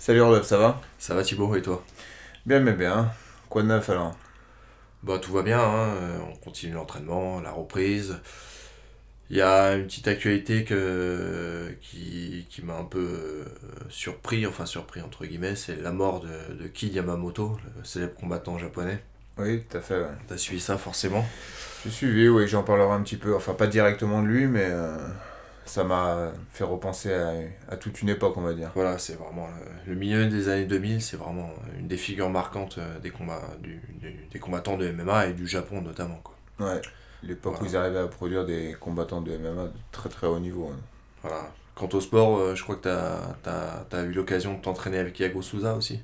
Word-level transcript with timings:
Salut 0.00 0.22
Rodolphe, 0.22 0.46
ça 0.46 0.58
va? 0.58 0.80
Ça 0.96 1.16
va 1.16 1.24
Thibaut 1.24 1.56
et 1.56 1.60
toi? 1.60 1.84
Bien 2.46 2.60
mais 2.60 2.72
bien. 2.72 3.10
Quoi 3.48 3.62
de 3.62 3.66
neuf 3.66 3.90
alors? 3.90 4.16
Bah 5.02 5.18
tout 5.18 5.32
va 5.32 5.42
bien, 5.42 5.58
hein. 5.60 5.88
on 6.30 6.36
continue 6.36 6.72
l'entraînement, 6.72 7.40
la 7.40 7.50
reprise. 7.50 8.20
Il 9.28 9.36
y 9.36 9.42
a 9.42 9.74
une 9.74 9.86
petite 9.86 10.06
actualité 10.06 10.62
que, 10.62 11.74
qui, 11.82 12.46
qui 12.48 12.62
m'a 12.62 12.76
un 12.76 12.84
peu 12.84 13.00
euh, 13.00 13.44
surpris, 13.90 14.46
enfin 14.46 14.66
surpris 14.66 15.02
entre 15.02 15.26
guillemets, 15.26 15.56
c'est 15.56 15.76
la 15.82 15.90
mort 15.90 16.20
de, 16.20 16.54
de 16.54 16.68
Kid 16.68 16.94
Yamamoto, 16.94 17.58
le 17.76 17.84
célèbre 17.84 18.14
combattant 18.14 18.56
japonais. 18.56 19.02
Oui, 19.36 19.64
tout 19.68 19.78
à 19.78 19.80
fait, 19.80 20.00
ouais. 20.00 20.06
T'as 20.28 20.36
suivi 20.36 20.60
ça 20.60 20.78
forcément? 20.78 21.26
J'ai 21.84 21.90
suivi, 21.90 22.28
oui, 22.28 22.46
j'en 22.46 22.62
parlerai 22.62 22.92
un 22.92 23.02
petit 23.02 23.16
peu. 23.16 23.34
Enfin, 23.34 23.54
pas 23.54 23.66
directement 23.66 24.22
de 24.22 24.28
lui, 24.28 24.46
mais 24.46 24.68
euh, 24.68 24.96
ça 25.68 25.84
m'a 25.84 26.32
fait 26.52 26.64
repenser 26.64 27.12
à, 27.12 27.32
à 27.70 27.76
toute 27.76 28.02
une 28.02 28.08
époque, 28.08 28.34
on 28.36 28.40
va 28.42 28.54
dire. 28.54 28.70
Voilà, 28.74 28.98
c'est 28.98 29.14
vraiment 29.14 29.46
le, 29.86 29.92
le 29.92 29.98
milieu 29.98 30.26
des 30.26 30.48
années 30.48 30.64
2000, 30.66 31.02
c'est 31.02 31.16
vraiment 31.16 31.50
une 31.78 31.88
des 31.88 31.96
figures 31.96 32.30
marquantes 32.30 32.78
euh, 32.78 32.98
des, 33.00 33.10
combats, 33.10 33.42
du, 33.62 33.80
du- 34.00 34.26
des 34.30 34.38
combattants 34.38 34.76
de 34.76 34.90
MMA 34.90 35.26
et 35.28 35.32
du 35.34 35.46
Japon 35.46 35.80
notamment. 35.82 36.20
Quoi. 36.24 36.34
Ouais. 36.66 36.80
L'époque 37.22 37.54
Voilà. 37.58 37.66
où 37.68 37.72
ils 37.72 37.76
arrivaient 37.76 37.98
à 38.00 38.06
produire 38.06 38.44
des 38.46 38.76
combattants 38.80 39.20
de 39.20 39.36
MMA 39.36 39.64
de 39.64 39.72
très 39.92 40.08
très 40.08 40.26
haut 40.26 40.38
niveau. 40.38 40.70
hein. 40.72 40.78
Voilà. 41.22 41.42
Quant 41.74 41.88
au 41.92 42.00
sport, 42.00 42.38
euh, 42.38 42.54
je 42.54 42.62
crois 42.62 42.76
que 42.76 42.82
tu 42.82 42.88
as, 43.98 44.02
eu 44.04 44.12
l'occasion 44.12 44.54
de 44.54 44.60
t'entraîner 44.60 44.98
avec 44.98 45.18
Yago 45.20 45.42
Souza 45.42 45.74
aussi. 45.74 46.00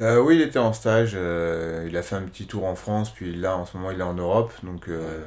Euh, 0.00 0.20
oui, 0.20 0.36
il 0.36 0.42
était 0.42 0.58
en 0.58 0.72
stage, 0.72 1.12
euh, 1.14 1.86
il 1.88 1.96
a 1.96 2.02
fait 2.02 2.16
un 2.16 2.22
petit 2.22 2.46
tour 2.46 2.64
en 2.64 2.74
France, 2.74 3.10
puis 3.12 3.34
là 3.36 3.56
en 3.56 3.66
ce 3.66 3.76
moment 3.76 3.90
il 3.92 4.00
est 4.00 4.04
en 4.04 4.14
Europe, 4.14 4.52
donc 4.64 4.88
euh, 4.88 5.00
Ouais. 5.00 5.24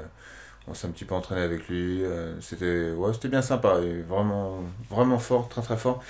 On 0.67 0.73
s'est 0.73 0.87
un 0.87 0.91
petit 0.91 1.05
peu 1.05 1.15
entraîné 1.15 1.41
avec 1.41 1.67
lui. 1.67 2.03
euh, 2.03 2.39
c'était 2.41 2.91
ouais, 2.91 3.13
c'était 3.13 3.29
bien 3.29 3.41
sympa, 3.41 3.79
et 3.81 4.01
vraiment, 4.01 4.63
vraiment 4.89 5.19
fort, 5.19 5.49
très 5.49 5.61
très 5.61 5.77
fort. 5.77 6.01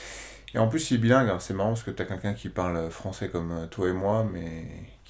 Et 0.54 0.60
en 0.60 0.68
plus 0.68 0.92
il 0.92 0.96
est 0.96 0.98
bilingue, 1.00 1.30
hein, 1.30 1.40
c'est 1.40 1.54
marrant 1.54 1.70
parce 1.70 1.84
que 1.84 1.92
tu 1.92 2.02
as 2.02 2.06
quelqu'un 2.06 2.34
qui 2.34 2.50
parle 2.50 2.90
français 2.90 3.30
comme 3.30 3.52
euh, 3.52 3.68
toi 3.68 3.90
et 3.90 3.94
moi, 3.94 4.26
mais 4.32 4.66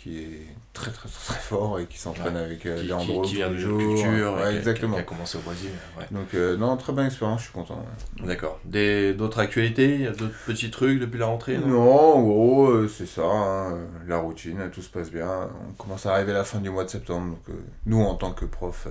qui 0.06 0.20
est 0.20 0.46
très 0.74 0.92
très 0.92 1.10
très, 1.10 1.34
fort 1.40 1.80
et 1.80 1.88
qui 1.88 1.98
s'entraîne 1.98 2.36
Ouais. 2.36 2.42
avec 2.44 2.66
euh, 2.68 2.84
Leandro 2.84 3.24
qui, 3.24 3.30
qui 3.30 3.36
vient 3.38 3.50
de 3.50 3.56
culture, 3.56 4.34
Ouais, 4.36 4.56
exactement. 4.56 4.94
Qui, 4.94 5.00
a 5.00 5.04
commencé 5.04 5.38
au 5.40 5.42
Brésil. 5.42 5.72
ouais. 5.98 6.06
Donc 6.12 6.28
euh, 6.36 6.56
non, 6.58 6.78
très 6.78 6.94
bonne 6.94 7.08
expérience, 7.08 7.40
je 7.40 7.46
suis 7.46 7.54
content. 7.54 7.84
D'accord. 8.24 8.60
Des- 8.66 9.14
D'autres 9.16 9.40
actualités? 9.40 9.96
Il 9.96 10.02
y 10.02 10.08
a 10.08 10.12
d'autres 10.12 10.36
petits 10.46 10.70
trucs 10.70 11.00
depuis 11.00 11.18
la 11.18 11.26
rentrée 11.26 11.58
non? 11.58 11.68
Non, 11.68 12.14
en 12.18 12.22
gros, 12.22 12.68
euh, 12.70 12.88
c'est 12.88 13.08
ça, 13.08 13.24
hein, 13.24 13.80
la 14.08 14.18
routine, 14.18 14.60
tout 14.72 14.84
se 14.84 14.90
passe 14.90 15.10
bien. 15.10 15.50
On 15.70 15.74
commence 15.74 16.06
à 16.06 16.14
arriver 16.14 16.34
à 16.34 16.36
la 16.36 16.44
fin 16.44 16.60
du 16.60 16.70
mois 16.70 16.84
de 16.84 16.90
septembre, 16.92 17.30
donc 17.32 17.50
euh, 17.50 17.54
nous, 17.88 18.04
en 18.04 18.14
tant 18.14 18.32
que 18.32 18.46
prof, 18.46 18.88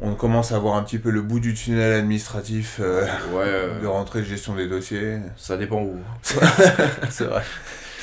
on 0.00 0.14
commence 0.14 0.52
à 0.52 0.60
voir 0.60 0.76
un 0.76 0.84
petit 0.84 1.00
peu 1.00 1.10
le 1.10 1.22
bout 1.22 1.40
du 1.40 1.54
tunnel 1.54 1.92
administratif 1.94 2.78
Ouais, 3.32 3.80
de 3.82 3.86
rentrée 3.88 4.20
de 4.20 4.26
gestion 4.26 4.54
des 4.54 4.68
dossiers. 4.68 5.18
ça 5.36 5.56
dépend 5.56 5.82
où. 5.82 5.96
c'est 7.10 7.24
vrai. 7.24 7.42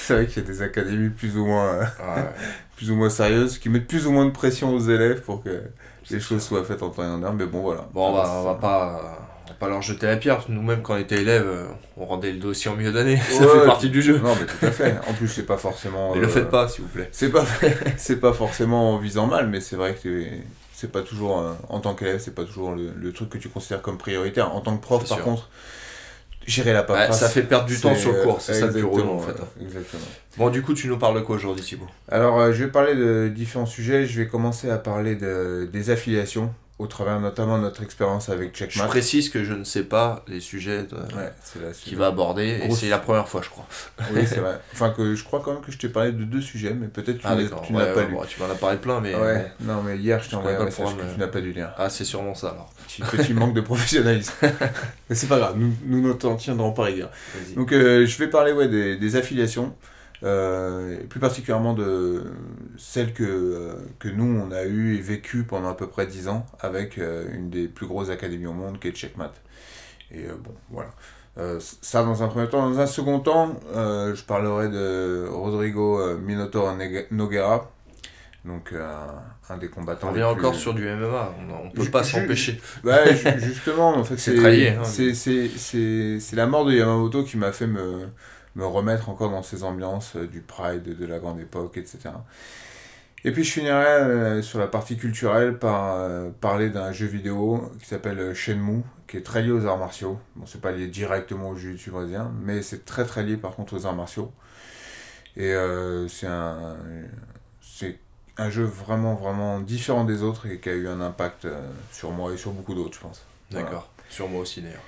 C'est 0.06 0.14
vrai 0.14 0.28
qu'il 0.28 0.44
y 0.44 0.46
a 0.46 0.48
des 0.48 0.62
académies 0.62 1.10
plus 1.10 1.36
ou 1.38 1.46
moins, 1.46 1.66
euh, 1.66 1.82
ouais. 1.82 2.24
plus 2.76 2.92
ou 2.92 2.96
moins 2.96 3.10
sérieuses 3.10 3.58
qui 3.58 3.70
mettent 3.70 3.88
plus 3.88 4.06
ou 4.06 4.12
moins 4.12 4.26
de 4.26 4.32
pression 4.32 4.74
aux 4.74 4.80
élèves 4.80 5.22
pour 5.22 5.44
que 5.44 5.64
les 6.12 6.20
choses 6.20 6.44
soient 6.44 6.64
faites 6.64 6.84
en 6.84 6.90
temps 6.90 7.04
et 7.04 7.08
en 7.08 7.24
heure, 7.24 7.34
mais 7.34 7.46
bon, 7.46 7.62
voilà. 7.62 7.88
Bon, 7.94 8.10
on 8.10 8.14
va, 8.14 8.32
on 8.32 8.44
va 8.44 8.54
pas. 8.56 9.02
On 9.48 9.50
va 9.50 9.56
pas 9.60 9.70
leur 9.70 9.82
jeter 9.84 10.08
la 10.08 10.18
pierre, 10.18 10.36
parce 10.38 10.48
que 10.48 10.52
nous-mêmes 10.52 10.82
quand 10.82 10.96
on 10.96 10.98
était 10.98 11.22
élèves, 11.22 11.46
euh, 11.46 11.66
on 11.98 12.06
rendait 12.06 12.32
le 12.32 12.40
dossier 12.40 12.70
en 12.72 12.76
milieu 12.76 12.92
d'année, 12.92 13.18
ça 13.30 13.48
fait 13.48 13.66
partie 13.66 13.90
du 13.92 14.02
jeu. 14.02 14.20
Non, 14.20 14.34
mais 14.40 14.48
tout 14.48 14.66
à 14.66 14.72
fait. 14.72 14.96
En 15.08 15.14
plus, 15.14 15.28
c'est 15.28 15.46
pas 15.46 15.58
forcément. 15.58 16.14
Mais 16.16 16.22
le 16.22 16.28
euh, 16.28 16.30
faites 16.30 16.50
pas, 16.50 16.68
s'il 16.68 16.84
vous 16.84 16.90
plaît. 16.90 17.10
C'est 17.12 17.30
pas, 17.30 17.46
c'est 17.98 18.20
pas 18.20 18.34
forcément 18.34 18.96
en 18.96 18.98
visant 18.98 19.28
mal, 19.28 19.48
mais 19.48 19.62
c'est 19.62 19.76
vrai 19.76 19.96
que 19.96 20.24
c'est- 20.74 20.92
pas 20.92 21.02
toujours, 21.02 21.40
euh, 21.40 21.54
en 21.70 21.80
tant 21.80 21.94
qu'élève, 21.96 22.20
c'est 22.20 22.36
pas 22.36 22.44
toujours 22.44 22.74
le, 22.74 22.92
le 22.96 23.12
truc 23.12 23.30
que 23.30 23.38
tu 23.40 23.50
considères 23.50 23.82
comme 23.82 23.98
prioritaire. 23.98 24.54
En 24.56 24.62
tant 24.62 24.76
que 24.78 24.82
prof, 24.82 25.08
par 25.08 25.18
sûr. 25.18 25.26
contre, 25.26 25.50
gérer 26.46 26.74
la 26.74 26.84
paperasse. 26.84 27.20
ça 27.20 27.30
fait 27.30 27.44
perdre 27.44 27.66
du 27.66 27.80
temps 27.80 27.96
sur 27.96 28.14
le 28.14 28.24
cours, 28.24 28.42
c'est 28.42 28.54
ça 28.54 28.68
le 28.68 28.78
exactement, 28.78 29.16
en 29.16 29.20
fait. 29.20 29.36
Exactement. 29.62 30.04
Bon, 30.38 30.50
du 30.50 30.62
coup, 30.62 30.74
tu 30.74 30.88
nous 30.88 30.98
parles 30.98 31.16
de 31.16 31.22
quoi 31.22 31.36
aujourd'hui, 31.36 31.64
Thibaut? 31.64 31.88
Alors, 32.10 32.40
euh, 32.40 32.52
je 32.52 32.64
vais 32.64 32.72
parler 32.72 32.96
de 32.96 33.32
différents 33.34 33.66
sujets. 33.66 34.06
Je 34.06 34.20
vais 34.20 34.28
commencer 34.28 34.70
à 34.70 34.78
parler 34.78 35.16
de, 35.16 35.70
des 35.72 35.90
affiliations, 35.90 36.54
au 36.78 36.88
travers 36.88 37.22
notamment 37.22 37.58
de 37.58 37.64
notre 37.64 37.84
expérience 37.84 38.28
avec 38.28 38.50
Je 38.54 38.66
Checkmate. 38.66 38.90
précise 38.90 39.30
que 39.30 39.46
je 39.46 39.54
ne 39.54 39.64
sais 39.64 39.84
pas 39.84 40.26
les 40.28 40.42
sujets 40.42 40.84
de- 40.84 40.96
Ouais, 41.16 41.32
qu'il 41.82 41.96
va 41.98 42.08
aborder, 42.08 42.60
et 42.64 42.70
c'est 42.72 42.90
la 42.90 42.98
première 42.98 43.30
fois, 43.30 43.42
je 43.42 43.50
crois. 43.50 43.66
Oui, 44.14 44.24
c'est 44.28 44.40
vrai. 44.42 44.60
Enfin, 44.74 44.90
que 44.90 45.16
je 45.16 45.24
crois 45.24 45.42
quand 45.44 45.54
même 45.54 45.62
que 45.62 45.72
je 45.72 45.78
t'ai 45.78 45.88
parlé 45.88 46.12
de 46.12 46.26
deux 46.26 46.42
sujets, 46.42 46.74
mais 46.74 46.88
peut-être 46.88 47.20
que 47.20 47.24
Ah, 47.24 47.36
tu 47.66 47.72
n'as- 47.72 47.80
Ouais, 47.86 47.94
pas 47.94 48.00
ouais, 48.02 48.08
lu. 48.08 48.14
bon, 48.16 48.24
tu 48.28 48.42
m'en 48.42 48.50
as 48.50 48.56
parlé 48.56 48.78
plein, 48.78 49.00
mais. 49.00 49.16
Ouais, 49.16 49.52
non, 49.62 49.82
mais 49.84 49.98
hier, 49.98 50.20
je 50.20 50.26
t'ai 50.26 50.32
Je 50.32 50.36
envoyé 50.36 50.58
un 50.58 50.66
message 50.66 50.88
que 50.98 51.14
tu 51.14 51.18
n'as 51.20 51.28
pas 51.28 51.40
dû 51.40 51.54
lire. 51.54 51.72
Ah, 51.78 51.90
c'est 51.90 52.04
sûrement 52.04 52.36
ça 52.36 52.50
alors. 52.50 52.74
Petit, 52.88 53.02
petit 53.04 53.34
manque 53.34 53.54
de 53.54 53.62
professionnalisme. 53.62 54.34
Mais 55.10 55.16
c'est 55.16 55.28
pas 55.28 55.38
grave, 55.40 55.56
nous, 55.58 55.74
nous 55.86 56.14
t'en 56.14 56.36
tiendrons 56.36 56.72
rigueur. 56.84 57.10
Vas-y. 57.36 57.56
Donc 57.56 57.72
euh, 57.72 58.06
je 58.06 58.18
vais 58.18 58.28
parler 58.28 58.52
ouais, 58.52 58.68
des, 58.68 58.98
des 58.98 59.16
affiliations, 59.16 59.74
euh, 60.24 60.98
plus 61.10 61.20
particulièrement 61.20 61.74
de 61.74 62.24
celles 62.78 63.14
que, 63.14 63.24
euh, 63.24 63.74
que 64.00 64.08
nous 64.08 64.42
on 64.42 64.52
a 64.52 64.64
eues 64.66 64.96
et 64.98 65.02
vécues 65.02 65.44
pendant 65.44 65.70
à 65.70 65.74
peu 65.76 65.88
près 65.88 66.08
10 66.08 66.28
ans 66.30 66.46
avec 66.60 66.98
euh, 66.98 67.26
une 67.34 67.50
des 67.50 67.68
plus 67.68 67.86
grosses 67.88 68.10
académies 68.10 68.48
au 68.48 68.54
monde 68.54 68.80
qui 68.80 68.88
est 68.88 68.92
Checkmate. 68.92 69.42
Et 70.12 70.26
euh, 70.26 70.34
bon, 70.42 70.54
voilà. 70.72 70.90
Ça 71.60 72.02
dans 72.04 72.24
un 72.24 72.30
premier 72.30 72.48
temps. 72.48 72.70
Dans 72.70 72.80
un 72.80 72.88
second 72.88 73.20
temps, 73.20 73.60
je 73.74 74.24
parlerai 74.24 74.70
de 74.70 75.28
Rodrigo 75.30 76.16
Minotaur 76.16 76.74
Nogueira, 77.12 77.70
donc 78.46 78.74
un 79.50 79.58
des 79.58 79.68
combattants. 79.68 80.08
On 80.12 80.14
plus- 80.14 80.24
encore 80.24 80.56
sur 80.56 80.74
du 80.74 80.86
MMA, 80.86 81.34
on, 81.50 81.66
on 81.66 81.70
peut 81.72 81.84
Ju- 81.84 81.92
pas 81.92 82.04
s'empêcher. 82.04 82.62
Ouais, 82.86 83.18
ju- 83.18 83.40
justement, 83.48 83.98
en 83.98 84.04
fait, 84.06 84.16
C'est 84.86 85.10
hein. 85.10 85.50
c'est 85.58 86.36
la 86.38 86.48
mort 86.48 86.64
de 86.64 86.72
Yamamoto 86.72 87.26
qui 87.26 87.36
m'a 87.36 87.52
fait 87.52 87.68
me, 87.68 88.08
me 88.56 88.66
remettre 88.66 89.10
encore 89.10 89.32
dans 89.32 89.44
ces 89.44 89.64
ambiances 89.64 90.16
euh, 90.16 90.28
du 90.28 90.42
Pride, 90.42 90.84
de 90.84 91.06
la 91.06 91.20
grande 91.20 91.40
époque, 91.40 91.78
etc. 91.78 92.10
Et 93.24 93.32
puis 93.32 93.44
je 93.44 93.52
finirai 93.52 93.86
euh, 93.86 94.42
sur 94.42 94.60
la 94.60 94.68
partie 94.68 94.98
culturelle 94.98 95.58
par 95.58 95.96
euh, 95.96 96.30
parler 96.42 96.70
d'un 96.70 96.92
jeu 96.92 97.08
vidéo 97.08 97.72
qui 97.82 97.88
s'appelle 97.88 98.34
Shenmue, 98.34 98.84
qui 99.08 99.18
est 99.18 99.24
très 99.24 99.42
lié 99.42 99.52
aux 99.52 99.66
arts 99.66 99.78
martiaux. 99.78 100.20
Bon, 100.36 100.46
c'est 100.46 100.62
pas 100.62 100.72
lié 100.72 100.88
directement 100.88 101.50
au 101.50 101.56
jiu-jitsu 101.56 101.92
brésilien, 101.92 102.32
mais 102.44 102.62
c'est 102.62 102.86
très 102.86 103.06
très 103.06 103.24
lié 103.24 103.36
par 103.38 103.56
contre 103.56 103.76
aux 103.76 103.86
arts 103.86 103.96
martiaux. 103.96 104.32
Et 105.38 105.54
c'est 106.08 106.28
un, 106.28 106.78
c'est 107.62 108.00
un 108.38 108.50
jeu 108.50 108.64
vraiment 108.64 109.16
vraiment 109.16 109.60
différent 109.60 110.06
des 110.06 110.24
autres 110.24 110.48
et 110.48 110.62
qui 110.62 110.70
a 110.70 110.74
eu 110.74 110.88
un 110.88 111.02
impact 111.02 111.46
sur 111.92 112.12
moi 112.12 112.32
et 112.32 112.38
sur 112.38 112.52
beaucoup 112.52 112.74
d'autres, 112.74 112.94
je 112.94 113.02
pense. 113.02 113.26
D'accord, 113.52 113.90
sur 114.10 114.30
moi 114.30 114.40
aussi 114.40 114.62
d'ailleurs. 114.62 114.80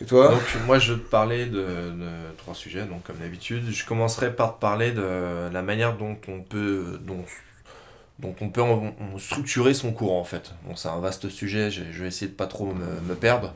Et 0.00 0.06
toi? 0.06 0.28
Donc 0.28 0.42
moi 0.66 0.78
je 0.78 0.94
vais 0.94 0.98
te 0.98 1.08
parler 1.08 1.46
de, 1.46 1.60
de 1.60 2.08
trois 2.38 2.54
sujets, 2.54 2.84
donc 2.84 3.02
comme 3.04 3.18
d'habitude. 3.18 3.70
Je 3.70 3.84
commencerai 3.84 4.34
par 4.34 4.56
te 4.56 4.60
parler 4.60 4.92
de 4.92 5.50
la 5.52 5.62
manière 5.62 5.96
dont 5.96 6.16
on 6.28 6.40
peut, 6.40 6.98
dont, 7.02 7.24
dont 8.18 8.34
on 8.40 8.48
peut 8.48 8.62
structurer 9.18 9.74
son 9.74 9.92
cours 9.92 10.14
en 10.14 10.24
fait. 10.24 10.54
Bon 10.64 10.74
c'est 10.74 10.88
un 10.88 11.00
vaste 11.00 11.28
sujet, 11.28 11.70
je, 11.70 11.82
vais 11.82 12.08
essayer 12.08 12.30
de 12.30 12.36
pas 12.36 12.46
trop 12.46 12.72
me, 12.72 13.14
perdre. 13.14 13.52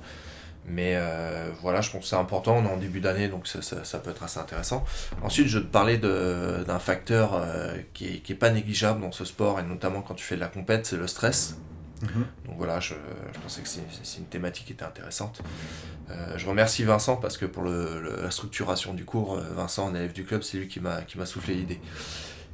Mais 0.67 0.95
euh, 0.97 1.51
voilà, 1.61 1.83
je 1.83 1.91
pense 1.91 2.03
que 2.03 2.07
c'est 2.07 2.17
important, 2.17 2.57
on 2.57 2.65
est 2.65 2.73
en 2.73 2.79
début 2.79 3.01
d'année, 3.01 3.29
donc 3.29 3.47
ça, 3.47 3.61
ça, 3.63 3.99
peut 3.99 4.11
être 4.11 4.23
assez 4.23 4.41
intéressant. 4.41 4.83
Ensuite, 5.23 5.47
je 5.47 5.59
vais 5.59 5.65
te 5.67 5.71
parler 5.71 5.99
de- 5.99 6.65
d'un 6.67 6.79
facteur 6.79 7.35
euh, 7.35 7.77
qui, 7.93 8.07
est, 8.07 8.19
qui 8.21 8.33
est 8.33 8.35
pas 8.35 8.49
négligeable 8.49 9.03
dans 9.03 9.13
ce 9.13 9.27
sport, 9.27 9.61
et 9.61 9.63
notamment 9.63 10.01
quand 10.01 10.15
tu 10.15 10.25
fais 10.25 10.37
de 10.37 10.41
la 10.41 10.47
compète, 10.47 10.87
c'est 10.87 10.97
le 10.97 11.07
stress. 11.07 11.59
Mhm. 12.05 12.25
Donc 12.47 12.57
voilà, 12.59 12.81
je, 12.81 12.95
je 13.35 13.39
pensais 13.41 13.61
que 13.63 13.69
c'est 13.69 14.19
une 14.19 14.27
thématique 14.27 14.67
qui 14.67 14.73
était 14.73 14.85
intéressante. 14.85 15.41
Euh, 16.11 16.35
je 16.37 16.47
remercie 16.47 16.85
Vincent 16.85 17.17
parce 17.17 17.37
que 17.39 17.47
pour 17.47 17.63
le, 17.63 18.01
le- 18.01 18.23
la 18.23 18.31
structuration 18.31 18.95
du 18.95 19.05
cours, 19.05 19.37
euh, 19.37 19.43
Vincent, 19.57 19.87
en 19.87 19.95
élève 19.95 20.13
du 20.13 20.25
club, 20.25 20.43
c'est 20.43 20.59
lui 20.59 20.69
qui 20.69 20.81
m'a 20.81 21.27
soufflé 21.27 21.55
l'idée. 21.55 21.81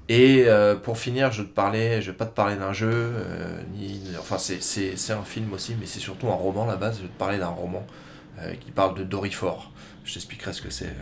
Et 0.08 0.44
euh, 0.48 0.74
pour 0.74 0.98
finir, 0.98 1.30
je 1.30 1.42
je 2.00 2.10
vais 2.10 2.16
pas 2.16 2.26
te 2.26 2.34
parler 2.34 2.56
d'un 2.56 2.72
jeu, 2.72 2.90
euh, 2.90 3.60
ni, 3.76 4.02
enfin 4.18 4.38
c'est- 4.38 4.60
un 5.12 5.22
film 5.22 5.52
aussi, 5.52 5.76
mais 5.78 5.86
c'est 5.86 6.00
surtout 6.00 6.28
un 6.28 6.34
roman 6.34 6.64
à 6.64 6.72
la 6.72 6.76
base. 6.76 6.96
Je 6.98 7.02
vais 7.02 7.08
te 7.08 7.18
parler 7.18 7.38
d'un 7.38 7.46
roman 7.48 7.86
qui 8.64 8.70
parle 8.70 8.96
de 8.96 9.04
Dorifort. 9.04 9.70
Je 10.04 10.14
t'expliquerai 10.14 10.52
ce 10.52 10.62
que 10.62 10.70
c'est 10.70 10.92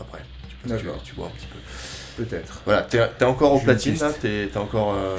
après. 0.00 0.18
Tu, 0.48 0.56
peux- 0.56 0.76
tu, 0.76 0.84
D'accord. 0.84 1.02
tu 1.02 1.14
vois 1.14 1.26
un 1.26 1.30
petit 1.30 1.46
peu. 1.46 2.24
Peut-être. 2.24 2.60
Voilà, 2.64 2.82
t'es 2.82 3.24
encore 3.24 3.52
au 3.54 3.60
platine 3.60 3.96
là, 3.98 4.10
t'es 4.12 4.50
encore. 4.56 4.94
euh, 4.94 5.16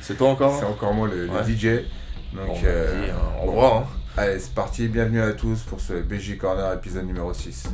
c'est 0.00 0.16
toi 0.16 0.30
encore 0.30 0.56
C'est 0.58 0.64
encore 0.64 0.94
moi 0.94 1.06
le. 1.06 1.28
DJ. 1.46 1.84
Donc, 2.32 2.46
Bon, 2.46 2.54
euh, 2.64 3.06
bon. 3.44 3.46
revoir. 3.50 3.76
hein. 3.78 3.86
Allez, 4.16 4.38
c'est 4.38 4.54
parti. 4.54 4.88
Bienvenue 4.88 5.20
à 5.20 5.32
tous 5.32 5.60
pour 5.62 5.80
ce 5.80 5.94
BJ 5.94 6.36
Corner 6.38 6.72
épisode 6.74 7.06
numéro 7.06 7.32
6. 7.32 7.64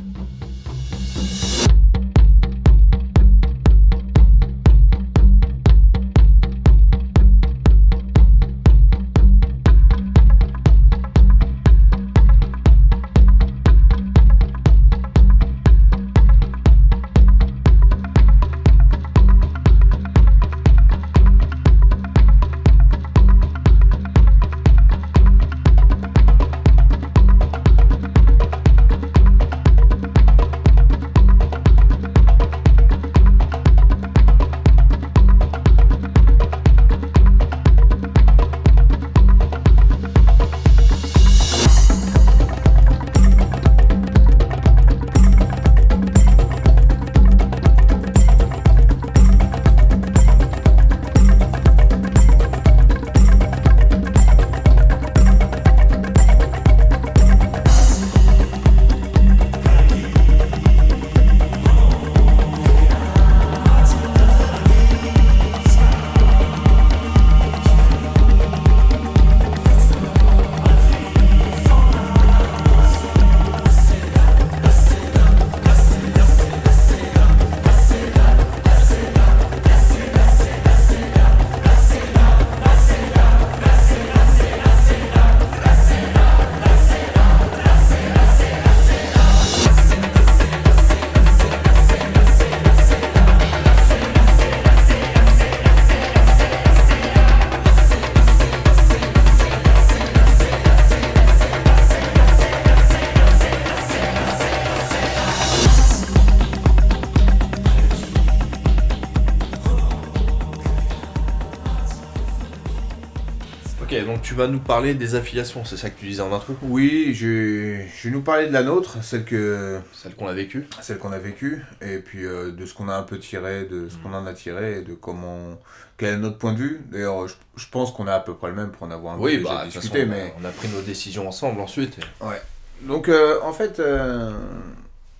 Vas 114.37 114.47
nous 114.47 114.59
parler 114.59 114.93
des 114.93 115.15
affiliations, 115.15 115.65
c'est 115.65 115.75
ça 115.77 115.89
que 115.89 115.99
tu 115.99 116.05
disais 116.05 116.21
en 116.21 116.31
intro 116.33 116.55
Oui, 116.61 117.13
je, 117.13 117.81
je 117.95 118.07
vais 118.07 118.13
nous 118.13 118.21
parler 118.21 118.47
de 118.47 118.53
la 118.53 118.63
nôtre, 118.63 119.03
celle 119.03 119.25
que 119.25 119.79
Celle 119.93 120.15
qu'on 120.15 120.27
a 120.27 120.33
vécue 120.33 120.67
celle 120.81 120.97
qu'on 120.99 121.11
a 121.11 121.19
vécue, 121.19 121.63
et 121.81 121.97
puis 121.97 122.25
euh, 122.25 122.51
de 122.51 122.65
ce 122.65 122.73
qu'on 122.73 122.87
a 122.89 122.95
un 122.95 123.03
peu 123.03 123.19
tiré, 123.19 123.65
de 123.65 123.89
ce 123.89 123.97
qu'on 123.97 124.13
en 124.13 124.25
a 124.25 124.33
tiré, 124.33 124.79
et 124.79 124.81
de 124.81 124.93
comment 124.93 125.59
quel 125.97 126.13
est 126.13 126.17
notre 126.17 126.37
point 126.37 126.53
de 126.53 126.59
vue. 126.59 126.81
D'ailleurs, 126.91 127.27
je, 127.27 127.33
je 127.57 127.65
pense 127.69 127.91
qu'on 127.91 128.07
a 128.07 128.13
à 128.13 128.19
peu 128.19 128.33
près 128.35 128.49
le 128.49 128.55
même 128.55 128.69
pour 128.71 128.83
en 128.87 128.91
avoir 128.91 129.15
un 129.15 129.17
peu 129.17 129.23
Oui, 129.23 129.37
déjà 129.39 129.49
bah, 129.49 129.61
toute 129.65 129.73
discuté, 129.73 130.05
façon, 130.05 130.11
mais 130.11 130.33
on 130.41 130.45
a 130.45 130.49
pris 130.51 130.67
nos 130.69 130.81
décisions 130.81 131.27
ensemble 131.27 131.59
ensuite. 131.59 131.97
et- 131.99 132.25
Ouais. 132.25 132.41
Donc, 132.83 133.09
euh, 133.09 133.39
en 133.43 133.51
fait, 133.53 133.79
euh, 133.79 134.31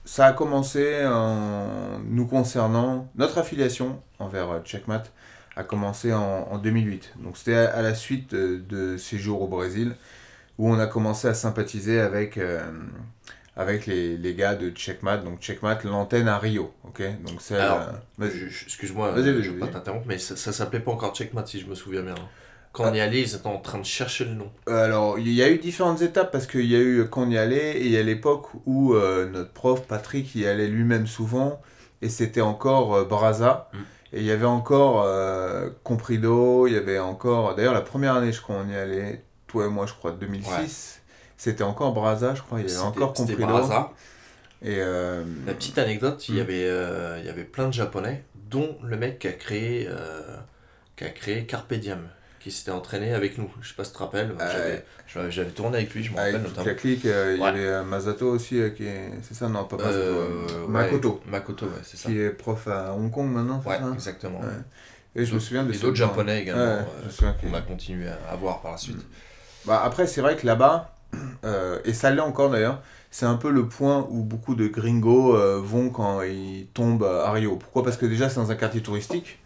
ça 0.05 0.27
a 0.27 0.33
commencé 0.33 1.03
en 1.05 1.99
nous 2.07 2.27
concernant. 2.27 3.09
Notre 3.15 3.39
affiliation 3.39 3.99
envers 4.19 4.49
euh, 4.51 4.59
Checkmat 4.63 5.03
a 5.57 5.63
commencé 5.63 6.13
en, 6.13 6.47
en 6.51 6.57
2008. 6.57 7.13
Donc, 7.23 7.35
c'était 7.37 7.55
à, 7.55 7.75
à 7.75 7.81
la 7.81 7.95
suite 7.95 8.31
de, 8.33 8.61
de 8.69 8.97
ces 8.97 9.17
jours 9.17 9.41
au 9.41 9.47
Brésil 9.47 9.95
où 10.57 10.69
on 10.69 10.79
a 10.79 10.87
commencé 10.87 11.27
à 11.27 11.33
sympathiser 11.33 11.99
avec, 11.99 12.37
euh, 12.37 12.61
avec 13.55 13.85
les, 13.87 14.17
les 14.17 14.35
gars 14.35 14.55
de 14.55 14.69
Checkmat. 14.69 15.17
Donc, 15.17 15.39
Checkmat, 15.39 15.79
l'antenne 15.83 16.27
à 16.27 16.37
Rio. 16.37 16.71
Ok? 16.83 17.01
Donc, 17.25 17.37
c'est. 17.41 17.55
Euh. 17.55 17.75
Je- 18.19 18.63
Excuse-moi, 18.65 19.09
euh, 19.09 19.41
je 19.41 19.49
veux 19.51 19.57
pas 19.59 19.65
vas-y. 19.65 19.73
t'interrompre, 19.73 20.05
mais 20.07 20.17
ça, 20.19 20.35
ça 20.35 20.51
s'appelait 20.51 20.79
pas 20.79 20.91
encore 20.91 21.13
Checkmat 21.15 21.45
si 21.45 21.59
je 21.59 21.67
me 21.67 21.75
souviens 21.75 22.01
bien. 22.01 22.15
Quand 22.73 22.83
Ah. 22.85 22.89
on 22.91 22.93
y 22.93 22.99
allait, 22.99 23.21
ils 23.21 23.33
étaient 23.35 23.47
en 23.47 23.57
train 23.57 23.79
de 23.79 23.85
chercher 23.85 24.25
le 24.25 24.33
nom. 24.35 24.51
Alors, 24.67 25.17
il 25.17 25.29
y 25.33 25.41
a 25.41 25.49
eu 25.49 25.57
différentes 25.57 26.01
étapes 26.03 26.31
parce 26.31 26.45
qu'il 26.45 26.65
y 26.65 26.75
a 26.75 26.79
eu 26.79 27.05
quand 27.09 27.23
on 27.23 27.29
y 27.31 27.37
allait 27.37 27.77
et 27.79 27.85
il 27.85 27.91
y 27.91 27.97
a 27.97 28.03
l'époque 28.03 28.47
où 28.67 28.93
euh, 28.93 29.27
notre 29.29 29.51
prof 29.51 29.81
Patrick 29.87 30.35
y 30.35 30.45
allait 30.45 30.67
lui-même 30.67 31.07
souvent 31.07 31.59
et 32.03 32.09
c'était 32.09 32.41
encore 32.41 32.93
euh, 32.95 33.03
Braza. 33.05 33.69
Mm. 33.73 33.77
Et 34.13 34.19
il 34.19 34.25
y 34.25 34.31
avait 34.31 34.45
encore 34.45 35.03
euh, 35.05 35.69
Comprido, 35.83 36.67
il 36.67 36.73
y 36.73 36.77
avait 36.77 36.99
encore. 36.99 37.55
D'ailleurs, 37.55 37.73
la 37.73 37.81
première 37.81 38.15
année, 38.15 38.31
je 38.31 38.41
crois, 38.41 38.55
on 38.65 38.69
y 38.69 38.75
allait, 38.75 39.23
toi 39.47 39.65
et 39.65 39.69
moi, 39.69 39.85
je 39.85 39.93
crois, 39.93 40.11
2006. 40.11 41.01
C'était 41.37 41.63
encore 41.63 41.93
Braza, 41.93 42.33
je 42.35 42.41
crois, 42.41 42.59
il 42.61 42.67
y 42.67 42.71
avait 42.71 42.79
encore 42.81 43.13
Comprido. 43.13 43.45
Braza. 43.45 43.91
Et 44.63 44.77
euh, 44.79 45.23
La 45.45 45.53
petite 45.53 45.77
anecdote, 45.77 46.27
il 46.29 46.35
y 46.35 46.37
Mm. 46.39 46.41
avait, 46.41 46.65
euh, 46.67 47.19
il 47.19 47.25
y 47.25 47.29
avait 47.29 47.43
plein 47.43 47.67
de 47.67 47.73
japonais, 47.73 48.23
dont 48.49 48.75
le 48.81 48.97
mec 48.97 49.19
qui 49.19 49.27
a 49.27 49.33
créé, 49.33 49.87
qui 50.95 51.03
a 51.03 51.09
créé 51.09 51.45
Carpe 51.45 51.73
Diem, 51.75 52.07
qui 52.39 52.51
s'était 52.51 52.71
entraîné 52.71 53.13
avec 53.13 53.37
nous. 53.37 53.49
Je 53.61 53.69
sais 53.69 53.73
pas 53.75 53.83
si 53.83 53.91
tu 53.91 53.97
te 53.97 54.03
rappelles, 54.03 54.33
Ah 54.39 54.47
j'avais- 55.07 55.31
j'avais 55.31 55.49
tourné 55.49 55.77
avec 55.77 55.93
lui, 55.93 56.03
je 56.03 56.11
me 56.11 56.17
rappelle 56.17 56.35
avec 56.35 56.47
toute 56.47 56.57
notamment. 56.57 56.73
la 56.75 56.79
clique, 56.79 57.05
euh, 57.05 57.33
il 57.35 57.41
y 57.41 57.43
avait 57.43 57.65
euh, 57.65 57.83
Masato 57.83 58.27
aussi, 58.29 58.59
euh, 58.59 58.69
qui 58.69 58.85
est. 58.85 59.11
C'est 59.23 59.33
ça, 59.33 59.49
non, 59.49 59.63
pas 59.65 59.77
Masato. 59.77 59.97
Euh, 59.99 60.45
ouais, 60.65 60.67
Makoto, 60.67 61.21
Makoto, 61.25 61.65
ouais, 61.65 61.71
c'est 61.83 61.97
ça. 61.97 62.09
qui 62.09 62.19
est 62.19 62.29
prof 62.29 62.67
à 62.67 62.93
Hong 62.93 63.11
Kong 63.11 63.29
maintenant, 63.31 63.61
c'est 63.63 63.69
Ouais, 63.69 63.77
ça 63.79 63.91
exactement. 63.93 64.41
Et 65.15 65.25
je 65.25 65.33
me 65.33 65.39
souviens 65.39 65.63
de 65.63 65.71
d'autres 65.73 65.95
japonais 65.95 66.41
également, 66.41 66.85
qu'on 67.41 67.53
a 67.53 67.61
continué 67.61 68.07
à 68.07 68.31
avoir 68.31 68.61
par 68.61 68.71
la 68.73 68.77
suite. 68.77 69.03
Bah, 69.65 69.81
après, 69.83 70.05
c'est 70.07 70.21
vrai 70.21 70.35
que 70.37 70.45
là-bas, 70.45 70.93
et 71.85 71.93
ça 71.93 72.11
l'est 72.11 72.21
encore 72.21 72.49
d'ailleurs, 72.51 72.81
c'est 73.09 73.25
un 73.25 73.35
peu 73.35 73.49
le 73.49 73.67
point 73.67 74.05
où 74.11 74.21
beaucoup 74.23 74.53
de 74.53 74.67
gringos 74.67 75.35
vont 75.61 75.89
quand 75.89 76.21
ils 76.21 76.67
tombent 76.73 77.03
à 77.05 77.31
Rio. 77.31 77.55
Pourquoi? 77.55 77.83
Parce 77.83 77.97
que 77.97 78.05
déjà, 78.05 78.29
c'est 78.29 78.35
dans 78.35 78.51
un 78.51 78.55
quartier 78.55 78.81
touristique. 78.81 79.39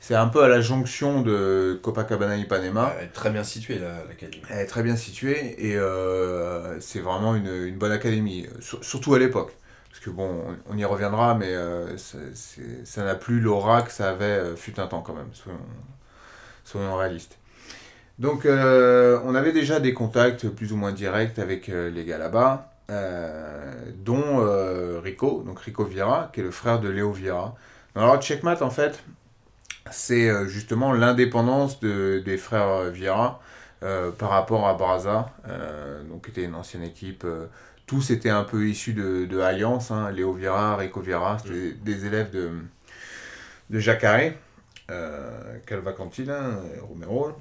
C'est 0.00 0.14
un 0.14 0.28
peu 0.28 0.42
à 0.42 0.48
la 0.48 0.60
jonction 0.62 1.20
de 1.20 1.78
Copacabana 1.82 2.36
et 2.36 2.40
Ipanema. 2.40 2.94
Elle 2.98 3.04
est 3.04 3.08
très 3.08 3.30
bien 3.30 3.44
située, 3.44 3.78
la- 3.78 4.04
l'académie. 4.08 4.42
Elle 4.50 4.60
est 4.60 4.66
très 4.66 4.82
bien 4.82 4.96
située 4.96 5.70
et 5.70 5.76
euh, 5.76 6.80
c'est 6.80 7.00
vraiment 7.00 7.34
une, 7.36 7.52
une 7.66 7.76
bonne 7.76 7.92
académie, 7.92 8.46
Sur- 8.60 8.82
surtout 8.82 9.14
à 9.14 9.18
l'époque. 9.18 9.52
Parce 9.90 10.00
que 10.00 10.10
bon, 10.10 10.42
on, 10.70 10.78
y 10.78 10.84
reviendra, 10.84 11.34
mais 11.34 11.54
euh, 11.54 11.96
ça- 11.98 13.04
n'a 13.04 13.14
plus 13.14 13.40
l'aura 13.40 13.82
que 13.82 13.92
ça 13.92 14.08
avait 14.10 14.24
euh, 14.24 14.56
fut 14.56 14.80
un 14.80 14.86
temps 14.86 15.02
quand 15.02 15.14
même, 15.14 15.28
soyons, 15.34 15.58
soyons 16.64 16.96
réalistes. 16.96 17.36
Donc 18.18 18.46
on 18.46 19.34
avait 19.34 19.52
déjà 19.52 19.80
des 19.80 19.94
contacts 19.94 20.48
plus 20.48 20.72
ou 20.72 20.76
moins 20.76 20.92
directs 20.92 21.38
avec 21.38 21.68
les 21.68 22.04
gars 22.04 22.18
là-bas, 22.18 22.70
dont 23.96 25.00
Rico, 25.00 25.42
donc 25.46 25.60
Rico 25.60 25.84
Vieira, 25.84 26.30
qui 26.32 26.40
est 26.40 26.42
le 26.42 26.50
frère 26.50 26.80
de 26.80 26.88
Léo 26.90 27.12
Vieira. 27.12 27.54
Alors 27.94 28.20
Checkmat 28.20 28.62
en 28.62 28.70
fait, 28.70 29.02
c'est 29.90 30.28
euh, 30.28 30.46
justement 30.48 30.92
l'indépendance 30.92 31.80
de, 31.80 32.20
des 32.24 32.36
frères 32.38 32.90
Vieira 32.90 33.40
euh, 33.82 34.10
par 34.10 34.30
rapport 34.30 34.66
à 34.68 34.74
Braza, 34.74 35.30
euh, 35.48 36.02
donc 36.04 36.24
qui 36.24 36.30
était 36.30 36.44
une 36.44 36.54
ancienne 36.54 36.82
équipe. 36.82 37.24
euh, 37.24 37.46
tous 37.86 38.10
étaient 38.10 38.30
un 38.30 38.44
peu 38.44 38.68
issus 38.68 38.92
de, 38.92 39.26
de 39.26 39.40
Alliance, 39.40 39.90
hein, 39.90 40.10
Léo 40.12 40.32
Vieira, 40.32 40.76
Rico 40.76 41.00
Vieira, 41.00 41.38
c'était 41.40 41.72
des 41.72 42.06
élèves 42.06 42.30
de, 42.30 42.50
de 43.70 43.78
Jacare, 43.78 44.32
euh, 44.90 45.56
Calvacanti, 45.66 46.24
là, 46.24 46.50
et 46.76 46.80
Romero. 46.80 47.32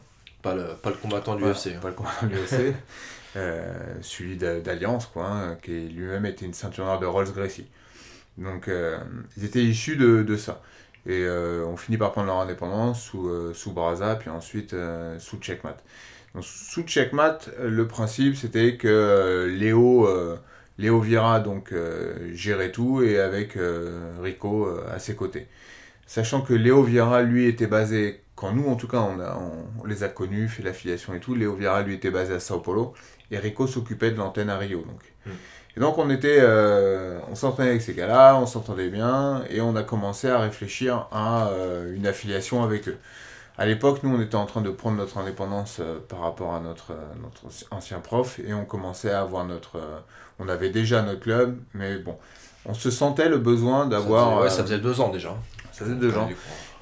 Pas 0.42 0.56
le, 0.56 0.68
pas 0.82 0.90
le 0.90 0.96
combattant 0.96 1.36
du 1.36 1.44
UFC. 1.44 1.74
hein. 1.76 1.80
Pas 1.82 1.90
le 1.90 1.94
combattant 1.96 2.28
du 2.28 2.36
UFC. 2.36 2.74
euh, 3.36 3.96
celui 4.02 4.38
d'A- 4.38 4.60
d'Alliance, 4.60 5.06
quoi, 5.08 5.26
hein, 5.28 5.56
qui 5.62 5.90
lui-même 5.90 6.26
était 6.26 6.46
une 6.46 6.54
ceinture 6.54 6.86
noire 6.86 7.00
de 7.00 7.06
Rolls 7.06 7.32
Gracie. 7.34 7.68
Donc, 8.38 8.68
euh, 8.68 8.98
ils 9.38 9.46
étaient 9.46 9.64
issus 9.64 9.98
de, 9.98 10.24
de 10.24 10.38
ça. 10.38 10.62
Et 11.06 11.24
euh, 11.24 11.66
on 11.66 11.78
finit 11.78 11.98
par 11.98 12.12
prendre 12.12 12.28
leur 12.28 12.38
indépendance 12.38 13.02
sous, 13.02 13.28
euh, 13.30 13.54
sous 13.54 13.74
puis 14.20 14.30
ensuite 14.30 14.74
euh, 14.74 15.18
sous 15.20 15.38
Checkmat. 15.38 15.78
Donc, 16.36 16.44
sous 16.44 16.84
Checkmat, 16.84 17.40
le 17.62 17.88
principe 17.88 18.36
c'était 18.36 18.78
que 18.78 18.88
euh, 18.88 19.48
Léo, 19.48 20.08
Léo 20.78 21.00
Vieira 21.00 21.40
donc, 21.40 21.74
gérait 22.34 22.72
tout 22.72 23.02
et 23.02 23.20
avec 23.20 23.58
Rico 24.22 24.70
à 24.92 25.00
ses 25.00 25.16
côtés. 25.16 25.48
Sachant 26.06 26.42
que 26.42 26.54
Léo 26.54 26.84
Vieira, 26.84 27.22
lui, 27.22 27.46
était 27.48 27.68
basé, 27.68 28.22
quand 28.36 28.52
nous 28.52 28.68
en 28.68 28.76
tout 28.76 28.88
cas 28.88 29.00
on, 29.00 29.20
a, 29.20 29.38
on, 29.38 29.86
les 29.86 30.04
a 30.04 30.10
connus, 30.10 30.48
fait 30.48 30.64
l'affiliation 30.64 31.14
et 31.14 31.20
tout, 31.20 31.36
Léo 31.36 31.54
Vieira, 31.54 31.82
lui, 31.84 31.96
était 31.96 32.12
basé 32.12 32.34
à 32.34 32.40
Sao 32.40 32.60
Paulo 32.60 32.94
et 33.32 33.38
Rico 33.38 33.68
s'occupait 33.68 34.12
de 34.12 34.18
l'antenne 34.18 34.50
à 34.50 34.58
Rio. 34.58 34.80
Donc. 34.82 35.02
Mm. 35.26 35.32
Et 35.80 35.82
donc 35.82 35.98
on 35.98 36.10
était, 36.10 36.40
euh, 36.42 37.20
on 37.32 37.36
s'entendait 37.36 37.70
avec 37.70 37.82
ces 37.82 37.94
gars-là, 37.94 38.38
on 38.38 38.46
s'entendait 38.46 38.90
bien 38.90 39.44
et 39.50 39.62
on 39.62 39.78
a 39.78 39.84
commencé 39.84 40.28
à 40.28 40.38
réfléchir 40.38 41.08
à 41.14 41.48
euh, 41.48 41.96
une 41.96 42.06
affiliation 42.06 42.64
avec 42.64 42.90
eux. 42.90 42.98
À 43.58 43.66
l'époque, 43.66 44.02
nous, 44.04 44.14
on 44.14 44.22
était 44.22 44.36
en 44.36 44.46
train 44.46 44.60
de 44.60 44.72
prendre 44.72 44.98
notre 44.98 45.18
indépendance 45.18 45.78
euh, 45.80 46.00
par 46.10 46.20
rapport 46.20 46.54
à 46.54 46.60
notre, 46.60 46.92
notre 47.22 47.46
ancien 47.72 48.00
prof 48.00 48.40
et 48.46 48.54
on 48.54 48.66
commençait 48.66 49.12
à 49.12 49.22
avoir 49.22 49.46
notre... 49.46 49.80
on 50.38 50.50
avait 50.50 50.70
déjà 50.70 51.02
notre 51.02 51.22
club, 51.22 51.58
mais 51.74 51.98
bon, 51.98 52.18
on 52.66 52.74
se 52.74 52.92
sentait 52.92 53.30
le 53.30 53.38
besoin 53.38 53.86
d'avoir... 53.86 54.42
ouais, 54.42 54.50
ça 54.50 54.64
faisait 54.64 54.80
deux 54.80 55.00
ans 55.00 55.10
déjà. 55.10 55.34
ça 55.72 55.86
faisait 55.86 55.96
deux 55.96 56.18
ans. 56.18 56.30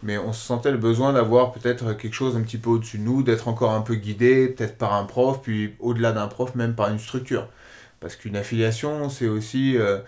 Mais 0.02 0.18
on 0.18 0.34
se 0.34 0.44
sentait 0.44 0.72
le 0.72 0.78
besoin 0.78 1.14
d'avoir 1.14 1.52
peut-être 1.52 1.94
quelque 1.94 2.14
chose 2.16 2.36
un 2.36 2.42
petit 2.42 2.58
peu 2.58 2.72
au-dessus 2.72 2.98
de 2.98 3.04
nous, 3.04 3.22
d'être 3.22 3.48
encore 3.48 3.72
un 3.72 3.82
peu 3.82 3.94
guidé, 3.94 4.48
peut-être 4.48 4.78
par 4.80 4.94
un 4.94 5.04
prof, 5.04 5.40
puis 5.44 5.76
au-delà 5.80 6.14
d'un 6.14 6.28
prof, 6.28 6.56
même 6.56 6.74
par 6.74 6.90
une 6.90 7.00
structure. 7.00 7.48
Parce 8.00 8.16
qu'une 8.16 8.36
affiliation, 8.36 9.10
c'est 9.10 9.28
aussi, 9.28 9.78
euh, 9.78 10.00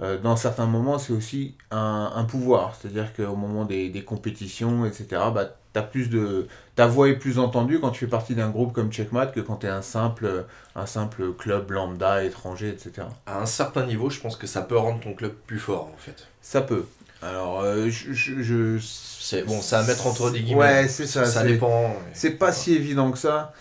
euh, 0.00 0.18
dans 0.18 0.36
certains 0.36 0.66
moments, 0.66 0.98
c'est 0.98 1.12
aussi 1.12 1.54
un, 1.70 2.12
un 2.14 2.24
pouvoir. 2.24 2.74
C'est-à-dire 2.80 3.12
qu'au 3.14 3.36
moment 3.36 3.64
des, 3.64 3.90
des 3.90 4.02
compétitions, 4.04 4.84
etc., 4.86 5.22
bah, 5.34 5.56
t'as 5.72 5.82
plus 5.82 6.08
de, 6.10 6.46
ta 6.76 6.86
voix 6.86 7.08
est 7.08 7.16
plus 7.16 7.38
entendue 7.38 7.80
quand 7.80 7.90
tu 7.90 8.00
fais 8.00 8.10
partie 8.10 8.34
d'un 8.34 8.50
groupe 8.50 8.72
comme 8.72 8.90
Checkmat 8.92 9.26
que 9.28 9.40
quand 9.40 9.56
tu 9.56 9.66
es 9.66 9.70
un 9.70 9.82
simple, 9.82 10.46
un 10.74 10.86
simple 10.86 11.32
club 11.34 11.70
lambda, 11.70 12.24
étranger, 12.24 12.70
etc. 12.70 13.08
À 13.26 13.40
un 13.40 13.46
certain 13.46 13.84
niveau, 13.86 14.10
je 14.10 14.20
pense 14.20 14.36
que 14.36 14.46
ça 14.46 14.62
peut 14.62 14.76
rendre 14.78 15.00
ton 15.00 15.14
club 15.14 15.32
plus 15.46 15.58
fort 15.58 15.90
en 15.92 15.98
fait. 15.98 16.26
Ça 16.40 16.60
peut. 16.62 16.84
Alors, 17.22 17.60
euh, 17.62 17.88
je... 17.88 18.12
je, 18.12 18.42
je- 18.42 18.78
C'est 18.80 19.42
bon, 19.44 19.60
ça 19.62 19.80
à 19.80 19.82
mettre 19.84 20.06
entre 20.06 20.30
des 20.30 20.42
guillemets. 20.42 20.60
Ouais, 20.60 20.88
c'est 20.88 21.06
ça. 21.06 21.24
ça 21.24 21.42
dépend. 21.44 21.94
C'est 22.12 22.32
pas 22.32 22.52
si 22.52 22.74
évident 22.74 23.10
que 23.12 23.18
ça. 23.18 23.52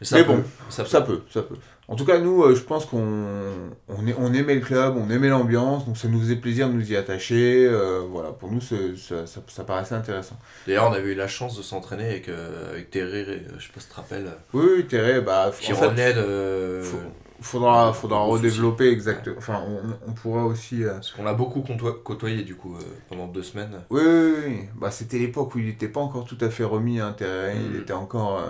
Mais, 0.00 0.06
ça 0.06 0.16
mais 0.18 0.24
peut, 0.24 0.32
bon, 0.34 0.44
ça 0.68 0.82
peut. 0.84 0.88
Ça 0.90 1.00
peut, 1.02 1.22
ça 1.32 1.42
peut. 1.42 1.56
En 1.88 1.94
tout 1.94 2.04
cas, 2.04 2.18
nous, 2.18 2.42
euh, 2.42 2.54
je 2.56 2.62
pense 2.62 2.84
qu'on 2.84 2.98
on, 3.88 4.32
aimait 4.34 4.56
le 4.56 4.60
club, 4.60 4.96
on 4.96 5.08
aimait 5.08 5.28
l'ambiance, 5.28 5.86
donc 5.86 5.96
ça 5.96 6.08
nous 6.08 6.18
faisait 6.18 6.34
plaisir 6.36 6.68
de 6.68 6.72
nous 6.74 6.90
y 6.92 6.96
attacher. 6.96 7.64
euh, 7.66 8.00
voilà, 8.10 8.30
pour 8.30 8.50
nous, 8.50 8.60
c'est- 8.60 8.96
ça, 8.96 9.24
ça, 9.26 9.40
ça 9.46 9.62
paraissait 9.62 9.94
intéressant. 9.94 10.36
D'ailleurs, 10.66 10.88
on 10.90 10.92
avait 10.92 11.12
eu 11.12 11.14
la 11.14 11.28
chance 11.28 11.56
de 11.56 11.62
s'entraîner 11.62 12.06
avec, 12.08 12.28
euh, 12.28 12.72
avec 12.72 12.90
Terry, 12.90 13.20
euh, 13.20 13.38
je 13.58 13.66
sais 13.66 13.72
pas 13.72 13.80
si 13.80 13.86
tu 13.86 13.92
te 13.92 13.96
rappelles, 13.96 14.26
Oui, 14.52 14.64
oui, 14.78 14.86
Théré, 14.86 15.20
bah, 15.20 15.52
qui 15.60 15.72
en 15.72 15.76
fait, 15.76 16.14
faut- 16.82 16.96
faudra, 17.40 17.92
faudra 17.92 18.18
redévelopper 18.24 18.88
exact. 18.90 19.30
Enfin, 19.38 19.62
on, 19.68 20.10
on 20.10 20.12
pourra 20.12 20.44
aussi. 20.44 20.82
Parce 20.84 21.12
qu'on 21.12 21.26
a 21.26 21.34
beaucoup 21.34 21.60
côtoy- 21.60 22.02
côtoyé 22.02 22.42
du 22.42 22.56
coup 22.56 22.76
pendant 23.08 23.28
deux 23.28 23.44
semaines. 23.44 23.82
Oui, 23.90 24.02
oui, 24.04 24.32
oui. 24.44 24.58
Bah, 24.74 24.90
c'était 24.90 25.18
l'époque 25.18 25.54
où 25.54 25.58
il 25.60 25.66
n'était 25.66 25.88
pas 25.88 26.00
encore 26.00 26.24
tout 26.24 26.38
à 26.40 26.50
fait 26.50 26.64
remis 26.64 26.98
à 27.00 27.06
intérêt. 27.06 27.54
Il 27.56 27.76
Mhm. 27.76 27.80
était 27.82 27.92
encore. 27.92 28.42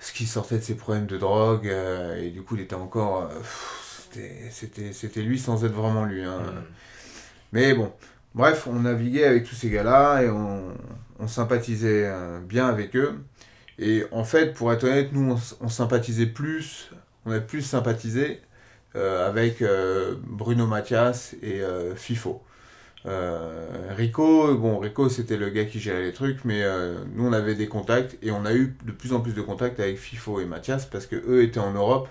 Ce 0.00 0.12
qui 0.12 0.26
sortait 0.26 0.58
de 0.58 0.62
ses 0.64 0.76
problèmes 0.76 1.06
de 1.06 1.18
drogue. 1.18 1.68
euh, 1.68 2.16
et 2.22 2.30
du 2.30 2.42
coup, 2.42 2.56
il 2.56 2.62
était 2.62 2.74
encore. 2.76 3.24
euh, 3.30 3.40
c'était- 4.50 5.22
lui 5.22 5.38
sans 5.38 5.64
être 5.64 5.72
vraiment 5.72 6.04
lui. 6.04 6.24
hein. 6.24 6.38
Mm. 6.40 6.62
Mais 7.52 7.74
bon, 7.74 7.92
bref, 8.34 8.66
on 8.66 8.80
naviguait 8.80 9.24
avec 9.24 9.44
tous 9.44 9.54
ces 9.54 9.70
gars-là 9.70 10.22
et 10.22 10.30
on, 10.30 10.74
on 11.18 11.28
sympathisait 11.28 12.06
euh, 12.06 12.40
bien 12.40 12.68
avec 12.68 12.96
eux. 12.96 13.18
Et 13.78 14.04
en 14.12 14.24
fait, 14.24 14.52
pour 14.54 14.72
être 14.72 14.84
honnête, 14.84 15.12
nous, 15.12 15.32
on, 15.32 15.64
on 15.66 15.68
sympathisait 15.68 16.26
plus, 16.26 16.90
on 17.26 17.32
a 17.32 17.40
plus 17.40 17.62
sympathisé 17.62 18.40
euh, 18.96 19.28
avec 19.28 19.62
Bruno 20.26 20.66
Mathias 20.66 21.34
et 21.42 21.62
FIFO. 21.96 22.42
Euh, 23.06 23.94
Rico, 23.96 24.54
bon, 24.56 24.78
Rico 24.78 25.08
c'était 25.08 25.38
le 25.38 25.48
gars 25.48 25.64
qui 25.64 25.80
gérait 25.80 26.02
les 26.02 26.12
trucs, 26.12 26.44
mais 26.44 26.62
euh, 26.62 26.98
nous 27.14 27.26
on 27.26 27.32
avait 27.32 27.54
des 27.54 27.66
contacts 27.66 28.18
et 28.22 28.30
on 28.30 28.44
a 28.44 28.52
eu 28.52 28.76
de 28.84 28.92
plus 28.92 29.14
en 29.14 29.20
plus 29.20 29.32
de 29.32 29.40
contacts 29.40 29.80
avec 29.80 29.96
FIFO 29.96 30.40
et 30.40 30.44
Mathias 30.44 30.84
parce 30.84 31.06
que 31.06 31.16
eux 31.16 31.42
étaient 31.42 31.60
en 31.60 31.72
Europe, 31.72 32.08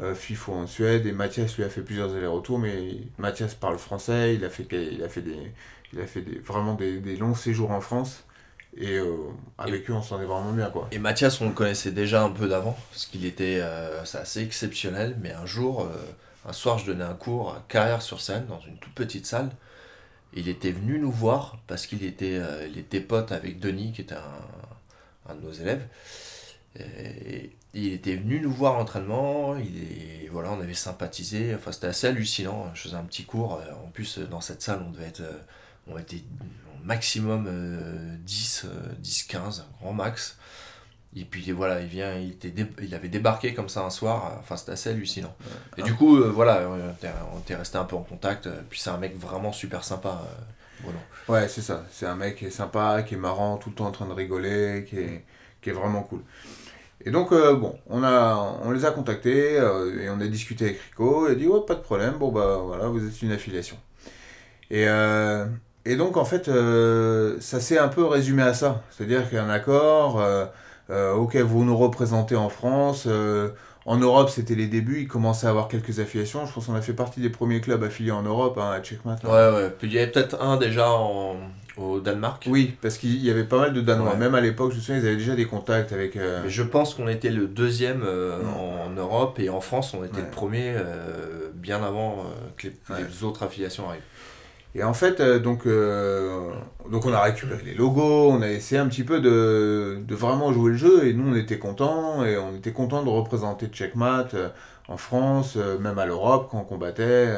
euh, 0.00 0.14
FIFO 0.14 0.52
en 0.52 0.66
Suède 0.66 1.06
et 1.06 1.12
Mathias 1.12 1.56
lui 1.56 1.64
a 1.64 1.68
fait 1.68 1.82
plusieurs 1.82 2.14
allers-retours, 2.14 2.58
mais 2.58 2.96
Mathias 3.18 3.54
parle 3.54 3.78
français, 3.78 4.34
il 4.34 4.44
a 4.44 4.48
fait, 4.48 4.66
il 4.70 5.02
a 5.02 5.08
fait, 5.10 5.20
des, 5.20 5.52
il 5.92 6.00
a 6.00 6.06
fait 6.06 6.22
des, 6.22 6.38
vraiment 6.38 6.74
des, 6.74 6.98
des 6.98 7.16
longs 7.16 7.34
séjours 7.34 7.70
en 7.70 7.82
France 7.82 8.24
et 8.78 8.98
avec 9.58 9.88
eux 9.90 9.94
on 9.94 10.02
s'en 10.02 10.20
est 10.20 10.26
vraiment 10.26 10.52
bien 10.52 10.70
quoi. 10.70 10.88
Et 10.92 10.98
Mathias 10.98 11.40
on 11.42 11.48
le 11.48 11.54
connaissait 11.54 11.92
déjà 11.92 12.22
un 12.22 12.30
peu 12.30 12.48
d'avant 12.48 12.76
parce 12.90 13.04
qu'il 13.04 13.26
était 13.26 13.62
c'est 14.04 14.18
assez 14.18 14.42
exceptionnel, 14.42 15.16
mais 15.22 15.32
un 15.32 15.46
jour, 15.46 15.88
un 16.46 16.52
soir 16.52 16.78
je 16.78 16.86
donnais 16.86 17.04
un 17.04 17.14
cours 17.14 17.50
à 17.50 17.64
carrière 17.68 18.00
sur 18.02 18.20
scène 18.20 18.46
dans 18.46 18.60
une 18.60 18.76
toute 18.78 18.92
petite 18.94 19.26
salle 19.26 19.50
il 20.36 20.48
était 20.48 20.70
venu 20.70 20.98
nous 20.98 21.10
voir 21.10 21.58
parce 21.66 21.86
qu'il 21.86 22.04
était, 22.04 22.38
euh, 22.38 22.68
il 22.74 23.06
pote 23.06 23.32
avec 23.32 23.58
Denis, 23.58 23.92
qui 23.92 24.02
était 24.02 24.14
un, 24.14 25.34
de 25.34 25.40
nos 25.40 25.52
élèves. 25.52 25.86
Il 27.74 27.92
était 27.92 28.16
venu 28.16 28.40
nous 28.40 28.52
voir 28.52 28.78
l'entraînement, 28.78 29.56
il 29.56 30.28
voilà, 30.30 30.52
on 30.52 30.60
avait 30.60 30.74
sympathisé, 30.74 31.54
enfin 31.54 31.72
c'était 31.72 31.86
assez 31.86 32.06
hallucinant. 32.06 32.70
Je 32.74 32.82
faisais 32.82 32.96
un 32.96 33.04
petit 33.04 33.24
cours, 33.24 33.62
en 33.84 33.88
plus 33.88 34.18
dans 34.18 34.42
cette 34.42 34.60
salle 34.60 34.82
on 34.86 34.90
devait 34.90 35.06
être, 35.06 35.20
euh, 35.20 35.38
on 35.86 35.98
était 35.98 36.22
maximum 36.84 37.48
10, 38.24 38.66
10, 38.98 39.22
15, 39.24 39.66
grand 39.80 39.92
max. 39.94 40.35
Et 41.18 41.24
puis 41.24 41.50
voilà, 41.50 41.80
il 41.80 41.86
vient, 41.86 42.14
il, 42.14 42.32
était 42.32 42.52
il 42.82 42.94
avait 42.94 43.08
débarqué 43.08 43.54
comme 43.54 43.70
ça 43.70 43.82
un 43.82 43.88
soir, 43.88 44.36
enfin 44.38 44.58
c'était 44.58 44.72
assez 44.72 44.90
hallucinant. 44.90 45.34
Et 45.78 45.82
du 45.82 45.94
coup, 45.94 46.18
euh, 46.18 46.30
voilà, 46.30 46.68
on 47.34 47.38
était 47.38 47.54
resté 47.54 47.78
un 47.78 47.84
peu 47.84 47.96
en 47.96 48.02
contact, 48.02 48.46
euh, 48.46 48.60
puis 48.68 48.78
c'est 48.78 48.90
un 48.90 48.98
mec 48.98 49.18
vraiment 49.18 49.50
super 49.50 49.82
sympa. 49.82 50.20
Euh, 50.86 51.32
ouais, 51.32 51.48
c'est 51.48 51.62
ça, 51.62 51.84
c'est 51.90 52.04
un 52.04 52.16
mec 52.16 52.36
qui 52.36 52.44
est 52.44 52.50
sympa, 52.50 53.02
qui 53.02 53.14
est 53.14 53.18
marrant, 53.18 53.56
tout 53.56 53.70
le 53.70 53.74
temps 53.74 53.86
en 53.86 53.92
train 53.92 54.06
de 54.06 54.12
rigoler, 54.12 54.84
qui 54.86 54.98
est, 54.98 55.24
qui 55.62 55.70
est 55.70 55.72
vraiment 55.72 56.02
cool. 56.02 56.20
Et 57.02 57.10
donc, 57.10 57.30
bon, 57.30 57.78
on, 57.88 58.02
a, 58.02 58.58
on 58.64 58.70
les 58.72 58.84
a 58.84 58.90
contactés 58.90 59.54
et 59.54 60.10
on 60.10 60.20
a 60.20 60.26
discuté 60.26 60.64
avec 60.64 60.80
Rico. 60.80 61.28
Il 61.28 61.32
a 61.32 61.34
dit, 61.34 61.46
ouais, 61.46 61.60
pas 61.66 61.76
de 61.76 61.80
problème, 61.80 62.14
bon, 62.18 62.32
bah 62.32 62.60
voilà, 62.62 62.88
vous 62.88 63.06
êtes 63.06 63.22
une 63.22 63.32
affiliation. 63.32 63.76
Et, 64.70 64.86
et 65.84 65.96
donc, 65.96 66.16
en 66.16 66.24
fait, 66.24 66.50
ça 67.40 67.60
s'est 67.60 67.78
un 67.78 67.88
peu 67.88 68.04
résumé 68.04 68.42
à 68.42 68.54
ça. 68.54 68.82
C'est-à-dire 68.90 69.30
qu'un 69.30 69.48
accord, 69.48 70.20
euh, 70.20 70.46
ok, 70.90 71.36
vous 71.36 71.64
nous 71.64 71.76
représentez 71.76 72.36
en 72.36 72.48
France. 72.48 73.04
Euh, 73.06 73.50
en 73.86 73.98
Europe, 73.98 74.30
c'était 74.30 74.56
les 74.56 74.66
débuts, 74.66 75.02
il 75.02 75.08
commençait 75.08 75.46
à 75.46 75.50
avoir 75.50 75.68
quelques 75.68 76.00
affiliations. 76.00 76.44
Je 76.44 76.52
pense 76.52 76.66
qu'on 76.66 76.74
a 76.74 76.80
fait 76.80 76.92
partie 76.92 77.20
des 77.20 77.30
premiers 77.30 77.60
clubs 77.60 77.82
affiliés 77.84 78.10
en 78.10 78.22
Europe, 78.22 78.58
hein, 78.58 78.72
à 78.72 78.80
Checkmat. 78.80 79.18
Ouais, 79.22 79.30
ouais. 79.30 79.70
Puis 79.78 79.86
il 79.86 79.92
y 79.94 79.98
avait 79.98 80.10
peut-être 80.10 80.42
un 80.42 80.56
déjà 80.56 80.90
au 81.76 82.00
Danemark. 82.00 82.48
Oui, 82.48 82.74
parce 82.82 82.98
qu'il 82.98 83.24
y 83.24 83.30
avait 83.30 83.44
pas 83.44 83.58
mal 83.58 83.72
de 83.72 83.80
Danois. 83.80 84.16
Même 84.16 84.34
à 84.34 84.40
l'époque, 84.40 84.72
je 84.72 84.76
me 84.76 84.80
souviens, 84.80 85.00
ils 85.00 85.06
avaient 85.06 85.16
déjà 85.16 85.36
des 85.36 85.46
contacts 85.46 85.92
avec. 85.92 86.16
Euh, 86.16 86.40
Mais 86.42 86.50
je 86.50 86.64
pense 86.64 86.94
qu'on 86.94 87.06
était 87.06 87.30
le 87.30 87.46
deuxième 87.46 88.00
mm. 88.00 88.58
en 88.58 88.90
Europe 88.90 89.38
et 89.38 89.50
en 89.50 89.60
France, 89.60 89.94
on 89.94 90.04
était 90.04 90.20
le 90.20 90.30
premier 90.30 90.74
bien 91.54 91.82
avant 91.82 92.24
que 92.56 92.68
les, 92.68 93.24
autres 93.24 93.44
affiliations 93.44 93.88
arrivent. 93.88 94.02
Et 94.76 94.84
en 94.84 94.92
fait, 94.92 95.20
euh, 95.20 95.38
donc, 95.38 95.66
euh, 95.66 96.50
donc 96.90 97.06
on 97.06 97.12
a 97.14 97.22
récupéré 97.22 97.62
les 97.64 97.72
logos, 97.72 98.30
on 98.30 98.42
a 98.42 98.48
essayé 98.48 98.78
un 98.78 98.86
petit 98.88 99.04
peu 99.04 99.20
de, 99.20 100.02
de 100.06 100.14
vraiment 100.14 100.52
jouer 100.52 100.72
le 100.72 100.76
jeu, 100.76 101.06
et 101.06 101.14
nous 101.14 101.32
on 101.32 101.34
était 101.34 101.58
contents, 101.58 102.26
et 102.26 102.36
on 102.36 102.54
était 102.54 102.72
contents 102.72 103.02
de 103.02 103.08
représenter 103.08 103.68
Checkmat 103.68 104.28
euh, 104.34 104.50
en 104.88 104.98
France, 104.98 105.56
même 105.56 105.98
à 105.98 106.04
l'Europe 106.04 106.48
quand 106.50 106.58
on 106.58 106.64
combattait. 106.64 107.34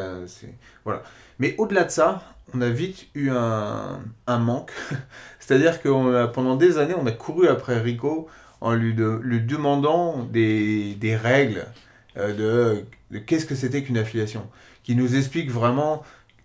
voilà. 0.84 1.02
Mais 1.38 1.54
au-delà 1.58 1.84
de 1.84 1.90
ça, 1.90 2.22
on 2.54 2.60
a 2.60 2.68
vite 2.68 3.06
eu 3.14 3.30
un, 3.30 4.00
un 4.26 4.38
manque. 4.38 4.72
C'est-à-dire 5.38 5.80
que 5.80 6.26
pendant 6.26 6.56
des 6.56 6.76
années, 6.76 6.94
on 7.00 7.06
a 7.06 7.12
couru 7.12 7.48
après 7.48 7.78
Rico 7.80 8.26
en 8.60 8.74
lui, 8.74 8.92
de, 8.94 9.22
demandant 9.46 10.24
des, 10.24 10.94
des 10.96 11.16
règles 11.16 11.64
de, 12.16 12.84
de 13.12 13.18
qu'est-ce 13.18 13.46
que 13.46 13.54
c'était 13.54 13.82
qu'une 13.82 13.96
affiliation, 13.96 14.46
qui 14.82 14.94
nous 14.94 15.16
explique 15.16 15.50
vraiment 15.50 16.02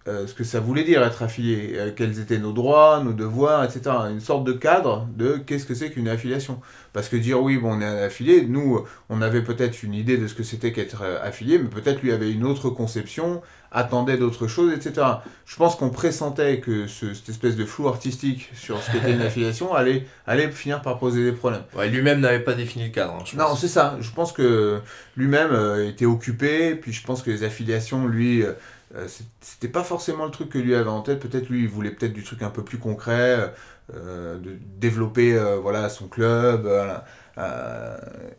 euh, 0.10 0.28
ce 0.28 0.34
que 0.34 0.44
ça 0.44 0.60
voulait 0.60 0.84
dire 0.84 1.02
être 1.02 1.24
affilié, 1.24 1.76
euh, 1.76 1.92
quels 1.96 2.20
étaient 2.20 2.38
nos 2.38 2.52
droits, 2.52 3.02
nos 3.02 3.14
devoirs, 3.14 3.64
etc. 3.64 3.96
Une 4.12 4.20
sorte 4.20 4.44
de 4.44 4.52
cadre 4.52 5.08
de 5.16 5.38
qu'est-ce 5.38 5.66
que 5.66 5.74
c'est 5.74 5.92
qu'une 5.92 6.10
affiliation. 6.10 6.60
Parce 6.92 7.08
que 7.08 7.16
dire 7.16 7.42
oui, 7.42 7.56
bon, 7.58 7.78
on 7.78 7.82
est 7.82 8.04
affilié, 8.04 8.46
nous, 8.46 8.84
on 9.08 9.22
avait 9.22 9.44
peut-être 9.44 9.82
une 9.82 9.94
idée 9.94 10.18
de 10.18 10.28
ce 10.28 10.34
que 10.34 10.44
c'était 10.44 10.74
qu'être 10.74 11.04
euh, 11.04 11.26
affilié, 11.26 11.58
mais 11.58 11.70
peut-être 11.70 12.02
lui 12.02 12.12
avait 12.12 12.30
une 12.30 12.44
autre 12.44 12.70
conception, 12.70 13.42
attendait 13.72 14.18
d'autres 14.18 14.48
choses, 14.48 14.74
etc. 14.74 15.08
Je 15.46 15.56
pense 15.56 15.78
qu'on 15.78 15.90
pressentait 15.90 16.60
que 16.60 16.86
cette 16.86 17.30
espèce 17.30 17.56
de 17.56 17.64
flou 17.64 17.88
artistique 17.88 18.52
sur 18.54 18.84
ce 18.84 18.92
qu'était 18.92 19.14
une 19.14 19.22
affiliation 19.26 19.74
allait, 19.74 20.06
allait 20.28 20.52
finir 20.52 20.82
par 20.82 21.00
poser 21.00 21.24
des 21.24 21.32
problèmes. 21.32 21.64
Ouais, 21.78 21.88
lui-même 21.88 22.20
n'avait 22.20 22.44
pas 22.44 22.56
défini 22.56 22.88
le 22.88 22.92
cadre. 22.92 23.14
Hein, 23.14 23.38
non, 23.38 23.56
c'est 23.56 23.70
ça. 23.70 23.96
Je 24.02 24.12
pense 24.12 24.34
que 24.34 24.82
lui-même 25.16 25.56
était 25.88 26.06
occupé, 26.06 26.76
puis 26.76 26.92
je 26.92 27.06
pense 27.06 27.22
que 27.22 27.32
les 27.32 27.46
affiliations, 27.46 28.06
lui 28.06 28.44
euh, 28.96 29.08
c'était 29.42 29.68
pas 29.68 29.84
forcément 29.84 30.26
le 30.26 30.32
truc 30.32 30.50
que 30.50 30.58
lui 30.58 30.76
avait 30.76 30.90
en 30.90 31.02
tête. 31.02 31.20
Peut-être 31.20 31.50
lui, 31.50 31.62
il 31.64 31.68
voulait 31.68 31.92
peut-être 31.92 32.14
du 32.14 32.24
truc 32.24 32.42
un 32.44 32.50
peu 32.50 32.64
plus 32.64 32.78
concret, 32.78 33.54
euh, 33.94 34.38
de 34.38 34.58
développer 34.80 35.36
euh, 35.36 35.58
voilà, 35.58 35.90
son 35.90 36.08
club 36.08 36.70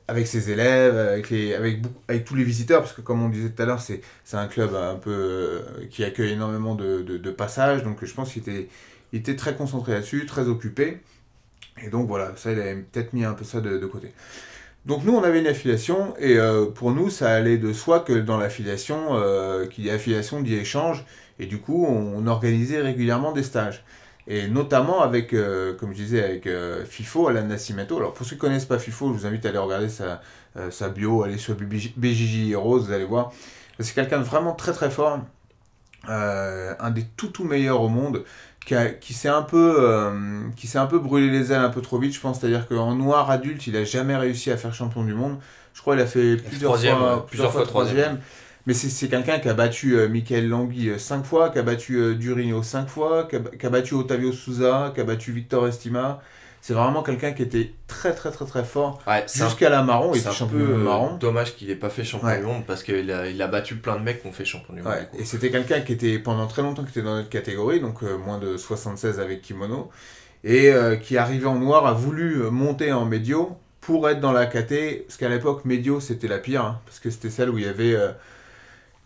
avec 0.06 0.26
ses 0.28 0.50
élèves, 0.50 0.96
avec, 0.96 1.30
les, 1.30 1.54
avec, 1.54 2.24
tous 2.24 2.36
les 2.36 2.44
visiteurs, 2.44 2.80
parce 2.80 2.92
que 2.92 3.00
comme 3.00 3.22
on 3.22 3.28
disait 3.28 3.50
tout 3.50 3.62
à 3.62 3.66
l'heure, 3.66 3.80
c'est 3.80 4.02
un 4.34 4.46
club 4.46 4.74
un 4.74 4.94
peu 4.94 5.62
qui 5.90 6.04
accueille 6.04 6.32
énormément 6.32 6.76
de, 6.76 7.02
de, 7.02 7.30
passages. 7.30 7.82
Donc 7.82 8.04
je 8.04 8.14
pense 8.14 8.32
qu'il 8.32 8.42
était, 8.42 8.68
il 9.12 9.18
était 9.18 9.36
très 9.36 9.56
concentré 9.56 9.92
là-dessus, 9.92 10.26
très 10.26 10.48
occupé. 10.48 11.00
Et 11.82 11.88
donc 11.88 12.06
voilà, 12.06 12.32
ça, 12.36 12.52
il 12.52 12.60
avait 12.60 12.76
peut-être 12.76 13.12
mis 13.14 13.24
un 13.24 13.34
peu 13.34 13.44
ça 13.44 13.60
de 13.60 13.84
côté. 13.86 14.12
Donc 14.86 15.02
nous, 15.04 15.14
on 15.14 15.22
avait 15.22 15.40
une 15.40 15.46
affiliation, 15.46 16.14
et 16.18 16.36
euh, 16.36 16.66
pour 16.66 16.90
nous, 16.92 17.08
ça 17.08 17.30
allait 17.32 17.56
de 17.56 17.72
soi 17.72 18.00
que 18.00 18.12
dans 18.12 18.36
l'affiliation, 18.36 19.16
euh, 19.16 19.66
qu'il 19.66 19.84
y 19.84 19.88
ait 19.88 19.92
affiliation, 19.92 20.42
dit 20.42 20.54
échange, 20.54 21.06
et 21.38 21.46
du 21.46 21.58
coup, 21.58 21.86
on, 21.86 22.26
organisait 22.26 22.80
régulièrement 22.80 23.32
des 23.32 23.42
stages. 23.42 23.82
Et 24.26 24.48
notamment 24.48 25.02
avec, 25.02 25.32
euh, 25.32 25.74
comme 25.74 25.92
je 25.92 25.96
disais, 25.96 26.22
avec 26.22 26.48
FIFO, 26.86 27.28
Alain 27.28 27.42
Nascimento. 27.42 27.96
Alors 27.98 28.14
pour 28.14 28.24
ceux 28.24 28.36
qui 28.36 28.36
ne 28.36 28.40
connaissent 28.48 28.64
pas 28.64 28.78
FIFO, 28.78 29.08
je 29.08 29.18
vous 29.18 29.26
invite 29.26 29.44
à 29.44 29.50
aller 29.50 29.58
regarder 29.58 29.88
sa, 29.88 30.22
sa 30.70 30.88
bio, 30.88 31.22
aller 31.22 31.36
sur 31.38 31.54
BJJ 31.56 32.50
Heroes, 32.50 32.80
vous 32.80 32.92
allez 32.92 33.04
voir. 33.04 33.32
C'est 33.80 33.94
quelqu'un 33.94 34.18
de 34.18 34.24
vraiment 34.24 34.52
très 34.54 34.72
très 34.72 34.90
fort, 34.90 35.20
un 36.08 36.90
des 36.90 37.04
tout 37.16 37.28
tout 37.28 37.44
meilleurs 37.44 37.82
au 37.82 37.88
monde 37.88 38.24
qui, 38.64 39.12
s'est 39.12 39.28
un 39.28 39.42
peu 39.42 39.76
euh, 39.78 40.48
qui 40.56 40.66
s'est 40.66 40.78
un 40.78 40.86
peu 40.86 40.98
brûlé 40.98 41.30
les 41.30 41.52
ailes 41.52 41.60
un 41.60 41.70
peu 41.70 41.82
trop 41.82 41.98
vite 41.98 42.14
je 42.14 42.20
pense. 42.20 42.40
C'est 42.40 42.46
à 42.46 42.50
dire 42.50 42.66
qu'en 42.66 42.94
noir 42.94 43.30
adulte 43.30 43.66
il 43.66 43.76
a 43.76 43.84
jamais 43.84 44.16
réussi 44.16 44.50
à 44.50 44.56
faire 44.56 44.74
champion 44.74 45.04
du 45.04 45.14
monde. 45.14 45.38
Je 45.74 45.80
crois 45.80 45.94
qu'il 45.94 46.02
a 46.02 46.06
fait 46.06 46.36
plusieurs 46.36 46.78
fois 46.78 47.26
plusieurs 47.26 47.52
fois 47.52 47.64
troisième. 47.64 48.18
mais 48.66 48.74
c'est 48.74 49.08
quelqu'un 49.08 49.38
qui 49.38 49.48
a 49.48 49.54
battu 49.54 49.96
euh, 49.96 50.08
Michael 50.08 50.48
Langui 50.48 50.90
5 50.98 51.18
euh, 51.18 51.22
fois, 51.22 51.50
qui 51.50 51.58
a 51.58 51.62
battu 51.62 51.96
euh, 51.96 52.14
Durino 52.14 52.62
5 52.62 52.88
fois, 52.88 53.24
qui 53.24 53.36
a, 53.36 53.40
qui 53.40 53.66
a, 53.66 53.70
battu 53.70 53.94
Otavio 53.94 54.32
Souza, 54.32 54.92
qui 54.94 55.00
a 55.00 55.04
battu 55.04 55.32
Victor 55.32 55.68
Estima. 55.68 56.22
C'est 56.66 56.72
vraiment 56.72 57.02
quelqu'un 57.02 57.32
qui 57.32 57.42
était 57.42 57.74
très 57.88 58.14
très 58.14 58.30
très 58.30 58.46
très 58.46 58.64
fort 58.64 59.02
jusqu'à 59.30 59.68
la 59.68 59.82
marron. 59.82 60.12
Il 60.14 60.20
était 60.20 60.32
champion 60.32 60.56
peu 60.56 60.76
marron. 60.76 61.16
Dommage 61.18 61.56
qu'il 61.56 61.68
n'ait 61.68 61.74
pas 61.74 61.90
fait 61.90 62.04
champion 62.04 62.34
du 62.34 62.42
monde 62.42 62.64
parce 62.66 62.82
qu'il 62.82 63.12
a, 63.12 63.28
il 63.28 63.42
a 63.42 63.48
battu 63.48 63.76
plein 63.76 63.96
de 63.96 64.00
mecs 64.00 64.22
qui 64.22 64.28
ont 64.28 64.32
fait 64.32 64.46
champion 64.46 64.72
du 64.72 64.80
monde. 64.80 64.94
Et 65.18 65.26
c'était 65.26 65.50
quelqu'un 65.50 65.82
qui 65.82 65.92
était 65.92 66.18
pendant 66.18 66.46
très 66.46 66.62
longtemps 66.62 66.82
qui 66.82 66.88
était 66.88 67.02
dans 67.02 67.16
notre 67.16 67.28
catégorie, 67.28 67.80
donc 67.80 68.02
euh, 68.02 68.16
moins 68.16 68.38
de 68.38 68.56
76 68.56 69.20
avec 69.20 69.42
kimono, 69.42 69.90
et 70.42 70.70
euh, 70.70 70.96
qui 70.96 71.18
arrivé 71.18 71.44
en 71.44 71.56
noir 71.56 71.86
a 71.86 71.92
voulu 71.92 72.40
euh, 72.40 72.48
monter 72.48 72.94
en 72.94 73.04
médio 73.04 73.58
pour 73.82 74.08
être 74.08 74.20
dans 74.20 74.32
la 74.32 74.46
KT, 74.46 75.04
parce 75.06 75.18
qu'à 75.18 75.28
l'époque 75.28 75.66
médio 75.66 76.00
c'était 76.00 76.28
la 76.28 76.38
pire, 76.38 76.64
hein, 76.64 76.80
parce 76.86 76.98
que 76.98 77.10
c'était 77.10 77.28
celle 77.28 77.50
où 77.50 77.58
il 77.58 77.66
y 77.66 77.68
avait 77.68 77.94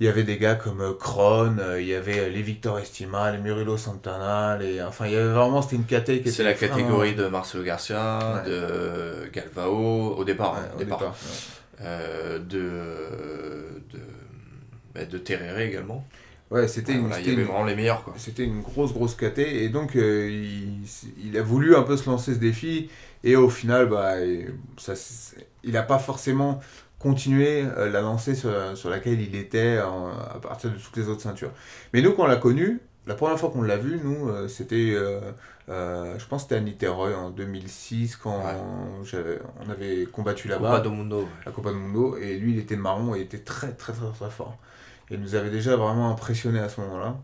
il 0.00 0.06
y 0.06 0.08
avait 0.08 0.22
des 0.22 0.38
gars 0.38 0.54
comme 0.54 0.80
euh, 0.80 0.92
Kron, 0.92 1.56
euh, 1.58 1.80
il 1.80 1.88
y 1.88 1.94
avait 1.94 2.20
euh, 2.20 2.28
les 2.28 2.42
Victor 2.42 2.78
Estima, 2.78 3.32
les 3.32 3.38
Murilo 3.38 3.76
Santana, 3.76 4.56
les... 4.56 4.80
enfin 4.80 5.06
il 5.06 5.12
y 5.12 5.16
avait 5.16 5.32
vraiment, 5.32 5.60
c'était 5.60 5.76
une 5.76 5.84
catégorie 5.84 6.22
qui 6.22 6.30
C'est 6.30 6.44
la 6.44 6.54
catégorie 6.54 7.14
de 7.14 7.26
Marcelo 7.26 7.64
Garcia, 7.64 8.44
de 8.46 9.28
Galvao, 9.32 10.14
au 10.16 10.24
départ, 10.24 10.56
hein, 10.56 10.68
au 10.76 10.78
départ. 10.78 11.16
de, 11.80 12.38
de, 12.38 13.98
bah, 14.94 15.04
de 15.04 15.18
Terrere 15.18 15.58
également. 15.58 16.04
Ouais, 16.50 16.66
c'était 16.66 16.92
une. 16.92 17.12
il 17.20 17.28
y 17.28 17.32
avait 17.32 17.42
vraiment 17.42 17.64
les 17.64 17.76
meilleurs, 17.76 18.04
quoi. 18.04 18.14
C'était 18.16 18.44
une 18.44 18.62
grosse, 18.62 18.94
grosse 18.94 19.14
caté, 19.16 19.64
et 19.64 19.68
donc 19.68 19.96
il, 19.96 20.78
il, 21.22 21.36
a 21.36 21.42
voulu 21.42 21.76
un 21.76 21.82
peu 21.82 21.96
se 21.96 22.08
lancer 22.08 22.34
ce 22.34 22.38
défi, 22.38 22.88
et 23.24 23.36
au 23.36 23.50
final, 23.50 23.86
bah, 23.86 24.14
ça, 24.78 24.94
il 25.64 25.72
n'a 25.72 25.82
pas 25.82 25.98
forcément 25.98 26.60
continuer 26.98 27.64
euh, 27.64 27.90
la 27.90 28.00
lancée 28.00 28.34
sur, 28.34 28.50
sur, 28.76 28.90
laquelle 28.90 29.20
il 29.20 29.36
était 29.36 29.78
à 29.78 30.38
partir 30.40 30.70
de 30.70 30.76
toutes 30.76 30.96
les 30.96 31.08
autres 31.08 31.22
ceintures. 31.22 31.52
Mais 31.92 32.02
nous, 32.02 32.12
quand 32.12 32.24
on 32.24 32.26
l'a 32.26 32.36
connu, 32.36 32.80
la 33.06 33.14
première 33.14 33.38
fois 33.38 33.50
qu'on 33.50 33.62
l'a 33.62 33.76
vu, 33.76 34.00
nous, 34.02 34.28
euh, 34.28 34.48
c'était, 34.48 34.94
euh, 34.94 36.18
je 36.18 36.26
pense 36.26 36.42
c'était 36.42 36.56
à 36.56 36.60
Niteroi 36.60 37.16
en 37.16 37.30
2006, 37.30 38.16
quand 38.16 38.42
on 39.02 39.70
avait 39.70 40.06
combattu 40.06 40.48
là-bas. 40.48 40.70
Copa 40.70 40.80
do 40.80 40.90
Mundo. 40.90 41.28
La 41.46 41.52
Copa 41.52 41.70
do 41.70 41.76
Mundo, 41.76 42.16
et 42.16 42.36
lui, 42.36 42.52
il 42.52 42.58
était 42.58 42.76
marron 42.76 43.14
et 43.14 43.20
il 43.20 43.22
était 43.22 43.38
très, 43.38 43.72
très, 43.72 43.92
très, 43.92 44.10
très 44.12 44.30
fort. 44.30 44.58
Et 45.10 45.14
il 45.14 45.20
nous 45.20 45.34
avait 45.34 45.50
déjà 45.50 45.76
vraiment 45.76 46.10
impressionné 46.10 46.58
à 46.58 46.68
ce 46.68 46.80
moment-là. 46.82 47.16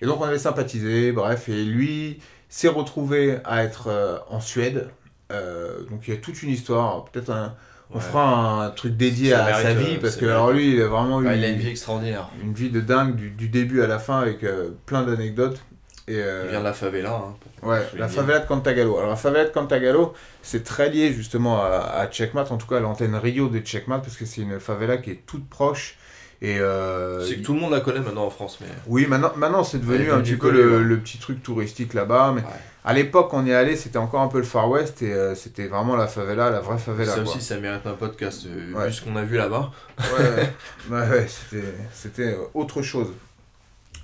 Et 0.00 0.06
donc 0.06 0.20
on 0.20 0.24
avait 0.24 0.38
sympathisé, 0.38 1.12
bref, 1.12 1.48
et 1.48 1.64
lui 1.64 2.20
s'est 2.48 2.68
retrouvé 2.68 3.38
à 3.44 3.64
être 3.64 3.88
euh, 3.88 4.18
en 4.28 4.40
Suède. 4.40 4.90
Euh, 5.32 5.82
donc 5.84 6.08
il 6.08 6.14
y 6.14 6.16
a 6.16 6.20
toute 6.20 6.42
une 6.42 6.50
histoire, 6.50 7.04
peut-être 7.06 7.30
un, 7.30 7.54
on 7.90 8.00
fera 8.00 8.64
un 8.64 8.70
truc 8.70 8.96
dédié 8.96 9.32
à 9.32 9.62
sa 9.62 9.74
vie, 9.74 9.96
parce 9.96 10.16
que 10.16 10.26
alors 10.26 10.52
lui, 10.52 10.74
il 10.74 10.82
a 10.82 10.86
vraiment 10.86 11.22
eu 11.22 11.24
il 11.34 11.44
a 11.44 11.48
une 11.48 11.58
vie 11.58 11.70
extraordinaire. 11.70 12.28
Une 12.42 12.52
vie 12.52 12.70
de 12.70 12.80
dingue 12.80 13.14
du, 13.14 13.30
du 13.30 13.48
début 13.48 13.82
à 13.82 13.86
la 13.86 13.98
fin 13.98 14.20
avec 14.20 14.44
plein 14.86 15.02
d'anecdotes. 15.02 15.60
Et, 16.06 16.14
il 16.14 16.50
vient 16.50 16.60
de 16.60 16.64
la 16.64 16.72
favela. 16.72 17.12
Hein, 17.12 17.68
ouais, 17.68 17.86
la 17.98 18.08
favela 18.08 18.38
de 18.38 18.46
Cantagalo. 18.46 18.96
Alors 18.96 19.10
la 19.10 19.16
favela 19.16 19.44
de 19.44 19.50
Cantagalo, 19.50 20.14
c'est 20.42 20.64
très 20.64 20.88
lié 20.88 21.12
justement 21.12 21.62
à, 21.62 21.92
à 21.96 22.06
Checkmat, 22.06 22.46
en 22.50 22.56
tout 22.56 22.66
cas 22.66 22.78
à 22.78 22.80
l'antenne 22.80 23.14
Rio 23.14 23.48
de 23.48 23.58
Checkmat, 23.58 23.98
parce 23.98 24.16
que 24.16 24.24
c'est 24.24 24.40
une 24.40 24.58
favela 24.58 24.96
qui 24.96 25.10
est 25.10 25.22
toute 25.26 25.48
proche 25.48 25.98
et 26.40 26.60
euh, 26.60 27.24
c'est 27.26 27.36
que 27.36 27.42
tout 27.42 27.52
le 27.52 27.60
monde 27.60 27.72
la 27.72 27.80
connaît 27.80 28.00
maintenant 28.00 28.26
en 28.26 28.30
France. 28.30 28.58
Mais... 28.60 28.68
Oui, 28.86 29.06
maintenant, 29.08 29.32
maintenant 29.36 29.64
c'est 29.64 29.78
devenu 29.78 30.10
un 30.12 30.20
petit 30.20 30.36
peu 30.36 30.50
le, 30.50 30.84
le, 30.84 30.98
petit 30.98 31.18
truc 31.18 31.42
touristique 31.42 31.94
là-bas. 31.94 32.32
Mais 32.34 32.42
à 32.88 32.94
l'époque, 32.94 33.34
on 33.34 33.44
y 33.44 33.52
allait, 33.52 33.76
c'était 33.76 33.98
encore 33.98 34.22
un 34.22 34.28
peu 34.28 34.38
le 34.38 34.44
Far 34.44 34.70
West 34.70 35.02
et 35.02 35.12
euh, 35.12 35.34
c'était 35.34 35.66
vraiment 35.66 35.94
la 35.94 36.06
favela, 36.06 36.48
la 36.48 36.60
vraie 36.60 36.78
favela. 36.78 37.16
Ça 37.16 37.20
aussi, 37.20 37.42
ça 37.42 37.58
mérite 37.58 37.86
un 37.86 37.92
podcast, 37.92 38.46
euh, 38.46 38.86
vu 38.86 38.92
ce 38.94 39.02
qu'on 39.02 39.14
a 39.16 39.24
vu 39.24 39.36
là-bas. 39.36 39.70
ouais, 39.98 40.96
ouais 40.96 41.26
c'était 41.92 42.38
autre 42.54 42.80
chose. 42.80 43.08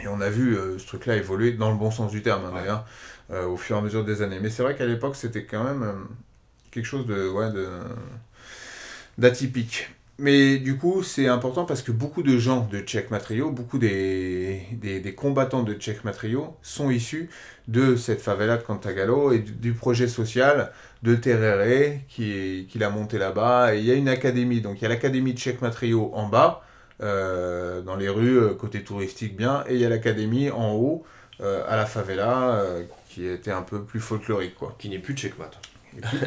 Et 0.01 0.07
on 0.07 0.21
a 0.21 0.29
vu 0.29 0.59
ce 0.77 0.87
truc-là 0.87 1.17
évoluer 1.17 1.53
dans 1.53 1.71
le 1.71 1.79
bon 1.79 1.91
sens 1.91 2.13
du 2.13 2.21
terme, 2.21 2.45
hein, 2.45 2.53
d'ailleurs, 2.55 2.85
au 3.49 3.57
fur 3.57 3.77
et 3.77 3.79
à 3.79 3.83
mesure 3.83 4.05
des 4.05 4.21
années. 4.21 4.39
Mais 4.39 4.51
c'est 4.51 4.63
vrai 4.63 4.77
qu'à 4.77 4.85
l'époque, 4.85 5.17
c'était 5.17 5.45
quand 5.45 5.65
même 5.65 5.91
quelque 6.71 6.85
chose 6.85 7.07
de, 7.07 7.27
ouais, 7.27 7.51
de 7.53 7.67
d'atypique. 9.17 9.89
Mais 10.19 10.59
du 10.59 10.77
coup, 10.77 11.03
c'est 11.03 11.27
important 11.27 11.65
parce 11.65 11.83
que 11.83 11.91
beaucoup 11.91 12.23
de 12.23 12.39
gens 12.39 12.69
de 12.71 12.79
Czech 12.79 13.11
Matrio, 13.11 13.51
beaucoup 13.51 13.79
des, 13.79 14.63
des, 14.71 15.01
des, 15.01 15.15
combattants 15.15 15.65
de 15.65 15.75
Czech 15.75 16.05
Matrio 16.05 16.57
sont 16.63 16.89
issus 16.91 17.29
de 17.67 17.97
cette 17.97 18.21
favela 18.21 18.57
de 18.57 18.63
Cantagalo 18.63 19.33
et 19.33 19.41
du, 19.41 19.73
projet 19.73 20.07
social 20.07 20.71
de 21.03 21.17
Terere 21.17 21.99
qui, 22.09 22.69
qui 22.71 22.79
l'a 22.79 22.91
monté 22.91 23.19
là-bas. 23.19 23.75
Et 23.75 23.81
il 23.81 23.85
y 23.85 23.91
a 23.91 23.95
une 23.95 24.09
académie, 24.09 24.61
donc 24.61 24.81
il 24.81 24.83
y 24.83 24.87
a 24.87 24.89
l'académie 24.89 25.35
de 25.35 25.39
Czech 25.39 25.61
Matrio 25.61 26.13
en 26.15 26.29
bas, 26.29 26.63
euh, 27.03 27.83
dans 27.83 27.97
les 27.97 28.09
rues, 28.09 28.39
euh, 28.39 28.55
côté 28.55 28.85
touristique 28.85 29.37
bien, 29.37 29.65
et 29.69 29.75
il 29.75 29.81
y 29.81 29.85
a 29.85 29.89
l'académie 29.89 30.49
en 30.49 30.75
haut, 30.75 31.05
euh, 31.41 31.65
à 31.69 31.77
la 31.77 31.87
favela, 31.87 32.63
qui 33.09 33.27
était 33.27 33.51
un 33.51 33.63
peu 33.63 33.83
plus 33.83 33.99
folklorique. 33.99 34.55
Quoi. 34.55 34.77
Qui 34.79 34.91
n'est 34.91 35.01
plus 35.01 35.17
Checkmat. 35.17 35.51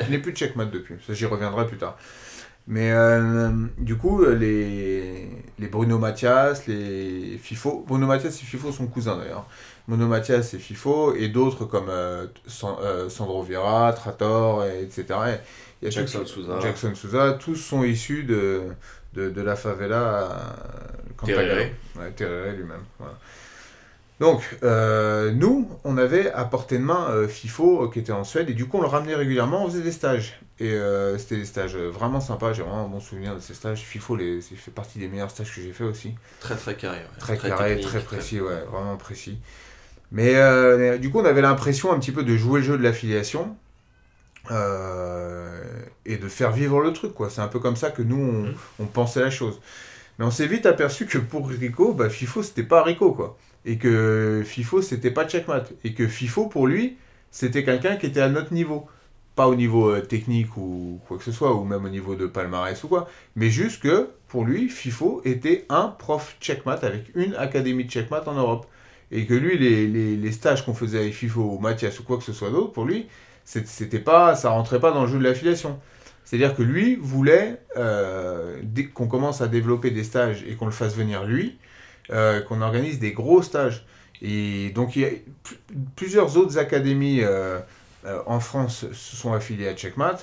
Qui 0.05 0.11
n'est 0.11 0.19
plus 0.19 0.33
Checkmat 0.33 0.65
depuis, 0.65 0.95
ça 1.07 1.13
j'y 1.13 1.25
reviendrai 1.25 1.65
plus 1.67 1.77
tard. 1.77 1.97
Mais 2.67 2.91
euh, 2.91 3.49
du 3.77 3.95
coup, 3.95 4.25
les, 4.25 5.29
les 5.57 5.67
Bruno 5.67 5.97
Mathias, 5.97 6.67
les 6.67 7.39
FIFO, 7.41 7.85
Bruno 7.87 8.07
Mathias 8.07 8.41
et 8.41 8.45
FIFO 8.45 8.71
sont 8.71 8.87
cousins 8.87 9.17
d'ailleurs. 9.17 9.45
Bruno 9.87 10.07
Mathias 10.07 10.53
et 10.53 10.59
FIFO, 10.59 11.15
et 11.15 11.29
d'autres 11.29 11.63
comme 11.65 11.87
euh, 11.89 12.27
euh, 12.63 13.07
Sandro 13.09 13.41
Vieira, 13.43 13.93
Trator, 13.93 14.65
etc. 14.65 15.05
Et 15.81 15.91
Jackson 15.91 16.25
Souza. 16.25 16.59
Jackson 16.59 16.93
Souza, 16.93 17.37
tous 17.39 17.55
sont 17.55 17.83
issus 17.83 18.23
de, 18.23 18.63
de, 19.13 19.29
de 19.29 19.41
la 19.41 19.55
favela 19.55 20.55
Tereré. 21.25 21.73
Ouais, 21.95 22.13
lui-même. 22.55 22.83
Voilà. 22.99 23.15
Donc, 24.19 24.57
euh, 24.63 25.31
nous, 25.31 25.69
on 25.83 25.97
avait 25.97 26.31
à 26.31 26.43
portée 26.45 26.79
de 26.79 26.83
main 26.83 27.07
euh, 27.09 27.27
FIFO 27.27 27.83
euh, 27.83 27.91
qui 27.91 27.99
était 27.99 28.11
en 28.11 28.23
Suède, 28.23 28.49
et 28.49 28.53
du 28.53 28.67
coup, 28.67 28.77
on 28.77 28.81
le 28.81 28.87
ramenait 28.87 29.15
régulièrement, 29.15 29.63
on 29.63 29.69
faisait 29.69 29.83
des 29.83 29.91
stages. 29.91 30.39
Et 30.59 30.75
c'était 31.19 31.37
des 31.37 31.45
stages 31.45 31.75
vraiment 31.75 32.19
sympas, 32.19 32.53
j'ai 32.53 32.63
vraiment 32.63 32.85
un 32.85 32.87
bon 32.87 32.99
souvenir 32.99 33.35
de 33.35 33.39
ces 33.39 33.53
stages. 33.53 33.81
FIFO, 33.81 34.15
les, 34.15 34.41
c'est 34.41 34.55
fait 34.55 34.71
partie 34.71 34.97
des 34.97 35.07
meilleurs 35.07 35.29
stages 35.29 35.53
que 35.53 35.61
j'ai 35.61 35.71
fait 35.71 35.83
aussi. 35.83 36.15
Très 36.39 36.55
très 36.55 36.75
carré. 36.75 36.99
Très, 37.19 37.37
carré, 37.37 37.79
très 37.79 37.99
précis, 37.99 38.41
ouais, 38.41 38.63
vraiment 38.71 38.97
précis. 38.97 39.37
Mais 40.11 40.97
du 40.97 41.11
coup, 41.11 41.19
on 41.19 41.25
avait 41.25 41.41
l'impression 41.41 41.91
un 41.93 41.99
petit 41.99 42.11
peu 42.11 42.23
de 42.23 42.35
jouer 42.35 42.61
le 42.61 42.65
jeu 42.65 42.77
de 42.77 42.83
l'affiliation. 42.83 43.55
et 44.49 46.17
de 46.17 46.27
faire 46.27 46.51
vivre 46.51 46.81
le 46.81 46.91
truc, 46.91 47.13
quoi. 47.13 47.29
C'est 47.29 47.41
un 47.41 47.49
peu 47.49 47.59
comme 47.59 47.75
ça 47.75 47.91
que 47.91 48.01
nous, 48.01 48.17
on, 48.17 48.43
mmh. 48.43 48.55
on 48.79 48.85
pensait 48.85 49.21
la 49.21 49.29
chose. 49.29 49.61
Mais 50.17 50.25
on 50.25 50.31
s'est 50.31 50.47
vite 50.47 50.65
aperçu 50.65 51.05
que 51.05 51.19
pour 51.19 51.47
Rico, 51.47 51.93
bah, 51.93 52.09
FIFO, 52.09 52.41
c'était 52.41 52.63
pas 52.63 52.81
Rico, 52.81 53.11
quoi 53.11 53.37
et 53.67 53.77
que 53.77 54.41
FIFO 54.45 54.81
c'était 54.81 55.11
pas 55.11 55.27
checkmat 55.27 55.65
et 55.83 55.93
que 55.93 56.07
FIFO 56.07 56.47
pour 56.47 56.65
lui 56.65 56.97
c'était 57.29 57.63
quelqu'un 57.63 57.97
qui 57.97 58.07
était 58.07 58.21
à 58.21 58.29
notre 58.29 58.53
niveau 58.53 58.87
pas 59.37 59.47
au 59.47 59.55
niveau 59.55 59.89
euh, 59.89 60.01
technique 60.01 60.57
ou 60.57 60.99
quoi 61.07 61.17
que 61.17 61.23
ce 61.23 61.31
soit 61.31 61.55
ou 61.55 61.63
même 61.63 61.85
au 61.85 61.89
niveau 61.89 62.15
de 62.15 62.27
palmarès 62.27 62.83
ou 62.83 62.89
quoi 62.89 63.07
mais 63.37 63.49
juste 63.49 63.81
que 63.81 64.09
pour 64.27 64.43
lui 64.43 64.67
FIFO 64.67 65.21
était 65.23 65.65
un 65.69 65.87
prof 65.87 66.35
checkmat 66.41 66.79
avec 66.81 67.05
une 67.15 67.33
académie 67.35 67.85
de 67.85 67.89
checkmat 67.89 68.27
en 68.27 68.33
Europe 68.33 68.65
et 69.11 69.25
que 69.25 69.33
lui 69.33 69.57
les, 69.57 69.87
les, 70.17 70.31
stages 70.33 70.65
qu'on 70.65 70.73
faisait 70.73 70.99
avec 70.99 71.13
FIFO 71.13 71.41
ou 71.41 71.59
Mathias 71.59 71.97
ou 72.01 72.03
quoi 72.03 72.17
que 72.17 72.23
ce 72.23 72.33
soit 72.33 72.49
d'autre 72.49 72.73
pour 72.73 72.83
lui 72.83 73.07
c'était 73.45 73.99
pas 73.99 74.35
ça 74.35 74.49
rentrait 74.49 74.81
pas 74.81 74.91
dans 74.91 75.03
le 75.03 75.07
jeu 75.07 75.19
de 75.19 75.23
l'affiliation 75.23 75.79
c'est-à-dire 76.25 76.57
que 76.57 76.61
lui 76.61 76.97
voulait 76.97 77.61
euh, 77.77 78.59
qu'on 78.93 79.07
commence 79.07 79.39
à 79.39 79.47
développer 79.47 79.91
des 79.91 80.03
stages 80.03 80.43
et 80.45 80.55
qu'on 80.55 80.65
le 80.65 80.73
fasse 80.73 80.93
venir 80.93 81.23
lui 81.23 81.57
euh, 82.09 82.41
qu'on 82.41 82.61
organise 82.61 82.99
des 82.99 83.11
gros 83.11 83.41
stages. 83.41 83.85
Et 84.21 84.69
donc, 84.69 84.95
il 84.95 85.01
y 85.01 85.05
a 85.05 85.09
plusieurs 85.97 86.37
autres 86.37 86.57
académies 86.57 87.21
euh, 88.05 88.21
en 88.25 88.39
France 88.39 88.85
se 88.91 89.15
sont 89.15 89.33
affiliées 89.33 89.67
à 89.67 89.75
Checkmat. 89.75 90.17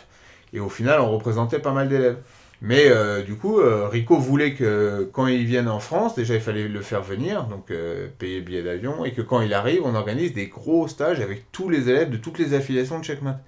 Et 0.52 0.60
au 0.60 0.68
final, 0.68 1.00
on 1.00 1.10
représentait 1.10 1.58
pas 1.58 1.72
mal 1.72 1.88
d'élèves. 1.88 2.18
Mais 2.62 2.88
du 3.24 3.34
coup, 3.34 3.60
Rico 3.90 4.16
voulait 4.16 4.54
que 4.54 5.10
quand 5.12 5.26
il 5.26 5.44
vienne 5.44 5.68
en 5.68 5.80
France, 5.80 6.14
déjà 6.14 6.34
il 6.34 6.40
fallait 6.40 6.66
le 6.66 6.80
faire 6.80 7.02
venir, 7.02 7.44
donc 7.44 7.70
payer 8.18 8.38
le 8.38 8.44
billet 8.44 8.62
d'avion, 8.62 9.04
et 9.04 9.12
que 9.12 9.20
quand 9.20 9.42
il 9.42 9.52
arrive, 9.52 9.82
on 9.84 9.94
organise 9.94 10.32
des 10.32 10.46
gros 10.46 10.88
stages 10.88 11.20
avec 11.20 11.50
tous 11.52 11.68
les 11.68 11.90
élèves 11.90 12.08
de 12.08 12.16
toutes 12.16 12.38
les 12.38 12.54
affiliations 12.54 13.00
de 13.00 13.04
Checkmat. 13.04 13.38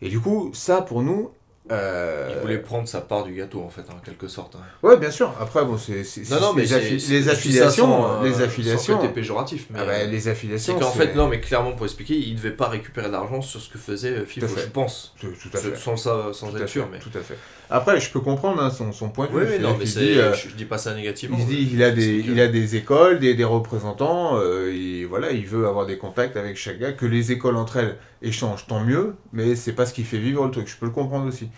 Et 0.00 0.08
du 0.08 0.20
coup, 0.20 0.52
ça 0.54 0.80
pour 0.80 1.02
nous, 1.02 1.32
euh... 1.70 2.30
Il 2.34 2.40
voulait 2.40 2.58
prendre 2.58 2.88
sa 2.88 3.00
part 3.00 3.24
du 3.24 3.34
gâteau 3.34 3.62
en 3.62 3.68
fait, 3.68 3.82
en 3.90 3.98
quelque 4.04 4.28
sorte. 4.28 4.56
Hein. 4.56 4.62
Ouais, 4.82 4.96
bien 4.96 5.10
sûr. 5.10 5.32
Après, 5.40 5.64
bon, 5.64 5.78
c'est 5.78 6.02
non, 6.30 6.40
non, 6.40 6.52
mais 6.54 6.62
les, 6.62 7.28
affiliations, 7.28 8.22
les 8.22 8.40
affiliations. 8.40 9.00
C'était 9.00 9.12
péjoratif, 9.12 9.66
mais 9.70 9.78
ah 9.82 9.84
bah, 9.84 10.04
les 10.04 10.28
affiliations. 10.28 10.74
C'est 10.74 10.84
qu'en 10.84 10.90
fait, 10.90 11.14
non, 11.14 11.28
mais 11.28 11.40
clairement 11.40 11.72
pour 11.72 11.86
expliquer, 11.86 12.16
il 12.16 12.36
devait 12.36 12.50
pas 12.50 12.68
récupérer 12.68 13.10
d'argent 13.10 13.40
sur 13.42 13.60
ce 13.60 13.68
que 13.68 13.78
faisait 13.78 14.24
FIFO, 14.24 14.46
je 14.46 14.66
pense. 14.66 15.14
Tout, 15.20 15.28
à 15.52 15.58
fait. 15.58 15.76
Sans 15.76 15.96
ça, 15.96 16.30
sans 16.32 16.54
être 16.56 16.68
sûr, 16.68 16.88
mais. 16.90 16.98
Tout 16.98 17.16
à 17.16 17.20
fait. 17.20 17.36
Après, 17.70 18.00
je 18.00 18.10
peux 18.10 18.20
comprendre 18.20 18.60
hein, 18.62 18.70
son, 18.70 18.92
son, 18.92 19.10
point 19.10 19.26
de 19.26 19.38
vue. 19.38 19.46
Oui, 19.46 19.58
non, 19.60 19.76
mais 19.78 19.84
dit, 19.84 20.18
euh, 20.18 20.34
je, 20.34 20.48
dis 20.56 20.64
pas 20.64 20.76
ça 20.76 20.94
négativement. 20.94 21.36
Il 21.38 21.46
dit, 21.46 21.70
il 21.72 21.82
a 21.82 21.90
des, 21.92 22.18
il 22.18 22.40
a 22.40 22.48
des 22.48 22.74
écoles, 22.76 23.20
des, 23.20 23.34
des 23.34 23.44
représentants, 23.44 24.38
euh, 24.38 24.72
et 24.74 25.04
voilà, 25.04 25.30
il 25.30 25.46
veut 25.46 25.66
avoir 25.66 25.86
des 25.86 25.96
contacts 25.96 26.36
avec 26.36 26.56
chaque 26.56 26.78
gars. 26.78 26.92
Que 26.92 27.06
les 27.06 27.30
écoles 27.30 27.56
entre 27.56 27.76
elles 27.76 27.96
échangent, 28.22 28.66
tant 28.66 28.80
mieux, 28.80 29.14
mais 29.32 29.54
c'est 29.54 29.72
pas 29.72 29.86
ce 29.86 29.94
qui 29.94 30.02
fait 30.02 30.18
vivre 30.18 30.44
le 30.44 30.50
truc. 30.50 30.68
Je 30.68 30.76
peux 30.76 30.86
le 30.86 30.92
comprendre 30.92 31.26
aussi. 31.26 31.48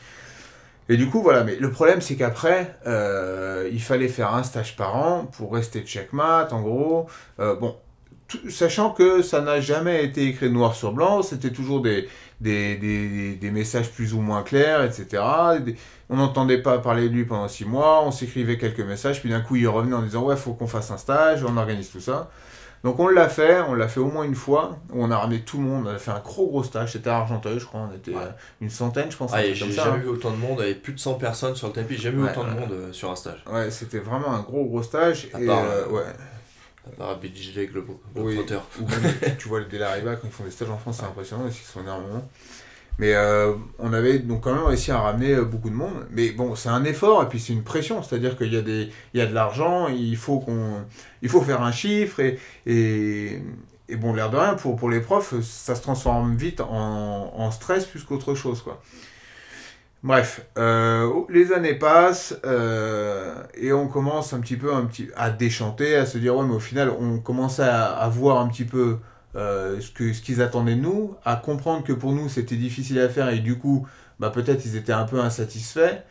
Et 0.88 0.96
du 0.96 1.08
coup, 1.08 1.22
voilà, 1.22 1.44
mais 1.44 1.56
le 1.56 1.70
problème, 1.70 2.00
c'est 2.00 2.16
qu'après, 2.16 2.76
euh, 2.86 3.68
il 3.72 3.80
fallait 3.80 4.08
faire 4.08 4.34
un 4.34 4.42
stage 4.42 4.76
par 4.76 4.96
an 4.96 5.24
pour 5.24 5.54
rester 5.54 5.80
checkmat, 5.80 6.48
en 6.52 6.60
gros. 6.60 7.06
Euh, 7.38 7.54
bon, 7.54 7.76
sachant 8.48 8.90
que 8.90 9.22
ça 9.22 9.40
n'a 9.40 9.60
jamais 9.60 10.04
été 10.04 10.26
écrit 10.26 10.50
noir 10.50 10.74
sur 10.74 10.92
blanc, 10.92 11.22
c'était 11.22 11.50
toujours 11.50 11.80
des, 11.82 12.08
des, 12.40 12.76
des, 12.76 13.36
des, 13.36 13.50
messages 13.50 13.90
plus 13.90 14.12
ou 14.12 14.20
moins 14.20 14.42
clairs, 14.42 14.82
etc. 14.82 15.22
on 16.12 16.16
n'entendait 16.16 16.58
pas 16.58 16.78
parler 16.78 17.08
de 17.08 17.14
lui 17.14 17.24
pendant 17.24 17.48
six 17.48 17.64
mois, 17.64 18.04
on 18.04 18.10
s'écrivait 18.10 18.58
quelques 18.58 18.80
messages, 18.80 19.20
puis 19.20 19.30
d'un 19.30 19.40
coup, 19.40 19.56
il 19.56 19.66
revenait 19.66 19.96
en 19.96 20.02
disant, 20.02 20.22
ouais, 20.22 20.36
faut 20.36 20.52
qu'on 20.52 20.66
fasse 20.66 20.90
un 20.90 20.98
stage, 20.98 21.42
on 21.42 21.56
organise 21.56 21.90
tout 21.90 22.00
ça. 22.00 22.30
Donc 22.84 22.98
on 22.98 23.06
l'a 23.08 23.28
fait, 23.28 23.60
on 23.60 23.74
l'a 23.74 23.88
fait 23.88 24.00
au 24.00 24.10
moins 24.10 24.24
une 24.24 24.34
fois, 24.34 24.76
où 24.92 25.04
on 25.04 25.10
a 25.10 25.16
ramené 25.16 25.40
tout 25.40 25.56
le 25.56 25.62
monde, 25.62 25.86
on 25.86 25.90
a 25.90 25.98
fait 25.98 26.10
un 26.10 26.18
gros 26.18 26.48
gros 26.48 26.64
stage, 26.64 26.92
c'était 26.92 27.10
à 27.10 27.18
Argenteuil 27.18 27.60
je 27.60 27.64
crois, 27.64 27.88
on 27.90 27.96
était 27.96 28.14
euh, 28.14 28.28
une 28.60 28.70
centaine 28.70 29.10
je 29.10 29.16
pense. 29.16 29.30
Ah, 29.32 29.40
j'ai 29.42 29.54
jamais 29.54 29.78
hein. 29.78 29.96
vu 29.98 30.08
autant 30.08 30.32
de 30.32 30.36
monde, 30.36 30.56
il 30.58 30.62
y 30.62 30.64
avait 30.64 30.74
plus 30.74 30.92
de 30.92 30.98
100 30.98 31.14
personnes 31.14 31.54
sur 31.54 31.68
le 31.68 31.72
tapis, 31.72 31.94
j'ai 31.94 32.10
jamais 32.10 32.24
vu 32.24 32.28
autant 32.28 32.44
de 32.44 32.50
monde 32.50 32.72
euh, 32.72 32.92
sur 32.92 33.08
un 33.10 33.16
stage. 33.16 33.44
Ouais, 33.50 33.70
c'était 33.70 34.00
vraiment 34.00 34.32
un 34.32 34.40
gros 34.40 34.64
gros 34.64 34.82
stage. 34.82 35.28
À 35.32 35.40
et, 35.40 35.46
part, 35.46 35.64
euh, 35.64 35.88
ouais. 35.90 36.02
À 36.84 36.96
part 36.96 37.20
Globo, 37.20 38.02
oui, 38.16 38.40
tu 39.38 39.48
vois 39.48 39.60
le 39.60 39.66
Delariba 39.66 40.16
quand 40.16 40.26
ils 40.26 40.32
font 40.32 40.42
des 40.42 40.50
stages 40.50 40.70
en 40.70 40.76
France, 40.76 40.96
c'est 40.98 41.06
impressionnant, 41.06 41.44
ils 41.46 41.52
sont 41.52 41.82
énormément. 41.82 42.28
Mais 43.02 43.14
euh, 43.16 43.54
on 43.80 43.92
avait 43.92 44.20
donc 44.20 44.44
quand 44.44 44.54
même 44.54 44.62
réussi 44.62 44.92
à 44.92 45.00
ramener 45.00 45.34
euh, 45.34 45.44
beaucoup 45.44 45.70
de 45.70 45.74
monde. 45.74 46.06
Mais 46.12 46.30
bon, 46.30 46.54
c'est 46.54 46.68
un 46.68 46.84
effort 46.84 47.20
et 47.24 47.26
puis 47.26 47.40
c'est 47.40 47.52
une 47.52 47.64
pression. 47.64 48.00
C'est-à-dire 48.00 48.36
qu'il 48.36 48.52
y, 48.52 48.56
a 48.56 48.62
des, 48.62 48.90
y 49.12 49.20
a 49.20 49.26
de 49.26 49.34
l'argent, 49.34 49.88
il 49.88 50.16
faut, 50.16 50.46
il 51.20 51.28
faut 51.28 51.40
faire 51.40 51.62
un 51.62 51.72
chiffre. 51.72 52.20
Et, 52.20 52.38
et, 52.64 53.42
et 53.88 53.96
bon, 53.96 54.14
l'air 54.14 54.30
de 54.30 54.36
rien, 54.36 54.54
pour, 54.54 54.76
pour 54.76 54.88
les 54.88 55.00
profs, 55.00 55.34
ça 55.40 55.74
se 55.74 55.82
transforme 55.82 56.36
vite 56.36 56.60
en, 56.60 57.32
en 57.36 57.50
stress 57.50 57.86
plus 57.86 58.04
qu'autre 58.04 58.36
chose. 58.36 58.62
Quoi. 58.62 58.80
Bref, 60.04 60.46
euh, 60.56 61.12
les 61.28 61.52
années 61.52 61.74
passent 61.74 62.36
et 63.60 63.72
on 63.72 63.88
commence 63.88 64.32
un 64.32 64.38
petit 64.38 64.56
peu 64.56 64.72
un 64.72 64.84
petit, 64.84 65.08
à 65.16 65.30
déchanter, 65.30 65.96
à 65.96 66.06
se 66.06 66.18
dire, 66.18 66.36
ouais, 66.36 66.46
mais 66.46 66.54
au 66.54 66.60
final, 66.60 66.92
on 67.00 67.18
commence 67.18 67.58
à 67.58 68.08
voir 68.12 68.38
un 68.38 68.46
petit 68.46 68.64
peu 68.64 68.98
euh, 69.34 69.80
ce 69.80 69.90
qu'ils 69.90 70.14
ce 70.14 70.20
qu'ils 70.20 70.42
attendaient 70.42 70.74
de 70.74 70.80
nous, 70.80 71.16
à 71.24 71.36
comprendre 71.36 71.84
que 71.84 71.92
pour 71.92 72.12
nous 72.12 72.28
c'était 72.28 72.56
difficile 72.56 73.00
à 73.00 73.08
faire 73.08 73.30
et 73.30 73.38
du 73.38 73.56
coup 73.58 73.86
bah, 74.20 74.30
peut-être 74.30 74.64
ils 74.66 74.76
étaient 74.76 74.92
un 74.92 75.04
peu 75.04 75.20
insatisfaits. 75.20 76.02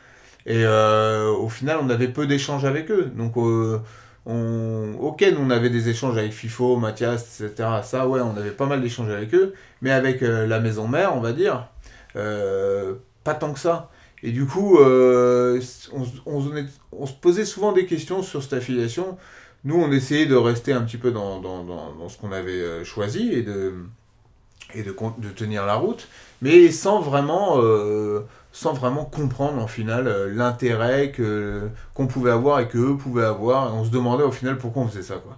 Et 0.48 0.66
euh, 0.66 1.30
au 1.30 1.50
final 1.50 1.78
on 1.82 1.90
avait 1.90 2.08
peu 2.08 2.26
d'échanges 2.26 2.66
avec 2.66 2.90
eux. 2.90 3.12
Donc 3.16 3.38
euh, 3.38 3.80
on, 4.26 4.96
ok, 5.00 5.24
nous 5.34 5.42
on 5.42 5.50
avait 5.52 5.70
des 5.70 5.90
échanges 5.90 6.18
avec 6.18 6.32
FIFO, 6.34 6.78
Mathias, 6.78 7.42
etc. 7.42 7.70
Ça, 7.84 8.08
ouais, 8.08 8.22
on 8.22 8.36
avait 8.38 8.52
pas 8.52 8.66
mal 8.66 8.82
d'échanges 8.82 9.10
avec 9.10 9.34
eux, 9.36 9.54
mais 9.82 9.92
avec 9.92 10.22
la 10.22 10.60
maison 10.60 10.88
mère, 10.88 11.16
on 11.16 11.22
va 11.22 11.34
dire, 11.34 11.68
pas 12.14 13.34
tant 13.36 13.54
que 13.54 13.60
ça. 13.60 13.90
Et 14.24 14.32
du 14.32 14.46
coup, 14.46 14.78
on, 14.80 15.60
se 15.62 17.14
posait 17.22 17.46
souvent 17.46 17.72
des 17.72 17.86
questions 17.86 18.22
sur 18.24 18.44
cette 18.44 18.54
affiliation. 18.54 19.18
Nous, 19.64 19.76
on 19.76 19.92
essayait 19.92 20.26
de 20.26 20.36
rester 20.36 20.74
un 20.74 20.82
petit 20.82 20.98
peu 20.98 21.12
dans, 21.12 21.40
dans, 21.40 21.64
dans, 21.64 22.10
ce 22.10 22.18
qu'on 22.18 22.32
avait 22.32 22.84
choisi 22.84 23.32
et 23.32 23.44
de, 23.44 23.74
et 24.74 24.84
de, 24.84 24.96
de, 25.18 25.30
tenir 25.30 25.66
la 25.66 25.76
route, 25.76 26.08
mais 26.42 26.72
sans 26.72 27.00
vraiment 27.00 27.62
sans 28.52 28.74
vraiment 28.74 29.06
comprendre 29.06 29.62
en 29.62 29.68
final 29.68 30.08
euh, 30.08 30.34
l'intérêt 30.34 31.12
que 31.12 31.70
qu'on 31.94 32.08
pouvait 32.08 32.32
avoir 32.32 32.60
et 32.60 32.68
que 32.68 32.78
eux 32.78 32.98
pouvaient 32.98 33.26
avoir. 33.26 33.74
On 33.76 33.86
se 33.86 33.90
demandait 33.90 34.24
au 34.24 34.32
final 34.32 34.58
pourquoi 34.58 34.84
on 34.84 34.88
faisait 34.88 35.04
ça. 35.04 35.16
Quoi. 35.16 35.38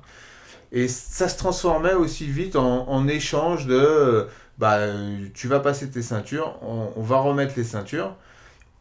Et 0.72 0.88
ça 0.88 1.30
se 1.30 1.38
transformait 1.38 1.94
aussi 1.94 2.26
vite 2.26 2.56
en, 2.56 2.90
en 2.90 3.08
échange 3.08 3.68
de 3.68 4.28
bah, 4.58 4.80
tu 5.34 5.48
vas 5.48 5.60
passer 5.60 5.90
tes 5.90 6.02
ceintures, 6.02 6.56
on, 6.62 6.90
on 6.96 7.02
va 7.02 7.18
remettre 7.18 7.54
les 7.58 7.64
ceintures 7.64 8.16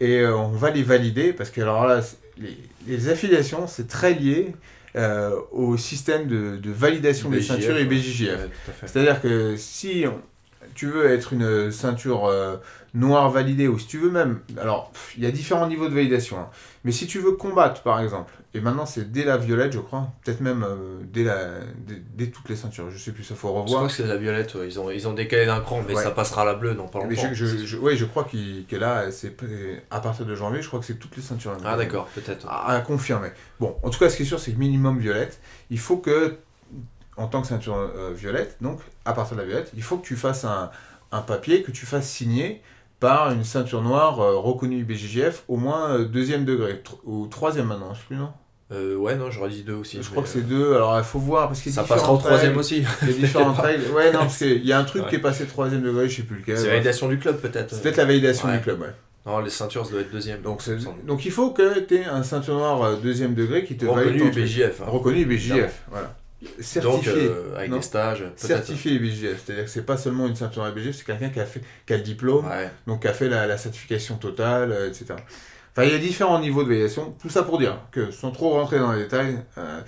et 0.01 0.21
euh, 0.21 0.37
on 0.37 0.49
va 0.49 0.71
les 0.71 0.83
valider 0.83 1.33
parce 1.33 1.51
que 1.51 1.61
alors 1.61 1.87
là, 1.87 2.01
les, 2.39 2.57
les 2.87 3.09
affiliations, 3.09 3.67
c'est 3.67 3.89
très 3.89 4.15
lié. 4.15 4.55
Euh, 4.95 5.41
au 5.53 5.79
système 5.79 6.27
de, 6.27 6.59
de 6.59 6.71
validation 6.71 7.31
des 7.31 7.41
ceintures 7.41 7.79
et 7.79 7.87
BJJF. 7.87 8.49
C'est-à-dire 8.85 9.23
que 9.23 9.57
si 9.57 10.05
tu 10.75 10.87
veux 10.87 11.11
être 11.11 11.33
une 11.33 11.71
ceinture 11.71 12.27
euh, 12.27 12.57
noire 12.95 13.31
validée, 13.31 13.69
ou 13.69 13.79
si 13.79 13.87
tu 13.87 13.99
veux 13.99 14.11
même... 14.11 14.41
Alors, 14.61 14.93
il 15.17 15.23
y 15.23 15.27
a 15.27 15.31
différents 15.31 15.67
niveaux 15.67 15.89
de 15.89 15.95
validation. 15.95 16.39
Hein. 16.39 16.49
Mais 16.85 16.93
si 16.93 17.07
tu 17.07 17.19
veux 17.19 17.33
combattre, 17.33 17.83
par 17.83 18.01
exemple, 18.01 18.33
et 18.55 18.61
maintenant 18.61 18.87
c'est 18.87 19.11
dès 19.11 19.25
la 19.25 19.37
violette, 19.37 19.73
je 19.73 19.79
crois, 19.79 20.09
peut-être 20.23 20.41
même 20.41 20.63
euh, 20.63 21.01
dès, 21.05 21.25
la, 21.25 21.61
dès, 22.15 22.27
toutes 22.27 22.49
les 22.49 22.57
ceintures, 22.57 22.91
je 22.91 22.99
sais 22.99 23.13
plus, 23.13 23.25
ça 23.25 23.35
faut 23.35 23.49
revoir. 23.49 23.67
Je 23.67 23.75
crois 23.75 23.87
que 23.87 23.93
c'est 23.93 24.07
la 24.07 24.17
violette, 24.17 24.57
ils, 24.63 24.79
ont, 24.79 24.91
ils 24.91 25.09
ont 25.09 25.15
décalé 25.15 25.47
d'un 25.47 25.61
cran, 25.61 25.83
mais 25.87 25.95
ça 25.95 26.11
passera 26.11 26.43
à 26.43 26.45
la 26.45 26.55
bleue 26.55 26.75
dans 26.75 26.89
pas 26.89 26.99
longtemps. 26.99 27.31
Je, 27.33 27.47
je, 27.47 27.77
ouais, 27.79 27.97
je 27.97 28.05
crois 28.05 28.25
qu 28.25 28.67
que 28.69 28.77
là, 28.77 29.11
c'est 29.11 29.35
à 29.91 30.01
partir 30.01 30.27
de 30.27 30.35
janvier, 30.35 30.61
je 30.61 30.69
crois 30.69 30.81
que 30.81 30.87
c'est 30.87 30.99
toutes 30.99 31.17
les 31.17 31.23
ceintures. 31.23 31.57
Ah 31.65 31.77
d'accord, 31.77 32.07
peut-être. 32.15 32.47
À, 32.49 32.73
à 32.73 32.81
confirmer. 32.81 33.29
Bon, 33.61 33.77
en 33.83 33.91
tout 33.91 33.99
cas, 33.99 34.11
ce 34.11 34.17
qui 34.17 34.23
est 34.23 34.27
sûr, 34.27 34.41
c'est 34.41 34.53
que 34.53 34.59
minimum 34.59 34.99
violette, 34.99 35.41
il 35.71 35.79
faut 35.79 35.97
que 35.97 36.37
en 37.23 37.29
tant 37.29 37.41
que 37.41 37.47
ceinture 37.47 37.77
euh, 37.77 38.11
violette, 38.15 38.57
donc 38.61 38.81
à 39.05 39.13
partir 39.13 39.37
de 39.37 39.43
la 39.43 39.47
violette, 39.47 39.71
il 39.77 39.83
faut 39.83 39.97
que 39.97 40.05
tu 40.05 40.17
fasses 40.17 40.45
un, 40.45 40.71
un 41.13 41.21
papier, 41.21 41.63
que 41.63 41.71
tu 41.71 41.87
fasses 41.87 42.09
signer 42.09 42.61
par 42.99 43.31
une 43.31 43.45
ceinture 43.45 43.83
noire 43.83 44.21
euh, 44.21 44.37
reconnue 44.39 44.83
BJJF 44.85 45.45
au 45.47 45.57
moins 45.57 45.91
euh, 45.91 46.05
deuxième 46.05 46.45
degré, 46.45 46.83
ou 47.05 47.29
troisième 47.29 47.67
maintenant, 47.67 47.95
je 47.95 48.01
sais 48.01 48.07
plus, 48.09 48.17
non? 48.17 48.33
Euh, 48.73 48.97
ouais, 48.97 49.15
non, 49.17 49.31
j'aurais 49.31 49.51
dit 49.51 49.63
deux 49.63 49.75
aussi. 49.75 50.03
Je 50.03 50.11
crois 50.11 50.23
que 50.23 50.29
c'est 50.29 50.49
deux, 50.49 50.75
alors 50.75 50.99
il 50.99 51.05
faut 51.05 51.19
voir. 51.19 51.49
Parce 51.49 51.61
ça 51.61 51.85
passera 51.85 52.13
au 52.13 52.17
troisième 52.17 52.57
aussi. 52.57 52.85
Il 53.03 53.09
y 53.09 53.13
a 53.13 53.15
différentes 53.19 53.59
règles. 53.59 53.85
Ouais, 53.95 54.11
non, 54.13 54.21
parce 54.21 54.39
qu'il 54.39 54.65
y 54.65 54.73
a 54.73 54.79
un 54.79 54.85
truc 54.85 55.07
qui 55.09 55.17
est 55.17 55.21
passé 55.21 55.45
troisième 55.47 55.83
degré, 55.83 56.09
je 56.09 56.17
sais 56.17 56.23
plus 56.23 56.39
lequel. 56.39 56.57
C'est 56.57 56.69
la 56.69 56.73
validation 56.73 57.09
du 57.09 57.19
club 57.19 57.39
peut-être. 57.39 57.75
C'est 57.75 57.83
peut-être 57.83 57.99
la 57.99 58.07
validation 58.07 58.51
du 58.51 58.61
club, 58.61 58.81
ouais. 58.81 58.95
Non, 59.27 59.39
les 59.41 59.51
ceintures, 59.51 59.85
ça 59.85 59.93
doit 59.93 60.01
être 60.01 60.11
deuxième. 60.11 60.41
Donc, 60.41 60.63
donc 61.07 61.25
il 61.27 61.31
faut 61.31 61.51
que 61.51 61.81
tu 61.81 61.97
aies 61.97 62.05
un 62.07 62.23
ceinture 62.23 62.55
noire 62.55 62.97
deuxième 62.97 63.35
degré 63.35 63.65
qui 63.65 63.77
te 63.77 63.85
valide. 63.85 64.23
Reconnu 64.23 64.31
BJF. 64.31 64.81
Hein. 64.81 64.85
Reconnu 64.89 65.39
voilà 65.91 66.15
certifié. 66.61 66.83
Donc, 66.83 67.07
euh, 67.07 67.57
avec 67.57 67.71
des 67.71 67.83
stages. 67.83 68.25
Certifié 68.37 68.99
BGF. 68.99 69.43
C'est-à-dire 69.45 69.65
que 69.65 69.71
c'est 69.71 69.87
pas 69.87 69.97
seulement 69.97 70.27
une 70.27 70.37
ceinture 70.37 70.71
BGF, 70.73 70.97
c'est 70.97 71.05
quelqu'un 71.05 71.29
qui 71.29 71.41
a, 71.41 71.47
fait, 71.47 71.63
qui 71.87 71.93
a 71.93 71.97
le 71.97 72.03
diplôme, 72.03 72.47
donc 72.87 73.03
qui 73.03 73.09
a 73.09 73.13
fait 73.13 73.29
la, 73.29 73.47
la 73.47 73.59
certification 73.59 74.17
totale, 74.17 74.73
euh, 74.73 74.89
etc. 74.89 75.15
Enfin, 75.75 75.87
il 75.87 75.93
y 75.93 75.95
a 75.95 75.99
différents 75.99 76.39
niveaux 76.41 76.63
de 76.63 76.69
validation. 76.69 77.15
Tout 77.21 77.31
ça 77.31 77.43
pour 77.43 77.59
dire 77.59 77.79
que, 77.91 78.11
sans 78.11 78.31
trop 78.31 78.51
rentrer 78.51 78.79
dans 78.79 78.93
les 78.93 79.05
détails, 79.05 79.39
euh, 79.59 79.81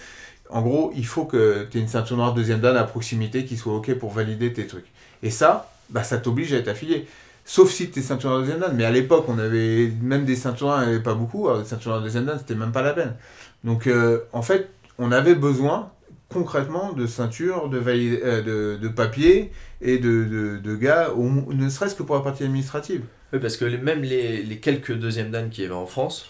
en 0.49 0.63
gros, 0.63 0.93
il 0.97 1.07
faut 1.07 1.25
que 1.25 1.67
tu 1.71 1.79
aies 1.79 1.81
une 1.81 1.89
ceinture 1.89 2.17
noire 2.17 2.35
deuxième 2.35 2.61
dan 2.61 2.77
à 2.77 2.85
proximité 2.85 3.45
qui 3.45 3.57
soit 3.57 3.75
OK 3.75 3.93
pour 3.95 4.13
valider 4.13 4.53
tes 4.53 4.67
trucs. 4.67 4.87
Et 5.23 5.31
ça, 5.31 5.71
bah, 5.91 6.05
ça 6.05 6.19
t'oblige 6.19 6.53
à 6.55 6.57
être 6.57 6.69
affilié. 6.69 7.07
Sauf 7.45 7.71
si 7.71 7.91
tu 7.91 7.99
es 7.99 8.03
ceinture 8.03 8.31
noire 8.31 8.41
deuxième 8.41 8.61
dan. 8.61 8.73
Mais 8.75 8.85
à 8.85 8.91
l'époque, 8.91 9.27
on 9.29 9.39
avait 9.39 9.93
même 10.01 10.25
des 10.25 10.37
ceintures 10.37 10.69
noires, 10.69 10.83
il 10.85 10.89
n'y 10.89 10.95
avait 10.95 11.03
pas 11.03 11.15
beaucoup. 11.15 11.49
Alors, 11.49 11.63
des 11.63 11.69
ceintures 11.69 11.91
noires 11.91 12.03
deuxième 12.03 12.25
dan, 12.25 12.39
c'était 12.39 12.55
même 12.55 12.73
pas 12.73 12.83
la 12.83 12.95
peine. 12.95 13.15
Donc, 13.63 13.89
en 14.33 14.43
fait, 14.43 14.71
on 14.99 15.13
avait 15.13 15.35
besoin 15.35 15.91
concrètement 16.35 16.93
de 16.93 17.07
ceinture, 17.07 17.69
de, 17.69 17.81
euh, 17.87 18.43
de, 18.43 18.77
de, 18.77 18.89
papier 18.89 19.53
et 19.81 19.99
de, 19.99 20.25
de, 20.25 20.59
de 20.59 20.77
gars, 20.77 21.11
ne 21.17 21.69
serait-ce 21.69 21.95
que 21.95 22.03
pour 22.03 22.17
la 22.17 22.23
partie 22.23 22.43
administrative. 22.43 23.03
Oui, 23.33 23.39
parce 23.39 23.57
que 23.57 23.65
même 23.65 24.03
les, 24.03 24.43
les 24.43 24.59
quelques 24.59 24.93
deuxièmes 24.93 25.31
dames 25.31 25.49
qui 25.49 25.63
y 25.63 25.65
avait 25.65 25.75
en 25.75 25.87
France 25.87 26.27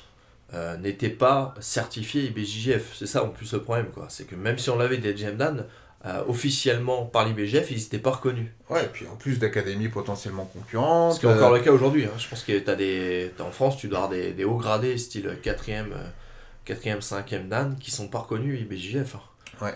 euh, 0.52 0.76
n'étaient 0.76 1.08
pas 1.08 1.54
certifiés 1.58 2.24
IBJJF. 2.24 2.94
C'est 2.94 3.06
ça 3.06 3.24
en 3.24 3.30
plus 3.30 3.50
le 3.54 3.62
problème. 3.62 3.86
quoi. 3.86 4.06
C'est 4.10 4.24
que 4.24 4.36
même 4.36 4.58
si 4.58 4.68
on 4.68 4.78
avait 4.78 4.98
des 4.98 5.12
deuxièmes 5.12 5.38
dames, 5.38 5.64
euh, 6.04 6.22
officiellement 6.28 7.06
par 7.06 7.24
l'IBJF, 7.26 7.70
ils 7.70 7.78
n'étaient 7.78 7.98
pas 7.98 8.10
reconnus. 8.10 8.50
Ouais, 8.68 8.84
et 8.84 8.88
puis 8.88 9.06
en 9.10 9.16
plus 9.16 9.38
d'académies 9.38 9.88
potentiellement 9.88 10.44
concurrentes. 10.44 11.14
Ce 11.14 11.20
qui 11.20 11.24
est 11.24 11.32
encore 11.32 11.54
le 11.54 11.60
cas 11.60 11.72
aujourd'hui. 11.72 12.04
Hein. 12.04 12.18
Je 12.18 12.28
pense 12.28 12.42
que 12.42 12.70
as 12.70 12.76
des... 12.76 13.32
en 13.40 13.50
France, 13.50 13.78
tu 13.78 13.88
dois 13.88 14.00
avoir 14.00 14.10
des, 14.10 14.32
des 14.32 14.44
hauts 14.44 14.58
gradés, 14.58 14.98
style 14.98 15.30
4e, 15.42 15.86
4e 16.66 17.00
5e 17.00 17.48
Dan, 17.48 17.76
qui 17.80 17.90
sont 17.90 18.08
pas 18.08 18.18
reconnus. 18.18 18.66
Hein. 18.70 19.20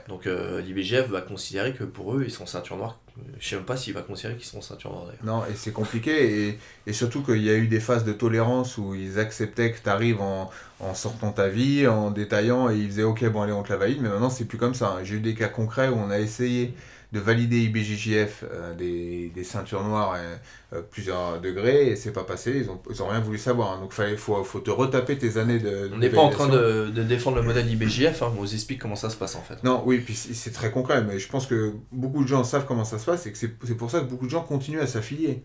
Donc 0.08 0.26
euh, 0.26 0.60
l'IBGF 0.60 1.08
va 1.08 1.20
considérer 1.20 1.72
que 1.72 1.84
pour 1.84 2.14
eux, 2.14 2.22
ils 2.24 2.30
sont 2.30 2.46
ceinture 2.46 2.76
noire. 2.76 2.98
Je 3.40 3.48
sais 3.48 3.56
même 3.56 3.64
pas 3.64 3.76
s'il 3.76 3.94
va 3.94 4.02
considérer 4.02 4.36
qu'ils 4.36 4.46
sont 4.46 4.60
ceinture 4.60 4.92
noire 4.92 5.06
d'ailleurs. 5.06 5.24
Non, 5.24 5.44
et 5.44 5.56
c'est 5.56 5.72
compliqué. 5.72 6.48
Et, 6.48 6.58
et 6.86 6.92
surtout 6.92 7.22
qu'il 7.22 7.42
y 7.42 7.50
a 7.50 7.54
eu 7.54 7.66
des 7.66 7.80
phases 7.80 8.04
de 8.04 8.12
tolérance 8.12 8.78
où 8.78 8.94
ils 8.94 9.18
acceptaient 9.18 9.72
que 9.72 9.82
tu 9.82 9.88
arrives 9.88 10.20
en, 10.20 10.50
en, 10.80 10.94
sortant 10.94 11.32
ta 11.32 11.48
vie, 11.48 11.86
en 11.86 12.10
détaillant, 12.10 12.70
et 12.70 12.76
ils 12.76 12.88
faisaient 12.88 13.02
ok, 13.02 13.24
bon 13.30 13.42
allez, 13.42 13.52
on 13.52 13.62
te 13.62 13.70
la 13.70 13.78
valide. 13.78 14.00
Mais 14.02 14.08
maintenant, 14.08 14.30
c'est 14.30 14.44
plus 14.44 14.58
comme 14.58 14.74
ça. 14.74 14.98
J'ai 15.02 15.16
eu 15.16 15.20
des 15.20 15.34
cas 15.34 15.48
concrets 15.48 15.88
où 15.88 15.94
on 15.94 16.10
a 16.10 16.18
essayé 16.18 16.74
de 17.12 17.20
valider 17.20 17.60
IBJJF 17.62 18.44
euh, 18.44 18.74
des, 18.74 19.32
des, 19.34 19.44
ceintures 19.44 19.82
noires 19.82 20.12
à 20.12 20.76
euh, 20.76 20.82
plusieurs 20.90 21.40
degrés 21.40 21.88
et 21.88 21.96
c'est 21.96 22.12
pas 22.12 22.24
passé, 22.24 22.52
ils 22.54 22.70
ont, 22.70 22.78
ils 22.90 23.02
ont 23.02 23.08
rien 23.08 23.20
voulu 23.20 23.38
savoir. 23.38 23.72
Hein. 23.72 23.80
Donc 23.80 23.94
il 24.10 24.16
faut, 24.18 24.42
faut 24.44 24.60
te 24.60 24.70
retaper 24.70 25.16
tes 25.16 25.38
années 25.38 25.58
de. 25.58 25.90
On 25.94 25.98
n'est 25.98 26.10
pas 26.10 26.20
en 26.20 26.28
train 26.28 26.48
de, 26.48 26.90
de, 26.90 27.02
défendre 27.02 27.38
le 27.38 27.42
modèle 27.42 27.70
IBJF, 27.70 28.22
hein, 28.22 28.32
on 28.36 28.40
vous 28.40 28.52
explique 28.52 28.80
comment 28.80 28.96
ça 28.96 29.08
se 29.08 29.16
passe 29.16 29.36
en 29.36 29.42
fait. 29.42 29.64
Non, 29.64 29.82
oui, 29.86 29.98
puis 29.98 30.14
c'est 30.14 30.52
très 30.52 30.70
concret, 30.70 31.02
mais 31.02 31.18
je 31.18 31.28
pense 31.28 31.46
que 31.46 31.72
beaucoup 31.92 32.22
de 32.22 32.28
gens 32.28 32.44
savent 32.44 32.66
comment 32.66 32.84
ça 32.84 32.98
se 32.98 33.06
passe 33.06 33.26
et 33.26 33.32
que 33.32 33.38
c'est 33.38 33.76
pour 33.76 33.90
ça 33.90 34.00
que 34.00 34.06
beaucoup 34.06 34.26
de 34.26 34.30
gens 34.30 34.42
continuent 34.42 34.80
à 34.80 34.86
s'affilier. 34.86 35.42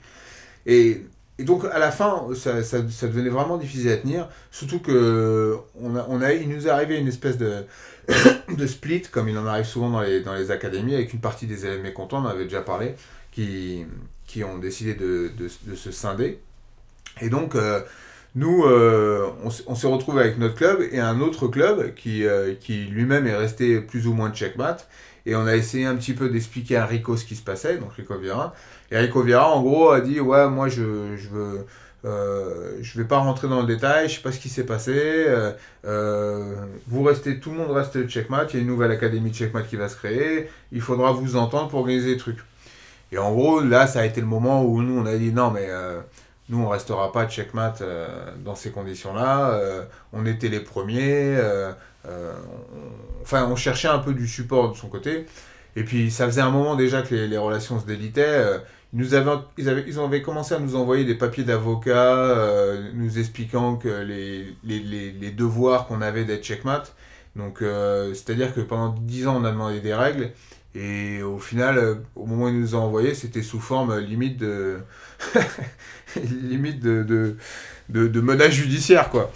Et 0.65 1.01
et 1.39 1.45
donc 1.45 1.65
à 1.65 1.79
la 1.79 1.91
fin, 1.91 2.27
ça, 2.35 2.61
ça, 2.61 2.77
ça, 2.87 3.07
devenait 3.07 3.29
vraiment 3.29 3.57
difficile 3.57 3.89
à 3.89 3.97
tenir, 3.97 4.29
surtout 4.51 4.79
que 4.79 5.57
on 5.81 5.95
a, 5.95 6.05
on 6.07 6.21
a, 6.21 6.31
il 6.33 6.47
nous 6.47 6.67
est 6.67 6.69
arrivé 6.69 6.99
une 6.99 7.07
espèce 7.07 7.39
de, 7.39 7.65
de 8.57 8.67
split, 8.67 9.03
comme 9.03 9.29
il 9.29 9.37
en 9.37 9.45
arrive 9.45 9.65
souvent 9.65 9.89
dans 9.89 10.01
les, 10.01 10.21
dans 10.21 10.33
les 10.33 10.51
académies, 10.51 10.95
avec 10.95 11.13
une 11.13 11.19
partie 11.19 11.45
des 11.45 11.65
élèves 11.65 11.81
mécontents, 11.81 12.21
on 12.21 12.25
en 12.25 12.29
avait 12.29 12.43
déjà 12.43 12.61
parlé, 12.61 12.95
qui, 13.31 13.85
qui 14.27 14.43
ont 14.43 14.57
décidé 14.57 14.93
de, 14.93 15.31
de, 15.37 15.75
se 15.75 15.91
scinder. 15.91 16.39
Et 17.21 17.29
donc, 17.29 17.55
euh, 17.55 17.81
nous, 18.35 18.63
euh, 18.65 19.29
on, 19.43 19.49
on 19.67 19.75
s'est 19.75 19.87
retrouvé 19.87 20.21
avec 20.21 20.37
notre 20.37 20.55
club 20.55 20.81
et 20.91 20.99
un 20.99 21.21
autre 21.21 21.47
club 21.47 21.93
qui, 21.95 22.25
euh, 22.25 22.55
qui 22.55 22.85
lui-même 22.85 23.27
est 23.27 23.35
resté 23.35 23.79
plus 23.79 24.07
ou 24.07 24.13
moins 24.13 24.29
de 24.29 24.35
checkmat. 24.35 24.77
Et 25.25 25.35
on 25.35 25.45
a 25.45 25.55
essayé 25.55 25.85
un 25.85 25.95
petit 25.95 26.13
peu 26.13 26.29
d'expliquer 26.29 26.75
à 26.75 26.85
Rico 26.85 27.15
ce 27.15 27.23
qui 27.23 27.35
se 27.35 27.43
passait, 27.43 27.77
donc 27.77 27.93
Rico 27.93 28.17
Vieira. 28.17 28.53
Et 28.91 28.97
Rico 28.97 29.21
Vieira, 29.21 29.49
en 29.49 29.61
gros, 29.61 29.91
a 29.91 30.01
dit 30.01 30.19
Ouais, 30.19 30.49
moi, 30.49 30.67
je, 30.67 31.15
je 31.15 31.29
veux 31.29 31.65
euh, 32.05 32.77
je 32.81 32.97
vais 32.97 33.07
pas 33.07 33.19
rentrer 33.19 33.47
dans 33.47 33.61
le 33.61 33.67
détail, 33.67 34.09
je 34.09 34.15
sais 34.15 34.21
pas 34.21 34.31
ce 34.31 34.39
qui 34.39 34.49
s'est 34.49 34.65
passé. 34.65 34.93
Euh, 34.95 35.51
euh, 35.85 36.55
vous 36.87 37.03
restez, 37.03 37.39
tout 37.39 37.51
le 37.51 37.57
monde 37.57 37.71
reste 37.71 38.07
checkmat. 38.07 38.47
Il 38.49 38.55
y 38.55 38.57
a 38.57 38.61
une 38.61 38.67
nouvelle 38.67 38.91
académie 38.91 39.29
de 39.29 39.35
checkmat 39.35 39.63
qui 39.63 39.77
va 39.77 39.87
se 39.87 39.95
créer. 39.95 40.49
Il 40.71 40.81
faudra 40.81 41.11
vous 41.13 41.35
entendre 41.35 41.69
pour 41.69 41.79
organiser 41.79 42.13
des 42.13 42.17
trucs. 42.17 42.39
Et 43.11 43.17
en 43.17 43.31
gros, 43.31 43.61
là, 43.61 43.87
ça 43.87 44.01
a 44.01 44.05
été 44.05 44.19
le 44.19 44.27
moment 44.27 44.63
où 44.63 44.81
nous, 44.81 44.99
on 44.99 45.05
a 45.05 45.15
dit 45.15 45.31
non, 45.31 45.51
mais 45.51 45.69
nous, 46.49 46.59
on 46.59 46.69
restera 46.69 47.11
pas 47.11 47.27
checkmat 47.27 47.75
dans 48.43 48.55
ces 48.55 48.71
conditions-là. 48.71 49.59
on 50.13 50.25
était 50.25 50.49
les 50.49 50.59
premiers. 50.59 51.37
enfin, 53.21 53.47
on 53.49 53.55
cherchait 53.55 53.87
un 53.87 53.99
peu 53.99 54.13
du 54.13 54.27
support 54.27 54.71
de 54.71 54.77
son 54.77 54.87
côté. 54.87 55.27
Et 55.75 55.83
puis, 55.83 56.11
ça 56.11 56.25
faisait 56.25 56.41
un 56.41 56.49
moment 56.49 56.75
déjà 56.75 57.03
que 57.03 57.13
les 57.13 57.37
relations 57.37 57.79
se 57.79 57.85
délitaient 57.85 58.59
nous 58.93 59.15
avaient, 59.15 59.31
ils, 59.57 59.69
avaient, 59.69 59.83
ils 59.87 59.99
avaient 59.99 60.21
commencé 60.21 60.53
à 60.53 60.59
nous 60.59 60.75
envoyer 60.75 61.03
des 61.03 61.15
papiers 61.15 61.43
d'avocat 61.43 62.15
euh, 62.15 62.91
nous 62.93 63.17
expliquant 63.17 63.75
que 63.75 63.89
les, 63.89 64.55
les, 64.63 65.11
les, 65.11 65.31
devoirs 65.31 65.87
qu'on 65.87 66.01
avait 66.01 66.25
d'être 66.25 66.43
checkmat. 66.43 66.83
Donc, 67.35 67.63
euh, 67.63 68.13
c'est-à-dire 68.13 68.53
que 68.53 68.61
pendant 68.61 68.89
10 68.89 69.27
ans, 69.27 69.41
on 69.41 69.45
a 69.45 69.51
demandé 69.51 69.79
des 69.79 69.95
règles. 69.95 70.31
Et 70.75 71.23
au 71.23 71.39
final, 71.39 71.77
euh, 71.79 71.95
au 72.15 72.27
moment 72.27 72.45
où 72.45 72.49
ils 72.49 72.59
nous 72.59 72.75
ont 72.75 72.81
envoyé, 72.81 73.15
c'était 73.15 73.41
sous 73.41 73.59
forme 73.59 73.97
limite 73.97 74.37
de. 74.37 74.77
limite 76.43 76.79
de, 76.79 77.01
de, 77.01 77.35
de, 77.89 78.07
de 78.07 78.21
menace 78.21 78.51
judiciaire, 78.51 79.09
quoi. 79.09 79.31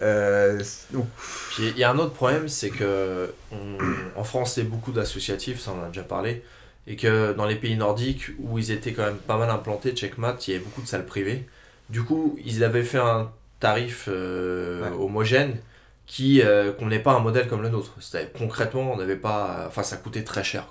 il 0.00 1.76
y 1.76 1.82
a 1.82 1.90
un 1.90 1.98
autre 1.98 2.12
problème, 2.12 2.48
c'est 2.48 2.70
que 2.70 3.32
on, 3.50 3.78
en 4.16 4.24
France, 4.24 4.54
c'est 4.54 4.64
beaucoup 4.64 4.92
d'associatifs, 4.92 5.60
ça 5.60 5.72
on 5.72 5.80
en 5.80 5.86
a 5.86 5.88
déjà 5.88 6.04
parlé 6.04 6.44
et 6.86 6.96
que 6.96 7.32
dans 7.32 7.46
les 7.46 7.56
pays 7.56 7.76
nordiques 7.76 8.30
où 8.38 8.58
ils 8.58 8.70
étaient 8.70 8.92
quand 8.92 9.04
même 9.04 9.16
pas 9.16 9.38
mal 9.38 9.50
implantés, 9.50 9.92
Checkmat, 9.92 10.36
il 10.46 10.52
y 10.52 10.56
avait 10.56 10.64
beaucoup 10.64 10.82
de 10.82 10.86
salles 10.86 11.06
privées. 11.06 11.46
Du 11.90 12.02
coup, 12.02 12.38
ils 12.44 12.64
avaient 12.64 12.82
fait 12.82 12.98
un 12.98 13.30
tarif 13.60 14.08
euh, 14.08 14.90
homogène 14.90 15.58
qui 16.06 16.42
qu'on 16.78 16.86
n'ait 16.86 16.98
pas 16.98 17.12
un 17.12 17.20
modèle 17.20 17.48
comme 17.48 17.62
le 17.62 17.68
nôtre. 17.68 17.96
Concrètement, 18.36 18.92
on 18.92 18.96
n'avait 18.96 19.16
pas. 19.16 19.64
Enfin, 19.68 19.82
ça 19.82 19.96
coûtait 19.96 20.24
très 20.24 20.44
cher. 20.44 20.66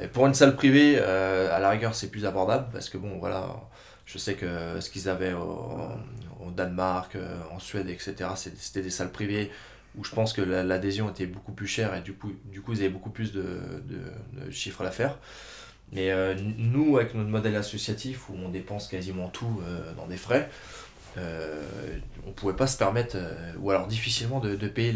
Et 0.00 0.06
pour 0.06 0.26
une 0.26 0.34
salle 0.34 0.54
privée, 0.54 0.98
à 1.00 1.58
la 1.58 1.70
rigueur, 1.70 1.94
c'est 1.94 2.10
plus 2.10 2.26
abordable 2.26 2.66
parce 2.72 2.88
que 2.88 2.98
bon, 2.98 3.18
voilà, 3.18 3.48
je 4.04 4.18
sais 4.18 4.34
que 4.34 4.80
ce 4.80 4.90
qu'ils 4.90 5.08
avaient 5.08 5.32
au, 5.32 6.50
Danemark, 6.50 7.16
en 7.50 7.58
Suède, 7.58 7.88
etc., 7.88 8.14
c'était 8.36 8.82
des 8.82 8.90
salles 8.90 9.10
privées 9.10 9.50
où 9.96 10.04
je 10.04 10.10
pense 10.10 10.32
que 10.32 10.42
l'adhésion 10.42 11.10
était 11.10 11.26
beaucoup 11.26 11.52
plus 11.52 11.66
chère 11.66 11.94
et 11.94 12.02
du 12.02 12.12
coup, 12.12 12.32
du 12.44 12.60
coup 12.60 12.72
ils 12.72 12.80
avaient 12.80 12.88
beaucoup 12.88 13.10
plus 13.10 13.32
de, 13.32 13.42
de, 13.42 14.44
de 14.44 14.50
chiffres 14.50 14.84
d'affaires. 14.84 15.18
Mais 15.92 16.10
euh, 16.10 16.34
nous, 16.58 16.96
avec 16.96 17.14
notre 17.14 17.30
modèle 17.30 17.56
associatif 17.56 18.28
où 18.28 18.34
on 18.44 18.48
dépense 18.48 18.88
quasiment 18.88 19.28
tout 19.28 19.60
euh, 19.64 19.92
dans 19.94 20.06
des 20.06 20.16
frais, 20.16 20.50
euh, 21.16 21.62
on 22.24 22.28
ne 22.28 22.32
pouvait 22.32 22.56
pas 22.56 22.66
se 22.66 22.76
permettre, 22.76 23.16
ou 23.58 23.70
alors 23.70 23.86
difficilement, 23.86 24.40
de, 24.40 24.54
de 24.56 24.68
payer 24.68 24.92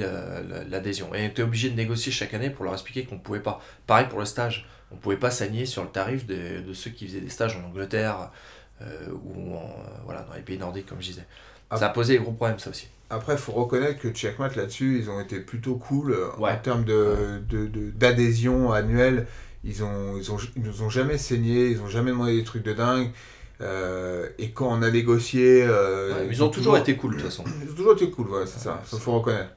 l'adhésion. 0.68 1.14
et 1.14 1.22
on 1.22 1.26
était 1.26 1.42
obligé 1.42 1.70
de 1.70 1.76
négocier 1.76 2.12
chaque 2.12 2.34
année 2.34 2.50
pour 2.50 2.64
leur 2.64 2.74
expliquer 2.74 3.04
qu'on 3.04 3.14
ne 3.14 3.20
pouvait 3.20 3.40
pas. 3.40 3.60
Pareil 3.86 4.06
pour 4.08 4.18
le 4.18 4.26
stage, 4.26 4.68
on 4.90 4.96
ne 4.96 5.00
pouvait 5.00 5.16
pas 5.16 5.30
s'aligner 5.30 5.64
sur 5.64 5.82
le 5.82 5.88
tarif 5.88 6.26
de, 6.26 6.60
de, 6.60 6.74
ceux 6.74 6.90
qui 6.90 7.06
faisaient 7.06 7.20
des 7.20 7.30
stages 7.30 7.56
en 7.56 7.66
Angleterre 7.66 8.30
ou 8.80 9.54
en, 9.56 9.76
voilà, 10.04 10.22
dans 10.22 10.34
les 10.34 10.42
pays 10.42 10.58
nordiques, 10.58 10.86
comme 10.86 11.00
je 11.00 11.08
disais. 11.08 11.26
Ah. 11.70 11.76
Ça 11.76 11.86
a 11.86 11.90
posé 11.90 12.14
des 12.14 12.18
gros 12.18 12.32
problèmes, 12.32 12.58
ça 12.58 12.68
aussi. 12.68 12.88
Après, 13.10 13.32
il 13.32 13.38
faut 13.38 13.52
reconnaître 13.52 13.98
que 13.98 14.08
Checkmat 14.10 14.50
là-dessus, 14.54 15.00
ils 15.00 15.10
ont 15.10 15.20
été 15.20 15.40
plutôt 15.40 15.74
cool 15.74 16.12
euh, 16.12 16.28
en 16.38 16.56
termes 16.58 16.84
d'adhésion 16.84 18.60
de, 18.60 18.68
de, 18.68 18.72
annuelle. 18.72 19.26
Ils, 19.64 19.82
ont, 19.82 20.16
ils, 20.16 20.30
ont, 20.30 20.36
ils 20.54 20.62
nous 20.62 20.82
ont 20.82 20.88
jamais 20.88 21.18
saigné, 21.18 21.66
ils 21.70 21.80
ont 21.82 21.88
jamais 21.88 22.12
demandé 22.12 22.36
des 22.36 22.44
trucs 22.44 22.62
de 22.62 22.72
dingue. 22.72 23.10
Euh, 23.60 24.28
et 24.38 24.52
quand 24.52 24.68
on 24.68 24.80
a 24.82 24.90
négocié. 24.92 25.64
Euh, 25.64 26.28
ils, 26.30 26.42
ont, 26.42 26.50
toujours, 26.50 26.78
été 26.78 26.96
cool 26.96 27.16
de 27.16 27.16
toute 27.16 27.26
façon. 27.26 27.44
Ils 27.62 27.70
ont 27.70 27.74
toujours 27.74 27.92
été 27.92 28.10
cool, 28.10 28.28
voilà, 28.28 28.46
c'est 28.46 28.60
ça, 28.60 28.80
il 28.90 28.98
faut 28.98 29.12
reconnaître. 29.12 29.50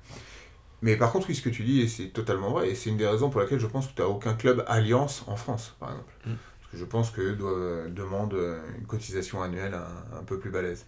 Mais 0.81 0.97
par 0.97 1.13
contre, 1.13 1.27
oui, 1.29 1.35
ce 1.35 1.41
que 1.41 1.49
tu 1.49 1.63
dis, 1.63 1.87
c'est 1.87 2.07
totalement 2.07 2.49
vrai, 2.49 2.71
et 2.71 2.75
c'est 2.75 2.89
une 2.89 2.97
des 2.97 3.07
raisons 3.07 3.29
pour 3.29 3.39
laquelle 3.39 3.59
je 3.59 3.67
pense 3.67 3.87
que 3.87 3.93
tu 3.95 4.01
n'as 4.01 4.07
aucun 4.09 4.33
club 4.33 4.65
Alliance 4.67 5.23
en 5.27 5.37
France, 5.37 5.75
par 5.79 5.91
exemple. 5.91 6.11
Mm. 6.25 6.31
Parce 6.31 6.71
que 6.71 6.77
je 6.79 6.85
pense 6.85 7.11
qu'eux 7.11 7.37
demandent 7.95 8.35
une 8.77 8.85
cotisation 8.87 9.41
annuelle 9.41 9.75
un, 9.75 10.17
un 10.19 10.23
peu 10.23 10.37
plus 10.37 10.49
balèze. 10.49 10.85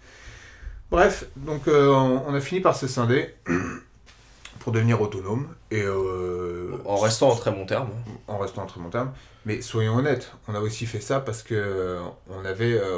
Bref, 0.92 1.26
donc 1.36 1.68
euh, 1.68 1.90
on, 1.90 2.34
a 2.34 2.40
fini 2.40 2.62
par 2.62 2.76
se 2.76 2.88
scinder 2.88 3.34
pour 4.60 4.72
devenir 4.72 5.02
autonome. 5.02 5.48
Et, 5.72 5.82
euh, 5.82 6.72
en 6.86 6.98
restant 6.98 7.30
en 7.30 7.36
très 7.36 7.52
bon 7.52 7.66
terme. 7.66 7.90
En 8.28 8.38
restant 8.38 8.64
en 8.64 8.66
très 8.68 8.80
bon 8.80 8.90
terme. 8.90 9.12
Mais 9.46 9.62
soyons 9.62 9.96
honnêtes, 9.96 10.32
on 10.48 10.56
a 10.56 10.60
aussi 10.60 10.86
fait 10.86 11.00
ça 11.00 11.20
parce 11.20 11.44
que 11.44 11.98
on 12.30 12.46
avait, 12.46 12.74
euh, 12.74 12.98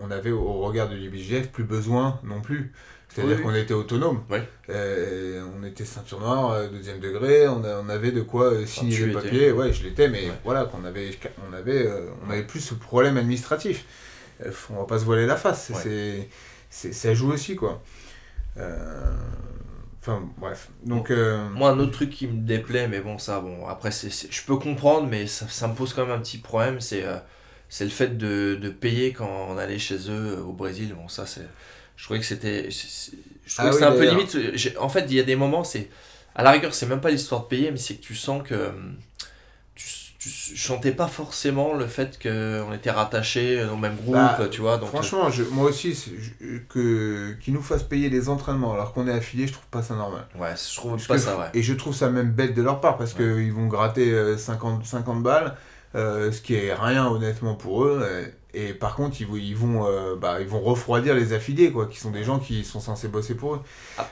on, 0.00 0.10
avait 0.10 0.30
au 0.30 0.60
regard 0.60 0.88
de 0.88 0.94
l'IBGF 0.94 1.48
plus 1.48 1.64
besoin 1.64 2.20
non 2.22 2.40
plus. 2.40 2.72
C'est-à-dire 3.08 3.42
qu'on 3.42 3.54
était 3.54 3.74
autonome. 3.74 4.24
on 4.68 5.64
était 5.64 5.84
ceinture 5.84 6.20
noire, 6.20 6.68
deuxième 6.68 6.98
degré, 6.98 7.46
on, 7.46 7.62
on 7.62 7.88
avait 7.88 8.10
de 8.10 8.22
quoi 8.22 8.66
signer 8.66 9.06
les 9.06 9.12
papiers. 9.12 9.52
Ouais, 9.52 9.72
je 9.72 9.84
l'étais, 9.84 10.08
mais 10.08 10.24
voilà, 10.42 10.64
qu'on 10.64 10.84
avait, 10.84 11.10
on 11.48 11.54
avait, 11.54 11.88
on 12.26 12.30
avait 12.30 12.42
plus 12.42 12.60
ce 12.60 12.74
problème 12.74 13.16
administratif. 13.16 13.84
on 14.70 14.80
va 14.80 14.84
pas 14.84 14.98
se 14.98 15.04
voiler 15.04 15.26
la 15.26 15.36
face. 15.36 15.70
C'est 15.80 16.28
ça 16.74 17.14
joue 17.14 17.32
aussi, 17.32 17.54
quoi. 17.54 17.82
Euh, 18.56 19.12
enfin, 20.00 20.28
bref. 20.38 20.68
Donc, 20.84 21.10
euh, 21.10 21.48
Moi, 21.50 21.70
un 21.70 21.78
autre 21.78 21.92
truc 21.92 22.10
qui 22.10 22.26
me 22.26 22.40
déplaît, 22.46 22.88
mais 22.88 23.00
bon, 23.00 23.18
ça, 23.18 23.40
bon, 23.40 23.66
après, 23.66 23.90
c'est, 23.90 24.10
je 24.10 24.42
peux 24.44 24.56
comprendre, 24.56 25.06
mais 25.08 25.26
ça, 25.26 25.46
ça, 25.48 25.68
me 25.68 25.74
pose 25.74 25.92
quand 25.92 26.06
même 26.06 26.16
un 26.16 26.20
petit 26.20 26.38
problème, 26.38 26.80
c'est, 26.80 27.04
euh, 27.04 27.16
c'est 27.68 27.84
le 27.84 27.90
fait 27.90 28.18
de, 28.18 28.58
de, 28.60 28.68
payer 28.68 29.12
quand 29.12 29.48
on 29.50 29.56
allait 29.56 29.78
chez 29.78 30.10
eux 30.10 30.38
au 30.40 30.52
Brésil. 30.52 30.94
Bon, 30.94 31.08
ça, 31.08 31.26
c'est. 31.26 31.46
Je 31.96 32.04
trouvais 32.04 32.18
que 32.18 32.26
c'était. 32.26 32.70
Je 32.70 33.54
trouvais 33.54 33.68
ah 33.68 33.70
que 33.70 33.72
c'était 33.74 33.84
un 33.84 33.92
peu 33.92 34.08
limite. 34.08 34.36
En 34.80 34.88
fait, 34.88 35.06
il 35.08 35.14
y 35.14 35.20
a 35.20 35.24
des 35.24 35.36
moments, 35.36 35.64
c'est. 35.64 35.88
À 36.34 36.42
la 36.42 36.50
rigueur, 36.50 36.74
c'est 36.74 36.86
même 36.86 37.00
pas 37.00 37.10
l'histoire 37.10 37.42
de 37.42 37.46
payer, 37.46 37.70
mais 37.70 37.76
c'est 37.76 37.94
que 37.94 38.02
tu 38.02 38.16
sens 38.16 38.42
que 38.42 38.72
je 40.28 40.56
chantais 40.56 40.92
pas 40.92 41.06
forcément 41.06 41.74
le 41.74 41.86
fait 41.86 42.18
qu'on 42.22 42.72
était 42.72 42.90
rattachés 42.90 43.64
au 43.64 43.76
même 43.76 43.96
groupe, 43.96 44.14
bah, 44.14 44.38
tu 44.50 44.60
vois. 44.60 44.78
Donc, 44.78 44.88
franchement, 44.88 45.30
je, 45.30 45.42
moi 45.44 45.68
aussi, 45.68 45.96
que 46.68 47.32
qu'ils 47.40 47.54
nous 47.54 47.62
fassent 47.62 47.82
payer 47.82 48.08
les 48.08 48.28
entraînements 48.28 48.72
alors 48.74 48.92
qu'on 48.92 49.06
est 49.08 49.12
affilié, 49.12 49.46
je 49.46 49.52
trouve 49.52 49.66
pas 49.66 49.82
ça 49.82 49.94
normal. 49.94 50.26
Ouais, 50.38 50.54
je 50.56 50.76
trouve 50.76 51.06
pas 51.06 51.18
ça, 51.18 51.38
ouais. 51.38 51.46
Et 51.54 51.62
je 51.62 51.74
trouve 51.74 51.94
ça 51.94 52.08
même 52.10 52.30
bête 52.30 52.54
de 52.54 52.62
leur 52.62 52.80
part 52.80 52.96
parce 52.96 53.12
qu'ils 53.12 53.52
vont 53.52 53.66
gratter 53.66 54.36
50, 54.36 54.80
euh, 54.80 54.84
50 54.84 55.22
balles, 55.22 55.56
euh, 55.94 56.32
ce 56.32 56.40
qui 56.40 56.54
est 56.54 56.74
rien 56.74 57.06
honnêtement 57.06 57.54
pour 57.54 57.84
eux. 57.84 58.06
Et 58.08 58.32
par 58.72 58.94
contre, 58.94 59.20
ils, 59.20 59.28
ils, 59.36 59.56
vont, 59.56 59.86
euh, 59.86 60.16
bah, 60.16 60.40
ils 60.40 60.46
vont 60.46 60.60
refroidir 60.60 61.14
les 61.14 61.32
affiliés, 61.32 61.70
quoi, 61.72 61.86
qui 61.86 61.98
sont 61.98 62.10
des 62.10 62.24
gens 62.24 62.38
qui 62.38 62.64
sont 62.64 62.80
censés 62.80 63.08
bosser 63.08 63.34
pour 63.34 63.54
eux. 63.54 63.60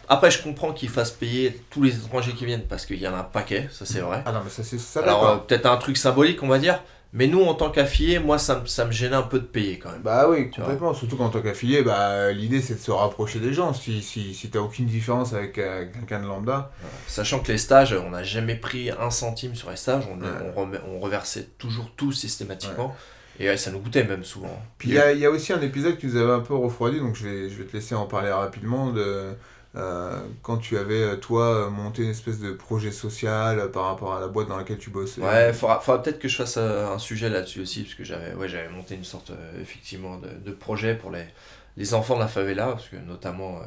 Après, 0.08 0.30
je 0.30 0.42
comprends 0.42 0.72
qu'ils 0.72 0.88
fassent 0.88 1.10
payer 1.10 1.62
tous 1.70 1.82
les 1.82 1.96
étrangers 1.96 2.32
qui 2.32 2.44
viennent, 2.44 2.66
parce 2.68 2.86
qu'il 2.86 3.00
y 3.00 3.08
en 3.08 3.14
a 3.14 3.18
un 3.18 3.24
paquet, 3.24 3.68
ça 3.72 3.86
c'est 3.86 4.00
vrai. 4.00 4.22
Ah 4.26 4.32
non, 4.32 4.40
mais 4.44 4.50
ça 4.50 4.62
c'est 4.62 4.78
ça. 4.78 5.00
Alors, 5.00 5.28
euh, 5.28 5.36
peut-être 5.36 5.66
un 5.66 5.76
truc 5.76 5.96
symbolique, 5.96 6.42
on 6.42 6.48
va 6.48 6.58
dire. 6.58 6.82
Mais 7.14 7.26
nous, 7.26 7.42
en 7.42 7.52
tant 7.52 7.70
qu'affiliés, 7.70 8.18
moi, 8.18 8.38
ça, 8.38 8.60
me, 8.60 8.64
ça 8.64 8.86
me 8.86 8.90
gênait 8.90 9.16
un 9.16 9.20
peu 9.22 9.38
de 9.38 9.44
payer 9.44 9.78
quand 9.78 9.90
même. 9.92 10.00
Bah 10.00 10.30
oui, 10.30 10.50
complètement. 10.50 10.94
Surtout 10.94 11.18
qu'en 11.18 11.28
tant 11.28 11.42
qu'affilié, 11.42 11.82
bah, 11.82 12.32
l'idée 12.32 12.62
c'est 12.62 12.76
de 12.76 12.78
se 12.80 12.90
rapprocher 12.90 13.38
des 13.38 13.52
gens. 13.52 13.74
Si, 13.74 14.00
si, 14.00 14.32
si 14.32 14.48
t'as 14.48 14.60
aucune 14.60 14.86
différence 14.86 15.34
avec 15.34 15.58
euh, 15.58 15.84
quelqu'un 15.92 16.20
de 16.22 16.26
lambda. 16.26 16.70
Sachant 17.06 17.40
que 17.40 17.52
les 17.52 17.58
stages, 17.58 17.92
on 17.92 18.10
n'a 18.10 18.22
jamais 18.22 18.54
pris 18.54 18.90
un 18.90 19.10
centime 19.10 19.54
sur 19.54 19.68
les 19.68 19.76
stages, 19.76 20.04
on, 20.10 20.62
on, 20.62 20.70
on 20.88 21.00
reversait 21.00 21.48
toujours 21.58 21.90
tout 21.98 22.12
systématiquement. 22.12 22.96
Et 23.40 23.56
ça 23.56 23.70
nous 23.70 23.80
coûtait 23.80 24.04
même 24.04 24.24
souvent. 24.24 24.62
Puis 24.78 24.90
il 24.90 24.94
y 24.94 24.98
a, 24.98 25.12
y 25.12 25.24
a, 25.24 25.30
aussi 25.30 25.52
un 25.52 25.60
épisode 25.60 25.98
qui 25.98 26.06
nous 26.06 26.16
avait 26.16 26.32
un 26.32 26.40
peu 26.40 26.54
refroidi, 26.54 27.00
donc 27.00 27.16
je 27.16 27.26
vais, 27.26 27.50
je 27.50 27.56
vais 27.56 27.64
te 27.64 27.72
laisser 27.72 27.94
en 27.94 28.06
parler 28.06 28.30
rapidement. 28.30 28.92
De, 28.92 29.34
euh, 29.74 30.20
quand 30.42 30.58
tu 30.58 30.76
avais, 30.76 31.02
euh, 31.02 31.16
toi, 31.16 31.70
monté 31.70 32.02
une 32.02 32.10
espèce 32.10 32.38
de 32.40 32.52
projet 32.52 32.90
social 32.90 33.70
par 33.70 33.84
rapport 33.84 34.14
à 34.14 34.20
la 34.20 34.28
boîte 34.28 34.48
dans 34.48 34.58
laquelle 34.58 34.78
tu 34.78 34.90
bosses. 34.90 35.16
Ouais, 35.16 35.48
il 35.48 35.54
faudra, 35.54 35.80
faudra 35.80 36.02
peut-être 36.02 36.18
que 36.18 36.28
je 36.28 36.36
fasse 36.36 36.56
euh, 36.58 36.92
un 36.92 36.98
sujet 36.98 37.30
là-dessus 37.30 37.60
aussi, 37.60 37.82
parce 37.82 37.94
que 37.94 38.04
j'avais 38.04 38.34
ouais, 38.34 38.48
j'avais 38.48 38.68
monté 38.68 38.94
une 38.94 39.04
sorte, 39.04 39.32
effectivement, 39.60 40.18
de, 40.18 40.28
de, 40.28 40.52
projet 40.52 40.94
pour 40.94 41.10
les, 41.10 41.24
les 41.78 41.94
enfants 41.94 42.16
de 42.16 42.20
la 42.20 42.28
favela, 42.28 42.66
parce 42.66 42.88
que 42.88 42.96
notamment 42.96 43.60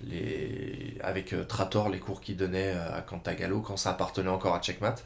les, 0.00 0.96
avec 1.02 1.34
Trator, 1.46 1.90
les 1.90 1.98
cours 1.98 2.22
qu'ils 2.22 2.36
donnaient 2.36 2.72
à 2.72 3.02
Cantagalo, 3.02 3.60
quand 3.60 3.76
ça 3.76 3.90
appartenait 3.90 4.30
encore 4.30 4.54
à 4.54 4.60
Checkmat. 4.60 4.96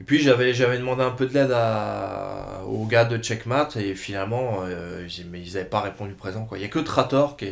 Et 0.00 0.04
puis 0.04 0.18
j'avais, 0.18 0.52
j'avais 0.52 0.78
demandé 0.78 1.02
un 1.02 1.10
peu 1.10 1.26
de 1.26 1.32
l'aide 1.32 1.52
à, 1.52 2.62
aux 2.66 2.84
gars 2.84 3.06
de 3.06 3.16
Checkmat 3.16 3.70
et 3.76 3.94
finalement 3.94 4.60
euh, 4.64 5.06
mais 5.30 5.40
ils 5.40 5.54
n'avaient 5.54 5.64
pas 5.64 5.80
répondu 5.80 6.14
présent. 6.14 6.44
Quoi. 6.44 6.58
Il 6.58 6.60
n'y 6.60 6.66
a 6.66 6.70
que 6.70 6.78
Trator 6.78 7.36
qui, 7.36 7.48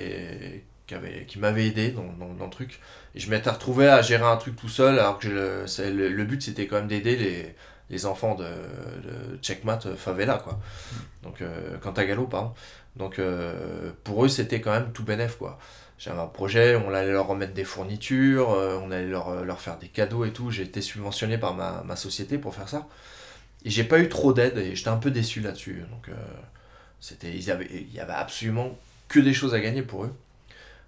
qui, 0.86 0.94
avait, 0.94 1.24
qui 1.26 1.38
m'avait 1.38 1.66
aidé 1.66 1.90
dans, 1.90 2.04
dans, 2.18 2.34
dans, 2.34 2.44
le 2.44 2.50
truc. 2.50 2.80
Et 3.14 3.20
je 3.20 3.30
m'étais 3.30 3.48
retrouvé 3.50 3.88
à 3.88 4.02
gérer 4.02 4.24
un 4.24 4.36
truc 4.36 4.56
tout 4.56 4.68
seul 4.68 4.98
alors 4.98 5.18
que 5.18 5.28
le, 5.28 6.08
le, 6.08 6.24
but 6.24 6.42
c'était 6.42 6.66
quand 6.66 6.76
même 6.76 6.88
d'aider 6.88 7.16
les, 7.16 7.54
les 7.88 8.06
enfants 8.06 8.34
de, 8.34 8.44
de 8.44 9.38
Checkmat 9.40 9.80
euh, 9.86 9.96
Favela. 9.96 10.36
Quoi. 10.36 10.60
Donc, 11.22 11.40
euh, 11.40 11.78
pardon. 12.30 12.52
Donc 12.96 13.18
euh, 13.18 13.90
pour 14.04 14.24
eux 14.24 14.28
c'était 14.28 14.60
quand 14.60 14.70
même 14.70 14.92
tout 14.92 15.04
bénef. 15.04 15.36
quoi 15.36 15.58
j'avais 15.98 16.20
un 16.20 16.26
projet, 16.26 16.76
on 16.76 16.92
allait 16.92 17.12
leur 17.12 17.26
remettre 17.26 17.54
des 17.54 17.64
fournitures, 17.64 18.50
euh, 18.52 18.78
on 18.82 18.90
allait 18.90 19.06
leur, 19.06 19.28
euh, 19.28 19.44
leur, 19.44 19.60
faire 19.60 19.78
des 19.78 19.88
cadeaux 19.88 20.24
et 20.24 20.32
tout. 20.32 20.50
J'ai 20.50 20.64
été 20.64 20.80
subventionné 20.80 21.38
par 21.38 21.54
ma, 21.54 21.82
ma, 21.84 21.96
société 21.96 22.36
pour 22.36 22.54
faire 22.54 22.68
ça. 22.68 22.86
Et 23.64 23.70
j'ai 23.70 23.84
pas 23.84 23.98
eu 23.98 24.08
trop 24.08 24.32
d'aide 24.32 24.58
et 24.58 24.74
j'étais 24.74 24.90
un 24.90 24.96
peu 24.96 25.10
déçu 25.10 25.40
là-dessus. 25.40 25.84
Donc, 25.90 26.08
euh, 26.08 26.12
c'était, 27.00 27.30
il 27.30 27.42
y 27.42 27.50
avait, 27.50 27.68
il 27.70 27.94
y 27.94 28.00
avait 28.00 28.12
absolument 28.12 28.76
que 29.08 29.20
des 29.20 29.32
choses 29.32 29.54
à 29.54 29.60
gagner 29.60 29.82
pour 29.82 30.04
eux. 30.04 30.12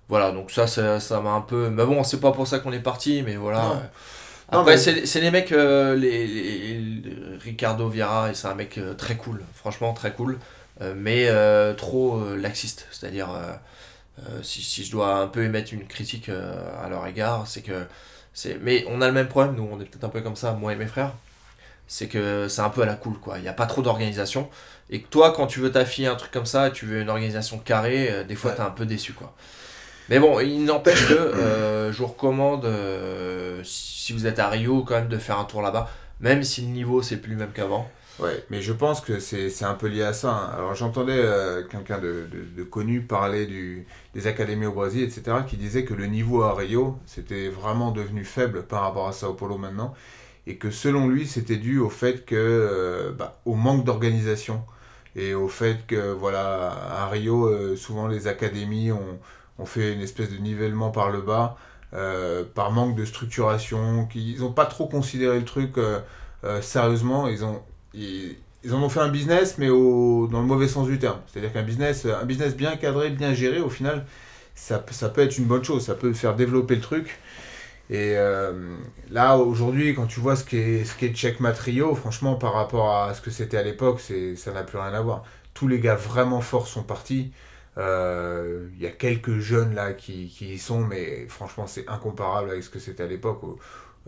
Voilà, 0.08 0.30
donc 0.30 0.50
ça, 0.50 0.66
ça 0.66 1.20
m'a 1.20 1.30
un 1.30 1.40
peu. 1.40 1.68
Mais 1.70 1.84
bon, 1.84 2.04
c'est 2.04 2.20
pas 2.20 2.32
pour 2.32 2.46
ça 2.46 2.58
qu'on 2.58 2.72
est 2.72 2.80
parti, 2.80 3.22
mais 3.24 3.36
voilà. 3.36 3.90
Après, 4.48 4.78
c'est 4.78 5.20
les 5.20 5.30
mecs, 5.32 5.50
les, 5.50 7.02
Ricardo 7.40 7.88
Vieira, 7.88 8.30
et 8.30 8.34
c'est 8.34 8.46
un 8.46 8.54
mec 8.54 8.78
très 8.96 9.16
cool, 9.16 9.42
franchement 9.52 9.92
très 9.94 10.12
cool, 10.12 10.38
mais 10.94 11.28
trop 11.76 12.22
laxiste. 12.36 12.86
C'est-à-dire 12.92 13.30
euh, 14.18 14.42
si, 14.42 14.62
si, 14.62 14.84
je 14.84 14.90
dois 14.90 15.16
un 15.16 15.26
peu 15.26 15.44
émettre 15.44 15.74
une 15.74 15.86
critique 15.86 16.28
euh, 16.28 16.54
à 16.82 16.88
leur 16.88 17.06
égard, 17.06 17.46
c'est 17.46 17.62
que. 17.62 17.86
c'est 18.32 18.58
Mais 18.62 18.84
on 18.88 19.00
a 19.00 19.06
le 19.06 19.12
même 19.12 19.28
problème, 19.28 19.54
nous, 19.54 19.68
on 19.70 19.80
est 19.80 19.84
peut-être 19.84 20.04
un 20.04 20.08
peu 20.08 20.22
comme 20.22 20.36
ça, 20.36 20.52
moi 20.52 20.72
et 20.72 20.76
mes 20.76 20.86
frères. 20.86 21.12
C'est 21.88 22.08
que 22.08 22.48
c'est 22.48 22.62
un 22.62 22.70
peu 22.70 22.82
à 22.82 22.86
la 22.86 22.94
cool, 22.94 23.18
quoi. 23.20 23.38
Il 23.38 23.42
n'y 23.42 23.48
a 23.48 23.52
pas 23.52 23.66
trop 23.66 23.82
d'organisation. 23.82 24.48
Et 24.90 25.02
que 25.02 25.08
toi, 25.08 25.32
quand 25.32 25.46
tu 25.46 25.60
veux 25.60 25.70
t'affiler 25.70 26.08
un 26.08 26.16
truc 26.16 26.32
comme 26.32 26.46
ça, 26.46 26.70
tu 26.70 26.86
veux 26.86 27.00
une 27.00 27.10
organisation 27.10 27.58
carrée, 27.58 28.10
euh, 28.10 28.24
des 28.24 28.34
fois, 28.36 28.52
tu 28.52 28.58
es 28.58 28.64
un 28.64 28.70
peu 28.70 28.86
déçu, 28.86 29.12
quoi. 29.12 29.34
Mais 30.08 30.18
bon, 30.18 30.40
il 30.40 30.64
n'empêche 30.64 31.08
que 31.08 31.90
je 31.92 31.98
vous 31.98 32.06
recommande, 32.06 32.64
si 33.64 34.12
vous 34.12 34.26
êtes 34.26 34.38
à 34.38 34.48
Rio, 34.48 34.84
quand 34.84 34.94
même 34.94 35.08
de 35.08 35.18
faire 35.18 35.38
un 35.38 35.44
tour 35.44 35.62
là-bas, 35.62 35.90
même 36.20 36.44
si 36.44 36.60
le 36.62 36.68
niveau 36.68 37.02
c'est 37.02 37.16
plus 37.16 37.32
le 37.32 37.38
même 37.38 37.52
qu'avant. 37.52 37.90
Ouais, 38.18 38.42
mais 38.48 38.62
je 38.62 38.72
pense 38.72 39.02
que 39.02 39.20
c'est 39.20 39.64
un 39.64 39.74
peu 39.74 39.88
lié 39.88 40.02
à 40.02 40.12
ça. 40.14 40.30
Hein. 40.30 40.50
Alors 40.56 40.74
j'entendais 40.74 41.18
euh, 41.18 41.62
quelqu'un 41.64 41.98
de, 41.98 42.26
de, 42.56 42.62
connu 42.62 43.02
parler 43.02 43.46
des 44.14 44.26
académies 44.26 44.66
au 44.66 44.72
Brésil, 44.72 45.02
etc., 45.02 45.38
qui 45.46 45.56
disait 45.56 45.84
que 45.84 45.92
le 45.92 46.06
niveau 46.06 46.42
à 46.42 46.54
Rio, 46.54 46.98
c'était 47.06 47.48
vraiment 47.48 47.90
devenu 47.90 48.24
faible 48.24 48.62
par 48.62 48.82
rapport 48.82 49.08
à 49.08 49.12
Sao 49.12 49.34
Paulo 49.34 49.58
maintenant, 49.58 49.94
et 50.46 50.56
que 50.56 50.70
selon 50.70 51.08
lui, 51.08 51.26
c'était 51.26 51.56
dû 51.56 51.78
au 51.78 51.90
fait 51.90 52.24
que, 52.24 52.34
euh, 52.36 53.12
bah, 53.12 53.40
au 53.44 53.54
manque 53.54 53.84
d'organisation, 53.84 54.64
et 55.14 55.34
au 55.34 55.48
fait 55.48 55.86
que, 55.86 56.12
voilà, 56.12 56.72
à 56.72 57.08
Rio, 57.08 57.46
euh, 57.46 57.76
souvent 57.76 58.06
les 58.06 58.28
académies 58.28 58.92
ont, 58.92 59.18
ont, 59.58 59.66
fait 59.66 59.92
une 59.92 60.00
espèce 60.00 60.30
de 60.30 60.38
nivellement 60.38 60.90
par 60.90 61.10
le 61.10 61.20
bas, 61.20 61.56
par 62.54 62.72
manque 62.72 62.96
de 62.96 63.04
structuration, 63.04 64.06
qu'ils 64.06 64.40
n'ont 64.40 64.52
pas 64.52 64.66
trop 64.66 64.86
considéré 64.86 65.38
le 65.38 65.44
truc 65.44 65.76
sérieusement. 66.60 67.26
Ils 67.28 67.42
ont, 67.44 67.62
ils, 67.96 68.74
en 68.74 68.82
ont 68.82 68.88
fait 68.88 69.00
un 69.00 69.08
business, 69.08 69.56
mais 69.58 69.68
dans 69.68 70.40
le 70.40 70.46
mauvais 70.46 70.68
sens 70.68 70.86
du 70.86 70.98
terme. 70.98 71.20
C'est-à-dire 71.26 71.52
qu'un 71.52 71.62
business, 71.62 72.06
un 72.06 72.24
business 72.24 72.56
bien 72.56 72.76
cadré, 72.76 73.10
bien 73.10 73.32
géré, 73.32 73.60
au 73.60 73.70
final, 73.70 74.04
ça, 74.54 74.78
peut 74.78 75.22
être 75.22 75.38
une 75.38 75.44
bonne 75.44 75.64
chose, 75.64 75.84
ça 75.84 75.94
peut 75.94 76.12
faire 76.12 76.34
développer 76.34 76.74
le 76.74 76.80
truc. 76.80 77.18
Et 77.88 78.14
euh, 78.16 78.52
là, 79.10 79.36
aujourd'hui, 79.38 79.94
quand 79.94 80.06
tu 80.06 80.18
vois 80.20 80.34
ce 80.34 80.44
qu'est 80.44 80.84
ce 80.84 81.94
franchement, 81.94 82.34
par 82.34 82.54
rapport 82.54 82.94
à 82.96 83.14
ce 83.14 83.20
que 83.20 83.30
c'était 83.30 83.56
à 83.56 83.62
l'époque, 83.62 84.00
ça 84.00 84.52
n'a 84.52 84.64
plus 84.64 84.78
rien 84.78 84.92
à 84.92 85.00
voir. 85.00 85.24
Tous 85.54 85.68
les 85.68 85.78
gars 85.78 85.94
vraiment 85.94 86.40
forts 86.40 86.66
sont 86.66 86.82
partis. 86.82 87.32
Euh, 87.78 88.68
il 88.76 88.82
y 88.82 88.86
a 88.86 88.90
quelques 88.90 89.38
jeunes 89.38 89.74
là 89.74 89.92
qui, 89.92 90.28
qui 90.28 90.54
y 90.54 90.58
sont, 90.58 90.80
mais 90.80 91.26
franchement, 91.28 91.66
c'est 91.66 91.88
incomparable 91.88 92.50
avec 92.50 92.62
ce 92.64 92.70
que 92.70 92.78
c'était 92.78 93.04
à 93.04 93.06
l'époque. 93.06 93.40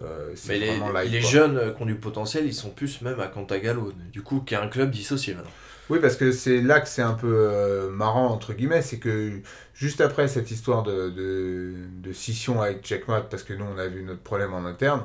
Euh, 0.03 0.35
mais 0.47 0.59
les, 0.59 0.79
les 1.09 1.21
jeunes 1.21 1.75
qui 1.75 1.83
ont 1.83 1.87
du 1.87 1.97
potentiel, 1.97 2.47
ils 2.47 2.55
sont 2.55 2.71
plus 2.71 3.01
même 3.03 3.19
à 3.21 3.27
Cantagallo, 3.27 3.93
du 4.13 4.23
coup, 4.23 4.41
qui 4.41 4.55
est 4.55 4.59
un 4.59 4.69
club 4.69 4.91
dissocié 4.91 5.35
maintenant. 5.35 5.51
Oui, 5.91 5.99
parce 6.01 6.17
que 6.17 6.33
c'est 6.33 6.61
là 6.61 6.81
que 6.81 6.89
c'est 6.89 7.03
un 7.03 7.15
peu 7.15 7.33
euh, 7.33 7.91
marrant, 7.91 8.27
entre 8.29 8.53
guillemets, 8.53 8.83
c'est 8.83 8.99
que 8.99 9.41
juste 9.75 10.01
après 10.01 10.29
cette 10.29 10.51
histoire 10.51 10.83
de, 10.83 11.11
de, 11.11 12.13
scission 12.13 12.61
avec 12.61 12.83
Checkmat, 12.83 13.23
parce 13.23 13.43
que 13.43 13.55
nous 13.55 13.65
on 13.65 13.79
a 13.79 13.87
vu 13.87 14.03
notre 14.03 14.21
problème 14.21 14.53
en 14.53 14.65
interne, 14.67 15.05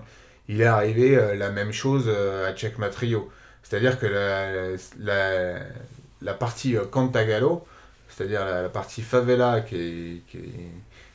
il 0.50 0.62
est 0.62 0.66
arrivé 0.66 1.18
euh, 1.18 1.36
la 1.36 1.52
même 1.52 1.72
chose 1.72 2.10
à 2.10 2.54
Checkmat 2.54 2.90
Rio. 2.90 3.32
C'est-à-dire 3.64 3.98
que 3.98 4.06
la, 4.06 4.76
la, 5.00 5.60
la 6.22 6.34
partie 6.34 6.76
Cantagalo, 6.92 7.66
c'est-à-dire 8.10 8.46
la, 8.46 8.70
partie 8.70 9.02
favela 9.02 9.62
qui 9.62 10.22
qui 10.28 10.38
est 10.38 10.72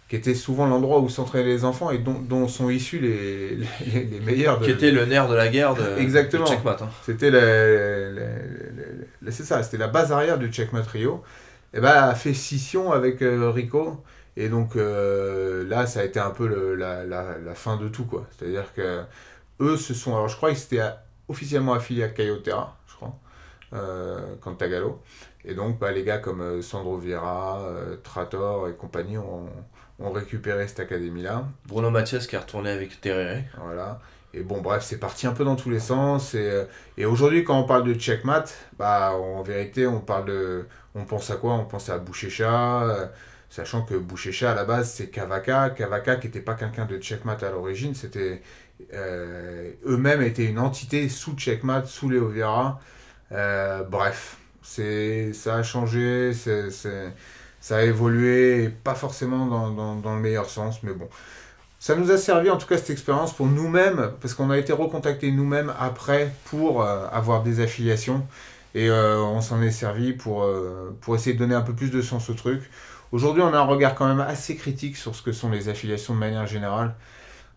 qui 0.08 0.16
était 0.16 0.34
souvent 0.34 0.66
l'endroit 0.66 1.00
où 1.00 1.08
s'entraînaient 1.08 1.44
les 1.44 1.64
enfants 1.64 1.90
et 1.90 1.98
dont, 1.98 2.18
dont 2.18 2.48
sont 2.48 2.70
issus 2.70 2.98
les, 2.98 3.56
les, 3.56 4.04
les 4.04 4.20
meilleurs. 4.20 4.58
De... 4.58 4.64
Qui 4.64 4.70
était 4.70 4.90
le 4.90 5.04
nerf 5.04 5.28
de 5.28 5.34
la 5.34 5.48
guerre 5.48 5.74
de, 5.74 5.98
Exactement. 5.98 6.46
Checkmat. 6.46 6.78
Hein. 6.80 6.88
C'était 7.04 7.30
c'est 9.30 9.44
ça, 9.44 9.62
c'était 9.62 9.76
la 9.76 9.88
base 9.88 10.10
arrière 10.10 10.38
du 10.38 10.50
Checkmat 10.50 10.82
Rio. 10.82 11.22
Et 11.74 11.80
ben, 11.80 11.90
a 11.90 12.14
fait 12.14 12.32
scission 12.32 12.92
avec 12.92 13.20
euh, 13.20 13.50
Rico. 13.50 14.02
Et 14.38 14.48
donc 14.48 14.76
euh, 14.76 15.68
là, 15.68 15.86
ça 15.86 16.00
a 16.00 16.04
été 16.04 16.18
un 16.18 16.30
peu 16.30 16.46
le, 16.46 16.74
la, 16.74 17.04
la, 17.04 17.36
la, 17.38 17.54
fin 17.54 17.76
de 17.76 17.88
tout, 17.88 18.04
quoi. 18.04 18.26
C'est-à-dire 18.30 18.72
que 18.74 19.02
eux 19.60 19.76
se 19.76 19.92
sont. 19.92 20.14
Alors, 20.14 20.28
je 20.28 20.36
crois 20.36 20.50
qu'ils 20.54 20.62
étaient 20.62 20.88
officiellement 21.28 21.74
affiliés 21.74 22.04
à 22.04 22.08
Cayotera, 22.08 22.78
je 22.86 22.94
crois, 22.94 23.18
euh, 23.74 24.36
Cantagalo. 24.40 25.02
Et 25.44 25.54
donc, 25.54 25.78
bah, 25.78 25.92
les 25.92 26.04
gars 26.04 26.18
comme 26.18 26.40
euh, 26.40 26.62
Sandro 26.62 26.96
Vieira, 26.96 27.68
Trator 28.02 28.68
et 28.68 28.72
compagnie 28.72 29.18
ont 29.18 29.48
ont 29.98 30.10
récupéré 30.10 30.68
cette 30.68 30.80
académie-là. 30.80 31.46
Bruno 31.66 31.90
Mathias 31.90 32.26
qui 32.26 32.36
est 32.36 32.38
retourné 32.38 32.70
avec 32.70 33.00
Terrere. 33.00 33.42
Voilà. 33.60 34.00
Et 34.34 34.42
bon, 34.42 34.60
bref, 34.60 34.82
c'est 34.84 34.98
parti 34.98 35.26
un 35.26 35.32
peu 35.32 35.44
dans 35.44 35.56
tous 35.56 35.70
les 35.70 35.80
sens. 35.80 36.34
Et, 36.34 36.50
euh, 36.50 36.64
et 36.96 37.06
aujourd'hui, 37.06 37.44
quand 37.44 37.58
on 37.58 37.64
parle 37.64 37.84
de 37.84 37.94
checkmat, 37.94 38.44
bah, 38.78 39.12
en 39.14 39.42
vérité, 39.42 39.86
on 39.86 40.00
parle 40.00 40.26
de. 40.26 40.66
On 40.94 41.04
pense 41.04 41.30
à 41.30 41.36
quoi? 41.36 41.54
On 41.54 41.64
pense 41.64 41.88
à 41.88 41.98
Bouchécha, 41.98 42.82
euh, 42.84 43.06
sachant 43.48 43.82
que 43.82 43.94
Bouchécha, 43.94 44.52
à 44.52 44.54
la 44.54 44.64
base, 44.64 44.92
c'est 44.92 45.08
Kavaka. 45.08 45.70
Kavaka, 45.70 46.16
qui 46.16 46.26
n'était 46.26 46.40
pas 46.40 46.54
quelqu'un 46.54 46.84
de 46.84 46.98
checkmat 46.98 47.38
à 47.42 47.50
l'origine, 47.50 47.94
c'était. 47.94 48.42
Euh, 48.92 49.72
eux-mêmes 49.86 50.22
étaient 50.22 50.44
une 50.44 50.58
entité 50.60 51.08
sous 51.08 51.34
checkmat, 51.34 51.84
sous 51.86 52.08
Léo 52.10 52.32
bref, 53.90 54.36
ça 54.62 55.56
a 55.56 55.62
changé. 55.62 56.32
c'est 56.34 57.12
ça 57.60 57.78
a 57.78 57.82
évolué, 57.82 58.70
pas 58.84 58.94
forcément 58.94 59.46
dans, 59.46 59.96
dans, 59.96 60.14
le 60.14 60.20
meilleur 60.20 60.48
sens, 60.48 60.82
mais 60.82 60.92
bon. 60.92 61.08
Ça 61.80 61.94
nous 61.94 62.10
a 62.10 62.18
servi 62.18 62.50
en 62.50 62.56
tout 62.56 62.66
cas 62.66 62.76
cette 62.76 62.90
expérience 62.90 63.32
pour 63.32 63.46
nous-mêmes, 63.46 64.12
parce 64.20 64.34
qu'on 64.34 64.50
a 64.50 64.58
été 64.58 64.72
recontactés 64.72 65.30
nous-mêmes 65.30 65.72
après 65.78 66.32
pour 66.46 66.82
euh, 66.82 67.06
avoir 67.12 67.42
des 67.42 67.60
affiliations, 67.60 68.26
et 68.74 68.90
euh, 68.90 69.20
on 69.20 69.40
s'en 69.40 69.62
est 69.62 69.70
servi 69.70 70.12
pour, 70.12 70.42
euh, 70.42 70.96
pour 71.00 71.14
essayer 71.14 71.34
de 71.34 71.38
donner 71.38 71.54
un 71.54 71.62
peu 71.62 71.74
plus 71.74 71.90
de 71.90 72.02
sens 72.02 72.30
au 72.30 72.34
truc. 72.34 72.68
Aujourd'hui, 73.12 73.42
on 73.42 73.52
a 73.54 73.58
un 73.58 73.62
regard 73.62 73.94
quand 73.94 74.06
même 74.06 74.20
assez 74.20 74.56
critique 74.56 74.96
sur 74.96 75.14
ce 75.14 75.22
que 75.22 75.32
sont 75.32 75.50
les 75.50 75.68
affiliations 75.68 76.14
de 76.14 76.18
manière 76.18 76.46
générale, 76.46 76.94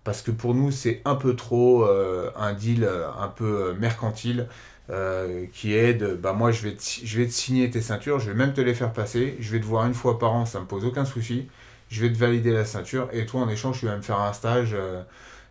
parce 0.04 0.22
que 0.22 0.32
pour 0.32 0.56
nous, 0.56 0.72
c'est 0.72 1.02
un 1.06 1.16
peu 1.16 1.36
trop 1.36 1.86
un 1.86 2.54
deal 2.54 2.90
un 3.20 3.28
peu 3.28 3.76
mercantile. 3.80 4.48
Euh, 4.92 5.46
qui 5.54 5.74
est 5.74 5.94
de 5.94 6.16
bah 6.16 6.34
moi 6.34 6.52
je 6.52 6.64
vais, 6.64 6.76
te, 6.76 6.84
je 6.84 7.18
vais 7.18 7.26
te 7.26 7.32
signer 7.32 7.70
tes 7.70 7.80
ceintures, 7.82 8.20
je 8.20 8.30
vais 8.30 8.36
même 8.36 8.52
te 8.52 8.60
les 8.60 8.74
faire 8.74 8.92
passer, 8.92 9.38
je 9.40 9.50
vais 9.54 9.62
te 9.62 9.66
voir 9.66 9.86
une 9.86 9.94
fois 9.94 10.20
par 10.20 10.34
an, 10.34 10.46
ça 10.46 10.60
me 10.60 10.66
pose 10.66 10.84
aucun 10.84 11.06
souci, 11.06 11.48
je 11.90 12.02
vais 12.02 12.12
te 12.12 12.18
valider 12.18 12.52
la 12.52 12.66
ceinture 12.66 13.08
et 13.14 13.26
toi 13.26 13.40
en 13.40 13.48
échange 13.48 13.80
tu 13.80 13.86
vas 13.86 13.96
me 13.96 14.02
faire 14.02 14.20
un 14.20 14.34
stage 14.34 14.72
euh, 14.74 15.02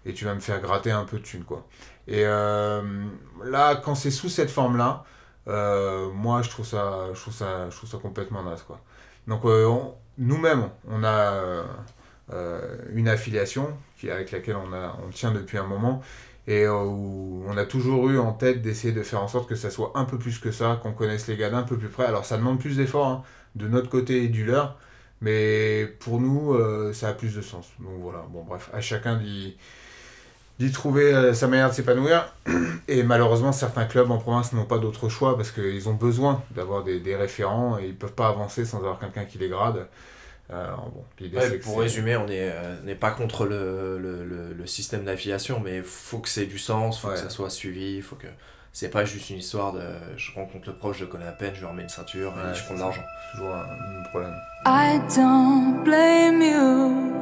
et 0.05 0.13
tu 0.13 0.27
vas 0.27 0.35
me 0.35 0.41
faire 0.41 0.61
gratter 0.61 0.91
un 0.91 1.05
peu 1.05 1.17
de 1.17 1.23
thunes 1.23 1.45
quoi. 1.45 1.67
Et 2.07 2.27
euh, 2.27 2.83
là 3.43 3.77
quand 3.77 3.95
c'est 3.95 4.11
sous 4.11 4.29
cette 4.29 4.51
forme 4.51 4.77
là, 4.77 5.05
moi 5.47 6.43
je 6.43 6.51
trouve 6.51 6.67
ça 6.67 7.07
je 7.15 7.21
trouve 7.21 7.33
ça 7.33 7.71
je 7.71 7.77
trouve 7.77 7.89
ça 7.89 7.97
complètement 7.97 8.43
naze 8.43 8.63
quoi. 8.65 8.79
Donc 9.27 9.45
nous-mêmes 10.19 10.69
on 10.87 11.03
a 11.03 11.65
une 12.93 13.09
affiliation 13.09 13.75
qui, 13.99 14.11
avec 14.11 14.33
laquelle 14.33 14.57
on, 14.57 14.73
a, 14.75 14.99
on 15.03 15.09
tient 15.09 15.33
depuis 15.33 15.57
un 15.57 15.67
moment 15.67 16.03
et 16.47 16.65
euh, 16.65 16.75
on 16.75 17.57
a 17.57 17.65
toujours 17.65 18.09
eu 18.11 18.19
en 18.19 18.33
tête 18.33 18.63
d'essayer 18.63 18.93
de 18.93 19.03
faire 19.03 19.23
en 19.23 19.29
sorte 19.29 19.49
que 19.49 19.55
ça 19.55 19.71
soit 19.71 19.93
un 19.95 20.05
peu 20.05 20.19
plus 20.19 20.39
que 20.39 20.51
ça, 20.51 20.81
qu'on 20.83 20.93
connaisse 20.93 21.27
les 21.29 21.37
gars 21.37 21.51
d'un 21.51 21.63
peu 21.63 21.77
plus 21.77 21.89
près. 21.89 22.07
Alors 22.07 22.25
ça 22.25 22.37
demande 22.39 22.59
plus 22.59 22.77
d'efforts 22.77 23.09
hein, 23.09 23.23
de 23.55 23.69
notre 23.69 23.89
côté 23.91 24.25
et 24.25 24.29
du 24.29 24.45
leur, 24.45 24.79
mais 25.21 25.87
pour 26.01 26.21
nous, 26.21 26.55
euh, 26.55 26.93
ça 26.93 27.09
a 27.09 27.13
plus 27.15 27.35
de 27.35 27.43
sens. 27.43 27.67
Donc 27.81 28.01
voilà, 28.01 28.25
bon 28.31 28.45
bref, 28.45 28.71
à 28.73 28.81
chacun 28.81 29.17
d'y, 29.17 29.57
d'y 30.59 30.73
trouver 30.73 31.15
euh, 31.15 31.35
sa 31.35 31.49
manière 31.49 31.71
de 31.71 31.75
s'épanouir. 31.75 32.35
Et 32.89 33.03
malheureusement, 33.03 33.53
certains 33.53 33.85
clubs 33.87 34.11
en 34.11 34.19
province 34.19 34.53
n'ont 34.53 34.65
pas 34.67 34.79
d'autre 34.79 35.09
choix 35.09 35.37
parce 35.37 35.51
qu'ils 35.53 35.89
ont 35.89 35.95
besoin 35.95 36.43
d'avoir 36.53 36.85
des, 36.85 37.01
des 37.01 37.17
référents 37.17 37.79
et 37.79 37.85
ils 37.85 37.91
ne 37.91 37.97
peuvent 37.97 38.15
pas 38.15 38.29
avancer 38.29 38.65
sans 38.65 38.79
avoir 38.79 38.99
quelqu'un 38.99 39.25
qui 39.25 39.39
les 39.39 39.49
grade. 39.49 39.87
Euh, 40.53 41.59
pour 41.63 41.81
résumer, 41.81 42.17
on 42.17 42.27
n'est 42.27 42.51
euh, 42.53 42.95
pas 42.99 43.11
contre 43.11 43.47
le, 43.47 43.99
le, 43.99 44.53
le, 44.53 44.67
système 44.67 45.05
d'affiliation, 45.05 45.61
mais 45.61 45.77
il 45.77 45.83
faut 45.83 46.19
que 46.19 46.29
c'est 46.29 46.47
du 46.47 46.59
sens, 46.59 46.99
il 46.99 47.01
faut 47.01 47.09
que 47.09 47.17
ça 47.17 47.31
soit 47.31 47.51
suivi, 47.51 47.97
il 47.97 48.03
faut 48.03 48.17
que 48.17 48.27
c'est 48.73 48.91
pas 48.91 49.05
juste 49.05 49.31
une 49.31 49.39
histoire 49.39 49.73
de 49.73 49.83
je 50.17 50.33
rencontre 50.33 50.69
le 50.69 50.75
proche, 50.75 50.99
je 50.99 51.05
connais 51.05 51.27
à 51.27 51.33
peine, 51.33 51.53
je 51.55 51.61
lui 51.61 51.67
remets 51.67 51.83
une 51.83 51.89
ceinture 51.89 52.33
et 52.33 52.55
je 52.55 52.65
prends 52.65 52.75
de 52.75 52.81
l'argent. 52.81 53.03
toujours 53.33 53.55
un, 53.55 54.03
problème. 54.11 54.35
I 54.67 55.01
don't 55.17 55.85
blame 55.85 56.43
you. 56.43 57.21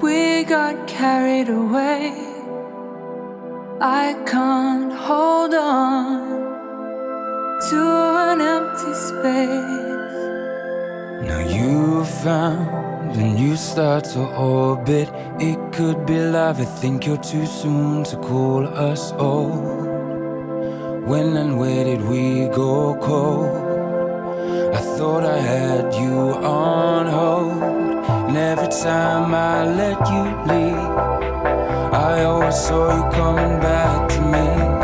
We 0.00 0.44
got 0.44 0.86
carried 0.86 1.48
away. 1.48 2.12
I 3.80 4.14
can't 4.24 4.92
hold 4.92 5.54
on 5.54 6.28
to 7.70 7.76
an 7.76 8.40
empty 8.40 8.94
space. 8.94 9.97
Now 11.20 11.40
you've 11.40 12.08
found 12.08 13.16
a 13.16 13.22
new 13.22 13.56
start 13.56 14.04
to 14.04 14.20
orbit. 14.20 15.10
It 15.40 15.58
could 15.72 16.06
be 16.06 16.20
love. 16.20 16.60
I 16.60 16.64
think 16.64 17.06
you're 17.06 17.16
too 17.16 17.44
soon 17.44 18.04
to 18.04 18.16
call 18.18 18.66
us 18.68 19.12
old. 19.12 19.86
When 21.08 21.36
and 21.36 21.58
where 21.58 21.84
did 21.84 22.02
we 22.02 22.46
go 22.54 22.96
cold? 23.02 23.50
I 24.74 24.78
thought 24.78 25.24
I 25.24 25.38
had 25.38 25.92
you 25.94 26.34
on 26.44 27.06
hold. 27.06 27.62
And 28.28 28.36
every 28.36 28.68
time 28.68 29.34
I 29.34 29.64
let 29.66 29.98
you 30.12 30.22
leave, 30.52 30.90
I 31.92 32.24
always 32.24 32.54
saw 32.56 32.94
you 32.94 33.10
coming 33.12 33.58
back 33.60 34.08
to 34.10 34.20
me. 34.20 34.77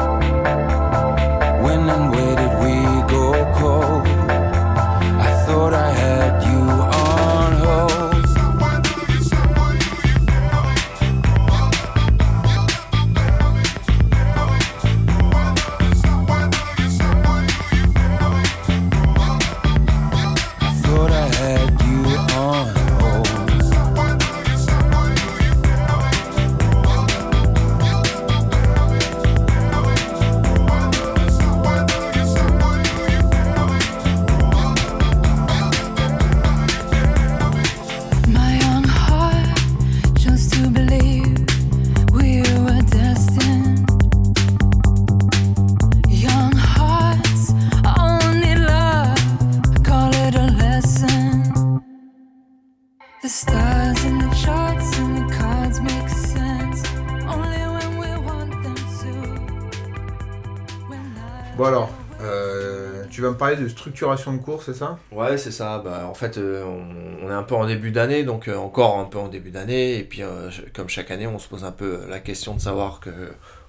Me 63.34 63.38
parler 63.38 63.56
de 63.56 63.68
structuration 63.68 64.32
de 64.32 64.38
cours, 64.38 64.62
c'est 64.62 64.74
ça? 64.74 64.98
Ouais, 65.12 65.36
c'est 65.38 65.50
ça. 65.50 65.78
Bah, 65.78 66.06
en 66.08 66.14
fait, 66.14 66.38
euh, 66.38 66.64
on, 66.64 67.26
on 67.26 67.30
est 67.30 67.34
un 67.34 67.42
peu 67.42 67.54
en 67.54 67.66
début 67.66 67.90
d'année, 67.92 68.24
donc 68.24 68.48
euh, 68.48 68.56
encore 68.56 68.98
un 68.98 69.04
peu 69.04 69.18
en 69.18 69.28
début 69.28 69.50
d'année. 69.50 69.98
Et 69.98 70.04
puis, 70.04 70.22
euh, 70.22 70.50
je- 70.50 70.62
comme 70.72 70.88
chaque 70.88 71.10
année, 71.10 71.26
on 71.26 71.38
se 71.38 71.48
pose 71.48 71.64
un 71.64 71.72
peu 71.72 72.00
la 72.08 72.20
question 72.20 72.54
de 72.54 72.60
savoir 72.60 73.00
que, 73.00 73.10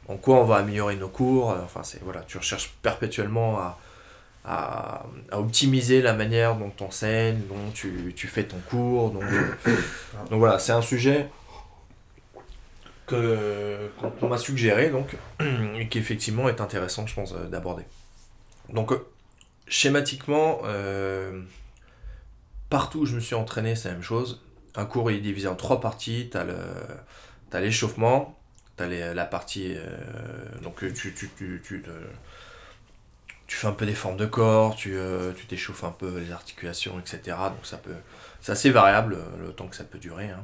en 0.07 0.15
quoi 0.17 0.37
on 0.37 0.45
va 0.45 0.57
améliorer 0.57 0.95
nos 0.95 1.09
cours. 1.09 1.49
Enfin, 1.63 1.81
c'est 1.83 2.01
voilà, 2.03 2.21
tu 2.27 2.37
recherches 2.37 2.73
perpétuellement 2.81 3.57
à, 3.59 3.79
à, 4.45 5.05
à 5.31 5.39
optimiser 5.39 6.01
la 6.01 6.13
manière 6.13 6.55
dont 6.55 6.71
tu 6.75 6.83
enseignes, 6.83 7.41
dont 7.49 7.71
tu, 7.73 8.13
tu 8.15 8.27
fais 8.27 8.43
ton 8.43 8.57
cours. 8.69 9.11
Donc, 9.11 9.23
donc 10.29 10.39
voilà, 10.39 10.59
c'est 10.59 10.73
un 10.73 10.81
sujet 10.81 11.27
que 13.07 13.89
qu'on 14.19 14.27
m'a 14.27 14.37
suggéré 14.37 14.89
donc 14.89 15.15
et 15.79 15.87
qui 15.87 15.99
effectivement 15.99 16.49
est 16.49 16.59
intéressant, 16.61 17.05
je 17.05 17.13
pense, 17.13 17.33
d'aborder. 17.33 17.83
Donc 18.69 18.93
schématiquement, 19.67 20.61
euh, 20.65 21.41
partout 22.69 22.99
où 23.01 23.05
je 23.05 23.15
me 23.15 23.19
suis 23.19 23.35
entraîné, 23.35 23.75
c'est 23.75 23.87
la 23.89 23.95
même 23.95 24.03
chose. 24.03 24.41
Un 24.75 24.85
cours 24.85 25.09
il 25.11 25.17
est 25.17 25.21
divisé 25.21 25.47
en 25.47 25.55
trois 25.55 25.79
parties. 25.79 26.29
Tu 26.31 26.37
as 26.37 27.59
l'échauffement, 27.59 28.37
tu 28.77 28.83
as 28.83 29.13
la 29.13 29.25
partie. 29.25 29.73
euh, 29.75 29.87
donc 30.61 30.83
euh, 30.83 30.91
tu, 30.93 31.13
tu, 31.13 31.29
tu, 31.37 31.61
tu, 31.63 31.83
tu 33.47 33.55
fais 33.55 33.67
un 33.67 33.71
peu 33.71 33.85
des 33.85 33.95
formes 33.95 34.17
de 34.17 34.25
corps, 34.25 34.75
tu 34.75 34.97
t'échauffes 35.47 35.83
un 35.83 35.91
peu 35.91 36.19
les 36.19 36.31
articulations, 36.31 36.99
etc. 36.99 37.37
Donc 37.49 37.65
ça 37.65 37.77
peut. 37.77 37.95
C'est 38.41 38.51
assez 38.51 38.69
variable 38.69 39.17
le 39.41 39.51
temps 39.53 39.67
que 39.67 39.75
ça 39.75 39.83
peut 39.83 39.97
durer. 39.99 40.29
hein. 40.29 40.43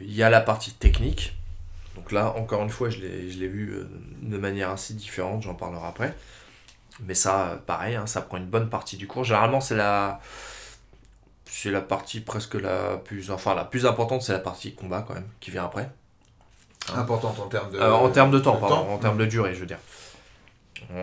Il 0.00 0.12
y 0.12 0.22
a 0.22 0.30
la 0.30 0.40
partie 0.40 0.72
technique. 0.72 1.34
Donc 1.96 2.10
là, 2.12 2.34
encore 2.36 2.62
une 2.62 2.70
fois, 2.70 2.90
je 2.90 2.98
l'ai 2.98 3.48
vu 3.48 3.72
de 4.22 4.36
manière 4.38 4.70
assez 4.70 4.94
différente, 4.94 5.42
j'en 5.42 5.54
parlerai 5.54 5.86
après. 5.86 6.14
Mais 7.00 7.14
ça, 7.14 7.60
pareil, 7.66 7.96
hein, 7.96 8.06
ça 8.06 8.20
prend 8.22 8.36
une 8.36 8.46
bonne 8.46 8.70
partie 8.70 8.96
du 8.96 9.06
cours. 9.06 9.24
Généralement, 9.24 9.60
c'est 9.60 9.74
la, 9.76 10.20
c'est 11.44 11.70
la 11.70 11.80
partie 11.80 12.20
presque 12.20 12.54
la 12.54 12.96
plus, 12.98 13.30
enfin 13.30 13.54
la 13.54 13.64
plus 13.64 13.86
importante, 13.86 14.22
c'est 14.22 14.32
la 14.32 14.38
partie 14.38 14.74
combat 14.74 15.04
quand 15.06 15.14
même, 15.14 15.28
qui 15.40 15.50
vient 15.50 15.64
après. 15.64 15.90
Importante 16.94 17.38
en 17.40 17.48
termes 17.48 17.70
de. 17.70 17.78
Euh, 17.78 17.92
en 17.92 18.10
termes 18.10 18.30
de 18.30 18.38
temps, 18.38 18.56
de 18.56 18.60
pardon, 18.60 18.76
temps. 18.76 18.92
en 18.92 18.98
termes 18.98 19.18
de 19.18 19.24
durée, 19.24 19.54
je 19.54 19.60
veux 19.60 19.66
dire. 19.66 19.78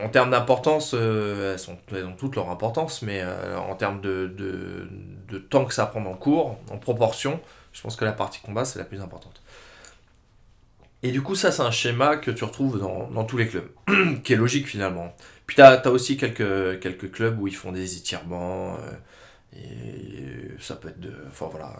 En 0.03 0.09
termes 0.09 0.29
d'importance, 0.29 0.91
euh, 0.93 1.53
elles, 1.53 1.59
sont, 1.59 1.77
elles 1.91 2.05
ont 2.05 2.13
toutes 2.15 2.35
leur 2.35 2.49
importance, 2.49 3.01
mais 3.01 3.21
euh, 3.23 3.57
en 3.57 3.75
termes 3.75 3.99
de, 3.99 4.27
de, 4.27 4.87
de 5.27 5.37
temps 5.39 5.65
que 5.65 5.73
ça 5.73 5.87
prend 5.87 6.01
dans 6.01 6.11
le 6.11 6.17
cours, 6.17 6.59
en 6.69 6.77
proportion, 6.77 7.39
je 7.73 7.81
pense 7.81 7.95
que 7.95 8.05
la 8.05 8.11
partie 8.11 8.39
combat, 8.41 8.63
c'est 8.63 8.77
la 8.77 8.85
plus 8.85 9.01
importante. 9.01 9.41
Et 11.03 11.11
du 11.11 11.23
coup, 11.23 11.33
ça, 11.33 11.51
c'est 11.51 11.63
un 11.63 11.71
schéma 11.71 12.17
que 12.17 12.29
tu 12.29 12.43
retrouves 12.43 12.79
dans, 12.79 13.07
dans 13.09 13.23
tous 13.23 13.37
les 13.37 13.47
clubs, 13.47 13.69
qui 14.23 14.33
est 14.33 14.35
logique 14.35 14.67
finalement. 14.67 15.15
Puis 15.51 15.57
tu 15.57 15.63
as, 15.63 15.85
aussi 15.91 16.15
quelques, 16.15 17.11
clubs 17.11 17.37
où 17.41 17.45
ils 17.45 17.55
font 17.57 17.73
des 17.73 17.97
étirements, 17.97 18.77
euh, 18.77 19.57
et 19.57 20.61
ça 20.61 20.77
peut 20.77 20.87
être 20.87 21.01
de, 21.01 21.13
enfin, 21.27 21.47
voilà, 21.51 21.73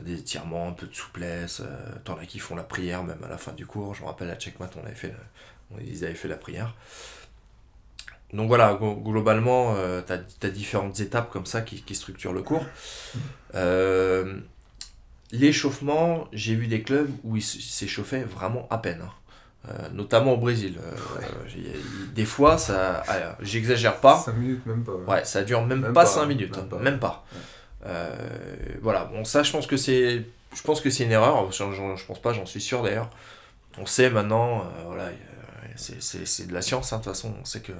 des 0.00 0.14
étirements, 0.14 0.68
un 0.68 0.72
peu 0.72 0.86
de 0.86 0.94
souplesse. 0.94 1.60
Euh, 1.60 1.92
T'en 2.04 2.16
as 2.16 2.24
qui 2.24 2.38
font 2.38 2.56
la 2.56 2.62
prière 2.62 3.04
même 3.04 3.22
à 3.22 3.28
la 3.28 3.36
fin 3.36 3.52
du 3.52 3.66
cours. 3.66 3.94
Je 3.94 4.00
me 4.00 4.06
rappelle 4.06 4.30
à 4.30 4.36
Checkmat, 4.36 4.70
on 4.82 5.78
ils 5.78 6.04
avaient 6.06 6.14
fait 6.14 6.26
la 6.28 6.38
prière. 6.38 6.74
Donc 8.32 8.48
voilà, 8.48 8.72
glo- 8.80 9.02
globalement, 9.02 9.74
tu 10.06 10.46
as, 10.46 10.50
différentes 10.50 10.98
étapes 11.00 11.30
comme 11.30 11.44
ça 11.44 11.60
qui, 11.60 11.94
structurent 11.94 12.32
le 12.32 12.42
cours. 12.42 12.64
Euh, 13.54 14.40
L'échauffement, 15.32 16.28
j'ai 16.32 16.54
vu 16.54 16.66
des 16.66 16.82
clubs 16.82 17.10
où 17.24 17.36
ils 17.36 17.42
s'échauffaient 17.42 18.24
vraiment 18.24 18.66
à 18.70 18.78
peine. 18.78 19.02
hein. 19.02 19.12
Euh, 19.68 19.88
notamment 19.92 20.32
au 20.32 20.38
Brésil. 20.38 20.76
Euh, 20.82 21.20
des 22.14 22.24
fois, 22.24 22.58
ça, 22.58 23.04
ah, 23.06 23.36
j'exagère 23.40 24.00
pas. 24.00 24.18
5 24.18 24.32
minutes, 24.36 24.66
même 24.66 24.82
pas. 24.82 24.92
Ouais, 25.06 25.24
ça 25.24 25.44
dure 25.44 25.64
même, 25.64 25.80
Même 25.82 25.92
pas 25.92 26.00
pas, 26.02 26.06
5 26.06 26.22
hein, 26.22 26.26
minutes, 26.26 26.56
même 26.56 26.64
hein, 26.64 26.68
pas. 26.68 26.78
même 26.78 26.98
pas. 26.98 27.24
Euh, 27.86 28.16
voilà, 28.80 29.04
bon 29.04 29.24
ça 29.24 29.42
je 29.42 29.50
pense 29.52 29.66
que 29.66 29.76
c'est 29.76 30.24
je 30.54 30.62
pense 30.62 30.80
que 30.80 30.90
c'est 30.90 31.04
une 31.04 31.10
erreur, 31.12 31.50
j'en- 31.52 31.72
je 31.96 32.04
pense 32.06 32.20
pas, 32.20 32.32
j'en 32.32 32.46
suis 32.46 32.60
sûr 32.60 32.82
d'ailleurs. 32.82 33.08
On 33.78 33.86
sait 33.86 34.10
maintenant, 34.10 34.64
voilà, 34.86 35.10
c'est- 35.76 36.46
de 36.46 36.52
la 36.54 36.62
science 36.62 36.92
hein, 36.92 36.98
de 36.98 37.02
toute 37.04 37.12
façon, 37.12 37.34
on 37.40 37.44
sait 37.44 37.60
que 37.60 37.72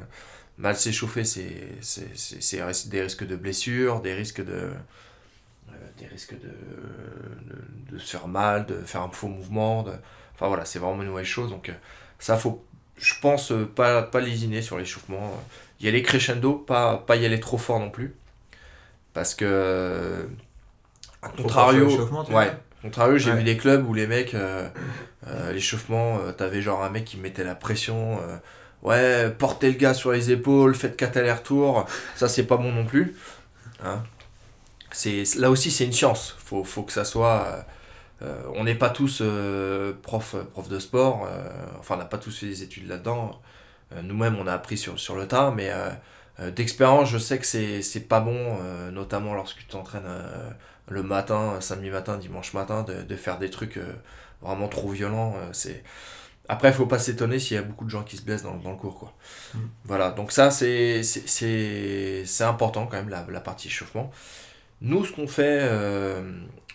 mal 0.59 0.77
s'échauffer 0.77 1.25
c'est 1.25 2.89
des 2.89 3.03
risques 3.03 3.27
de 3.27 3.37
blessures, 3.37 4.01
des 4.01 4.15
risques 4.15 4.45
de 4.45 4.71
des 5.99 6.07
risques 6.07 6.35
de, 6.35 6.49
de, 6.49 7.93
de 7.95 7.99
se 7.99 8.11
faire 8.17 8.27
mal, 8.29 8.67
de 8.67 8.75
faire 8.83 9.03
un 9.03 9.11
faux 9.11 9.29
mouvement, 9.29 9.83
de- 9.83 9.93
enfin 10.43 10.49
voilà, 10.49 10.65
c'est 10.65 10.81
vraiment 10.81 11.03
une 11.03 11.09
mauvaise 11.11 11.25
chose, 11.27 11.51
donc 11.51 11.69
euh, 11.69 11.73
ça 12.19 12.37
faut, 12.37 12.65
je 12.97 13.15
pense, 13.21 13.53
euh, 13.53 13.65
pas, 13.65 14.03
pas 14.03 14.21
lésiner 14.21 14.61
sur 14.61 14.77
l'échauffement, 14.77 15.33
y 15.81 15.87
aller 15.89 16.03
crescendo, 16.03 16.55
pas, 16.55 16.97
pas 16.99 17.15
y 17.17 17.25
aller 17.25 17.39
trop 17.41 17.59
fort 17.59 17.79
non 17.79 17.91
plus. 17.91 18.15
Parce 19.15 19.35
que, 19.35 20.29
à 21.23 21.29
fort 21.29 21.37
sur 21.37 21.43
contrario, 21.45 21.89
ouais, 22.31 22.53
contrario 22.83 23.19
j'ai 23.19 23.31
Ouais. 23.31 23.37
vu 23.39 23.45
des 23.45 23.57
clubs 23.57 23.89
où 23.89 23.95
les 23.95 24.07
mecs, 24.09 24.35
euh, 24.35 24.69
euh, 25.29 25.53
l'échauffement, 25.53 26.19
euh, 26.19 26.33
t'avais 26.33 26.61
genre 26.63 26.83
un 26.83 26.91
mec 26.91 27.05
qui 27.05 27.19
mettait 27.19 27.45
la 27.45 27.55
pression, 27.55 28.19
euh, 28.23 28.37
ouais, 28.83 29.31
portez 29.39 29.71
le 29.71 29.79
gars 29.79 29.95
sur 29.95 30.11
les 30.13 30.33
épaules, 30.33 30.75
faites 30.75 30.97
4 30.97 31.19
allers-retours, 31.19 31.87
ça 32.17 32.29
c'est 32.29 32.45
pas 32.45 32.57
bon 32.57 32.73
non 32.73 32.85
plus. 32.87 33.15
Hein. 33.85 34.03
Là 35.39 35.51
aussi 35.51 35.71
c'est 35.71 35.85
une 35.85 35.93
science, 35.93 36.37
faut, 36.45 36.65
faut 36.65 36.83
que 36.83 36.93
ça 36.93 37.05
soit... 37.05 37.65
euh, 38.23 38.43
on 38.55 38.65
n'est 38.65 38.75
pas 38.75 38.91
tous 38.91 39.19
euh, 39.21 39.95
prof, 40.03 40.37
prof 40.53 40.69
de 40.69 40.79
sport, 40.79 41.27
euh, 41.27 41.49
enfin 41.79 41.97
on 41.97 41.99
n'a 41.99 42.05
pas 42.05 42.19
tous 42.19 42.39
fait 42.39 42.47
des 42.47 42.63
études 42.63 42.89
là-dedans. 42.89 43.41
Euh, 43.93 44.03
Nous-mêmes 44.03 44.37
on 44.39 44.47
a 44.47 44.53
appris 44.53 44.79
sur, 44.79 44.99
sur 45.01 45.17
le 45.17 45.27
tas, 45.27 45.51
mais 45.51 45.71
d'expérience 46.55 47.11
je 47.11 47.19
sais 47.19 47.39
que 47.39 47.47
c'est, 47.47 48.09
pas 48.09 48.21
bon, 48.21 48.59
notamment 48.91 49.35
lorsque 49.35 49.59
tu 49.59 49.67
t'entraînes 49.67 50.09
le 50.89 51.03
matin, 51.03 51.61
samedi 51.61 51.91
matin, 51.91 52.17
dimanche 52.17 52.53
matin, 52.55 52.83
de, 52.83 53.03
de 53.03 53.17
faire 53.17 53.39
des 53.39 53.51
trucs 53.51 53.79
vraiment 54.41 54.69
trop 54.69 54.89
violents. 54.89 55.35
c'est... 55.53 55.83
Après 56.49 56.69
il 56.69 56.75
faut 56.75 56.87
pas 56.87 56.99
s'étonner 56.99 57.39
s'il 57.39 57.55
y 57.55 57.59
a 57.59 57.63
beaucoup 57.63 57.85
de 57.85 57.91
gens 57.91 58.03
qui 58.03 58.17
se 58.17 58.23
blessent 58.23 58.43
dans, 58.43 58.57
dans 58.57 58.73
le 58.73 58.77
cours. 58.77 58.99
Quoi. 58.99 59.15
Mm. 59.55 59.59
Voilà, 59.85 60.11
donc 60.11 60.33
ça 60.33 60.51
c'est, 60.51 61.03
important 62.41 62.87
quand 62.87 62.97
même 62.97 63.09
la, 63.09 63.25
la 63.31 63.41
partie 63.41 63.69
échauffement. 63.69 64.11
Nous 64.81 65.05
ce 65.05 65.13
qu'on 65.13 65.29
fait... 65.29 65.61
euh, 65.63 66.23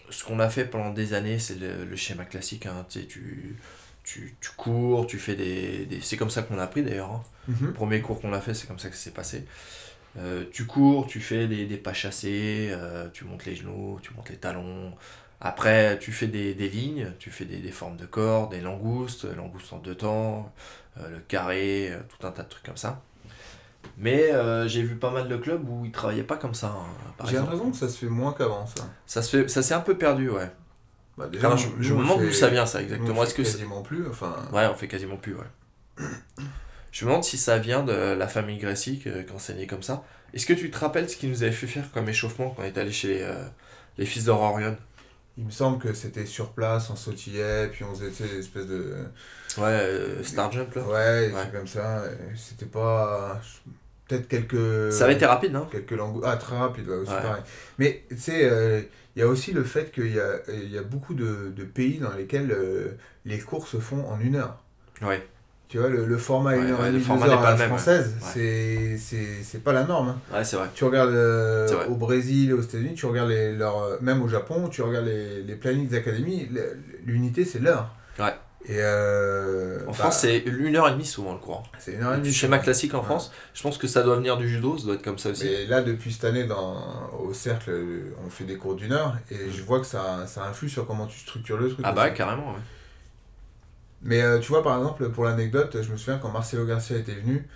ce 0.09 0.23
qu'on 0.23 0.39
a 0.39 0.49
fait 0.49 0.65
pendant 0.65 0.91
des 0.91 1.13
années, 1.13 1.39
c'est 1.39 1.55
le, 1.59 1.85
le 1.85 1.95
schéma 1.95 2.25
classique. 2.25 2.65
hein, 2.65 2.85
tu, 2.89 3.07
tu, 3.07 3.57
tu, 4.03 4.49
cours, 4.57 5.07
tu 5.07 5.19
fais 5.19 5.35
des. 5.35 5.85
des- 5.85 6.01
c'est 6.01 6.17
comme 6.17 6.29
ça 6.29 6.41
qu'on 6.43 6.57
a 6.59 6.63
appris 6.63 6.83
d'ailleurs. 6.83 7.11
hein. 7.11 7.23
Mhm. 7.47 7.67
Le 7.67 7.73
premier 7.73 8.01
cours 8.01 8.21
qu'on 8.21 8.33
a 8.33 8.41
fait, 8.41 8.53
c'est 8.53 8.67
comme 8.67 8.79
ça 8.79 8.89
que 8.89 8.95
ça 8.95 9.03
s'est 9.03 9.11
passé. 9.11 9.45
Euh, 10.19 10.45
tu 10.51 10.65
cours, 10.65 11.07
tu 11.07 11.19
fais 11.21 11.47
des, 11.47 11.65
des 11.65 11.77
pas 11.77 11.93
chassés, 11.93 12.69
euh, 12.71 13.09
tu 13.13 13.25
montes 13.25 13.45
les 13.45 13.55
genoux, 13.55 13.99
tu 14.01 14.13
montes 14.15 14.29
les 14.29 14.37
talons. 14.37 14.93
Après, 15.41 15.99
tu 15.99 16.11
fais 16.11 16.27
des, 16.27 16.53
des 16.55 16.69
lignes, 16.69 17.13
tu 17.19 17.29
fais 17.31 17.45
des, 17.45 17.57
des 17.59 17.71
formes 17.71 17.97
de 17.97 18.05
corps, 18.07 18.49
des 18.49 18.61
langoustes, 18.61 19.25
langoustes 19.35 19.73
en 19.73 19.77
deux 19.79 19.95
temps, 19.95 20.51
euh, 20.99 21.09
le 21.09 21.19
carré, 21.19 21.93
tout 22.09 22.25
un 22.27 22.31
tas 22.31 22.43
de 22.43 22.49
trucs 22.49 22.65
comme 22.65 22.77
ça. 22.77 23.03
Mais 23.97 24.31
euh, 24.31 24.67
j'ai 24.67 24.81
vu 24.83 24.95
pas 24.95 25.11
mal 25.11 25.27
de 25.27 25.37
clubs 25.37 25.67
où 25.67 25.85
ils 25.85 25.91
travaillaient 25.91 26.23
pas 26.23 26.37
comme 26.37 26.53
ça. 26.53 26.67
hein, 26.67 26.85
par 27.17 27.27
J'ai 27.27 27.33
exemple. 27.33 27.51
l'impression 27.51 27.71
que 27.71 27.77
ça 27.77 27.89
se 27.89 27.97
fait 27.99 28.11
moins 28.11 28.33
qu'avant, 28.33 28.65
ça. 28.67 28.83
Ça 29.05 29.21
se 29.21 29.37
fait, 29.37 29.47
ça 29.47 29.61
s'est 29.61 29.73
un 29.73 29.81
peu 29.81 29.97
perdu, 29.97 30.29
ouais. 30.29 30.51
Bah, 31.17 31.27
déjà, 31.27 31.55
je, 31.55 31.93
me 31.93 31.99
demande 31.99 32.21
d'où 32.21 32.31
ça 32.31 32.47
vient 32.49 32.65
ça 32.65 32.81
exactement. 32.81 33.23
Est-ce 33.23 33.33
fait 33.33 33.43
que 33.43 33.47
quasiment 33.47 33.81
plus, 33.81 34.07
enfin. 34.07 34.35
Ouais, 34.53 34.67
on 34.67 34.75
fait 34.75 34.87
quasiment 34.87 35.17
plus, 35.17 35.35
ouais. 35.35 36.05
Je 36.91 37.05
me 37.05 37.09
demande 37.09 37.23
si 37.23 37.37
ça 37.37 37.57
vient 37.57 37.83
de 37.83 37.91
la 37.91 38.27
famille 38.27 38.57
Gracie 38.57 38.99
que- 38.99 39.21
qui 39.23 39.33
enseignait 39.33 39.67
comme 39.67 39.83
ça. 39.83 40.03
Est-ce 40.33 40.45
que 40.45 40.53
tu 40.53 40.69
te 40.69 40.77
rappelles 40.77 41.09
ce 41.09 41.15
qu'ils 41.17 41.29
nous 41.29 41.43
avait 41.43 41.51
fait 41.51 41.67
faire 41.67 41.89
comme 41.91 42.07
échauffement 42.09 42.49
quand 42.55 42.63
on 42.63 42.65
est 42.65 42.77
allé 42.77 42.91
chez 42.91 43.07
les, 43.07 43.21
euh, 43.21 43.43
les 43.97 44.05
fils 44.05 44.25
d'Aurorion 44.25 44.77
Il 45.37 45.45
me 45.45 45.51
semble 45.51 45.77
que 45.77 45.93
c'était 45.93 46.25
sur 46.25 46.51
place, 46.53 46.89
on 46.89 46.95
sautillait, 46.95 47.67
puis 47.67 47.83
on 47.83 47.93
faisait 47.93 48.09
des 48.27 48.39
espèces 48.39 48.65
de. 48.65 48.95
Ouais, 49.57 49.63
euh, 49.65 50.23
Star 50.23 50.51
Jump 50.51 50.73
là. 50.75 50.81
Ouais, 50.83 51.31
comme 51.51 51.67
ça. 51.67 52.03
C'était 52.35 52.65
pas. 52.65 53.39
Peut-être 54.07 54.27
quelques. 54.27 54.91
Ça 54.91 55.03
avait 55.03 55.13
été 55.13 55.25
rapide, 55.25 55.51
non? 55.51 55.65
Quelques 55.65 55.91
langues. 55.91 56.21
Ah, 56.23 56.37
très 56.37 56.57
rapide, 56.57 56.87
ouais, 56.87 56.95
aussi 56.95 57.11
Ouais. 57.11 57.21
pareil. 57.21 57.43
Mais 57.77 58.03
tu 58.09 58.17
sais, 58.17 58.49
euh, 58.49 58.81
il 59.15 59.19
y 59.19 59.21
a 59.21 59.27
aussi 59.27 59.51
le 59.51 59.63
fait 59.63 59.91
qu'il 59.91 60.13
y 60.15 60.19
a, 60.19 60.39
y 60.49 60.77
a 60.77 60.81
beaucoup 60.83 61.13
de, 61.13 61.51
de 61.55 61.63
pays 61.65 61.99
dans 61.99 62.13
lesquels 62.13 62.51
euh, 62.51 62.97
les 63.25 63.37
cours 63.39 63.67
se 63.67 63.77
font 63.77 64.07
en 64.07 64.19
une 64.19 64.37
heure. 64.37 64.63
Ouais. 65.01 65.27
Tu 65.69 65.77
vois, 65.79 65.89
le, 65.89 66.05
le 66.05 66.17
format 66.17 66.51
Ouais, 66.51 66.59
une 66.59 66.71
heure 66.71 66.79
ouais, 66.79 66.85
à 66.85 66.91
la 66.91 67.57
ouais. 67.57 67.67
française, 67.67 68.15
Ouais. 68.21 68.29
c'est- 68.33 68.97
pas 69.63 69.73
la 69.73 69.83
norme. 69.83 70.09
hein. 70.09 70.19
Ouais, 70.37 70.43
c'est 70.45 70.55
vrai. 70.55 70.67
Tu 70.73 70.85
regardes 70.85 71.09
euh, 71.11 71.67
vrai. 71.69 71.85
au 71.87 71.95
Brésil, 71.95 72.53
aux 72.53 72.61
États-Unis, 72.61 72.93
tu 72.95 73.05
regardes 73.05 73.29
les, 73.29 73.53
euh, 73.83 73.97
même 73.99 74.21
au 74.21 74.29
Japon, 74.29 74.69
tu 74.69 74.81
regardes 74.81 75.07
les, 75.07 75.43
les 75.43 75.55
plannings 75.55 75.89
le- 76.51 76.77
l'unité 77.05 77.43
c'est 77.43 77.59
l'heure. 77.59 77.89
Ouais. 78.17 78.33
Et 78.69 78.77
euh, 78.79 79.79
En 79.83 79.87
bah, 79.87 79.93
France, 79.93 80.19
c'est 80.19 80.39
une 80.39 80.75
heure 80.75 80.87
et 80.87 80.91
demie 80.91 81.05
souvent 81.05 81.33
le 81.33 81.39
cours. 81.39 81.63
c'est 81.79 81.93
une 81.93 82.03
heure 82.03 82.15
et 82.15 82.21
Du 82.21 82.31
schéma 82.33 82.59
classique 82.59 82.93
en. 82.93 83.01
France, 83.03 83.31
je 83.53 83.61
pense 83.61 83.77
que 83.77 83.87
ça 83.87 84.03
doit 84.03 84.15
venir 84.15 84.35
du 84.37 84.47
judo, 84.49 84.77
ça 84.77 84.85
doit 84.85 84.95
être 84.95 85.03
comme 85.03 85.17
ça 85.17 85.29
aussi. 85.29 85.45
Mais 85.45 85.65
là, 85.67 85.81
depuis 85.81 86.11
cette 86.13 86.23
année, 86.25 86.45
dans, 86.45 86.77
au 87.19 87.33
cercle, 87.33 87.71
on 88.25 88.29
fait 88.29 88.43
des 88.45 88.55
cours 88.55 88.75
d'une 88.75 88.93
heure 88.93 89.15
et 89.31 89.49
je 89.55 89.63
vois 89.63 89.79
que 89.79 89.85
ça, 89.85 90.25
ça 90.27 90.45
influe 90.45 90.69
sur 90.69 90.87
comment 90.87 91.05
tu 91.07 91.19
structures 91.19 91.57
le 91.57 91.69
truc. 91.69 91.81
Ah 91.83 91.91
bah 91.91 92.09
carrément, 92.09 92.47
ouais. 92.53 92.59
Mais 94.07 94.21
euh, 94.23 94.39
tu 94.39 94.47
vois, 94.49 94.63
par 94.63 94.75
exemple, 94.77 95.09
pour 95.11 95.25
l'anecdote, 95.25 95.77
je 95.83 95.91
me 95.91 95.97
souviens 95.97 96.17
quand 96.17 96.31
Marcelo 96.31 96.65
Garcia 96.65 96.97
était 96.97 97.13
venu, 97.13 97.47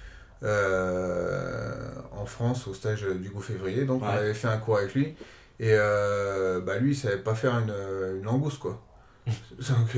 euh, 0.44 1.92
en 2.12 2.26
France 2.26 2.68
au 2.68 2.74
stage 2.74 3.04
du 3.04 3.30
goût 3.30 3.42
février. 3.42 3.86
Donc 3.86 4.04
on 4.04 4.08
avait 4.08 4.34
fait 4.34 4.48
un 4.48 4.58
cours 4.58 4.78
avec 4.78 4.94
lui. 4.94 5.16
Et 5.60 5.70
euh, 5.74 6.60
bah, 6.62 6.78
lui, 6.78 6.92
il 6.92 6.96
savait 6.96 7.18
pas 7.18 7.36
faire 7.36 7.54
une, 7.58 7.74
une 8.18 8.24
langouste, 8.24 8.60
quoi. 8.60 8.82
Donc 9.28 9.98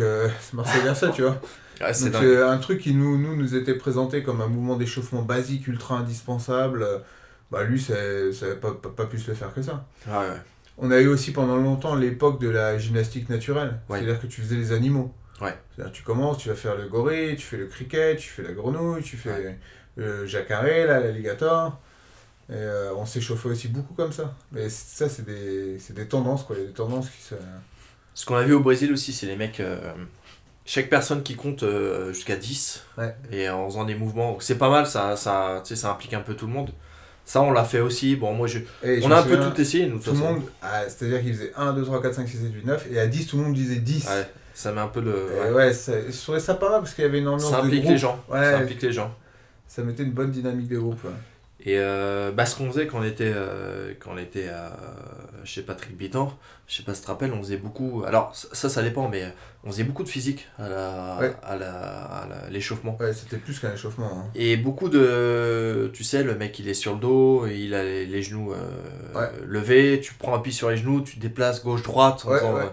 marchait 0.54 0.82
bien 0.82 0.94
ça, 0.96 1.10
tu 1.10 1.24
vois. 1.24 1.42
Ouais, 1.82 1.94
c'est 1.94 2.12
Donc 2.12 2.14
dingue. 2.14 2.26
euh, 2.26 2.50
un 2.50 2.58
truc 2.58 2.80
qui 2.82 2.94
nous, 2.94 3.18
nous, 3.18 3.36
nous 3.36 3.56
était 3.56 3.74
présenté 3.76 4.22
comme 4.24 4.42
un 4.42 4.48
mouvement 4.48 4.76
d'échauffement 4.78 5.22
basique, 5.24 5.68
ultra 5.68 5.98
indispensable, 5.98 6.86
bah 7.52 7.64
lui, 7.64 7.80
ça 7.82 7.94
n'avait 7.94 8.56
pas, 8.56 8.72
pas, 8.74 8.90
pas 8.90 9.06
pu 9.06 9.18
se 9.20 9.30
le 9.30 9.36
faire 9.36 9.54
que 9.54 9.62
ça. 9.62 9.86
Ouais. 10.08 10.28
On 10.78 10.92
a 10.92 11.00
eu 11.00 11.08
aussi 11.08 11.32
pendant 11.32 11.58
longtemps 11.58 11.96
l'époque 11.96 12.42
de 12.42 12.50
la 12.50 12.78
gymnastique 12.78 13.30
naturelle. 13.30 13.80
Ouais. 13.90 14.00
C'est-à-dire 14.00 14.22
que 14.22 14.28
tu 14.28 14.42
faisais 14.42 14.56
les 14.56 14.72
animaux. 14.72 15.14
Ouais. 15.42 15.56
Tu 15.92 16.04
commences, 16.04 16.38
tu 16.38 16.50
vas 16.50 16.56
faire 16.56 16.76
le 16.76 16.88
gorille, 16.88 17.36
tu 17.36 17.44
fais 17.46 17.58
le 17.58 17.66
cricket, 17.68 18.18
tu 18.18 18.30
fais 18.30 18.44
la 18.44 18.52
grenouille, 18.54 19.02
tu 19.04 19.18
fais 19.18 19.30
Ouais. 19.32 19.60
le 19.96 20.26
jacaré, 20.26 20.86
l'alligator. 20.86 21.80
Et 22.50 22.54
euh, 22.56 22.94
on 22.96 23.06
s'échauffait 23.06 23.50
aussi 23.50 23.68
beaucoup 23.70 23.94
comme 23.94 24.12
ça. 24.12 24.34
Mais 24.52 24.70
ça, 24.70 25.08
c'est 25.10 25.26
des, 25.26 25.78
des 25.92 26.08
tendances, 26.08 26.44
quoi. 26.44 26.56
Il 26.58 26.62
y 26.62 26.66
a 26.66 26.68
des 26.68 26.74
tendances 26.74 27.10
qui 27.10 27.22
se... 27.22 27.36
Ce 28.14 28.26
qu'on 28.26 28.36
a 28.36 28.44
vu 28.44 28.54
au 28.54 28.60
Brésil 28.60 28.92
aussi, 28.92 29.12
c'est 29.14 29.26
les 29.26 29.36
mecs. 29.38 29.60
euh, 29.60 29.94
chaque 30.66 30.90
personne 30.90 31.24
qui 31.24 31.36
compte 31.36 31.64
euh, 31.64 32.14
jusqu'à 32.14 32.36
10 32.36 32.84
Ouais. 32.98 33.16
et 33.32 33.50
en 33.50 33.68
faisant 33.70 33.86
des 33.86 33.96
mouvements. 33.96 34.38
C'est 34.40 34.58
pas 34.58 34.70
mal, 34.70 34.86
ça, 34.88 35.16
ça, 35.18 35.62
ça 35.64 35.92
implique 35.92 36.14
un 36.14 36.22
peu 36.22 36.36
tout 36.36 36.46
le 36.48 36.54
monde. 36.54 36.70
Ça, 37.26 37.42
on 37.42 37.52
l'a 37.52 37.64
fait 37.64 37.80
aussi. 37.80 38.16
Bon, 38.18 38.34
moi, 38.34 38.48
je... 38.48 38.60
Et 38.84 39.00
je 39.00 39.06
on 39.06 39.10
me 39.10 39.14
a 39.16 39.20
un 39.20 39.24
peu 39.24 39.40
tout 39.40 39.60
essayé, 39.60 39.88
nous, 39.88 40.00
Tout 40.00 40.12
le 40.12 40.18
monde, 40.18 40.44
ah, 40.62 40.84
c'est-à-dire 40.88 41.22
qu'il 41.22 41.34
faisait 41.34 41.54
1, 41.56 41.74
2, 41.74 41.84
3, 41.84 42.02
4, 42.02 42.14
5, 42.16 42.28
6, 42.28 42.38
7, 42.38 42.54
8, 42.54 42.66
9, 42.66 42.88
et 42.92 43.00
à 43.00 43.08
10, 43.08 43.28
tout 43.28 43.38
le 43.38 43.44
monde 43.44 43.54
disait 43.56 43.78
10. 43.78 44.06
Ouais, 44.08 44.30
ça 44.54 44.72
met 44.72 44.82
un 44.82 44.88
peu 44.88 45.02
de. 45.02 45.14
Et 45.48 45.52
ouais. 45.52 45.72
je 45.74 46.22
trouvais 46.22 46.40
ça 46.40 46.54
pas 46.56 46.70
mal 46.70 46.80
parce 46.82 46.94
qu'il 46.94 47.04
y 47.04 47.08
avait 47.08 47.20
une 47.20 47.28
ambiance 47.28 47.50
Ça 47.52 47.62
de 47.62 47.66
implique 47.66 47.82
groupe. 47.82 47.92
les 47.94 47.98
gens. 47.98 48.24
Ouais. 48.30 48.40
Ça 48.52 48.58
implique 48.60 48.82
les 48.82 48.92
gens. 48.92 49.14
Ça 49.68 49.82
mettait 49.84 50.04
une 50.04 50.12
bonne 50.12 50.32
dynamique 50.32 50.68
de 50.68 50.78
groupe. 50.80 51.04
ouais. 51.04 51.12
Et 51.66 51.78
euh, 51.80 52.32
bah, 52.32 52.46
ce 52.46 52.58
qu'on 52.58 52.70
faisait 52.70 52.88
quand 52.88 53.00
on 53.00 53.04
était, 53.06 53.32
euh, 53.34 53.94
quand 54.00 54.12
on 54.14 54.18
était 54.18 54.50
à, 54.50 54.74
chez 55.46 55.62
Patrick 55.62 55.96
Bitan, 55.98 56.38
je 56.68 56.76
sais 56.78 56.84
pas 56.84 56.94
si 56.94 57.00
tu 57.02 57.06
te 57.06 57.12
rappelles, 57.12 57.32
on 57.32 57.38
faisait 57.42 57.56
beaucoup. 57.58 58.04
Alors, 58.06 58.36
ça, 58.36 58.68
ça 58.68 58.82
dépend, 58.82 59.08
mais 59.08 59.24
on 59.64 59.72
faisait 59.72 59.86
beaucoup 59.86 60.04
de 60.04 60.10
physique 60.10 60.46
à 60.60 60.68
la- 60.68 61.18
Ouais. 61.22 61.34
à 61.42 61.56
la- 61.56 61.72
à 61.74 62.28
la- 62.28 62.50
l'échauffement. 62.50 62.98
Ouais, 63.00 63.14
c'était 63.14 63.38
plus 63.38 63.60
qu'un 63.60 63.74
échauffement. 63.74 64.10
hein. 64.14 64.26
Et 64.36 64.58
beaucoup 64.58 64.90
de. 64.90 65.90
Tu 65.94 66.04
sais, 66.04 66.24
le 66.24 66.36
mec 66.36 66.60
il 66.60 66.68
est 66.68 66.74
sur 66.74 66.94
le 66.96 67.00
dos, 67.00 67.48
il 67.48 67.74
a 67.76 67.84
les, 67.84 68.06
les 68.06 68.22
genoux 68.22 68.52
euh, 68.52 68.58
Ouais. 69.20 69.30
levés, 69.46 70.02
tu 70.02 70.14
prends 70.16 70.34
appui 70.36 70.52
sur 70.52 70.70
les 70.70 70.76
genoux, 70.78 71.00
tu 71.02 71.16
te 71.16 71.22
déplaces 71.22 71.64
gauche-droite, 71.64 72.26
Ouais, 72.26 72.40
euh, 72.44 72.64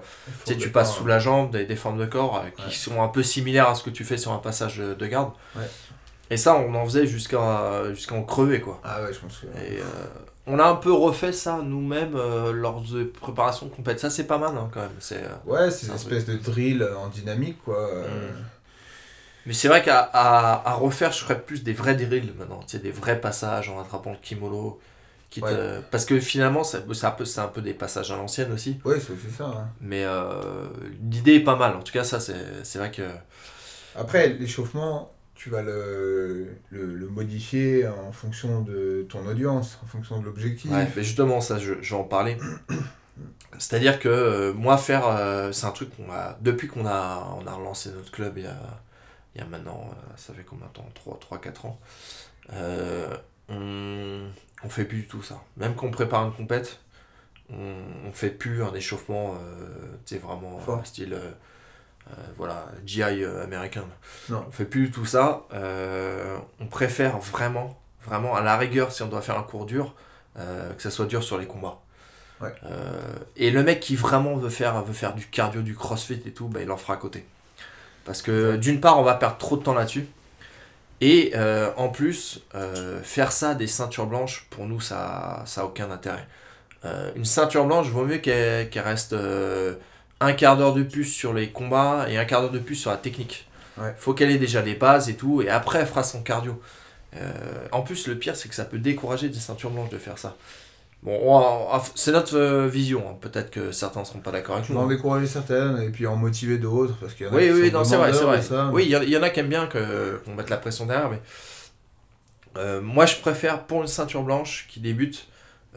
tu 0.44 0.52
sais, 0.52 0.56
tu 0.58 0.66
le 0.66 0.72
passes 0.72 0.96
sous 0.96 1.04
hein. 1.04 1.08
la 1.08 1.18
jambe, 1.20 1.52
des, 1.52 1.64
des 1.64 1.76
formes 1.76 1.98
de 1.98 2.06
corps 2.06 2.44
qui 2.56 2.76
sont 2.76 3.00
un 3.02 3.08
peu 3.08 3.22
similaires 3.22 3.68
à 3.68 3.76
ce 3.76 3.84
que 3.84 3.90
tu 3.90 4.02
fais 4.04 4.16
sur 4.16 4.32
un 4.32 4.38
passage 4.38 4.78
de 4.78 4.94
de 4.94 5.06
garde. 5.06 5.30
Ouais. 5.54 5.62
Et 6.30 6.36
ça, 6.36 6.54
on 6.56 6.74
en 6.74 6.84
faisait 6.84 7.06
jusqu'à 7.06 7.92
jusqu'à 7.92 8.14
en 8.14 8.22
crever, 8.22 8.60
quoi. 8.60 8.80
Ah 8.84 9.02
ouais, 9.02 9.12
je 9.12 9.20
m'en 9.20 9.28
souviens. 9.30 9.54
Et 9.62 9.78
euh, 9.80 9.84
on 10.46 10.58
a 10.58 10.64
un 10.64 10.76
peu 10.76 10.92
refait 10.92 11.32
ça 11.32 11.60
nous-mêmes 11.62 12.14
euh, 12.16 12.52
lors 12.52 12.80
de 12.82 13.04
préparation 13.04 13.66
de 13.66 13.72
compète. 13.72 13.98
Ça, 14.00 14.10
c'est 14.10 14.24
pas 14.28 14.38
mal 14.38 14.56
hein, 14.56 14.70
quand 14.72 14.80
même. 14.80 14.90
C'est, 15.00 15.22
euh, 15.24 15.28
Ouais, 15.44 15.70
c'est 15.70 15.86
une 15.86 15.92
un 15.92 15.96
espèce 15.96 16.26
de 16.26 16.36
drill 16.36 16.88
en 16.96 17.08
dynamique, 17.08 17.58
quoi. 17.64 17.90
Mm. 18.04 18.44
Mais 19.46 19.54
c'est 19.54 19.68
vrai 19.68 19.82
qu'à 19.82 19.98
à, 20.00 20.68
à 20.70 20.74
refaire, 20.74 21.12
je 21.12 21.20
ferais 21.24 21.40
plus 21.40 21.62
des 21.64 21.72
vrais 21.72 21.94
drills 21.94 22.32
maintenant. 22.38 22.60
Tu 22.60 22.76
sais, 22.76 22.78
des 22.78 22.90
vrais 22.90 23.20
passages 23.20 23.68
en 23.70 23.80
attrapant 23.80 24.12
le 24.12 24.18
kimolo. 24.18 24.80
quitte, 25.30 25.44
Ouais. 25.44 25.50
euh, 25.52 25.80
parce 25.90 26.04
que 26.04 26.20
finalement, 26.20 26.62
c'est 26.62 26.78
un, 26.78 27.10
peu, 27.10 27.24
un 27.38 27.46
peu 27.48 27.62
des 27.62 27.74
passages 27.74 28.10
à 28.12 28.16
l'ancienne 28.16 28.52
aussi. 28.52 28.78
Ouais, 28.84 28.98
c'est 29.00 29.14
ça. 29.36 29.46
hein. 29.46 29.68
Mais 29.80 30.04
euh, 30.04 30.68
l'idée 31.10 31.36
est 31.36 31.40
pas 31.44 31.56
mal. 31.56 31.74
En 31.76 31.82
tout 31.82 31.92
cas, 31.92 32.04
ça, 32.04 32.20
c'est 32.20 32.78
vrai 32.78 32.90
que. 32.90 33.02
Après, 33.96 34.28
l'échauffement, 34.28 35.12
tu 35.40 35.48
vas 35.48 35.62
le, 35.62 36.48
le, 36.70 36.94
le 36.94 37.06
modifier 37.08 37.88
en 37.88 38.12
fonction 38.12 38.60
de 38.60 39.06
ton 39.08 39.26
audience, 39.26 39.78
en 39.82 39.86
fonction 39.86 40.20
de 40.20 40.26
l'objectif. 40.26 40.70
Ouais, 40.70 40.86
mais 40.94 41.02
justement, 41.02 41.40
ça, 41.40 41.58
je, 41.58 41.74
je 41.80 41.94
vais 41.94 42.00
en 42.00 42.04
parler. 42.04 42.36
C'est-à-dire 43.58 43.98
que 43.98 44.08
euh, 44.08 44.52
moi, 44.52 44.76
faire. 44.78 45.06
euh, 45.06 45.50
c'est 45.52 45.66
un 45.66 45.70
truc 45.72 45.96
qu'on 45.96 46.10
a. 46.12 46.36
Depuis 46.40 46.68
qu'on 46.68 46.86
a, 46.86 47.36
on 47.40 47.46
a 47.46 47.52
relancé 47.52 47.90
notre 47.90 48.10
club 48.10 48.34
il 48.38 48.44
y 48.44 48.46
a, 48.46 48.56
il 49.34 49.40
y 49.40 49.44
a 49.44 49.46
maintenant. 49.46 49.90
euh, 49.90 50.12
ça 50.16 50.34
fait 50.34 50.44
combien 50.44 50.66
de 50.66 50.72
temps? 50.72 50.88
3-4 51.20 51.66
ans. 51.66 51.78
on, 53.48 54.26
on 54.62 54.68
fait 54.68 54.84
plus 54.84 54.98
du 55.02 55.06
tout 55.06 55.22
ça. 55.22 55.42
Même 55.56 55.74
quand 55.74 55.86
on 55.86 55.90
prépare 55.90 56.26
une 56.26 56.32
compète, 56.34 56.80
on, 57.50 57.74
on 58.08 58.12
fait 58.12 58.30
plus 58.30 58.62
un 58.62 58.74
échauffement, 58.74 59.34
tu 60.06 60.14
sais, 60.14 60.20
vraiment 60.20 60.58
Fort. 60.60 60.86
style. 60.86 61.18
Euh, 62.08 62.14
voilà, 62.36 62.66
GI 62.84 63.02
euh, 63.02 63.44
américain. 63.44 63.84
Non. 64.28 64.44
On 64.48 64.50
fait 64.50 64.64
plus 64.64 64.86
du 64.86 64.90
tout 64.90 65.04
ça. 65.04 65.44
Euh, 65.52 66.36
on 66.60 66.66
préfère 66.66 67.18
vraiment, 67.18 67.78
vraiment, 68.04 68.34
à 68.34 68.42
la 68.42 68.56
rigueur, 68.56 68.92
si 68.92 69.02
on 69.02 69.08
doit 69.08 69.22
faire 69.22 69.38
un 69.38 69.42
cours 69.42 69.66
dur, 69.66 69.94
que 70.36 70.82
ça 70.82 70.90
soit 70.90 71.04
dur 71.04 71.22
sur 71.22 71.36
les 71.36 71.46
combats. 71.46 71.80
Ouais. 72.40 72.54
Et 73.36 73.50
le 73.50 73.62
mec 73.62 73.80
qui 73.80 73.94
vraiment 73.94 74.36
veut 74.36 74.48
faire, 74.48 74.82
veut 74.82 74.94
faire 74.94 75.14
du 75.14 75.26
cardio, 75.26 75.60
du 75.60 75.74
crossfit 75.74 76.22
et 76.24 76.32
tout, 76.32 76.48
bah, 76.48 76.60
il 76.62 76.70
en 76.70 76.78
fera 76.78 76.94
à 76.94 76.96
côté. 76.96 77.26
Parce 78.06 78.22
que 78.22 78.56
d'une 78.56 78.80
part, 78.80 78.98
on 78.98 79.02
va 79.02 79.14
perdre 79.14 79.36
trop 79.36 79.58
de 79.58 79.62
temps 79.62 79.74
là-dessus. 79.74 80.06
Et 81.00 81.32
euh, 81.34 81.70
en 81.76 81.88
plus, 81.88 82.42
euh, 82.54 83.02
faire 83.02 83.32
ça 83.32 83.54
des 83.54 83.66
ceintures 83.66 84.06
blanches, 84.06 84.46
pour 84.50 84.66
nous, 84.66 84.80
ça 84.80 85.44
n'a 85.56 85.64
aucun 85.64 85.90
intérêt. 85.90 86.26
Euh, 86.84 87.10
une 87.16 87.24
ceinture 87.24 87.64
blanche, 87.64 87.88
vaut 87.88 88.04
mieux 88.04 88.18
qu'elle 88.18 88.68
reste 88.76 89.14
un 90.20 90.32
quart 90.32 90.56
d'heure 90.56 90.74
de 90.74 90.82
plus 90.82 91.04
sur 91.04 91.32
les 91.32 91.50
combats 91.50 92.06
et 92.08 92.18
un 92.18 92.24
quart 92.24 92.42
d'heure 92.42 92.50
de 92.50 92.58
plus 92.58 92.74
sur 92.76 92.90
la 92.90 92.96
technique. 92.96 93.48
Ouais. 93.78 93.94
Faut 93.98 94.12
qu'elle 94.14 94.30
ait 94.30 94.38
déjà 94.38 94.60
les 94.62 94.74
bases 94.74 95.08
et 95.08 95.14
tout, 95.14 95.40
et 95.42 95.48
après 95.48 95.78
elle 95.80 95.86
fera 95.86 96.02
son 96.02 96.22
cardio. 96.22 96.60
Euh, 97.16 97.32
en 97.72 97.82
plus, 97.82 98.06
le 98.06 98.16
pire, 98.16 98.36
c'est 98.36 98.48
que 98.48 98.54
ça 98.54 98.64
peut 98.64 98.78
décourager 98.78 99.28
des 99.28 99.38
ceintures 99.38 99.70
blanches 99.70 99.90
de 99.90 99.98
faire 99.98 100.18
ça. 100.18 100.36
Bon, 101.02 101.66
c'est 101.94 102.12
notre 102.12 102.36
euh, 102.36 102.68
vision. 102.68 103.02
hein. 103.08 103.16
Peut-être 103.22 103.50
que 103.50 103.72
certains 103.72 104.00
ne 104.00 104.04
seront 104.04 104.18
pas 104.20 104.30
d'accord 104.32 104.56
avec 104.56 104.68
nous. 104.68 104.76
en 104.78 104.84
hein. 104.84 104.88
décourager 104.88 105.26
certaines 105.26 105.80
et 105.80 105.88
puis 105.88 106.06
en 106.06 106.14
motiver 106.16 106.58
d'autres 106.58 106.94
parce 107.00 107.14
qu'il 107.14 107.26
y 107.26 107.28
en 107.28 107.32
a 107.32 107.36
Oui, 107.36 107.46
qui 107.46 107.52
oui, 107.52 107.70
sont 107.70 107.84
c'est 107.84 107.96
vrai, 107.96 108.12
c'est 108.12 108.24
vrai. 108.24 108.40
Oui, 108.72 108.84
il 108.84 108.90
y, 109.08 109.16
en- 109.16 109.22
a 109.22 109.30
qui 109.30 109.40
aiment 109.40 109.48
bien 109.48 109.66
que- 109.66 110.20
qu'on 110.26 110.34
mette 110.34 110.50
la 110.50 110.58
pression 110.58 110.84
derrière, 110.84 111.08
mais 111.08 111.20
euh, 112.58 112.80
moi 112.82 113.06
je 113.06 113.16
préfère 113.16 113.62
pour 113.64 113.80
une 113.82 113.88
ceinture 113.88 114.22
blanche 114.22 114.66
qui 114.68 114.80
débute 114.80 115.26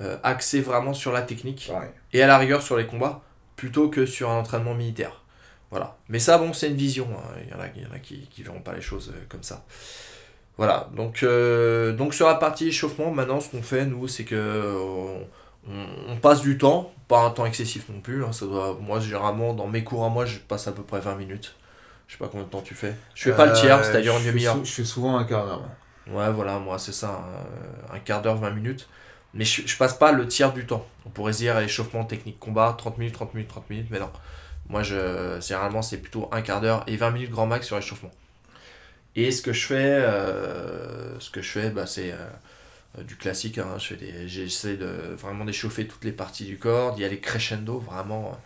euh, 0.02 0.18
axer 0.24 0.60
vraiment 0.60 0.94
sur 0.94 1.12
la 1.14 1.22
technique 1.22 1.72
et 2.14 2.22
à 2.24 2.28
la 2.28 2.38
rigueur 2.38 2.62
sur 2.62 2.76
les 2.78 2.86
combats 2.88 3.22
plutôt 3.64 3.88
que 3.88 4.06
sur 4.06 4.30
un 4.30 4.40
entraînement 4.40 4.74
militaire. 4.76 5.22
Voilà. 5.72 5.96
Mais 6.10 6.20
ça, 6.20 6.38
bon, 6.38 6.52
c'est 6.52 6.68
une 6.68 6.76
vision. 6.76 7.08
hein. 7.16 7.24
Il 7.46 7.50
y 7.50 7.54
en 7.54 7.62
a, 7.62 7.68
il 7.78 7.82
y 7.82 7.86
en 7.86 7.94
a 7.96 8.00
qui, 8.00 8.28
qui 8.28 8.44
verront 8.44 8.60
pas 8.60 8.74
les 8.74 8.82
choses 8.82 9.14
euh, 9.16 9.22
comme 9.30 9.42
ça. 9.42 9.64
Voilà. 10.58 10.90
Donc, 10.98 11.24
euh, 11.24 11.94
donc 11.94 12.14
sur 12.14 12.28
la 12.28 12.36
partie 12.36 12.68
échauffement, 12.68 13.10
maintenant, 13.12 13.40
ce 13.40 13.50
qu'on 13.50 13.64
fait, 13.64 13.86
nous, 13.86 14.10
c'est 14.10 14.26
que 14.26 14.36
euh, 14.36 14.76
on, 15.70 15.86
on 16.10 16.18
passe 16.18 16.42
du 16.42 16.58
temps, 16.58 16.92
pas 17.08 17.22
un 17.22 17.30
temps 17.32 17.46
excessif 17.46 17.88
non 17.90 18.02
plus. 18.02 18.26
hein. 18.26 18.34
ça 18.34 18.46
doit, 18.46 18.78
moi, 18.82 19.00
généralement, 19.00 19.54
dans 19.54 19.68
mes 19.68 19.86
cours 19.86 20.04
à 20.04 20.10
moi, 20.10 20.26
je 20.26 20.40
passe 20.40 20.68
à 20.68 20.74
peu 20.74 20.84
près 20.84 21.00
20 21.00 21.16
minutes. 21.16 21.56
Je 22.08 22.14
sais 22.14 22.20
pas 22.20 22.28
combien 22.28 22.46
de 22.46 22.52
temps 22.52 22.62
tu 22.62 22.76
fais. 22.76 22.94
Je 23.16 23.24
fais 23.24 23.36
pas 23.36 23.46
le 23.46 23.54
tiers, 23.54 23.84
c'est-à-dire 23.86 24.18
une 24.18 24.26
demi-heure. 24.26 24.58
Je 24.66 24.72
fais 24.72 24.84
souvent 24.84 25.18
un 25.18 25.24
quart 25.24 25.46
d'heure. 25.46 25.64
Ouais, 26.12 26.30
voilà, 26.32 26.60
moi 26.60 26.78
c'est 26.78 26.92
ça, 26.92 27.24
un, 27.90 27.96
un 27.96 28.00
quart 28.00 28.22
d'heure, 28.22 28.36
20 28.36 28.52
minutes. 28.52 28.90
Mais 29.34 29.46
je, 29.46 29.66
je 29.68 29.78
passe 29.78 29.96
pas 29.96 30.12
le 30.12 30.28
tiers 30.28 30.54
du 30.54 30.66
temps. 30.66 30.86
On 31.06 31.10
pourrait 31.10 31.34
se 31.34 31.40
dire 31.40 31.58
échauffement, 31.60 32.06
technique, 32.06 32.40
combat, 32.40 32.76
30 32.78 32.98
minutes, 33.00 33.16
30 33.16 33.34
minutes, 33.34 33.50
30 33.50 33.70
minutes, 33.70 33.88
mais 33.92 34.00
non. 34.00 34.12
Moi, 34.70 34.84
je, 34.84 35.40
généralement, 35.42 35.82
c'est 35.82 35.98
plutôt 35.98 36.30
un 36.32 36.42
quart 36.42 36.62
d'heure 36.62 36.84
et 36.88 36.96
20 36.98 37.12
minutes 37.12 37.32
grand 37.32 37.48
max 37.48 37.68
sur 37.68 37.76
l'échauffement. 37.76 38.12
Et 39.16 39.32
ce 39.32 39.42
que 39.42 39.54
je 39.54 39.66
fais, 39.68 39.76
euh, 39.76 41.20
ce 41.20 41.30
que 41.30 41.42
je 41.42 41.50
fais, 41.50 41.70
bah, 41.70 41.86
c'est 41.86 42.12
euh, 42.14 43.04
du 43.04 43.16
classique. 43.16 43.58
hein. 43.60 43.68
Je 43.78 43.88
fais 43.88 43.96
des, 43.96 44.28
j'essaie 44.28 44.78
de 44.78 45.16
vraiment 45.18 45.46
d'échauffer 45.46 45.88
toutes 45.88 46.04
les 46.06 46.12
parties 46.12 46.46
du 46.46 46.58
corps, 46.58 46.96
d'y 46.96 47.06
aller 47.06 47.20
crescendo, 47.20 47.80
vraiment. 47.80 48.40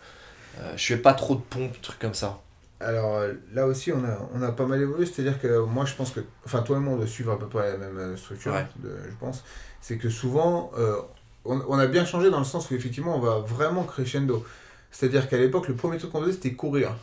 Euh, 0.60 0.72
je 0.76 0.86
fais 0.86 0.98
pas 0.98 1.14
trop 1.14 1.36
de 1.36 1.42
pompes, 1.42 1.80
trucs 1.82 1.98
comme 2.00 2.14
ça. 2.14 2.40
Alors 2.80 3.16
euh, 3.16 3.34
là 3.54 3.66
aussi, 3.66 3.92
on 3.92 4.04
a, 4.04 4.18
on 4.34 4.42
a 4.42 4.52
pas 4.52 4.66
mal 4.66 4.80
évolué. 4.82 5.06
C'est-à-dire 5.06 5.40
que 5.40 5.60
moi, 5.64 5.84
je 5.86 5.94
pense 5.94 6.10
que. 6.12 6.20
Enfin, 6.46 6.62
toi 6.62 6.78
et 6.78 6.80
moi, 6.80 6.94
on 6.94 6.96
doit 6.98 7.06
suivre 7.06 7.32
à 7.32 7.38
peu 7.38 7.48
près 7.48 7.72
la 7.72 7.78
même 7.78 7.98
euh, 7.98 8.16
structure, 8.16 8.52
Ouais. 8.52 8.66
de- 8.76 8.96
je 9.08 9.14
pense. 9.20 9.44
C'est 9.80 9.96
que 9.98 10.10
souvent, 10.10 10.70
euh, 10.76 10.96
on, 11.44 11.60
on 11.68 11.78
a 11.78 11.86
bien 11.86 12.04
changé 12.04 12.30
dans 12.30 12.38
le 12.38 12.44
sens 12.44 12.70
où 12.70 12.74
effectivement, 12.74 13.16
on 13.16 13.20
va 13.20 13.38
vraiment 13.38 13.84
crescendo. 13.84 14.44
C'est-à-dire 14.90 15.28
qu'à 15.28 15.38
l'époque, 15.38 15.68
le 15.68 15.74
premier 15.74 15.98
truc 15.98 16.10
qu'on 16.12 16.20
faisait, 16.22 16.32
c'était 16.32 16.52
courir. 16.54 16.94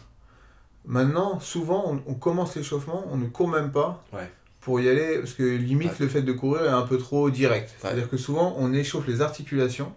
Maintenant, 0.85 1.39
souvent, 1.39 1.85
on, 1.91 2.01
on 2.07 2.13
commence 2.13 2.55
l'échauffement, 2.55 3.05
on 3.11 3.17
ne 3.17 3.27
court 3.27 3.47
même 3.47 3.71
pas. 3.71 4.03
Ouais. 4.13 4.29
Pour 4.61 4.79
y 4.79 4.89
aller, 4.89 5.19
parce 5.19 5.33
que 5.33 5.43
limite, 5.43 5.91
Ouais. 5.91 5.97
le 5.99 6.07
fait 6.07 6.21
de 6.23 6.31
courir 6.33 6.65
est 6.65 6.69
un 6.69 6.81
peu 6.83 6.97
trop 6.97 7.29
direct. 7.29 7.69
Ouais. 7.69 7.75
C'est-à-dire 7.81 8.09
que 8.09 8.17
souvent, 8.17 8.55
on 8.57 8.73
échauffe 8.73 9.07
les 9.07 9.21
articulations. 9.21 9.93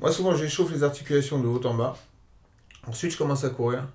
Moi, 0.00 0.12
souvent, 0.12 0.34
j'échauffe 0.34 0.70
les 0.72 0.82
articulations 0.84 1.40
de 1.40 1.46
haut 1.48 1.64
en 1.66 1.74
bas. 1.74 1.96
Ensuite, 2.86 3.12
je 3.12 3.18
commence 3.18 3.44
à 3.44 3.50
courir. 3.50 3.86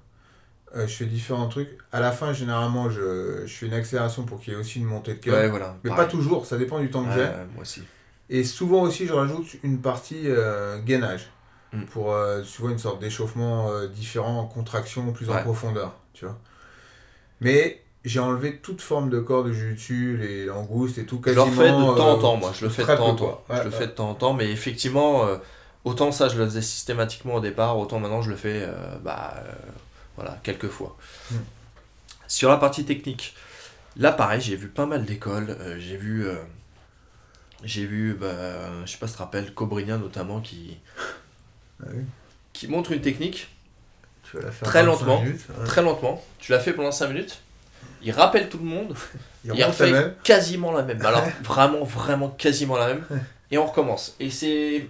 Euh, 0.76 0.88
je 0.88 0.94
fais 0.94 1.06
différents 1.06 1.48
trucs. 1.48 1.78
À 1.92 2.00
la 2.00 2.12
fin, 2.12 2.34
généralement, 2.34 2.90
je, 2.90 3.44
je 3.46 3.54
fais 3.54 3.66
une 3.68 3.74
accélération 3.74 4.24
pour 4.24 4.40
qu'il 4.42 4.54
y 4.54 4.56
ait 4.56 4.60
aussi 4.60 4.80
une 4.80 4.86
montée 4.86 5.14
de 5.14 5.20
cœur. 5.20 5.50
voilà. 5.50 5.78
Mais 5.84 5.90
pareil. 5.90 6.06
pas 6.06 6.12
toujours, 6.12 6.46
ça 6.46 6.58
dépend 6.58 6.80
du 6.80 6.90
temps 6.90 7.04
que 7.04 7.10
Ouais, 7.10 7.16
j'ai. 7.16 7.54
moi 7.54 7.62
aussi. 7.62 7.84
Et 8.30 8.44
souvent 8.44 8.82
aussi, 8.82 9.06
je 9.08 9.14
rajoute 9.14 9.46
une 9.64 9.80
partie 9.82 10.24
euh, 10.26 10.80
gainage. 10.82 11.30
Mm. 11.72 11.84
Pour, 11.86 12.12
euh, 12.14 12.42
tu 12.42 12.62
vois, 12.62 12.72
une 12.72 12.80
sorte 12.80 13.00
d'échauffement 13.00 13.70
différent, 13.88 14.40
en 14.40 14.46
contraction, 14.48 15.12
plus 15.14 15.30
en 15.30 15.34
Ouais. 15.36 15.42
profondeur. 15.44 15.94
Tu 16.14 16.26
vois. 16.26 16.38
Mais 17.42 17.82
j'ai 18.04 18.20
enlevé 18.20 18.58
toute 18.58 18.82
forme 18.82 19.10
de 19.10 19.20
corps 19.20 19.44
de 19.44 19.50
dessus 19.52 20.18
les 20.18 20.46
langoustes 20.46 20.98
et 20.98 21.06
tout 21.06 21.22
Je 21.24 21.30
le 21.32 21.36
quasiment. 21.36 21.56
refais 21.56 21.72
de 21.72 21.98
temps 21.98 22.12
en 22.14 22.18
euh, 22.18 22.22
temps, 22.22 22.38
moi. 22.38 22.52
Je 22.54 22.66
le 22.66 22.72
fais 22.72 22.82
de 22.84 22.88
temps 22.96 23.08
en 23.08 23.16
temps. 23.16 23.44
Ouais, 23.50 23.58
je 23.58 23.64
le 23.64 23.70
ouais. 23.70 23.76
fais 23.76 23.88
de 23.88 23.92
temps 23.92 24.10
en 24.10 24.14
temps, 24.14 24.34
mais 24.34 24.52
effectivement, 24.52 25.26
euh, 25.26 25.38
autant 25.86 26.12
ça, 26.12 26.28
je 26.30 26.38
le 26.38 26.46
faisais 26.46 26.62
systématiquement 26.62 27.36
au 27.36 27.40
départ, 27.40 27.78
autant 27.80 28.00
maintenant, 28.00 28.22
je 28.22 28.30
le 28.30 28.36
fais, 28.36 28.62
euh, 28.64 28.98
bah, 29.04 29.36
voilà, 30.16 30.40
quelques 30.44 30.70
fois. 30.70 30.98
Mm. 31.32 31.36
Sur 32.28 32.50
la 32.50 32.58
partie 32.58 32.86
technique, 32.86 33.36
là, 33.98 34.12
pareil, 34.12 34.42
j'ai 34.42 34.56
vu 34.56 34.68
pas 34.68 34.86
mal 34.86 35.06
d'écoles. 35.06 35.56
euh, 35.60 35.78
j'ai 35.80 35.98
vu, 35.98 36.26
euh, 36.28 36.36
j'ai 37.64 37.86
vu, 37.86 38.14
bah, 38.14 38.86
je 38.86 38.92
sais 38.92 38.98
pas 38.98 39.08
si 39.08 39.14
tu 39.14 39.18
te 39.18 39.24
rappelles, 39.24 39.54
notamment, 40.00 40.42
qui, 40.42 40.78
Ah 41.82 41.88
oui. 41.94 42.04
qui 42.54 42.68
montre 42.68 42.92
une 42.92 43.02
technique 43.02 43.50
Tu 44.24 44.38
vas 44.38 44.44
la 44.44 44.52
faire 44.52 44.68
Très 44.68 44.84
25 44.84 44.92
lentement. 44.92 45.22
minutes, 45.22 45.42
ouais. 45.50 45.66
très 45.66 45.82
lentement. 45.82 46.24
Tu 46.40 46.52
l'as 46.52 46.60
fait 46.60 46.74
pendant 46.74 46.92
5 46.92 47.08
minutes. 47.10 47.42
Il 48.02 48.12
rappelle 48.12 48.50
tout 48.50 48.58
le 48.60 48.66
monde. 48.66 48.96
Il 49.46 49.64
refait 49.64 50.14
quasiment 50.24 50.72
la 50.72 50.82
même. 50.84 51.04
Alors 51.06 51.24
vraiment, 51.44 51.84
vraiment 51.84 52.30
quasiment 52.30 52.78
la 52.78 52.88
même. 52.88 53.06
Et 53.52 53.58
on 53.60 53.66
recommence. 53.68 54.16
Et 54.20 54.32
c'est 54.32 54.88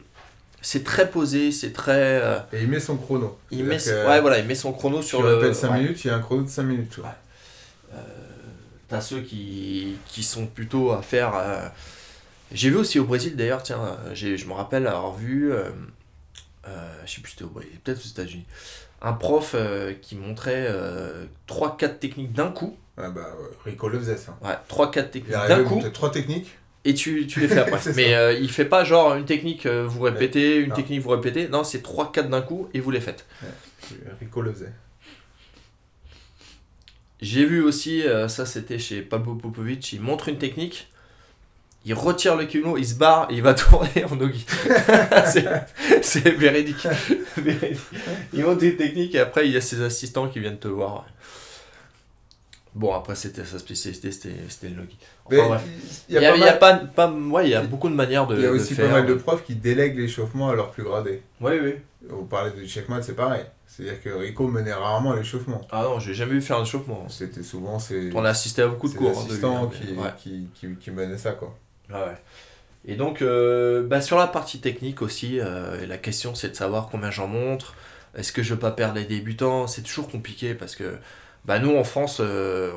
c'est 0.65 0.83
très 0.83 1.09
posé, 1.11 1.51
c'est 1.51 1.71
très. 1.73 2.21
euh, 2.23 2.39
Et 2.53 2.61
il 2.63 2.67
met 2.67 2.79
son 2.79 2.97
chrono. 2.97 3.37
il 3.51 3.63
met, 3.63 3.77
que 3.77 4.07
ouais 4.07 4.19
voilà, 4.21 4.39
il 4.39 4.45
met 4.45 4.55
son 4.55 4.73
chrono 4.73 4.99
Tu 5.01 5.07
sur 5.07 5.21
le. 5.21 5.35
répètes 5.35 5.55
5 5.55 5.71
ouais. 5.71 5.79
minutes, 5.79 6.03
il 6.03 6.07
y 6.07 6.09
a 6.09 6.15
un 6.15 6.19
chrono 6.21 6.43
de 6.43 6.49
5 6.49 6.63
minutes. 6.63 6.89
tu 6.91 7.01
vois. 7.01 7.15
T'as 8.87 9.01
ceux 9.01 9.21
qui, 9.21 9.95
qui 10.07 10.23
sont 10.23 10.45
plutôt 10.45 10.91
à 10.91 11.01
faire. 11.01 11.33
euh, 11.35 11.67
J'ai 12.51 12.69
vu 12.69 12.75
aussi 12.77 12.99
au 12.99 13.05
Brésil 13.05 13.35
d'ailleurs, 13.35 13.63
tiens, 13.63 13.79
euh, 13.81 14.13
je 14.13 14.45
me 14.45 14.53
rappelle 14.53 14.85
avoir 14.87 15.13
vu. 15.15 15.51
euh, 15.51 15.69
euh, 16.67 16.91
je 17.05 17.13
sais 17.15 17.21
plus 17.21 17.31
c'était 17.31 17.43
au 17.45 17.49
Brésil, 17.49 17.71
peut-être 17.83 17.97
aux 17.99 18.09
États-Unis. 18.09 18.45
Un 19.01 19.13
prof 19.13 19.51
euh, 19.55 19.93
qui 20.01 20.15
montrait 20.15 20.67
3-4 21.47 21.99
techniques 21.99 22.33
d'un 22.33 22.51
coup. 22.51 22.75
Ah 22.97 23.09
bah, 23.09 23.21
ouais, 23.39 23.71
Rico 23.71 23.89
le 23.89 23.99
faisait 23.99 24.17
ça. 24.17 24.37
Ouais, 24.43 24.55
3-4 24.69 24.97
Il 24.97 25.09
techniques 25.11 25.31
d'un 25.47 25.63
coup. 25.63 25.75
bout 25.75 25.81
de 25.83 25.89
3 25.89 26.11
techniques. 26.11 26.57
Et 26.85 26.93
tu, 26.93 27.27
tu 27.27 27.39
les 27.41 27.47
fais 27.47 27.57
après. 27.59 27.79
Mais 27.95 28.13
euh, 28.13 28.33
il 28.33 28.49
fait 28.49 28.65
pas 28.65 28.83
genre 28.83 29.15
une 29.15 29.25
technique, 29.25 29.65
euh, 29.65 29.85
vous 29.85 30.01
répétez, 30.01 30.57
une 30.57 30.69
Non. 30.69 30.75
technique, 30.75 31.01
vous 31.01 31.09
répétez. 31.09 31.47
Non, 31.49 31.63
c'est 31.63 31.83
3-4 31.83 32.29
d'un 32.29 32.41
coup 32.41 32.69
et 32.73 32.79
vous 32.79 32.91
les 32.91 33.01
faites. 33.01 33.25
Rico 34.19 34.41
le 34.41 34.53
faisait. 34.53 34.71
J'ai 37.21 37.45
vu 37.45 37.61
aussi, 37.61 38.03
euh, 38.03 38.27
ça 38.27 38.45
c'était 38.45 38.77
chez 38.79 39.01
Pablo 39.01 39.35
Popovic, 39.35 39.93
il 39.93 40.01
montre 40.01 40.27
une 40.29 40.37
technique, 40.37 40.89
il 41.85 41.93
retire 41.93 42.35
le 42.35 42.45
kimono, 42.45 42.77
il 42.77 42.85
se 42.85 42.95
barre 42.95 43.27
et 43.31 43.35
il 43.35 43.41
va 43.41 43.53
tourner 43.55 44.03
en 44.09 44.15
nogi. 44.15 44.45
c'est 45.31 45.45
c'est 46.01 46.29
véridique. 46.31 46.87
Véridique. 47.37 47.79
Il 48.33 48.43
montre 48.43 48.63
une 48.63 48.75
technique 48.75 49.15
et 49.15 49.19
après 49.19 49.47
il 49.47 49.53
y 49.53 49.57
a 49.57 49.61
ses 49.61 49.81
assistants 49.81 50.27
qui 50.27 50.39
viennent 50.39 50.59
te 50.59 50.67
voir. 50.67 51.05
Bon, 52.75 52.93
après 52.93 53.15
c'était 53.15 53.45
sa 53.45 53.57
spécialité, 53.57 54.11
c'était 54.11 54.35
c'était 54.49 54.67
le 54.67 54.75
nogi. 54.75 54.97
Enfin, 55.25 55.61
il 56.09 56.17
y 56.17 56.19
y 56.21 56.25
a, 56.25 56.29
a, 56.29 56.31
pas 56.33 56.37
il 56.37 56.39
y 56.41 56.43
a 56.43 56.45
mal- 56.51 56.59
pas, 56.59 57.07
pas, 57.07 57.11
ouais, 57.11 57.47
il 57.47 57.51
y 57.51 57.55
a 57.55 57.61
beaucoup 57.61 57.87
de 57.87 57.95
manières 57.95 58.27
de, 58.27 58.35
il 58.35 58.41
y 58.43 58.45
a 58.45 58.51
aussi 58.51 58.75
faire. 58.75 58.87
pas 58.89 58.97
mal 58.99 59.05
de 59.05 59.13
profs 59.13 59.45
qui 59.45 59.55
délèguent 59.55 59.97
l'échauffement 59.97 60.49
à 60.49 60.55
leur 60.55 60.71
plus 60.71 60.83
gradé. 60.83 61.21
Oui, 61.39 61.53
oui. 61.63 61.75
Vous 62.07 62.25
parlez 62.25 62.51
de 62.51 62.67
checkmate, 62.67 63.03
c'est 63.05 63.15
pareil. 63.15 63.45
C'est-à-dire 63.65 64.01
que 64.03 64.09
Rico 64.09 64.47
menait 64.47 64.73
rarement 64.73 65.13
l'échauffement. 65.13 65.61
Ah 65.71 65.83
non, 65.83 65.99
j'ai 65.99 66.13
jamais 66.13 66.33
vu 66.33 66.41
faire 66.41 66.57
un 66.57 66.63
échauffement. 66.63 67.07
C'était 67.09 67.43
souvent 67.43 67.77
On 68.13 68.25
a 68.25 68.29
assisté 68.29 68.61
à 68.61 68.67
beaucoup 68.67 68.89
de 68.89 68.93
cours. 68.93 69.09
hein, 69.17 69.25
hein, 69.43 69.69
qui, 69.73 69.93
ouais. 69.93 70.09
qui, 70.17 70.47
qui, 70.53 70.75
qui 70.75 70.91
menaient 70.91 71.17
ça, 71.17 71.31
quoi. 71.31 71.57
Ah 71.91 72.05
ouais. 72.05 72.17
Et 72.87 72.95
donc, 72.95 73.21
euh, 73.21 73.83
bah, 73.87 74.01
sur 74.01 74.17
la 74.17 74.27
partie 74.27 74.59
technique 74.59 75.01
aussi, 75.01 75.39
euh, 75.39 75.85
la 75.87 75.97
question 75.97 76.35
c'est 76.35 76.49
de 76.49 76.55
savoir 76.55 76.89
combien 76.91 77.09
j'en 77.09 77.27
montre. 77.27 77.73
Est-ce 78.15 78.31
que 78.31 78.43
je 78.43 78.53
veux 78.53 78.59
pas 78.59 78.71
perdre 78.71 78.95
les 78.95 79.05
débutants? 79.05 79.65
C'est 79.67 79.81
toujours 79.81 80.09
compliqué 80.09 80.53
parce 80.53 80.75
que 80.75 80.97
bah, 81.45 81.59
nous 81.59 81.75
en 81.75 81.83
France, 81.83 82.17
euh, 82.21 82.71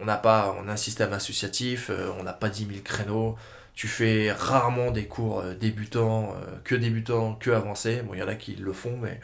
on 0.00 0.04
n'a 0.04 0.16
pas 0.16 0.56
on 0.62 0.68
a 0.68 0.72
un 0.72 0.76
système 0.76 1.12
associatif, 1.12 1.90
euh, 1.90 2.10
on 2.18 2.22
n'a 2.24 2.32
pas 2.32 2.48
10 2.48 2.66
000 2.66 2.80
créneaux. 2.84 3.36
Tu 3.74 3.86
fais 3.88 4.32
rarement 4.32 4.90
des 4.90 5.06
cours 5.06 5.40
euh, 5.40 5.54
débutants, 5.54 6.34
euh, 6.34 6.56
que 6.64 6.74
débutants, 6.74 7.34
que 7.34 7.50
avancés. 7.50 8.02
Bon, 8.02 8.14
il 8.14 8.20
y 8.20 8.22
en 8.22 8.28
a 8.28 8.34
qui 8.34 8.54
le 8.56 8.72
font, 8.72 8.96
mais 9.00 9.20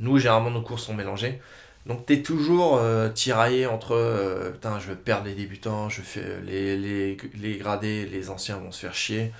nous, 0.00 0.18
généralement, 0.18 0.50
nos 0.50 0.62
cours 0.62 0.80
sont 0.80 0.94
mélangés. 0.94 1.40
Donc, 1.86 2.06
tu 2.06 2.14
es 2.14 2.22
toujours 2.22 2.80
tiraillé 3.14 3.66
entre 3.66 4.50
putain, 4.52 4.78
je 4.78 4.88
veux 4.88 4.94
perdre 4.96 5.26
les 5.26 5.34
débutants, 5.34 5.88
je 5.88 6.02
fais 6.02 6.22
les, 6.44 6.76
les, 6.76 7.16
les 7.34 7.56
gradés, 7.56 8.04
les 8.06 8.28
anciens 8.30 8.58
vont 8.58 8.72
se 8.72 8.80
faire 8.80 8.94
chier. 8.94 9.32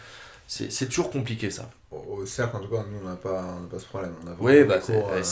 C'est 0.46 0.88
toujours 0.88 1.10
compliqué 1.10 1.50
ça. 1.50 1.68
Au, 1.90 1.96
au 1.96 2.26
cercle, 2.26 2.56
en 2.56 2.60
tout 2.60 2.68
cas, 2.68 2.84
nous, 2.90 3.00
on 3.02 3.08
n'a 3.08 3.16
pas, 3.16 3.44
on 3.62 3.66
pas 3.66 3.78
ce 3.78 3.84
problème. 3.84 4.14
On 4.24 4.30
a 4.30 4.34
Oui, 4.40 4.64
bah, 4.64 4.80
c'est 4.80 4.94
cours, 4.94 5.10
euh, 5.10 5.22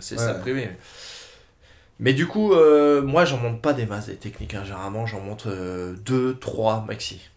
c'est 0.00 0.16
ouais. 0.16 0.20
salle 0.20 0.40
privée. 0.40 0.70
Mais 2.02 2.12
du 2.14 2.26
coup, 2.26 2.52
euh, 2.52 3.00
moi, 3.00 3.24
j'en 3.24 3.38
monte 3.38 3.62
pas 3.62 3.72
des 3.72 3.86
masses 3.86 4.06
des 4.06 4.16
techniques. 4.16 4.54
hein. 4.54 4.64
Généralement, 4.64 5.06
j'en 5.06 5.20
monte 5.20 5.46
2, 5.46 6.36
3 6.40 6.84
maxi. 6.86 7.30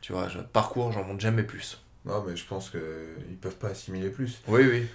Tu 0.00 0.12
vois, 0.12 0.28
je, 0.28 0.38
parcours, 0.38 0.90
j'en 0.90 1.04
monte 1.04 1.20
jamais 1.20 1.42
plus. 1.42 1.80
Non, 2.06 2.24
mais 2.26 2.34
je 2.34 2.44
pense 2.46 2.70
qu'ils 2.70 3.36
peuvent 3.40 3.56
pas 3.56 3.68
assimiler 3.68 4.08
plus. 4.08 4.40
Oui, 4.48 4.62
oui. 4.70 4.86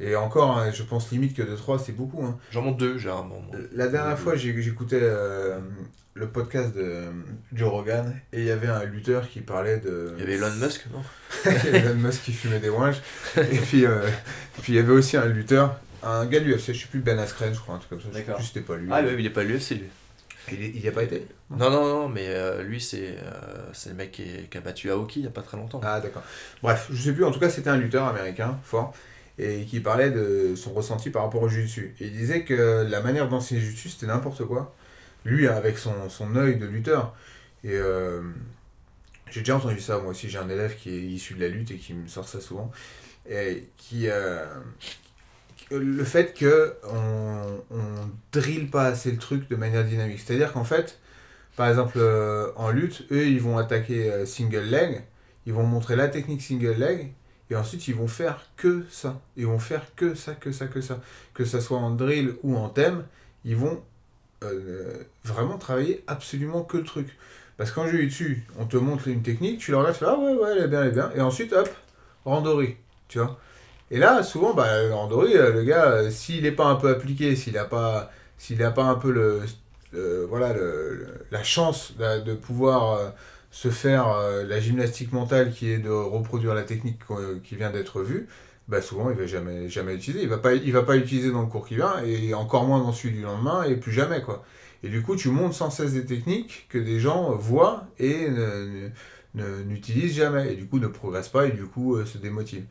Et 0.00 0.16
encore, 0.16 0.56
hein, 0.56 0.70
je 0.72 0.82
pense 0.82 1.10
limite 1.10 1.36
que 1.36 1.42
2-3, 1.42 1.78
c'est 1.84 1.92
beaucoup. 1.92 2.24
hein. 2.24 2.38
J'en 2.52 2.62
monte 2.62 2.78
2 2.78 2.96
généralement. 2.96 3.40
moi. 3.46 3.56
La 3.72 3.88
dernière 3.88 4.18
fois, 4.18 4.34
j'écoutais 4.36 5.00
euh, 5.02 5.58
le 6.14 6.28
podcast 6.28 6.74
de 6.74 7.04
Joe 7.52 7.68
Rogan 7.68 8.14
et 8.32 8.38
il 8.40 8.46
y 8.46 8.50
avait 8.50 8.68
un 8.68 8.84
lutteur 8.84 9.28
qui 9.28 9.40
parlait 9.40 9.78
de. 9.78 10.14
Il 10.16 10.20
y 10.20 10.22
avait 10.22 10.34
Elon 10.36 10.54
Musk, 10.58 10.86
non? 10.92 11.02
Il 11.44 11.52
y 11.52 11.68
avait 11.68 11.78
Elon 11.80 11.96
Musk 11.96 12.22
qui 12.22 12.32
fumait 12.32 12.60
des 12.60 12.70
ouinges. 12.70 13.02
et 13.36 13.42
puis, 13.58 13.84
euh, 13.84 14.08
puis 14.62 14.72
il 14.72 14.76
y 14.76 14.78
avait 14.78 14.92
aussi 14.92 15.16
un 15.16 15.26
lutteur, 15.26 15.78
un 16.02 16.26
gars 16.26 16.40
de 16.40 16.44
l'UFC, 16.46 16.72
je 16.72 16.82
sais 16.82 16.86
plus, 16.88 17.00
Ben 17.00 17.18
Askren, 17.18 17.52
je 17.54 17.60
crois, 17.60 17.74
un 17.74 17.78
truc 17.78 17.90
comme 17.90 18.00
ça. 18.00 18.08
Je 18.12 18.18
sais 18.18 18.32
plus, 18.32 18.44
c'était 18.44 18.60
pas 18.60 18.76
lui. 18.76 18.88
Ah, 18.92 19.02
oui, 19.02 19.16
il 19.18 19.26
est 19.26 19.30
pas 19.30 19.42
l'UFC 19.44 19.70
lui. 19.72 19.88
Il, 20.52 20.62
il 20.76 20.80
y 20.80 20.88
a 20.88 20.92
pas 20.92 21.02
été 21.02 21.26
Non, 21.50 21.70
non, 21.70 21.86
non, 21.86 22.08
mais 22.08 22.26
euh, 22.28 22.62
lui, 22.62 22.80
c'est 22.80 23.16
euh, 23.18 23.70
c'est 23.72 23.90
le 23.90 23.94
mec 23.94 24.10
qui, 24.12 24.22
est- 24.22 24.50
qui 24.50 24.56
a 24.58 24.60
battu 24.60 24.90
Aoki 24.90 25.20
il 25.20 25.24
y 25.24 25.28
a 25.28 25.30
pas 25.30 25.42
très 25.42 25.56
longtemps. 25.56 25.80
Ah, 25.84 26.00
d'accord. 26.00 26.22
Bref, 26.62 26.88
je 26.90 27.00
sais 27.02 27.12
plus, 27.12 27.24
en 27.24 27.30
tout 27.30 27.38
cas, 27.38 27.50
c'était 27.50 27.70
un 27.70 27.76
lutteur 27.76 28.06
américain, 28.06 28.58
fort, 28.64 28.94
et 29.38 29.64
qui 29.66 29.80
parlait 29.80 30.10
de 30.10 30.54
son 30.56 30.72
ressenti 30.72 31.10
par 31.10 31.22
rapport 31.24 31.42
au 31.42 31.48
jiu-jitsu. 31.48 31.94
Et 32.00 32.06
il 32.06 32.12
disait 32.12 32.42
que 32.44 32.86
la 32.88 33.00
manière 33.00 33.28
d'enseigner 33.28 33.60
le 33.60 33.66
jiu-jitsu, 33.66 33.90
c'était 33.90 34.06
n'importe 34.06 34.44
quoi. 34.44 34.74
Lui, 35.24 35.46
avec 35.46 35.78
son, 35.78 36.08
son 36.08 36.34
œil 36.36 36.56
de 36.56 36.66
lutteur. 36.66 37.14
Et 37.62 37.72
euh, 37.74 38.22
j'ai 39.30 39.40
déjà 39.40 39.56
entendu 39.56 39.78
ça, 39.80 39.98
moi 39.98 40.10
aussi, 40.12 40.28
j'ai 40.30 40.38
un 40.38 40.48
élève 40.48 40.74
qui 40.76 40.88
est 40.90 41.02
issu 41.02 41.34
de 41.34 41.40
la 41.42 41.48
lutte 41.48 41.70
et 41.70 41.76
qui 41.76 41.92
me 41.94 42.08
sort 42.08 42.26
ça 42.28 42.40
souvent. 42.40 42.72
Et 43.28 43.68
qui. 43.76 44.08
euh, 44.08 44.46
le 45.70 46.04
fait 46.04 46.34
que 46.34 46.74
on, 46.84 47.62
on 47.70 47.82
drille 48.32 48.66
pas 48.66 48.86
assez 48.86 49.10
le 49.10 49.18
truc 49.18 49.48
de 49.48 49.56
manière 49.56 49.84
dynamique. 49.84 50.20
C'est-à-dire 50.24 50.52
qu'en 50.52 50.64
fait, 50.64 50.98
par 51.56 51.68
exemple, 51.68 51.98
euh, 51.98 52.50
en 52.56 52.70
lutte, 52.70 53.06
eux, 53.10 53.26
ils 53.26 53.40
vont 53.40 53.58
attaquer 53.58 54.10
euh, 54.10 54.26
single 54.26 54.64
leg, 54.64 55.02
ils 55.46 55.52
vont 55.52 55.64
montrer 55.64 55.96
la 55.96 56.08
technique 56.08 56.42
single 56.42 56.76
leg, 56.78 57.12
et 57.50 57.56
ensuite 57.56 57.88
ils 57.88 57.94
vont 57.94 58.08
faire 58.08 58.46
que 58.56 58.84
ça. 58.90 59.20
Ils 59.36 59.46
vont 59.46 59.58
faire 59.58 59.94
que 59.96 60.14
ça, 60.14 60.34
que 60.34 60.52
ça, 60.52 60.66
que 60.66 60.80
ça. 60.80 61.00
Que 61.34 61.44
ça 61.44 61.60
soit 61.60 61.78
en 61.78 61.90
drill 61.90 62.34
ou 62.42 62.56
en 62.56 62.68
thème, 62.68 63.04
ils 63.44 63.56
vont 63.56 63.82
euh, 64.44 65.04
vraiment 65.24 65.58
travailler 65.58 66.02
absolument 66.06 66.62
que 66.62 66.78
le 66.78 66.84
truc. 66.84 67.16
Parce 67.56 67.72
qu'en 67.72 67.86
jiu-jitsu, 67.86 68.46
on 68.58 68.64
te 68.64 68.76
montre 68.78 69.08
une 69.08 69.22
technique, 69.22 69.58
tu 69.60 69.70
le 69.70 69.76
regardes, 69.76 69.94
tu 69.94 70.00
fais 70.00 70.10
Ah 70.10 70.18
ouais, 70.18 70.32
ouais, 70.34 70.52
elle 70.56 70.64
est 70.64 70.68
bien, 70.68 70.82
elle 70.82 70.88
est 70.88 70.92
bien. 70.92 71.10
Et 71.14 71.20
ensuite, 71.20 71.52
hop, 71.52 71.68
randori, 72.24 72.76
tu 73.08 73.18
vois. 73.18 73.38
Et 73.90 73.98
là, 73.98 74.22
souvent, 74.22 74.54
bah, 74.54 74.66
randori, 74.92 75.36
euh, 75.36 75.52
le 75.52 75.64
gars, 75.64 75.86
euh, 75.92 76.10
s'il 76.10 76.42
n'est 76.42 76.52
pas 76.52 76.66
un 76.66 76.76
peu 76.76 76.88
appliqué, 76.88 77.34
s'il 77.36 77.54
n'a 77.54 77.64
pas, 77.64 78.10
pas 78.70 78.84
un 78.84 78.94
peu 78.94 79.10
le, 79.10 79.42
voilà, 80.26 80.52
le- 80.52 81.06
la 81.30 81.42
chance 81.42 81.94
de, 81.98 82.34
pouvoir 82.34 82.94
euh, 82.94 83.10
se 83.50 83.68
faire 83.70 84.06
la 84.46 84.60
gymnastique 84.60 85.12
mentale 85.12 85.50
qui 85.52 85.70
est 85.70 85.78
de 85.78 85.90
reproduire 85.90 86.54
la 86.54 86.62
technique 86.62 87.00
qui 87.44 87.56
vient 87.56 87.70
d'être 87.70 88.02
vue, 88.02 88.28
bah 88.68 88.80
souvent 88.80 89.10
il 89.10 89.16
va 89.16 89.26
jamais 89.26 89.68
jamais 89.68 89.94
l'utiliser. 89.94 90.22
Il 90.22 90.28
va 90.28 90.36
va 90.36 90.82
pas 90.84 90.94
l'utiliser 90.96 91.32
dans 91.32 91.40
le 91.42 91.48
cours 91.48 91.66
qui 91.66 91.74
vient 91.74 91.94
et 92.04 92.34
encore 92.34 92.64
moins 92.66 92.78
dans 92.78 92.92
celui 92.92 93.14
du 93.16 93.22
lendemain 93.22 93.64
et 93.64 93.74
plus 93.76 93.90
jamais 93.92 94.22
quoi. 94.22 94.44
Et 94.84 94.88
du 94.88 95.02
coup 95.02 95.16
tu 95.16 95.28
montes 95.30 95.54
sans 95.54 95.70
cesse 95.70 95.92
des 95.94 96.06
techniques 96.06 96.66
que 96.68 96.78
des 96.78 97.00
gens 97.00 97.32
voient 97.34 97.84
et 97.98 98.28
ne- 98.30 98.66
ne- 98.66 98.90
ne- 99.34 99.62
n'utilisent 99.64 100.14
jamais 100.14 100.52
et 100.52 100.56
du 100.56 100.66
coup 100.66 100.78
ne 100.78 100.86
progressent 100.86 101.28
pas 101.30 101.46
et 101.46 101.50
du 101.52 101.64
coup 101.66 102.04
se 102.06 102.18
démotivent. 102.18 102.66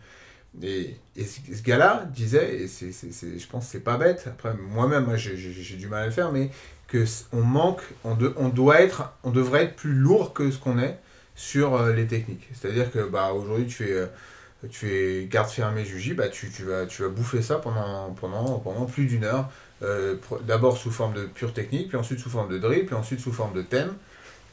Et, 0.64 0.96
et 1.16 1.24
ce, 1.26 1.62
gars-là 1.64 2.06
disait, 2.14 2.64
et 2.64 2.68
c'est, 2.68 2.92
je 2.92 3.48
pense 3.48 3.66
que 3.66 3.72
c'est 3.72 3.80
pas 3.80 3.98
bête, 3.98 4.26
après 4.28 4.54
moi-même 4.56 5.06
moi, 5.06 5.16
j'ai, 5.16 5.36
du 5.36 5.88
mal 5.88 6.04
à 6.04 6.06
le 6.08 6.12
faire, 6.12 6.32
mais 6.32 6.50
que 6.88 7.06
on 7.32 7.42
manque, 7.44 7.82
on, 8.04 8.16
de- 8.16 8.34
on 8.36 8.50
doit 8.50 8.82
être, 8.82 9.14
on 9.24 9.32
devrait 9.32 9.66
être 9.66 9.76
plus 9.76 9.94
lourd 9.94 10.34
que 10.34 10.50
ce 10.52 10.58
qu'on 10.58 10.80
est 10.80 10.98
sur 11.36 11.76
euh, 11.76 11.94
les 11.94 12.08
techniques. 12.08 12.48
C'est-à-dire 12.54 12.92
que 12.92 13.08
bah, 13.08 13.32
aujourd'hui 13.34 13.68
tu 13.68 13.84
fais, 13.84 13.92
euh, 13.94 14.08
tu 14.70 14.88
fais 14.88 15.28
garde 15.30 15.50
fermée 15.50 15.86
juji, 15.86 16.14
bah, 16.14 16.28
tu, 16.30 16.50
tu, 16.50 16.64
vas, 16.64 16.86
tu 16.86 17.04
vas 17.04 17.10
bouffer 17.10 17.42
ça 17.42 17.58
pendant, 17.58 18.12
pendant, 18.20 18.60
pendant 18.60 18.86
plus 18.86 19.06
d'une 19.06 19.24
heure. 19.24 19.50
Euh, 19.82 20.18
d'abord 20.46 20.78
sous 20.78 20.92
forme 20.92 21.14
de 21.14 21.26
pure 21.26 21.54
technique, 21.54 21.90
puis 21.90 21.98
ensuite 21.98 22.20
sous 22.20 22.30
forme 22.30 22.52
de 22.52 22.58
drill, 22.58 22.86
puis 22.86 22.96
ensuite 22.96 23.20
sous 23.22 23.32
forme 23.32 23.54
de 23.54 23.62
thème. 23.62 23.94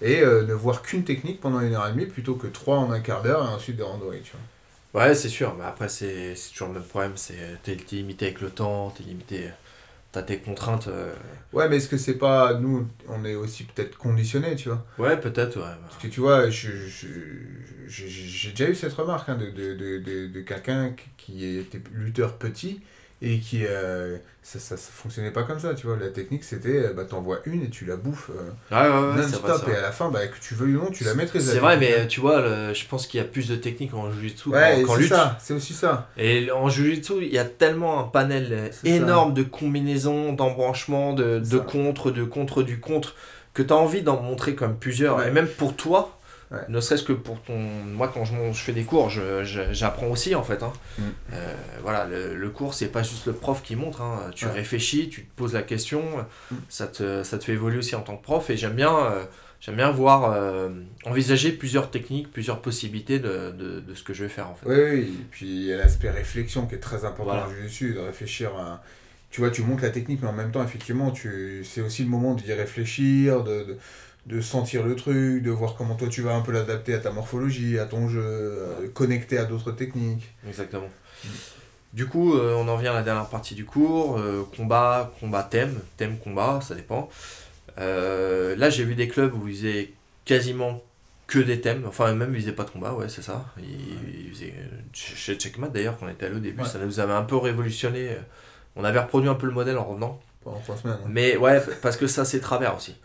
Et 0.02 0.20
ne 0.20 0.52
voir 0.52 0.82
qu'une 0.82 1.04
technique 1.04 1.40
pendant 1.40 1.60
une 1.60 1.74
heure 1.74 1.88
et 1.88 1.92
demie 1.92 2.04
plutôt 2.06 2.34
que 2.34 2.46
trois 2.46 2.76
en 2.78 2.92
un 2.92 3.00
quart 3.00 3.22
d'heure 3.22 3.42
et 3.50 3.54
ensuite 3.54 3.76
des 3.76 3.82
randonnées. 3.82 4.22
Ouais, 4.96 5.14
c'est 5.14 5.28
sûr, 5.28 5.54
mais 5.56 5.64
après, 5.64 5.88
c'est 5.88 6.34
toujours 6.52 6.68
le 6.68 6.74
même 6.74 6.82
problème. 6.82 7.12
c'est 7.16 7.62
T'es 7.62 7.76
limité 7.92 8.26
avec 8.26 8.40
le 8.40 8.50
temps, 8.50 8.90
t'es 8.90 9.04
limité 9.04 9.50
as 10.14 10.22
tes 10.22 10.38
contraintes. 10.38 10.88
euh. 10.88 11.14
Ouais, 11.52 11.68
mais 11.68 11.76
est-ce 11.76 11.88
que 11.88 11.96
c'est 11.98 12.18
pas. 12.18 12.54
Nous, 12.54 12.88
on 13.08 13.24
est 13.24 13.34
aussi 13.34 13.64
peut-être 13.64 13.96
conditionnés, 13.98 14.56
tu 14.56 14.68
vois? 14.70 14.84
Ouais, 14.98 15.18
peut-être, 15.20 15.56
ouais. 15.58 15.74
Parce 15.88 15.98
que 16.02 16.08
tu 16.08 16.20
vois, 16.20 16.50
je- 16.50 16.70
je- 16.88 17.06
je- 17.86 18.06
j'ai 18.06 18.50
déjà 18.50 18.70
eu 18.70 18.74
cette 18.74 18.92
remarque 18.94 19.28
hein, 19.28 19.36
de, 19.36 19.50
de, 19.50 19.74
de, 19.74 19.98
de, 19.98 20.26
de 20.28 20.40
quelqu'un 20.40 20.94
qui 21.16 21.44
était 21.58 21.80
lutteur 21.92 22.36
petit 22.38 22.80
et 23.22 23.38
qui. 23.38 23.64
euh, 23.66 24.18
ça, 24.42 24.60
ça, 24.60 24.76
ça 24.76 24.90
fonctionnait 24.92 25.32
pas 25.32 25.42
comme 25.42 25.58
ça, 25.58 25.74
tu 25.74 25.86
vois. 25.88 25.96
La 25.96 26.08
technique, 26.08 26.44
c'était 26.44 26.86
euh, 26.86 26.92
bah, 26.92 27.04
t'envoies 27.04 27.40
une 27.46 27.62
et 27.64 27.68
tu 27.70 27.84
la 27.84 27.96
bouffes 27.96 28.30
euh, 28.30 28.50
ouais, 28.70 29.16
ouais, 29.16 29.22
non-stop. 29.22 29.68
Et 29.68 29.74
à 29.76 29.80
la 29.80 29.90
fin, 29.90 30.08
bah, 30.10 30.26
que 30.28 30.38
tu 30.40 30.54
veuilles 30.54 30.76
ou 30.76 30.84
non, 30.84 30.90
tu 30.90 31.02
la 31.04 31.14
maîtrises. 31.14 31.50
C'est 31.50 31.58
vrai, 31.58 31.76
mais 31.78 32.06
tu 32.06 32.20
vois, 32.20 32.40
le- 32.40 32.72
je 32.74 32.86
pense 32.86 33.06
qu'il 33.06 33.18
y 33.18 33.22
a 33.22 33.26
plus 33.26 33.48
de 33.48 33.56
techniques 33.56 33.94
en 33.94 34.10
jiu-jitsu 34.12 34.50
Ouais, 34.50 34.82
qu'en 34.86 34.94
lutte. 34.96 35.08
ça, 35.08 35.36
c'est 35.40 35.54
aussi 35.54 35.72
ça. 35.74 36.08
Et 36.16 36.50
en 36.52 36.68
jiu-jitsu, 36.68 37.14
il 37.22 37.32
y 37.34 37.38
a 37.38 37.44
tellement 37.44 37.98
un 38.00 38.04
panel 38.04 38.70
ça. 38.72 38.86
énorme 38.88 39.34
de 39.34 39.42
combinaisons, 39.42 40.32
d'embranchements, 40.32 41.12
de, 41.12 41.40
de 41.40 41.58
contre, 41.58 42.10
de 42.12 42.22
contre, 42.24 42.62
du 42.62 42.78
contre, 42.78 43.14
que 43.52 43.62
tu 43.62 43.72
as 43.72 43.76
envie 43.76 44.02
d'en 44.02 44.20
montrer 44.20 44.54
comme 44.54 44.76
plusieurs. 44.76 45.26
Et 45.26 45.30
même 45.30 45.48
pour 45.48 45.74
toi, 45.74 46.15
Ouais. 46.52 46.58
ne 46.68 46.78
serait-ce 46.80 47.02
que 47.02 47.12
pour 47.12 47.40
ton. 47.42 47.58
Moi, 47.58 48.08
quand 48.14 48.24
je, 48.24 48.34
fais 48.52 48.72
des 48.72 48.84
cours, 48.84 49.10
j'apprends 49.10 50.06
aussi 50.08 50.34
en 50.34 50.44
fait. 50.44 50.62
hein. 50.62 50.72
Mm. 50.98 51.02
Euh, 51.32 51.54
voilà, 51.82 52.06
le, 52.06 52.36
le 52.36 52.50
cours, 52.50 52.72
c'est 52.74 52.86
pas 52.88 53.02
juste 53.02 53.26
le 53.26 53.32
prof 53.32 53.62
qui 53.62 53.74
montre. 53.74 54.00
hein. 54.02 54.30
Tu 54.34 54.46
Ouais. 54.46 54.52
réfléchis, 54.52 55.08
tu 55.08 55.24
te 55.24 55.34
poses 55.34 55.54
la 55.54 55.62
question, 55.62 56.02
Mm. 56.50 56.54
ça, 56.68 56.86
te, 56.86 57.22
ça 57.24 57.38
te 57.38 57.44
fait 57.44 57.52
évoluer 57.54 57.78
aussi 57.78 57.96
en 57.96 58.02
tant 58.02 58.16
que 58.16 58.22
prof. 58.22 58.48
Et 58.50 58.56
j'aime 58.56 58.74
bien. 58.74 58.96
euh, 58.96 59.24
J'aime 59.58 59.76
bien 59.76 59.90
voir, 59.90 60.32
euh, 60.34 60.68
envisager 61.06 61.50
plusieurs 61.50 61.90
techniques, 61.90 62.30
plusieurs 62.30 62.60
possibilités 62.60 63.18
de, 63.18 63.50
de, 63.52 63.80
de 63.80 63.94
ce 63.94 64.02
que 64.02 64.12
je 64.12 64.22
vais 64.24 64.28
faire 64.28 64.48
en 64.50 64.54
fait. 64.54 64.66
Oui, 64.68 64.76
oui, 65.00 65.00
et 65.18 65.24
puis 65.30 65.46
il 65.46 65.62
y 65.64 65.72
a 65.72 65.78
l'aspect 65.78 66.10
réflexion 66.10 66.66
qui 66.66 66.74
est 66.74 66.78
très 66.78 67.06
important 67.06 67.46
Voilà. 67.46 67.66
jiu 67.66 67.94
de 67.94 67.98
réfléchir 68.00 68.50
à... 68.54 68.82
Tu 69.30 69.40
vois, 69.40 69.50
tu 69.50 69.62
montes 69.62 69.80
la 69.80 69.88
technique, 69.88 70.20
mais 70.22 70.28
en 70.28 70.34
même 70.34 70.52
temps, 70.52 70.62
effectivement, 70.62 71.10
tu... 71.10 71.64
c'est 71.64 71.80
aussi 71.80 72.02
le 72.04 72.10
moment 72.10 72.34
d'y 72.34 72.52
réfléchir, 72.52 73.42
de, 73.44 73.64
de, 73.64 73.78
de 74.26 74.40
sentir 74.40 74.82
le 74.84 74.96
truc, 74.96 75.42
de 75.42 75.50
voir 75.50 75.74
comment 75.76 75.94
toi 75.94 76.08
tu 76.08 76.20
vas 76.22 76.34
un 76.34 76.40
peu 76.40 76.50
l'adapter 76.52 76.94
à 76.94 76.98
ta 76.98 77.10
morphologie, 77.12 77.78
à 77.78 77.86
ton 77.86 78.08
jeu, 78.08 78.20
euh, 78.22 78.88
connecter 78.92 79.38
à 79.38 79.44
d'autres 79.44 79.70
techniques. 79.72 80.26
Exactement. 80.48 80.88
Mm. 81.24 81.28
Du 81.92 82.06
coup, 82.06 82.34
euh, 82.36 82.54
on 82.56 82.66
en 82.68 82.76
vient 82.76 82.90
à 82.92 82.96
la 82.96 83.02
dernière 83.02 83.28
partie 83.28 83.54
du 83.54 83.64
cours. 83.64 84.18
euh, 84.18 84.42
combat, 84.56 85.12
combat 85.20 85.42
thème, 85.44 85.78
thème 85.96 86.18
combat, 86.18 86.60
ça 86.60 86.74
dépend. 86.74 87.08
Euh, 87.78 88.56
là, 88.56 88.68
j'ai 88.70 88.84
vu 88.84 88.94
des 88.94 89.08
clubs 89.08 89.32
où 89.34 89.46
ils 89.48 89.54
faisaient 89.56 89.90
quasiment 90.24 90.82
que 91.26 91.38
des 91.38 91.60
thèmes. 91.60 91.84
Enfin, 91.86 92.12
même 92.14 92.34
ils 92.34 92.40
faisaient 92.40 92.52
pas 92.52 92.64
de 92.64 92.70
combat, 92.70 92.92
ouais, 92.94 93.08
c'est 93.08 93.22
ça. 93.22 93.46
Ils, 93.58 94.26
ils 94.26 94.30
faisaient, 94.32 94.54
chez 94.92 95.36
Checkmat 95.36 95.68
d'ailleurs, 95.68 95.96
quand 95.98 96.06
on 96.06 96.08
était 96.10 96.26
allé 96.26 96.36
au 96.36 96.40
début, 96.40 96.62
Ouais. 96.62 96.68
ça 96.68 96.78
nous 96.78 97.00
avait 97.00 97.12
un 97.12 97.22
peu 97.22 97.36
révolutionné. 97.36 98.10
On 98.74 98.84
avait 98.84 99.00
reproduit 99.00 99.28
un 99.28 99.34
peu 99.34 99.46
le 99.46 99.52
modèle 99.52 99.78
en 99.78 99.84
revenant. 99.84 100.20
Pendant 100.44 100.60
trois 100.60 100.76
semaines. 100.76 100.98
hein. 101.02 101.08
Mais 101.08 101.36
ouais, 101.36 101.60
parce 101.82 101.96
que 101.96 102.06
ça 102.06 102.24
c'est 102.24 102.40
travers 102.40 102.76
aussi, 102.76 102.96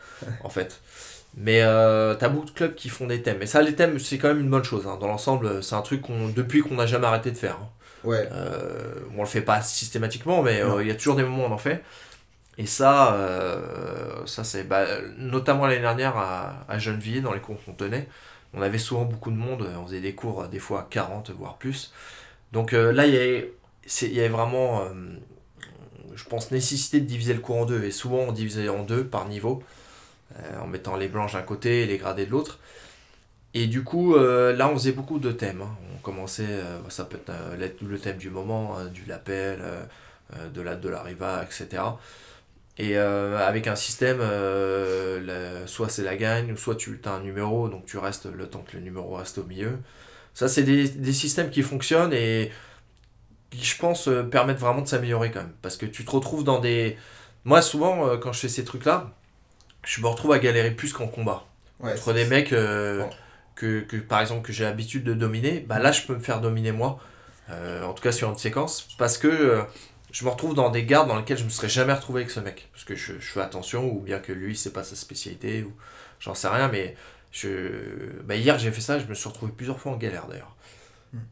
en 0.43 0.49
fait. 0.49 0.79
Mais 1.37 1.61
euh, 1.63 2.15
t'as 2.15 2.29
beaucoup 2.29 2.45
de 2.47 2.51
clubs 2.51 2.75
qui 2.75 2.89
font 2.89 3.07
des 3.07 3.21
thèmes. 3.21 3.41
Et 3.41 3.45
ça, 3.47 3.61
les 3.61 3.75
thèmes, 3.75 3.99
c'est 3.99 4.17
quand 4.17 4.29
même 4.29 4.41
une 4.41 4.49
bonne 4.49 4.63
chose. 4.63 4.85
hein. 4.87 4.97
Dans 4.99 5.07
l'ensemble, 5.07 5.63
c'est 5.63 5.75
un 5.75 5.81
truc 5.81 6.01
qu'on, 6.01 6.29
depuis 6.29 6.61
qu'on 6.61 6.75
n'a 6.75 6.85
jamais 6.87 7.07
arrêté 7.07 7.31
de 7.31 7.37
faire. 7.37 7.57
hein. 7.61 7.69
Ouais, 8.03 8.27
Euh, 8.31 8.95
on 9.17 9.21
le 9.21 9.27
fait 9.27 9.41
pas 9.41 9.61
systématiquement, 9.61 10.43
mais 10.43 10.61
euh, 10.61 10.81
il 10.83 10.87
y 10.87 10.91
a 10.91 10.95
toujours 10.95 11.15
des 11.15 11.23
moments 11.23 11.45
où 11.45 11.47
on 11.47 11.51
en 11.53 11.57
fait. 11.57 11.83
Et 12.57 12.65
ça, 12.67 13.17
ça 14.25 14.43
c'est 14.43 14.63
bah, 14.63 14.85
notamment 15.17 15.65
l'année 15.67 15.81
dernière 15.81 16.17
à, 16.17 16.65
à 16.69 16.79
Gennevilliers, 16.79 17.21
dans 17.21 17.33
les 17.33 17.39
cours 17.39 17.63
qu'on 17.63 17.73
tenait, 17.73 18.07
on 18.53 18.61
avait 18.61 18.77
souvent 18.77 19.05
beaucoup 19.05 19.31
de 19.31 19.37
monde, 19.37 19.67
on 19.81 19.85
faisait 19.85 20.01
des 20.01 20.13
cours 20.15 20.47
des 20.47 20.59
fois 20.59 20.81
à 20.81 20.87
40 20.89 21.31
voire 21.31 21.57
plus. 21.57 21.93
Donc 22.53 22.73
là, 22.73 23.07
il 23.07 23.13
y 23.13 23.17
avait, 23.17 24.29
vraiment, 24.29 24.83
je 26.15 26.23
pense, 26.25 26.51
nécessité 26.51 26.99
de 26.99 27.05
diviser 27.05 27.33
le 27.33 27.39
cours 27.39 27.57
en 27.57 27.65
deux. 27.65 27.83
Et 27.83 27.91
souvent, 27.91 28.19
on 28.19 28.31
divisait 28.31 28.69
en 28.69 28.83
deux 28.83 29.05
par 29.05 29.27
niveau, 29.27 29.63
en 30.61 30.67
mettant 30.67 30.95
les 30.97 31.07
blanches 31.07 31.33
d'un 31.33 31.41
côté 31.43 31.83
et 31.83 31.85
les 31.85 31.97
gradés 31.97 32.25
de 32.25 32.31
l'autre. 32.31 32.59
Et 33.53 33.67
du 33.67 33.83
coup, 33.83 34.15
euh, 34.15 34.55
là, 34.55 34.69
on 34.69 34.73
faisait 34.75 34.93
beaucoup 34.93 35.19
de 35.19 35.31
thèmes. 35.31 35.61
hein. 35.61 35.75
On 35.95 35.97
commençait, 36.01 36.45
euh, 36.47 36.79
ça 36.89 37.05
peut 37.05 37.17
être 37.17 37.29
euh, 37.29 37.69
le- 37.81 37.99
thème 37.99 38.17
du 38.17 38.29
moment, 38.29 38.77
euh, 38.79 38.87
du 38.87 39.05
lapel, 39.05 39.59
euh, 39.61 39.83
euh, 40.35 40.49
de 40.49 40.61
la 40.61 40.75
de 40.75 40.89
la 40.89 41.03
riva, 41.03 41.43
etc. 41.43 41.99
Et 42.77 42.97
euh, 42.97 43.37
avec 43.47 43.67
un 43.67 43.75
système, 43.75 44.19
euh, 44.21 45.21
la- 45.21 45.67
soit 45.67 45.89
c'est 45.89 46.03
la 46.03 46.15
gagne, 46.17 46.55
soit 46.57 46.75
tu 46.75 46.99
as 47.05 47.11
un 47.11 47.21
numéro, 47.21 47.69
donc 47.69 47.85
tu 47.85 47.97
restes 47.97 48.27
le 48.33 48.47
temps 48.49 48.63
que 48.67 48.77
le 48.77 48.83
numéro 48.83 49.15
reste 49.15 49.37
au 49.39 49.43
milieu. 49.43 49.77
Ça, 50.33 50.47
c'est 50.49 50.63
des, 50.63 50.89
des 50.89 51.13
systèmes 51.13 51.49
qui 51.51 51.63
fonctionnent 51.63 52.13
et 52.13 52.51
qui, 53.51 53.63
je 53.63 53.77
pense, 53.77 54.07
euh, 54.07 54.23
permettent 54.23 54.59
vraiment 54.59 54.81
de 54.81 54.87
s'améliorer 54.87 55.31
quand 55.31 55.41
même. 55.41 55.53
Parce 55.61 55.77
que 55.77 55.85
tu 55.85 56.05
te 56.05 56.11
retrouves 56.11 56.43
dans 56.43 56.59
des... 56.59 56.97
Moi, 57.45 57.61
souvent, 57.61 58.07
euh, 58.07 58.17
quand 58.17 58.31
je 58.33 58.39
fais 58.41 58.49
ces 58.49 58.63
trucs-là, 58.63 59.11
je 59.83 60.01
me 60.01 60.07
retrouve 60.07 60.31
à 60.33 60.39
galérer 60.39 60.71
plus 60.71 60.93
qu'en 60.93 61.07
combat. 61.07 61.45
ouais. 61.79 61.93
Entre 61.93 62.13
des 62.13 62.25
mecs 62.25 62.53
euh, 62.53 62.99
Bon. 62.99 63.09
que, 63.55 63.81
que, 63.81 63.97
par 63.97 64.21
exemple, 64.21 64.45
que 64.45 64.53
j'ai 64.53 64.63
l'habitude 64.63 65.03
de 65.03 65.13
dominer, 65.13 65.59
bah 65.67 65.79
là, 65.79 65.91
je 65.91 66.03
peux 66.03 66.15
me 66.15 66.19
faire 66.19 66.41
dominer 66.41 66.71
moi. 66.71 66.99
Euh, 67.49 67.83
en 67.83 67.93
tout 67.93 68.03
cas, 68.03 68.11
sur 68.11 68.29
une 68.29 68.37
séquence. 68.37 68.87
Parce 68.97 69.17
que 69.17 69.27
euh, 69.27 69.63
je 70.11 70.23
me 70.25 70.29
retrouve 70.29 70.53
dans 70.53 70.69
des 70.69 70.85
gardes 70.85 71.07
dans 71.07 71.17
lesquels 71.17 71.37
je 71.37 71.43
me 71.43 71.49
serais 71.49 71.69
jamais 71.69 71.93
retrouvé 71.93 72.21
avec 72.21 72.31
ce 72.31 72.39
mec. 72.39 72.69
Parce 72.71 72.83
que 72.85 72.95
je, 72.95 73.13
je 73.19 73.31
fais 73.31 73.41
attention, 73.41 73.85
ou 73.91 73.99
bien 73.99 74.19
que 74.19 74.31
lui, 74.31 74.55
c'est 74.55 74.73
pas 74.73 74.83
sa 74.83 74.95
spécialité, 74.95 75.63
ou 75.63 75.73
j'en 76.19 76.33
sais 76.35 76.47
rien, 76.47 76.67
mais 76.69 76.95
je... 77.31 77.49
bah, 78.23 78.35
hier, 78.35 78.57
j'ai 78.59 78.71
fait 78.71 78.81
ça, 78.81 78.99
je 78.99 79.05
me 79.05 79.13
suis 79.13 79.27
retrouvé 79.27 79.51
plusieurs 79.55 79.79
fois 79.79 79.91
en 79.93 79.97
galère 79.97 80.27
d'ailleurs. 80.27 80.55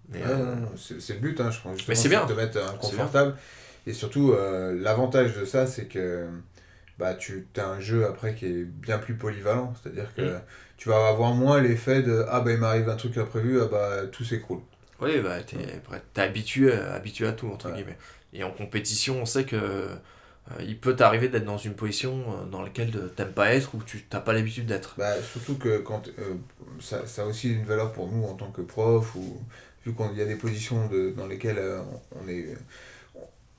Mais, 0.10 0.20
non, 0.20 0.72
c'est 0.76 1.14
le 1.14 1.20
but, 1.20 1.40
hein, 1.40 1.52
je 1.52 1.60
pense. 1.62 1.88
Mais 1.88 1.96
c'est 1.96 2.10
bien. 2.10 2.26
de 2.26 2.34
te 2.34 2.38
mettre 2.38 2.58
inconfortable. 2.58 3.36
Et 3.88 3.94
surtout, 3.94 4.36
l'avantage 4.78 5.36
de 5.38 5.46
ça, 5.46 5.66
c'est 5.68 5.86
que 5.86 6.28
bah, 7.00 7.16
tu 7.16 7.48
as 7.58 7.68
un 7.68 7.80
jeu 7.80 8.06
après 8.06 8.36
qui 8.36 8.46
est 8.46 8.64
bien 8.66 9.00
plus 9.00 9.16
polyvalent. 9.16 9.74
C'est-à-dire 9.82 10.14
que 10.16 10.40
tu 10.78 10.90
vas 10.90 11.08
avoir 11.08 11.34
moins 11.34 11.62
l'effet 11.62 12.04
de 12.04 12.26
Ah 12.30 12.42
bah 12.42 12.52
il 12.54 12.60
m'arrive 12.60 12.90
un 12.90 12.96
truc 12.98 13.18
imprévu, 13.18 13.62
ah 13.62 13.68
bah 13.72 14.08
tout 14.12 14.24
s'écroule. 14.26 14.62
Oui, 15.02 15.20
bah, 15.22 15.42
t'es, 15.44 15.58
t'es 16.14 16.22
habitué, 16.22 16.74
habitué 16.74 17.28
à 17.28 17.32
tout, 17.32 17.48
entre 17.48 17.72
guillemets. 17.72 17.98
Et 18.34 18.44
en 18.44 18.52
compétition, 18.52 19.22
on 19.22 19.26
sait 19.26 19.46
que 19.46 19.56
euh, 19.56 19.98
il 20.62 20.78
peut 20.80 20.96
t'arriver 20.96 21.30
d'être 21.30 21.46
dans 21.46 21.58
une 21.58 21.76
position 21.76 22.24
euh, 22.42 22.46
dans 22.46 22.62
laquelle 22.62 22.92
de- 22.92 23.08
t'aimes 23.08 23.32
pas 23.34 23.54
être 23.54 23.76
ou 23.76 23.84
tu 23.84 24.04
t'as 24.04 24.20
pas 24.20 24.34
l'habitude 24.34 24.66
d'être. 24.66 24.98
Bah, 24.98 25.22
surtout 25.24 25.58
que 25.58 25.80
quand, 25.80 26.10
euh, 26.20 26.36
ça, 26.82 27.08
ça 27.08 27.24
a 27.24 27.26
aussi 27.26 27.54
une 27.54 27.64
valeur 27.66 27.94
pour 27.94 28.12
nous 28.12 28.26
en 28.26 28.36
tant 28.36 28.52
que 28.52 28.62
prof, 28.62 29.16
ou 29.16 29.42
vu 29.86 29.94
qu'il 29.96 30.18
y 30.18 30.22
a 30.22 30.26
des 30.26 30.36
positions 30.36 30.88
de, 30.90 31.12
dans 31.12 31.28
lesquelles 31.28 31.58
euh, 31.60 31.82
on 32.22 32.28
est. 32.28 32.56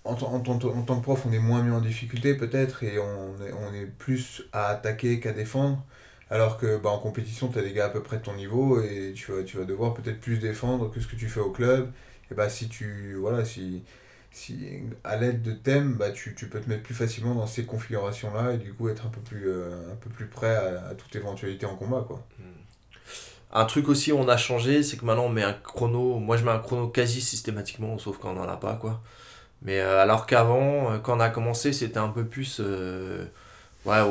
En, 0.05 0.15
tant- 0.15 0.33
en, 0.33 0.41
tant- 0.41 0.59
en 0.69 0.83
tant 0.83 0.97
que 0.99 1.03
prof, 1.03 1.25
on 1.27 1.33
est 1.33 1.39
moins 1.39 1.63
mis 1.63 1.73
en 1.73 1.81
difficulté 1.81 2.35
peut-être 2.35 2.83
et 2.85 2.99
on 2.99 3.35
est, 3.45 3.53
on 3.53 3.75
est 3.75 3.87
plus 3.87 4.43
à 4.53 4.69
attaquer 4.69 5.21
qu'à 5.21 5.33
défendre. 5.33 5.85
Alors 6.31 6.59
que 6.59 6.79
bah, 6.79 6.91
en 6.91 6.99
compétition, 6.99 7.49
tu 7.49 7.59
as 7.59 7.63
des 7.63 7.73
gars 7.73 7.87
à 7.87 7.89
peu 7.91 8.03
près 8.03 8.19
de 8.19 8.23
ton 8.23 8.35
niveau 8.35 8.81
et 8.83 9.13
tu 9.15 9.33
vas, 9.33 9.43
tu 9.43 9.57
vas 9.59 9.65
devoir 9.65 9.95
peut-être 9.95 10.21
plus 10.21 10.39
défendre 10.39 10.91
que 10.91 11.01
ce 11.01 11.07
que 11.09 11.17
tu 11.17 11.29
fais 11.29 11.41
au 11.41 11.51
club. 11.51 11.91
Et 12.31 12.35
bah, 12.35 12.49
si 12.49 12.69
tu. 12.69 13.17
Voilà, 13.21 13.45
si. 13.45 13.83
Si, 14.33 14.55
à 15.03 15.17
l'aide 15.17 15.43
de 15.43 15.51
thèmes, 15.51 15.95
bah, 15.95 16.13
tu, 16.13 16.37
tu 16.37 16.49
peux 16.49 16.61
te 16.61 16.69
mettre 16.69 16.85
plus 16.85 16.95
facilement 16.95 17.35
dans 17.35 17.49
ces 17.49 17.65
configurations-là 17.65 18.53
et 18.53 18.59
du 18.59 18.73
coup 18.73 18.89
être 18.89 19.05
un 19.05 19.09
peu 19.09 19.21
plus, 19.21 19.49
euh, 19.49 19.93
un 19.93 19.97
peu 19.97 20.09
plus 20.09 20.27
prêt 20.27 20.55
à, 20.55 20.95
toute 20.95 21.17
éventualité 21.17 21.67
en 21.67 21.75
combat. 21.75 22.05
Quoi. 22.07 22.25
Un 23.53 23.65
truc 23.65 23.89
aussi, 23.89 24.13
on 24.13 24.29
a 24.29 24.37
changé, 24.37 24.85
c'est 24.85 24.97
que 24.97 25.05
maintenant 25.05 25.25
on 25.25 25.31
met 25.31 25.43
un 25.43 25.53
chrono. 25.53 26.21
Moi, 26.21 26.37
je 26.37 26.45
mets 26.45 26.53
un 26.53 26.61
chrono 26.61 26.87
quasi 26.89 27.21
systématiquement, 27.21 27.99
sauf 27.99 28.19
quand 28.19 28.33
on 28.37 28.41
en 28.41 28.49
a 28.49 28.57
pas, 28.57 28.75
quoi. 28.77 29.03
Mais 29.63 29.81
euh, 29.81 30.01
alors 30.03 30.27
qu'avant, 30.27 30.93
euh, 30.93 30.99
quand 30.99 31.17
on 31.17 31.21
a 31.21 31.31
commencé, 31.31 31.73
c'était 31.73 31.99
un 31.99 32.09
peu 32.09 32.25
plus 32.25 32.59
euh, 32.61 33.25
ouais, 33.87 34.01
au, 34.03 34.09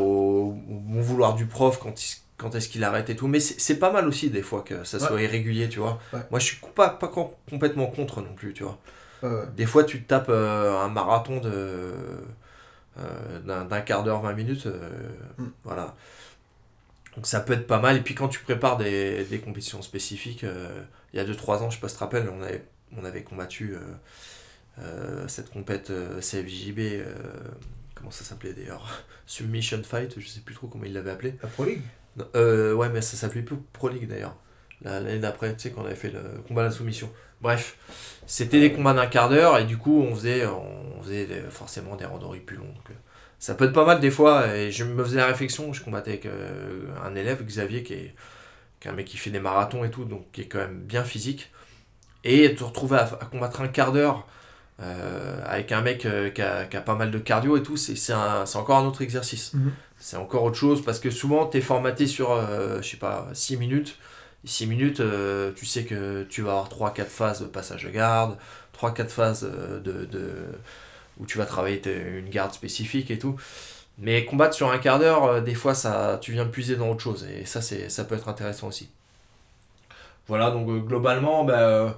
au 0.69 0.79
bon 0.79 1.01
vouloir 1.01 1.35
du 1.35 1.45
prof 1.47 1.79
quand, 1.79 2.03
il- 2.03 2.17
quand 2.37 2.55
est-ce 2.55 2.69
qu'il 2.69 2.83
arrête 2.83 3.09
et 3.09 3.15
tout. 3.15 3.27
Mais 3.27 3.39
c'est 3.39 3.79
pas 3.79 3.91
mal 3.91 4.07
aussi 4.07 4.29
des 4.29 4.41
fois 4.43 4.61
que 4.61 4.83
ça 4.83 4.97
Ouais. 4.99 5.07
soit 5.07 5.21
irrégulier, 5.21 5.69
tu 5.69 5.79
vois. 5.79 5.99
Ouais. 6.13 6.19
Moi, 6.31 6.39
je 6.39 6.45
suis 6.45 6.57
pas, 6.75 6.89
pas 6.89 7.07
com- 7.07 7.29
complètement 7.49 7.87
contre 7.87 8.21
non 8.21 8.33
plus, 8.35 8.53
tu 8.53 8.63
vois. 8.63 8.77
Des 9.57 9.65
fois, 9.65 9.83
tu 9.83 10.01
te 10.01 10.07
tapes 10.07 10.29
euh, 10.29 10.79
un 10.79 10.87
marathon 10.89 11.41
de 11.41 11.93
euh, 12.99 13.39
d'un 13.67 13.81
quart 13.81 14.03
d'heure, 14.03 14.21
20 14.21 14.33
minutes. 14.33 14.65
euh, 14.67 14.89
Mm. 15.37 15.45
Voilà. 15.63 15.95
Donc 17.15 17.25
ça 17.27 17.39
peut 17.39 17.53
être 17.53 17.67
pas 17.67 17.79
mal. 17.79 17.97
Et 17.97 18.01
puis 18.01 18.15
quand 18.15 18.27
tu 18.27 18.39
prépares 18.39 18.77
des, 18.77 19.23
des 19.25 19.39
compétitions 19.39 19.81
spécifiques, 19.81 20.45
il 21.13 21.17
y 21.17 21.19
a 21.19 21.25
2-3 21.25 21.61
ans, 21.63 21.69
je 21.69 21.75
sais 21.75 21.81
pas 21.81 21.87
si 21.87 21.95
tu 21.95 21.99
te 21.99 22.03
rappelles, 22.03 22.29
on 22.29 22.41
avait, 22.43 22.63
on 22.97 23.03
avait 23.05 23.23
combattu 23.23 23.75
cette 25.27 25.49
compète 25.51 25.89
euh, 25.91 26.19
CFJB. 26.21 26.79
euh, 26.79 27.13
comment 27.95 28.11
ça 28.11 28.23
s'appelait 28.23 28.53
d'ailleurs 28.53 28.87
Submission 29.25 29.81
Fight, 29.83 30.13
je 30.19 30.27
sais 30.27 30.39
plus 30.41 30.55
trop 30.55 30.67
comment 30.67 30.85
il 30.85 30.93
l'avait 30.93 31.11
appelé. 31.11 31.35
La 31.43 31.49
Pro 31.49 31.65
League? 31.65 31.81
Non, 32.17 32.25
euh, 32.35 32.73
ouais, 32.73 32.89
mais 32.89 33.01
ça 33.01 33.17
s'appelait 33.17 33.41
plus 33.43 33.57
Pro 33.73 33.89
League 33.89 34.07
d'ailleurs. 34.07 34.35
La- 34.81 34.99
L'année 34.99 35.19
d'après, 35.19 35.53
tu 35.53 35.59
sais, 35.61 35.71
qu'on 35.71 35.85
avait 35.85 35.95
fait 35.95 36.09
le 36.11 36.21
combat 36.47 36.61
à 36.61 36.65
la 36.65 36.71
soumission. 36.71 37.11
Bref, 37.41 37.77
c'était 38.25 38.59
des 38.59 38.71
combats 38.73 38.93
d'un 38.93 39.07
quart 39.07 39.29
d'heure 39.29 39.57
et 39.57 39.65
du 39.65 39.77
coup, 39.77 40.01
on 40.01 40.15
faisait, 40.15 40.45
on 40.45 41.01
faisait 41.01 41.27
forcément 41.49 41.95
des 41.95 42.05
randonnées 42.05 42.39
plus 42.39 42.57
longues. 42.57 42.73
Donc, 42.73 42.89
euh, 42.89 42.93
ça 43.37 43.55
peut 43.55 43.65
être 43.65 43.73
pas 43.73 43.85
mal 43.85 43.99
des 43.99 44.11
fois. 44.11 44.55
Et 44.55 44.71
je 44.71 44.83
me 44.83 45.03
faisais 45.03 45.17
la 45.17 45.27
réflexion, 45.27 45.71
je 45.73 45.83
combattais 45.83 46.11
avec 46.11 46.25
euh, 46.25 46.87
un 47.03 47.15
élève, 47.15 47.43
Xavier, 47.45 47.83
qui 47.83 47.93
est, 47.93 48.15
qui 48.79 48.87
est 48.87 48.91
un 48.91 48.93
mec 48.95 49.05
qui 49.07 49.17
fait 49.17 49.29
des 49.29 49.39
marathons 49.39 49.83
et 49.85 49.91
tout, 49.91 50.03
donc 50.05 50.31
qui 50.31 50.41
est 50.41 50.47
quand 50.47 50.59
même 50.59 50.79
bien 50.81 51.03
physique. 51.03 51.51
Et 52.25 52.53
te 52.55 52.63
retrouver 52.63 52.97
à, 52.97 53.03
à 53.03 53.25
combattre 53.25 53.61
un 53.61 53.67
quart 53.69 53.93
d'heure 53.93 54.27
avec 55.45 55.71
un 55.71 55.81
mec 55.81 55.99
qui 55.99 56.41
a, 56.41 56.65
qui, 56.65 56.77
a, 56.77 56.81
pas 56.81 56.95
mal 56.95 57.11
de 57.11 57.19
cardio 57.19 57.57
et 57.57 57.63
tout, 57.63 57.77
c'est 57.77 58.13
encore 58.13 58.77
un 58.77 58.85
autre 58.85 59.01
exercice. 59.01 59.53
Mhm. 59.53 59.71
C'est 59.97 60.17
encore 60.17 60.43
autre 60.43 60.55
chose 60.55 60.83
parce 60.83 60.99
que 60.99 61.09
souvent 61.09 61.45
tu 61.47 61.57
es 61.57 61.61
formaté 61.61 62.07
sur, 62.07 62.29
je 62.81 62.87
sais 62.87 62.97
pas, 62.97 63.27
6 63.33 63.57
minutes. 63.57 63.97
6 64.45 64.67
minutes, 64.67 65.01
tu 65.55 65.65
sais 65.65 65.83
que 65.83 66.23
tu 66.23 66.41
vas 66.41 66.51
avoir 66.51 66.93
3-4 66.93 67.05
phases 67.07 67.41
de 67.41 67.45
passage 67.47 67.83
de 67.83 67.89
garde, 67.89 68.37
3-4 68.79 69.09
phases 69.09 69.43
de, 69.43 70.05
de, 70.05 70.31
où 71.19 71.25
tu 71.25 71.37
vas 71.37 71.45
travailler 71.45 71.81
une 72.17 72.29
garde 72.29 72.53
spécifique 72.53 73.11
et 73.11 73.19
tout. 73.19 73.35
Mais 73.99 74.23
combattre 74.23 74.53
sur 74.53 74.71
un 74.71 74.77
quart 74.77 74.97
d'heure, 74.97 75.25
euh, 75.25 75.41
des 75.41 75.55
fois, 75.55 75.73
ça, 75.73 76.17
tu 76.21 76.31
viens 76.31 76.45
puiser 76.45 76.77
dans 76.77 76.89
autre 76.89 77.01
chose. 77.01 77.27
Et 77.37 77.45
ça, 77.45 77.61
c'est, 77.61 77.89
ça 77.89 78.05
peut 78.05 78.15
être 78.15 78.29
intéressant 78.29 78.67
aussi. 78.67 78.89
Voilà, 80.27 80.51
donc 80.51 80.69
euh, 80.69 80.79
globalement, 80.79 81.43
bah, 81.43 81.97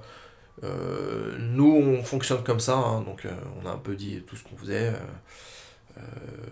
euh, 0.64 1.36
nous, 1.38 1.74
on 1.74 2.02
fonctionne 2.04 2.42
comme 2.42 2.60
ça. 2.60 2.76
Hein. 2.76 3.02
donc, 3.02 3.26
on 3.62 3.66
a 3.66 3.72
un 3.72 3.78
peu 3.78 3.94
dit 3.94 4.22
tout 4.26 4.36
ce 4.36 4.44
qu'on 4.44 4.56
faisait. 4.56 4.92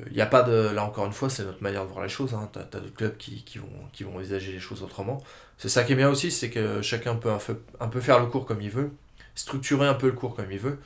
Il 0.07 0.13
n'y 0.13 0.21
a 0.21 0.27
pas 0.27 0.43
de. 0.43 0.71
Là, 0.75 0.85
encore 0.85 1.07
une 1.07 1.13
fois, 1.13 1.31
c'est 1.31 1.45
notre 1.45 1.63
manière 1.63 1.85
de 1.85 1.91
voir 1.91 2.03
les 2.03 2.09
choses. 2.09 2.35
Hein. 2.35 2.49
Tu 2.53 2.59
as, 2.59 2.63
d'autres 2.63 2.95
clubs 2.95 3.17
qui, 3.17 3.43
qui, 3.45 3.59
vont, 3.59 3.69
qui 3.93 4.05
vont 4.05 4.17
envisager 4.17 4.53
les 4.53 4.61
choses 4.61 4.83
autrement. 4.83 5.23
C'est 5.59 5.69
ça 5.69 5.85
qui 5.85 5.93
est 5.93 5.97
bien 5.97 6.09
aussi, 6.09 6.31
c'est 6.31 6.51
que 6.51 6.81
chacun 6.83 7.17
peut 7.17 7.31
un 7.31 7.39
un 7.81 7.89
peu 7.89 8.01
faire 8.01 8.19
le 8.19 8.27
cours 8.27 8.47
comme 8.47 8.63
il 8.63 8.71
veut, 8.71 8.93
structurer 9.35 9.87
un 9.87 9.95
peu 9.95 10.07
le 10.07 10.15
cours 10.15 10.35
comme 10.35 10.51
il 10.51 10.59
veut. 10.59 10.79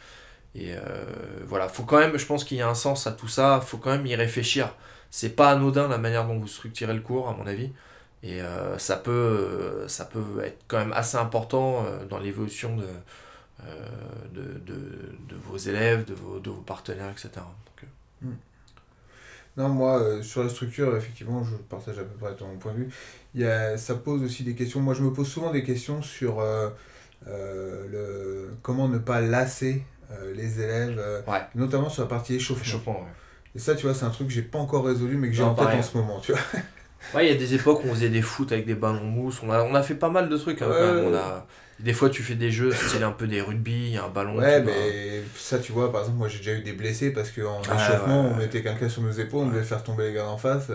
Et 0.55 0.75
euh, 0.75 1.05
voilà, 1.47 1.69
faut 1.69 1.85
quand 1.85 1.99
même, 1.99 2.17
je 2.17 2.27
pense 2.27 2.45
qu'il 2.45 2.57
y 2.57 2.63
a 2.63 2.69
un 2.69 2.75
sens 2.75 3.07
à 3.07 3.13
tout 3.13 3.29
ça, 3.29 3.61
faut 3.61 3.79
quand 3.79 3.91
même 3.91 4.07
y 4.07 4.15
réfléchir. 4.15 4.75
C'est 5.11 5.31
pas 5.31 5.51
anodin 5.51 5.89
la 5.89 5.99
manière 5.99 6.27
dont 6.27 6.39
vous 6.39 6.47
structurez 6.47 6.95
le 6.95 7.01
cours, 7.01 7.29
à 7.29 7.35
mon 7.35 7.47
avis. 7.47 7.73
Et 8.25 8.41
euh, 8.41 8.79
ça, 8.79 8.97
peut, 8.97 9.85
ça 9.87 10.05
peut 10.07 10.43
être 10.43 10.65
quand 10.67 10.79
même 10.79 10.93
assez 10.93 11.17
important 11.17 11.85
euh, 11.85 12.05
dans 12.07 12.19
l'évolution 12.19 12.77
de, 12.77 12.87
de, 14.35 14.43
de, 14.67 14.75
de, 15.29 15.37
vos 15.47 15.57
élèves, 15.57 16.05
de 16.05 16.15
vos, 16.15 16.41
de 16.41 16.51
vos 16.51 16.63
partenaires, 16.63 17.13
etc. 17.13 17.31
Hmm. 18.23 18.33
Non, 19.57 19.69
moi, 19.69 20.23
sur 20.23 20.43
la 20.43 20.49
structure, 20.49 20.97
effectivement, 20.97 21.45
je 21.45 21.55
partage 21.55 21.99
à 21.99 22.03
peu 22.03 22.17
près 22.19 22.35
ton 22.35 22.57
point 22.57 22.73
de 22.73 22.79
vue. 22.79 22.89
Il 23.35 23.43
y 23.43 23.47
a, 23.47 23.77
ça 23.79 23.95
pose 23.95 24.23
aussi 24.23 24.43
des 24.43 24.55
questions. 24.55 24.81
Moi, 24.81 24.95
je 24.95 25.03
me 25.03 25.13
pose 25.13 25.29
souvent 25.29 25.53
des 25.53 25.63
questions 25.63 26.03
sur 26.03 26.43
le, 27.27 28.51
comment 28.63 28.89
ne 28.89 28.99
pas 28.99 29.21
lasser 29.21 29.85
euh, 30.11 30.35
les 30.35 30.61
élèves, 30.61 30.99
euh, 30.99 31.23
notamment 31.55 31.89
sur 31.89 32.03
la 32.03 32.09
partie 32.09 32.35
échauffement. 32.35 33.07
Et 33.55 33.59
ça, 33.59 33.75
tu 33.75 33.87
vois, 33.87 33.95
c'est 33.95 34.05
un 34.05 34.11
truc 34.11 34.29
que 34.29 34.35
j'ai 34.35 34.43
pas 34.43 34.59
encore 34.59 34.85
résolu, 34.85 35.17
mais 35.17 35.29
que 35.29 35.35
j'ai 35.35 35.43
en 35.43 35.55
tête 35.55 35.67
en 35.67 35.83
ce 35.83 35.97
moment, 35.97 36.21
tu 36.21 36.33
vois. 36.33 36.41
Ouais, 37.15 37.27
il 37.27 37.33
y 37.33 37.35
a 37.35 37.39
des 37.39 37.55
époques 37.55 37.85
où 37.85 37.89
on 37.89 37.95
faisait 37.95 38.09
des 38.09 38.23
foot 38.23 38.51
avec 38.53 38.67
des 38.67 38.75
ballons 38.75 39.05
mousse. 39.05 39.41
On 39.43 39.51
a, 39.51 39.63
on 39.63 39.75
a 39.75 39.83
fait 39.83 39.95
pas 39.95 40.11
mal 40.11 40.29
de 40.29 40.37
trucs. 40.37 40.63
Hein, 40.63 40.69
on 40.69 41.15
a... 41.15 41.47
Des 41.81 41.93
fois, 41.93 42.09
tu 42.09 42.23
fais 42.23 42.37
des 42.37 42.53
jeux, 42.53 42.73
c'est 42.73 43.03
un 43.03 43.11
peu 43.11 43.27
des 43.27 43.41
rugby, 43.41 43.73
il 43.73 43.95
y 43.95 43.97
a 43.97 44.05
un 44.05 44.09
ballon. 44.09 44.37
Ouais, 44.39 44.63
mais 44.63 45.23
ça, 45.37 45.59
tu 45.59 45.73
vois, 45.73 45.91
par 45.91 46.03
exemple, 46.03 46.19
moi 46.19 46.29
j'ai 46.29 46.39
déjà 46.39 46.53
eu 46.53 46.63
des 46.63 46.73
blessés 46.73 47.13
parce 47.13 47.31
qu'en 47.31 47.61
échauffement, 47.63 48.31
on 48.31 48.37
mettait 48.37 48.63
quelqu'un 48.63 48.89
sur 48.89 49.03
nos 49.03 49.11
épaules, 49.11 49.47
on 49.47 49.49
devait 49.49 49.65
faire 49.65 49.83
tomber 49.83 50.09
les 50.09 50.15
gars 50.15 50.29
en 50.29 50.39
face. 50.39 50.71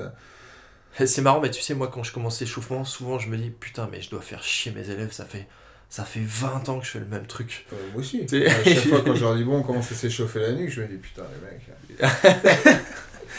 C'est 1.05 1.21
marrant, 1.21 1.39
mais 1.39 1.51
tu 1.51 1.61
sais, 1.61 1.73
moi 1.73 1.87
quand 1.87 2.03
je 2.03 2.11
commence 2.11 2.39
l'échauffement, 2.41 2.83
souvent 2.83 3.19
je 3.19 3.29
me 3.29 3.37
dis 3.37 3.49
putain, 3.49 3.87
mais 3.91 4.01
je 4.01 4.09
dois 4.09 4.21
faire 4.21 4.43
chier 4.43 4.71
mes 4.71 4.89
élèves, 4.89 5.11
ça 5.11 5.25
fait 5.25 5.47
ça 5.89 6.03
fait 6.03 6.21
20 6.23 6.69
ans 6.69 6.79
que 6.79 6.85
je 6.85 6.91
fais 6.91 6.99
le 6.99 7.05
même 7.05 7.25
truc. 7.25 7.65
Euh, 7.73 7.75
moi 7.93 8.01
aussi. 8.01 8.21
À 8.21 8.63
chaque 8.63 8.87
fois 8.87 9.01
quand 9.03 9.15
je 9.15 9.23
leur 9.23 9.35
dis 9.35 9.43
bon, 9.43 9.57
on 9.59 9.63
commence 9.63 9.91
à 9.91 9.95
s'échauffer 9.95 10.39
la 10.39 10.51
nuque, 10.51 10.69
je 10.69 10.81
me 10.81 10.87
dis 10.87 10.97
putain, 10.97 11.23
les 11.33 11.97
mecs. 11.97 12.79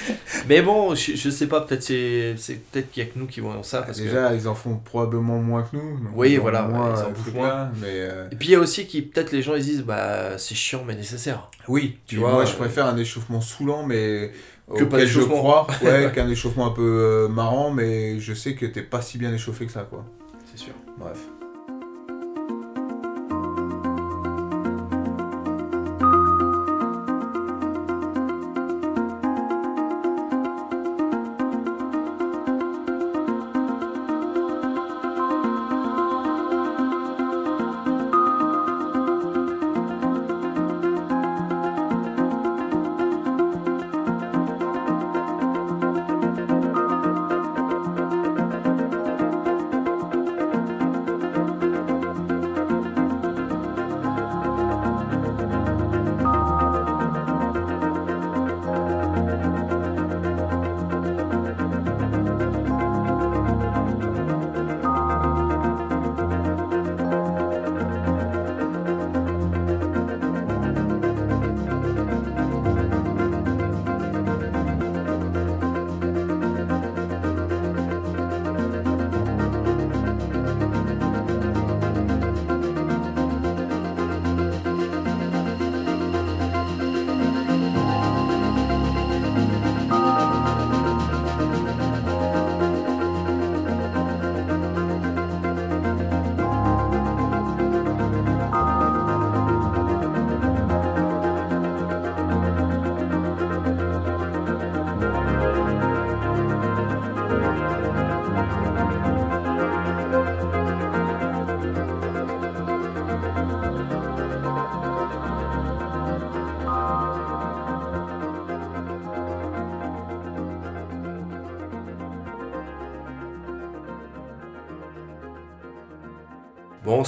Mais 0.48 0.62
bon, 0.62 0.94
je, 0.94 1.14
je 1.14 1.30
sais 1.30 1.46
pas, 1.46 1.60
peut-être 1.60 1.82
c'est, 1.82 2.34
c'est 2.36 2.54
peut-être 2.54 2.90
qu'il 2.90 3.04
y 3.04 3.06
a 3.06 3.10
que 3.10 3.18
nous 3.18 3.26
qui 3.26 3.40
voyons 3.40 3.62
ça. 3.62 3.82
Parce 3.82 3.98
Déjà, 3.98 4.34
ils 4.34 4.48
en 4.48 4.54
font 4.54 4.76
probablement 4.76 5.38
moins 5.38 5.62
que 5.62 5.76
nous. 5.76 5.98
oui, 6.14 6.36
voilà, 6.36 6.62
moins, 6.62 6.94
ils 6.96 7.02
en 7.02 7.14
font 7.14 7.32
moins. 7.32 7.70
mais 7.80 7.88
euh, 7.88 8.28
Et 8.30 8.36
puis 8.36 8.48
il 8.48 8.52
y 8.52 8.54
a 8.54 8.60
aussi 8.60 8.86
qui, 8.86 9.02
peut-être 9.02 9.32
les 9.32 9.42
gens 9.42 9.54
ils 9.54 9.64
disent, 9.64 9.82
bah 9.82 10.38
c'est 10.38 10.54
chiant 10.54 10.82
mais 10.86 10.94
nécessaire. 10.94 11.50
Oui, 11.68 11.98
tu 12.06 12.16
vois. 12.16 12.32
Moi 12.32 12.44
je 12.44 12.52
euh, 12.52 12.56
préfère 12.56 12.86
un 12.86 12.96
échauffement 12.96 13.40
saoulant, 13.40 13.84
mais. 13.84 14.32
Que 14.76 14.84
pas 14.84 15.04
je 15.04 15.20
crois, 15.20 15.66
ouais, 15.82 16.12
qu'un 16.14 16.28
échauffement 16.28 16.68
un 16.68 16.70
peu 16.70 17.26
marrant, 17.28 17.72
mais 17.72 18.20
je 18.20 18.32
sais 18.34 18.54
que 18.54 18.66
t'es 18.66 18.82
pas 18.82 19.02
si 19.02 19.18
bien 19.18 19.32
échauffé 19.34 19.66
que 19.66 19.72
ça, 19.72 19.82
quoi. 19.82 20.04
C'est 20.44 20.60
sûr. 20.62 20.74
Bref. 20.96 21.18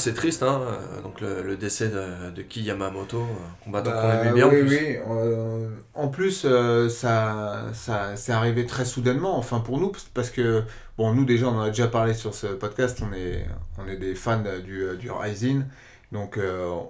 C'est 0.03 0.15
triste, 0.15 0.43
hein. 0.43 0.61
Euh, 0.63 1.01
donc 1.03 1.21
le, 1.21 1.57
décès 1.57 1.89
de, 1.89 2.31
de 2.35 2.43
Ki 2.43 2.63
Yamamoto, 2.63 3.21
euh, 3.21 3.25
combattant 3.65 3.93
qu'on 3.93 4.09
bah, 4.09 4.23
aimait 4.23 4.33
bien. 4.33 4.49
Oui, 4.49 4.61
en 4.61 4.67
plus. 4.67 4.77
oui. 4.77 4.97
Euh, 5.11 5.69
en 5.95 6.09
plus, 6.09 6.47
ça, 6.89 7.65
ça 7.73 8.17
c'est 8.17 8.33
arrivé 8.33 8.67
très 8.67 8.85
soudainement, 8.85 9.39
enfin 9.39 9.61
pour 9.61 9.79
nous, 9.79 9.93
parce 10.15 10.31
que, 10.31 10.65
bon, 10.99 11.15
nous 11.15 11.25
déjà, 11.25 11.47
on 11.47 11.59
en 11.59 11.63
a 11.63 11.69
déjà 11.69 11.87
parlé 11.87 12.15
sur 12.15 12.35
ce 12.35 12.49
podcast, 12.49 13.01
on 13.09 13.15
est, 13.15 13.47
on 13.79 13.89
est 13.89 13.97
des 13.97 14.15
fans 14.15 14.43
du, 14.65 14.97
du 14.99 15.11
Rising. 15.11 15.63
Donc 16.13 16.39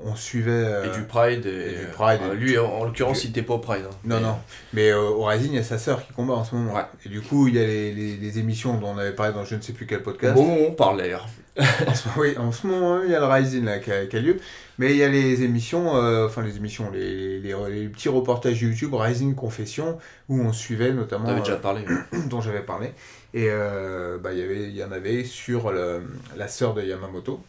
on 0.04 0.14
suivait. 0.16 0.86
et 0.86 0.96
du 0.96 1.04
Pride. 1.04 1.46
Et, 1.46 1.78
du 1.78 1.86
Pride. 1.92 2.20
lui, 2.34 2.58
en, 2.58 2.84
l'occurrence, 2.84 3.24
il 3.24 3.28
n'était 3.28 3.42
pas 3.42 3.54
au 3.54 3.58
Pride. 3.58 3.84
Hein. 3.88 3.94
non, 4.04 4.20
non. 4.20 4.36
Mais 4.72 4.92
au 4.92 5.24
Rising, 5.24 5.52
il 5.52 5.56
y 5.56 5.58
a 5.58 5.62
sa 5.62 5.78
sœur 5.78 6.04
qui 6.04 6.12
combat 6.12 6.34
en 6.34 6.44
ce 6.44 6.54
moment. 6.54 6.74
Et 7.06 7.08
du 7.08 7.20
coup, 7.20 7.48
il 7.48 7.54
y 7.54 7.58
a 7.58 7.64
les, 7.64 7.92
les, 7.92 8.16
les, 8.16 8.38
émissions 8.38 8.74
dont 8.74 8.88
on 8.88 8.98
avait 8.98 9.12
parlé 9.12 9.32
dans 9.32 9.44
je 9.44 9.54
ne 9.54 9.60
sais 9.60 9.72
plus 9.72 9.86
quel 9.86 10.02
podcast. 10.02 10.34
Bon, 10.34 10.66
on 10.66 10.72
parle 10.72 10.98
d'ailleurs. 10.98 11.28
oui, 12.16 12.36
en 12.38 12.50
ce 12.50 12.66
moment, 12.66 13.02
il 13.02 13.10
y 13.10 13.14
a 13.14 13.20
le 13.20 13.26
Rising 13.26 13.64
là, 13.64 13.78
qui, 13.78 13.90
a, 13.90 14.20
lieu. 14.20 14.40
Mais 14.78 14.92
il 14.92 14.96
y 14.96 15.02
a 15.02 15.08
les 15.08 15.42
émissions, 15.42 15.96
euh, 15.96 16.26
enfin 16.26 16.42
les 16.42 16.56
émissions, 16.56 16.90
les, 16.90 17.40
les, 17.40 17.54
les, 17.70 17.88
petits 17.88 18.08
reportages 18.08 18.62
YouTube, 18.62 18.94
Rising 18.94 19.34
Confession, 19.34 19.98
où 20.28 20.40
on 20.40 20.52
suivait 20.52 20.92
notamment. 20.92 21.26
T'avais 21.26 21.40
déjà 21.40 21.56
parlé. 21.56 21.84
Euh, 21.86 22.18
dont 22.28 22.40
j'avais 22.40 22.62
parlé. 22.62 22.92
Et 23.34 23.48
euh, 23.50 24.18
bah, 24.18 24.32
y 24.32 24.40
il 24.40 24.74
y 24.76 24.82
en 24.82 24.92
avait 24.92 25.24
sur 25.24 25.70
le, 25.72 26.02
la 26.36 26.48
sœur 26.48 26.72
de 26.72 26.82
Yamamoto. 26.82 27.42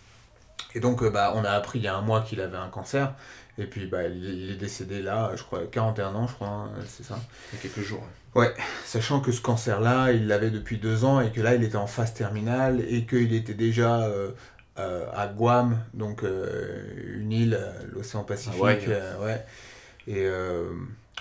Et 0.75 0.79
donc, 0.79 1.03
bah, 1.03 1.33
on 1.35 1.43
a 1.43 1.51
appris 1.51 1.79
il 1.79 1.85
y 1.85 1.87
a 1.87 1.95
un 1.95 2.01
mois 2.01 2.21
qu'il 2.21 2.41
avait 2.41 2.57
un 2.57 2.69
cancer. 2.69 3.13
Et 3.57 3.65
puis, 3.65 3.85
bah, 3.85 4.03
il, 4.03 4.51
est 4.51 4.55
décédé 4.55 5.01
là, 5.01 5.31
je 5.35 5.43
crois, 5.43 5.61
41 5.71 6.15
ans, 6.15 6.27
je 6.27 6.33
crois, 6.33 6.47
hein, 6.47 6.71
c'est 6.87 7.03
ça. 7.03 7.19
Il 7.51 7.57
y 7.57 7.59
a 7.59 7.61
quelques 7.61 7.85
jours. 7.85 8.03
Ouais, 8.35 8.51
sachant 8.83 9.19
que 9.19 9.31
ce 9.31 9.41
cancer-là, 9.41 10.11
il 10.11 10.27
l'avait 10.27 10.49
depuis 10.49 10.77
deux 10.77 11.05
ans 11.05 11.21
et 11.21 11.31
que 11.31 11.39
là, 11.39 11.53
il 11.53 11.63
était 11.63 11.75
en 11.75 11.85
phase 11.85 12.13
terminale 12.15 12.83
et 12.87 13.05
qu'il 13.05 13.33
était 13.33 13.53
déjà 13.53 14.05
euh, 14.05 14.31
euh, 14.79 15.05
à 15.13 15.27
Guam, 15.27 15.77
donc 15.93 16.23
euh, 16.23 17.19
une 17.19 17.31
île, 17.31 17.59
l'océan 17.93 18.23
Pacifique. 18.23 18.59
ouais. 18.61 19.45
Et 20.07 20.27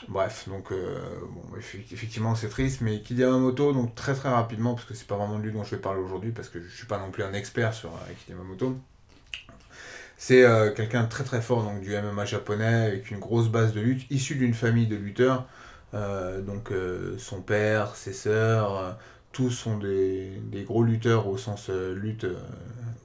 bref, 0.08 0.48
donc 0.48 0.72
bon, 0.72 1.42
effectivement 1.56 2.34
c'est 2.34 2.48
triste, 2.48 2.80
mais 2.80 2.96
Akira 2.96 3.20
Yamamoto, 3.20 3.72
donc 3.72 3.94
très 3.94 4.14
très 4.14 4.30
rapidement, 4.30 4.74
parce 4.74 4.86
que 4.86 4.94
c'est 4.94 5.06
pas 5.06 5.16
vraiment 5.16 5.38
de 5.38 5.44
lui 5.44 5.52
dont 5.52 5.62
je 5.62 5.76
vais 5.76 5.80
parler 5.80 6.00
aujourd'hui, 6.00 6.32
parce 6.32 6.48
que 6.48 6.60
je 6.60 6.74
suis 6.74 6.86
pas 6.86 6.98
non 6.98 7.12
plus 7.12 7.22
un 7.22 7.32
expert 7.32 7.74
sur 7.74 7.90
Akira 8.10 8.30
Yamamoto. 8.30 8.76
C'est 10.24 10.46
quelqu'un 10.76 11.02
de 11.02 11.08
très 11.08 11.24
très 11.24 11.40
fort 11.40 11.64
donc, 11.64 11.80
du 11.80 11.90
MMA 11.96 12.24
japonais, 12.24 12.86
avec 12.86 13.10
une 13.10 13.18
grosse 13.18 13.48
base 13.48 13.72
de 13.72 13.80
lutte, 13.80 14.08
issu 14.08 14.36
d'une 14.36 14.54
famille 14.54 14.86
de 14.86 14.94
lutteurs. 14.94 15.46
donc 15.92 16.70
son 17.18 17.40
père, 17.40 17.96
ses 17.96 18.12
sœurs, 18.12 18.96
tous 19.32 19.50
sont 19.50 19.78
des, 19.78 20.30
des, 20.44 20.62
gros 20.62 20.84
lutteurs 20.84 21.26
au 21.26 21.36
sens 21.38 21.70
lutte 21.70 22.26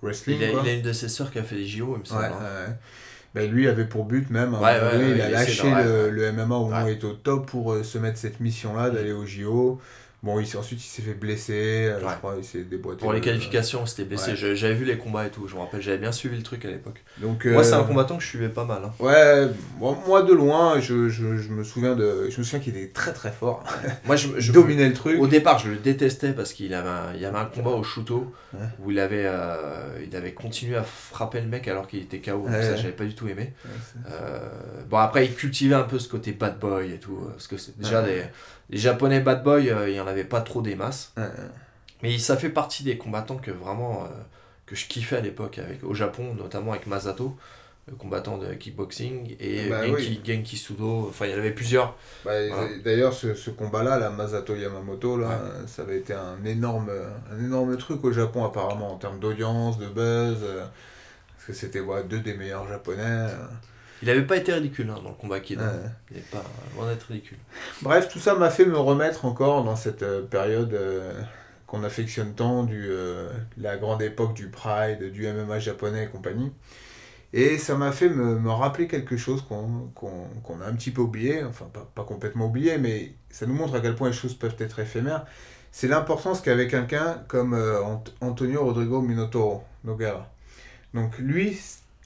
wrestling. 0.03 0.37
Il 0.37 0.43
a, 0.43 0.61
il 0.61 0.69
a, 0.69 0.73
une 0.73 0.81
de 0.83 0.93
ses 0.93 1.09
sœurs 1.09 1.31
qui 1.31 1.39
a 1.39 1.43
fait 1.43 1.55
les 1.55 1.65
JO, 1.65 1.95
il 1.95 2.01
me 2.01 2.05
semble. 2.05 2.21
Ouais, 2.21 2.29
hein. 2.29 2.75
Ben, 3.37 3.51
lui 3.51 3.67
avait 3.67 3.85
pour 3.85 4.05
but 4.05 4.29
même, 4.31 4.55
ouais, 4.55 4.77
il 5.15 5.21
a 5.21 5.29
lâché 5.29 5.69
le, 5.69 6.09
le, 6.09 6.31
MMA 6.31 6.43
au 6.43 6.65
moment 6.65 6.83
où 6.83 6.87
il 6.87 6.93
était 6.93 7.05
au 7.05 7.13
top 7.13 7.45
pour 7.45 7.73
euh, 7.73 7.83
se 7.83 7.99
mettre 7.99 8.17
cette 8.17 8.39
mission-là 8.39 8.89
d'aller 8.89 9.11
au 9.11 9.25
JO. 9.27 9.79
Bon, 10.23 10.39
il, 10.39 10.57
ensuite, 10.57 10.83
il 10.83 10.87
s'est 10.87 11.03
fait 11.03 11.13
blesser, 11.13 11.85
euh, 11.85 11.99
je 11.99 12.15
crois, 12.15 12.35
il 12.39 12.43
s'est 12.43 12.63
déboîté. 12.63 13.01
Pour 13.01 13.13
les 13.13 13.21
qualifications, 13.21 13.85
c'était 13.85 14.03
blessé. 14.03 14.35
J'avais 14.35 14.73
vu 14.73 14.83
les 14.83 14.97
combats 14.97 15.27
et 15.27 15.29
tout, 15.29 15.47
je 15.47 15.53
me 15.53 15.59
rappelle, 15.59 15.81
j'avais 15.81 15.99
bien 15.99 16.11
suivi 16.11 16.35
le 16.35 16.43
truc 16.43 16.65
à 16.65 16.69
l'époque. 16.69 17.03
Donc, 17.19 17.45
moi, 17.45 17.63
c'est 17.63 17.73
un 17.73 17.81
euh, 17.81 17.83
combattant 17.83 18.17
que 18.17 18.23
je 18.23 18.29
suivais 18.29 18.49
pas 18.49 18.65
mal. 18.65 18.81
Hein. 18.83 18.93
Ouais, 18.99 19.47
moi 19.79 20.23
de 20.23 20.33
loin, 20.33 20.79
je, 20.79 21.07
je, 21.07 21.37
je, 21.37 21.49
me 21.49 21.63
souviens, 21.63 21.95
de, 21.95 22.29
je 22.31 22.39
me 22.39 22.43
souviens 22.43 22.59
qu'il 22.59 22.75
était 22.75 22.91
très 22.91 23.13
très 23.13 23.31
fort. 23.31 23.63
moi, 24.05 24.15
je, 24.15 24.29
je 24.39 24.51
dominais 24.51 24.87
le 24.87 24.95
truc. 24.95 25.21
Au 25.21 25.27
départ, 25.27 25.59
je 25.59 25.69
le 25.69 25.77
détestais 25.77 26.33
parce 26.33 26.51
qu'il 26.51 26.73
avait, 26.73 26.89
un, 26.89 27.13
il 27.13 27.21
y 27.21 27.25
avait 27.25 27.37
un 27.37 27.45
combat 27.45 27.71
au 27.71 27.83
shooto 27.83 28.33
où 28.79 28.89
il 28.89 28.99
avait, 28.99 29.25
euh, 29.25 29.99
il 30.03 30.15
avait 30.15 30.33
continué 30.33 30.77
à 30.77 30.83
frapper 30.83 31.41
le 31.41 31.47
mec 31.47 31.67
alors 31.67 31.87
qu'il 31.87 31.99
était 31.99 32.19
KO. 32.19 32.47
Donc 32.47 32.49
ça, 32.49 32.75
j'avais 32.75 32.91
pas 32.91 33.05
du 33.05 33.13
tout 33.13 33.27
aimé. 33.27 33.53
bon, 34.89 34.97
après, 34.97 35.27
il 35.27 35.35
cultivait 35.35 35.75
un 35.75 35.83
peu 35.83 35.99
ce 35.99 36.09
côté 36.09 36.31
bad 36.31 36.57
boy 36.57 36.91
et 36.91 36.97
tout. 36.97 37.19
Parce 37.33 37.45
que 37.45 37.57
c'est 37.57 37.77
déjà 37.77 38.01
des 38.01 38.23
les 38.69 38.77
japonais 38.77 39.19
bad 39.19 39.43
boy, 39.43 39.69
euh, 39.69 39.89
il 39.89 39.93
n'y 39.93 39.99
en 39.99 40.07
avait 40.07 40.23
pas 40.23 40.41
trop 40.41 40.61
des 40.61 40.75
masses. 40.75 41.13
Mais 42.03 42.17
ça 42.19 42.37
fait 42.37 42.49
partie 42.49 42.83
des 42.83 42.97
combattants 42.97 43.37
que 43.37 43.51
vraiment 43.51 44.03
euh, 44.03 44.07
que 44.65 44.75
je 44.75 44.87
kiffais 44.87 45.17
à 45.17 45.21
l'époque 45.21 45.57
avec 45.59 45.83
au 45.83 45.93
Japon, 45.93 46.35
notamment 46.35 46.71
avec 46.71 46.85
Masato, 46.85 47.35
le 47.87 47.95
combattant 47.95 48.37
de 48.37 48.53
kickboxing, 48.53 49.35
et 49.39 49.69
bah 49.69 49.81
Genki, 49.87 50.57
Sudo. 50.57 51.07
Enfin, 51.09 51.25
il 51.25 51.31
y 51.31 51.35
en 51.35 51.37
avait 51.37 51.53
plusieurs. 51.53 51.95
Bah, 52.25 52.33
d'ailleurs, 52.83 53.13
ce, 53.13 53.33
ce 53.33 53.49
combat-là, 53.49 53.97
la 53.97 54.09
Masato 54.09 54.55
Yamamoto, 54.55 55.17
là, 55.17 55.39
ça 55.65 55.83
avait 55.83 55.97
été 55.97 56.13
un 56.13 56.43
énorme, 56.45 56.91
un 57.31 57.43
énorme 57.43 57.77
truc 57.77 58.03
au 58.03 58.11
Japon 58.11 58.45
apparemment 58.45 58.93
en 58.93 58.97
termes 58.97 59.19
d'audience, 59.19 59.79
de 59.79 59.87
buzz. 59.87 60.39
Euh, 60.43 60.65
parce 61.35 61.45
que 61.47 61.53
c'était 61.53 61.81
deux 62.09 62.19
des 62.19 62.33
meilleurs 62.33 62.67
japonais. 62.67 63.27
Il 64.01 64.07
n'avait 64.07 64.25
pas 64.25 64.37
été 64.37 64.53
ridicule 64.53 64.89
hein, 64.89 64.99
dans 65.03 65.09
le 65.09 65.15
combat 65.15 65.39
qui 65.39 65.53
est 65.53 65.57
Il 66.11 66.17
n'est 66.17 66.23
pas 66.23 66.43
loin 66.75 66.87
d'être 66.87 67.03
ridicule. 67.03 67.37
Bref, 67.81 68.07
tout 68.09 68.19
ça 68.19 68.35
m'a 68.35 68.49
fait 68.49 68.65
me 68.65 68.77
remettre 68.77 69.25
encore 69.25 69.63
dans 69.63 69.75
cette 69.75 70.03
euh, 70.03 70.21
période 70.21 70.73
euh, 70.73 71.19
qu'on 71.65 71.83
affectionne 71.83 72.33
tant, 72.33 72.63
du, 72.63 72.85
euh, 72.89 73.29
la 73.57 73.77
grande 73.77 74.01
époque 74.01 74.33
du 74.33 74.49
Pride, 74.49 75.11
du 75.11 75.27
MMA 75.27 75.59
japonais 75.59 76.05
et 76.05 76.07
compagnie. 76.07 76.51
Et 77.33 77.57
ça 77.57 77.75
m'a 77.75 77.91
fait 77.91 78.09
me, 78.09 78.39
me, 78.39 78.51
rappeler 78.51 78.87
quelque 78.87 79.17
chose 79.17 79.41
qu'on 79.41 79.91
a 80.61 80.65
un 80.65 80.73
petit 80.75 80.91
peu 80.91 81.01
oublié, 81.01 81.43
enfin 81.43 81.65
pas, 81.73 81.89
pas, 81.93 82.03
complètement 82.03 82.45
oublié, 82.45 82.77
mais 82.77 83.13
ça 83.29 83.45
nous 83.45 83.53
montre 83.53 83.75
à 83.75 83.81
quel 83.81 83.95
point 83.95 84.07
les 84.07 84.15
choses 84.15 84.33
peuvent 84.33 84.55
être 84.59 84.79
éphémères. 84.79 85.25
C'est 85.71 85.89
l'importance 85.89 86.39
qu'avait 86.39 86.67
quelqu'un 86.67 87.21
comme 87.27 87.53
Antonio 88.21 88.63
Rodrigo 88.63 89.01
Minotauro 89.01 89.63
Nogara. 89.83 90.31
Donc 90.93 91.17
lui, 91.17 91.59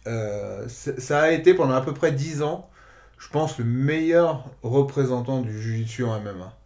euh, 0.07 0.67
ça 0.67 1.21
a 1.21 1.31
été 1.31 1.53
pendant 1.53 1.75
à 1.75 1.81
peu 1.81 1.93
près 1.93 2.11
10 2.11 2.41
ans, 2.41 2.69
je 3.17 3.29
pense, 3.29 3.57
le 3.57 3.65
meilleur 3.65 4.45
représentant 4.63 5.41
du 5.41 5.61
Jiu-Jitsu 5.61 6.05
en 6.05 6.19
MMA. 6.19 6.57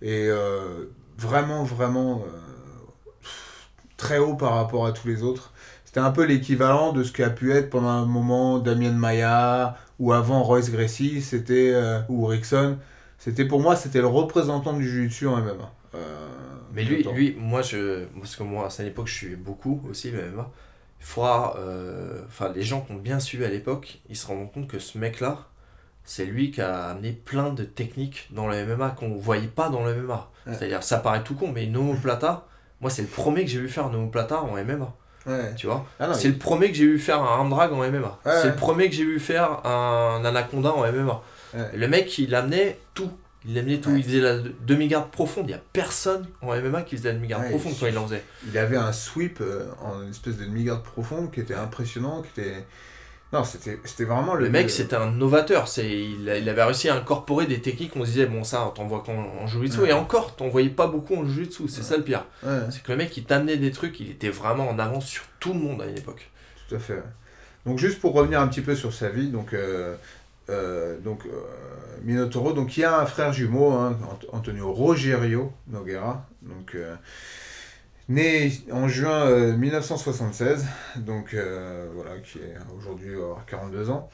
Et 0.00 0.28
euh, 0.28 0.86
vraiment, 1.18 1.64
vraiment 1.64 2.24
euh, 2.26 3.26
très 3.96 4.18
haut 4.18 4.34
par 4.34 4.54
rapport 4.54 4.86
à 4.86 4.92
tous 4.92 5.06
les 5.06 5.22
autres. 5.22 5.52
C'était 5.84 6.00
un 6.00 6.10
peu 6.10 6.24
l'équivalent 6.24 6.92
de 6.92 7.02
ce 7.02 7.12
qu'a 7.12 7.28
pu 7.28 7.52
être 7.52 7.68
pendant 7.68 7.88
un 7.88 8.06
moment 8.06 8.58
Damien 8.58 8.92
Maya 8.92 9.76
ou 9.98 10.12
avant 10.12 10.42
Royce 10.42 10.70
Gracie, 10.70 11.20
c'était 11.20 11.74
ou 12.08 12.24
Rickson. 12.24 12.78
C'était 13.18 13.44
pour 13.44 13.60
moi, 13.60 13.76
c'était 13.76 14.00
le 14.00 14.06
représentant 14.06 14.72
du 14.72 14.88
Jiu-Jitsu 14.88 15.26
en 15.26 15.36
MMA. 15.36 15.72
Mais 16.74 16.84
lui, 16.84 17.02
lui, 17.02 17.36
moi, 17.38 17.60
je, 17.60 18.06
parce 18.18 18.34
que 18.34 18.42
moi, 18.42 18.66
à 18.66 18.70
cette 18.70 18.86
époque, 18.86 19.06
je 19.06 19.14
suis 19.14 19.36
beaucoup 19.36 19.82
aussi 19.90 20.10
le 20.10 20.30
MMA 20.30 20.50
faudra. 21.04 21.54
Euh, 21.58 22.22
enfin, 22.28 22.52
les 22.54 22.62
gens 22.62 22.80
qui 22.80 22.92
ont 22.92 22.96
bien 22.96 23.18
suivi 23.20 23.44
à 23.44 23.48
l'époque, 23.48 24.00
ils 24.08 24.16
se 24.16 24.26
rendent 24.26 24.50
compte 24.52 24.68
que 24.68 24.78
ce 24.78 24.98
mec-là, 24.98 25.38
c'est 26.04 26.24
lui 26.24 26.50
qui 26.50 26.60
a 26.60 26.88
amené 26.90 27.12
plein 27.12 27.50
de 27.50 27.64
techniques 27.64 28.28
dans 28.32 28.48
le 28.48 28.66
MMA 28.66 28.90
qu'on 28.90 29.14
voyait 29.16 29.46
pas 29.48 29.68
dans 29.68 29.84
le 29.84 29.94
MMA. 29.94 30.30
C'est-à-dire, 30.46 30.82
ça 30.82 30.98
paraît 30.98 31.22
tout 31.22 31.34
con, 31.34 31.52
mais 31.54 31.66
Nomo 31.66 31.94
Plata, 31.94 32.46
moi, 32.80 32.90
c'est 32.90 33.02
le 33.02 33.08
premier 33.08 33.44
que 33.44 33.50
j'ai 33.50 33.60
vu 33.60 33.68
faire 33.68 33.88
Nomo 33.90 34.08
Plata 34.08 34.42
en 34.42 34.56
MMA. 34.56 34.92
Tu 35.56 35.66
vois? 35.68 35.86
Ah 36.00 36.12
C'est 36.14 36.28
le 36.28 36.36
premier 36.36 36.68
que 36.72 36.76
j'ai 36.76 36.86
vu 36.86 36.98
faire 36.98 37.22
un 37.22 37.26
arm 37.26 37.48
drag 37.50 37.72
en 37.72 37.76
MMA. 37.88 38.18
c'est 38.24 38.48
le 38.48 38.56
premier 38.56 38.88
que 38.90 38.96
j'ai 38.96 39.04
vu 39.04 39.20
faire 39.20 39.64
un 39.64 40.24
anaconda 40.24 40.72
en 40.72 40.80
MMA. 40.90 41.22
Le 41.74 41.86
mec, 41.86 42.18
il 42.18 42.34
amenait 42.34 42.78
tout. 42.94 43.10
Il 43.44 43.58
amenait 43.58 43.80
tout, 43.80 43.94
il 43.96 44.04
faisait 44.04 44.20
la 44.20 44.38
demi-garde 44.66 45.10
profonde. 45.10 45.46
Il 45.46 45.48
n'y 45.48 45.54
a 45.54 45.62
personne 45.72 46.26
en 46.42 46.54
MMA 46.54 46.82
qui 46.82 46.96
faisait 46.96 47.08
la 47.08 47.14
demi-garde 47.16 47.48
profonde 47.48 47.74
quand 47.78 47.86
il 47.86 47.98
en 47.98 48.06
faisait. 48.06 48.24
Il 48.46 48.56
avait 48.56 48.76
un 48.76 48.92
sweep 48.92 49.38
euh, 49.40 49.66
en 49.80 50.08
espèce 50.08 50.36
de 50.36 50.44
demi-garde 50.44 50.82
profonde 50.82 51.30
qui 51.32 51.40
était 51.40 51.54
impressionnant, 51.54 52.22
qui 52.22 52.40
était... 52.40 52.64
Non, 53.32 53.44
c'était 53.44 54.04
vraiment 54.04 54.34
le... 54.34 54.44
Le 54.44 54.50
mec, 54.50 54.68
c'était 54.68 54.94
un 54.94 55.10
novateur. 55.10 55.66
Il, 55.78 56.30
il 56.38 56.48
avait 56.48 56.62
réussi 56.62 56.90
à 56.90 56.96
incorporer 56.96 57.46
des 57.46 57.62
techniques, 57.62 57.96
on 57.96 58.04
se 58.04 58.10
disait, 58.10 58.26
bon 58.26 58.44
ça, 58.44 58.70
t'en 58.74 58.86
vois 58.86 59.02
qu'en 59.04 59.14
en 59.14 59.46
Jiu-Jitsu, 59.46 59.86
et 59.86 59.92
encore, 59.94 60.36
t'en 60.36 60.48
voyais 60.48 60.68
pas 60.68 60.86
beaucoup 60.86 61.16
en 61.16 61.26
Jiu-Jitsu, 61.26 61.66
c'est 61.68 61.82
ça 61.82 61.96
le 61.96 62.04
pire. 62.04 62.26
C'est 62.70 62.82
que 62.82 62.92
le 62.92 62.98
mec, 62.98 63.16
il 63.16 63.24
t'amenait 63.24 63.56
des 63.56 63.70
trucs, 63.70 63.98
il 64.00 64.10
était 64.10 64.28
vraiment 64.28 64.68
en 64.68 64.78
avance 64.78 65.06
sur 65.06 65.22
tout 65.40 65.54
le 65.54 65.60
monde 65.60 65.80
à 65.80 65.86
une 65.86 65.96
époque. 65.96 66.30
Tout 66.68 66.74
à 66.74 66.78
fait. 66.78 67.02
Donc 67.64 67.78
juste 67.78 68.00
pour 68.00 68.12
revenir 68.12 68.40
un 68.40 68.48
petit 68.48 68.60
peu 68.60 68.74
sur 68.74 68.92
sa 68.92 69.08
vie, 69.08 69.28
donc 69.28 69.54
euh, 69.54 69.94
donc, 71.02 71.26
euh, 71.26 71.30
Minotauro, 72.02 72.52
donc 72.52 72.76
il 72.76 72.80
y 72.80 72.84
a 72.84 73.00
un 73.00 73.06
frère 73.06 73.32
jumeau, 73.32 73.70
hein, 73.72 73.98
Antonio 74.32 74.72
Rogerio 74.72 75.52
Noguera, 75.68 76.26
donc, 76.42 76.74
euh, 76.74 76.94
né 78.08 78.52
en 78.70 78.88
juin 78.88 79.52
1976, 79.56 80.66
donc 80.96 81.36
voilà, 81.94 82.18
qui 82.22 82.38
est 82.38 82.56
aujourd'hui 82.78 83.12
42 83.46 83.90
ans. 83.90 84.10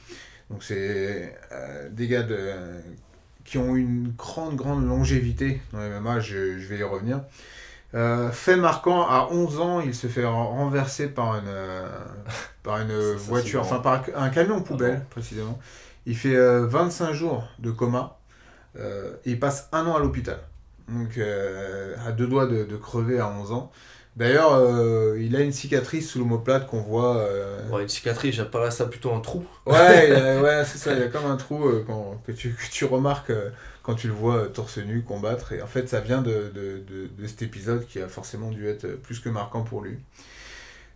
Donc 0.49 0.63
c'est 0.63 1.35
des 1.91 2.07
gars 2.07 2.23
de, 2.23 2.53
qui 3.43 3.57
ont 3.57 3.75
une 3.75 4.13
grande, 4.17 4.55
grande 4.55 4.87
longévité 4.87 5.61
dans 5.73 5.79
les 5.79 5.89
MMA, 5.89 6.19
je, 6.19 6.59
je 6.59 6.67
vais 6.67 6.77
y 6.77 6.83
revenir. 6.83 7.21
fait 8.31 8.55
marquant, 8.55 9.01
à 9.07 9.29
11 9.31 9.59
ans, 9.59 9.79
il 9.81 9.95
se 9.95 10.07
fait 10.07 10.25
renverser 10.25 11.07
par 11.07 11.35
une, 11.35 11.51
par 12.63 12.81
une 12.81 13.13
voiture, 13.15 13.61
enfin 13.61 13.79
par 13.79 14.05
un 14.15 14.29
camion 14.29 14.61
poubelle, 14.61 15.03
précisément. 15.09 15.59
Il 16.09 16.17
fait 16.17 16.35
25 16.35 17.09
euh, 17.09 17.13
jours 17.13 17.43
de 17.59 17.69
coma 17.69 18.17
euh, 18.79 19.13
et 19.25 19.31
il 19.31 19.39
passe 19.39 19.69
un 19.71 19.85
an 19.85 19.95
à 19.95 19.99
l'hôpital. 19.99 20.39
Donc, 20.87 21.19
euh, 21.19 21.95
à 22.03 22.11
deux 22.11 22.25
doigts 22.25 22.47
de, 22.47 22.75
crever 22.77 23.19
à 23.19 23.29
11 23.29 23.51
ans. 23.51 23.71
D'ailleurs, 24.15 24.59
il 25.17 25.35
a 25.35 25.41
une 25.41 25.51
cicatrice 25.51 26.09
sous 26.09 26.17
l'omoplate 26.17 26.65
qu'on 26.65 26.81
voit. 26.81 27.29
une 27.79 27.87
cicatrice, 27.87 28.35
j'appellerais 28.35 28.71
ça 28.71 28.87
plutôt 28.87 29.13
un 29.13 29.19
trou. 29.19 29.45
Ouais, 29.67 30.11
ouais 30.41 30.65
c'est 30.65 30.79
ça, 30.79 30.93
il 30.93 30.99
y 30.99 31.03
a 31.03 31.09
comme 31.09 31.27
un 31.27 31.37
trou 31.37 31.59
que, 32.25 32.31
tu, 32.31 32.53
que, 32.53 32.71
tu, 32.71 32.85
remarques 32.85 33.31
quand 33.83 33.93
tu 33.93 34.07
le 34.07 34.13
vois 34.13 34.47
torse 34.47 34.79
nu 34.79 35.03
combattre. 35.03 35.53
Et 35.53 35.61
en 35.61 35.67
fait, 35.67 35.87
ça 35.87 35.99
vient 35.99 36.23
de, 36.23 36.51
de, 36.55 37.07
de, 37.15 37.27
cet 37.27 37.43
épisode 37.43 37.85
qui 37.85 38.01
a 38.01 38.07
forcément 38.07 38.49
dû 38.49 38.67
être 38.67 38.87
plus 38.87 39.19
que 39.19 39.29
marquant 39.29 39.61
pour 39.61 39.83
lui. 39.83 39.99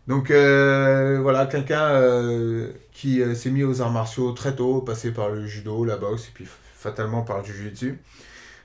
Donc 0.08 0.32
euh, 0.32 1.20
voilà, 1.22 1.46
quelqu'un 1.46 1.86
euh, 1.86 2.72
qui 2.92 3.22
euh, 3.22 3.36
s'est 3.36 3.50
mis 3.50 3.64
aux 3.64 3.82
arts 3.82 3.92
martiaux 3.92 4.32
très 4.34 4.56
tôt, 4.56 4.82
passé 4.82 5.12
par 5.12 5.30
le 5.30 5.46
judo, 5.46 5.86
la 5.86 5.98
boxe 5.98 6.28
et 6.28 6.32
puis 6.34 6.46
fatalement 6.76 7.22
par 7.22 7.40
le 7.40 7.46
jiu-jitsu. 7.46 8.00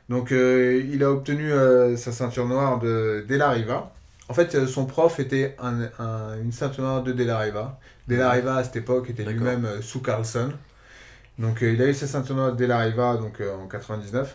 Donc 0.08 0.30
il 0.30 1.04
a 1.04 1.10
obtenu 1.10 1.50
sa 1.98 2.12
ceinture 2.12 2.46
noire 2.46 2.78
de 2.78 3.26
Della 3.28 3.50
Riva. 3.50 3.92
En 4.30 4.34
fait, 4.34 4.66
son 4.66 4.86
prof 4.86 5.20
était 5.20 5.54
une 5.60 6.50
ceinture 6.50 6.82
noire 6.82 7.02
de 7.02 7.12
Della 7.12 7.38
Riva. 7.38 7.78
Della 8.08 8.30
Riva 8.30 8.56
à 8.56 8.64
cette 8.64 8.76
époque 8.76 9.10
était 9.10 9.24
lui-même 9.24 9.68
sous 9.82 10.00
Carlson. 10.00 10.50
Donc 11.38 11.58
il 11.60 11.80
a 11.82 11.86
eu 11.86 11.92
sa 11.92 12.06
ceinture 12.06 12.36
noire 12.36 12.52
de 12.52 12.56
Della 12.56 12.78
Riva 12.78 13.18
donc, 13.18 13.42
en 13.42 13.66
99. 13.66 14.34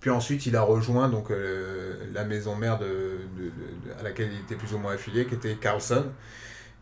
Puis 0.00 0.10
ensuite, 0.10 0.46
il 0.46 0.56
a 0.56 0.62
rejoint 0.62 1.08
donc, 1.08 1.30
euh, 1.30 1.94
la 2.12 2.24
maison 2.24 2.54
mère 2.54 2.78
de, 2.78 3.18
à 3.98 4.02
laquelle 4.02 4.30
il 4.32 4.40
était 4.40 4.54
plus 4.54 4.74
ou 4.74 4.78
moins 4.78 4.94
affilié, 4.94 5.26
qui 5.26 5.34
était 5.34 5.54
Carlson. 5.54 6.06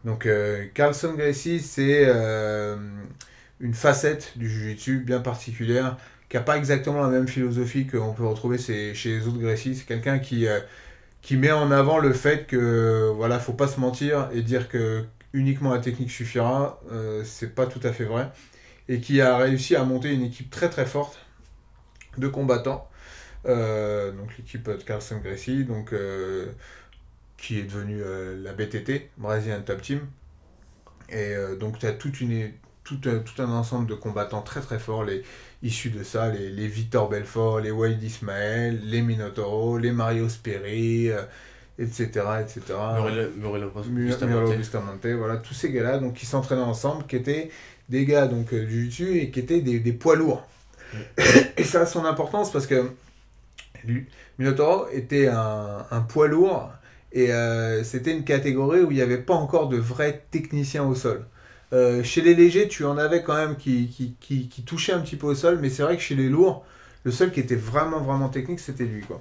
Donc 0.04 0.26
euh, 0.26 0.66
Carlson 0.74 1.14
Gracie, 1.14 1.60
c'est 1.60 2.04
euh, 2.06 2.76
une 3.60 3.74
facette 3.74 4.36
du 4.36 4.48
Jiu-Jitsu 4.48 4.98
bien 4.98 5.20
particulière, 5.20 5.96
qui 6.28 6.36
n'a 6.36 6.42
pas 6.42 6.56
exactement 6.56 7.02
la 7.02 7.08
même 7.08 7.28
philosophie 7.28 7.86
qu'on 7.86 8.12
peut 8.12 8.26
retrouver 8.26 8.58
chez 8.58 8.92
les 8.92 9.26
autres 9.26 9.38
Gracie. 9.38 9.76
C'est 9.76 9.86
quelqu'un 9.86 10.18
qui, 10.18 10.46
qui 11.22 11.36
met 11.36 11.52
en 11.52 11.70
avant 11.70 11.98
le 11.98 12.12
fait 12.12 12.46
que 12.46 13.10
voilà, 13.14 13.38
faut 13.38 13.52
pas 13.52 13.68
se 13.68 13.80
mentir 13.80 14.28
et 14.34 14.42
dire 14.42 14.68
que 14.68 15.04
uniquement 15.32 15.72
la 15.72 15.80
technique 15.80 16.10
suffira. 16.10 16.80
c'est 17.24 17.54
pas 17.54 17.66
tout 17.66 17.80
à 17.82 17.92
fait 17.92 18.04
vrai. 18.04 18.30
et 18.88 19.00
qui 19.00 19.20
a 19.20 19.36
réussi 19.36 19.76
à 19.76 19.84
monter 19.84 20.12
une 20.12 20.22
équipe 20.22 20.50
très 20.50 20.68
très 20.68 20.86
forte 20.86 21.18
de 22.18 22.28
combattants. 22.28 22.88
Euh, 23.46 24.12
donc 24.12 24.36
l'équipe 24.38 24.68
de 24.68 24.82
Carlson 24.82 25.18
Gracie, 25.22 25.64
donc, 25.64 25.92
euh, 25.92 26.46
qui 27.36 27.58
est 27.58 27.64
devenue 27.64 28.00
euh, 28.02 28.42
la 28.42 28.52
BTT, 28.52 29.10
Brazilian 29.18 29.60
Top 29.64 29.82
Team. 29.82 30.00
Et 31.10 31.34
donc 31.60 31.78
tu 31.78 31.86
as 31.86 31.92
toute 31.92 32.22
une, 32.22 32.50
tout, 32.82 32.96
tout, 32.96 33.42
un 33.42 33.50
ensemble 33.50 33.86
de 33.86 33.94
combattants 33.94 34.40
très 34.40 34.62
très 34.62 34.78
forts 34.78 35.04
les, 35.04 35.22
issus 35.62 35.90
de 35.90 36.02
ça, 36.02 36.30
les, 36.30 36.48
les 36.48 36.66
Victor 36.66 37.10
Belfort, 37.10 37.60
les 37.60 37.70
Wade 37.70 38.02
Ismael, 38.02 38.80
les 38.82 39.02
Minotauro, 39.02 39.76
les 39.76 39.92
Mario 39.92 40.30
Sperry, 40.30 41.10
etc. 41.78 42.06
etc. 42.40 42.62
Murilo 43.36 43.70
Bustamante, 44.56 45.06
voilà, 45.06 45.36
tous 45.36 45.52
ces 45.52 45.70
gars-là 45.70 45.98
donc, 45.98 46.14
qui 46.14 46.24
s'entraînaient 46.24 46.62
ensemble, 46.62 47.06
qui 47.06 47.16
étaient 47.16 47.50
des 47.90 48.06
gars 48.06 48.26
donc, 48.26 48.54
du 48.54 48.86
dessus 48.86 49.18
et 49.18 49.30
qui 49.30 49.40
étaient 49.40 49.60
des, 49.60 49.78
des 49.78 49.92
poids 49.92 50.16
lourds. 50.16 50.48
Mm. 50.94 50.98
et 51.58 51.64
ça 51.64 51.82
a 51.82 51.86
son 51.86 52.06
importance 52.06 52.50
parce 52.50 52.66
que 52.66 52.90
Minotauro 54.38 54.86
était 54.92 55.28
un, 55.28 56.00
poids 56.08 56.28
lourd 56.28 56.70
et 57.12 57.32
euh, 57.32 57.84
c'était 57.84 58.12
une 58.12 58.24
catégorie 58.24 58.80
où 58.80 58.90
il 58.90 58.96
n'y 58.96 59.02
avait 59.02 59.18
pas 59.18 59.34
encore 59.34 59.68
de 59.68 59.76
vrais 59.76 60.24
techniciens 60.30 60.84
au 60.84 60.94
sol. 60.94 61.26
Euh, 61.72 62.02
chez 62.02 62.20
les 62.20 62.34
légers, 62.34 62.68
tu 62.68 62.84
en 62.84 62.98
avais 62.98 63.22
quand 63.22 63.34
même 63.34 63.56
qui 63.56 64.64
touchaient 64.66 64.92
un 64.92 65.00
petit 65.00 65.16
peu 65.16 65.26
au 65.26 65.34
sol, 65.34 65.58
mais 65.60 65.70
c'est 65.70 65.82
vrai 65.82 65.96
que 65.96 66.02
chez 66.02 66.14
les 66.14 66.28
lourds, 66.28 66.64
le 67.04 67.10
seul 67.12 67.30
qui 67.30 67.40
était 67.40 67.54
vraiment 67.54 68.00
vraiment 68.00 68.28
technique, 68.28 68.60
c'était 68.60 68.84
lui. 68.84 69.02
Quoi. 69.02 69.20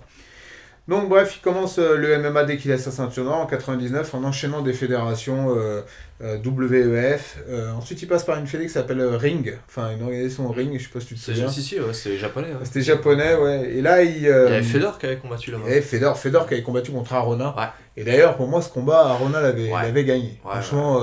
Donc 0.90 1.08
bref, 1.08 1.38
il 1.38 1.42
commence 1.42 1.80
euh, 1.80 1.96
le 1.96 2.18
MMA 2.20 2.44
dès 2.44 2.58
qu'il 2.58 2.70
a 2.74 2.78
sa 2.78 2.92
ceinture 2.92 3.24
noire 3.24 3.40
en 3.40 3.46
99 3.46 4.14
en 4.16 4.24
enchaînant 4.26 4.62
des 4.62 4.74
fédérations 4.74 5.56
euh, 5.58 5.82
euh, 6.22 6.38
WEF. 6.44 7.38
ensuite, 7.78 8.02
il 8.02 8.08
passe 8.08 8.26
par 8.26 8.38
une 8.38 8.48
fédé 8.48 8.66
qui 8.66 8.72
s'appelle 8.72 9.02
Ring, 9.02 9.58
enfin 9.68 9.92
une 9.92 10.04
organisation 10.04 10.50
Ring, 10.50 10.78
je 10.78 10.84
sais 10.84 10.90
pas 10.90 11.00
si 11.00 11.08
tu 11.08 11.16
te 11.16 11.20
souviens. 11.20 11.48
Si, 11.48 11.62
si, 11.62 11.80
ouais, 11.80 11.94
c'était 11.94 12.18
japonais. 12.18 12.50
C'était 12.64 12.82
japonais, 12.82 13.34
ouais. 13.36 13.72
Et 13.76 13.82
là, 13.82 14.04
il. 14.04 14.18
il 14.18 14.24
y 14.24 14.30
avait 14.30 14.62
Fedor 14.62 14.98
qui 14.98 15.06
avait 15.06 15.18
combattu 15.18 15.52
là-bas. 15.52 15.70
Et 15.70 15.82
Fedor, 15.82 16.18
Fedor 16.18 16.48
qui 16.48 16.56
avait 16.56 16.64
combattu 16.64 16.92
contre 16.92 17.14
Arona. 17.14 17.56
Ouais. 17.58 17.68
Et 17.96 18.04
d'ailleurs, 18.04 18.36
pour 18.38 18.48
moi, 18.48 18.62
ce 18.62 18.70
combat, 18.70 19.06
Arona 19.08 19.40
l'avait 19.42 20.04
gagné. 20.06 20.40
Franchement, 20.44 21.02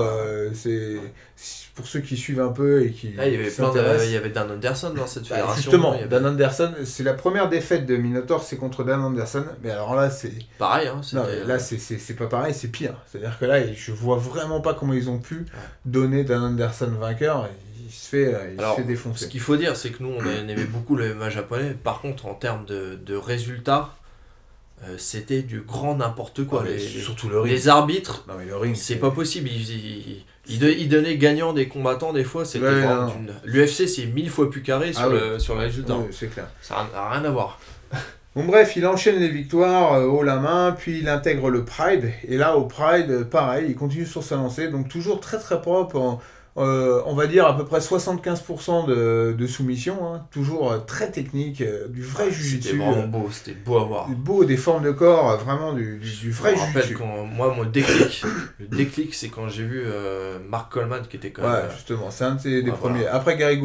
c'est 0.53 0.97
pour 1.75 1.87
ceux 1.87 2.01
qui 2.01 2.17
suivent 2.17 2.41
un 2.41 2.51
peu 2.51 2.83
et 2.83 2.91
qui. 2.91 3.13
Ah, 3.17 3.27
il 3.27 3.33
y 3.33 3.37
avait 3.37 3.49
plein 3.49 3.71
il 4.03 4.11
y 4.11 4.17
avait 4.17 4.29
Dan 4.29 4.51
Anderson 4.51 4.93
dans 4.95 5.07
cette 5.07 5.23
bah, 5.23 5.35
fédération. 5.35 5.61
justement, 5.61 5.95
Dan 6.09 6.25
Anderson, 6.25 6.73
c'est 6.83 7.03
la 7.03 7.13
première 7.13 7.49
défaite 7.49 7.85
de 7.85 7.95
Minotaur, 7.95 8.43
c'est 8.43 8.57
contre 8.57 8.83
Dan 8.83 9.01
Anderson. 9.01 9.45
Mais 9.63 9.71
alors 9.71 9.95
là, 9.95 10.09
c'est. 10.09 10.33
Pareil, 10.57 10.87
hein. 10.87 11.01
Non, 11.13 11.23
là, 11.45 11.59
c'est 11.59 12.15
pas 12.15 12.27
pareil, 12.27 12.53
c'est 12.53 12.67
pire. 12.67 12.95
C'est-à-dire 13.07 13.37
que 13.39 13.45
là, 13.45 13.73
je 13.73 13.91
vois 13.91 14.17
vraiment 14.17 14.61
pas 14.61 14.73
comment 14.73 14.93
ils 14.93 15.09
ont 15.09 15.19
pu 15.19 15.45
donner 15.85 16.23
Dan 16.23 16.43
Anderson 16.43 16.91
vainqueur. 16.99 17.49
Il 17.83 17.91
se 17.91 18.07
fait, 18.07 18.35
il 18.53 18.61
se 18.61 18.75
fait 18.75 18.83
défoncer. 18.83 19.25
Ce 19.25 19.29
qu'il 19.29 19.41
faut 19.41 19.57
dire, 19.57 19.75
c'est 19.75 19.89
que 19.91 20.03
nous, 20.03 20.13
on 20.17 20.25
aimait 20.25 20.65
beaucoup 20.65 20.95
le 20.95 21.13
MMA 21.13 21.29
japonais. 21.29 21.75
Par 21.83 22.01
contre, 22.01 22.25
en 22.25 22.33
termes 22.33 22.65
de, 22.65 22.95
de 22.95 23.15
résultats, 23.15 23.95
euh, 24.83 24.95
c'était 24.97 25.43
du 25.43 25.61
grand 25.61 25.95
n'importe 25.95 26.45
quoi. 26.45 26.63
les, 26.63 26.79
surtout 26.79 27.29
le 27.29 27.39
ring. 27.39 27.53
Les 27.53 27.67
arbitres, 27.67 28.25
ring, 28.59 28.75
c'est 28.75 28.95
pas 28.95 29.11
possible. 29.11 29.49
Ils, 29.49 30.23
ils, 30.47 30.89
donnaient 30.89 31.17
gagnant 31.17 31.53
des 31.53 31.67
combattants 31.67 32.13
des 32.13 32.23
fois. 32.23 32.45
C'était 32.45 32.85
L'UFC, 33.45 33.87
c'est 33.87 34.05
mille 34.07 34.29
fois 34.29 34.49
plus 34.49 34.63
carré 34.63 34.91
sur, 34.93 35.03
ah 35.03 35.09
le, 35.09 35.39
sur 35.39 35.55
le 35.55 35.61
résultat. 35.61 35.97
c'est 36.11 36.31
clair. 36.31 36.47
Ça 36.61 36.87
n'a 36.93 37.09
rien 37.09 37.25
à 37.25 37.29
voir. 37.29 37.59
Bon 38.33 38.45
bref, 38.45 38.77
il 38.77 38.87
enchaîne 38.87 39.19
les 39.19 39.27
victoires 39.27 39.95
euh, 39.95 40.05
haut 40.05 40.23
la 40.23 40.37
main, 40.37 40.71
puis 40.71 40.99
il 40.99 41.09
intègre 41.09 41.49
le 41.49 41.65
Pride. 41.65 42.13
Et 42.25 42.37
là, 42.37 42.55
au 42.55 42.63
Pride, 42.63 43.25
pareil, 43.25 43.65
il 43.67 43.75
continue 43.75 44.05
sur 44.05 44.23
sa 44.23 44.37
lancée. 44.37 44.69
Donc 44.69 44.87
toujours 44.87 45.19
très 45.19 45.37
très 45.37 45.61
propre 45.61 45.97
en, 45.97 46.21
euh, 46.57 47.01
on 47.05 47.15
va 47.15 47.27
dire 47.27 47.47
à 47.47 47.55
peu 47.55 47.63
près 47.63 47.79
75% 47.79 48.85
de, 48.85 49.33
de 49.37 49.47
soumission, 49.47 50.13
hein. 50.13 50.27
toujours 50.31 50.71
euh, 50.71 50.79
très 50.79 51.09
technique, 51.09 51.61
euh, 51.61 51.87
du 51.87 52.01
vrai 52.01 52.25
ah, 52.29 52.33
C'était 52.33 52.75
vraiment 52.75 53.07
beau, 53.07 53.29
c'était 53.31 53.57
beau 53.57 53.77
à 53.77 53.85
voir. 53.85 54.09
Beau, 54.09 54.43
des 54.43 54.57
formes 54.57 54.83
de 54.83 54.91
corps, 54.91 55.37
vraiment 55.37 55.71
du, 55.71 55.99
du, 55.99 56.31
vrai 56.31 56.53
Je 56.53 56.59
me 56.59 56.65
rappelle 56.65 56.93
quand, 56.93 57.25
moi, 57.25 57.53
mon 57.55 57.63
déclic, 57.63 58.23
le 58.59 58.67
déclic, 58.67 59.13
c'est 59.13 59.29
quand 59.29 59.47
j'ai 59.47 59.63
vu 59.63 59.85
Mark 60.49 60.71
Coleman 60.71 61.03
qui 61.09 61.15
était 61.15 61.31
quand 61.31 61.43
même. 61.43 61.51
Ouais, 61.51 61.71
justement, 61.73 62.11
c'est 62.11 62.25
un 62.25 62.35
des 62.35 62.63
premiers. 62.71 63.07
Après 63.07 63.37
Gary 63.37 63.57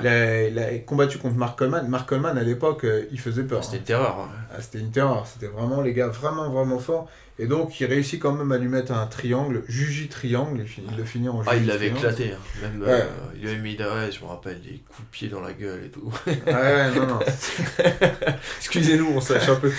Il, 0.00 0.58
a, 0.58 0.78
combattu 0.78 1.18
contre 1.18 1.36
Mark 1.36 1.58
Coleman. 1.58 1.88
Mark 1.88 2.08
Coleman, 2.08 2.36
à 2.36 2.42
l'époque, 2.42 2.86
il 3.10 3.20
faisait 3.20 3.44
peur. 3.44 3.64
C'était 3.64 3.76
une 3.76 3.82
hein. 3.82 3.86
terreur. 3.86 4.28
Ah, 4.50 4.60
c'était 4.60 4.78
une 4.78 4.90
terreur, 4.90 5.26
c'était 5.26 5.46
vraiment 5.46 5.80
les 5.80 5.92
gars 5.92 6.08
vraiment, 6.08 6.50
vraiment 6.50 6.78
forts. 6.78 7.08
Et 7.36 7.46
donc, 7.46 7.80
il 7.80 7.86
réussit 7.86 8.20
quand 8.20 8.32
même 8.32 8.52
à 8.52 8.58
lui 8.58 8.68
mettre 8.68 8.92
un 8.92 9.06
triangle, 9.06 9.64
Juji 9.66 10.06
triangle, 10.06 10.64
il 10.78 10.96
le 10.96 11.04
finit 11.04 11.28
en 11.28 11.42
Ah, 11.46 11.56
il 11.56 11.66
l'avait 11.66 11.88
éclaté. 11.88 12.32
Hein. 12.32 12.38
Même, 12.62 12.84
euh, 12.86 13.02
il 13.36 13.48
avait 13.48 13.58
mis, 13.58 13.76
ouais, 13.76 14.12
je 14.12 14.20
me 14.20 14.28
rappelle, 14.28 14.60
des 14.60 14.80
coups 14.88 15.00
de 15.00 15.10
pied 15.10 15.28
dans 15.28 15.40
la 15.40 15.52
gueule 15.52 15.84
et 15.84 15.88
tout. 15.88 16.12
ouais, 16.26 16.90
non, 16.94 17.06
non. 17.06 17.18
Excusez-nous, 18.58 19.10
on 19.16 19.20
sache 19.20 19.48
un 19.48 19.56
peu. 19.56 19.72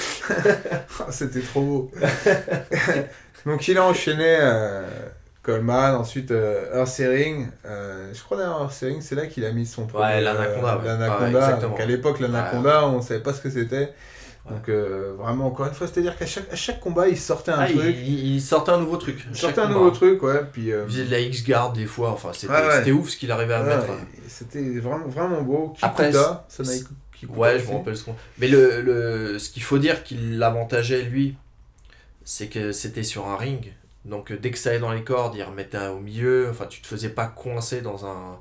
Ah, 1.00 1.12
c'était 1.12 1.40
trop 1.40 1.62
beau. 1.62 1.92
donc, 3.46 3.66
il 3.70 3.78
a 3.78 3.86
enchaîné 3.86 4.38
euh, 4.42 4.86
Coleman, 5.46 5.96
ensuite 5.96 6.32
euh, 6.32 6.80
Earthsering. 6.80 7.50
Euh, 7.66 8.12
je 8.14 8.22
crois 8.24 8.38
d'ailleurs 8.38 8.62
Earthsering, 8.62 9.02
c'est 9.02 9.16
là 9.16 9.28
qu'il 9.28 9.46
a 9.46 9.52
mis 9.52 9.66
son 9.66 9.86
premier. 9.86 10.06
Ouais, 10.06 10.22
l'Anaconda. 10.22 10.82
L'Anaconda. 10.84 11.54
donc, 11.58 11.80
à 11.80 11.86
l'époque, 11.86 12.20
l'Anaconda, 12.20 12.88
on 12.88 12.98
ne 12.98 13.02
savait 13.02 13.20
pas 13.20 13.34
ce 13.34 13.42
que 13.42 13.50
c'était. 13.50 13.94
Donc 14.50 14.70
euh, 14.70 15.14
vraiment, 15.18 15.48
encore 15.48 15.66
une 15.66 15.74
fois, 15.74 15.88
c'est-à-dire 15.88 16.16
qu'à 16.18 16.28
chaque, 16.28 16.52
à 16.52 16.56
chaque 16.56 16.80
combat, 16.80 17.08
il 17.08 17.18
sortait 17.18 17.52
un 17.52 17.60
ah, 17.60 17.68
truc. 17.68 17.96
Il, 18.06 18.40
sortait 18.42 18.72
un 18.72 18.80
nouveau 18.80 18.98
truc. 18.98 19.26
Il 19.32 19.36
sortait 19.36 19.62
un 19.62 19.70
nouveau 19.70 19.90
truc, 19.90 20.22
ouais. 20.22 20.42
Puis, 20.52 20.72
euh, 20.72 20.84
Il 20.88 20.92
faisait 20.92 21.06
de 21.06 21.12
la 21.12 21.20
X-Guard 21.20 21.74
des 21.74 21.86
fois, 21.86 22.12
enfin 22.12 22.30
c'était 22.34 22.92
ouf 22.92 23.10
ce 23.10 23.18
qu'il 23.18 23.32
arrivait 23.32 23.56
à 23.56 23.64
mettre. 23.64 23.88
C'était 24.28 24.80
vraiment, 24.80 25.08
vraiment 25.08 25.42
beau. 25.42 25.74
Après, 25.82 26.12
ça 26.12 26.46
Ouais, 27.30 27.60
je 27.60 27.66
me 27.72 27.78
rappelle 27.78 27.98
ce 27.98 28.04
qu'on. 28.04 28.16
Mais 28.38 28.48
le, 28.48 28.82
le, 28.82 29.40
ce 29.40 29.50
qu'il 29.50 29.64
faut 29.64 29.80
dire 29.80 30.04
qu'il 30.04 30.38
l'avantageait, 30.38 31.02
lui, 31.02 31.36
c'est 32.24 32.48
que 32.48 32.72
c'était 32.72 33.04
sur 33.04 33.28
un 33.28 33.38
ring. 33.38 33.74
Donc 34.06 34.32
dès 34.32 34.52
que 34.52 34.58
ça 34.58 34.70
allait 34.70 34.80
dans 34.80 34.92
les 34.92 35.04
cordes, 35.04 35.36
il 35.36 35.44
remettait 35.44 35.88
au 35.88 36.00
milieu. 36.00 36.48
Enfin, 36.50 36.68
tu 36.68 36.82
te 36.82 36.88
faisais 36.88 37.10
pas 37.10 37.26
coincer 37.26 37.82
dans 37.82 38.06
un 38.06 38.40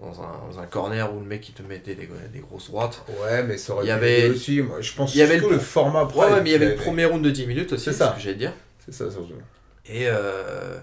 dans 0.00 0.22
un, 0.22 0.50
dans 0.50 0.58
un, 0.58 0.66
corner 0.66 1.14
où 1.14 1.20
le 1.20 1.26
mec 1.26 1.48
il 1.48 1.52
te 1.52 1.62
mettait 1.62 1.94
des, 1.94 2.08
des 2.32 2.38
grosses 2.40 2.68
droites. 2.68 3.04
Ouais, 3.22 3.44
mais 3.44 3.56
ça 3.56 3.74
aurait 3.74 3.84
il 3.84 3.88
y 3.88 3.92
avait 3.92 4.28
aussi, 4.28 4.60
moi, 4.60 4.80
je 4.80 4.92
pense 4.92 5.14
il 5.14 5.18
y 5.18 5.22
avait 5.22 5.38
le, 5.38 5.58
format 5.58 6.04
Ouais, 6.04 6.32
ouais 6.32 6.40
mais 6.42 6.50
il 6.50 6.52
y 6.52 6.56
avait 6.56 6.70
le 6.70 6.74
premier 6.74 7.04
round 7.04 7.24
de 7.24 7.30
10 7.30 7.46
minutes 7.46 7.72
aussi, 7.72 7.84
c'est 7.84 7.92
ça. 7.92 8.10
ce 8.10 8.16
que 8.16 8.22
j'allais 8.22 8.36
dire. 8.36 8.52
C'est 8.84 8.92
ça, 8.92 9.10
surtout. 9.10 9.34
Et, 9.86 10.08
euh, 10.08 10.78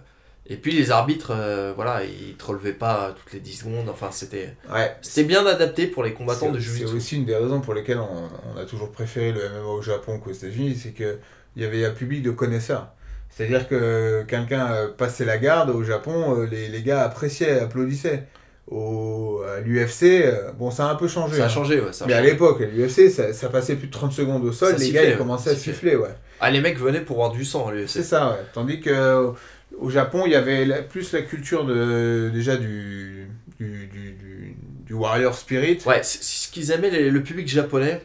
et 0.47 0.55
puis 0.55 0.71
les 0.71 0.91
arbitres, 0.91 1.31
euh, 1.35 1.73
voilà, 1.75 2.03
ils 2.05 2.35
te 2.35 2.45
relevaient 2.45 2.73
pas 2.73 3.13
toutes 3.17 3.33
les 3.33 3.39
10 3.39 3.53
secondes, 3.53 3.89
enfin 3.89 4.09
c'était 4.11 4.55
ouais, 4.71 4.95
c'était 5.01 5.25
bien 5.25 5.45
adapté 5.45 5.87
pour 5.87 6.03
les 6.03 6.13
combattants 6.13 6.51
de 6.51 6.59
jiu 6.59 6.79
C'est 6.79 6.93
aussi 6.93 7.17
une 7.17 7.25
des 7.25 7.35
raisons 7.35 7.59
pour 7.59 7.73
lesquelles 7.73 7.99
on, 7.99 8.29
on, 8.55 8.57
a 8.57 8.65
toujours 8.65 8.91
préféré 8.91 9.33
le 9.33 9.41
MMA 9.49 9.67
au 9.67 9.81
Japon 9.81 10.19
qu'aux 10.19 10.31
États-Unis, 10.31 10.79
c'est 10.81 10.91
qu'il 10.91 11.17
y 11.57 11.65
avait 11.65 11.85
un 11.85 11.91
public 11.91 12.23
de 12.23 12.31
connaisseurs. 12.31 12.87
C'est-à-dire 13.31 13.67
que 13.67 14.23
quelqu'un 14.27 14.71
euh, 14.71 14.87
passait 14.89 15.25
la 15.25 15.37
garde 15.37 15.69
au 15.69 15.83
Japon, 15.83 16.35
euh, 16.37 16.45
les, 16.45 16.67
les 16.67 16.81
gars 16.81 17.03
appréciaient, 17.03 17.61
applaudissaient 17.61 18.27
au, 18.67 19.41
à 19.47 19.61
l'UFC, 19.61 20.03
euh, 20.03 20.51
bon, 20.51 20.69
ça 20.69 20.87
a 20.87 20.91
un 20.91 20.95
peu 20.95 21.07
changé. 21.07 21.37
Ça 21.37 21.43
a 21.43 21.45
hein. 21.45 21.49
changé, 21.49 21.79
ouais. 21.79 21.91
Mais 22.07 22.13
à 22.13 22.21
l'époque, 22.21 22.61
à 22.61 22.65
l'UFC, 22.65 23.09
ça, 23.09 23.33
ça, 23.33 23.49
passait 23.49 23.75
plus 23.75 23.87
de 23.87 23.91
30 23.91 24.11
secondes 24.11 24.43
au 24.45 24.51
sol, 24.51 24.75
les 24.77 24.91
gars, 24.91 25.05
ils 25.05 25.17
commençaient 25.17 25.51
à 25.51 25.55
siffler, 25.55 25.95
ouais. 25.95 26.13
Ah, 26.41 26.51
les 26.51 26.59
mecs 26.59 26.77
venaient 26.77 27.01
pour 27.01 27.17
voir 27.17 27.31
du 27.31 27.45
sang 27.45 27.67
à 27.67 27.71
l'UFC. 27.71 27.89
C'est 27.89 28.03
ça, 28.03 28.31
ouais. 28.31 28.45
Tandis 28.53 28.81
que 28.81 29.31
au 29.79 29.89
Japon, 29.89 30.23
il 30.25 30.33
y 30.33 30.35
avait 30.35 30.83
plus 30.83 31.13
la 31.13 31.21
culture 31.21 31.65
de, 31.65 32.29
déjà 32.33 32.57
du, 32.57 33.29
du, 33.59 33.87
du, 33.87 34.57
du 34.85 34.93
warrior 34.93 35.33
spirit. 35.35 35.79
Ouais, 35.85 36.03
ce 36.03 36.51
qu'ils 36.51 36.71
aimaient, 36.71 37.09
le 37.09 37.23
public 37.23 37.47
japonais, 37.47 38.01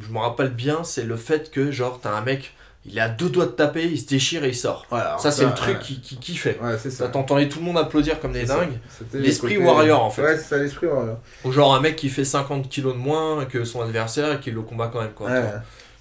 je 0.00 0.10
me 0.10 0.18
rappelle 0.18 0.50
bien, 0.50 0.84
c'est 0.84 1.04
le 1.04 1.16
fait 1.16 1.50
que, 1.50 1.70
genre, 1.70 2.00
t'as 2.02 2.16
un 2.16 2.22
mec 2.22 2.54
il 2.84 2.96
est 2.96 3.00
à 3.00 3.08
deux 3.08 3.28
doigts 3.28 3.46
de 3.46 3.50
taper, 3.50 3.84
il 3.84 3.98
se 3.98 4.06
déchire 4.06 4.44
et 4.44 4.48
il 4.48 4.54
sort. 4.54 4.86
ça, 5.18 5.30
c'est 5.30 5.44
le 5.44 5.54
truc 5.54 5.78
qui, 5.80 6.00
qui 6.00 6.16
kiffait. 6.16 6.58
Ouais, 6.62 6.76
c'est 6.78 6.90
ça. 6.90 7.08
T'entendais 7.08 7.48
tout 7.48 7.58
le 7.58 7.64
monde 7.64 7.78
applaudir 7.78 8.20
comme 8.20 8.32
des 8.32 8.44
dingues. 8.44 8.78
L'esprit 9.14 9.58
warrior, 9.58 10.02
en 10.02 10.10
fait. 10.10 10.22
Ouais, 10.22 10.36
c'est 10.36 10.44
ça, 10.44 10.58
l'esprit 10.58 10.86
warrior. 10.86 11.18
Ou 11.44 11.52
genre 11.52 11.74
un 11.74 11.80
mec 11.80 11.96
qui 11.96 12.08
fait 12.08 12.24
50 12.24 12.68
kilos 12.68 12.94
de 12.94 12.98
moins 12.98 13.44
que 13.46 13.64
son 13.64 13.82
adversaire 13.82 14.32
et 14.32 14.40
qui 14.40 14.50
le 14.50 14.62
combat 14.62 14.88
quand 14.92 15.00
même. 15.00 15.12
Quoi, 15.12 15.30
ouais, 15.30 15.42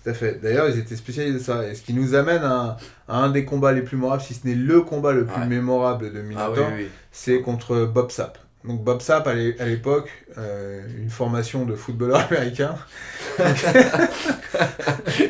tout 0.03 0.09
à 0.09 0.13
fait. 0.13 0.39
D'ailleurs, 0.41 0.69
ils 0.69 0.79
étaient 0.79 0.95
spécialisés 0.95 1.37
de 1.37 1.43
ça. 1.43 1.67
Et 1.67 1.75
ce 1.75 1.81
qui 1.81 1.93
nous 1.93 2.15
amène 2.15 2.43
à, 2.43 2.77
un 3.09 3.29
des 3.29 3.43
combats 3.43 3.73
les 3.73 3.81
plus 3.81 3.97
mémorables, 3.97 4.21
si 4.21 4.33
ce 4.33 4.47
n'est 4.47 4.55
le 4.55 4.81
combat 4.81 5.11
le 5.11 5.25
plus 5.25 5.45
mémorable 5.45 6.13
de 6.13 6.21
Minotaur, 6.21 6.67
ah 6.69 6.81
c'est 7.11 7.41
contre 7.41 7.85
Bob 7.85 8.11
Sapp. 8.11 8.37
Donc 8.63 8.83
Bob 8.83 9.01
Sapp, 9.01 9.27
à 9.27 9.33
l'époque, 9.33 10.09
euh, 10.37 10.81
une 10.99 11.09
formation 11.09 11.65
de 11.65 11.75
footballeur 11.75 12.25
américain. 12.29 12.75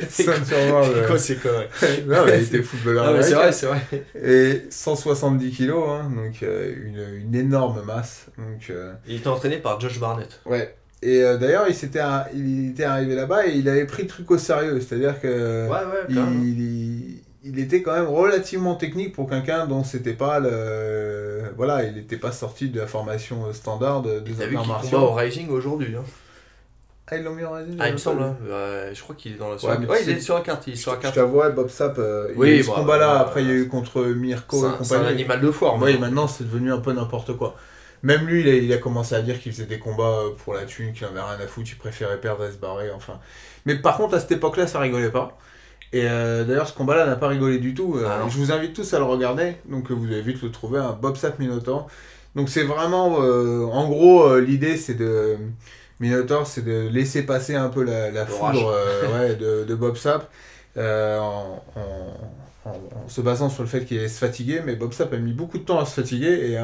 c'est 0.10 0.26
quoi, 0.26 1.18
c'est 1.18 1.36
quoi 1.42 1.52
Non, 2.08 2.26
mais 2.26 2.40
il 2.40 2.44
était 2.44 2.64
footballeur 2.64 3.08
américain. 3.08 3.28
C'est 3.28 3.36
vrai, 3.36 3.52
c'est 3.52 3.66
vrai. 3.68 3.82
Et 4.24 4.64
170 4.70 5.52
kilos, 5.52 5.88
hein, 5.90 6.10
donc 6.16 6.42
euh, 6.42 6.74
une, 6.84 7.26
une, 7.26 7.36
énorme 7.36 7.84
masse. 7.86 8.28
Donc, 8.38 8.70
euh, 8.70 8.94
il 9.08 9.18
était 9.18 9.28
entraîné 9.28 9.58
par 9.58 9.80
Josh 9.80 10.00
Barnett. 10.00 10.40
Ouais. 10.46 10.76
Et 11.04 11.22
d'ailleurs, 11.22 11.66
il, 11.68 11.76
s'était, 11.76 12.02
il 12.34 12.72
était 12.72 12.86
arrivé 12.86 13.14
là-bas 13.14 13.46
et 13.46 13.52
il 13.52 13.70
avait 13.70 13.86
pris 13.86 14.02
le 14.04 14.10
truc 14.10 14.32
au 14.32 14.40
sérieux. 14.40 14.80
C'est-à-dire 14.82 15.22
que 15.22 15.68
ouais, 15.68 15.70
ouais, 15.70 16.06
il, 16.10 17.22
il 17.48 17.60
était 17.60 17.82
quand 17.82 17.94
même 17.94 18.08
relativement 18.08 18.76
technique 18.76 19.14
pour 19.14 19.30
quelqu'un 19.30 19.66
dont 19.68 19.84
c'était 19.84 20.14
pas 20.14 20.40
le. 20.40 21.44
Voilà, 21.56 21.84
il 21.84 21.96
n'était 21.96 22.18
pas 22.18 22.32
sorti 22.32 22.70
de 22.70 22.80
la 22.80 22.88
formation 22.88 23.52
standard 23.54 24.02
de- 24.02 24.20
des 24.20 24.42
arts 24.42 24.66
martiaux. 24.68 24.98
au 25.00 25.14
Rising 25.14 25.50
aujourd'hui. 25.50 25.96
Hein. 25.98 26.04
Ah, 27.10 27.16
ils 27.18 27.24
l'ont 27.24 27.34
mis 27.34 27.46
en 27.46 27.54
Rising 27.54 27.78
Ah, 27.80 27.88
il 27.88 27.94
me 27.94 27.98
je 27.98 28.04
semble. 28.04 28.22
hein. 28.22 28.36
Ouais, 28.44 28.92
je 28.94 29.02
crois 29.02 29.16
qu'il 29.16 29.32
est 29.34 29.38
dans 29.38 29.50
la. 29.52 29.58
sur 29.58 29.70
Ouais, 29.70 29.78
la- 29.82 29.88
Ouais, 29.88 30.04
il 30.04 30.10
est 30.10 30.20
sur 30.20 30.36
la 30.36 30.42
carte. 30.42 30.68
Il 30.68 30.74
est 30.74 30.76
sur 30.76 30.92
la 30.92 30.98
Je 30.98 31.02
carte. 31.04 31.16
t'avoue, 31.16 31.42
Bob 31.56 31.70
Sapp, 31.70 31.98
euh, 32.00 32.28
il 32.34 32.38
Oui, 32.38 32.50
a 32.50 32.54
eu 32.56 32.64
ce 32.64 32.68
bah, 32.70 32.76
combat-là, 32.76 33.14
bah, 33.14 33.20
après 33.22 33.44
il 33.44 33.48
y 33.48 33.52
a 33.52 33.56
eu 33.56 33.68
contre 33.70 34.04
Mirko 34.04 34.58
C'est 34.60 34.64
et 34.64 34.68
un, 34.68 34.84
c'est 34.84 34.96
un 34.96 34.98
compagnie. 35.00 35.16
animal 35.22 35.42
de 35.42 35.52
foire. 35.52 35.76
Oui, 35.82 35.98
maintenant. 35.98 36.28
c'est 36.28 36.44
devenu 36.44 36.72
un 36.74 36.80
peu 36.80 36.92
n'importe 36.92 37.36
quoi. 37.38 37.56
Même 38.04 38.28
lui, 38.28 38.42
il 38.42 38.50
a, 38.50 38.54
il 38.54 38.74
a 38.74 38.78
commencé 38.78 39.16
à 39.16 39.22
dire 39.22 39.40
qu'il 39.40 39.52
faisait 39.54 39.66
des 39.66 39.80
combats 39.80 40.04
euh, 40.04 40.30
pour 40.44 40.54
la 40.54 40.66
thune, 40.66 40.94
qu'il 40.94 41.06
en 41.08 41.12
avait 41.12 41.22
rien 41.22 41.40
à 41.44 41.48
foutre, 41.48 41.70
il 41.72 41.78
préférait 41.78 42.20
perdre 42.20 42.46
et 42.46 42.52
se 42.52 42.58
barrer, 42.58 42.92
enfin. 42.92 43.20
Mais 43.66 43.76
par 43.76 43.98
contre, 43.98 44.14
à 44.16 44.20
cette 44.20 44.32
époque-là, 44.34 44.68
ça 44.68 44.80
rigolait 44.80 45.10
pas. 45.10 45.38
Et 45.94 46.04
euh, 46.08 46.44
d'ailleurs, 46.44 46.68
ce 46.68 46.74
combat-là 46.74 47.06
n'a 47.06 47.16
pas 47.16 47.28
rigolé 47.30 47.60
du 47.60 47.74
tout. 47.74 47.96
Euh, 47.98 48.08
Ah 48.10 48.28
je 48.30 48.38
vous 48.38 48.52
invite 48.52 48.74
tous 48.74 48.94
à 48.94 49.00
le 49.00 49.06
regarder, 49.06 49.56
donc 49.70 49.90
euh, 49.92 49.94
vous 49.94 50.06
allez 50.08 50.22
vite 50.22 50.42
le 50.42 50.52
trouver, 50.52 50.80
un 50.80 50.92
Bob 50.94 51.16
Sapp 51.18 51.40
Minotaur. 51.40 51.88
Donc 52.36 52.50
c'est 52.50 52.64
vraiment, 52.64 53.22
euh, 53.22 53.64
en 53.66 53.88
gros, 53.88 54.38
l'idée 54.40 54.78
c'est 54.78 54.94
de 54.96 55.38
Minotaur, 56.00 56.46
c'est 56.46 56.64
de 56.64 56.88
laisser 56.90 57.24
passer 57.26 57.56
un 57.56 57.70
peu 57.70 57.84
la, 57.84 58.12
foudre 58.28 58.74
ouais, 59.14 59.36
de, 59.36 59.64
de 59.66 59.76
Bob 59.76 59.96
euh, 60.78 61.20
en, 61.20 61.64
en- 61.76 62.70
en- 62.70 62.70
en 63.06 63.08
se 63.08 63.22
basant 63.22 63.50
sur 63.50 63.64
le 63.64 63.70
fait 63.70 63.86
qu'il 63.86 63.98
allait 63.98 64.08
se 64.10 64.20
fatiguer. 64.20 64.62
Mais 64.66 64.76
Bob 64.76 64.94
Sapp 64.94 65.14
a 65.14 65.18
mis 65.18 65.34
beaucoup 65.34 65.58
de 65.58 65.64
temps 65.64 65.80
à 65.80 65.86
se 65.86 65.94
fatiguer 66.02 66.52
et, 66.52 66.58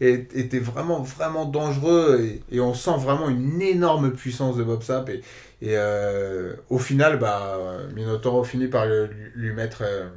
et 0.06 0.26
était 0.34 0.58
vraiment, 0.58 1.02
vraiment 1.02 1.44
dangereux. 1.44 2.20
Et, 2.50 2.56
et 2.56 2.60
on 2.60 2.74
sent 2.74 2.96
vraiment 2.98 3.28
une 3.28 3.60
énorme 3.62 4.12
puissance 4.12 4.56
de 4.56 4.64
Bob 4.64 4.82
Sapp. 4.82 5.08
Et, 5.10 5.22
et 5.62 5.76
euh, 5.76 6.54
au 6.70 6.78
final, 6.78 7.18
bah, 7.18 7.58
Minotaur 7.94 8.46
finit 8.46 8.68
par 8.68 8.86
le- 8.86 9.10
lui 9.34 9.52
mettre 9.52 9.82
euh, 9.82 10.08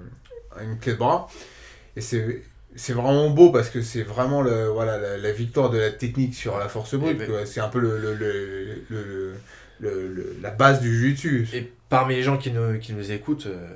une 0.62 0.78
clé 0.80 0.94
de 0.94 0.98
bras. 0.98 1.28
Et 1.96 2.02
c'est 2.02 2.44
c'est 2.76 2.94
vraiment 2.94 3.30
beau 3.32 3.52
parce 3.52 3.70
que 3.70 3.82
c'est 3.82 4.04
vraiment 4.04 4.42
le, 4.42 4.68
voilà, 4.68 4.98
la, 5.00 5.18
la 5.18 5.32
victoire 5.32 5.70
de 5.72 5.80
la 5.80 5.92
technique 5.92 6.36
sur 6.36 6.58
la 6.60 6.70
force 6.70 6.96
brute. 6.96 7.18
ben-. 7.18 7.46
C'est 7.46 7.60
un 7.62 7.70
peu 7.70 7.80
le, 7.80 7.98
le, 7.98 8.14
le, 8.14 9.34
le- 9.80 10.38
la 10.42 10.52
base 10.52 10.82
du 10.82 10.94
jiu-jitsu. 11.00 11.48
Et 11.54 11.72
parmi 11.90 12.16
les 12.16 12.24
gens 12.24 12.38
qui 12.38 12.52
nous, 12.52 12.78
qui 12.80 12.94
nous 12.94 13.12
écoutent, 13.12 13.48
euh, 13.48 13.68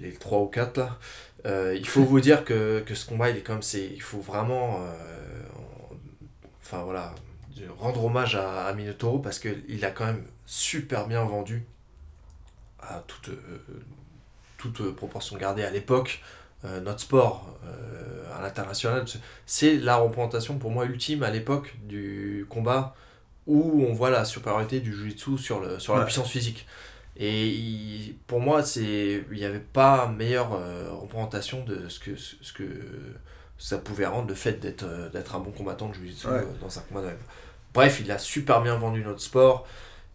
les, 0.00 0.08
les 0.10 0.14
3 0.16 0.40
ou 0.40 0.46
4 0.46 0.78
là, 0.78 0.98
euh, 1.46 1.74
il 1.78 1.86
faut 1.86 2.02
vous 2.02 2.20
dire 2.20 2.44
que, 2.44 2.80
que 2.80 2.94
ce 2.94 3.06
combat, 3.06 3.30
il 3.30 3.36
est 3.36 3.42
comme 3.42 3.62
c'est. 3.62 3.86
Il 3.94 4.02
faut 4.02 4.20
vraiment. 4.20 4.80
euh, 4.82 4.92
enfin 6.62 6.82
voilà. 6.82 7.14
Rendre 7.78 8.04
hommage 8.04 8.36
à, 8.36 8.66
à 8.66 8.72
Minotauro 8.72 9.18
parce 9.18 9.38
qu'il 9.40 9.84
a 9.84 9.90
quand 9.90 10.06
même 10.06 10.22
super 10.50 11.06
bien 11.06 11.22
vendu 11.24 11.62
à 12.80 13.04
toute, 13.06 13.28
euh, 13.28 13.60
toute 14.56 14.94
proportion 14.96 15.36
gardée 15.36 15.62
à 15.64 15.70
l'époque. 15.70 16.22
euh, 16.64 16.80
notre 16.80 17.00
sport 17.00 17.56
euh, 17.66 18.36
à 18.36 18.40
l'international, 18.42 19.04
c'est 19.46 19.76
la 19.76 19.96
représentation 19.96 20.58
pour 20.58 20.70
moi 20.72 20.86
ultime 20.86 21.22
à 21.22 21.30
l'époque 21.30 21.76
du 21.84 22.46
combat 22.48 22.96
où 23.46 23.84
on 23.88 23.92
voit 23.92 24.10
la 24.10 24.24
supériorité 24.24 24.80
du 24.80 24.92
jiu-jitsu 24.92 25.38
sur, 25.38 25.60
le, 25.60 25.78
sur 25.78 25.94
la 25.94 26.00
puissance 26.04 26.30
physique. 26.30 26.66
Et 27.16 27.46
il- 27.48 28.16
pour 28.26 28.40
moi, 28.40 28.62
c'est 28.64 29.24
il 29.30 29.36
n'y 29.38 29.44
avait 29.44 29.58
pas 29.60 30.06
meilleure 30.08 30.50
représentation 31.00 31.62
de 31.64 31.88
ce 31.88 31.98
que, 32.00 32.16
ce 32.16 32.52
que 32.52 32.64
ça 33.58 33.78
pouvait 33.78 34.06
rendre 34.06 34.28
le 34.28 34.34
fait 34.34 34.58
d'être 34.60 35.34
un 35.36 35.38
bon 35.40 35.50
combattant 35.52 35.88
de 35.88 35.94
jiu-jitsu 35.94 36.26
Ouais. 36.28 36.44
dans 36.60 36.78
un 36.78 36.82
combat 36.82 37.02
de. 37.02 37.10
Bref, 37.74 38.00
il 38.00 38.10
a 38.10 38.18
super 38.18 38.62
bien 38.62 38.76
vendu 38.76 39.02
notre 39.04 39.20
sport. 39.20 39.66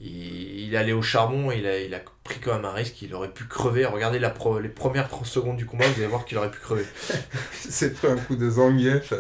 Il, 0.06 0.76
allé 0.76 0.92
au 0.92 1.02
charbon, 1.02 1.52
il 1.52 1.66
a, 1.68 1.80
il 1.80 1.94
a 1.94 2.00
pris 2.24 2.40
quand 2.40 2.54
même 2.56 2.66
un 2.66 2.72
risque, 2.72 3.02
il 3.04 3.14
aurait 3.14 3.30
pu 3.32 3.46
crever. 3.46 3.86
Regardez 3.86 4.20
la 4.20 4.30
pro- 4.32 4.60
les 4.60 4.68
premières 4.70 5.08
30 5.08 5.26
secondes 5.26 5.56
du 5.58 5.66
combat, 5.66 5.86
vous 5.88 6.00
allez 6.00 6.08
voir 6.08 6.26
qu'il 6.26 6.38
aurait 6.38 6.52
pu 6.52 6.60
crever. 6.60 6.86
C'est 7.52 7.94
pris 7.94 8.08
un 8.08 8.18
coup 8.18 8.36
de 8.36 8.50
Zangief 8.50 9.14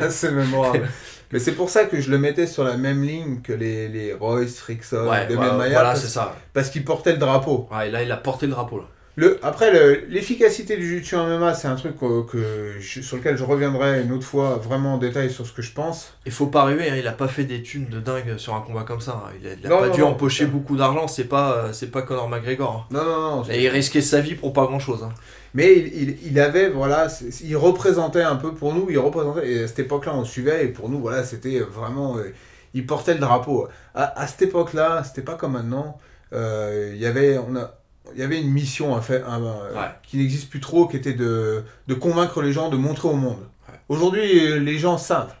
assez 0.00 0.30
mémorable. 0.32 0.88
Mais 1.30 1.38
c'est 1.38 1.52
pour 1.52 1.68
ça 1.68 1.84
que 1.84 2.00
je 2.00 2.10
le 2.10 2.16
mettais 2.16 2.46
sur 2.46 2.64
la 2.64 2.78
même 2.78 3.02
ligne 3.02 3.42
que 3.42 3.52
les, 3.52 3.88
les 3.88 4.14
Royce, 4.14 4.62
Rickson, 4.62 5.06
Ouais, 5.06 5.26
Demian 5.26 5.40
voilà, 5.42 5.52
Maia, 5.58 5.68
voilà, 5.72 5.88
parce, 5.90 6.00
c'est 6.00 6.08
ça. 6.08 6.34
parce 6.54 6.70
qu'ils 6.70 6.84
portaient 6.86 7.12
le 7.12 7.18
drapeau. 7.18 7.68
Ouais, 7.70 7.90
là, 7.90 8.02
il 8.02 8.10
a 8.10 8.16
porté 8.16 8.46
le 8.46 8.52
drapeau. 8.52 8.78
Là. 8.78 8.84
Le, 9.20 9.36
après, 9.42 9.72
le- 9.72 10.04
l'efficacité 10.08 10.76
du 10.76 10.86
jiu-jitsu 10.88 11.16
en 11.16 11.26
MMA, 11.26 11.52
c'est 11.52 11.66
un 11.66 11.74
truc 11.74 11.96
euh, 12.04 12.22
que 12.22 12.38
je- 12.78 13.00
sur 13.00 13.16
lequel 13.16 13.36
je 13.36 13.42
reviendrai 13.42 14.02
une 14.02 14.12
autre 14.12 14.24
fois 14.24 14.60
vraiment 14.62 14.94
en 14.94 14.98
détail 14.98 15.28
sur 15.28 15.44
ce 15.44 15.52
que 15.52 15.60
je 15.60 15.72
pense. 15.72 16.14
Il 16.24 16.30
faut 16.30 16.46
pas 16.46 16.62
rêver, 16.62 16.88
hein, 16.88 16.94
il 16.96 17.06
a 17.08 17.12
pas 17.12 17.26
fait 17.26 17.42
des 17.42 17.60
thunes 17.60 17.88
de 17.88 17.98
dingue 17.98 18.36
sur 18.36 18.54
un 18.54 18.60
combat 18.60 18.84
comme 18.84 19.00
ça. 19.00 19.24
hein. 19.26 19.32
Il 19.42 19.48
a, 19.48 19.54
il 19.54 19.66
a 19.66 19.70
Non, 19.70 19.78
pas 19.80 19.88
non, 19.88 19.94
dû 19.94 20.00
non, 20.02 20.06
empocher 20.10 20.46
beaucoup 20.46 20.76
d'argent, 20.76 21.08
c'est 21.08 21.24
pas, 21.24 21.52
euh, 21.56 21.72
c'est 21.72 21.90
pas 21.90 22.02
Conor 22.02 22.28
McGregor. 22.28 22.86
hein. 22.88 22.94
Non, 22.94 23.04
non, 23.04 23.36
non. 23.38 23.44
Et 23.50 23.64
il 23.64 23.68
risquait 23.68 24.02
sa 24.02 24.20
vie 24.20 24.36
pour 24.36 24.52
pas 24.52 24.66
grand 24.66 24.78
chose. 24.78 25.04
Mais 25.52 25.74
il, 25.76 25.86
il, 26.00 26.16
il 26.30 26.38
avait, 26.38 26.68
voilà, 26.68 27.08
il 27.42 27.56
représentait 27.56 28.22
un 28.22 28.36
peu 28.36 28.54
pour 28.54 28.72
nous, 28.72 28.86
il 28.88 29.00
représentait, 29.00 29.50
et 29.50 29.64
à 29.64 29.66
cette 29.66 29.80
époque-là, 29.80 30.12
on 30.14 30.24
suivait, 30.24 30.64
et 30.64 30.68
pour 30.68 30.90
nous, 30.90 31.00
voilà, 31.00 31.24
c'était 31.24 31.58
vraiment, 31.58 32.18
euh, 32.18 32.32
il 32.72 32.86
portait 32.86 33.14
le 33.14 33.20
drapeau. 33.20 33.66
À, 33.96 34.20
à 34.20 34.28
cette 34.28 34.42
époque-là, 34.42 35.02
c'était 35.04 35.22
pas 35.22 35.34
comme 35.34 35.54
maintenant, 35.54 35.98
euh, 36.34 36.92
il 36.94 37.00
y 37.00 37.06
avait, 37.06 37.38
on 37.38 37.56
a, 37.56 37.77
il 38.14 38.20
y 38.20 38.22
avait 38.22 38.40
une 38.40 38.50
mission 38.50 38.94
à 38.96 39.00
faire, 39.00 39.24
euh, 39.32 39.74
Ouais. 39.74 39.88
qui 40.02 40.16
n'existe 40.18 40.48
plus 40.50 40.60
trop, 40.60 40.86
qui 40.88 40.96
était 40.96 41.12
de, 41.14 41.62
de 41.86 41.94
convaincre 41.94 42.40
les 42.42 42.52
gens, 42.52 42.68
de 42.68 42.76
montrer 42.76 43.08
au 43.08 43.14
monde. 43.14 43.38
Ouais. 43.68 43.74
Aujourd'hui, 43.88 44.58
les 44.60 44.78
gens 44.78 44.98
savent. 44.98 45.34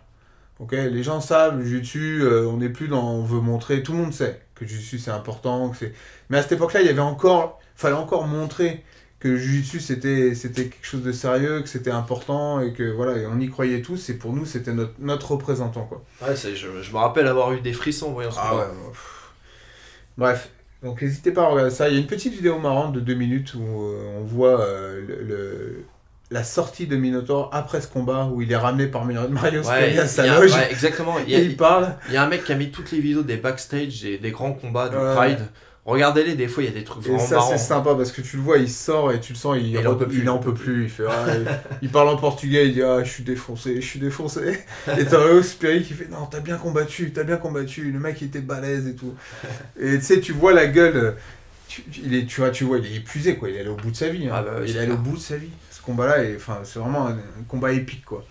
Ok, 0.60 0.72
les 0.72 1.02
gens 1.04 1.20
savent, 1.20 1.58
le 1.58 1.64
jiu-jitsu, 1.64 2.20
euh, 2.22 2.46
on 2.48 2.56
n'est 2.56 2.68
plus 2.68 2.88
dans, 2.88 3.12
on 3.12 3.22
veut 3.22 3.40
montrer, 3.40 3.82
tout 3.84 3.92
le 3.92 3.98
monde 3.98 4.12
sait 4.12 4.40
que 4.56 4.64
le 4.64 4.70
jiu-jitsu 4.70 4.98
c'est 4.98 5.12
important, 5.12 5.68
que 5.70 5.76
c'est. 5.76 5.92
Mais 6.30 6.38
à 6.38 6.42
cette 6.42 6.52
époque-là, 6.52 6.80
il 6.80 6.86
y 6.86 6.90
avait 6.90 6.98
encore, 6.98 7.60
fallait 7.76 7.94
encore 7.94 8.26
montrer 8.26 8.82
que 9.20 9.28
le 9.28 9.36
jiu-jitsu 9.36 9.78
c'était 9.80 10.34
c'était 10.34 10.64
quelque 10.66 10.84
chose 10.84 11.02
de 11.02 11.12
sérieux, 11.12 11.60
que 11.62 11.68
c'était 11.68 11.92
important 11.92 12.60
et 12.60 12.72
que 12.72 12.82
voilà, 12.90 13.16
et 13.18 13.26
on 13.26 13.38
y 13.38 13.48
croyait 13.48 13.82
tous 13.82 14.10
et 14.10 14.14
pour 14.14 14.32
nous 14.32 14.46
c'était 14.46 14.72
notre, 14.72 14.94
notre 14.98 15.30
représentant 15.32 15.84
quoi. 15.86 16.02
Ouais, 16.22 16.34
c'est- 16.36 16.56
je, 16.56 16.82
je 16.82 16.92
me 16.92 16.96
rappelle 16.98 17.26
avoir 17.28 17.52
eu 17.52 17.60
des 17.60 17.72
frissons 17.72 18.08
en 18.08 18.12
voyant 18.12 18.30
ce 18.32 18.36
pff. 18.38 19.32
Bref, 20.16 20.50
donc 20.82 21.02
n'hésitez 21.02 21.32
pas 21.32 21.42
à 21.42 21.46
regarder 21.48 21.70
ça. 21.70 21.88
Il 21.88 21.94
y 21.94 21.96
a 21.96 22.00
une 22.00 22.06
petite 22.06 22.32
vidéo 22.34 22.58
marrante 22.58 22.92
de 22.92 23.00
deux 23.00 23.14
minutes 23.14 23.54
où 23.54 23.60
euh, 23.82 24.18
on 24.20 24.24
voit 24.24 24.60
euh, 24.60 25.00
le, 25.06 25.22
le- 25.22 25.84
la 26.30 26.44
sortie 26.44 26.86
de 26.86 26.94
Minotaur 26.96 27.48
après 27.54 27.80
ce 27.80 27.88
combat 27.88 28.26
où 28.30 28.42
il 28.42 28.52
est 28.52 28.56
ramené 28.56 28.86
par 28.86 29.04
Mario 29.06 29.62
Ouais, 29.62 29.98
à 29.98 30.06
sa 30.06 30.26
loge 30.26 30.52
ouais, 30.54 30.70
exactement. 30.70 31.14
Il 31.26 31.32
y, 31.32 31.34
a, 31.34 31.38
et 31.38 31.44
il 31.44 31.56
parle. 31.56 31.94
il 32.08 32.12
y 32.14 32.16
a 32.18 32.22
un 32.22 32.28
mec 32.28 32.44
qui 32.44 32.52
a 32.52 32.54
mis 32.54 32.70
toutes 32.70 32.92
les 32.92 33.00
vidéos 33.00 33.22
des 33.22 33.38
backstage 33.38 34.04
et 34.04 34.18
des 34.18 34.30
grands 34.30 34.52
combats 34.52 34.90
Ouais. 34.90 35.14
Pride. 35.16 35.46
Regardez-les, 35.88 36.34
des 36.34 36.48
fois 36.48 36.62
il 36.62 36.66
y 36.66 36.68
a 36.68 36.72
des 36.72 36.84
trucs 36.84 37.04
Et 37.06 37.10
vraiment 37.10 37.18
ça 37.18 37.36
marrants. 37.36 37.50
c'est 37.52 37.58
sympa 37.58 37.94
parce 37.94 38.12
que 38.12 38.20
tu 38.20 38.36
le 38.36 38.42
vois, 38.42 38.58
il 38.58 38.70
sort 38.70 39.12
et 39.12 39.20
tu 39.20 39.32
le 39.32 39.38
sens, 39.38 39.56
il, 39.58 39.74
Il 39.74 39.88
en 39.88 39.96
peut 39.96 40.06
plus. 40.06 40.20
il 40.22 40.28
en 40.30 40.38
peut 40.38 40.54
plus. 40.54 40.84
Il, 40.84 40.90
fait, 40.90 41.04
ah, 41.08 41.34
il, 41.34 41.46
il 41.82 41.90
parle 41.90 42.08
en 42.08 42.16
portugais, 42.16 42.66
il 42.68 42.74
dit 42.74 42.82
ah 42.82 43.02
je 43.04 43.10
suis 43.10 43.24
défoncé, 43.24 43.80
je 43.80 43.86
suis 43.86 43.98
défoncé. 44.00 44.58
Et 44.98 45.04
t'as 45.06 45.18
Léo 45.26 45.42
Spirit 45.42 45.82
qui 45.82 45.94
fait 45.94 46.08
non 46.10 46.26
t'as 46.30 46.40
bien 46.40 46.56
combattu, 46.58 47.12
t'as 47.12 47.24
bien 47.24 47.36
combattu. 47.38 47.90
Le 47.90 47.98
mec 48.00 48.20
il 48.20 48.26
était 48.28 48.40
balèze 48.40 48.86
et 48.86 48.94
tout. 48.94 49.14
Et 49.80 49.98
tu 49.98 50.02
sais 50.04 50.20
tu 50.20 50.32
vois 50.32 50.52
la 50.52 50.66
gueule, 50.66 50.96
euh, 50.96 51.12
tu, 51.68 51.84
il 52.04 52.14
est, 52.14 52.26
tu 52.26 52.40
vois 52.40 52.50
tu 52.50 52.64
vois 52.64 52.78
il 52.78 52.86
est 52.86 52.96
épuisé 52.96 53.36
quoi, 53.36 53.48
il 53.50 53.56
est 53.56 53.60
allé 53.60 53.68
au 53.70 53.76
bout 53.76 53.90
de 53.90 53.96
sa 53.96 54.08
vie. 54.08 54.26
hein. 54.28 54.32
Ah 54.34 54.42
bah 54.42 54.52
il 54.66 54.76
est 54.76 54.80
allé 54.80 54.92
au 54.92 54.96
bout 54.96 55.16
de 55.16 55.20
sa 55.22 55.36
vie. 55.36 55.50
Ce 55.70 55.80
combat-là, 55.82 56.16
c'est 56.64 56.78
vraiment 56.78 57.06
un, 57.06 57.12
un 57.12 57.44
combat 57.48 57.72
épique 57.72 58.04
quoi. 58.04 58.24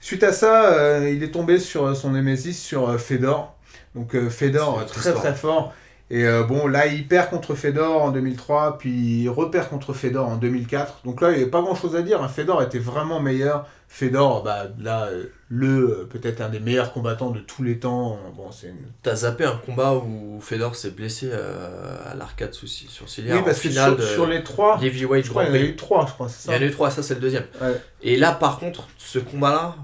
Suite 0.00 0.22
à 0.22 0.32
ça, 0.34 0.74
euh, 0.74 1.10
il 1.10 1.22
est 1.22 1.30
tombé 1.30 1.58
sur 1.58 1.96
son 1.96 2.10
Nemesis, 2.10 2.52
sur 2.54 2.90
euh, 2.90 2.98
Fedor. 2.98 3.56
Donc 3.94 4.14
euh, 4.14 4.28
Fedor, 4.28 4.80
euh, 4.80 4.84
très 4.84 5.12
très 5.14 5.34
fort. 5.34 5.72
Et 6.10 6.24
euh, 6.26 6.42
bon, 6.44 6.66
là, 6.66 6.86
il 6.86 7.08
perd 7.08 7.30
contre 7.30 7.54
Fedor 7.54 8.02
en 8.02 8.10
2003, 8.10 8.76
puis 8.78 9.22
il 9.22 9.28
repère 9.30 9.68
contre 9.70 9.94
Fedor 9.94 10.28
en 10.28 10.36
2004. 10.36 11.00
Donc 11.04 11.20
là, 11.22 11.30
il 11.30 11.36
n'y 11.36 11.42
avait 11.42 11.50
pas 11.50 11.62
grand 11.62 11.74
chose 11.74 11.96
à 11.96 12.02
dire. 12.02 12.22
hein. 12.22 12.28
Fedor 12.28 12.62
était 12.62 12.78
vraiment 12.78 13.20
meilleur. 13.20 13.66
Fedor, 13.88 14.42
bah, 14.42 14.64
là, 14.80 15.04
euh, 15.06 15.24
le, 15.48 15.68
euh, 16.00 16.08
peut-être 16.10 16.40
un 16.42 16.48
des 16.50 16.60
meilleurs 16.60 16.92
combattants 16.92 17.30
de 17.30 17.38
tous 17.40 17.62
les 17.62 17.78
temps. 17.78 18.18
Bon, 18.36 18.50
c'est 18.52 18.66
une- 18.68 18.76
T'as 19.02 19.14
zappé 19.16 19.44
un 19.44 19.56
combat 19.64 19.94
où 19.94 20.40
Fedor 20.42 20.76
s'est 20.76 20.90
blessé 20.90 21.30
euh, 21.32 21.96
à 22.10 22.14
l'arcade 22.14 22.52
sourcilière 22.52 23.36
Oui, 23.36 23.42
parce 23.44 23.58
en 23.58 23.62
que 23.62 23.68
finale 23.68 23.90
sur, 23.90 23.96
de 23.96 24.02
sur 24.02 24.26
les 24.26 24.42
trois, 24.44 24.78
je 24.82 24.98
crois 25.30 25.44
qu'il 25.46 25.54
y 25.54 25.58
en 25.58 25.60
a 25.62 25.64
eu 25.64 25.76
trois, 25.76 26.06
je 26.06 26.12
crois, 26.12 26.28
c'est 26.28 26.42
Il 26.48 26.52
ça 26.52 26.56
y 26.56 26.58
en 26.58 26.62
a 26.62 26.64
eu 26.66 26.70
trois, 26.70 26.90
ça 26.90 27.02
c'est 27.02 27.14
le 27.14 27.20
deuxième. 27.20 27.44
Ouais. 27.62 27.80
Et 28.02 28.16
là 28.16 28.32
par 28.32 28.58
contre, 28.58 28.88
ce 28.98 29.18
combat-là, 29.18 29.76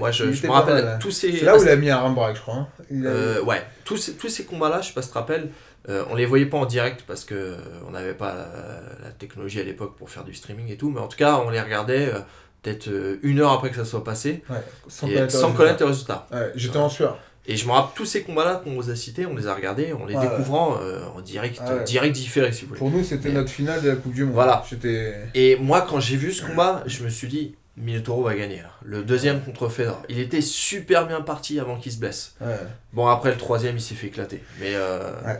Ouais, 0.00 0.12
je, 0.12 0.24
il 0.24 0.32
je 0.34 0.44
me 0.48 0.50
rappelle 0.52 0.82
mal, 0.84 0.88
hein. 0.94 0.98
tous 1.00 1.12
ces. 1.12 1.30
C'est 1.30 1.44
là 1.44 1.56
où 1.56 1.62
il 1.62 1.68
a 1.68 1.76
mis 1.76 1.90
un 1.90 1.98
rambraque, 1.98 2.34
je 2.34 2.40
crois. 2.40 2.54
hein. 2.56 2.66
Il 2.90 3.06
a- 3.06 3.10
Euh, 3.10 3.42
ouais, 3.44 3.62
tous 3.84 3.96
ces, 3.96 4.14
tous 4.14 4.28
ces 4.28 4.44
combats-là, 4.44 4.80
je 4.80 4.88
sais 4.88 4.94
pas 4.94 5.00
si 5.02 5.08
tu 5.08 5.12
te 5.14 5.18
rappelles, 5.18 5.50
euh, 5.88 6.04
on 6.10 6.14
les 6.14 6.26
voyait 6.26 6.46
pas 6.46 6.58
en 6.58 6.66
direct 6.66 7.02
parce 7.06 7.24
que 7.24 7.34
euh, 7.34 7.56
on 7.86 7.92
n'avait 7.92 8.14
pas 8.14 8.34
la, 8.34 9.06
la 9.06 9.10
technologie 9.12 9.60
à 9.60 9.64
l'époque 9.64 9.96
pour 9.96 10.10
faire 10.10 10.24
du 10.24 10.34
streaming 10.34 10.70
et 10.70 10.76
tout, 10.76 10.90
mais 10.90 11.00
en 11.00 11.08
tout 11.08 11.16
cas, 11.18 11.40
on 11.44 11.50
les 11.50 11.60
regardait 11.60 12.06
euh, 12.12 12.18
peut-être 12.62 12.88
euh, 12.88 13.18
une 13.22 13.40
heure 13.40 13.52
après 13.52 13.70
que 13.70 13.76
ça 13.76 13.84
soit 13.84 14.02
passé, 14.04 14.42
ouais, 14.50 14.56
sans 14.88 15.06
et 15.08 15.28
sans 15.30 15.52
connaître 15.52 15.80
les 15.84 15.88
résultats. 15.90 16.26
Ouais, 16.32 16.50
J'étais 16.56 16.78
en 16.78 16.88
sueur. 16.88 17.18
Et 17.48 17.56
je 17.56 17.64
me 17.66 17.70
rappelle 17.70 17.94
tous 17.94 18.06
ces 18.06 18.22
combats-là 18.24 18.56
qu'on 18.56 18.74
vous 18.74 18.90
a 18.90 18.96
cités, 18.96 19.24
on 19.24 19.36
les 19.36 19.46
a 19.46 19.54
regardés, 19.54 19.92
en 19.92 20.04
les 20.04 20.16
découvrant 20.16 20.78
euh, 20.82 21.04
en 21.16 21.20
direct, 21.20 21.60
Ah 21.64 21.76
direct 21.84 22.12
différé 22.16 22.50
si 22.50 22.62
vous 22.62 22.68
voulez. 22.70 22.78
Pour 22.80 22.90
nous, 22.90 23.04
c'était 23.04 23.30
notre 23.30 23.50
finale 23.50 23.80
de 23.82 23.90
la 23.90 23.94
Coupe 23.94 24.12
du 24.14 24.24
Monde. 24.24 24.34
Voilà. 24.34 24.64
Et 25.34 25.54
moi, 25.54 25.86
quand 25.88 26.00
j'ai 26.00 26.16
vu 26.16 26.32
ce 26.32 26.44
combat, 26.44 26.82
je 26.86 27.04
me 27.04 27.08
suis 27.08 27.28
dit, 27.28 27.54
Minotauro 27.76 28.24
va 28.24 28.34
gagner. 28.34 28.56
là. 28.56 28.70
Le 28.82 29.04
deuxième 29.04 29.42
contre 29.44 29.68
Fedor. 29.68 30.02
Il 30.08 30.18
était 30.18 30.40
super 30.40 31.06
bien 31.06 31.20
parti 31.20 31.60
avant 31.60 31.76
qu'il 31.76 31.92
se 31.92 31.98
blesse. 31.98 32.34
Ouais. 32.40 32.56
Bon, 32.92 33.06
après 33.06 33.30
le 33.30 33.36
troisième, 33.36 33.76
il 33.76 33.80
s'est 33.82 33.94
fait 33.94 34.08
éclater. 34.08 34.42
Mais 34.58 34.72
euh, 34.74 35.12
Ouais. 35.24 35.38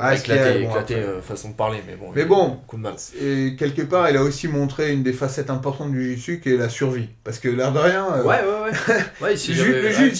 Ah, 0.00 0.14
éclaté, 0.14 0.60
bon, 0.62 0.70
éclaté 0.70 0.94
euh, 0.94 1.20
façon 1.22 1.50
de 1.50 1.54
parler, 1.54 1.78
mais 1.86 1.96
bon. 1.96 2.10
Mais 2.14 2.24
bon. 2.24 2.54
eu 2.54 2.66
Coup 2.66 2.76
de 2.76 2.82
mal. 2.82 2.94
Et 3.20 3.54
quelque 3.56 3.82
part, 3.82 4.08
il 4.10 4.16
a 4.16 4.22
aussi 4.22 4.48
montré 4.48 4.92
une 4.92 5.02
des 5.02 5.12
facettes 5.12 5.50
importantes 5.50 5.92
du 5.92 6.02
jiu-jitsu 6.02 6.40
qui 6.40 6.50
est 6.50 6.56
la 6.56 6.68
survie. 6.68 7.08
Parce 7.24 7.38
que 7.38 7.48
l'air 7.48 7.72
de 7.72 7.78
rien. 7.78 8.06
euh, 8.14 8.24
Ouais, 8.24 8.40
ouais, 8.42 8.70
ouais. 8.70 8.98
ouais 9.22 9.36
si 9.36 9.54
Le, 9.54 9.62
ouais. 9.62 10.12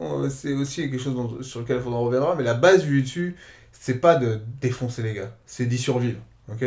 on- 0.00 0.28
c'est 0.30 0.52
aussi 0.52 0.90
quelque 0.90 1.02
chose 1.02 1.14
dont- 1.14 1.42
sur 1.42 1.60
lequel 1.60 1.76
il 1.76 1.82
faudra 1.82 1.98
reviendra, 2.00 2.34
mais 2.36 2.44
la 2.44 2.54
base 2.54 2.82
du 2.84 2.98
jiu-jitsu, 2.98 3.36
c'est 3.72 4.00
pas 4.00 4.16
de 4.16 4.40
défoncer 4.60 5.02
les 5.02 5.14
gars, 5.14 5.36
c'est 5.46 5.66
d'y 5.66 5.78
survivre. 5.78 6.18
ok? 6.50 6.64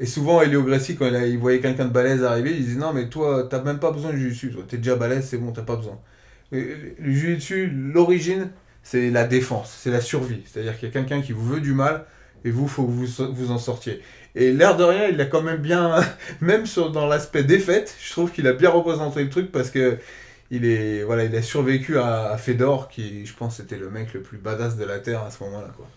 Et 0.00 0.06
souvent, 0.06 0.40
Elio 0.42 0.62
Gracie, 0.64 0.96
quand 0.96 1.06
il, 1.06 1.14
a- 1.16 1.26
il 1.26 1.38
voyait 1.38 1.60
quelqu'un 1.60 1.84
de 1.84 1.90
balèze 1.92 2.24
arriver, 2.24 2.50
il 2.56 2.64
disait 2.64 2.78
Non, 2.78 2.92
mais 2.92 3.08
toi, 3.08 3.46
t'as 3.48 3.62
même 3.62 3.78
pas 3.78 3.90
besoin 3.92 4.12
de 4.12 4.16
jiu-jitsu, 4.16 4.50
toi, 4.52 4.64
t'es 4.66 4.78
déjà 4.78 4.96
balèze, 4.96 5.26
c'est 5.28 5.38
bon, 5.38 5.52
t'as 5.52 5.62
pas 5.62 5.76
besoin. 5.76 5.98
Le 6.50 6.94
jiu-jitsu, 7.12 7.70
l'origine, 7.70 8.50
c'est 8.82 9.10
la 9.10 9.24
défense, 9.24 9.76
c'est 9.80 9.90
la 9.90 10.00
survie. 10.00 10.42
C'est-à-dire 10.46 10.78
qu'il 10.78 10.88
y 10.88 10.90
a 10.90 10.94
quelqu'un 10.94 11.22
qui 11.22 11.32
vous 11.32 11.44
veut 11.46 11.60
du 11.60 11.72
mal, 11.74 12.04
et 12.44 12.50
vous, 12.50 12.66
faut 12.68 12.84
que 12.84 12.90
vous, 12.90 13.06
vous 13.34 13.50
en 13.52 13.58
sortiez. 13.58 14.00
Et 14.34 14.52
l'air 14.52 14.76
de 14.76 14.84
rien, 14.84 15.08
il 15.08 15.20
a 15.20 15.26
quand 15.26 15.42
même 15.42 15.60
bien, 15.60 16.00
même 16.40 16.66
sur, 16.66 16.90
dans 16.90 17.06
l'aspect 17.06 17.44
défaite, 17.44 17.94
je 18.02 18.10
trouve 18.12 18.32
qu'il 18.32 18.46
a 18.48 18.52
bien 18.52 18.70
représenté 18.70 19.22
le 19.22 19.30
truc 19.30 19.52
parce 19.52 19.70
que 19.70 19.98
il 20.50 20.64
est 20.66 21.02
voilà 21.04 21.24
il 21.24 21.34
a 21.34 21.42
survécu 21.42 21.98
à, 21.98 22.30
à 22.30 22.36
Fedor 22.38 22.88
qui 22.88 23.24
je 23.26 23.34
pense 23.34 23.58
était 23.60 23.78
le 23.78 23.90
mec 23.90 24.12
le 24.12 24.22
plus 24.22 24.36
badass 24.38 24.76
de 24.76 24.84
la 24.84 24.98
terre 24.98 25.22
à 25.24 25.30
ce 25.30 25.42
moment-là 25.44 25.72
quoi 25.76 25.90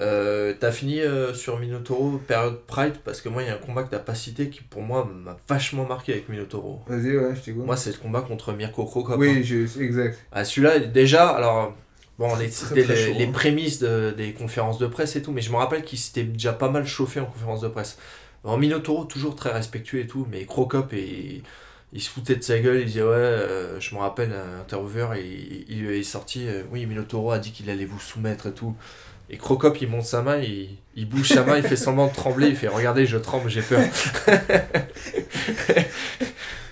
Euh, 0.00 0.54
t'as 0.58 0.72
fini 0.72 1.00
euh, 1.00 1.34
sur 1.34 1.58
Minotauro, 1.60 2.18
période 2.18 2.60
Pride, 2.66 2.96
parce 3.04 3.20
que 3.20 3.28
moi, 3.28 3.42
il 3.42 3.46
y 3.48 3.50
a 3.50 3.54
un 3.54 3.58
combat 3.58 3.84
que 3.84 3.90
t'as 3.90 4.00
pas 4.00 4.14
cité 4.16 4.50
qui, 4.50 4.60
pour 4.62 4.82
moi, 4.82 5.04
m'a 5.04 5.36
vachement 5.48 5.86
marqué 5.86 6.12
avec 6.12 6.28
Minotauro. 6.28 6.82
vas-y 6.86 7.16
ouais 7.16 7.34
je 7.36 7.40
t'écoute 7.42 7.64
Moi, 7.64 7.76
c'est 7.76 7.90
le 7.92 7.98
combat 7.98 8.20
contre 8.22 8.52
Mirko 8.52 8.84
Krokop. 8.86 9.14
hein. 9.14 9.18
oui 9.20 9.44
je, 9.44 9.80
exact 9.80 10.18
Ah, 10.32 10.44
celui-là, 10.44 10.80
déjà, 10.80 11.28
alors, 11.30 11.74
bon, 12.18 12.34
les, 12.36 12.48
Très, 12.50 12.66
c'était 12.68 12.84
très 12.84 12.94
les, 13.06 13.14
les 13.14 13.26
hein. 13.26 13.32
prémices 13.32 13.78
de- 13.80 14.14
des 14.16 14.32
conférences 14.32 14.78
de 14.78 14.86
presse 14.86 15.16
et 15.16 15.22
tout, 15.22 15.32
mais 15.32 15.40
je 15.42 15.50
me 15.50 15.56
rappelle 15.56 15.82
qu'il 15.84 15.98
s'était 15.98 16.24
déjà 16.24 16.52
pas 16.52 16.68
mal 16.70 16.86
chauffé 16.86 17.20
en 17.20 17.26
conférence 17.26 17.60
de 17.60 17.68
presse. 17.68 17.98
En 18.44 18.56
Minotauro, 18.58 19.04
toujours 19.04 19.36
très 19.36 19.50
respectueux 19.52 20.00
et 20.00 20.06
tout, 20.06 20.26
mais 20.30 20.44
Crocop, 20.44 20.92
et, 20.92 21.42
il 21.92 22.00
se 22.02 22.10
foutait 22.10 22.34
de 22.36 22.42
sa 22.42 22.58
gueule, 22.58 22.80
il 22.80 22.86
disait, 22.86 23.02
ouais, 23.02 23.08
euh, 23.12 23.78
je 23.80 23.94
me 23.94 24.00
rappelle, 24.00 24.32
un 24.32 24.60
intervieweur, 24.62 25.14
il, 25.16 25.64
il 25.68 25.88
est 25.90 26.02
sorti, 26.02 26.46
euh, 26.48 26.62
oui, 26.72 26.86
Minotauro 26.86 27.30
a 27.30 27.38
dit 27.38 27.52
qu'il 27.52 27.70
allait 27.70 27.84
vous 27.84 28.00
soumettre 28.00 28.48
et 28.48 28.52
tout. 28.52 28.74
Et 29.30 29.36
Crocop, 29.38 29.80
il 29.80 29.88
monte 29.88 30.04
sa 30.04 30.20
main, 30.20 30.36
il, 30.38 30.68
il 30.96 31.08
bouge 31.08 31.28
sa 31.28 31.44
main, 31.44 31.56
il 31.56 31.62
fait 31.62 31.76
semblant 31.76 32.08
de 32.08 32.12
trembler, 32.12 32.48
il 32.48 32.56
fait, 32.56 32.68
regardez, 32.68 33.06
je 33.06 33.16
tremble, 33.16 33.48
j'ai 33.48 33.62
peur. 33.62 33.80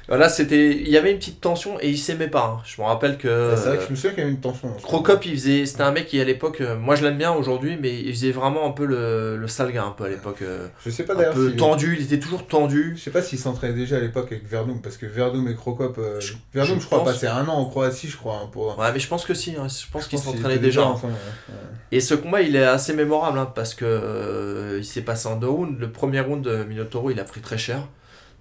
voilà, 0.09 0.29
c'était, 0.29 0.73
il 0.73 0.89
y 0.89 0.97
avait 0.97 1.13
une 1.13 1.19
petite 1.19 1.41
tension 1.41 1.79
et 1.81 1.89
il 1.89 1.97
s'aimait 1.99 2.29
pas. 2.29 2.57
hein. 2.59 2.63
Je 2.67 2.81
me 2.81 2.87
rappelle 2.87 3.17
que. 3.19 3.55
c'est 3.57 3.69
vrai 3.69 3.79
que 3.79 3.85
je 3.85 3.91
me 3.91 3.95
souviens 3.97 4.11
qu'il 4.11 4.19
y 4.21 4.23
avait 4.23 4.31
une 4.33 4.41
tension 4.41 4.69
hein. 4.69 4.77
Crocop, 4.83 5.25
il 5.27 5.33
faisait, 5.35 5.65
c'était 5.67 5.83
un 5.83 5.93
mec 5.93 6.07
qui 6.07 6.21
à 6.21 6.25
l'époque, 6.25 6.61
euh, 6.61 6.77
moi 6.77 6.95
je 6.97 7.05
l'aime 7.05 7.19
bien 7.19 7.33
aujourd'hui, 7.33 7.79
mais 7.81 7.99
il 8.01 8.13
faisait 8.13 8.33
vraiment 8.33 8.67
un 8.67 8.73
peu 8.73 8.85
le, 8.85 9.37
le 9.37 9.49
sale 9.49 9.73
gars 9.73 9.85
un 9.85 9.91
peu 9.93 10.05
à 10.05 10.09
l'époque, 10.09 10.43
euh, 10.43 10.67
je 10.85 10.91
sais 10.91 11.05
pas 11.05 11.15
un 11.15 11.17
d'ailleurs 11.17 11.35
peu 11.35 11.51
si- 11.51 11.57
tendu, 11.57 11.97
il 11.99 12.05
était 12.05 12.19
toujours 12.19 12.47
tendu. 12.47 12.95
je 12.97 13.03
sais 13.03 13.11
pas 13.11 13.23
s'il 13.23 13.39
s'entraînait 13.39 13.75
déjà 13.75 13.97
à 13.97 14.01
l'époque 14.01 14.27
avec 14.33 14.47
Verdum 14.49 14.81
parce 14.83 14.97
que 14.97 15.07
Verdum 15.07 15.47
et 15.49 15.55
Crocop 15.55 15.97
euh, 15.99 16.21
Je- 16.21 16.35
Verdum 16.53 16.77
je 16.77 16.81
je, 16.83 16.87
crois 16.87 17.05
passé 17.05 17.27
un 17.27 17.47
an 17.49 17.55
en 17.55 17.65
Croatie 17.67 18.09
je 18.09 18.17
crois 18.17 18.41
hein, 18.43 18.49
pour 18.53 18.79
Ouais, 18.79 18.93
mais 18.93 18.99
je 18.99 19.09
pense 19.09 19.25
que 19.25 19.35
si, 19.35 19.53
je 19.53 19.59
pense 19.93 20.09
s'entraînaient 20.09 20.55
étaient 20.55 20.59
déjà. 20.59 20.85
ensemble, 20.85 21.13
ouais. 21.15 21.55
Ouais. 21.55 21.61
Et 21.93 22.01
ce 22.01 22.15
combat, 22.15 22.41
il 22.43 22.57
est 22.57 22.65
assez 22.65 22.95
mémorable 22.95 23.39
parce 23.55 23.75
que 23.75 23.85
euh, 23.85 24.77
il 24.79 24.85
s'est 24.85 25.03
passé 25.03 25.29
en 25.29 25.37
deux 25.37 25.49
rounds. 25.49 25.79
Le 25.79 25.91
premier 25.93 26.21
round 26.21 26.43
de 26.43 26.65
Minotauro, 26.65 27.11
il 27.11 27.21
a 27.21 27.25
pris 27.25 27.41
très 27.41 27.59
cher. 27.59 27.87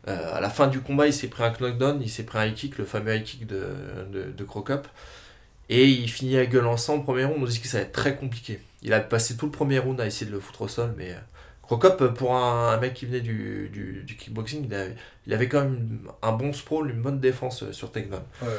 Euh, 0.08 0.36
à 0.36 0.42
la 0.42 0.50
fin 0.50 0.68
du 0.68 0.82
combat, 0.82 1.08
il 1.08 1.14
s'est 1.14 1.28
pris 1.28 1.44
un 1.44 1.52
knockdown, 1.52 2.02
il 2.02 2.10
s'est 2.10 2.24
pris 2.24 2.40
un 2.40 2.46
high 2.46 2.56
kick, 2.56 2.78
le 2.78 2.86
fameux 2.86 3.16
high 3.16 3.24
kick 3.24 3.46
de, 3.46 3.68
de, 4.12 4.32
de 4.32 4.44
Crocop. 4.44 4.88
Et 5.70 5.88
il 5.88 6.10
finit 6.10 6.38
à 6.38 6.46
gueule 6.46 6.68
ensemble. 6.68 7.04
Premier 7.04 7.26
round, 7.26 7.42
on 7.42 7.46
dit 7.46 7.62
que 7.62 7.68
ça 7.68 7.78
va 7.78 7.84
être 7.84 7.92
très 7.92 8.16
compliqué. 8.16 8.60
Il 8.82 8.94
a 8.94 9.00
passé 9.00 9.38
tout 9.38 9.46
le 9.46 9.52
premier 9.52 9.80
round 9.80 10.00
à 10.02 10.08
essayer 10.08 10.26
de 10.26 10.32
le 10.36 10.40
foutre 10.40 10.64
au 10.64 10.68
sol, 10.68 10.94
mais 10.98 11.12
euh, 11.12 11.20
Crocop, 11.64 12.14
pour 12.16 12.36
un, 12.36 12.74
un 12.74 12.78
mec 12.78 12.94
qui 12.94 13.06
venait 13.06 13.22
du, 13.22 13.70
du, 13.72 14.04
du 14.04 14.18
kickboxing, 14.18 14.66
il 14.66 14.74
avait, 14.74 14.96
il 15.28 15.34
avait 15.34 15.48
quand 15.48 15.62
même 15.62 16.02
un 16.22 16.32
bon 16.34 16.52
sprawl, 16.52 16.90
une 16.90 17.02
bonne 17.02 17.20
défense 17.20 17.64
euh, 17.64 17.72
sur 17.72 17.92
takedown. 17.92 18.24
Ouais. 18.42 18.50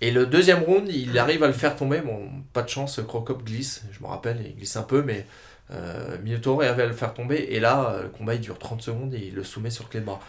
Et 0.00 0.10
le 0.10 0.26
deuxième 0.26 0.62
round, 0.62 0.88
il 0.88 1.16
arrive 1.18 1.42
à 1.44 1.46
le 1.46 1.52
faire 1.52 1.76
tomber. 1.76 2.00
Bon, 2.00 2.28
pas 2.52 2.62
de 2.62 2.68
chance, 2.68 3.00
Crocop 3.06 3.44
glisse, 3.44 3.84
je 3.92 4.00
me 4.00 4.06
rappelle, 4.06 4.38
il 4.44 4.56
glisse 4.56 4.76
un 4.76 4.82
peu, 4.82 5.02
mais 5.02 5.26
euh, 5.70 6.18
Minotauro 6.22 6.60
arrive 6.60 6.80
à 6.80 6.86
le 6.86 6.92
faire 6.92 7.14
tomber. 7.14 7.36
Et 7.50 7.60
là, 7.60 7.90
euh, 7.90 8.02
le 8.04 8.08
combat 8.08 8.34
il 8.34 8.40
dure 8.40 8.58
30 8.58 8.82
secondes 8.82 9.14
et 9.14 9.28
il 9.28 9.34
le 9.34 9.44
soumet 9.44 9.70
sur 9.70 9.88
clé 9.88 10.00
de 10.00 10.04
bras. 10.04 10.20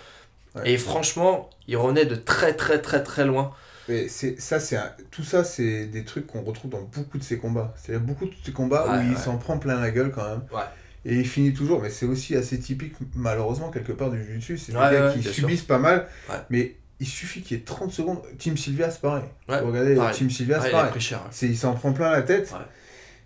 Ouais. 0.56 0.72
Et 0.72 0.78
franchement, 0.78 1.50
il 1.68 1.78
revenait 1.78 2.06
de 2.06 2.16
très 2.16 2.54
très 2.54 2.82
très 2.82 3.04
très 3.04 3.26
loin. 3.26 3.52
Mais 3.88 4.08
c'est 4.08 4.40
ça, 4.42 4.60
c'est 4.60 4.80
tout 5.12 5.24
ça, 5.24 5.44
c'est 5.44 5.86
des 5.86 6.04
trucs 6.04 6.26
qu'on 6.28 6.42
retrouve 6.42 6.72
dans 6.72 6.82
beaucoup 6.82 7.18
de 7.20 7.24
ces 7.24 7.38
combats. 7.38 7.74
C'est 7.78 8.00
beaucoup 8.00 8.26
de 8.26 8.34
ces 8.44 8.52
combats 8.52 8.88
Ouais, 8.90 8.98
où 9.06 9.12
il 9.12 9.18
s'en 9.18 9.38
prend 9.38 9.58
plein 9.60 9.80
la 9.80 9.92
gueule 9.92 10.12
quand 10.12 10.28
même. 10.28 10.42
Ouais. 10.52 10.64
Et 11.08 11.16
il 11.18 11.28
finit 11.28 11.54
toujours, 11.54 11.82
mais 11.84 11.92
c'est 11.92 12.08
aussi 12.08 12.36
assez 12.36 12.58
typique, 12.60 12.94
malheureusement, 13.16 13.70
quelque 13.70 13.92
part 13.92 14.10
du 14.10 14.24
jiu-jitsu. 14.24 14.58
C'est 14.58 14.72
des 14.72 14.78
gars 14.80 15.14
qui 15.14 15.22
sûr. 15.22 15.34
subissent 15.34 15.62
pas 15.62 15.78
mal, 15.78 16.08
mais 16.50 16.78
il 17.00 17.06
suffit 17.06 17.42
qu'il 17.42 17.58
y 17.58 17.60
ait 17.60 17.64
30 17.64 17.92
secondes. 17.92 18.22
Team 18.40 18.58
Sylvia, 18.58 18.90
c'est 18.90 19.02
pareil. 19.02 19.26
Regardez, 19.48 19.94
pareil. 19.96 20.16
Team 20.16 20.32
Sylvia, 20.32 20.58
Ouais, 20.58 20.64
c'est 20.64 20.70
il 20.70 21.50
pareil. 21.50 21.56
s'en 21.56 21.74
prend 21.74 21.94
plein 21.94 22.10
la 22.12 22.24
tête. 22.24 22.52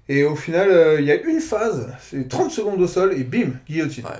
Et 0.10 0.23
au 0.26 0.35
final, 0.35 0.69
euh, 0.72 0.99
il 0.99 1.06
y 1.06 1.11
a 1.11 1.22
une 1.22 1.39
phase, 1.39 1.88
c'est 2.01 2.27
30 2.27 2.51
secondes 2.51 2.81
au 2.81 2.88
sol, 2.88 3.14
et 3.14 3.23
bim, 3.23 3.51
guillotine. 3.69 4.03
Ouais. 4.06 4.11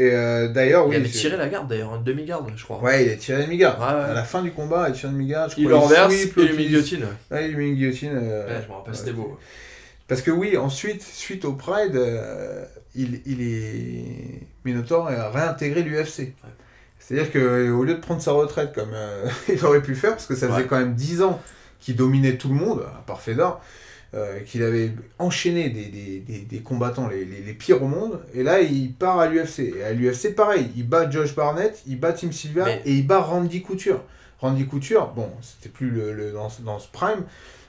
Et 0.00 0.10
euh, 0.14 0.48
d'ailleurs, 0.48 0.86
oui. 0.86 0.94
il 0.96 1.00
avait 1.00 1.08
tiré 1.10 1.36
la 1.36 1.48
garde 1.48 1.68
d'ailleurs, 1.68 1.94
une 1.94 2.02
demi-garde, 2.04 2.50
je 2.56 2.64
crois. 2.64 2.78
Ouais, 2.80 3.04
il 3.04 3.10
a 3.12 3.16
tiré 3.16 3.42
une 3.42 3.48
mi-garde. 3.50 3.78
Ouais, 3.80 3.86
ouais. 3.86 4.10
À 4.10 4.14
la 4.14 4.22
fin 4.24 4.40
du 4.40 4.50
combat, 4.50 4.86
il 4.88 4.94
tire 4.94 5.10
une 5.10 5.16
mi-garde. 5.16 5.50
je 5.54 5.60
il 5.60 5.66
crois, 5.66 5.78
renverse 5.80 6.14
il 6.14 6.32
il- 6.42 6.56
guillotine. 6.68 7.04
Ouais, 7.30 7.50
il 7.50 7.56
met 7.56 7.68
une 7.68 7.74
guillotine. 7.74 8.12
euh, 8.14 8.46
Ouais, 8.46 8.62
je 8.64 8.68
me 8.70 8.74
rappelle, 8.76 8.94
c'était 8.94 9.12
beau. 9.12 9.38
Parce 10.08 10.22
que 10.22 10.30
oui, 10.30 10.56
ensuite, 10.56 11.02
suite 11.02 11.44
au 11.44 11.52
Pride, 11.52 11.96
euh, 11.96 12.64
il, 12.94 13.20
il 13.26 13.42
est. 13.42 14.46
Minotaur 14.64 15.08
a 15.08 15.30
réintégré 15.30 15.82
l'UFC. 15.82 16.32
C'est-à-dire 16.98 17.30
qu'au 17.32 17.84
lieu 17.84 17.94
de 17.94 18.00
prendre 18.00 18.22
sa 18.22 18.32
retraite 18.32 18.72
comme 18.74 18.92
il 19.52 19.62
aurait 19.66 19.82
pu 19.82 19.94
faire, 19.94 20.12
parce 20.12 20.26
que 20.26 20.34
ça 20.34 20.48
faisait 20.48 20.64
quand 20.66 20.78
même 20.78 20.94
10 20.94 21.22
ans 21.22 21.40
qu'il 21.80 21.96
dominait 21.96 22.36
tout 22.36 22.48
le 22.48 22.54
monde, 22.54 22.82
à 22.98 23.02
part 23.06 23.20
Fedor, 23.20 23.60
euh, 24.14 24.40
qu'il 24.40 24.62
avait 24.62 24.90
enchaîné 25.18 25.70
des, 25.70 25.86
des, 25.86 26.18
des, 26.20 26.38
des 26.40 26.58
combattants 26.60 27.06
les, 27.08 27.24
les, 27.24 27.40
les 27.42 27.52
pires 27.52 27.82
au 27.82 27.86
monde, 27.86 28.20
et 28.34 28.42
là 28.42 28.60
il 28.60 28.92
part 28.92 29.18
à 29.20 29.28
l'UFC. 29.28 29.60
Et 29.60 29.84
à 29.84 29.92
l'UFC, 29.92 30.34
pareil, 30.34 30.70
il 30.76 30.88
bat 30.88 31.08
Josh 31.08 31.34
Barnett, 31.34 31.80
il 31.86 31.98
bat 32.00 32.12
Tim 32.12 32.30
Mais- 32.56 32.82
et 32.84 32.92
il 32.94 33.06
bat 33.06 33.20
Randy 33.20 33.62
Couture. 33.62 34.02
Randy 34.40 34.66
Couture, 34.66 35.08
bon, 35.14 35.28
c'était 35.42 35.68
plus 35.68 35.90
le, 35.90 36.12
le- 36.12 36.32
dans, 36.32 36.48
ce- 36.48 36.62
dans 36.62 36.78
ce 36.78 36.88
prime, 36.90 37.24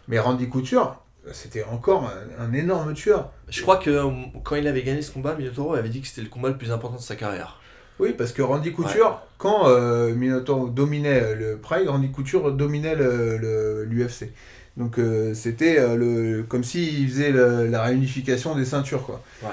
mais 0.08 0.18
Randy 0.20 0.48
Couture, 0.50 1.02
c'était 1.32 1.64
encore 1.66 2.12
un, 2.40 2.44
un 2.46 2.54
énorme 2.54 2.94
tueur. 2.96 3.32
Je 3.50 3.62
crois 3.62 3.78
que 3.78 3.90
euh, 3.92 4.10
quand 4.44 4.56
il 4.56 4.68
avait 4.68 4.82
gagné 4.82 5.02
ce 5.04 5.12
combat, 5.12 5.36
Minotauro 5.36 5.74
avait 5.76 5.90
dit 5.90 6.02
que 6.02 6.08
c'était 6.08 6.22
le 6.24 6.30
combat 6.30 6.50
le 6.50 6.58
plus 6.58 6.72
important 6.72 6.96
de 6.98 7.02
sa 7.02 7.16
carrière. 7.16 7.60
Oui, 8.00 8.16
parce 8.18 8.32
que 8.32 8.42
Randy 8.42 8.72
Couture, 8.72 9.22
quand 9.38 9.68
euh, 9.68 10.16
Minotaur 10.16 10.70
dominait 10.70 11.36
le 11.36 11.58
Pride, 11.58 11.88
Randy 11.88 12.10
Couture 12.10 12.52
dominait 12.52 12.96
l'UFC. 12.96 13.42
Le, 13.42 13.84
l'UFC. 13.84 14.30
Donc 14.78 14.98
euh, 15.00 15.34
c'était 15.34 15.78
euh, 15.80 15.96
le 15.96 16.44
comme 16.44 16.64
s'il 16.64 17.08
faisait 17.10 17.32
le- 17.32 17.68
la 17.68 17.84
réunification 17.84 18.56
des 18.56 18.66
ceintures, 18.66 19.04
quoi. 19.06 19.22
Ouais. 19.44 19.50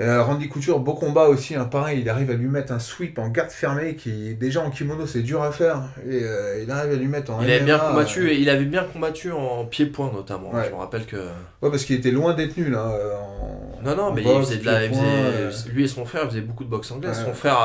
Euh, 0.00 0.22
Randy 0.22 0.48
Couture, 0.48 0.80
beau 0.80 0.94
combat 0.94 1.26
aussi, 1.28 1.54
hein, 1.54 1.64
pareil, 1.66 2.00
il 2.00 2.08
arrive 2.08 2.30
à 2.30 2.34
lui 2.34 2.48
mettre 2.48 2.72
un 2.72 2.78
sweep 2.78 3.18
en 3.18 3.28
garde 3.28 3.50
fermée 3.50 3.94
qui, 3.94 4.34
déjà 4.34 4.60
en 4.60 4.70
kimono, 4.70 5.06
c'est 5.06 5.20
dur 5.20 5.42
à 5.42 5.52
faire. 5.52 5.82
Et 6.10 6.22
il 6.62 6.70
arrive 6.70 6.92
à 6.92 6.96
lui 6.96 7.06
mettre 7.08 7.30
en 7.30 7.40
Il 7.42 7.50
avait 7.50 7.58
MMA, 7.60 7.64
bien 7.66 7.78
combattu 7.78 8.30
et 8.30 8.38
il 8.40 8.48
avait 8.48 8.64
bien 8.64 8.84
combattu 8.84 9.30
en 9.30 9.64
pied-point 9.66 10.10
notamment. 10.12 10.52
Ouais. 10.52 10.64
Je 10.66 10.70
me 10.70 10.76
rappelle 10.76 11.04
que. 11.04 11.16
Ouais, 11.60 11.70
parce 11.70 11.84
qu'il 11.84 11.94
était 11.96 12.10
loin 12.10 12.34
détenu, 12.34 12.70
là. 12.70 12.90
euh, 12.90 13.14
en- 13.16 13.82
Non, 13.84 13.94
non, 13.96 14.02
en 14.04 14.12
mais 14.14 14.22
il 14.22 14.38
faisait 14.40 14.56
de 14.56 14.64
la. 14.66 14.84
il 14.84 14.90
pied-point, 14.90 15.50
faisait- 15.50 15.68
Lui 15.70 15.84
et 15.84 15.88
son 15.88 16.04
frère 16.04 16.24
faisaient 16.24 16.40
beaucoup 16.40 16.64
de 16.64 16.70
boxe 16.70 16.90
anglaise. 16.90 17.18
Ouais. 17.18 17.24
Son 17.26 17.34
frère, 17.34 17.58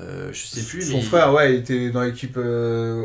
euh, 0.00 0.30
je 0.32 0.46
sais 0.46 0.62
plus, 0.62 0.82
Son 0.82 0.96
mais. 0.98 1.02
frère, 1.02 1.32
ouais, 1.32 1.54
il 1.54 1.58
était 1.60 1.90
dans 1.90 2.02
l'équipe 2.02 2.36
euh, 2.36 3.04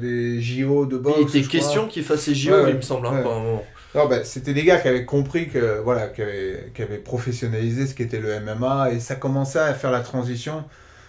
des 0.00 0.40
JO 0.40 0.86
de 0.86 0.98
boxe. 0.98 1.18
il 1.34 1.40
était 1.40 1.48
question 1.48 1.86
qu'il 1.88 2.02
fasse 2.04 2.22
ses 2.22 2.34
JO, 2.34 2.52
Ouais, 2.52 2.70
il 2.70 2.76
me 2.76 2.82
semble, 2.82 3.06
hein, 3.06 3.12
Ouais. 3.12 3.18
un 3.20 3.22
moment. 3.40 3.64
Non, 3.94 4.08
bah, 4.08 4.24
c'était 4.24 4.54
des 4.54 4.64
gars 4.64 4.78
qui 4.78 4.88
avaient 4.88 5.04
compris 5.04 5.48
que 5.48 5.80
voilà, 5.84 6.08
qui 6.08 6.20
avaient, 6.22 6.72
qui 6.74 6.82
avaient 6.82 6.98
professionnalisé 6.98 7.86
ce 7.86 7.94
qu'était 7.94 8.18
le 8.18 8.40
MMA 8.40 8.90
et 8.92 8.98
ça 9.00 9.14
commençait 9.14 9.60
à 9.60 9.72
faire 9.72 9.92
la 9.92 10.00
transition 10.00 10.64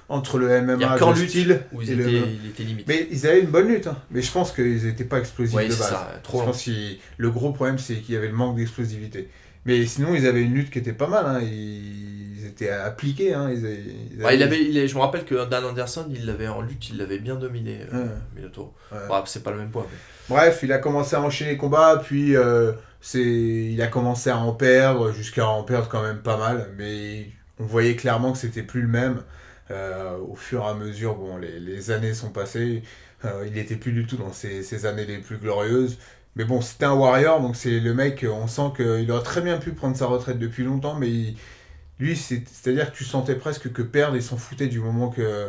entre 0.07 0.38
le 0.38 0.61
MMA 0.61 0.99
de 0.99 1.15
style 1.27 1.61
où 1.73 1.81
et 1.81 1.85
il 1.85 1.97
le 1.97 2.07
était, 2.07 2.27
il 2.43 2.49
était 2.52 2.64
limite. 2.64 2.88
Mais 2.88 3.07
ils 3.10 3.26
avaient 3.26 3.39
une 3.39 3.47
bonne 3.49 3.68
lutte, 3.69 3.88
hein. 3.88 3.97
mais 4.11 4.22
je 4.22 4.31
pense 4.31 4.52
qu'ils 4.52 4.85
n'étaient 4.85 5.03
pas 5.03 5.18
explosifs 5.18 5.56
Ouais, 5.56 5.64
de 5.64 5.69
base. 5.69 5.80
ça, 5.80 6.11
trop 6.22 6.38
je 6.38 6.43
lent. 6.43 6.52
pense 6.52 6.64
que 6.65 6.72
le 7.18 7.31
gros 7.31 7.52
problème 7.53 7.80
c'est 7.80 7.95
qu'il 7.95 8.14
y 8.14 8.18
avait 8.19 8.27
le 8.27 8.34
manque 8.34 8.56
d'explosivité. 8.57 9.30
Mais 9.65 9.84
sinon 9.88 10.14
ils 10.14 10.27
avaient 10.27 10.43
une 10.43 10.53
lutte 10.53 10.69
qui 10.69 10.77
était 10.77 10.93
pas 10.93 11.07
mal, 11.07 11.26
hein. 11.26 11.39
ils, 11.41 12.34
ils 12.45 12.49
étaient 12.51 12.69
appliqués. 12.69 13.34
Hein. 13.34 13.49
Ils 13.51 13.65
avaient- 13.65 13.84
ils 14.13 14.23
Ouais, 14.23 14.35
il 14.35 14.43
avait, 14.43 14.61
il 14.63 14.88
je 14.88 14.95
me 14.95 14.99
rappelle 15.01 15.26
que 15.26 15.45
Dan 15.49 15.65
Anderson, 15.65 16.05
il 16.09 16.26
l'avait 16.26 16.47
en 16.47 16.61
lutte, 16.61 16.89
il 16.89 16.97
l'avait 16.97 17.19
bien 17.19 17.35
dominé, 17.35 17.81
euh, 17.93 18.03
Ouais. 18.03 18.09
Minotauro. 18.35 18.73
Ouais. 18.91 18.99
Bon, 19.07 19.22
c'est 19.26 19.43
pas 19.43 19.51
le 19.51 19.57
même 19.57 19.69
poids. 19.72 19.88
mais- 19.91 20.35
Bref, 20.35 20.59
il 20.63 20.72
a 20.72 20.77
commencé 20.77 21.15
à 21.15 21.22
enchaîner 21.22 21.51
les 21.51 21.57
combats, 21.57 22.01
puis 22.03 22.35
euh, 22.35 22.72
c'est, 23.01 23.22
il 23.22 23.81
a 23.81 23.88
commencé 23.88 24.30
à 24.30 24.38
en 24.38 24.53
perdre, 24.53 25.11
jusqu'à 25.11 25.47
en 25.47 25.63
perdre 25.63 25.88
quand 25.89 26.01
même 26.01 26.19
pas 26.19 26.38
mal, 26.38 26.69
mais 26.77 27.27
on 27.59 27.65
voyait 27.65 27.95
clairement 27.95 28.31
que 28.31 28.38
c'était 28.38 28.63
plus 28.63 28.81
le 28.81 28.88
même. 28.88 29.22
Euh, 29.72 30.17
au 30.17 30.35
fur 30.35 30.61
et 30.63 30.67
à 30.67 30.73
mesure, 30.76 31.15
bon, 31.15 31.38
les, 31.38 31.59
les 31.59 31.89
années 31.91 32.13
sont 32.13 32.30
passées, 32.30 32.84
euh, 33.26 33.43
il 33.47 33.53
n'était 33.53 33.76
plus 33.76 33.91
du 33.93 34.05
tout 34.05 34.15
dans 34.17 34.31
ses, 34.31 34.61
ses 34.61 34.85
années 34.85 35.05
les 35.05 35.17
plus 35.17 35.38
glorieuses, 35.38 35.97
Mais 36.38 36.43
bon, 36.43 36.59
c'était 36.59 36.84
un 36.85 36.93
Warrior, 36.93 37.39
donc 37.39 37.55
c'est 37.55 37.80
le 37.80 37.93
mec, 37.93 38.26
on 38.30 38.45
sent 38.47 38.73
qu'il 38.76 39.09
aurait 39.09 39.23
très 39.23 39.39
bien 39.39 39.57
pu 39.57 39.72
prendre 39.72 39.95
sa 39.95 40.05
retraite 40.07 40.38
depuis 40.38 40.65
longtemps, 40.65 40.95
mais 40.99 41.07
il- 41.09 41.38
lui, 41.99 42.15
c'est- 42.15 42.43
c'est-à-dire 42.51 42.91
que 42.91 42.97
tu 42.97 43.03
sentais 43.05 43.35
presque 43.35 43.72
que 43.72 43.81
perdre, 43.81 44.15
il 44.15 44.23
s'en 44.23 44.38
foutait 44.38 44.67
du 44.67 44.80
moment 44.80 45.09
que. 45.09 45.47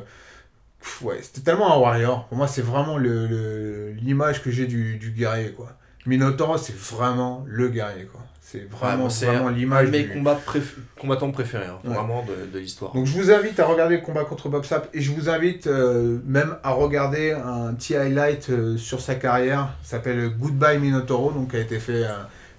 Ouais, 1.02 1.18
c'était 1.23 1.40
tellement 1.40 1.74
un 1.74 1.78
Warrior. 1.78 2.27
Pour 2.28 2.36
moi, 2.39 2.47
c'est 2.47 2.62
vraiment 2.62 2.97
le- 2.97 3.27
le- 3.27 3.90
l'image 3.93 4.43
que 4.43 4.51
j'ai 4.51 4.66
du, 4.66 4.97
du 4.97 5.10
guerrier, 5.10 5.51
quoi. 5.51 5.73
Minotauro, 6.06 6.56
c'est 6.59 6.77
vraiment 6.77 7.44
le 7.48 7.68
guerrier, 7.68 8.05
quoi. 8.05 8.20
C'est 8.40 8.70
vraiment, 8.70 9.10
c'est 9.10 9.27
vraiment 9.27 9.48
l'image 9.48 9.90
mes 9.90 10.05
du- 10.05 10.10
combats 10.12 10.39
préf- 10.47 10.77
combattants 11.01 11.32
préférés, 11.32 11.66
hein, 11.66 11.81
Ouais. 11.82 11.93
vraiment 11.94 12.23
de, 12.24 12.47
de 12.52 12.59
l'histoire. 12.60 12.93
Donc 12.93 13.05
je 13.06 13.12
vous 13.12 13.32
invite 13.32 13.59
à 13.59 13.66
regarder 13.66 13.97
le 13.97 14.02
combat 14.02 14.24
contre 14.24 14.48
Bob 14.48 14.64
Sapp 14.64 14.89
et 14.94 15.01
je 15.01 15.10
vous 15.10 15.28
invite 15.28 15.66
euh, 15.66 16.20
même 16.24 16.56
à 16.62 16.70
regarder 16.70 17.32
un 17.32 17.74
petit 17.74 17.97
highlight 17.97 18.51
euh, 18.51 18.77
sur 18.77 19.01
sa 19.01 19.16
carrière. 19.16 19.70
S'appelle 19.82 20.28
Goodbye 20.28 20.78
Minotauro, 20.78 21.32
donc 21.32 21.56
a 21.56 21.59
été 21.59 21.81
fait 21.81 22.05
euh, 22.05 22.10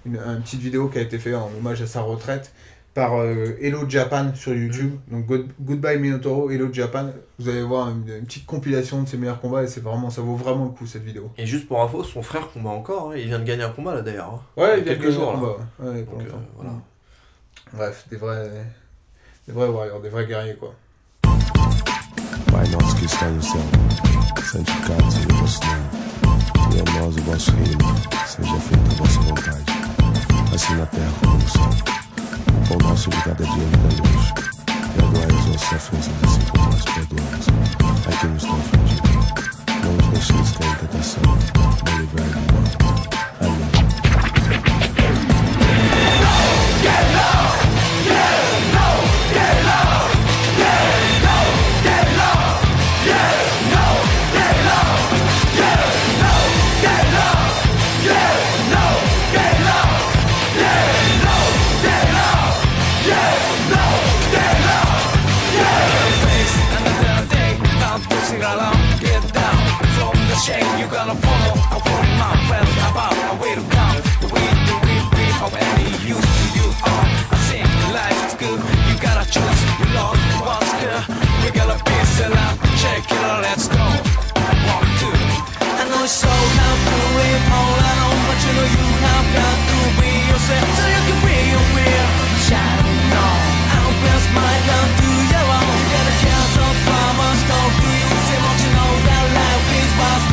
une, 0.04 0.16
une 0.18 0.42
petite 0.42 0.60
vidéo 0.60 0.88
qui 0.88 0.98
a 0.98 1.00
été 1.00 1.18
faite 1.18 1.34
en 1.34 1.50
hommage 1.58 1.80
à 1.80 1.86
sa 1.86 2.02
retraite 2.02 2.52
par 2.94 3.18
euh, 3.20 3.56
Hello 3.60 3.88
Japan 3.88 4.32
sur 4.34 4.52
YouTube. 4.54 4.92
Donc 5.10 5.26
Good- 5.26 5.48
Goodbye 5.60 5.98
Minotauro, 5.98 6.50
Hello 6.50 6.72
Japan. 6.72 7.10
Vous 7.38 7.48
allez 7.48 7.62
voir 7.62 7.88
une, 7.90 8.08
une 8.08 8.24
petite 8.24 8.46
compilation 8.46 9.02
de 9.02 9.08
ses 9.08 9.16
meilleurs 9.16 9.40
combats 9.40 9.62
et 9.62 9.68
c'est 9.68 9.82
vraiment 9.82 10.10
ça 10.10 10.20
vaut 10.20 10.34
vraiment 10.36 10.64
le 10.64 10.70
coup 10.70 10.86
cette 10.86 11.04
vidéo. 11.04 11.30
Et 11.38 11.46
juste 11.46 11.68
pour 11.68 11.80
info, 11.82 12.02
son 12.02 12.22
frère 12.22 12.50
combat 12.50 12.70
encore, 12.70 13.10
hein, 13.12 13.16
il 13.16 13.26
vient 13.26 13.38
de 13.38 13.44
gagner 13.44 13.62
un 13.62 13.70
combat 13.70 13.94
là 13.94 14.02
d'ailleurs. 14.02 14.34
hein. 14.34 14.40
Ouais, 14.60 14.80
Il 14.80 14.86
y 14.86 14.90
a 14.90 14.94
quelques 14.96 15.10
jours, 15.10 15.32
là. 15.32 15.38
combat, 15.38 15.56
ouais. 15.92 16.02
Donc, 16.02 16.22
euh, 16.22 16.32
voilà. 16.56 16.70
Bref, 17.72 18.06
des 18.10 18.16
vrais, 18.16 18.50
des 19.46 19.52
vrais 19.52 19.68
warriors, 19.68 20.00
des 20.00 20.08
vrais 20.08 20.26
guerriers 20.26 20.56
quoi. 20.56 20.74
Pão 32.68 32.78
nosso 32.82 33.10
de 33.10 33.16
cada 33.22 33.44
dia 33.44 33.54
nos 33.54 34.00
hoje. 34.00 34.34
E 34.94 35.00
as 35.00 35.10
nossas 35.32 35.54
ofensas, 35.54 36.10
assim 36.24 36.42
como 36.50 36.64
nós 36.70 36.84
perdoamos 36.84 37.46
a 38.06 38.16
quem 38.20 38.30
nos 38.30 38.42
tem 38.42 38.52
ofendido. 38.52 39.08
Não 39.82 39.92
nos 39.92 40.06
deixeis 40.08 40.50
cair 40.52 40.70
em 40.70 40.74
tentação, 40.86 41.22
livrai 41.98 42.28
do 42.28 42.40
mal. 42.84 42.96
Amém. 43.40 43.70
Get 45.98 46.14
low! 46.22 46.48
Get 46.82 47.04
low! 47.14 47.48
Get 48.04 48.32
low! 48.32 48.37
shake, 70.38 70.62
you 70.78 70.86
gonna 70.86 71.18
follow. 71.18 71.54
I 71.74 71.76
want 71.82 72.08
my 72.22 72.34
friends 72.46 72.70
about 72.86 73.14
my 73.18 73.34
way 73.42 73.52
to 73.58 73.64
come. 73.74 73.98
The 74.22 74.28
way 74.30 74.46
the 74.70 74.76
real 74.86 75.06
way 75.14 75.28
of 75.42 75.50
any 75.50 75.88
use 76.06 76.30
to 76.38 76.46
you 76.58 76.66
are. 76.86 77.06
I 77.34 77.38
think 77.50 77.66
life 77.90 78.38
good, 78.38 78.60
you 78.88 78.94
gotta 79.02 79.26
choose. 79.26 79.60
You 79.82 79.86
lost 79.98 80.22
what's 80.38 80.72
good, 80.78 81.02
we 81.42 81.48
gotta 81.50 81.78
peace 81.82 82.20
it 82.22 82.32
out. 82.44 82.54
Check 82.78 83.02
it 83.10 83.22
out, 83.26 83.42
let's 83.42 83.66
go. 83.66 83.82
One, 84.74 84.88
two. 85.02 85.16
I 85.80 85.82
know 85.90 86.06
it's 86.06 86.14
so 86.14 86.30
hard 86.30 86.78
to 86.86 86.96
live 87.18 87.44
all 87.58 87.74
alone, 87.90 88.20
but 88.30 88.38
you 88.44 88.52
know 88.58 88.68
you 88.78 88.86
have 89.06 89.26
got 89.34 89.56
to 89.70 89.78
be 89.98 90.10
yourself. 90.30 90.68
So 90.78 90.84
you 90.94 91.02
can 91.08 91.18
be 91.26 91.36
your 91.50 91.66
real 91.74 92.08
child. 92.46 92.86
on, 93.26 93.40
I 93.70 93.76
don't 93.82 93.98
my 94.38 94.54
love 94.70 94.90
to 95.02 95.10
you. 95.34 95.42
I 95.56 95.60
don't 95.66 95.86
get 95.92 96.04
a 96.12 96.14
chance 96.22 96.54
of 96.62 96.74
promise, 96.86 97.42
don't 97.50 97.74
do 97.82 97.90
you? 97.90 98.10
Say 98.28 98.38
what 98.44 98.58
you 98.62 98.70
know 98.76 98.92
that 99.08 99.24
life 99.38 99.66
is 99.82 99.90
possible. 99.98 100.27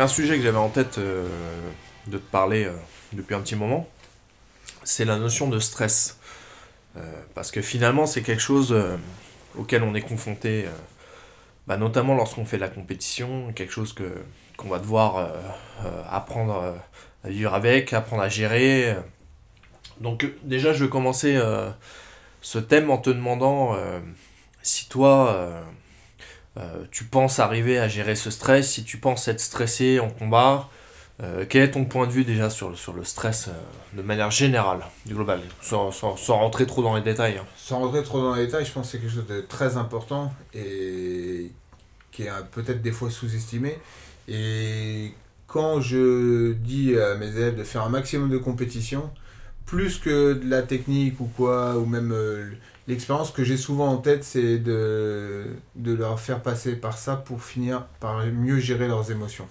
Un 0.00 0.08
sujet 0.08 0.36
que 0.36 0.42
j'avais 0.42 0.56
en 0.56 0.70
tête 0.70 0.98
euh, 0.98 1.28
de 2.06 2.18
te 2.18 2.30
parler 2.30 2.64
euh, 2.64 2.72
depuis 3.12 3.34
un 3.34 3.40
petit 3.40 3.56
moment, 3.56 3.88
c'est 4.82 5.04
la 5.04 5.16
notion 5.16 5.48
de 5.48 5.58
stress. 5.58 6.18
Euh, 6.96 7.00
parce 7.34 7.50
que 7.50 7.62
finalement 7.62 8.06
c'est 8.06 8.22
quelque 8.22 8.42
chose 8.42 8.74
auquel 9.56 9.82
on 9.82 9.94
est 9.94 10.00
confronté, 10.00 10.64
bah, 11.66 11.76
notamment 11.76 12.14
lorsqu'on 12.14 12.44
fait 12.44 12.58
la 12.58 12.68
compétition, 12.68 13.52
quelque 13.52 13.72
chose 13.72 13.92
que 13.92 14.12
qu'on 14.60 14.68
va 14.68 14.78
devoir 14.78 15.16
euh, 15.16 15.28
euh, 15.84 16.02
apprendre 16.10 16.56
euh, 16.62 16.72
à 17.24 17.30
vivre 17.30 17.54
avec, 17.54 17.92
apprendre 17.92 18.22
à 18.22 18.28
gérer. 18.28 18.94
Donc 20.00 20.26
déjà 20.42 20.72
je 20.72 20.84
vais 20.84 20.90
commencer 20.90 21.38
ce 22.40 22.58
thème 22.58 22.90
en 22.90 22.96
te 22.96 23.10
demandant 23.10 23.76
si 24.62 24.88
toi... 24.88 25.62
tu 26.90 27.04
penses 27.04 27.38
arriver 27.38 27.78
à 27.78 27.88
gérer 27.88 28.14
ce 28.16 28.30
stress, 28.30 28.70
si 28.70 28.84
tu 28.84 28.96
penses 28.96 29.28
être 29.28 29.40
stressé 29.40 30.00
en 30.00 30.08
combat, 30.08 30.70
quel 31.50 31.64
est 31.64 31.72
ton 31.72 31.84
point 31.84 32.06
de 32.06 32.12
vue 32.12 32.24
déjà 32.24 32.48
sur, 32.48 32.70
le- 32.70 32.76
sur 32.76 32.94
le 32.94 33.04
stress 33.04 33.50
de 33.92 34.00
manière 34.00 34.30
générale, 34.30 34.80
du 35.04 35.14
global, 35.14 35.42
sans, 35.60 35.92
sans, 35.92 36.16
rentrer 36.38 36.64
trop 36.64 36.82
dans 36.82 36.96
les 36.96 37.02
détails 37.02 37.36
hein. 37.36 37.44
Sans 37.58 37.80
rentrer 37.80 38.02
trop 38.02 38.22
dans 38.22 38.34
les 38.34 38.46
détails, 38.46 38.64
je 38.64 38.72
pense 38.72 38.86
que 38.86 38.92
c'est 38.92 38.98
quelque 39.00 39.12
chose 39.12 39.26
de 39.26 39.42
très 39.42 39.76
important 39.76 40.32
et 40.54 41.52
qui 42.12 42.22
est 42.22 42.30
peut-être 42.52 42.80
des 42.80 42.92
fois 42.92 43.10
sous-estimé. 43.10 43.78
Et 44.30 45.14
quand 45.48 45.82
je 45.82 46.54
dis 46.54 46.98
à 46.98 47.16
mes 47.16 47.28
élèves 47.36 47.56
de 47.58 47.64
faire 47.64 47.82
un 47.84 47.90
maximum 47.90 48.30
de 48.30 48.38
compétition, 48.38 49.10
plus 49.66 49.98
que 49.98 50.34
de 50.34 50.48
la 50.50 50.62
technique 50.62 51.20
ou 51.20 51.26
quoi, 51.26 51.76
ou 51.78 51.86
même 51.86 52.12
euh, 52.12 52.50
l'expérience 52.88 53.32
que 53.32 53.44
j'ai 53.44 53.58
souvent 53.58 53.88
en 53.88 53.98
tête, 53.98 54.24
c'est 54.24 54.58
de, 54.58 55.46
de 55.76 55.94
leur 55.94 56.20
faire 56.20 56.42
passer 56.42 56.76
par 56.76 56.98
ça 56.98 57.16
pour 57.16 57.42
finir 57.44 57.86
par 58.00 58.24
mieux 58.26 58.60
gérer 58.60 58.88
leurs 58.88 59.10
émotions. 59.12 59.48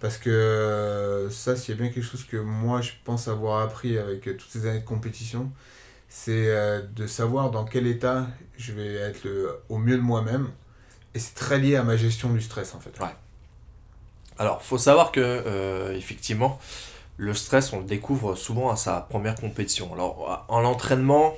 Parce 0.00 0.18
que 0.18 0.30
euh, 0.30 1.30
ça, 1.30 1.56
s'il 1.56 1.74
y 1.74 1.78
a 1.78 1.82
bien 1.82 1.92
quelque 1.92 2.04
chose 2.04 2.24
que 2.24 2.36
moi 2.36 2.80
je 2.82 2.92
pense 3.04 3.28
avoir 3.28 3.62
appris 3.62 3.98
avec 3.98 4.22
toutes 4.24 4.50
ces 4.50 4.66
années 4.66 4.80
de 4.80 4.84
compétition, 4.84 5.50
c'est 6.08 6.48
euh, 6.50 6.82
de 6.96 7.06
savoir 7.06 7.50
dans 7.50 7.64
quel 7.64 7.86
état 7.86 8.28
je 8.58 8.72
vais 8.72 8.94
être 8.94 9.24
le- 9.24 9.50
au 9.70 9.78
mieux 9.78 9.96
de 9.96 10.02
moi-même. 10.02 10.48
Et 11.14 11.18
c'est 11.20 11.34
très 11.34 11.58
lié 11.58 11.76
à 11.76 11.84
ma 11.84 11.96
gestion 11.96 12.32
du 12.32 12.40
stress 12.42 12.74
en 12.74 12.80
fait. 12.80 12.92
Alors, 14.38 14.62
faut 14.62 14.78
savoir 14.78 15.12
que, 15.12 15.20
euh, 15.20 15.96
effectivement, 15.96 16.58
le 17.16 17.34
stress, 17.34 17.72
on 17.72 17.78
le 17.78 17.84
découvre 17.84 18.34
souvent 18.36 18.70
à 18.70 18.76
sa 18.76 19.00
première 19.00 19.34
compétition. 19.34 19.92
Alors, 19.92 20.44
en 20.48 20.60
l'entraînement, 20.60 21.34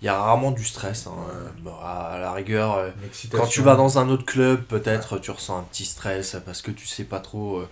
il 0.00 0.06
y 0.06 0.08
a 0.08 0.18
rarement 0.18 0.50
du 0.50 0.64
stress. 0.64 1.06
hein. 1.06 1.12
Bon, 1.60 1.74
à 1.82 2.18
la 2.20 2.32
rigueur, 2.32 2.74
euh. 2.74 2.90
Quand 3.30 3.46
tu 3.46 3.62
vas 3.62 3.76
dans 3.76 3.98
un 3.98 4.08
autre 4.08 4.24
club, 4.24 4.62
peut-être 4.64 5.18
tu 5.18 5.30
ressens 5.30 5.58
un 5.58 5.62
petit 5.62 5.84
stress 5.84 6.36
parce 6.44 6.62
que 6.62 6.70
tu 6.70 6.86
sais 6.86 7.04
pas 7.04 7.20
trop 7.20 7.58
euh, 7.58 7.68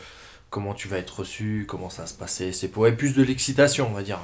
comment 0.49 0.75
tu 0.75 0.89
vas 0.89 0.99
être 0.99 1.21
reçu, 1.21 1.67
comment 1.69 1.91
ça 1.91 2.03
va 2.03 2.09
se 2.09 2.15
passer. 2.15 2.53
C'est 2.53 2.69
pour 2.69 2.83
ouais, 2.83 2.93
plus 2.93 3.15
de 3.15 3.23
l'excitation, 3.23 3.89
on 3.91 3.95
va 3.95 4.03
dire. 4.03 4.19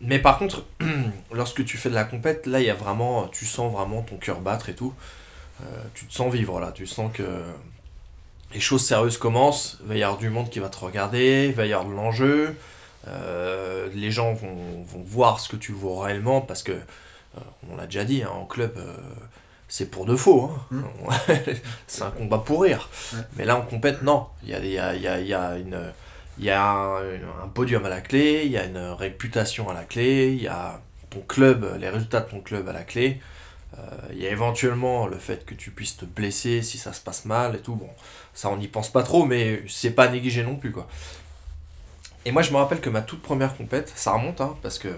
Mais 0.00 0.18
par 0.18 0.38
contre, 0.38 0.64
lorsque 1.32 1.64
tu 1.64 1.76
fais 1.78 1.88
de 1.88 1.94
la 1.94 2.04
compète, 2.04 2.46
là, 2.46 2.60
il 2.60 2.66
y 2.66 2.70
a 2.70 2.74
vraiment, 2.74 3.28
tu 3.28 3.46
sens 3.46 3.72
vraiment 3.72 4.02
ton 4.02 4.16
cœur 4.16 4.40
battre 4.40 4.68
et 4.68 4.74
tout. 4.74 4.92
Euh, 5.62 5.64
tu 5.94 6.06
te 6.06 6.12
sens 6.12 6.32
vivre 6.32 6.60
là, 6.60 6.70
tu 6.72 6.86
sens 6.86 7.10
que 7.12 7.22
les 8.54 8.60
choses 8.60 8.84
sérieuses 8.84 9.18
commencent. 9.18 9.78
Il 9.82 9.88
va 9.88 9.96
y 9.96 10.02
avoir 10.02 10.18
du 10.18 10.30
monde 10.30 10.50
qui 10.50 10.58
va 10.60 10.68
te 10.68 10.78
regarder, 10.78 11.46
il 11.48 11.54
va 11.54 11.66
y 11.66 11.72
avoir 11.72 11.88
de 11.88 11.94
l'enjeu. 11.94 12.56
Euh, 13.08 13.88
les 13.94 14.10
gens 14.10 14.32
vont, 14.32 14.56
vont 14.84 15.02
voir 15.04 15.38
ce 15.40 15.48
que 15.48 15.56
tu 15.56 15.72
vaux 15.72 15.98
réellement 16.00 16.40
parce 16.40 16.62
que, 16.62 16.72
euh, 16.72 17.40
on 17.70 17.76
l'a 17.76 17.84
déjà 17.86 18.04
dit, 18.04 18.22
hein, 18.22 18.30
en 18.32 18.44
club, 18.46 18.72
euh, 18.78 18.96
c'est 19.68 19.90
pour 19.90 20.06
de 20.06 20.16
faux. 20.16 20.50
hein. 20.72 20.84
c'est 21.86 22.02
un 22.02 22.10
combat 22.10 22.38
pour 22.38 22.62
rire. 22.62 22.88
Ouais. 23.12 23.20
Mais 23.36 23.44
là, 23.44 23.56
en 23.56 23.62
compète, 23.62 24.02
non. 24.02 24.26
Il 24.42 24.48
y 24.50 24.54
a, 24.54 24.58
y 24.64 24.78
a, 24.78 24.94
y 24.96 25.06
a, 25.06 25.20
y 25.20 25.34
a 25.34 25.56
une. 25.56 25.78
Il 26.38 26.44
y 26.44 26.50
a 26.50 26.70
un, 26.70 26.98
un 27.44 27.48
podium 27.54 27.84
à 27.86 27.88
la 27.88 28.00
clé, 28.02 28.42
il 28.44 28.50
y 28.52 28.58
a 28.58 28.64
une 28.64 28.76
réputation 28.76 29.70
à 29.70 29.74
la 29.74 29.84
clé, 29.84 30.32
il 30.32 30.42
y 30.42 30.48
a 30.48 30.80
ton 31.08 31.20
club, 31.20 31.78
les 31.80 31.88
résultats 31.88 32.20
de 32.20 32.28
ton 32.28 32.40
club 32.40 32.68
à 32.68 32.72
la 32.74 32.82
clé. 32.82 33.20
Il 34.12 34.18
y 34.22 34.26
a 34.26 34.30
éventuellement 34.30 35.06
le 35.06 35.18
fait 35.18 35.44
que 35.44 35.54
tu 35.54 35.70
puisses 35.70 35.96
te 35.98 36.04
blesser 36.06 36.62
si 36.62 36.78
ça 36.78 36.92
se 36.94 37.00
passe 37.00 37.24
mal 37.26 37.54
et 37.54 37.58
tout. 37.58 37.74
Bon, 37.74 37.88
ça 38.36 38.50
on 38.50 38.56
n'y 38.56 38.68
pense 38.68 38.92
pas 38.92 39.02
trop, 39.02 39.24
mais 39.24 39.64
c'est 39.66 39.90
pas 39.90 40.08
négligé 40.08 40.44
non 40.44 40.54
plus 40.54 40.70
quoi. 40.70 40.86
Et 42.24 42.30
moi 42.30 42.42
je 42.42 42.52
me 42.52 42.56
rappelle 42.56 42.80
que 42.80 42.90
ma 42.90 43.02
toute 43.02 43.22
première 43.22 43.56
compète, 43.56 43.92
ça 43.96 44.12
remonte 44.12 44.40
hein, 44.40 44.56
parce 44.62 44.78
que 44.78 44.88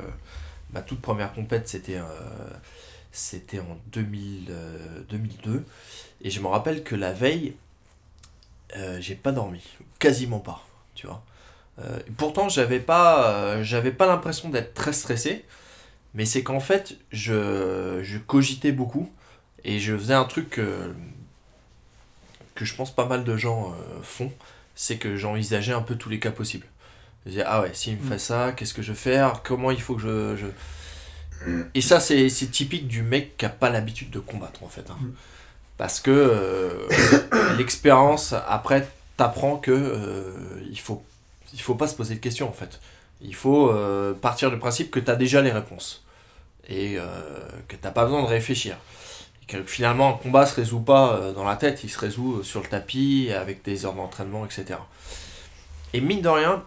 ma 0.72 0.82
toute 0.82 1.00
première 1.00 1.32
compète, 1.32 1.68
c'était 1.68 1.96
euh, 1.96 3.60
en 3.60 3.76
2000, 3.92 4.46
euh, 4.50 5.00
2002. 5.08 5.64
Et 6.22 6.30
je 6.30 6.40
me 6.40 6.48
rappelle 6.48 6.82
que 6.82 6.94
la 6.94 7.12
veille, 7.12 7.54
euh, 8.76 8.98
j'ai 9.00 9.14
pas 9.14 9.32
dormi. 9.32 9.62
Quasiment 9.98 10.40
pas, 10.40 10.66
tu 10.94 11.06
vois. 11.06 11.22
Pourtant, 12.16 12.48
j'avais 12.48 12.80
pas, 12.80 13.62
j'avais 13.62 13.92
pas 13.92 14.08
l'impression 14.08 14.48
d'être 14.48 14.74
très 14.74 14.92
stressé. 14.92 15.44
Mais 16.12 16.24
c'est 16.24 16.42
qu'en 16.42 16.58
fait, 16.58 16.96
je, 17.12 18.00
je 18.02 18.18
cogitais 18.18 18.72
beaucoup. 18.72 19.08
Et 19.62 19.78
je 19.78 19.96
faisais 19.96 20.14
un 20.14 20.24
truc 20.24 20.50
que, 20.50 20.92
que 22.58 22.64
je 22.64 22.74
pense 22.74 22.92
pas 22.92 23.06
mal 23.06 23.22
de 23.22 23.36
gens 23.36 23.70
euh, 23.70 24.02
font. 24.02 24.32
C'est 24.74 24.96
que 24.96 25.16
j'envisageais 25.16 25.72
un 25.72 25.80
peu 25.82 25.94
tous 25.94 26.08
les 26.08 26.18
cas 26.18 26.32
possibles. 26.32 26.66
Je 27.24 27.30
disais, 27.30 27.44
ah 27.46 27.62
ouais, 27.62 27.70
s'il 27.72 27.96
me 27.96 28.02
fait 28.02 28.18
ça, 28.18 28.52
qu'est-ce 28.52 28.74
que 28.74 28.82
je 28.82 28.92
vais 28.92 28.98
faire? 28.98 29.42
Comment 29.44 29.70
il 29.70 29.80
faut 29.80 29.94
que 29.94 30.02
je... 30.02 30.36
je... 30.36 30.46
Et 31.74 31.80
ça, 31.80 32.00
c'est 32.00 32.28
typique 32.50 32.88
du 32.88 33.02
mec 33.02 33.36
qui 33.36 33.46
a 33.46 33.48
pas 33.48 33.70
l'habitude 33.70 34.10
de 34.10 34.18
combattre, 34.18 34.64
en 34.64 34.68
fait. 34.68 34.90
hein. 34.90 34.96
Mm. 35.00 35.12
Parce 35.76 36.00
que 36.00 36.10
euh, 36.10 37.54
l'expérience, 37.58 38.34
après, 38.48 38.88
t'apprends 39.16 39.56
que 39.56 39.70
euh, 39.70 40.32
il 40.68 40.80
faut, 40.80 41.04
il 41.52 41.60
faut 41.60 41.76
pas 41.76 41.86
se 41.86 41.94
poser 41.94 42.16
de 42.16 42.20
questions, 42.20 42.48
en 42.48 42.52
fait. 42.52 42.80
Il 43.20 43.36
faut 43.36 43.70
euh, 43.70 44.14
partir 44.14 44.50
du 44.50 44.58
principe 44.58 44.90
que 44.90 44.98
tu 44.98 45.10
as 45.10 45.16
déjà 45.16 45.42
les 45.42 45.52
réponses. 45.52 46.04
Et 46.68 46.98
que 47.68 47.76
t'as 47.76 47.92
pas 47.92 48.04
besoin 48.04 48.22
de 48.22 48.26
réfléchir. 48.26 48.76
Que 49.48 49.62
finalement, 49.64 50.10
un 50.14 50.18
combat 50.18 50.44
se 50.46 50.54
résout 50.54 50.80
pas 50.80 51.14
euh, 51.14 51.32
dans 51.32 51.44
la 51.44 51.56
tête, 51.56 51.82
il 51.82 51.88
se 51.88 51.98
résout 51.98 52.42
sur 52.44 52.60
le 52.62 52.68
tapis, 52.68 53.30
avec 53.34 53.64
des 53.64 53.84
heures 53.86 53.94
d'entraînement, 53.94 54.44
etc. 54.44 54.78
Et 55.94 56.00
mine 56.02 56.20
de 56.20 56.28
rien, 56.28 56.62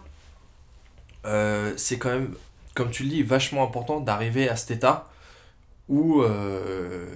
euh, 1.24 1.72
c'est 1.76 1.98
quand 1.98 2.10
même, 2.10 2.34
comme 2.74 2.90
tu 2.90 3.04
le 3.04 3.08
dis, 3.08 3.22
vachement 3.22 3.62
important 3.62 4.00
d'arriver 4.00 4.48
à 4.48 4.56
cet 4.56 4.72
état 4.72 5.08
où, 5.88 6.22
euh, 6.22 7.06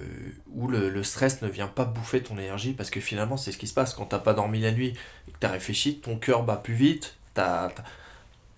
où 0.53 0.67
le, 0.67 0.89
le 0.89 1.03
stress 1.03 1.41
ne 1.41 1.49
vient 1.49 1.67
pas 1.67 1.83
bouffer 1.85 2.21
ton 2.21 2.37
énergie, 2.37 2.73
parce 2.73 2.89
que 2.89 3.01
finalement, 3.01 3.35
c'est 3.37 3.51
ce 3.51 3.57
qui 3.57 3.67
se 3.67 3.73
passe 3.73 3.93
quand 3.93 4.05
t'as 4.05 4.19
pas 4.19 4.33
dormi 4.33 4.61
la 4.61 4.71
nuit 4.71 4.93
et 5.27 5.31
que 5.31 5.37
t'as 5.39 5.49
réfléchi, 5.49 5.97
ton 5.99 6.17
cœur 6.17 6.43
bat 6.43 6.57
plus 6.57 6.75
vite, 6.75 7.15
t'as- 7.33 7.71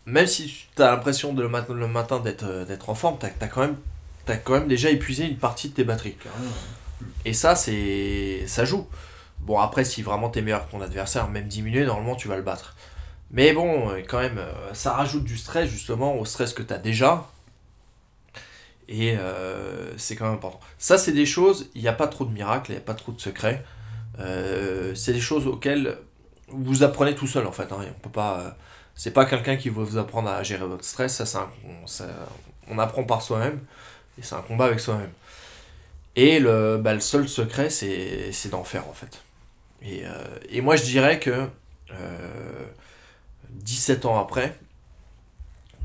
même 0.05 0.27
si 0.27 0.67
t'as 0.75 0.91
l'impression 0.91 1.33
de 1.33 1.41
le, 1.41 1.49
matin, 1.49 1.73
le 1.73 1.87
matin 1.87 2.19
d'être, 2.19 2.43
euh, 2.43 2.77
en 2.87 2.95
forme, 2.95 3.17
t'as, 3.19 3.29
t'as 3.29 3.47
quand 3.47 3.61
même, 3.61 3.77
t'as 4.25 4.37
quand 4.37 4.53
même 4.53 4.67
déjà 4.67 4.89
épuisé 4.91 5.25
une 5.25 5.37
partie 5.37 5.69
de 5.69 5.73
tes 5.75 5.83
batteries. 5.83 6.17
Et 7.25 7.33
ça, 7.33 7.55
c'est 7.55 8.45
ça 8.47 8.65
joue. 8.65 8.87
Bon, 9.39 9.59
après, 9.59 9.85
si 9.85 10.01
vraiment 10.03 10.29
t'es 10.29 10.41
meilleur 10.41 10.65
que 10.67 10.71
ton 10.71 10.81
adversaire, 10.81 11.27
même 11.29 11.47
diminué, 11.47 11.85
normalement, 11.85 12.15
tu 12.15 12.27
vas 12.27 12.35
le 12.35 12.41
battre. 12.43 12.75
Mais 13.31 13.53
bon, 13.53 13.89
euh, 13.91 14.01
quand 14.07 14.19
même, 14.19 14.37
euh, 14.39 14.73
ça 14.73 14.93
rajoute 14.93 15.23
du 15.23 15.37
stress, 15.37 15.69
justement, 15.69 16.15
au 16.17 16.25
stress 16.25 16.53
que 16.53 16.63
t'as 16.63 16.77
déjà. 16.77 17.27
Et 18.87 19.15
euh, 19.17 19.95
c'est 19.97 20.15
quand 20.15 20.25
même 20.25 20.33
important. 20.35 20.59
Ça, 20.79 20.97
c'est 20.97 21.11
des 21.11 21.25
choses, 21.25 21.69
il 21.75 21.81
n'y 21.81 21.87
a 21.87 21.93
pas 21.93 22.07
trop 22.07 22.25
de 22.25 22.31
miracles, 22.31 22.71
il 22.71 22.75
n'y 22.75 22.81
a 22.81 22.83
pas 22.83 22.95
trop 22.95 23.11
de 23.11 23.21
secrets. 23.21 23.63
C'est 24.95 25.13
des 25.13 25.21
choses 25.21 25.47
auxquelles 25.47 25.97
vous 26.49 26.83
apprenez 26.83 27.15
tout 27.15 27.27
seul, 27.27 27.45
en 27.47 27.51
fait. 27.51 27.71
Hein, 27.71 27.77
on 27.97 27.99
peut 28.01 28.09
pas... 28.09 28.57
c'est 28.95 29.11
pas 29.11 29.25
quelqu'un 29.25 29.55
qui 29.55 29.69
va 29.69 29.83
vous 29.83 29.97
apprendre 29.97 30.29
à 30.29 30.43
gérer 30.43 30.65
votre 30.65 30.83
stress, 30.83 31.23
ça- 31.23 31.49
on 32.67 32.79
apprend 32.79 33.03
par 33.03 33.21
soi-même. 33.21 33.59
Et 34.17 34.23
c'est 34.23 34.35
un 34.35 34.41
combat 34.41 34.65
avec 34.65 34.79
soi-même. 34.79 35.11
Et 36.21 36.39
le, 36.41 36.77
bah, 36.77 36.93
le 36.93 36.99
seul 36.99 37.29
secret, 37.29 37.69
c'est 37.69 38.49
d'en 38.49 38.65
faire, 38.65 38.89
en 38.89 38.93
fait. 38.93 39.21
Et, 39.81 40.05
euh, 40.05 40.09
et 40.49 40.59
moi, 40.59 40.75
je 40.75 40.83
dirais 40.83 41.17
que 41.17 41.47
euh, 41.93 42.65
17 43.51 44.05
ans 44.05 44.19
après, 44.19 44.53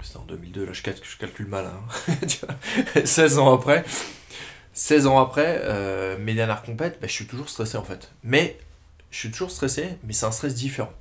c'était 0.03 0.17
en 0.19 0.25
2002, 0.25 0.67
là, 0.67 0.73
je, 0.73 0.83
calcule, 0.83 1.05
je 1.09 1.17
calcule 1.17 1.47
mal, 1.47 1.67
hein. 1.67 2.17
Tu 2.27 2.39
vois, 2.45 3.07
16 3.07 3.39
ans 3.39 3.55
après, 3.55 3.85
16 4.73 5.07
ans 5.07 5.21
après, 5.21 5.61
euh, 5.63 6.19
mes 6.19 6.35
dernières 6.35 6.63
compètes, 6.63 6.99
bah, 7.01 7.07
je 7.07 7.13
suis 7.13 7.27
toujours 7.27 7.49
stressé, 7.49 7.77
en 7.79 7.85
fait. 7.85 8.11
Mais, 8.25 8.59
je 9.13 9.19
suis 9.21 9.31
toujours 9.31 9.53
stressé, 9.53 9.91
mais 10.03 10.13
c'est 10.13 10.27
un 10.27 10.33
stress 10.33 10.55
différent. 10.55 10.93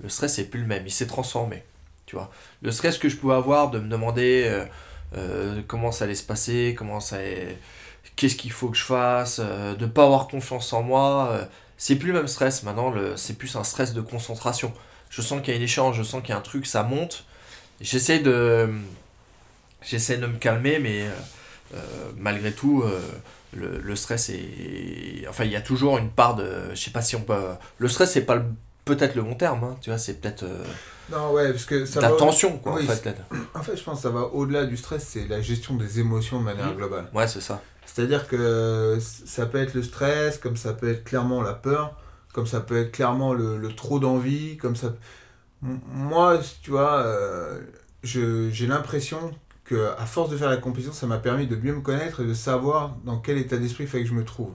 Le 0.00 0.08
stress, 0.08 0.34
c'est 0.36 0.44
plus 0.44 0.60
le 0.60 0.66
même, 0.66 0.86
il 0.86 0.92
s'est 0.92 1.06
transformé. 1.06 1.64
Tu 2.06 2.16
vois, 2.16 2.30
le 2.62 2.70
stress 2.72 2.98
que 2.98 3.08
je 3.08 3.16
pouvais 3.16 3.34
avoir 3.34 3.70
de 3.70 3.80
me 3.80 3.88
demander 3.88 4.44
euh, 4.46 4.64
euh, 5.16 5.62
comment 5.66 5.92
ça 5.92 6.04
allait 6.04 6.14
se 6.14 6.24
passer, 6.24 6.74
comment 6.78 7.00
ça 7.00 7.16
allait- 7.16 7.58
qu'est-ce 8.18 8.34
qu'il 8.34 8.50
faut 8.50 8.68
que 8.68 8.76
je 8.76 8.82
fasse, 8.82 9.40
euh, 9.40 9.76
de 9.76 9.86
pas 9.86 10.04
avoir 10.04 10.26
confiance 10.26 10.72
en 10.72 10.82
moi, 10.82 11.28
euh, 11.30 11.44
c'est 11.76 11.94
plus 11.94 12.08
le 12.08 12.14
même 12.14 12.26
stress 12.26 12.64
maintenant, 12.64 12.92
c'est 13.14 13.38
plus 13.38 13.54
un 13.54 13.62
stress 13.62 13.94
de 13.94 14.00
concentration. 14.00 14.74
Je 15.08 15.22
sens 15.22 15.40
qu'il 15.40 15.54
y 15.54 15.56
a 15.56 15.60
un 15.60 15.62
échange, 15.62 15.96
je 15.96 16.02
sens 16.02 16.20
qu'il 16.20 16.30
y 16.30 16.32
a 16.32 16.36
un 16.36 16.42
truc, 16.42 16.66
ça 16.66 16.82
monte. 16.82 17.24
J'essaie 17.80 18.18
de, 18.18 18.68
j'essaie 19.82 20.16
de 20.16 20.26
me 20.26 20.36
calmer, 20.36 20.80
mais 20.80 21.02
euh, 21.02 21.10
euh, 21.76 21.78
malgré 22.16 22.50
tout, 22.50 22.82
le, 23.52 23.78
le 23.78 23.96
stress 23.96 24.30
est, 24.30 25.24
enfin, 25.28 25.44
il 25.44 25.52
y 25.52 25.56
a 25.56 25.60
toujours 25.60 25.96
une 25.96 26.10
part 26.10 26.34
de, 26.34 26.70
je 26.74 26.74
sais 26.74 26.90
pas 26.90 27.02
si 27.02 27.14
on 27.14 27.20
peut, 27.22 27.40
le 27.78 27.88
stress 27.88 28.12
c'est 28.12 28.26
pas 28.26 28.42
peut-être 28.84 29.14
le 29.14 29.22
bon 29.22 29.36
terme, 29.36 29.62
hein, 29.62 29.76
tu 29.80 29.90
vois, 29.90 29.98
c'est 29.98 30.14
peut-être 30.14 30.44
Non, 31.12 31.30
ouais, 31.30 31.52
parce 31.52 31.66
que 31.66 31.86
ça 31.86 32.00
la 32.00 32.10
va... 32.10 32.16
tension, 32.16 32.58
quoi, 32.58 32.74
Oui, 32.74 32.84
en 32.84 32.92
fait. 32.92 33.16
En 33.54 33.62
fait, 33.62 33.76
je 33.76 33.84
pense 33.84 33.98
que 33.98 34.02
ça 34.02 34.10
va 34.10 34.22
au-delà 34.22 34.66
du 34.66 34.76
stress, 34.76 35.06
c'est 35.06 35.28
la 35.28 35.40
gestion 35.40 35.74
des 35.76 36.00
émotions 36.00 36.40
de 36.40 36.44
manière 36.44 36.74
globale. 36.74 37.08
Ouais, 37.14 37.28
c'est 37.28 37.40
ça. 37.40 37.62
C'est-à-dire 37.98 38.28
que 38.28 38.96
ça 39.00 39.46
peut 39.46 39.58
être 39.58 39.74
le 39.74 39.82
stress, 39.82 40.38
comme 40.38 40.56
ça 40.56 40.72
peut 40.72 40.88
être 40.88 41.02
clairement 41.02 41.42
la 41.42 41.52
peur, 41.52 41.96
comme 42.32 42.46
ça 42.46 42.60
peut 42.60 42.76
être 42.76 42.92
clairement 42.92 43.34
le, 43.34 43.60
trop 43.74 43.98
d'envie, 43.98 44.56
comme 44.56 44.76
ça... 44.76 44.94
Moi, 45.62 46.38
tu 46.62 46.70
vois, 46.70 47.00
euh, 47.00 47.60
j'ai 48.04 48.68
l'impression 48.68 49.32
que 49.64 49.90
à 49.98 50.06
force 50.06 50.30
de 50.30 50.36
faire 50.36 50.48
la 50.48 50.58
compétition, 50.58 50.92
ça 50.92 51.08
m'a 51.08 51.18
permis 51.18 51.48
de 51.48 51.56
mieux 51.56 51.74
me 51.74 51.80
connaître 51.80 52.20
et 52.20 52.24
de 52.24 52.34
savoir 52.34 52.96
dans 53.04 53.18
quel 53.18 53.36
état 53.36 53.56
d'esprit 53.56 53.82
il 53.82 53.90
fallait 53.90 54.04
que 54.04 54.10
je 54.10 54.14
me 54.14 54.24
trouve. 54.24 54.52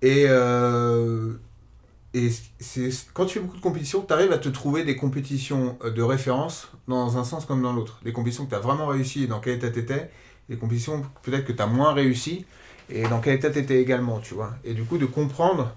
Et, 0.00 0.26
euh, 0.28 1.32
et 2.14 2.28
quand 3.12 3.26
tu 3.26 3.34
fais 3.34 3.40
beaucoup 3.40 3.56
de 3.56 3.60
compétitions, 3.60 4.02
tu 4.06 4.12
arrives 4.12 4.30
à 4.30 4.38
te 4.38 4.48
trouver 4.48 4.84
des 4.84 4.94
compétitions 4.94 5.76
euh, 5.82 5.90
de 5.90 6.02
référence 6.02 6.70
dans 6.86 7.18
un 7.18 7.24
sens 7.24 7.44
comme 7.44 7.60
dans 7.60 7.72
l'autre. 7.72 8.00
Des 8.04 8.12
compétitions 8.12 8.44
que 8.44 8.50
tu 8.50 8.56
as 8.56 8.60
vraiment 8.60 8.86
réussi 8.86 9.24
et 9.24 9.26
dans 9.26 9.40
quel 9.40 9.54
état 9.54 9.68
tu 9.68 9.80
étais, 9.80 10.12
des 10.50 10.56
compétitions 10.56 11.02
peut-être 11.22 11.46
que 11.46 11.52
tu 11.52 11.62
as 11.62 11.66
moins 11.66 11.94
réussi 11.94 12.44
et 12.90 13.02
dans 13.04 13.20
quel 13.20 13.34
état 13.36 13.50
tu 13.50 13.58
étais 13.60 13.80
également, 13.80 14.18
tu 14.20 14.34
vois. 14.34 14.52
Et 14.64 14.74
du 14.74 14.82
coup, 14.84 14.98
de 14.98 15.06
comprendre 15.06 15.74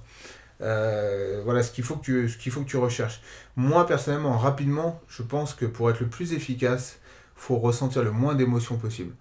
euh, 0.62 1.41
voilà, 1.44 1.62
ce 1.64 1.72
qu'il 1.72 1.84
faut, 1.84 1.95
que 1.95 2.04
tu- 2.06 2.30
ce 2.30 2.38
qu'il 2.38 2.52
faut 2.52 2.62
que 2.62 2.70
tu 2.70 2.78
recherches. 2.78 3.22
Moi, 3.56 3.86
personnellement, 3.86 4.38
rapidement, 4.38 5.02
je 5.10 5.22
pense 5.24 5.54
que 5.54 5.66
pour 5.66 5.90
être 5.90 6.00
le 6.00 6.08
plus 6.08 6.34
efficace, 6.34 7.00
faut 7.36 7.58
ressentir 7.58 8.04
le 8.04 8.12
moins 8.12 8.34
d'émotions 8.36 8.78
possible. 8.78 9.14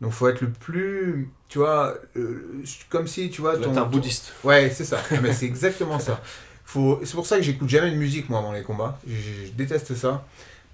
Donc, 0.00 0.12
faut 0.12 0.28
être 0.28 0.40
le 0.40 0.50
plus, 0.50 1.28
tu 1.48 1.58
vois, 1.58 1.96
euh, 2.16 2.62
comme 2.90 3.06
si, 3.06 3.30
tu 3.30 3.40
vois, 3.40 3.54
Là, 3.54 3.60
t'es 3.60 3.68
un 3.68 3.74
ton- 3.74 3.86
bouddhiste. 3.86 4.32
Ouais, 4.44 4.70
c'est 4.70 4.84
ça. 4.84 5.00
Ah, 5.10 5.16
mais 5.22 5.32
c'est 5.32 5.46
exactement 5.46 5.98
ça. 5.98 6.20
Faut... 6.64 7.00
C'est 7.04 7.14
pour 7.14 7.26
ça 7.26 7.36
que 7.36 7.42
j'écoute 7.42 7.68
jamais 7.68 7.90
de 7.90 7.96
musique, 7.96 8.28
moi, 8.28 8.38
avant 8.38 8.52
les 8.52 8.62
combats. 8.62 8.98
Je, 9.06 9.14
je- 9.14 9.46
je 9.46 9.52
déteste 9.52 9.94
ça. 9.94 10.24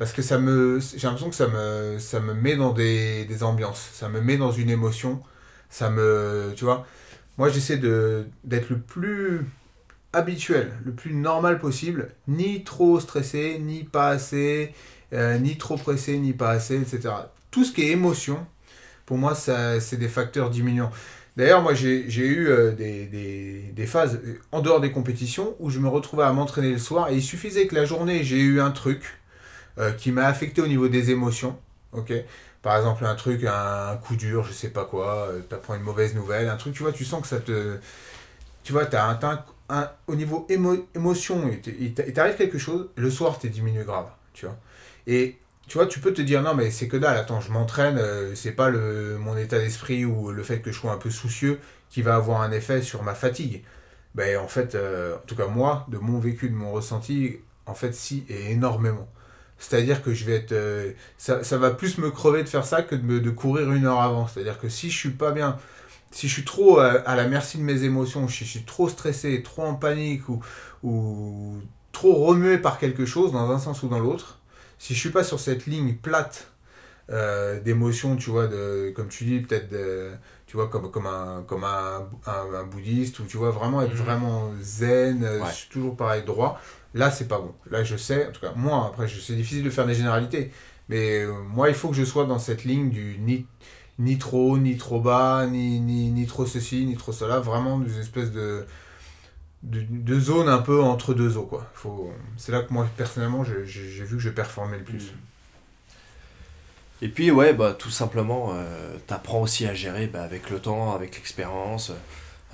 Parce 0.01 0.15
que 0.15 0.23
ça 0.23 0.39
me... 0.39 0.81
j'ai 0.81 1.07
l'impression 1.07 1.29
que 1.29 1.37
ça 1.37 1.47
me... 1.47 1.99
ça 1.99 2.21
me 2.21 2.33
met 2.33 2.57
dans 2.57 2.73
des... 2.73 3.27
des 3.27 3.43
ambiances. 3.43 3.91
Ça 3.93 4.09
me 4.09 4.23
met 4.23 4.39
dans 4.39 4.51
une 4.51 4.71
émotion. 4.71 5.21
Ça 5.69 5.91
me... 5.91 6.55
Tu 6.57 6.65
vois 6.65 6.87
Moi, 7.37 7.51
j'essaie 7.51 7.77
de... 7.77 8.25
d'être 8.45 8.71
le 8.71 8.79
plus 8.79 9.43
habituel, 10.15 10.73
le 10.87 10.93
plus 10.93 11.13
normal 11.13 11.59
possible. 11.59 12.15
Ni 12.29 12.65
trop 12.65 12.99
stressé, 12.99 13.59
ni 13.61 13.85
pas 13.85 14.09
assez, 14.09 14.73
euh, 15.13 15.37
ni 15.37 15.59
trop 15.59 15.77
pressé, 15.77 16.17
ni 16.17 16.33
pas 16.33 16.49
assez, 16.49 16.81
etc. 16.81 17.13
Tout 17.51 17.67
ce 17.67 17.73
qui 17.73 17.83
est 17.83 17.89
émotion, 17.89 18.47
pour 19.05 19.19
moi, 19.19 19.35
ça, 19.35 19.81
c'est 19.81 19.99
des 19.99 20.09
facteurs 20.09 20.49
diminuants. 20.49 20.91
D'ailleurs, 21.37 21.61
moi, 21.61 21.75
j'ai 21.75 22.07
eu 22.09 22.49
euh, 22.49 22.73
des, 22.73 23.05
des, 23.05 23.71
des 23.77 23.87
phases 23.87 24.19
euh, 24.25 24.41
en 24.51 24.63
dehors 24.63 24.81
des 24.81 24.93
compétitions 24.93 25.57
où 25.59 25.69
je 25.69 25.79
me 25.79 25.89
retrouvais 25.89 26.25
à 26.25 26.33
m'entraîner 26.33 26.73
le 26.73 26.79
soir 26.79 27.11
et 27.11 27.17
il 27.17 27.23
suffisait 27.23 27.67
que 27.67 27.75
la 27.75 27.85
journée, 27.85 28.25
j'ai 28.25 28.39
eu 28.39 28.63
un 28.63 28.71
truc 28.71 29.20
euh, 29.81 29.93
qui 29.93 30.13
m'a 30.13 30.27
affecté 30.27 30.63
au 30.63 30.69
niveau 30.69 30.89
des 30.89 31.11
émotions. 31.11 31.59
Par 32.63 32.77
exemple, 32.77 33.05
un 33.05 33.15
truc, 33.15 33.45
un, 33.45 33.97
coup 33.97 34.17
dur, 34.17 34.45
je 34.45 34.53
sais 34.53 34.69
pas 34.69 34.85
quoi, 34.85 35.29
euh, 35.29 35.41
t'apprends 35.41 35.75
une 35.75 35.83
mauvaise 35.83 36.15
nouvelle, 36.15 36.49
un 36.49 36.57
truc, 36.57 36.75
tu 36.75 36.83
vois, 36.83 36.93
tu 36.93 37.05
sens 37.05 37.23
que 37.23 37.29
ça 37.29 37.41
te. 37.41 37.79
Tu 38.63 38.73
vois, 38.73 38.87
t'as 38.87 39.19
un, 39.71 39.91
au 40.07 40.15
niveau 40.15 40.47
émo, 40.51 40.87
émotion, 40.95 41.51
il 41.81 41.95
t'arrive 41.95 42.37
quelque 42.37 42.59
chose, 42.59 42.91
le 42.97 43.11
soir, 43.11 43.39
t'es 43.39 43.49
diminué 43.49 43.85
grave, 43.85 44.09
tu 44.35 44.47
vois? 44.47 44.57
Et 45.07 45.39
tu 45.69 45.79
vois, 45.79 45.87
tu 45.87 46.01
peux 46.01 46.13
te 46.13 46.21
dire 46.21 46.43
non, 46.43 46.55
mais 46.55 46.71
c'est 46.71 46.89
que 46.89 46.97
dalle, 46.97 47.17
attends, 47.17 47.41
je 47.41 47.53
m'entraîne, 47.53 47.97
euh, 47.99 48.35
c'est 48.35 48.53
pas 48.53 48.69
le, 48.69 49.17
mon 49.19 49.37
état 49.37 49.59
d'esprit 49.59 50.05
ou 50.05 50.33
le 50.33 50.43
fait 50.43 50.61
que 50.61 50.73
je 50.73 50.79
sois 50.79 50.93
un 50.93 50.99
peu 50.99 51.11
soucieux 51.11 51.61
qui 51.91 52.03
va 52.03 52.17
avoir 52.17 52.43
un 52.43 52.53
effet 52.53 52.83
sur 52.83 53.03
ma 53.05 53.15
fatigue. 53.15 53.63
Ben, 54.17 54.39
en 54.39 54.49
fait, 54.49 54.75
euh, 54.75 55.17
en 55.17 55.27
tout 55.27 55.37
cas, 55.37 55.47
moi, 55.47 55.87
de 55.89 55.99
mon 55.99 56.19
vécu, 56.19 56.51
de 56.51 56.55
mon 56.55 56.73
ressenti, 56.73 57.39
en 57.67 57.75
fait, 57.75 57.95
si, 57.95 58.25
et 58.29 58.51
énormément. 58.53 59.09
C'est-à-dire 59.61 60.03
que 60.03 60.15
je 60.15 60.25
vais 60.27 60.37
être. 60.37 60.53
euh, 60.53 60.93
ça, 61.19 61.45
ça 61.45 61.59
va 61.59 61.71
plus 61.73 61.99
me 61.99 62.11
crever 62.11 62.43
de 62.45 62.51
faire 62.51 62.67
ça 62.67 62.83
que 62.83 62.97
de, 62.97 63.05
me- 63.05 63.21
de 63.21 63.31
courir 63.31 63.73
une 63.73 63.87
heure 63.87 64.01
avant. 64.03 64.29
C'est-à-dire 64.29 64.59
que 64.61 64.69
si 64.71 64.91
je 64.91 64.99
suis 64.99 65.11
pas 65.11 65.33
bien, 65.33 65.59
si 66.13 66.29
je 66.29 66.35
suis 66.35 66.45
trop 66.45 66.81
euh, 66.81 67.03
à 67.07 67.17
la 67.17 67.29
merci 67.29 67.59
de 67.59 67.63
mes 67.65 67.85
émotions, 67.85 68.29
si 68.29 68.45
je 68.45 68.51
suis 68.51 68.65
trop 68.65 68.89
stressé, 68.89 69.43
trop 69.43 69.65
en 69.65 69.75
panique 69.75 70.29
ou, 70.29 70.41
ou 70.85 71.55
trop 71.93 72.15
remué 72.27 72.59
par 72.59 72.79
quelque 72.79 73.07
chose, 73.07 73.33
dans 73.33 73.51
un 73.51 73.59
sens 73.59 73.83
ou 73.83 73.89
dans 73.89 73.99
l'autre, 74.01 74.41
si 74.79 74.95
je 74.95 75.01
suis 75.01 75.11
pas 75.11 75.25
sur 75.25 75.41
cette 75.41 75.67
ligne 75.67 75.95
plate 75.95 76.49
euh, 77.11 77.61
d'émotions, 77.61 78.17
tu 78.17 78.31
vois, 78.31 78.47
de, 78.47 78.93
comme 78.95 79.09
tu 79.09 79.25
dis, 79.25 79.41
peut-être, 79.41 79.69
de- 79.71 80.11
tu 80.47 80.57
vois, 80.57 80.69
comme, 80.69 80.91
comme, 80.91 81.07
un, 81.07 81.43
comme 81.47 81.65
un, 81.65 82.09
un, 82.27 82.55
un 82.55 82.65
bouddhiste, 82.65 83.19
ou 83.21 83.25
tu 83.25 83.37
vois, 83.37 83.51
vraiment 83.51 83.83
être 83.83 83.95
Mhm. 83.95 83.97
vraiment 83.97 84.51
zen, 84.63 85.25
Ouais. 85.41 85.49
toujours 85.71 85.97
pareil, 85.97 86.23
droit. 86.25 86.61
Là, 86.95 87.11
c'est 87.11 87.29
pas 87.29 87.39
bon. 87.39 87.55
Là, 87.71 87.85
je 87.85 87.97
sais, 87.97 88.27
en 88.29 88.33
tout 88.33 88.41
cas, 88.41 88.53
moi, 88.57 88.87
après, 88.87 89.07
c'est 89.09 89.35
difficile 89.37 89.63
de 89.65 89.71
faire 89.71 89.87
des 89.87 89.95
généralités, 89.95 90.51
mais 90.89 91.21
euh, 91.21 91.33
moi, 91.43 91.69
il 91.69 91.75
faut 91.75 91.89
que 91.89 91.95
je 91.95 92.05
sois 92.05 92.27
dans 92.27 92.39
cette 92.39 92.65
ligne 92.65 92.91
du 92.91 93.17
ni, 93.21 93.47
ni 93.99 94.19
trop 94.19 94.59
ni 94.59 94.77
trop 94.77 95.01
bas, 95.01 95.47
ni, 95.47 95.81
ni, 95.81 96.11
ni 96.11 96.27
trop 96.27 96.47
ceci, 96.47 96.85
ni 96.87 96.97
trop 96.97 97.13
cela, 97.13 97.39
vraiment 97.41 97.79
des 97.79 98.01
espèces 98.01 98.33
de, 98.33 98.67
de, 99.63 99.85
de 99.89 100.21
zones 100.21 100.49
un 100.49 100.59
peu 100.59 100.83
entre 100.83 101.15
deux 101.15 101.37
eaux, 101.37 101.47
quoi. 101.47 101.71
C'est 102.37 102.53
là 102.53 102.63
que 102.63 102.73
moi, 102.73 102.89
personnellement, 102.97 103.45
j'ai 103.45 103.63
vu 103.63 104.17
que 104.17 104.23
je 104.23 104.31
performais 104.31 104.79
le 104.79 104.85
plus. 104.85 105.13
Et 107.03 107.09
puis, 107.09 107.31
ouais, 107.31 107.55
bah, 107.55 107.75
tout 107.79 107.91
simplement, 107.91 108.51
euh, 108.53 108.97
t'apprends 109.07 109.41
aussi 109.41 109.67
à 109.67 109.75
gérer 109.75 110.07
bah, 110.07 110.23
avec 110.23 110.51
le 110.51 110.59
temps, 110.59 110.95
avec 110.95 111.15
l'expérience. 111.15 111.93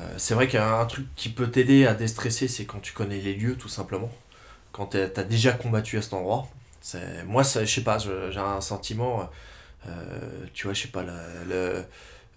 Euh, 0.00 0.14
c'est 0.18 0.34
vrai 0.34 0.46
qu'il 0.46 0.60
y 0.60 0.62
a 0.62 0.78
un 0.78 0.84
truc 0.86 1.06
qui 1.16 1.30
peut 1.30 1.48
t'aider 1.50 1.86
à 1.86 1.94
déstresser, 1.94 2.48
c'est 2.48 2.64
quand 2.64 2.80
tu 2.80 2.92
connais 2.92 3.20
les 3.20 3.34
lieux, 3.34 3.56
tout 3.56 3.68
simplement. 3.68 4.10
Quand 4.76 4.86
t'es- 4.86 5.08
t'as 5.08 5.24
déjà 5.24 5.52
combattu 5.52 5.98
à 5.98 6.02
cet 6.02 6.12
endroit. 6.14 6.48
Moi, 7.26 7.44
ça, 7.44 7.64
je 7.64 7.74
sais 7.74 7.82
pas, 7.82 7.98
j'ai 7.98 8.38
un 8.38 8.60
sentiment, 8.60 9.28
euh, 9.88 9.90
tu 10.54 10.66
vois, 10.66 10.74
je 10.74 10.82
sais 10.82 10.88
pas, 10.88 11.02
le, 11.02 11.84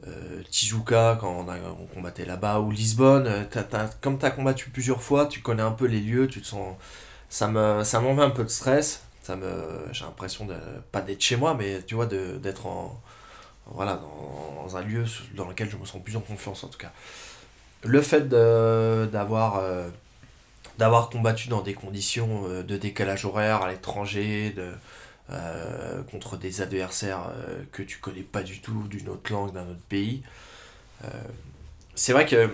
euh, 0.08 0.44
Tijuca, 0.50 1.18
quand 1.20 1.30
on, 1.46 1.50
a, 1.50 1.58
combattait 1.94 2.26
là-bas, 2.26 2.60
ou 2.62 2.72
Lisbonne, 2.72 3.28
euh, 3.28 3.44
t'as- 3.50 3.90
comme 4.02 4.18
t'as 4.18 4.32
combattu 4.32 4.70
plusieurs 4.70 5.02
fois, 5.04 5.28
tu 5.28 5.42
connais 5.42 5.64
un 5.64 5.72
peu 5.72 5.86
les 5.86 6.00
lieux, 6.00 6.28
tu 6.28 6.42
te 6.42 6.48
sens... 6.48 6.76
Ça, 7.30 7.48
me, 7.48 7.84
ça 7.84 8.00
m'enlève 8.02 8.22
un 8.22 8.30
peu 8.32 8.44
de 8.44 8.50
stress, 8.50 9.04
ça 9.24 9.36
me, 9.36 9.88
j'ai 9.92 10.06
l'impression 10.06 10.46
de, 10.46 10.56
pas 10.92 11.02
d'être 11.02 11.22
chez 11.22 11.36
moi, 11.38 11.56
mais 11.56 11.82
tu 11.84 11.96
vois, 11.96 12.08
d'être 12.08 12.66
en... 12.68 13.00
Voilà, 13.68 13.98
dans, 13.98 14.78
un 14.78 14.82
lieu 14.82 15.06
dans 15.36 15.48
lequel 15.48 15.70
je 15.70 15.78
me 15.78 15.86
sens 15.86 16.02
plus 16.04 16.18
en 16.18 16.22
confiance, 16.22 16.64
en 16.64 16.68
tout 16.70 16.78
cas. 16.80 16.92
Le 17.84 18.02
fait 18.02 18.28
d'avoir... 18.30 19.62
d'avoir 20.80 21.10
combattu 21.10 21.50
dans 21.50 21.62
des 21.62 21.74
conditions 21.74 22.46
euh, 22.48 22.64
de 22.64 22.78
décalage 22.78 23.26
horaire 23.26 23.62
à 23.64 23.70
l'étranger, 23.70 24.56
euh, 25.30 26.02
contre 26.04 26.38
des 26.38 26.62
adversaires 26.62 27.30
euh, 27.32 27.64
que 27.74 27.84
tu 27.84 28.00
connais 28.00 28.24
pas 28.24 28.44
du 28.44 28.62
tout, 28.62 28.88
d'une 28.88 29.10
autre 29.10 29.32
langue, 29.32 29.54
d'un 29.54 29.68
autre 29.70 29.86
pays. 29.90 30.24
C'est 31.96 32.14
vrai 32.14 32.26
que 32.26 32.50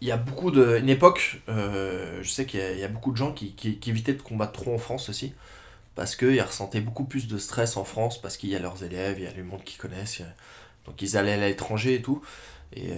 il 0.00 0.08
y 0.08 0.12
a 0.12 0.16
beaucoup 0.16 0.50
de. 0.50 0.78
Une 0.78 0.88
époque, 0.88 1.40
je 1.48 2.28
sais 2.28 2.44
qu'il 2.46 2.60
y, 2.60 2.84
a- 2.84 2.88
beaucoup 2.88 3.12
de 3.12 3.16
gens 3.16 3.32
qui, 3.32 3.52
qui, 3.54 3.78
évitaient 3.90 4.12
de 4.12 4.22
combattre 4.22 4.52
trop 4.52 4.74
en 4.74 4.78
France 4.78 5.08
aussi, 5.08 5.32
parce 5.94 6.16
qu'ils 6.16 6.42
ressentaient 6.42 6.80
beaucoup 6.82 7.04
plus 7.04 7.28
de 7.28 7.38
stress 7.38 7.76
en 7.76 7.84
France, 7.84 8.20
parce 8.20 8.36
qu'il 8.36 8.50
y 8.50 8.56
a 8.56 8.58
leurs 8.60 8.84
élèves, 8.84 9.16
il 9.18 9.24
y 9.24 9.28
a 9.28 9.32
le 9.32 9.44
monde 9.44 9.64
qu'ils 9.64 9.78
connaissent, 9.80 10.22
donc 10.86 11.02
ils 11.02 11.16
allaient 11.16 11.34
à 11.34 11.48
l'étranger 11.48 11.96
et 11.96 12.02
tout. 12.02 12.22
Et 12.74 12.90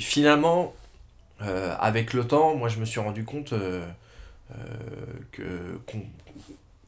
finalement, 0.00 0.74
euh, 1.42 1.74
avec 1.78 2.12
le 2.14 2.26
temps, 2.26 2.56
moi 2.56 2.68
je 2.68 2.78
me 2.80 2.84
suis 2.84 3.00
rendu 3.00 3.24
compte 3.24 3.52
euh, 3.52 3.86
euh, 4.52 4.56
que 5.32 5.42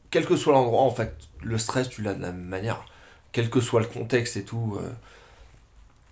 quel 0.09 0.25
que 0.25 0.35
soit 0.35 0.53
l'endroit, 0.53 0.81
en 0.81 0.91
fait, 0.91 1.15
le 1.41 1.57
stress, 1.57 1.89
tu 1.89 2.01
l'as 2.01 2.13
de 2.13 2.21
la 2.21 2.31
même 2.31 2.43
manière. 2.45 2.85
Quel 3.31 3.49
que 3.49 3.61
soit 3.61 3.79
le 3.79 3.87
contexte 3.87 4.35
et 4.37 4.43
tout. 4.43 4.77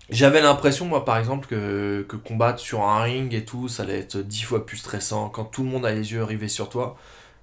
J'avais 0.08 0.40
l'impression, 0.40 0.86
moi, 0.86 1.04
par 1.04 1.18
exemple, 1.18 1.46
que, 1.46 2.04
que 2.08 2.16
combattre 2.16 2.58
sur 2.58 2.82
un 2.82 3.02
ring 3.02 3.32
et 3.32 3.44
tout, 3.44 3.68
ça 3.68 3.84
allait 3.84 4.00
être 4.00 4.16
dix 4.18 4.42
fois 4.42 4.66
plus 4.66 4.76
stressant 4.78 5.28
quand 5.28 5.44
tout 5.44 5.62
le 5.62 5.68
monde 5.68 5.86
a 5.86 5.92
les 5.92 6.12
yeux 6.12 6.24
rivés 6.24 6.48
sur 6.48 6.68
toi. 6.68 6.96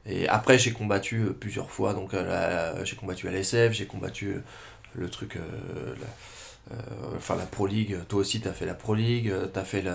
Et 0.06 0.28
après, 0.30 0.58
j'ai 0.60 0.74
combattu 0.74 1.28
plusieurs 1.40 1.72
fois. 1.72 1.94
Donc, 1.94 2.14
la- 2.14 2.84
j'ai 2.86 2.96
combattu 2.98 3.30
l'SF, 3.30 3.74
j'ai 3.74 3.86
combattu 3.88 4.38
le 4.96 5.10
truc. 5.10 5.36
la, 5.36 6.08
enfin, 7.18 7.36
la 7.36 7.46
Pro 7.46 7.68
League. 7.68 7.98
Toi 8.08 8.20
aussi, 8.22 8.42
t'as 8.42 8.54
fait 8.54 8.66
la 8.66 8.74
Pro 8.74 8.96
League. 8.96 9.34
T'as 9.54 9.64
fait 9.64 9.82
le. 9.82 9.94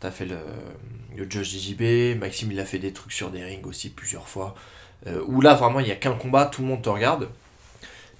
T'as 0.00 0.10
fait 0.10 0.26
le, 0.26 0.38
le 1.16 1.30
Judge 1.30 1.54
DJB, 1.56 2.18
Maxime 2.18 2.52
il 2.52 2.60
a 2.60 2.64
fait 2.64 2.78
des 2.78 2.92
trucs 2.92 3.12
sur 3.12 3.30
des 3.30 3.42
rings 3.42 3.64
aussi 3.64 3.90
plusieurs 3.90 4.28
fois. 4.28 4.54
Euh, 5.06 5.22
où 5.26 5.40
là 5.40 5.54
vraiment 5.54 5.80
il 5.80 5.86
n'y 5.86 5.92
a 5.92 5.96
qu'un 5.96 6.14
combat, 6.14 6.46
tout 6.46 6.62
le 6.62 6.68
monde 6.68 6.82
te 6.82 6.88
regarde. 6.88 7.28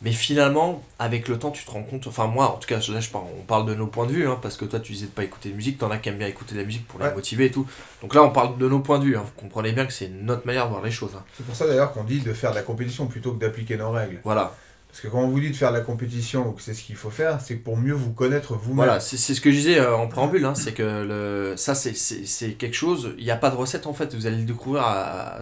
Mais 0.03 0.13
finalement, 0.13 0.83
avec 0.99 1.27
le 1.27 1.39
temps, 1.39 1.51
tu 1.51 1.65
te 1.65 1.71
rends 1.71 1.83
compte. 1.83 2.07
Enfin, 2.07 2.27
moi 2.27 2.55
en 2.55 2.59
tout 2.59 2.69
cas, 2.69 2.79
là 2.93 3.01
je 3.01 3.09
parle, 3.09 3.25
on 3.39 3.43
parle 3.43 3.65
de 3.65 3.75
nos 3.75 3.87
points 3.87 4.07
de 4.07 4.13
vue, 4.13 4.29
hein, 4.29 4.39
parce 4.43 4.59
que 4.59 4.67
toi 4.67 4.79
tu 4.79 4.93
disais 4.93 5.07
de 5.07 5.11
pas 5.11 5.25
écouter 5.25 5.49
de 5.49 5.55
musique, 5.55 5.79
t'en 5.79 5.91
as 5.91 5.97
qui 5.97 6.11
aiment 6.11 6.19
bien 6.19 6.27
écouter 6.29 6.55
de 6.55 6.61
la 6.61 6.67
musique 6.67 6.87
pour 6.87 7.01
les 7.01 7.11
motiver 7.11 7.47
et 7.47 7.51
tout. 7.51 7.67
Donc 8.03 8.15
là 8.15 8.23
on 8.23 8.31
parle 8.31 8.59
de 8.59 8.69
nos 8.69 8.81
points 8.81 8.99
de 8.99 9.05
vue, 9.05 9.17
hein. 9.17 9.23
vous 9.25 9.41
comprenez 9.41 9.73
bien 9.73 9.87
que 9.87 9.93
c'est 9.95 10.09
notre 10.09 10.47
manière 10.47 10.67
de 10.67 10.71
voir 10.73 10.83
les 10.85 10.91
choses. 10.91 11.13
hein. 11.17 11.25
C'est 11.35 11.47
pour 11.47 11.57
ça 11.57 11.67
d'ailleurs 11.67 11.93
qu'on 11.93 12.05
dit 12.05 12.21
de 12.21 12.35
faire 12.35 12.51
de 12.51 12.57
la 12.57 12.63
compétition 12.63 13.07
plutôt 13.07 13.33
que 13.33 13.39
d'appliquer 13.41 13.79
nos 13.79 13.91
règles. 13.91 14.21
Voilà, 14.23 14.55
Parce 14.97 15.09
que 15.09 15.09
quand 15.09 15.21
on 15.21 15.29
vous 15.29 15.41
dit 15.41 15.51
de 15.51 15.55
faire 15.57 15.73
la 15.73 15.83
compétition 15.83 16.49
ou 16.49 16.53
que 16.53 16.63
c'est 16.63 16.73
ce 16.73 16.83
qu'il 16.83 16.97
faut 16.97 17.11
faire, 17.11 17.39
c'est 17.43 17.57
pour 17.57 17.77
mieux 17.77 17.93
vous 17.93 18.15
connaître 18.15 18.55
vous-même. 18.55 18.77
Voilà, 18.77 18.99
c'est 18.99 19.19
ce 19.19 19.39
que 19.43 19.51
je 19.51 19.57
disais 19.57 19.79
euh, 19.79 19.95
en 19.95 20.09
préambule, 20.09 20.43
hein, 20.47 20.55
c'est 20.55 20.73
que 20.73 20.83
le, 20.83 21.55
ça 21.59 21.75
c'est- 21.75 22.53
quelque 22.55 22.73
chose, 22.73 23.13
il 23.19 23.25
n'y 23.25 23.31
a 23.31 23.37
pas 23.37 23.51
de 23.51 23.57
recette 23.57 23.87
en 23.87 23.93
fait, 23.93 24.15
vous 24.15 24.27
allez 24.27 24.39
le 24.39 24.45
découvrir, 24.45 24.83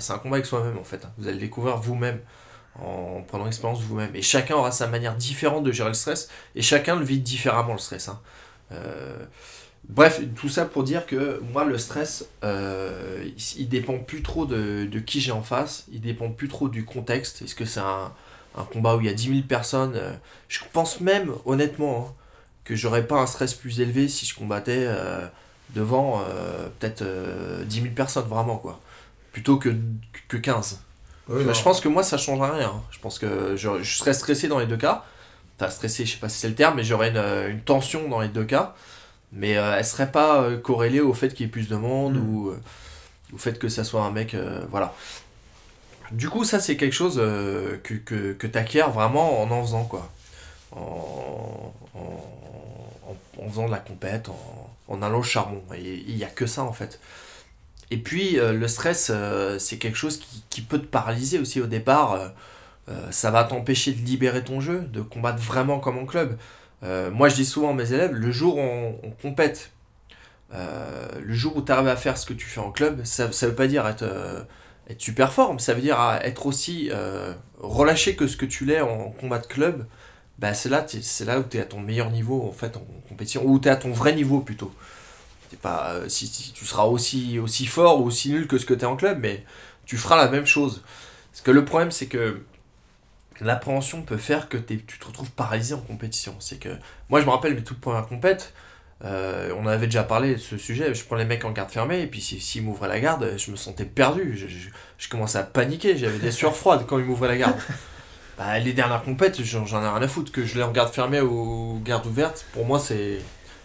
c'est 0.01 0.13
un 0.13 0.19
combat 0.19 0.39
avec 0.39 0.47
soi-même 0.47 0.77
en 0.77 0.83
fait, 0.83 1.05
hein. 1.05 1.13
vous 1.19 1.29
allez 1.29 1.35
le 1.37 1.41
découvrir 1.41 1.77
vous-même, 1.77 2.19
en 2.81 3.23
prenant 3.23 3.45
l'expérience 3.45 3.81
vous-même, 3.81 4.11
et 4.17 4.23
chacun 4.23 4.57
aura 4.57 4.73
sa 4.73 4.89
manière 4.89 5.15
différente 5.15 5.63
de 5.63 5.71
gérer 5.71 5.91
le 5.91 5.95
stress, 5.95 6.29
et 6.57 6.61
chacun 6.61 6.97
le 6.97 7.05
vit 7.05 7.21
différemment 7.21 7.75
le 7.75 7.79
stress. 7.79 8.09
hein. 8.09 8.19
Euh, 8.73 9.25
bref, 9.89 10.21
tout 10.35 10.49
ça 10.49 10.65
pour 10.65 10.83
dire 10.83 11.07
que 11.07 11.41
moi 11.53 11.65
le 11.65 11.79
stress, 11.79 12.27
euh, 12.43 13.23
il, 13.25 13.61
il 13.61 13.69
dépend 13.69 13.99
plus 14.01 14.23
trop 14.23 14.47
de, 14.47 14.85
de 14.87 14.99
qui 14.99 15.21
j'ai 15.21 15.31
en 15.31 15.43
face, 15.43 15.85
il 15.93 16.01
dépend 16.01 16.29
plus 16.31 16.49
trop 16.49 16.69
du 16.69 16.85
contexte, 16.85 17.43
est-ce 17.43 17.55
que 17.55 17.65
c'est 17.65 17.79
un, 17.79 18.13
un 18.57 18.65
combat 18.65 18.97
où 18.97 19.01
il 19.01 19.07
y 19.07 19.11
a 19.11 19.15
10 19.15 19.29
000 19.29 19.41
personnes, 19.49 19.95
euh, 19.97 20.13
je 20.49 20.61
pense 20.73 21.01
même 21.01 21.33
honnêtement... 21.47 22.09
hein, 22.11 22.15
que 22.65 22.75
j'aurais 22.75 23.07
pas 23.07 23.17
un 23.17 23.27
stress 23.27 23.53
plus 23.53 23.81
élevé 23.81 24.09
si 24.09 24.25
je 24.25 24.35
combattais 24.35 24.87
euh, 24.89 25.27
devant 25.75 26.23
euh, 26.27 26.67
peut-être 26.81 27.03
euh, 27.03 27.63
10 27.65 27.83
000 27.83 27.95
personnes, 27.95 28.25
vraiment, 28.27 28.57
quoi. 28.57 28.81
Plutôt 29.33 29.59
que, 29.59 29.69
que 30.29 30.39
15. 30.39 30.81
Oui, 31.29 31.45
Bah, 31.45 31.53
je 31.53 31.63
pense 31.63 31.83
que 31.83 31.89
moi, 31.89 32.03
ça 32.03 32.17
change 32.17 32.41
rien. 32.41 32.69
hein. 32.69 32.83
Je 32.91 32.99
pense 33.01 33.19
que 33.19 33.55
je, 33.57 33.83
je 33.83 33.97
serais 33.99 34.15
stressé 34.15 34.49
dans 34.49 34.59
les 34.59 34.65
deux 34.67 34.79
cas. 34.79 35.05
Enfin, 35.61 35.71
stressé, 35.71 36.07
je 36.07 36.13
sais 36.13 36.19
pas 36.19 36.31
si 36.31 36.39
c'est 36.39 36.49
le 36.49 36.55
terme, 36.55 36.77
mais 36.77 36.85
j'aurais 36.85 37.11
une, 37.11 37.51
une 37.51 37.61
tension 37.61 38.09
dans 38.09 38.21
les 38.23 38.29
deux 38.29 38.45
cas. 38.45 38.75
Mais 39.33 39.51
elle 39.51 39.85
serait 39.85 40.11
pas 40.11 40.49
corrélée 40.63 41.01
au 41.01 41.13
fait 41.13 41.35
qu'il 41.35 41.45
y 41.45 41.49
ait 41.49 41.53
plus 41.53 41.69
de 41.69 41.77
monde 41.77 42.15
Mm. 42.17 42.29
ou 42.29 42.55
au 43.35 43.37
fait 43.39 43.59
que 43.59 43.69
ça 43.69 43.85
soit 43.85 44.03
un 44.05 44.11
mec. 44.11 44.35
voilà. 44.71 44.95
Du 46.13 46.29
coup, 46.29 46.45
ça, 46.45 46.61
c'est 46.61 46.77
quelque 46.77 46.93
chose 46.93 47.17
euh, 47.19 47.79
que, 47.83 47.95
que, 47.95 48.33
que 48.33 48.47
tu 48.47 48.59
acquiers 48.59 48.83
vraiment 48.83 49.43
en 49.43 49.51
en 49.51 49.63
faisant, 49.63 49.85
quoi. 49.85 50.11
En, 50.73 51.73
en, 51.95 53.49
faisant 53.49 53.67
de 53.67 53.71
la 53.71 53.79
compète, 53.79 54.29
en, 54.89 55.03
allant 55.03 55.19
au 55.21 55.23
charbon. 55.23 55.63
Il 55.77 56.15
n'y 56.17 56.25
a 56.25 56.29
que 56.29 56.47
ça, 56.47 56.63
en 56.63 56.73
fait. 56.73 57.01
Et 57.91 57.99
puis, 57.99 58.39
euh, 58.39 58.53
le 58.53 58.69
stress, 58.69 59.11
euh, 59.15 59.59
c'est 59.59 59.79
quelque 59.79 59.97
chose 59.97 60.19
qui, 60.19 60.43
qui 60.51 60.63
peut 60.63 60.79
te 60.79 60.87
paralyser 60.87 61.39
aussi 61.39 61.61
au 61.61 61.67
départ. 61.67 62.33
Ça 63.11 63.31
va 63.31 63.45
t'empêcher 63.45 63.93
de 63.93 64.05
libérer 64.05 64.45
ton 64.45 64.61
jeu, 64.61 64.81
de 64.81 65.01
combattre 65.01 65.39
vraiment 65.39 65.81
comme 65.81 65.97
en 65.97 66.05
club. 66.05 66.37
Moi, 66.83 67.31
je 67.31 67.37
dis 67.37 67.47
souvent 67.47 67.71
à 67.71 67.73
mes 67.73 67.93
élèves, 67.95 68.13
le 68.13 68.31
jour 68.31 68.59
où 68.59 68.61
on, 68.61 68.99
on 69.03 69.11
compète, 69.11 69.71
le 70.53 71.33
jour 71.33 71.57
où 71.57 71.63
tu 71.63 71.73
arrives 71.73 71.89
à 71.89 71.97
faire 71.97 72.19
ce 72.19 72.27
que 72.27 72.35
tu 72.35 72.45
fais 72.45 72.61
en 72.61 72.71
club, 72.71 73.03
ça 73.05 73.29
ne 73.29 73.33
veut 73.33 73.55
pas 73.55 73.69
dire 73.69 73.87
être, 73.87 74.05
être 74.89 75.01
super 75.01 75.33
fort, 75.33 75.53
mais 75.53 75.61
ça 75.61 75.75
veut 75.75 75.81
dire 75.81 75.99
être 76.23 76.47
aussi 76.47 76.89
euh, 76.93 77.33
relâché 77.59 78.17
que 78.17 78.27
ce 78.27 78.37
que 78.37 78.47
tu 78.47 78.65
l'es 78.65 78.81
en 78.81 79.11
combat 79.11 79.39
de 79.39 79.47
club. 79.47 79.87
Bah, 80.39 80.53
c'est 80.53 80.69
là, 80.69 80.85
là 81.27 81.39
où 81.39 81.45
tu 81.45 81.57
es 81.57 81.61
à 81.61 81.65
ton 81.65 81.81
meilleur 81.81 82.11
niveau 82.11 82.43
en 82.43 82.53
fait 82.53 82.77
en 82.77 82.85
compétition, 83.09 83.45
ou 83.45 83.59
tu 83.59 83.69
es 83.69 83.71
à 83.71 83.77
ton 83.77 83.93
vrai 83.93 84.15
niveau 84.15 84.41
plutôt. 84.41 84.75
T'es 85.51 85.57
pas, 85.57 85.93
euh, 85.93 86.09
si, 86.09 86.27
si 86.27 86.53
tu 86.53 86.65
seras 86.65 86.85
aussi, 86.85 87.39
aussi 87.39 87.67
fort 87.67 88.01
ou 88.01 88.07
aussi 88.07 88.31
nul 88.31 88.47
que 88.47 88.59
ce 88.59 88.67
que 88.67 88.75
tu 88.75 88.81
es 88.81 88.85
en 88.85 88.97
club, 88.97 89.19
mais 89.21 89.45
tu 89.87 89.97
feras 89.97 90.17
la 90.17 90.29
même 90.29 90.47
chose. 90.47 90.83
Parce 91.31 91.43
que 91.43 91.51
le 91.51 91.65
problème, 91.65 91.91
c'est 91.93 92.07
que 92.07 92.43
l'appréhension 93.41 94.03
peut 94.03 94.17
faire 94.17 94.49
que 94.49 94.57
tu 94.57 94.81
te 94.81 95.07
retrouves 95.07 95.31
paralysé 95.33 95.75
en 95.75 95.81
compétition. 95.81 96.37
C'est 96.41 96.59
que 96.59 96.71
moi, 97.09 97.21
je 97.21 97.27
me 97.27 97.31
rappelle 97.31 97.55
mes 97.55 97.65
toutes 97.65 97.81
premières 97.81 98.07
compètes. 98.07 98.53
Euh, 99.05 99.53
on 99.59 99.67
avait 99.67 99.87
déjà 99.87 100.03
parlé 100.05 100.35
de 100.35 100.41
ce 100.41 100.57
sujet. 100.57 100.95
Je 100.95 101.05
prends 101.05 101.17
les 101.17 101.25
mecs 101.25 101.45
en 101.45 101.51
garde 101.53 101.71
fermée 101.71 102.01
et 102.03 102.07
puis 102.07 102.21
si- 102.21 102.41
s'ils 102.41 102.63
m'ouvraient 102.63 102.89
la 102.89 103.01
garde, 103.01 103.35
je 103.37 103.51
me 103.51 103.57
sentais 103.57 103.85
perdu. 103.85 104.37
Je, 104.37 104.47
je- 104.47 104.69
je 104.99 105.09
commençais 105.09 105.39
à 105.39 105.43
paniquer. 105.43 105.97
J'avais 105.97 106.19
des 106.19 106.31
sueurs 106.31 106.57
froides 106.57 106.87
quand 106.87 106.99
ils 106.99 107.05
m'ouvraient 107.05 107.29
la 107.29 107.37
garde. 107.39 107.57
Bah, 108.37 108.59
les 108.59 108.73
dernières 108.73 109.05
compètes, 109.05 109.41
j'en 109.45 109.65
j'en 109.65 109.81
ai 109.81 109.89
rien 109.89 110.03
à 110.03 110.09
foutre 110.09 110.33
que 110.33 110.45
je 110.45 110.57
les 110.57 110.63
en 110.65 110.73
garde 110.73 110.93
fermée 110.93 111.21
ou 111.21 111.81
garde 111.85 112.05
ouverte. 112.07 112.45
Pour 112.53 112.67
moi, 112.67 112.81
c'est 112.81 113.19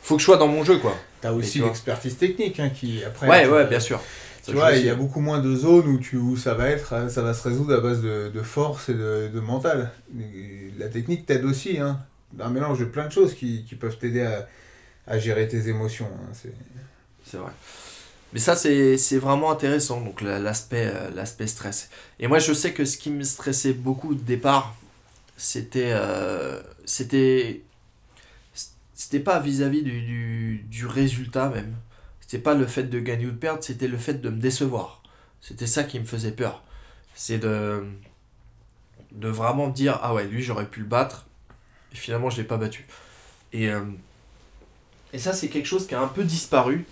faut 0.03 0.13
que 0.15 0.19
je 0.19 0.25
sois 0.25 0.37
dans 0.37 0.47
mon 0.47 0.63
jeu, 0.63 0.77
quoi. 0.77 0.95
T'as 1.21 1.31
aussi 1.31 1.57
l'expertise 1.65 2.17
technique 2.17 2.59
hein, 2.59 2.69
qui 2.69 3.03
après. 3.03 3.27
Ouais, 3.27 3.47
ouais, 3.49 3.65
bien 3.65 3.79
sûr. 3.79 3.99
Tu 4.45 4.51
vois, 4.53 4.73
il 4.73 4.85
y 4.85 4.89
a 4.91 4.95
beaucoup 4.95 5.21
moins 5.21 5.39
de 5.39 5.55
zones 5.55 5.87
où, 5.87 5.97
tu, 5.97 6.17
où 6.17 6.37
ça 6.37 6.53
va 6.53 6.69
être, 6.69 6.93
euh, 6.93 7.09
ça 7.09 7.23
va 7.23 7.33
se 7.33 7.47
résoudre 7.47 7.73
à 7.75 7.79
base 7.81 8.01
de, 8.03 8.29
de 8.31 8.41
force 8.43 8.89
et 8.89 8.93
de, 8.93 9.31
de 9.33 9.39
mental. 9.39 9.89
La 10.77 10.87
technique 10.87 11.25
t'aide 11.25 11.45
aussi, 11.45 11.79
hein. 11.79 11.99
Un 12.39 12.49
mélange 12.49 12.77
de 12.79 12.85
plein 12.85 13.07
de 13.07 13.11
choses 13.11 13.33
qui, 13.33 13.65
qui 13.67 13.73
peuvent 13.73 13.97
t'aider 13.97 14.21
à, 14.21 14.47
à 15.09 15.17
gérer 15.19 15.47
tes 15.47 15.67
émotions. 15.67 16.07
hein. 16.07 16.29
C'est- 17.25 17.37
vrai. 17.37 17.51
Mais 18.33 18.39
ça, 18.39 18.55
c'est 18.55 19.17
vraiment 19.17 19.51
intéressant, 19.51 20.01
donc 20.01 20.21
euh, 20.21 20.39
l'aspect 20.39 21.47
stress. 21.47 21.89
Et 22.19 22.27
moi, 22.27 22.39
je 22.39 22.53
sais 22.53 22.73
que 22.73 22.85
ce 22.85 22.97
qui 22.97 23.09
me 23.09 23.23
stressait 23.23 23.73
beaucoup 23.73 24.11
au 24.11 24.15
départ, 24.15 24.75
c'était. 25.37 25.91
euh, 25.93 26.61
c'était. 26.85 27.63
C'était 28.93 29.19
pas 29.21 29.39
vis-à-vis 29.39 29.81
du, 29.83 30.57
du, 30.59 30.85
résultat 30.85 31.49
même. 31.49 31.73
C'était 32.19 32.37
pas 32.39 32.53
le 32.53 32.67
fait 32.67 32.83
de 32.83 32.99
gagner 32.99 33.27
ou 33.27 33.31
de 33.31 33.37
perdre, 33.37 33.63
c'était 33.63 33.87
le 33.87 33.97
fait 33.97 34.15
de 34.15 34.29
me 34.29 34.39
décevoir. 34.39 35.01
C'était 35.41 35.67
ça 35.67 35.83
qui 35.85 35.99
me 35.99 36.05
faisait 36.05 36.31
peur. 36.33 36.63
C'est 37.15 37.39
de. 37.39 37.83
de 39.13 39.27
vraiment 39.29 39.67
me 39.67 39.73
dire 39.73 39.99
Ah 40.03 40.13
ouais, 40.13 40.25
lui 40.27 40.43
j'aurais 40.43 40.67
pu 40.67 40.81
le 40.81 40.85
battre, 40.85 41.25
et 41.93 41.95
finalement 41.95 42.29
je 42.29 42.37
l'ai 42.37 42.47
pas 42.47 42.57
battu. 42.57 42.85
Et. 43.53 43.69
euh, 43.69 43.81
et 45.13 45.19
ça, 45.19 45.33
c'est 45.33 45.47
quelque 45.47 45.65
chose 45.65 45.87
qui 45.87 45.95
a 45.95 46.01
un 46.01 46.07
peu 46.07 46.23
disparu. 46.23 46.85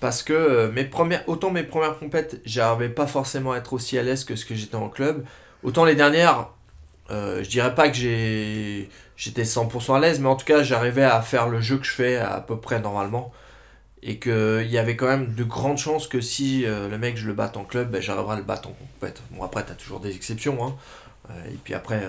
Parce 0.00 0.22
que 0.22 0.32
euh, 0.32 1.22
autant 1.26 1.50
mes 1.50 1.62
premières 1.62 1.98
compètes, 1.98 2.40
j'arrivais 2.46 2.88
pas 2.88 3.06
forcément 3.06 3.52
à 3.52 3.58
être 3.58 3.74
aussi 3.74 3.98
à 3.98 4.02
l'aise 4.02 4.24
que 4.24 4.34
ce 4.34 4.46
que 4.46 4.54
j'étais 4.54 4.76
en 4.76 4.88
club. 4.88 5.24
Autant 5.62 5.84
les 5.84 5.94
dernières, 5.94 6.48
euh, 7.10 7.44
je 7.44 7.50
dirais 7.50 7.74
pas 7.74 7.88
que 7.90 7.96
j'ai 7.96 8.88
j'étais 9.16 9.42
100% 9.42 9.96
à 9.96 10.00
l'aise, 10.00 10.18
mais 10.18 10.28
en 10.28 10.36
tout 10.36 10.46
cas, 10.46 10.62
j'arrivais 10.62 11.04
à 11.04 11.20
faire 11.20 11.48
le 11.48 11.60
jeu 11.60 11.76
que 11.76 11.84
je 11.84 11.90
fais 11.90 12.16
à 12.16 12.40
peu 12.40 12.58
près 12.58 12.80
normalement. 12.80 13.32
Et 14.02 14.18
qu'il 14.18 14.70
y 14.70 14.78
avait 14.78 14.96
quand 14.96 15.08
même 15.08 15.34
de 15.34 15.44
grandes 15.44 15.76
chances 15.76 16.08
que 16.08 16.22
si 16.22 16.64
euh, 16.64 16.88
le 16.88 16.96
mec 16.96 17.18
je 17.18 17.26
le 17.26 17.34
batte 17.34 17.58
en 17.58 17.64
club, 17.64 17.90
ben, 17.90 18.00
j'arriverai 18.00 18.36
à 18.36 18.38
le 18.38 18.44
battre 18.44 18.70
en 18.70 18.72
compète. 18.72 19.20
Bon, 19.32 19.44
après, 19.44 19.66
tu 19.66 19.72
as 19.72 19.74
toujours 19.74 20.00
des 20.00 20.14
exceptions. 20.16 20.64
Hein. 20.64 20.74
Et 21.52 21.56
puis 21.62 21.74
après, 21.74 22.02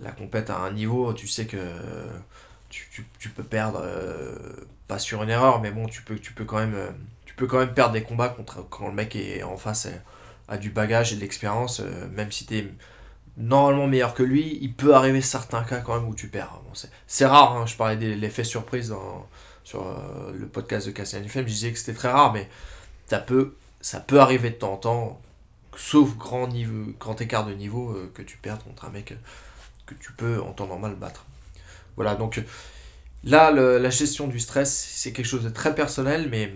la 0.00 0.10
compète 0.12 0.50
à 0.50 0.58
un 0.58 0.70
niveau, 0.70 1.12
tu 1.14 1.26
sais 1.26 1.46
que 1.46 1.56
tu, 2.90 3.06
tu, 3.18 3.28
peux 3.28 3.42
perdre, 3.42 3.80
euh, 3.82 4.36
pas 4.88 4.98
sur 4.98 5.22
une 5.22 5.30
erreur, 5.30 5.60
mais 5.60 5.70
bon, 5.70 5.86
tu 5.86 6.02
peux, 6.02 6.18
tu 6.18 6.32
peux, 6.32 6.44
quand, 6.44 6.58
même, 6.58 6.74
euh, 6.74 6.90
tu 7.24 7.34
peux 7.34 7.46
quand 7.46 7.58
même 7.58 7.74
perdre 7.74 7.92
des 7.92 8.02
combats 8.02 8.28
contre, 8.28 8.66
quand 8.68 8.88
le 8.88 8.94
mec 8.94 9.14
est 9.16 9.42
en 9.42 9.56
face 9.56 9.86
euh, 9.86 9.96
a 10.48 10.56
du 10.58 10.70
bagage 10.70 11.12
et 11.12 11.16
de 11.16 11.20
l'expérience, 11.20 11.80
même 12.12 12.30
si 12.30 12.44
tu 12.44 12.58
es 12.58 12.68
normalement 13.38 13.86
meilleur 13.86 14.12
que 14.12 14.22
lui, 14.22 14.58
il 14.60 14.74
peut 14.74 14.94
arriver 14.94 15.22
certains 15.22 15.64
cas 15.64 15.80
quand 15.80 15.94
même 15.94 16.08
où 16.08 16.14
tu 16.14 16.28
perds. 16.28 16.60
C'est- 17.06 17.24
rare, 17.24 17.56
hein, 17.56 17.66
je 17.66 17.76
parlais 17.76 17.96
de 17.96 18.12
l'effet 18.12 18.44
surprise 18.44 18.94
sur 19.64 19.86
le 20.38 20.46
podcast 20.46 20.86
de 20.86 20.92
Cassian 20.92 21.22
FM, 21.22 21.46
je 21.46 21.52
disais 21.52 21.72
que 21.72 21.78
c'était 21.78 21.94
très 21.94 22.10
rare, 22.10 22.34
mais 22.34 22.46
ça 23.06 23.20
peut, 23.20 23.56
ça 23.80 24.00
peut 24.00 24.20
arriver 24.20 24.50
de 24.50 24.56
temps 24.56 24.74
en 24.74 24.76
temps, 24.76 25.22
sauf 25.76 26.14
grand, 26.18 26.46
niveau, 26.46 26.92
grand 27.00 27.18
écart 27.18 27.46
de 27.46 27.54
niveau, 27.54 27.96
que 28.12 28.20
tu 28.20 28.36
perds 28.36 28.62
contre 28.62 28.84
un 28.84 28.90
mec 28.90 29.14
que 29.86 29.94
tu 29.94 30.12
peux 30.12 30.42
en 30.42 30.52
temps 30.52 30.66
normal 30.66 30.94
battre. 30.94 31.24
Voilà, 31.96 32.14
donc 32.14 32.42
là, 33.24 33.50
le- 33.50 33.78
la 33.78 33.90
gestion 33.90 34.26
du 34.28 34.40
stress, 34.40 34.72
c'est 34.96 35.12
quelque 35.12 35.26
chose 35.26 35.44
de 35.44 35.48
très 35.50 35.74
personnel, 35.74 36.28
mais 36.30 36.52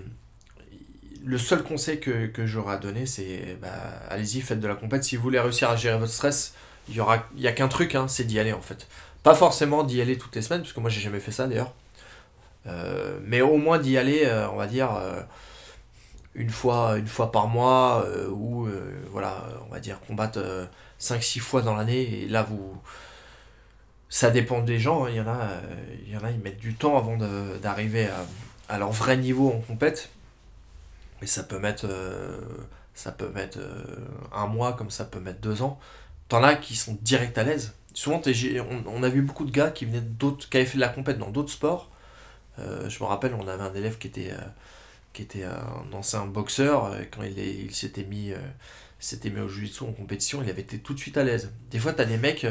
le 1.24 1.38
seul 1.38 1.62
conseil 1.62 2.00
que, 2.00 2.30
j'aurais 2.46 2.74
à 2.74 2.78
donner, 2.78 3.06
c'est 3.06 3.58
bah, 3.60 3.68
allez-y, 4.08 4.40
faites 4.40 4.60
de 4.60 4.68
la 4.68 4.74
compète. 4.74 5.04
Si 5.04 5.16
vous 5.16 5.22
voulez 5.22 5.40
réussir 5.40 5.68
à 5.70 5.76
gérer 5.76 5.98
votre 5.98 6.12
stress, 6.12 6.54
il 6.88 6.94
y 6.96 7.00
aura, 7.00 7.26
il 7.36 7.42
y 7.42 7.48
a 7.48 7.52
qu'un 7.52 7.68
truc, 7.68 7.94
hein, 7.94 8.08
c'est 8.08 8.24
d'y 8.24 8.38
aller 8.38 8.52
en 8.52 8.60
fait. 8.62 8.86
Pas 9.22 9.34
forcément 9.34 9.82
d'y 9.84 10.00
aller 10.00 10.16
toutes 10.16 10.34
les 10.36 10.42
semaines, 10.42 10.62
parce 10.62 10.72
que 10.72 10.80
moi 10.80 10.90
j'ai 10.90 11.00
jamais 11.00 11.20
fait 11.20 11.32
ça 11.32 11.46
d'ailleurs. 11.46 11.74
Euh, 12.66 13.18
mais 13.24 13.40
au 13.40 13.56
moins 13.56 13.78
d'y 13.78 13.96
aller, 13.98 14.24
euh, 14.26 14.48
on 14.50 14.56
va 14.56 14.66
dire, 14.66 14.94
euh, 14.94 15.20
une, 16.34 16.50
fois, 16.50 16.96
une 16.98 17.06
fois 17.08 17.32
par 17.32 17.48
mois, 17.48 18.06
ou 18.30 18.68
voilà, 19.10 19.44
on 19.68 19.72
va 19.72 19.80
dire 19.80 20.00
combattre 20.06 20.40
5-6 20.98 21.40
fois 21.40 21.62
dans 21.62 21.74
l'année, 21.74 22.22
et 22.22 22.28
là 22.28 22.42
vous. 22.42 22.76
Ça 24.10 24.30
dépend 24.30 24.62
des 24.62 24.78
gens, 24.78 25.04
hein. 25.04 25.10
il, 25.10 25.16
y 25.16 25.20
en 25.20 25.28
a, 25.28 25.36
euh, 25.36 25.96
il 26.06 26.12
y 26.12 26.16
en 26.16 26.24
a, 26.24 26.30
ils 26.30 26.38
mettent 26.38 26.58
du 26.58 26.74
temps 26.74 26.96
avant 26.96 27.18
d'arriver 27.60 28.08
à, 28.68 28.78
leur 28.78 28.90
vrai 28.90 29.16
niveau 29.16 29.50
en 29.50 29.60
compète. 29.60 30.10
Mais 31.20 31.26
ça 31.26 31.42
peut 31.42 31.58
mettre, 31.58 31.86
euh, 31.88 32.40
ça 32.94 33.12
peut 33.12 33.28
mettre 33.28 33.58
euh, 33.60 33.82
un 34.32 34.46
mois, 34.46 34.72
comme 34.72 34.90
ça 34.90 35.04
peut 35.04 35.20
mettre 35.20 35.40
deux 35.40 35.62
ans. 35.62 35.78
T'en 36.28 36.42
as 36.42 36.54
qui 36.54 36.76
sont 36.76 36.96
direct 37.02 37.36
à 37.36 37.42
l'aise. 37.42 37.74
Souvent, 37.92 38.22
on, 38.24 38.82
on 38.86 39.02
a 39.02 39.08
vu 39.08 39.22
beaucoup 39.22 39.44
de 39.44 39.50
gars 39.50 39.70
qui 39.70 39.84
venaient 39.84 40.06
qui 40.50 40.56
avaient 40.56 40.66
fait 40.66 40.76
de 40.76 40.80
la 40.80 40.88
compète 40.88 41.18
dans 41.18 41.30
d'autres 41.30 41.52
sports. 41.52 41.90
Je 42.58 43.02
me 43.02 43.04
rappelle, 43.04 43.34
on 43.34 43.46
avait 43.46 43.62
un 43.62 43.74
élève 43.74 43.98
qui 43.98 44.08
était, 44.08 44.32
qui 45.12 45.22
était 45.22 45.44
un 45.44 45.92
ancien 45.92 46.26
boxeur. 46.26 46.92
Quand 47.12 47.22
il, 47.22 47.74
s'était 47.74 48.04
mis, 48.04 48.32
mis 49.24 49.40
au 49.40 49.48
jiu-jitsu 49.48 49.84
en 49.84 49.92
compétition, 49.92 50.42
il 50.42 50.50
avait 50.50 50.62
été 50.62 50.78
tout 50.78 50.92
de 50.92 50.98
suite 50.98 51.16
à 51.16 51.24
l'aise. 51.24 51.50
Des 51.70 51.78
fois, 51.78 51.92
t'as 51.92 52.04
des 52.04 52.18
mecs 52.18 52.44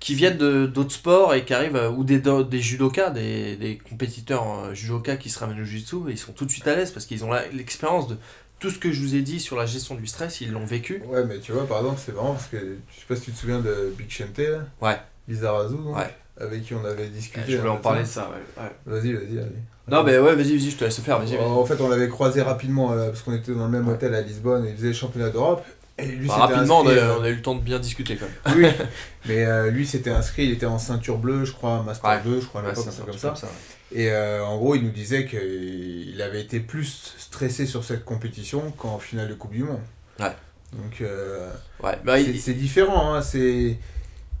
qui 0.00 0.14
viennent 0.14 0.36
d'autres 0.66 0.92
sports 0.92 1.34
et 1.34 1.44
qui 1.44 1.54
arrivent, 1.54 1.76
euh, 1.76 1.90
ou 1.90 2.04
des, 2.04 2.20
des 2.20 2.60
judokas, 2.60 3.10
des, 3.10 3.56
des 3.56 3.78
compétiteurs 3.78 4.44
euh, 4.66 4.74
judokas 4.74 5.16
qui 5.16 5.30
se 5.30 5.38
ramènent 5.38 5.60
au 5.60 5.64
jiu-jitsu, 5.64 5.96
ils 6.08 6.18
sont 6.18 6.32
tout 6.32 6.44
de 6.44 6.50
suite 6.50 6.66
à 6.68 6.76
l'aise 6.76 6.90
parce 6.90 7.06
qu'ils 7.06 7.24
ont 7.24 7.30
l'expérience 7.52 8.06
de 8.08 8.16
tout 8.58 8.70
ce 8.70 8.78
que 8.78 8.90
je 8.92 9.00
vous 9.00 9.14
ai 9.14 9.22
dit 9.22 9.38
sur 9.40 9.56
la 9.56 9.66
gestion 9.66 9.94
du 9.94 10.06
stress, 10.06 10.40
ils 10.40 10.50
l'ont 10.52 10.64
vécu. 10.64 11.02
Ouais, 11.06 11.24
mais 11.26 11.38
tu 11.38 11.52
vois, 11.52 11.66
par 11.66 11.78
exemple, 11.78 12.00
c'est 12.04 12.14
marrant 12.14 12.32
parce 12.32 12.46
que 12.46 12.56
je 12.58 13.00
sais 13.00 13.06
pas 13.08 13.16
si 13.16 13.22
tu 13.22 13.32
te 13.32 13.36
souviens 13.38 13.60
de 13.60 13.92
Big 13.98 14.10
Shente, 14.10 14.38
là. 14.38 14.60
Ouais. 14.80 14.96
Lizarazu, 15.28 15.74
donc, 15.76 15.96
Ouais. 15.96 16.14
avec 16.40 16.62
qui 16.64 16.74
on 16.74 16.84
avait 16.84 17.08
discuté. 17.08 17.52
je 17.52 17.56
voulais 17.58 17.70
un 17.70 17.74
en 17.74 17.76
parler 17.78 18.02
de 18.02 18.06
ça, 18.06 18.30
ouais. 18.30 18.70
Vas-y, 18.86 19.12
vas-y, 19.12 19.38
allez. 19.38 19.50
Non, 19.88 20.02
mais 20.02 20.18
ouais, 20.18 20.34
vas-y, 20.34 20.56
vas-y, 20.56 20.70
je 20.70 20.76
te 20.76 20.84
laisse 20.84 20.98
faire, 21.00 21.18
vas-y. 21.20 21.36
En 21.38 21.64
fait, 21.64 21.80
on 21.80 21.88
l'avait 21.88 22.08
croisé 22.08 22.42
rapidement 22.42 22.92
euh, 22.92 23.06
parce 23.08 23.22
qu'on 23.22 23.34
était 23.34 23.52
dans 23.52 23.66
le 23.66 23.70
même 23.70 23.86
hôtel 23.88 24.14
à 24.14 24.20
Lisbonne 24.20 24.64
et 24.66 24.70
il 24.70 24.76
faisait 24.76 24.88
le 24.88 24.92
championnat 24.94 25.30
d'Europe. 25.30 25.64
Et 25.98 26.06
lui, 26.06 26.28
Bah, 26.28 26.34
rapidement, 26.36 26.80
on 26.80 26.86
a, 26.88 26.92
inscrit, 26.92 27.06
on 27.18 27.22
a 27.22 27.28
eu 27.30 27.34
le 27.36 27.42
temps 27.42 27.54
de 27.54 27.60
bien 27.62 27.78
discuter 27.78 28.16
quand 28.16 28.54
même. 28.54 28.64
Oui, 28.64 28.84
mais 29.26 29.44
euh, 29.46 29.70
lui, 29.70 29.86
c'était 29.86 30.10
inscrit, 30.10 30.44
il 30.44 30.52
était 30.52 30.66
en 30.66 30.78
ceinture 30.78 31.16
bleue, 31.18 31.44
je 31.46 31.52
crois, 31.52 31.82
Master 31.82 32.10
Ouais. 32.10 32.20
2, 32.22 32.40
je 32.40 32.46
crois, 32.46 32.60
à 32.60 32.64
l'époque, 32.68 32.84
truc 32.84 32.94
truc 33.06 33.20
comme 33.22 33.36
ça. 33.36 33.48
Et 33.92 34.10
euh, 34.10 34.44
en 34.44 34.56
gros, 34.58 34.74
il 34.74 34.82
nous 34.82 34.90
disait 34.90 35.24
qu'il 35.26 36.20
avait 36.20 36.42
été 36.42 36.60
plus 36.60 37.14
stressé 37.18 37.64
sur 37.66 37.82
cette 37.84 38.04
compétition 38.04 38.72
qu'en 38.72 38.98
finale 38.98 39.28
de 39.28 39.34
Coupe 39.34 39.52
du 39.52 39.62
Monde. 39.64 39.80
Ouais. 40.20 40.32
Donc, 40.72 41.00
euh, 41.00 41.50
Ouais, 41.82 41.96
bah, 42.04 42.16
c'est 42.18 42.50
il- 42.50 42.58
différent. 42.58 43.14
Hein, 43.14 43.22
c'est 43.22 43.78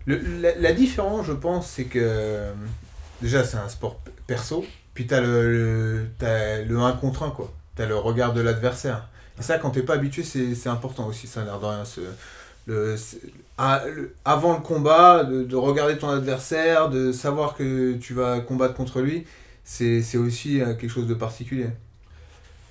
le- 0.04 0.20
la, 0.42 0.54
la 0.56 0.72
différence, 0.72 1.24
je 1.26 1.32
pense, 1.32 1.68
c'est 1.70 1.84
que 1.84 2.50
déjà, 3.22 3.44
c'est 3.44 3.56
un 3.56 3.68
sport 3.70 4.00
perso, 4.26 4.64
puis 4.92 5.06
t'as 5.06 5.20
le, 5.22 5.52
le, 5.52 6.06
t'as 6.18 6.58
le 6.62 6.78
1 6.78 6.92
contre 6.92 7.22
1, 7.22 7.30
quoi. 7.30 7.50
T'as 7.76 7.86
le 7.86 7.96
regard 7.96 8.34
de 8.34 8.40
l'adversaire. 8.42 9.08
Et 9.38 9.42
ça, 9.42 9.58
quand 9.58 9.70
t'es 9.70 9.82
pas 9.82 9.94
habitué, 9.94 10.22
c'est 10.22 10.54
c'est 10.54 10.68
important 10.68 11.06
aussi, 11.08 11.26
ça 11.26 11.42
a 11.42 11.44
l'air 11.44 11.58
de 11.60 11.66
rien. 11.66 11.84
ce- 11.84 12.00
le, 12.66 12.96
c'est- 12.96 13.20
à- 13.58 13.84
le- 13.86 14.12
avant 14.24 14.54
le 14.54 14.60
combat, 14.60 15.24
de, 15.24 15.44
de 15.44 15.56
regarder 15.56 15.98
ton 15.98 16.08
adversaire, 16.08 16.88
de 16.90 17.12
savoir 17.12 17.54
que 17.56 17.94
tu 17.94 18.12
vas 18.14 18.40
combattre 18.40 18.74
contre 18.74 19.00
lui, 19.00 19.24
c'est 19.64 20.02
c'est 20.02 20.18
aussi 20.18 20.60
euh, 20.60 20.74
quelque 20.74 20.88
chose 20.90 21.06
de 21.06 21.14
particulier. 21.14 21.68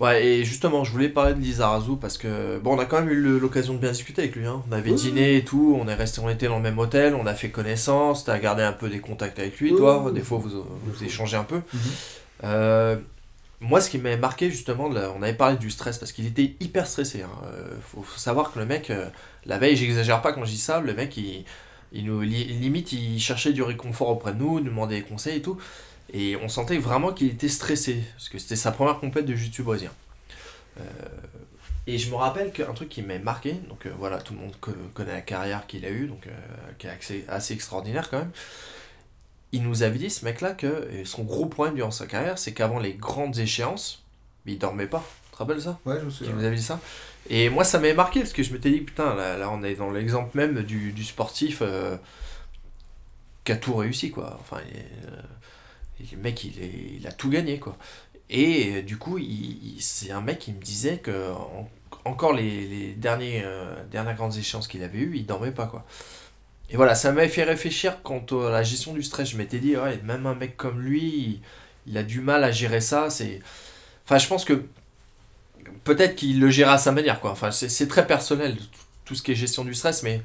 Ouais, 0.01 0.25
et 0.25 0.43
justement, 0.43 0.83
je 0.83 0.91
voulais 0.91 1.07
parler 1.07 1.33
de 1.33 1.39
Lizarazu 1.39 1.91
parce 2.01 2.17
que, 2.17 2.59
bon, 2.59 2.75
on 2.75 2.79
a 2.79 2.83
quand 2.85 2.99
même 2.99 3.09
eu 3.09 3.39
l'occasion 3.39 3.73
de 3.75 3.79
bien 3.79 3.91
discuter 3.91 4.23
avec 4.23 4.35
lui. 4.35 4.45
Hein. 4.45 4.61
On 4.69 4.73
avait 4.73 4.89
Oui, 4.91 4.97
dîné 4.97 5.37
et 5.37 5.45
tout, 5.45 5.77
on 5.81 5.87
est 5.87 5.93
resté, 5.93 6.19
on 6.19 6.29
était 6.29 6.47
dans 6.47 6.57
le 6.57 6.63
même 6.63 6.77
hôtel, 6.77 7.15
on 7.15 7.25
a 7.25 7.33
fait 7.33 7.47
connaissance, 7.49 8.25
t'as 8.25 8.37
gardé 8.37 8.61
un 8.61 8.73
peu 8.73 8.89
des 8.89 8.99
contacts 8.99 9.39
avec 9.39 9.57
lui, 9.61 9.71
Oui, 9.71 9.77
toi. 9.77 10.11
Des 10.13 10.19
fois, 10.19 10.37
vous, 10.39 10.49
vous 10.49 11.03
échangez 11.03 11.37
un 11.37 11.45
peu. 11.45 11.61
Mhm. 11.73 11.79
Euh, 12.43 12.97
moi, 13.65 13.81
ce 13.81 13.89
qui 13.89 13.97
m'avait 13.97 14.17
marqué, 14.17 14.51
justement, 14.51 14.85
on 14.85 15.21
avait 15.21 15.33
parlé 15.33 15.57
du 15.57 15.71
stress 15.71 15.97
parce 15.97 16.11
qu'il 16.11 16.27
était 16.27 16.55
hyper 16.59 16.85
stressé. 16.87 17.23
Hein. 17.23 17.29
Euh, 17.45 17.75
faut, 17.81 18.05
savoir 18.17 18.51
que 18.51 18.59
le 18.59 18.65
mec, 18.65 18.89
euh, 18.89 19.09
la 19.45 19.57
veille, 19.57 19.75
j'exagère 19.75 20.21
pas 20.21 20.33
quand 20.33 20.45
je 20.45 20.51
dis 20.51 20.57
ça, 20.57 20.79
le 20.81 20.93
mec, 20.93 21.17
il, 21.17 21.45
nous, 22.05 22.21
li- 22.21 22.45
limite, 22.45 22.91
il 22.93 23.19
cherchait 23.19 23.53
du 23.53 23.63
réconfort 23.63 24.09
auprès 24.09 24.33
de 24.33 24.37
nous, 24.39 24.59
nous 24.59 24.65
demandait 24.65 24.97
des 24.97 25.01
conseils 25.01 25.37
et 25.37 25.41
tout. 25.41 25.57
Et 26.13 26.35
on 26.35 26.47
sentait 26.47 26.77
vraiment 26.77 27.11
qu'il 27.11 27.27
était 27.27 27.49
stressé, 27.49 28.03
parce 28.15 28.29
que 28.29 28.37
c'était 28.37 28.55
sa 28.55 28.71
première 28.71 28.99
compète 28.99 29.25
de 29.25 29.33
jiu-jitsu. 29.35 29.63
Euh, 29.67 30.83
et 31.87 31.97
je 31.97 32.09
me 32.11 32.15
rappelle 32.15 32.51
qu'un 32.51 32.73
truc 32.73 32.89
qui 32.89 33.01
m'a 33.01 33.17
marqué, 33.19 33.53
donc 33.69 33.87
voilà, 33.97 34.19
tout 34.19 34.33
le 34.33 34.39
monde 34.39 34.53
co- 34.61 34.71
connaît 34.93 35.13
la 35.13 35.21
carrière 35.21 35.65
qu'il 35.67 35.85
a 35.85 35.89
eue, 35.89 36.07
donc 36.07 36.27
qui 36.77 36.87
est 36.87 37.25
assez 37.27 37.53
extraordinaire 37.53 38.09
quand 38.09 38.19
même. 38.19 38.31
Il 39.51 39.63
nous 39.63 39.83
avait 39.83 39.97
dit, 39.99 40.09
ce 40.09 40.25
mec-là, 40.25 40.51
que 40.51 40.89
son 41.05 41.23
gros 41.23 41.45
problème 41.45 41.75
durant 41.75 41.91
sa 41.91 42.07
carrière, 42.07 42.37
c'est 42.37 42.53
qu'avant 42.53 42.79
les 42.79 42.93
grandes 42.93 43.37
échéances, 43.37 44.03
il 44.45 44.57
dormait 44.59 44.87
pas. 44.87 45.03
Tu 45.27 45.31
te 45.31 45.37
rappelles 45.37 45.61
ça 45.61 45.79
Ouais, 45.85 45.97
je 45.99 46.05
me 46.05 46.09
souviens. 46.09 46.33
nous 46.33 46.43
avait 46.43 46.55
dit 46.55 46.63
ça. 46.63 46.79
Et 47.29 47.49
moi, 47.49 47.63
ça 47.63 47.79
m'avait 47.79 47.93
marqué 47.93 48.19
parce 48.19 48.33
que 48.33 48.43
je 48.43 48.53
m'étais 48.53 48.69
dit, 48.69 48.81
putain, 48.81 49.15
là, 49.15 49.37
là, 49.37 49.49
on 49.51 49.63
est 49.63 49.75
dans 49.75 49.89
l'exemple 49.91 50.35
même 50.37 50.61
du, 50.63 50.91
du 50.91 51.03
sportif 51.03 51.59
euh, 51.61 51.95
qui 53.43 53.51
a 53.51 53.55
tout 53.57 53.75
réussi, 53.75 54.11
quoi. 54.11 54.37
Enfin, 54.39 54.61
il 54.71 54.77
euh, 55.09 55.21
le 56.11 56.17
mec, 56.17 56.43
il, 56.43 56.61
est, 56.61 56.71
il 56.99 57.07
a 57.07 57.11
tout 57.11 57.29
gagné, 57.29 57.59
quoi. 57.59 57.77
Et 58.29 58.77
euh, 58.77 58.81
du 58.81 58.97
coup, 58.97 59.17
il, 59.17 59.75
il- 59.75 59.81
c'est 59.81 60.11
un 60.11 60.21
mec 60.21 60.39
qui 60.39 60.51
me 60.51 60.61
disait 60.61 60.97
que 60.97 61.31
en- 61.31 61.69
encore 62.05 62.33
les, 62.33 62.67
les 62.67 62.93
derniers, 62.93 63.43
dernières 63.91 64.15
grandes 64.15 64.35
échéances 64.37 64.67
qu'il 64.67 64.83
avait 64.83 64.99
eues, 64.99 65.13
il 65.15 65.25
dormait 65.25 65.51
pas, 65.51 65.65
quoi. 65.67 65.85
Et 66.69 66.77
voilà, 66.77 66.95
ça 66.95 67.11
m'avait 67.11 67.27
fait 67.29 67.43
réfléchir 67.43 68.01
quant 68.01 68.25
à 68.45 68.49
la 68.49 68.63
gestion 68.63 68.93
du 68.93 69.03
stress. 69.03 69.29
Je 69.29 69.37
m'étais 69.37 69.59
dit, 69.59 69.77
ouais, 69.77 69.99
même 70.03 70.25
un 70.25 70.35
mec 70.35 70.57
comme 70.57 70.81
lui, 70.81 71.41
il, 71.87 71.97
a 71.97 72.03
du 72.03 72.21
mal 72.21 72.43
à 72.43 72.51
gérer 72.51 72.81
ça. 72.81 73.07
Enfin, 74.05 74.17
je 74.17 74.27
pense 74.27 74.45
que 74.45 74.63
peut-être 75.83 76.15
qu'il 76.15 76.39
le 76.39 76.49
gère 76.49 76.69
à 76.69 76.77
sa 76.77 76.91
manière, 76.91 77.19
quoi. 77.19 77.31
Enfin, 77.31 77.51
c'est, 77.51 77.87
très 77.87 78.07
personnel, 78.07 78.57
tout- 79.05 79.15
ce 79.15 79.21
qui 79.21 79.31
est 79.31 79.35
gestion 79.35 79.63
du 79.63 79.75
stress, 79.75 80.03
mais 80.03 80.21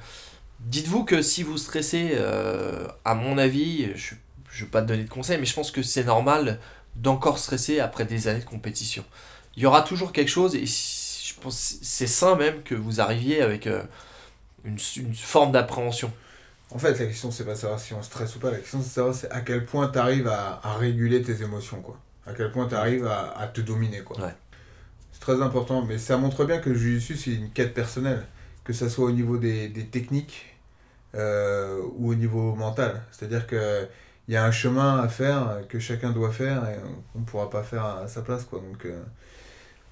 dites-vous 0.61 1.05
que 1.05 1.23
si 1.23 1.43
vous 1.43 1.59
stressez, 1.59 2.13
euh, 2.15 2.87
à 3.05 3.15
mon 3.15 3.39
avis, 3.39 3.91
je 3.97 4.15
ne 4.15 4.61
vais 4.61 4.71
pas 4.71 4.83
te 4.83 4.87
donner 4.89 5.05
de 5.05 5.11
conseils, 5.11 5.39
mais 5.39 5.47
je 5.47 5.55
pense 5.55 5.71
que 5.71 5.83
c'est 5.83 6.05
normal 6.05 6.59
d'encore 6.97 7.39
stresser 7.39 7.81
après 7.81 8.05
des 8.05 8.29
années 8.29 8.41
de 8.41 8.45
compétition. 8.45 9.05
Il 9.57 9.63
y 9.63 9.67
aura 9.67 9.83
toujours 9.83 10.13
quelque 10.13 10.29
chose, 10.31 10.55
et 10.57 10.65
je 10.67 11.35
pense 11.41 11.77
c'est 11.83 12.07
sain 12.07 12.37
même 12.37 12.63
que 12.63 12.75
vous 12.75 13.01
arriviez 13.01 13.43
avec 13.43 13.67
euh, 13.67 13.83
une, 14.65 14.79
une 14.97 15.15
forme 15.15 15.53
d'appréhension. 15.53 16.13
En 16.73 16.79
fait, 16.79 16.99
la 16.99 17.07
question, 17.07 17.31
c'est 17.31 17.45
pas 17.45 17.57
savoir 17.57 17.81
si 17.81 17.95
on 17.95 18.03
stresse 18.03 18.37
ou 18.37 18.39
pas. 18.39 18.51
La 18.51 18.59
question, 18.59 18.81
c'est 18.81 18.89
savoir 18.91 19.15
c'est 19.15 19.31
à 19.31 19.41
quel 19.41 19.65
point 19.65 19.89
tu 19.89 19.99
arrives 19.99 20.29
à, 20.29 20.61
à 20.63 20.75
réguler 20.75 21.21
tes 21.23 21.43
émotions, 21.43 21.81
quoi. 21.83 21.99
À 22.27 22.33
quel 22.33 22.53
point 22.53 22.69
tu 22.69 22.75
arrives 22.77 23.07
à, 23.07 23.37
à 23.37 23.49
te 23.49 23.61
dominer, 23.61 24.03
quoi. 24.03 24.21
Ouais. 24.21 24.35
C'est 25.13 25.21
très 25.21 25.43
important. 25.43 25.83
Mais 25.85 25.99
ça 25.99 26.17
montre 26.17 26.45
bien 26.45 26.59
que 26.59 26.71
le 26.71 26.77
jiu-jitsu, 26.77 27.17
c'est 27.17 27.33
une 27.33 27.51
quête 27.51 27.75
personnelle. 27.75 28.25
Que 28.63 28.73
ça 28.73 28.89
soit 28.89 29.07
au 29.07 29.11
niveau 29.11 29.37
des, 29.37 29.69
des 29.69 29.87
techniques 29.87 30.57
euh, 31.17 31.83
ou 31.97 32.11
au 32.11 32.15
niveau 32.15 32.55
mental. 32.55 33.03
C'est-à-dire 33.11 33.47
que 33.47 33.89
il 34.29 34.35
y 34.35 34.37
a 34.37 34.45
un 34.45 34.53
chemin 34.53 35.01
à 35.01 35.09
faire 35.09 35.63
que 35.69 35.81
chacun 35.81 36.11
doit 36.13 36.31
faire 36.31 36.69
et 36.69 36.77
on 37.17 37.21
ne 37.21 37.25
pourra 37.25 37.51
pas 37.51 37.65
faire 37.65 37.85
à 37.85 38.07
sa 38.07 38.23
place, 38.23 38.45
quoi. 38.45 38.61
Donc, 38.61 38.85
euh, 38.85 39.03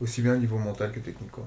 aussi 0.00 0.22
bien 0.22 0.34
au 0.34 0.38
niveau 0.38 0.58
mental 0.58 0.92
que 0.92 1.00
technique, 1.00 1.32
quoi. 1.32 1.44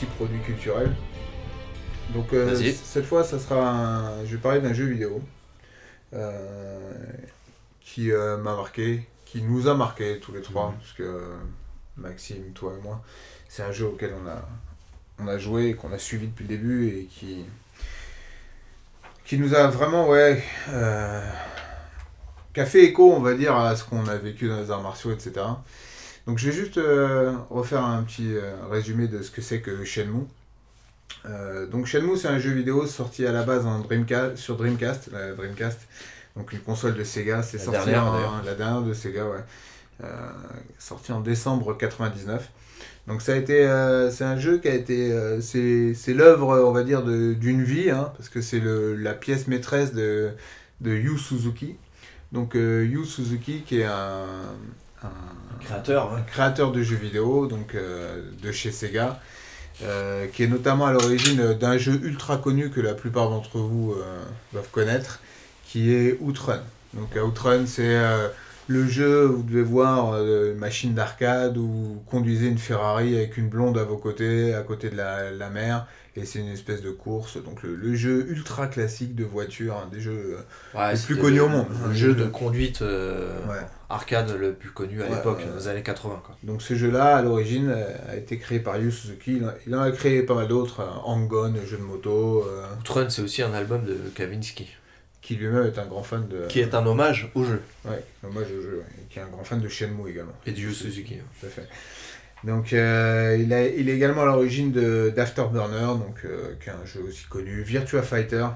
Petit 0.00 0.06
produit 0.16 0.40
culturel. 0.40 0.90
Donc 2.14 2.32
euh, 2.32 2.54
cette 2.84 3.04
fois, 3.04 3.22
ça 3.22 3.38
sera 3.38 3.60
un- 3.70 4.24
je 4.24 4.32
vais 4.36 4.40
parler 4.40 4.60
d'un 4.60 4.72
jeu 4.72 4.86
vidéo 4.86 5.20
euh, 6.14 6.90
qui 7.80 8.10
euh, 8.10 8.36
m'a 8.38 8.56
marqué, 8.56 9.06
qui 9.26 9.42
nous 9.42 9.68
a 9.68 9.74
marqué 9.74 10.18
tous 10.20 10.32
les 10.32 10.42
trois, 10.42 10.70
Mhm. 10.70 10.76
parce 10.78 10.92
que 10.92 11.22
Maxime, 11.96 12.52
toi 12.54 12.72
et 12.78 12.82
moi, 12.82 13.02
c'est 13.48 13.62
un 13.62 13.72
jeu 13.72 13.86
auquel 13.86 14.12
on 14.24 14.28
a, 14.28 14.48
on 15.22 15.28
a 15.28 15.38
joué, 15.38 15.74
qu'on 15.74 15.92
a 15.92 15.98
suivi 15.98 16.28
depuis 16.28 16.44
le 16.44 16.48
début 16.48 16.88
et 16.88 17.04
qui, 17.04 17.44
qui 19.24 19.38
nous 19.38 19.54
a 19.54 19.68
vraiment, 19.68 20.08
ouais, 20.08 20.42
euh, 20.70 21.22
qui 22.54 22.60
a 22.60 22.66
fait 22.66 22.84
écho, 22.84 23.12
on 23.12 23.20
va 23.20 23.34
dire, 23.34 23.54
à 23.54 23.76
ce 23.76 23.84
qu'on 23.84 24.06
a 24.08 24.16
vécu 24.16 24.48
dans 24.48 24.58
les 24.60 24.70
arts 24.70 24.82
martiaux, 24.82 25.12
etc. 25.12 25.32
Donc 26.30 26.38
je 26.38 26.46
vais 26.48 26.52
juste 26.56 26.78
euh, 26.78 27.32
refaire 27.50 27.84
un 27.84 28.04
petit 28.04 28.36
euh, 28.36 28.52
résumé 28.70 29.08
de 29.08 29.20
ce 29.20 29.32
que 29.32 29.42
c'est 29.42 29.60
que 29.60 29.84
Shenmue. 29.84 30.26
Euh, 31.26 31.66
donc 31.66 31.86
Shenmue 31.86 32.16
c'est 32.16 32.28
un 32.28 32.38
jeu 32.38 32.52
vidéo 32.52 32.86
sorti 32.86 33.26
à 33.26 33.32
la 33.32 33.42
base 33.42 33.66
en 33.66 33.80
Dreamcast, 33.80 34.36
sur 34.36 34.54
Dreamcast, 34.56 35.10
la 35.12 35.32
Dreamcast, 35.32 35.80
donc 36.36 36.52
une 36.52 36.60
console 36.60 36.94
de 36.94 37.02
Sega, 37.02 37.42
c'est 37.42 37.58
sorti 37.58 37.90
dernière, 37.90 38.04
en- 38.28 38.42
la 38.46 38.54
dernière 38.54 38.82
de 38.82 38.94
Sega, 38.94 39.24
ouais, 39.26 40.06
sorti 40.78 41.10
en 41.10 41.20
décembre 41.20 41.76
99. 41.76 42.48
Donc 43.08 43.22
ça 43.22 43.32
a 43.32 43.34
été, 43.34 43.64
c'est 44.12 44.22
un 44.24 44.38
jeu 44.38 44.58
qui 44.58 44.68
a 44.68 44.74
été, 44.74 45.12
c'est 45.40 45.94
c'est 45.94 46.14
l'œuvre, 46.14 46.60
on 46.64 46.70
va 46.70 46.84
dire, 46.84 47.02
de- 47.02 47.32
d'une 47.34 47.64
vie, 47.64 47.90
hein, 47.90 48.12
parce 48.16 48.28
que 48.28 48.40
c'est 48.40 48.60
le- 48.60 48.94
la 48.94 49.14
pièce 49.14 49.48
maîtresse 49.48 49.92
de, 49.94 50.30
de 50.80 50.92
Yu 50.94 51.18
Suzuki. 51.18 51.74
Donc 52.30 52.54
Yu 52.54 53.04
Suzuki 53.04 53.62
qui 53.62 53.80
est 53.80 53.84
un, 53.86 54.26
un- 55.02 55.64
Créateur, 55.64 56.12
hein. 56.14 56.22
créateur 56.26 56.72
de 56.72 56.82
jeux 56.82 56.96
vidéo, 56.96 57.46
donc 57.46 57.74
euh, 57.74 58.22
de 58.42 58.50
chez 58.50 58.72
Sega, 58.72 59.20
euh, 59.82 60.26
qui 60.26 60.42
est 60.42 60.46
notamment 60.46 60.86
à 60.86 60.92
l'origine 60.92 61.54
d'un 61.54 61.76
jeu 61.76 62.00
ultra 62.02 62.38
connu 62.38 62.70
que 62.70 62.80
la 62.80 62.94
plupart 62.94 63.28
d'entre 63.28 63.58
vous 63.58 63.92
euh, 63.92 64.22
doivent 64.52 64.70
connaître, 64.70 65.20
qui 65.66 65.92
est 65.92 66.16
Outrun. 66.20 66.62
Donc 66.94 67.10
Outrun, 67.22 67.66
c'est 67.66 67.94
euh, 67.94 68.28
le 68.68 68.86
jeu 68.88 69.28
où 69.28 69.36
vous 69.38 69.42
devez 69.42 69.62
voir 69.62 70.14
une 70.22 70.54
machine 70.54 70.94
d'arcade 70.94 71.58
où 71.58 71.66
vous 71.66 72.02
conduisez 72.10 72.46
une 72.48 72.58
Ferrari 72.58 73.14
avec 73.16 73.36
une 73.36 73.48
blonde 73.48 73.76
à 73.78 73.84
vos 73.84 73.96
côtés, 73.98 74.54
à 74.54 74.62
côté 74.62 74.88
de 74.88 74.96
la, 74.96 75.30
la 75.30 75.50
mer, 75.50 75.86
et 76.16 76.24
c'est 76.24 76.38
une 76.38 76.48
espèce 76.48 76.80
de 76.80 76.90
course. 76.90 77.36
Donc 77.42 77.62
le, 77.62 77.76
le 77.76 77.94
jeu 77.94 78.26
ultra 78.30 78.66
classique 78.66 79.14
de 79.14 79.24
voiture, 79.24 79.76
un 79.76 79.88
des 79.94 80.00
jeux... 80.00 80.38
Ouais, 80.74 80.92
Le 80.92 80.96
c'était 80.96 81.12
plus 81.14 81.22
connu 81.22 81.36
le- 81.36 81.42
au 81.44 81.48
monde. 81.48 81.66
Un 81.86 81.92
jeu 81.92 82.14
de 82.14 82.24
conduite 82.24 82.80
ouais. 82.80 83.66
Arcade 83.90 84.30
le 84.38 84.52
plus 84.54 84.70
connu 84.70 85.02
à 85.02 85.06
Ouais, 85.06 85.16
l'époque, 85.16 85.40
dans 85.46 85.56
les 85.56 85.68
années 85.68 85.82
80. 85.82 86.22
Quoi. 86.24 86.36
Donc 86.42 86.62
ce 86.62 86.74
jeu-là, 86.74 87.16
à 87.16 87.22
l'origine, 87.22 87.70
euh, 87.74 87.92
a 88.08 88.16
été 88.16 88.38
créé 88.38 88.60
par 88.60 88.78
Yu 88.78 88.90
Suzuki. 88.92 89.40
Il 89.66 89.74
en- 89.74 89.82
a 89.82 89.90
créé 89.90 90.22
pas 90.22 90.34
mal 90.34 90.48
d'autres, 90.48 90.80
euh, 90.80 90.88
Hang-On, 91.04 91.54
jeu 91.66 91.76
de 91.76 91.82
moto, 91.82 92.44
euh, 92.46 92.64
Outrun, 92.80 93.08
c'est 93.10 93.22
aussi 93.22 93.42
un 93.42 93.52
album 93.52 93.84
de 93.84 93.96
Kavinsky, 94.14 94.68
qui 95.20 95.34
lui-même 95.36 95.66
est 95.66 95.78
un 95.78 95.86
grand 95.86 96.02
fan 96.02 96.26
de... 96.28 96.46
qui 96.48 96.60
est 96.60 96.74
un 96.74 96.86
hommage 96.86 97.30
au 97.34 97.44
jeu, 97.44 97.60
Ouais, 97.84 98.02
hommage 98.26 98.46
au 98.58 98.62
jeu, 98.62 98.76
ouais, 98.78 99.04
qui 99.10 99.18
est 99.18 99.22
un 99.22 99.28
grand 99.28 99.44
fan 99.44 99.60
de 99.60 99.68
Shenmue 99.68 100.08
également. 100.10 100.32
et 100.46 100.52
du 100.52 100.66
Yu 100.68 100.72
Suzuki. 100.74 101.16
Tout 101.40 101.46
à 101.46 101.48
fait. 101.50 101.66
Donc 102.42 102.72
euh, 102.72 103.36
il, 103.38 103.52
a, 103.52 103.66
il 103.66 103.88
est 103.90 103.94
également 103.96 104.22
à 104.22 104.26
l'origine 104.26 104.72
de- 104.72 105.12
d'Afterburner, 105.14 105.98
donc, 105.98 106.20
euh, 106.24 106.54
qui 106.62 106.70
est 106.70 106.72
un 106.72 106.86
jeu 106.86 107.00
aussi 107.06 107.24
connu. 107.28 107.60
Virtua 107.62 108.02
Fighter. 108.02 108.46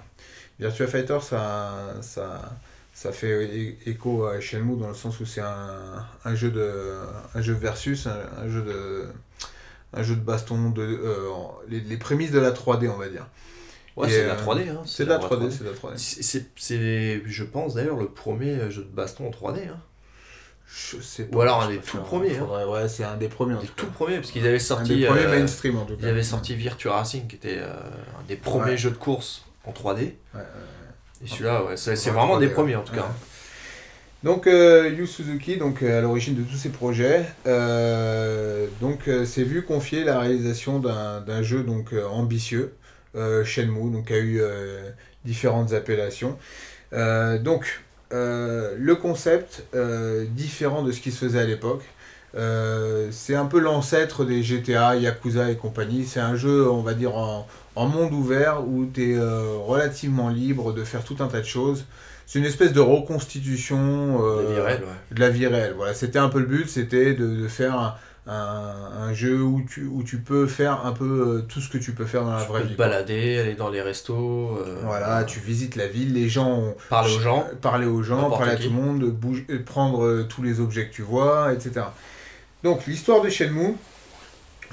Virtua 0.58 0.86
Fighter, 0.86 1.18
ça, 1.20 1.94
ça, 2.00 2.56
ça 3.04 3.12
fait 3.12 3.76
écho 3.84 4.24
à 4.24 4.40
Shenmue 4.40 4.76
dans 4.80 4.88
le 4.88 4.94
sens 4.94 5.20
où 5.20 5.26
c'est 5.26 5.42
un, 5.42 6.06
un 6.24 6.34
jeu 6.34 6.50
de 6.50 7.00
un 7.34 7.42
jeu 7.42 7.52
versus, 7.52 8.06
un, 8.06 8.16
un 8.42 8.48
jeu 8.48 8.62
de 8.62 9.04
un 9.92 10.02
jeu 10.02 10.14
de 10.16 10.20
baston, 10.22 10.70
de, 10.70 10.80
euh, 10.82 11.28
les, 11.68 11.80
les 11.80 11.96
prémices 11.98 12.30
de 12.30 12.38
la 12.40 12.50
3D, 12.50 12.88
on 12.88 12.96
va 12.96 13.08
dire. 13.08 13.26
Ouais, 13.94 14.08
c'est 14.08 14.22
de 14.22 14.28
la 14.28 14.34
euh, 14.34 14.44
3D. 14.44 14.70
Hein, 14.70 14.82
C'est 14.86 15.04
de 15.04 15.10
la 15.10 15.18
vraie 15.18 15.36
3D, 15.36 15.50
c'est 15.50 15.64
de 15.64 15.68
la 15.68 15.74
3D. 15.76 15.92
C'est- 15.98 16.46
C'est, 16.56 17.22
je 17.26 17.44
pense 17.44 17.74
d'ailleurs, 17.74 17.98
le 17.98 18.08
premier 18.08 18.70
jeu 18.70 18.82
de 18.84 18.88
baston 18.88 19.28
en 19.28 19.30
3D. 19.30 19.68
Hein. 19.68 19.78
Je 20.66 20.98
sais 21.00 21.28
Ou 21.30 21.40
alors 21.42 21.62
un 21.62 21.68
des 21.68 21.78
tout 21.78 21.98
premiers, 21.98 22.38
hein. 22.38 22.48
Ouais, 22.66 22.88
c'est 22.88 23.04
un 23.04 23.16
des 23.18 23.28
premiers 23.28 23.54
en 23.54 23.60
Les 23.60 23.66
tout 23.68 23.86
premiers, 23.86 24.16
parce 24.16 24.30
qu'ils 24.30 24.46
avaient 24.46 24.56
Un 24.56 24.58
sorti, 24.60 24.96
des 25.00 25.06
premiers 25.06 25.26
euh, 25.26 25.38
mainstream 25.38 25.76
en 25.76 25.84
tout 25.84 25.94
cas. 25.94 26.00
ils 26.02 26.08
avaient 26.08 26.22
sorti 26.22 26.54
Virtua 26.56 26.94
Racing, 26.96 27.26
qui 27.28 27.36
était 27.36 27.58
euh, 27.58 27.68
un 28.18 28.24
des 28.26 28.36
premiers 28.36 28.70
Ouais. 28.70 28.76
jeux 28.78 28.90
de 28.90 28.96
course 28.96 29.44
en 29.66 29.72
3D. 29.72 29.98
Ouais, 29.98 30.16
ouais. 30.34 30.40
Et 31.24 31.28
celui-là, 31.28 31.64
ouais, 31.64 31.76
c'est, 31.76 31.94
vraiment 32.10 32.38
3D, 32.38 32.40
des 32.40 32.48
premiers 32.48 32.76
en 32.76 32.82
tout 32.82 32.94
cas. 32.94 33.08
Donc 34.24 34.46
euh, 34.46 34.88
Yu 34.88 35.06
Suzuki, 35.06 35.58
donc 35.58 35.82
euh, 35.82 35.98
à 35.98 36.00
l'origine 36.00 36.34
de 36.34 36.42
tous 36.42 36.56
ces 36.56 36.70
projets, 36.70 37.26
euh, 37.46 38.66
donc 38.80 39.10
s'est 39.26 39.42
vu 39.42 39.62
confier 39.62 40.02
la 40.02 40.18
réalisation 40.18 40.78
d'un 40.78 41.20
d'un 41.20 41.42
jeu 41.42 41.62
donc 41.62 41.94
ambitieux, 42.10 42.74
Shenmue, 43.44 43.92
donc 43.92 44.10
a 44.10 44.18
eu 44.18 44.40
différentes 45.26 45.74
appellations. 45.74 46.38
Donc 46.90 47.82
le 48.10 48.94
concept 48.94 49.64
différent 50.30 50.82
de 50.82 50.90
ce 50.90 51.00
qui 51.00 51.12
se 51.12 51.26
faisait 51.26 51.40
à 51.40 51.44
l'époque. 51.44 51.84
Euh, 52.36 53.08
c'est 53.12 53.34
un 53.36 53.46
peu 53.46 53.60
l'ancêtre 53.60 54.24
des 54.24 54.42
GTA, 54.42 54.96
Yakuza 54.96 55.50
et 55.50 55.56
compagnie. 55.56 56.04
C'est 56.04 56.20
un 56.20 56.36
jeu, 56.36 56.68
on 56.70 56.82
va 56.82 56.94
dire, 56.94 57.16
en, 57.16 57.46
en 57.76 57.86
monde 57.86 58.12
ouvert 58.12 58.66
où 58.66 58.86
tu 58.86 59.12
es 59.14 59.18
relativement 59.18 60.28
libre 60.30 60.72
de 60.72 60.82
faire 60.84 61.04
tout 61.04 61.16
un 61.20 61.28
tas 61.28 61.40
de 61.40 61.44
choses. 61.46 61.84
C'est 62.26 62.38
une 62.38 62.44
espèce 62.46 62.72
de 62.72 62.80
reconstitution 62.80 64.20
euh, 64.24 64.42
La 64.42 64.54
vie 64.54 64.60
réelle, 64.60 64.80
ouais. 64.82 65.14
de 65.16 65.20
la 65.20 65.30
vie 65.30 65.46
réelle. 65.46 65.74
Voilà, 65.76 65.94
c'était 65.94 66.18
un 66.18 66.28
peu 66.28 66.38
le 66.40 66.46
but, 66.46 66.68
c'était 66.68 67.14
de, 67.14 67.26
de 67.42 67.48
faire 67.48 67.78
un, 67.78 67.94
un, 68.26 68.72
un 69.02 69.12
jeu 69.12 69.42
où 69.42 69.62
tu, 69.68 69.84
où 69.86 70.02
tu 70.02 70.18
peux 70.18 70.46
faire 70.46 70.86
un 70.86 70.92
peu 70.92 71.04
euh, 71.04 71.40
tout 71.42 71.60
ce 71.60 71.68
que 71.68 71.78
tu 71.78 71.92
peux 71.92 72.06
faire 72.06 72.24
dans 72.24 72.34
la 72.34 72.42
Tu 72.42 72.48
vraie 72.48 72.62
peux 72.62 72.66
vie. 72.68 72.72
te 72.74 72.78
balader, 72.78 73.38
aller 73.38 73.54
dans 73.54 73.68
les 73.68 73.82
restos. 73.82 74.58
euh, 74.58 74.78
Voilà, 74.84 75.24
tu 75.24 75.38
visites 75.40 75.76
la 75.76 75.86
ville, 75.86 76.14
les 76.14 76.28
gens 76.28 76.74
Parler 76.88 77.14
aux 77.14 77.20
gens. 77.20 77.44
parler 77.60 77.86
aux 77.86 78.02
gens, 78.02 78.30
parler 78.30 78.52
à 78.52 78.56
qui. 78.56 78.68
tout 78.68 78.74
le 78.74 78.82
monde, 78.82 79.04
bouge- 79.04 79.44
euh, 79.50 79.62
prendre 79.64 80.04
euh, 80.04 80.26
tous 80.28 80.42
les 80.42 80.60
objets 80.60 80.88
que 80.88 80.94
tu 80.94 81.02
vois, 81.02 81.52
etc. 81.52 81.86
Donc 82.64 82.86
l'histoire 82.86 83.20
de 83.22 83.28
Shenmue, 83.28 83.74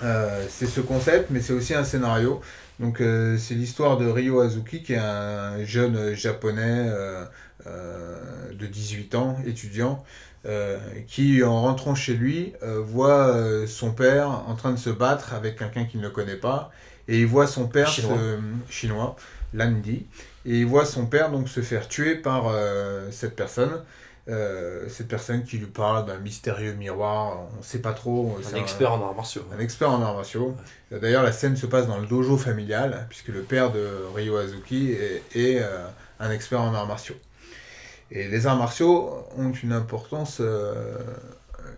euh, 0.02 0.46
c'est 0.50 0.66
ce 0.66 0.80
concept, 0.82 1.30
mais 1.30 1.42
c'est 1.42 1.54
aussi 1.54 1.74
un 1.76 1.84
scénario. 1.84 2.42
Donc 2.80 3.02
euh, 3.02 3.38
c'est 3.38 3.54
l'histoire 3.54 3.98
de 3.98 4.08
Ryo 4.10 4.40
Azuki, 4.40 4.82
qui 4.82 4.94
est 4.94 4.98
un 4.98 5.64
jeune 5.66 6.14
japonais 6.16 6.88
euh, 6.90 7.26
de 8.54 8.66
18 8.66 9.14
ans, 9.16 9.38
étudiant, 9.46 10.04
qui 11.08 11.44
en 11.44 11.62
rentrant 11.62 11.94
chez 11.94 12.14
lui 12.16 12.54
voit 12.64 13.38
son 13.68 13.92
père 13.92 14.30
en 14.48 14.56
train 14.56 14.72
de 14.72 14.80
se 14.80 14.90
battre 14.90 15.34
avec 15.34 15.58
quelqu'un 15.60 15.84
qu'il 15.86 16.00
ne 16.02 16.10
connaît 16.10 16.38
pas, 16.38 16.72
et 17.08 17.20
il 17.20 17.28
voit 17.28 17.46
son 17.46 17.68
père 17.68 17.90
Chinois. 17.90 18.18
se- 18.18 18.72
chinois, 18.74 19.16
Landi, 19.54 20.08
et 20.46 20.60
il 20.62 20.66
voit 20.66 20.86
son 20.86 21.06
père 21.06 21.30
donc 21.30 21.48
se 21.50 21.62
faire 21.62 21.88
tuer 21.88 22.16
par 22.16 22.52
cette 23.12 23.36
personne. 23.36 23.84
Euh, 24.32 24.88
cette 24.88 25.08
personne 25.10 25.44
qui 25.44 25.58
lui 25.58 25.66
parle 25.68 26.06
d'un 26.06 26.18
mystérieux 26.18 26.74
miroir, 26.74 27.38
on 27.54 27.58
ne 27.58 27.64
sait 27.64 27.80
pas 27.80 27.94
trop. 27.94 28.38
Un 28.54 28.56
expert 28.58 28.94
en 28.94 29.02
arts 29.04 29.16
martiaux. 29.16 29.44
un 29.54 29.60
expert 29.60 29.90
en 29.92 30.02
arts 30.02 30.16
martiaux. 30.16 30.56
D'ailleurs, 30.90 31.24
la 31.24 31.32
scène 31.34 31.58
se 31.58 31.66
passe 31.66 31.86
dans 31.88 31.98
le 32.00 32.08
dojo 32.08 32.38
familial, 32.38 33.06
puisque 33.10 33.28
le 33.30 33.42
père 33.42 33.72
de 33.72 33.88
Ryo 34.16 34.38
Azuki 34.38 34.92
est, 34.94 35.24
est, 35.36 35.60
euh, 35.62 35.86
un 36.20 36.32
expert 36.32 36.62
en 36.62 36.74
arts 36.74 36.88
martiaux. 36.88 37.16
Et 38.10 38.28
les 38.28 38.48
arts 38.48 38.58
martiaux 38.58 39.26
ont 39.38 39.52
une 39.52 39.74
importance 39.74 40.38
euh, 40.40 40.98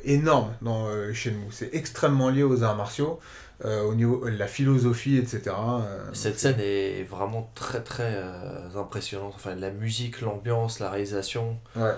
énorme 0.04 0.54
dans 0.62 0.88
euh, 0.88 1.14
Shenmue. 1.14 1.48
C'est 1.52 1.74
extrêmement 1.74 2.30
lié 2.30 2.44
aux 2.44 2.64
arts 2.64 2.76
martiaux, 2.76 3.20
euh, 3.66 3.84
au 3.84 3.94
niveau 3.96 4.26
de 4.30 4.36
la 4.36 4.48
philosophie, 4.48 5.18
etc. 5.18 5.42
euh, 5.48 6.10
Cette 6.14 6.40
scène 6.40 6.60
est 6.60 7.04
vraiment 7.04 7.52
très 7.56 7.82
très 7.82 8.16
euh, 8.16 8.68
impressionnante. 8.76 9.34
Enfin, 9.36 9.56
la 9.56 9.70
musique, 9.72 10.22
l'ambiance, 10.22 10.80
la 10.80 10.90
réalisation, 10.90 11.58
Ouais. 11.76 11.94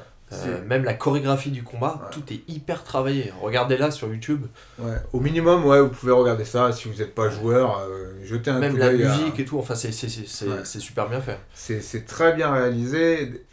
Euh, 0.45 0.65
même 0.65 0.83
la 0.83 0.93
chorégraphie 0.93 1.51
du 1.51 1.63
combat, 1.63 1.99
Ouais. 2.03 2.09
tout 2.11 2.33
est 2.33 2.41
hyper 2.47 2.83
travaillé. 2.83 3.31
Regardez-là 3.41 3.91
sur 3.91 4.07
YouTube, 4.07 4.45
Ouais. 4.79 4.95
Au 5.13 5.19
minimum, 5.19 5.65
ouais, 5.65 5.79
vous 5.81 5.89
pouvez 5.89 6.11
regarder 6.11 6.45
ça. 6.45 6.71
Si 6.71 6.87
vous 6.89 6.95
n'êtes 6.99 7.15
pas 7.15 7.29
joueur, 7.29 7.79
euh, 7.79 8.13
jetez 8.23 8.51
un 8.51 8.59
même 8.59 8.73
coup 8.73 8.77
la 8.79 8.87
à- 8.87 8.91
musique 8.93 9.39
et 9.39 9.45
tout. 9.45 9.57
Enfin, 9.59 9.75
c'est 9.75 9.87
Ouais. 9.89 10.65
super 10.65 11.07
bien 11.09 11.21
fait. 11.21 11.39
C'est 11.53 12.05
très 12.05 12.33
bien 12.33 12.51
réalisé. 12.51 13.43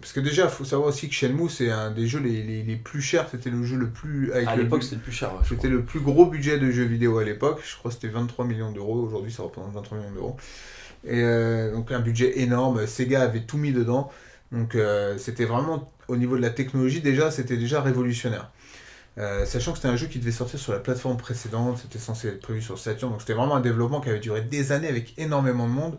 Parce 0.00 0.12
que 0.12 0.20
déjà, 0.20 0.44
il 0.44 0.50
faut 0.50 0.64
savoir 0.64 0.88
aussi 0.88 1.08
que 1.08 1.14
Shenmue, 1.14 1.48
c'est 1.48 1.70
un 1.70 1.90
des 1.90 2.06
jeux 2.06 2.20
les, 2.20 2.42
les, 2.42 2.62
les 2.62 2.76
plus 2.76 3.00
chers. 3.02 3.26
C'était 3.30 3.50
le 3.50 3.62
jeu 3.64 3.76
le 3.76 3.88
plus. 3.88 4.32
Avec 4.32 4.46
À 4.48 4.56
l'époque, 4.56 4.82
c'était 4.82 4.96
le 4.96 5.02
plus 5.02 5.12
cher. 5.12 5.30
C'était 5.48 5.68
le 5.68 5.82
plus 5.82 6.00
gros 6.00 6.26
budget 6.26 6.58
de 6.58 6.70
jeux 6.70 6.84
vidéo 6.84 7.18
à 7.18 7.24
l'époque. 7.24 7.60
Je 7.64 7.76
crois 7.76 7.90
que 7.90 7.94
c'était 7.94 8.08
23 8.08 8.44
millions 8.44 8.72
d'euros. 8.72 9.00
Aujourd'hui, 9.02 9.32
ça 9.32 9.42
représente 9.42 9.72
23 9.72 9.98
millions 9.98 10.12
d'euros. 10.12 10.36
Et 11.04 11.22
euh, 11.22 11.72
donc, 11.72 11.90
un 11.92 12.00
budget 12.00 12.40
énorme. 12.40 12.86
Sega 12.86 13.22
avait 13.22 13.40
tout 13.42 13.56
mis 13.58 13.72
dedans. 13.72 14.10
Donc, 14.52 14.74
euh, 14.74 15.18
c'était 15.18 15.44
vraiment, 15.44 15.92
au 16.08 16.16
niveau 16.16 16.36
de 16.36 16.42
la 16.42 16.50
technologie, 16.50 17.00
déjà, 17.00 17.30
c'était 17.30 17.56
déjà 17.56 17.82
révolutionnaire. 17.82 18.50
Euh, 19.18 19.44
sachant 19.44 19.72
que 19.72 19.78
c'était 19.78 19.88
un 19.88 19.96
jeu 19.96 20.06
qui 20.06 20.18
devait 20.20 20.32
sortir 20.32 20.60
sur 20.60 20.72
la 20.72 20.78
plateforme 20.78 21.16
précédente, 21.16 21.78
c'était 21.82 21.98
censé 21.98 22.28
être 22.28 22.40
prévu 22.40 22.62
sur 22.62 22.78
Saturn, 22.78 23.10
donc 23.12 23.20
c'était 23.20 23.34
vraiment 23.34 23.56
un 23.56 23.60
développement 23.60 24.00
qui 24.00 24.10
avait 24.10 24.20
duré 24.20 24.42
des 24.42 24.70
années 24.70 24.88
avec 24.88 25.18
énormément 25.18 25.66
de 25.66 25.72
monde. 25.72 25.98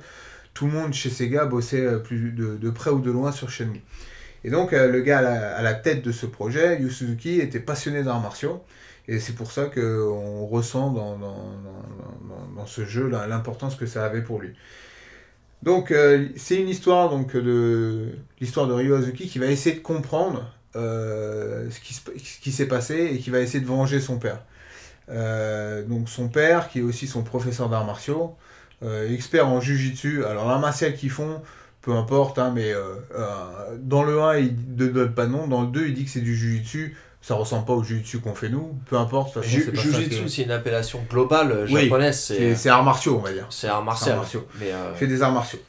Tout 0.54 0.68
le 0.68 0.72
monde 0.72 0.94
chez 0.94 1.10
Sega 1.10 1.46
bossait 1.46 1.86
euh, 1.86 2.00
plus 2.00 2.32
de, 2.32 2.70
près 2.70 2.92
ou 2.92 3.00
de 3.00 3.12
loin 3.12 3.32
sur 3.32 3.50
Shenmue. 3.50 3.82
Et 4.46 4.50
donc 4.50 4.72
le 4.72 5.02
gars 5.02 5.18
à 5.18 5.62
la, 5.62 5.74
tête 5.74 6.02
de 6.02 6.14
ce 6.14 6.26
projet, 6.26 6.80
Yu 6.80 6.90
Suzuki, 6.90 7.42
était 7.42 7.60
passionné 7.60 8.04
d'arts 8.04 8.22
martiaux. 8.22 8.64
Et 9.10 9.20
c'est 9.20 9.34
pour 9.34 9.52
ça 9.52 9.66
qu'on 9.66 10.46
ressent 10.46 10.92
dans, 10.92 12.66
ce 12.66 12.86
jeu 12.86 13.10
l'importance 13.10 13.76
que 13.76 13.86
ça 13.86 14.06
avait 14.06 14.22
pour 14.22 14.40
lui. 14.40 14.54
Donc 15.64 15.92
euh, 15.92 16.28
c'est 16.38 16.56
une 16.56 16.70
histoire 16.70 17.10
donc 17.10 17.36
de 17.36 18.10
l'histoire 18.40 18.68
de 18.68 18.74
Ryo 18.74 18.96
Azuki 18.96 19.28
qui 19.28 19.40
va 19.40 19.48
essayer 19.48 19.76
de 19.76 19.82
comprendre 19.82 20.50
euh, 20.76 21.70
ce 21.70 21.80
qui, 21.80 21.94
ce 21.94 22.40
qui 22.42 22.52
s'est 22.52 22.68
passé 22.68 23.12
et 23.14 23.18
qui 23.18 23.30
va 23.30 23.40
essayer 23.40 23.60
de 23.60 23.66
venger 23.68 24.00
son 24.00 24.20
père. 24.20 24.40
Euh, 25.10 25.84
donc 25.84 26.08
son 26.08 26.30
père 26.30 26.70
qui 26.70 26.80
est 26.80 26.84
aussi 26.84 27.08
son 27.08 27.24
professeur 27.24 27.68
d'arts 27.70 27.86
martiaux, 27.86 28.36
expert 29.10 29.48
en 29.48 29.60
jujitsu. 29.60 30.24
Alors 30.24 30.48
l'art 30.48 30.60
martial 30.60 30.96
qu'ils 30.96 31.10
font, 31.10 31.42
peu 31.82 31.92
importe, 31.92 32.40
hein, 32.40 32.54
mais 32.56 32.74
dans 33.80 34.04
le 34.04 34.22
1 34.22 34.38
il 34.38 34.56
ne 34.78 34.88
donne 34.88 35.14
pas 35.14 35.26
de 35.26 35.32
nom, 35.32 35.48
dans 35.48 35.64
le 35.64 35.68
2 35.68 35.88
il 35.88 35.94
dit 35.94 36.06
que 36.06 36.12
c'est 36.12 36.22
du 36.22 36.36
jujitsu. 36.36 36.96
Ça 37.22 37.36
ressemble 37.36 37.66
pas 37.66 37.74
au 37.74 37.84
jujitsu 37.84 38.20
qu'on 38.20 38.34
fait 38.34 38.48
nous, 38.50 38.76
peu 38.86 38.96
importe. 38.98 39.30
de 39.30 39.34
toute 39.42 39.44
façon, 39.44 39.56
Ju- 39.58 39.64
c'est 39.66 39.72
pas 39.74 39.82
ça 39.82 40.00
Jujitsu, 40.00 40.30
c'est 40.30 40.44
une 40.44 40.52
appellation 40.52 41.04
globale 41.10 41.52
euh, 41.52 41.68
Oui, 41.70 41.84
japonaise. 41.84 42.18
c'est 42.20 42.56
C'est 42.56 42.70
arts 42.70 42.84
martiaux, 42.84 43.18
on 43.18 43.26
va 43.26 43.34
dire. 43.34 43.46
c'est 43.50 43.68
arts 43.68 43.84
martiaux. 43.84 44.46
Mais 44.60 44.72
euh, 44.72 44.96
fait 44.96 45.08
des 45.08 45.22
arts 45.22 45.34
martiaux. 45.34 45.60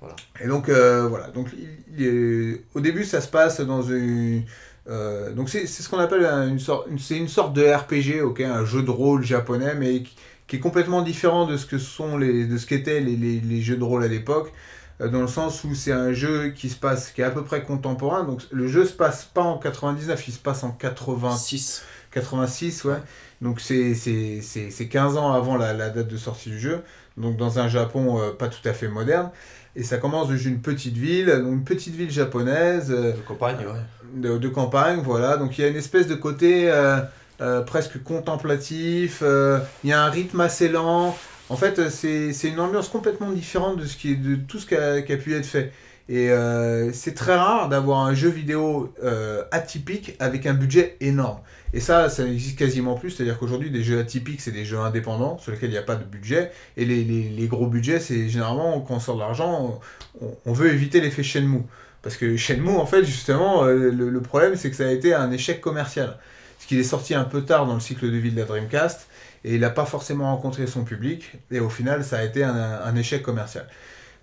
Voilà. 0.00 0.16
Et 0.42 0.48
donc 0.48 0.68
euh, 0.68 1.06
voilà, 1.08 1.28
donc 1.28 1.48
il- 1.56 1.68
il 1.96 2.06
est- 2.06 2.62
au 2.74 2.80
début 2.80 3.04
ça 3.04 3.20
se 3.20 3.28
passe 3.28 3.60
dans 3.60 3.82
une 3.82 4.44
euh, 4.88 5.32
donc 5.32 5.48
c'est 5.48 5.66
ce 5.66 5.88
qu'on 5.88 5.98
appelle 5.98 6.24
un- 6.26 6.48
une 6.48 6.58
sorte 6.58 6.86
une- 6.90 7.16
une 7.16 7.28
sorte 7.28 7.54
de 7.54 7.64
RPG, 7.64 8.20
OK, 8.22 8.40
un 8.40 8.64
jeu 8.66 8.82
de 8.82 8.90
rôle 8.90 9.24
japonais 9.24 9.74
mais 9.78 10.02
qui, 10.02 10.14
qui 10.46 10.56
est 10.56 10.60
complètement 10.60 11.00
différent 11.02 11.46
de 11.46 11.56
ce 11.56 11.64
que 11.64 11.78
sont 11.78 12.18
les 12.18 12.44
de 12.46 12.58
ce 12.58 12.66
qu'étaient 12.66 13.00
les, 13.00 13.16
les, 13.16 13.40
les 13.40 13.62
jeux 13.62 13.76
de 13.76 13.84
rôle 13.84 14.04
à 14.04 14.08
l'époque 14.08 14.48
euh, 14.48 14.52
dans 15.00 15.20
le 15.20 15.26
sens 15.26 15.64
où 15.64 15.74
c'est 15.74 15.92
un 15.92 16.12
jeu 16.12 16.50
qui 16.50 16.68
se 16.68 16.76
passe 16.76 17.10
qui 17.10 17.20
est 17.20 17.24
à 17.24 17.30
peu 17.30 17.42
près 17.42 17.62
contemporain 17.62 18.22
donc 18.24 18.42
le 18.52 18.68
jeu 18.68 18.84
se 18.86 18.92
passe 18.92 19.24
pas 19.24 19.42
en 19.42 19.58
99, 19.58 20.28
il 20.28 20.32
se 20.32 20.38
passe 20.38 20.62
en 20.64 20.70
80 20.70 21.36
6. 21.36 21.82
86, 22.12 22.84
ouais. 22.84 22.94
Donc 23.42 23.60
c'est 23.60 23.94
c'est- 23.94 24.40
c'est- 24.40 24.70
c'est 24.70 24.86
15 24.88 25.16
ans 25.16 25.32
avant 25.32 25.56
la, 25.56 25.72
la 25.72 25.90
date 25.90 26.06
de 26.08 26.16
sortie 26.16 26.50
du 26.50 26.60
jeu. 26.60 26.80
Donc 27.16 27.36
dans 27.36 27.58
un 27.58 27.68
Japon 27.68 28.20
euh, 28.20 28.30
pas 28.30 28.48
tout 28.48 28.66
à 28.68 28.72
fait 28.72 28.88
moderne. 28.88 29.30
Et 29.76 29.82
ça 29.82 29.96
commence 29.98 30.28
de 30.28 30.36
une 30.36 30.60
petite 30.60 30.96
ville, 30.96 31.26
donc 31.26 31.52
une 31.52 31.64
petite 31.64 31.96
ville 31.96 32.10
japonaise 32.12 32.92
euh, 32.92 33.10
de 33.12 33.20
campagne, 33.26 33.56
ouais. 33.58 33.80
de, 34.14 34.38
de 34.38 34.48
campagne, 34.48 35.00
voilà. 35.02 35.36
Donc 35.36 35.58
il 35.58 35.62
y 35.62 35.64
a 35.64 35.68
une 35.68 35.76
espèce 35.76 36.06
de 36.06 36.14
côté 36.14 36.70
euh, 36.70 36.98
euh, 37.40 37.62
presque 37.62 38.00
contemplatif. 38.04 39.20
euh, 39.22 39.58
il 39.82 39.90
y 39.90 39.92
a 39.92 40.00
un 40.04 40.10
rythme 40.10 40.40
assez 40.40 40.68
lent. 40.68 41.16
En 41.50 41.56
fait, 41.56 41.78
euh, 41.78 41.90
c'est 41.90 42.48
une 42.48 42.60
ambiance 42.60 42.88
complètement 42.88 43.30
différente 43.30 43.78
de, 43.78 43.84
ce 43.84 43.96
qui 43.96 44.12
est, 44.12 44.16
de 44.16 44.36
tout 44.36 44.58
ce 44.58 44.66
qui 44.66 44.74
a, 44.76 45.02
qui 45.02 45.12
a 45.12 45.16
pu 45.16 45.34
être 45.34 45.46
fait. 45.46 45.72
Et 46.08 46.30
euh, 46.30 46.92
c'est 46.92 47.14
très 47.14 47.34
rare 47.36 47.68
d'avoir 47.68 48.00
un 48.00 48.14
jeu 48.14 48.28
vidéo 48.28 48.92
euh, 49.02 49.42
atypique 49.52 50.16
avec 50.18 50.46
un 50.46 50.54
budget 50.54 50.96
énorme. 51.00 51.38
Et 51.72 51.80
ça, 51.80 52.08
ça 52.08 52.24
n'existe 52.24 52.58
quasiment 52.58 52.94
plus. 52.94 53.10
C'est-à-dire 53.10 53.38
qu'aujourd'hui, 53.38 53.70
des 53.70 53.82
jeux 53.82 53.98
atypiques, 53.98 54.40
c'est 54.40 54.52
des 54.52 54.64
jeux 54.64 54.78
indépendants 54.78 55.38
sur 55.38 55.52
lesquels 55.52 55.70
il 55.70 55.72
n'y 55.72 55.78
a 55.78 55.82
pas 55.82 55.96
de 55.96 56.04
budget. 56.04 56.50
Et 56.76 56.84
les, 56.84 57.04
les- 57.04 57.28
les 57.30 57.46
gros 57.46 57.66
budgets, 57.66 58.00
c'est 58.00 58.28
généralement 58.28 58.80
quand 58.80 58.94
on 58.96 59.00
sort 59.00 59.14
de 59.16 59.20
l'argent, 59.20 59.80
on, 60.20 60.36
on 60.46 60.52
veut 60.52 60.72
éviter 60.72 61.00
l'effet 61.00 61.22
Shenmue. 61.22 61.62
Parce 62.02 62.16
que 62.16 62.36
Shenmue, 62.36 62.76
en 62.76 62.86
fait, 62.86 63.04
justement, 63.04 63.64
euh, 63.64 63.90
le, 63.90 64.10
le 64.10 64.20
problème, 64.20 64.56
c'est 64.56 64.70
que 64.70 64.76
ça 64.76 64.86
a 64.86 64.90
été 64.90 65.14
un 65.14 65.30
échec 65.30 65.60
commercial. 65.60 66.18
Parce 66.56 66.66
qu'il 66.68 66.78
est 66.78 66.82
sorti 66.84 67.14
un 67.14 67.24
peu 67.24 67.42
tard 67.42 67.66
dans 67.66 67.74
le 67.74 67.80
cycle 67.80 68.10
de 68.10 68.16
vie 68.16 68.30
de 68.30 68.38
la 68.38 68.44
Dreamcast, 68.46 69.08
et 69.44 69.54
il 69.54 69.60
n'a 69.60 69.70
pas 69.70 69.84
forcément 69.84 70.34
rencontré 70.34 70.66
son 70.66 70.84
public, 70.84 71.32
et 71.50 71.60
au 71.60 71.68
final, 71.68 72.04
ça 72.04 72.18
a 72.18 72.24
été 72.24 72.42
un, 72.44 72.54
un 72.84 72.96
échec 72.96 73.22
commercial. 73.22 73.66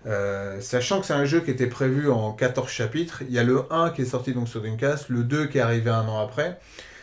Euh, 0.06 0.60
sachant 0.60 1.00
que 1.00 1.06
c'est 1.06 1.12
un 1.12 1.24
jeu 1.24 1.40
qui 1.40 1.50
était 1.52 1.68
prévu 1.68 2.10
en 2.10 2.32
14 2.32 2.68
chapitres, 2.68 3.22
il 3.22 3.32
y 3.32 3.38
a 3.38 3.44
le 3.44 3.62
1 3.70 3.90
qui 3.90 4.02
est 4.02 4.06
sorti 4.06 4.32
donc 4.32 4.48
sur 4.48 4.60
Dreamcast, 4.60 5.08
le 5.10 5.22
2 5.22 5.46
qui 5.46 5.58
est 5.58 5.60
arrivé 5.60 5.90
un 5.90 6.08
an 6.08 6.18
après, 6.20 6.58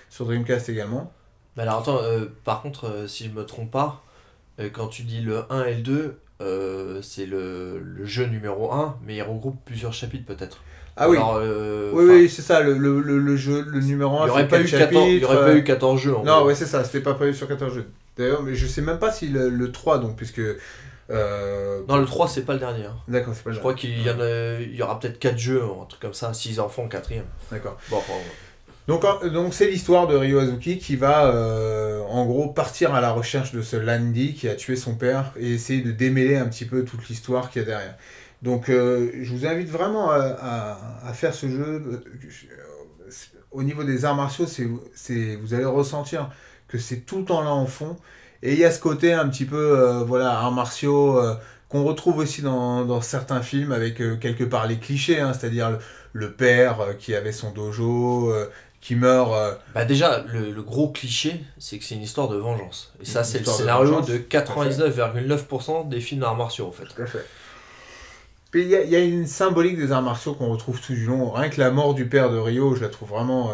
sur 0.09 0.25
Dreamcast 0.25 0.67
également. 0.69 1.11
Mais 1.55 1.63
alors 1.63 1.79
attends, 1.79 1.99
euh, 2.03 2.25
par 2.43 2.61
contre, 2.61 2.85
euh, 2.89 3.07
si 3.07 3.25
je 3.25 3.29
me 3.31 3.45
trompe 3.45 3.71
pas, 3.71 4.03
euh, 4.59 4.69
quand 4.71 4.87
tu 4.87 5.03
dis 5.03 5.21
le 5.21 5.43
1 5.49 5.63
et 5.65 5.75
le 5.75 5.81
2, 5.81 6.19
euh, 6.41 7.01
c'est 7.01 7.25
le, 7.25 7.79
le 7.79 8.05
jeu 8.05 8.25
numéro 8.25 8.71
1, 8.73 8.97
mais 9.05 9.15
il 9.15 9.21
regroupe 9.23 9.57
plusieurs 9.65 9.93
chapitres 9.93 10.25
peut-être. 10.25 10.61
Ah 10.97 11.09
oui, 11.09 11.15
Alors, 11.15 11.35
euh, 11.37 11.91
oui, 11.93 12.03
oui, 12.05 12.29
c'est 12.29 12.41
ça, 12.41 12.59
le, 12.59 12.77
le, 12.77 12.99
le, 12.99 13.35
jeu, 13.37 13.63
le 13.65 13.79
numéro 13.79 14.17
1 14.19 14.23
Il 14.23 14.25
n'y 14.25 14.31
aurait, 14.31 14.47
pas 14.49 14.59
eu 14.61 14.65
14 14.65 15.07
il 15.07 15.19
y 15.19 15.23
aurait 15.25 15.37
pas 15.45 15.55
eu 15.55 15.63
14 15.63 15.99
jeux 16.01 16.15
en 16.17 16.23
Non, 16.23 16.39
gros. 16.39 16.47
ouais, 16.47 16.55
c'est 16.55 16.65
ça, 16.65 16.83
c'était 16.83 16.99
pas 16.99 17.13
prévu 17.13 17.33
sur 17.33 17.47
14 17.47 17.73
jeux. 17.73 17.89
D'ailleurs, 18.19 18.43
mais 18.43 18.53
je 18.53 18.67
sais 18.67 18.81
même 18.81 18.99
pas 18.99 19.11
si 19.11 19.27
le, 19.29 19.49
le 19.49 19.71
3, 19.71 19.97
donc, 19.97 20.15
puisque. 20.15 20.41
euh, 21.09 21.81
Non, 21.87 21.97
le 21.97 22.05
3, 22.05 22.27
c'est 22.27 22.43
pas 22.43 22.53
le 22.53 22.59
dernier. 22.59 22.85
hein. 22.85 22.95
D'accord, 23.07 23.33
c'est 23.35 23.43
pas 23.43 23.49
le 23.49 23.55
Je 23.55 23.59
crois 23.59 23.73
qu'il 23.73 23.99
y, 24.01 24.09
en 24.11 24.19
a- 24.19 24.59
il 24.61 24.75
y 24.75 24.81
aura 24.83 24.99
peut-être 24.99 25.17
4 25.17 25.37
jeux, 25.39 25.63
un 25.63 25.85
truc 25.85 26.01
comme 26.01 26.13
ça, 26.13 26.33
6 26.33 26.59
enfants, 26.59 26.87
4 26.87 27.09
D'accord. 27.51 27.77
Bon, 27.89 27.97
enfin, 27.97 28.13
ouais. 28.13 28.19
Donc, 28.87 29.03
donc 29.31 29.53
c'est 29.53 29.67
l'histoire 29.69 30.07
de 30.07 30.15
Ryo 30.15 30.39
Azuki 30.39 30.79
qui 30.79 30.95
va 30.95 31.27
euh, 31.27 32.01
en 32.09 32.25
gros 32.25 32.47
partir 32.47 32.95
à 32.95 33.01
la 33.01 33.11
recherche 33.11 33.51
de 33.51 33.61
ce 33.61 33.75
Landy 33.75 34.33
qui 34.33 34.49
a 34.49 34.55
tué 34.55 34.75
son 34.75 34.95
père 34.95 35.31
et 35.37 35.53
essayer 35.53 35.81
de 35.83 35.91
démêler 35.91 36.37
un 36.37 36.47
petit 36.47 36.65
peu 36.65 36.83
toute 36.83 37.07
l'histoire 37.07 37.51
qu'il 37.51 37.61
y 37.61 37.65
a 37.65 37.67
derrière. 37.67 37.95
Donc 38.41 38.67
euh, 38.69 39.11
je 39.21 39.31
vous 39.31 39.45
invite 39.45 39.69
vraiment 39.69 40.09
à, 40.09 40.17
à- 40.41 41.07
à 41.07 41.13
faire 41.13 41.35
ce 41.35 41.47
jeu. 41.47 42.01
Au 43.51 43.63
niveau 43.63 43.83
des 43.83 44.05
arts 44.05 44.15
martiaux, 44.15 44.45
c'est, 44.47 44.67
c'est, 44.93 45.35
vous 45.35 45.53
allez 45.53 45.65
ressentir 45.65 46.29
que 46.69 46.77
c'est 46.77 47.01
tout 47.01 47.19
le 47.19 47.25
temps 47.25 47.41
là 47.41 47.51
en 47.51 47.65
fond. 47.65 47.97
Et 48.41 48.53
il 48.53 48.59
y 48.59 48.65
a 48.65 48.71
ce 48.71 48.79
côté 48.79 49.11
un 49.11 49.27
petit 49.27 49.45
peu 49.45 49.77
euh, 49.77 50.03
voilà, 50.03 50.31
arts 50.39 50.51
martiaux 50.51 51.19
euh, 51.19 51.35
qu'on 51.67 51.83
retrouve 51.83 52.19
aussi 52.19 52.41
dans, 52.41 52.85
dans 52.85 53.01
certains 53.01 53.41
films 53.41 53.71
avec 53.73 54.01
euh, 54.01 54.15
quelque 54.15 54.45
part 54.45 54.65
les 54.65 54.77
clichés, 54.77 55.19
hein, 55.19 55.33
c'est-à-dire 55.33 55.71
le, 55.71 55.79
le 56.13 56.31
père 56.31 56.95
qui 56.97 57.15
avait 57.15 57.33
son 57.33 57.51
dojo, 57.51 58.33
qui 58.79 58.95
meurt. 58.95 59.59
Bah 59.75 59.83
déjà, 59.83 60.23
le, 60.31 60.51
le 60.51 60.63
gros 60.63 60.89
cliché, 60.89 61.43
c'est 61.57 61.77
que 61.77 61.83
c'est 61.83 61.95
une 61.95 62.01
histoire 62.01 62.29
de 62.29 62.37
vengeance. 62.37 62.93
Et 63.01 63.05
ça, 63.05 63.23
c'est 63.23 63.39
le 63.39 63.45
de 63.45 63.49
scénario 63.49 64.01
de 64.01 64.05
fait. 64.05 64.37
99,9% 64.37 65.89
des 65.89 65.99
films 65.99 66.21
d'arts 66.21 66.37
martiaux, 66.37 66.67
en 66.67 66.71
fait. 66.71 66.85
Tout 66.85 67.01
à 67.01 67.05
fait. 67.05 67.25
Puis 68.51 68.63
il 68.63 68.67
y, 68.67 68.89
y 68.89 68.95
a 68.95 68.99
une 68.99 69.27
symbolique 69.27 69.77
des 69.77 69.91
arts 69.91 70.01
martiaux 70.01 70.33
qu'on 70.33 70.49
retrouve 70.49 70.81
tout 70.81 70.93
du 70.93 71.05
long. 71.05 71.29
Rien 71.29 71.49
que 71.49 71.59
la 71.59 71.69
mort 71.69 71.93
du 71.93 72.07
père 72.07 72.31
de 72.31 72.37
Rio, 72.37 72.73
je 72.73 72.81
la 72.81 72.89
trouve 72.89 73.09
vraiment 73.09 73.51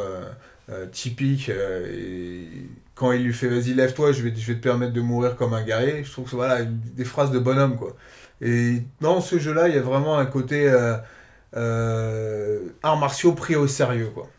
typique. 0.91 1.49
et 1.49 2.47
quand 2.95 3.11
il 3.11 3.23
lui 3.23 3.33
fait 3.33 3.47
vas-y 3.47 3.73
lève-toi, 3.73 4.11
je 4.13 4.23
vais, 4.23 4.33
je 4.35 4.47
vais 4.47 4.55
te 4.57 4.63
permettre 4.63 4.93
de 4.93 5.01
mourir 5.01 5.35
comme 5.35 5.53
un 5.53 5.63
guerrier, 5.63 6.03
je 6.03 6.11
trouve 6.11 6.25
que 6.29 6.35
voilà, 6.35 6.61
une- 6.61 6.79
des 6.95 7.05
phrases 7.05 7.31
de 7.31 7.39
bonhomme 7.39 7.77
quoi. 7.77 7.95
Et 8.41 8.83
dans 9.01 9.21
ce 9.21 9.39
jeu-là, 9.39 9.67
il 9.69 9.75
y 9.75 9.77
a 9.77 9.81
vraiment 9.81 10.17
un 10.17 10.25
côté 10.25 10.67
euh, 10.69 10.97
euh, 11.57 12.59
arts 12.83 12.97
martiaux 12.97 13.33
pris 13.33 13.55
au 13.55 13.67
sérieux 13.67 14.09
quoi. 14.13 14.29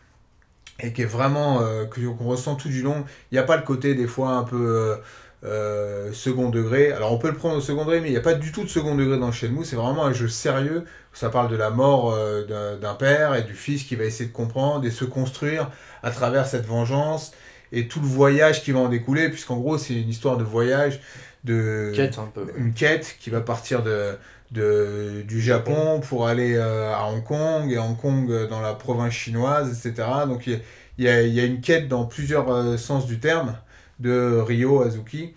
Et 0.79 0.93
qui 0.93 1.01
est 1.01 1.05
vraiment, 1.05 1.61
euh, 1.61 1.85
qu'on 1.85 2.25
ressent 2.25 2.55
tout 2.55 2.69
du 2.69 2.81
long. 2.83 3.03
Il 3.31 3.35
n'y 3.35 3.39
a 3.39 3.43
pas 3.43 3.57
le 3.57 3.63
côté 3.63 3.95
des 3.95 4.07
fois 4.07 4.31
un 4.31 4.43
peu... 4.43 4.57
euh, 4.57 4.95
euh, 5.43 6.11
second 6.13 6.49
degré. 6.49 6.91
Alors 6.91 7.13
on 7.13 7.19
peut 7.19 7.29
le 7.29 7.35
prendre 7.35 7.57
au 7.57 7.61
second 7.61 7.83
degré, 7.85 8.01
mais 8.01 8.07
il 8.09 8.11
n'y 8.11 8.17
a 8.17 8.21
pas 8.21 8.33
du 8.33 8.51
tout 8.51 8.63
de 8.63 8.69
second 8.69 8.95
degré 8.95 9.17
dans 9.19 9.31
Shenmue. 9.31 9.65
C'est 9.65 9.75
vraiment 9.75 10.05
un 10.05 10.13
jeu 10.13 10.27
sérieux. 10.27 10.85
Ça 11.13 11.29
parle 11.29 11.49
de 11.49 11.55
la 11.55 11.69
mort 11.69 12.15
d'un 12.47 12.93
père 12.95 13.35
et 13.35 13.43
du 13.43 13.53
fils 13.53 13.83
qui 13.83 13.95
va 13.95 14.03
essayer 14.05 14.29
de 14.29 14.33
comprendre 14.33 14.85
et 14.85 14.91
se 14.91 15.05
construire 15.05 15.69
à 16.03 16.11
travers 16.11 16.47
cette 16.47 16.65
vengeance 16.65 17.33
et 17.71 17.87
tout 17.87 17.99
le 17.99 18.07
voyage 18.07 18.63
qui 18.63 18.71
va 18.71 18.79
en 18.79 18.89
découler, 18.89 19.29
puisqu'en 19.29 19.57
gros 19.57 19.77
c'est 19.77 19.93
une 19.95 20.09
histoire 20.09 20.37
de 20.37 20.43
voyage, 20.43 20.99
de 21.43 21.91
Quête 21.95 22.17
un 22.19 22.25
peu. 22.27 22.43
ouais. 22.43 22.53
une 22.57 22.73
quête 22.73 23.15
qui 23.19 23.29
va 23.29 23.41
partir 23.41 23.83
de, 23.83 24.17
de- 24.51 25.23
du 25.27 25.41
Japon 25.41 25.99
pour 26.01 26.27
aller 26.27 26.55
euh, 26.55 26.93
à 26.93 27.05
Hong 27.07 27.23
Kong 27.23 27.71
et 27.71 27.77
Hong 27.77 27.97
Kong 27.97 28.29
euh, 28.31 28.47
dans 28.47 28.61
la 28.61 28.73
province 28.73 29.13
chinoise, 29.13 29.69
etc. 29.85 30.07
Donc 30.27 30.47
il 30.47 30.59
y 30.97 31.07
a, 31.07 31.21
y 31.21 31.39
a- 31.39 31.45
une 31.45 31.61
quête 31.61 31.87
dans 31.87 32.05
plusieurs 32.05 32.49
euh, 32.51 32.77
sens 32.77 33.05
du 33.05 33.19
terme 33.19 33.57
de 33.99 34.39
Ryo 34.39 34.81
Azuki 34.83 35.33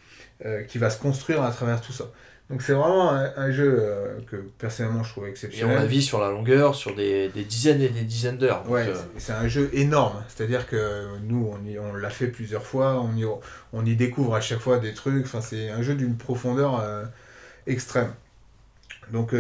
euh, 0.46 0.62
qui 0.64 0.78
va 0.78 0.90
se 0.90 0.98
construire 0.98 1.42
à 1.42 1.50
travers 1.50 1.80
tout 1.80 1.92
ça. 1.92 2.04
Donc 2.50 2.62
c'est 2.62 2.72
vraiment 2.72 3.10
un, 3.12 3.32
un 3.36 3.50
jeu 3.52 3.76
euh, 3.78 4.18
que 4.28 4.36
personnellement 4.58 5.04
je 5.04 5.10
trouve 5.12 5.24
Et 5.24 5.28
on 5.28 5.30
exceptionnel. 5.30 5.78
la 5.78 5.86
vit 5.86 6.02
sur 6.02 6.20
la 6.20 6.30
longueur, 6.30 6.74
sur 6.74 6.94
des, 6.96 7.28
des 7.28 7.44
dizaines 7.44 7.80
et 7.80 7.88
des 7.90 8.02
dizaines 8.02 8.38
d'heures. 8.38 8.68
Ouais, 8.68 8.88
euh, 8.88 8.94
c'est- 9.18 9.32
un 9.32 9.46
jeu 9.46 9.70
énorme. 9.72 10.20
C'est-à-dire 10.28 10.66
que 10.66 11.06
nous, 11.22 11.48
on, 11.52 11.64
y- 11.64 11.78
on 11.78 11.94
l'a 11.94 12.10
fait 12.10 12.26
plusieurs 12.26 12.64
fois, 12.64 13.00
on 13.00 13.16
y, 13.16 13.24
on 13.72 13.86
y 13.86 13.94
découvre 13.94 14.34
à 14.34 14.40
chaque 14.40 14.58
fois 14.58 14.78
des 14.78 14.92
trucs. 14.94 15.24
Enfin, 15.26 15.40
c'est 15.40 15.70
un 15.70 15.80
jeu 15.82 15.94
d'une 15.94 16.16
profondeur 16.16 16.80
euh, 16.80 17.04
extrême. 17.68 18.12
Donc 19.12 19.32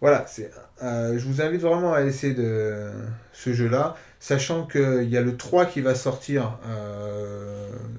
voilà, 0.00 0.24
c'est, 0.26 0.50
je 0.82 1.24
vous 1.26 1.42
invite 1.42 1.60
vraiment 1.60 1.92
à 1.92 2.02
essayer 2.02 2.32
de 2.32 2.90
ce 3.34 3.52
jeu-là, 3.52 3.94
sachant 4.20 4.66
qu'il 4.66 5.08
y 5.08 5.16
a 5.18 5.20
le 5.20 5.36
3 5.36 5.66
qui 5.66 5.82
va 5.82 5.94
sortir 5.94 6.58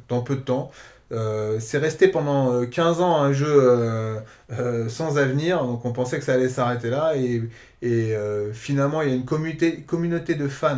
dans 0.09 0.21
peu 0.21 0.35
de 0.35 0.41
temps. 0.41 0.71
Euh, 1.11 1.59
c'est 1.59 1.77
resté 1.77 2.07
pendant 2.07 2.53
euh, 2.53 2.65
15 2.65 3.01
ans 3.01 3.17
un 3.17 3.33
jeu 3.33 3.47
euh, 3.49 4.19
euh, 4.53 4.87
sans 4.87 5.17
avenir, 5.17 5.63
donc 5.65 5.83
on 5.85 5.91
pensait 5.91 6.17
que 6.19 6.23
ça 6.23 6.33
allait 6.33 6.47
s'arrêter 6.47 6.89
là, 6.89 7.13
et, 7.17 7.43
euh, 7.83 8.53
finalement 8.53 9.01
il 9.01 9.09
y 9.09 9.11
a 9.11 9.15
une 9.15 9.25
communauté, 9.25 10.35
de 10.35 10.47
fans, 10.47 10.77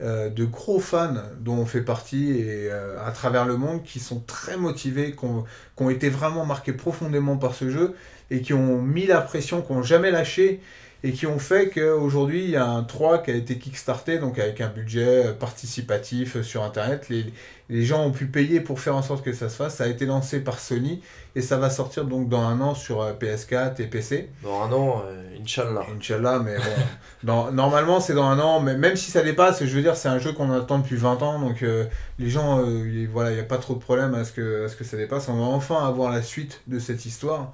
euh, 0.00 0.28
de 0.30 0.44
gros 0.44 0.78
fans 0.78 1.14
dont 1.40 1.56
on 1.56 1.66
fait 1.66 1.80
partie, 1.80 2.44
euh, 2.44 2.96
à 3.04 3.10
travers 3.10 3.44
le 3.44 3.56
monde, 3.56 3.82
qui 3.82 3.98
sont 3.98 4.20
très 4.20 4.56
motivés, 4.56 5.16
qui 5.16 5.24
ont, 5.24 5.44
qui 5.76 5.82
ont 5.82 5.90
été 5.90 6.08
vraiment 6.10 6.46
marqués 6.46 6.72
profondément 6.72 7.36
par 7.36 7.54
ce 7.54 7.68
jeu, 7.68 7.94
et 8.30 8.40
qui 8.40 8.54
ont 8.54 8.80
mis 8.80 9.06
la 9.06 9.20
pression, 9.20 9.62
qui 9.62 9.72
n'ont 9.72 9.82
jamais 9.82 10.10
lâché, 10.12 10.60
et 11.04 11.12
qui 11.12 11.26
ont 11.26 11.38
fait 11.40 11.68
qu'aujourd'hui 11.70 12.44
il 12.44 12.50
y 12.50 12.56
a 12.56 12.64
un 12.66 12.84
3 12.84 13.18
qui 13.22 13.30
a 13.32 13.34
été 13.34 13.58
kickstarté, 13.58 14.18
donc 14.18 14.38
avec 14.38 14.60
un 14.60 14.68
budget 14.68 15.26
euh, 15.26 15.32
participatif 15.32 16.36
euh, 16.36 16.42
sur 16.44 16.62
internet. 16.62 17.08
Les, 17.08 17.24
les 17.68 17.84
gens 17.84 18.04
ont 18.04 18.12
pu 18.12 18.26
payer 18.26 18.60
pour 18.60 18.78
faire 18.80 18.94
en 18.96 19.02
sorte 19.02 19.24
que 19.24 19.32
ça 19.32 19.48
se 19.48 19.56
fasse. 19.56 19.76
Ça 19.76 19.84
a 19.84 19.86
été 19.88 20.06
lancé 20.06 20.40
par 20.40 20.60
Sony 20.60 21.02
et 21.34 21.40
ça 21.40 21.56
va 21.56 21.70
sortir 21.70 22.04
donc 22.04 22.28
dans 22.28 22.42
un 22.42 22.60
an 22.60 22.74
sur 22.74 23.02
euh, 23.02 23.14
PS4 23.14 23.80
et 23.82 23.86
PC. 23.86 24.28
dans 24.44 24.62
un 24.62 24.72
an, 24.72 25.02
euh, 25.06 25.36
Inch'Allah. 25.40 25.86
Inch'Allah, 25.96 26.38
mais 26.38 26.56
bon. 26.56 26.62
dans- 27.24 27.50
normalement 27.50 27.98
c'est 27.98 28.14
dans 28.14 28.26
un 28.26 28.38
an, 28.38 28.60
mais 28.60 28.76
même 28.76 28.94
si 28.94 29.10
ça 29.10 29.22
dépasse, 29.22 29.64
je 29.64 29.74
veux 29.74 29.82
dire, 29.82 29.96
c'est 29.96 30.08
un 30.08 30.20
jeu 30.20 30.32
qu'on 30.32 30.52
attend 30.52 30.78
depuis 30.78 30.96
20 30.96 31.20
ans, 31.22 31.40
donc 31.40 31.62
euh, 31.64 31.84
les 32.20 32.30
gens, 32.30 32.60
euh, 32.60 32.88
y- 32.88 33.06
voilà, 33.06 33.30
il 33.30 33.34
n'y 33.34 33.40
a 33.40 33.44
pas 33.44 33.58
trop 33.58 33.74
de 33.74 33.80
problème 33.80 34.14
à 34.14 34.24
ce, 34.24 34.30
que, 34.32 34.66
à 34.66 34.68
ce 34.68 34.76
que 34.76 34.84
ça 34.84 34.96
dépasse. 34.96 35.28
On 35.28 35.34
va 35.34 35.46
enfin 35.46 35.84
avoir 35.84 36.12
la 36.12 36.22
suite 36.22 36.60
de 36.68 36.78
cette 36.78 37.06
histoire. 37.06 37.52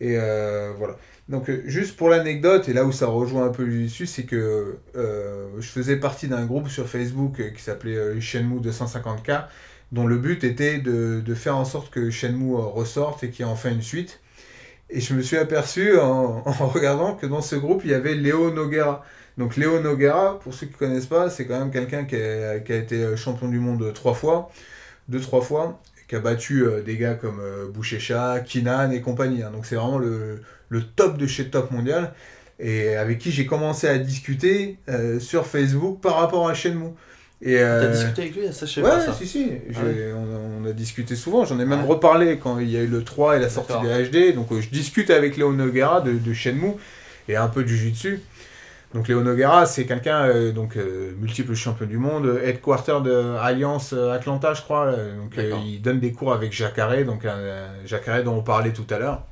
Et 0.00 0.16
voilà. 0.76 0.96
Donc, 1.28 1.48
euh, 1.48 1.62
juste 1.66 1.96
pour 1.96 2.10
l'anecdote, 2.10 2.68
et 2.68 2.74
là 2.74 2.84
où 2.84 2.92
ça 2.92 3.06
rejoint 3.06 3.46
un 3.46 3.50
peu 3.50 3.64
le 3.64 3.84
dessus, 3.84 4.06
c'est 4.06 4.24
que 4.24 4.76
euh, 4.96 5.48
je 5.58 5.68
faisais 5.68 5.96
partie 5.96 6.28
d'un 6.28 6.44
groupe 6.44 6.68
sur 6.68 6.86
Facebook 6.88 7.40
euh, 7.40 7.50
qui 7.50 7.62
s'appelait 7.62 8.20
Shenmue 8.20 8.60
250K, 8.60 9.46
dont 9.92 10.06
le 10.06 10.18
but 10.18 10.44
était 10.44 10.78
de, 10.78 11.34
faire 11.34 11.56
en 11.56 11.64
sorte 11.64 11.90
que 11.90 12.10
Shenmue 12.10 12.56
ressorte 12.56 13.24
et 13.24 13.30
qu'il 13.30 13.44
y 13.46 13.48
ait 13.48 13.52
enfin 13.52 13.70
une 13.70 13.82
suite. 13.82 14.20
Et 14.90 15.00
je 15.00 15.14
me 15.14 15.22
suis 15.22 15.38
aperçu 15.38 15.98
en, 15.98 16.42
regardant 16.42 17.14
que 17.14 17.26
dans 17.26 17.40
ce 17.40 17.56
groupe, 17.56 17.82
il 17.84 17.90
y 17.90 17.94
avait 17.94 18.14
Léo 18.14 18.50
Noguera. 18.50 19.04
Donc 19.38 19.56
Léo 19.56 19.80
Noguera, 19.80 20.38
pour 20.40 20.54
ceux 20.54 20.66
qui 20.66 20.74
ne 20.74 20.78
connaissent 20.78 21.06
pas, 21.06 21.30
c'est 21.30 21.46
quand 21.46 21.58
même 21.58 21.70
quelqu'un 21.70 22.04
qui 22.04 22.16
a, 22.16 22.56
été 22.56 23.16
champion 23.16 23.48
du 23.48 23.58
monde 23.58 23.92
trois 23.94 24.14
fois, 24.14 24.50
deux, 25.08 25.20
trois 25.20 25.40
fois, 25.40 25.80
qui 26.06 26.16
a 26.16 26.20
battu 26.20 26.64
des 26.84 26.96
gars 26.96 27.14
comme 27.14 27.40
Bouchécha, 27.72 28.40
Kinan 28.40 28.90
et 28.92 29.00
compagnie. 29.00 29.42
hein. 29.42 29.50
Donc 29.50 29.66
c'est 29.66 29.74
vraiment 29.74 29.98
le, 29.98 30.40
le 30.74 30.82
top 30.82 31.16
de 31.16 31.26
chez 31.26 31.48
top 31.48 31.70
mondial. 31.70 32.12
Et 32.60 32.94
avec 32.96 33.18
qui 33.18 33.30
j'ai 33.32 33.46
commencé 33.46 33.88
à 33.88 33.98
discuter 33.98 34.78
euh, 34.88 35.18
sur 35.20 35.46
Facebook 35.46 36.00
par 36.00 36.16
rapport 36.16 36.48
à 36.48 36.54
Shenmue. 36.54 36.90
Et, 37.42 37.54
T'as 37.56 37.60
euh, 37.60 37.92
discuté 37.92 38.22
avec 38.22 38.36
lui 38.36 38.52
Ça, 38.52 38.64
je 38.66 38.72
sais 38.72 38.80
Ouais, 38.82 38.90
pas 38.90 39.00
ça. 39.00 39.12
si, 39.12 39.26
si. 39.26 39.50
Ah 39.74 39.80
ouais. 39.84 40.12
on, 40.14 40.22
a, 40.24 40.38
on 40.62 40.70
a 40.70 40.72
discuté 40.72 41.16
souvent. 41.16 41.44
J'en 41.44 41.58
ai 41.58 41.64
même 41.64 41.82
Ouais. 41.82 41.88
reparlé 41.88 42.38
quand 42.38 42.58
il 42.58 42.70
y 42.70 42.76
a 42.76 42.80
eu 42.82 42.86
le 42.86 43.02
3 43.02 43.36
et 43.36 43.40
la 43.40 43.48
sortie 43.48 43.74
des 43.82 44.08
HD. 44.08 44.34
Donc 44.34 44.50
euh, 44.52 44.60
je 44.60 44.68
discute 44.70 45.10
avec 45.10 45.36
Léo 45.36 45.52
Noguera 45.52 46.00
de, 46.00 46.12
de 46.12 46.32
Shenmue 46.32 46.74
et 47.28 47.36
un 47.36 47.48
peu 47.48 47.64
du 47.64 47.76
Jujutsu. 47.76 48.20
Donc 48.94 49.08
Léo 49.08 49.22
Noguera, 49.22 49.66
c'est 49.66 49.86
quelqu'un, 49.86 50.28
euh, 50.28 50.52
donc 50.52 50.76
multiple 51.20 51.54
champion 51.54 51.86
du 51.86 51.98
monde, 51.98 52.40
headquarter 52.44 52.98
de 53.04 53.34
Alliance 53.42 53.92
Atlanta, 53.92 54.54
je 54.54 54.62
crois. 54.62 54.92
Donc 54.92 55.32
il 55.66 55.82
donne 55.82 55.98
des 55.98 56.12
cours 56.12 56.32
avec 56.32 56.52
Jacare, 56.52 57.04
donc 57.04 57.24
un, 57.24 57.30
euh, 57.36 57.68
Jacare 57.84 58.22
dont 58.22 58.36
on 58.36 58.42
parlait 58.42 58.72
tout 58.72 58.86
à 58.90 58.98
l'heure. 59.00 59.22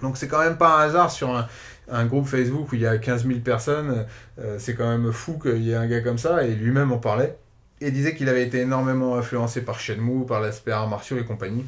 Donc 0.00 0.16
c'est 0.16 0.28
quand 0.28 0.38
même 0.42 0.56
pas 0.56 0.78
un 0.78 0.86
hasard 0.86 1.10
sur 1.10 1.34
un, 1.36 1.46
un 1.90 2.04
groupe 2.06 2.26
Facebook 2.26 2.72
où 2.72 2.74
il 2.76 2.80
y 2.80 2.86
a 2.86 2.96
15 2.98 3.26
000 3.26 3.40
personnes. 3.40 4.06
euh, 4.38 4.56
c'est 4.58 4.74
quand 4.74 4.88
même 4.88 5.12
fou 5.12 5.38
qu'il 5.38 5.62
y 5.62 5.72
ait 5.72 5.76
un 5.76 5.86
gars 5.86 6.00
comme 6.00 6.18
ça, 6.18 6.44
et 6.44 6.52
lui-même 6.54 6.90
en 6.92 6.98
parlait. 6.98 7.36
Et 7.80 7.90
disait 7.90 8.14
qu'il 8.14 8.28
avait 8.28 8.42
été 8.44 8.60
énormément 8.60 9.16
influencé 9.16 9.60
par 9.62 9.80
Shenmue, 9.80 10.24
par 10.26 10.40
l'aspect 10.40 10.70
arts 10.72 10.88
martiaux 10.88 11.18
et 11.18 11.24
compagnie. 11.24 11.64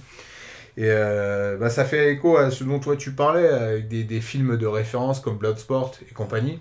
Et 0.77 0.87
euh, 0.87 1.57
bah, 1.57 1.71
ça 1.71 1.85
fait 1.85 2.13
écho 2.13 2.37
à 2.37 2.51
ce 2.51 2.65
dont 2.65 2.79
toi 2.81 2.97
tu 2.97 3.13
parlais, 3.13 3.49
avec 3.49 3.89
des, 3.89 4.05
des 4.05 4.21
films 4.21 4.57
de 4.57 4.67
référence 4.67 5.21
comme 5.21 5.37
Bloodsport 5.39 5.93
et 6.09 6.13
compagnie. 6.15 6.59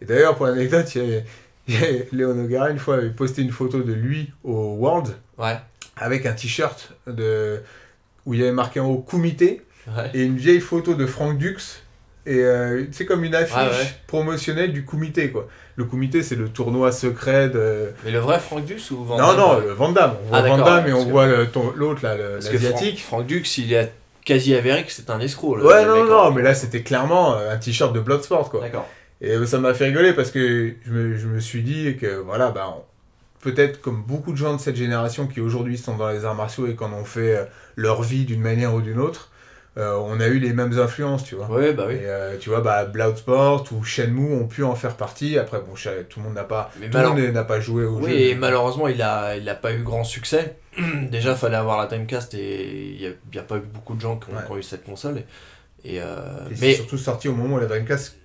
Et 0.00 0.04
d'ailleurs, 0.04 0.36
pour 0.36 0.46
l'anecdote, 0.46 0.94
il 0.94 1.04
y 1.08 1.16
a- 1.16 1.20
il 1.68 1.74
y 1.74 1.84
a 1.84 1.88
Léo 2.12 2.32
Noguera, 2.34 2.70
une 2.70 2.78
fois, 2.78 2.96
avait 2.96 3.10
posté 3.10 3.42
une 3.42 3.50
photo 3.50 3.80
de 3.82 3.92
lui 3.92 4.32
au 4.44 4.74
World 4.74 5.16
Ouais. 5.36 5.56
avec 5.96 6.24
un 6.26 6.32
t-shirt 6.32 6.92
de... 7.08 7.60
où 8.24 8.34
il 8.34 8.40
y 8.40 8.42
avait 8.44 8.52
marqué 8.52 8.78
en 8.78 8.86
haut 8.86 9.02
Kumite 9.08 9.62
ouais. 9.88 10.10
et 10.14 10.22
une 10.24 10.36
vieille 10.36 10.60
photo 10.60 10.94
de 10.94 11.06
Frank 11.06 11.36
Dux. 11.38 11.82
Et 12.28 12.40
euh, 12.40 12.84
c'est 12.90 13.06
comme 13.06 13.22
une 13.22 13.36
affiche 13.36 13.54
Ah 13.56 13.68
ouais. 13.68 13.86
promotionnelle 14.08 14.72
du 14.72 14.84
Kumite, 14.84 15.30
quoi. 15.30 15.46
Le 15.76 15.84
Kumite, 15.84 16.22
c'est 16.22 16.34
le 16.34 16.48
tournoi 16.48 16.90
secret 16.90 17.48
de. 17.50 17.92
Mais 18.04 18.10
le 18.10 18.18
vrai 18.18 18.40
Frank 18.40 18.64
Dux 18.64 18.90
ou 18.90 19.04
Van 19.04 19.16
non, 19.18 19.26
Damme, 19.28 19.36
non, 19.36 19.52
euh, 19.52 19.60
le 19.60 19.72
Van 19.74 19.92
Damme. 19.92 20.14
On 20.24 20.28
voit 20.28 20.38
Ah, 20.38 20.42
Van 20.48 20.58
Damme 20.58 20.86
et 20.88 20.92
on 20.92 21.04
que- 21.04 21.10
voit 21.10 21.26
l'autre, 21.76 22.00
là, 22.02 22.16
l'asiatique. 22.16 22.98
Frank, 23.00 23.20
Frank 23.22 23.26
Dux, 23.26 23.58
il 23.58 23.72
est 23.72 23.92
quasi 24.24 24.56
avéré 24.56 24.84
que 24.84 24.90
c'est 24.90 25.08
un 25.10 25.20
escroc. 25.20 25.54
le- 25.56 25.66
Ouais, 25.66 25.84
non, 25.84 26.04
non, 26.04 26.32
mais 26.32 26.42
là, 26.42 26.54
c'était 26.54 26.82
clairement 26.82 27.36
euh, 27.36 27.52
un 27.52 27.56
t-shirt 27.58 27.92
de 27.94 28.00
Bloodsport, 28.00 28.50
quoi. 28.50 28.60
D'accord. 28.60 28.88
Et 29.20 29.30
euh, 29.30 29.46
ça 29.46 29.58
m'a 29.60 29.72
fait 29.72 29.84
rigoler 29.84 30.12
parce 30.12 30.32
que 30.32 30.72
je 30.84 30.92
me, 30.92 31.16
je 31.16 31.26
me 31.28 31.38
suis 31.38 31.62
dit 31.62 31.96
que, 31.96 32.16
voilà, 32.16 32.50
bah, 32.50 32.74
on- 32.76 32.82
peut-être 33.40 33.80
comme 33.80 34.02
beaucoup 34.02 34.32
de 34.32 34.36
gens 34.36 34.54
de 34.56 34.60
cette 34.60 34.74
génération 34.74 35.28
qui 35.28 35.40
aujourd'hui 35.40 35.78
sont 35.78 35.96
dans 35.96 36.08
les 36.10 36.24
arts 36.24 36.34
martiaux 36.34 36.66
et 36.66 36.74
qui 36.74 36.82
en 36.82 36.92
ont 36.92 37.04
fait 37.04 37.36
euh, 37.36 37.44
leur 37.76 38.02
vie 38.02 38.24
d'une 38.24 38.40
manière 38.40 38.74
ou 38.74 38.80
d'une 38.80 38.98
autre, 38.98 39.30
euh, 39.78 39.94
on 39.96 40.20
a 40.20 40.26
eu 40.28 40.38
les 40.38 40.52
mêmes 40.52 40.78
influences, 40.78 41.24
tu 41.24 41.34
vois. 41.34 41.50
Ouais, 41.50 41.72
bah 41.72 41.84
oui. 41.88 41.94
Et 41.94 42.00
euh, 42.06 42.36
tu 42.38 42.48
vois, 42.48 42.60
bah, 42.62 42.84
Bloodsport 42.86 43.66
ou 43.72 43.84
Shenmue 43.84 44.34
ont 44.34 44.46
pu 44.46 44.64
en 44.64 44.74
faire 44.74 44.96
partie. 44.96 45.38
Après, 45.38 45.58
bon, 45.60 45.74
tout 46.08 46.20
le 46.20 46.24
monde 46.24 46.34
n'a 46.34 46.44
pas, 46.44 46.70
Mais 46.80 46.86
tout 46.88 46.96
le 46.96 47.02
malheure- 47.04 47.14
monde 47.26 47.34
n'a 47.34 47.44
pas 47.44 47.60
joué 47.60 47.84
au 47.84 47.98
Oui, 48.00 48.10
jeu. 48.10 48.16
et 48.18 48.34
malheureusement, 48.34 48.88
il 48.88 49.02
a, 49.02 49.36
il 49.36 49.46
a 49.48 49.54
pas 49.54 49.72
eu 49.72 49.82
grand 49.82 50.04
succès. 50.04 50.56
Déjà, 51.10 51.34
fallait 51.34 51.56
avoir 51.56 51.78
la 51.78 51.86
Timecast 51.86 52.32
et 52.34 52.94
il 52.94 52.98
n'y 53.00 53.06
a, 53.06 53.10
il 53.32 53.40
pas 53.46 53.56
eu 53.56 53.60
beaucoup 53.60 53.94
de 53.94 54.00
gens 54.00 54.16
qui 54.16 54.30
ont, 54.30 54.36
Ouais. 54.36 54.42
qui 54.46 54.52
ont 54.52 54.56
eu 54.58 54.62
cette 54.62 54.84
console. 54.84 55.18
Et, 55.84 55.96
et, 55.96 56.00
euh, 56.00 56.16
c'est 56.54 56.72
surtout 56.72 56.98
sorti 56.98 57.28
au 57.28 57.34
moment 57.34 57.56
où 57.56 57.60
la 57.60 57.66
Dreamcast 57.66 58.16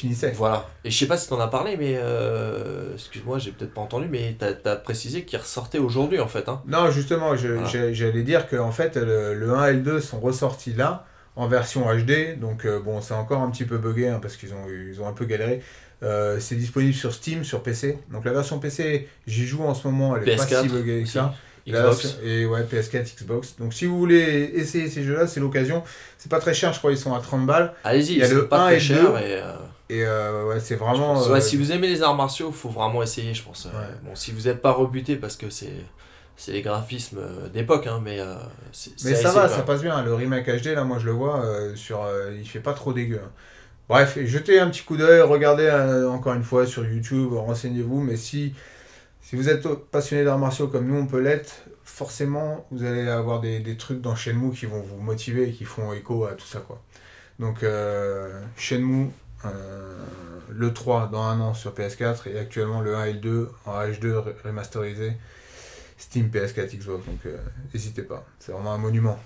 finissait. 0.00 0.32
voilà. 0.36 0.66
Et 0.84 0.90
je 0.90 0.98
sais 0.98 1.06
pas 1.06 1.16
si 1.16 1.28
t'en 1.28 1.38
as 1.40 1.48
parlé, 1.48 1.76
mais 1.78 1.94
euh, 1.96 2.94
excuse-moi, 2.94 3.38
j'ai 3.38 3.52
peut-être 3.52 3.72
pas 3.74 3.80
entendu, 3.80 4.06
mais 4.10 4.36
t'as 4.38 4.52
as 4.72 4.76
précisé 4.76 5.24
qu'il 5.24 5.38
ressortait 5.38 5.78
aujourd'hui 5.78 6.20
en 6.20 6.28
fait. 6.28 6.48
Hein. 6.48 6.62
Non, 6.66 6.90
justement, 6.90 7.34
Voilà. 7.34 7.92
j'allais 7.92 8.22
dire 8.22 8.48
que 8.48 8.56
en 8.56 8.72
fait, 8.72 8.96
le, 8.96 9.34
le 9.34 9.50
1 9.54 9.66
et 9.68 9.72
le 9.74 9.80
2 9.80 10.00
sont 10.00 10.20
ressortis 10.20 10.72
là, 10.74 11.06
en 11.36 11.46
version 11.46 11.82
HD. 11.94 12.38
Donc 12.38 12.64
euh, 12.64 12.80
bon, 12.80 13.00
c'est 13.00 13.14
encore 13.14 13.40
un 13.42 13.50
petit 13.50 13.64
peu 13.64 13.78
buggé 13.78 14.08
hein, 14.08 14.18
parce 14.20 14.36
qu'ils 14.36 14.52
ont, 14.52 14.68
eu- 14.68 14.92
ils 14.94 15.00
ont 15.00 15.06
un 15.08 15.12
peu 15.12 15.24
galéré. 15.24 15.62
Euh, 16.02 16.38
c'est 16.40 16.54
disponible 16.56 16.94
sur 16.94 17.12
Steam, 17.12 17.44
sur 17.44 17.62
PC. 17.62 17.98
Donc 18.10 18.24
la 18.24 18.32
version 18.32 18.58
PC, 18.58 19.06
j'y 19.26 19.46
joue 19.46 19.62
en 19.64 19.74
ce 19.74 19.86
moment, 19.86 20.16
elle 20.16 20.28
est 20.28 20.36
pas 20.36 20.44
PS4 20.44 20.62
si 20.62 20.68
buggée 20.68 21.02
que 21.02 21.08
ça. 21.08 21.34
Xbox. 21.68 22.16
Et 22.24 22.46
ouais, 22.46 22.62
PS4, 22.62 23.16
Xbox. 23.18 23.56
Donc 23.58 23.74
si 23.74 23.84
vous 23.84 23.98
voulez 23.98 24.50
essayer 24.54 24.88
ces 24.88 25.02
jeux-là, 25.04 25.26
c'est 25.26 25.40
l'occasion. 25.40 25.82
C'est 26.16 26.30
pas 26.30 26.40
très 26.40 26.54
cher, 26.54 26.72
je 26.72 26.78
crois, 26.78 26.90
ils 26.90 26.96
sont 26.98 27.14
à 27.14 27.20
30 27.20 27.44
balles. 27.46 27.74
Allez-y, 27.84 28.12
Il 28.14 28.18
y 28.18 28.22
a 28.22 28.26
c'est 28.26 28.34
le 28.34 28.48
pas 28.48 28.62
1 28.62 28.66
très 28.68 28.76
et 28.76 28.80
cher. 28.80 29.02
2. 29.12 29.18
Et, 29.18 29.34
euh, 29.34 29.52
Et 29.90 30.04
euh, 30.04 30.46
ouais, 30.46 30.60
c'est 30.60 30.76
vraiment. 30.76 31.20
ouais, 31.20 31.38
euh, 31.38 31.40
si 31.40 31.56
vous 31.56 31.72
aimez 31.72 31.88
les 31.88 32.02
arts 32.02 32.14
martiaux, 32.14 32.52
faut 32.52 32.68
vraiment 32.68 33.02
essayer, 33.02 33.34
je 33.34 33.42
pense. 33.42 33.66
Euh. 33.66 33.70
Bon, 34.04 34.14
si 34.14 34.30
vous 34.32 34.42
n'êtes 34.42 34.62
pas 34.62 34.70
rebuté 34.72 35.16
parce 35.16 35.36
que 35.36 35.50
c'est 35.50 35.72
c'est 36.36 36.52
les 36.52 36.62
graphismes 36.62 37.20
d'époque, 37.52 37.86
hein, 37.86 38.00
mais 38.02 38.20
euh, 38.20 38.34
c'est 38.72 38.92
Mais 39.04 39.14
ça 39.14 39.30
va, 39.32 39.48
ça 39.48 39.62
passe 39.62 39.82
bien. 39.82 40.02
Le 40.02 40.14
remake 40.14 40.46
HD, 40.48 40.66
là, 40.74 40.84
moi 40.84 40.98
je 40.98 41.06
le 41.06 41.12
vois, 41.12 41.44
euh, 41.44 41.74
sur, 41.76 42.02
euh, 42.02 42.34
il 42.38 42.48
fait 42.48 42.60
pas 42.60 42.72
trop 42.72 42.92
dégueu. 42.92 43.20
hein. 43.22 43.30
Bref, 43.88 44.16
jetez 44.24 44.60
un 44.60 44.70
petit 44.70 44.84
coup 44.84 44.96
d'œil, 44.96 45.20
regardez 45.20 45.68
encore 46.08 46.34
une 46.34 46.44
fois 46.44 46.64
sur 46.66 46.84
YouTube, 46.86 47.32
renseignez-vous. 47.32 48.00
Mais 48.00 48.16
si, 48.16 48.54
si 49.20 49.34
vous 49.36 49.48
êtes 49.48 49.66
passionné 49.90 50.24
d'arts 50.24 50.38
martiaux 50.38 50.68
comme 50.68 50.86
nous, 50.86 50.96
on 50.96 51.06
peut 51.06 51.20
l'être, 51.20 51.64
forcément, 51.84 52.66
vous 52.70 52.84
allez 52.84 53.08
avoir 53.08 53.40
des, 53.40 53.58
des 53.60 53.76
trucs 53.76 54.00
dans 54.00 54.14
Shenmue 54.14 54.52
qui 54.52 54.66
vont 54.66 54.80
vous 54.80 54.98
motiver 55.00 55.48
et 55.48 55.52
qui 55.52 55.64
font 55.64 55.92
écho 55.92 56.24
à 56.24 56.32
tout 56.34 56.46
ça. 56.46 56.60
quoi. 56.60 56.80
Donc, 57.40 57.64
Shenmue, 58.56 59.10
le 60.48 60.72
3 60.72 61.08
dans 61.12 61.22
un 61.22 61.40
an 61.40 61.54
sur 61.54 61.72
PS4 61.72 62.28
et 62.28 62.38
actuellement 62.38 62.80
le 62.80 62.96
1 62.96 63.04
et 63.06 63.12
le 63.14 63.18
2 63.20 63.50
en 63.66 63.80
H2 63.80 64.12
ré- 64.18 64.34
remasterisé. 64.44 65.12
Steam, 65.98 66.28
PS4, 66.28 66.76
Xbox, 66.78 67.04
donc 67.04 67.26
euh, 67.26 67.36
n'hésitez 67.74 68.02
pas, 68.02 68.24
c'est 68.38 68.52
vraiment 68.52 68.72
un 68.72 68.78
monument. 68.78 69.18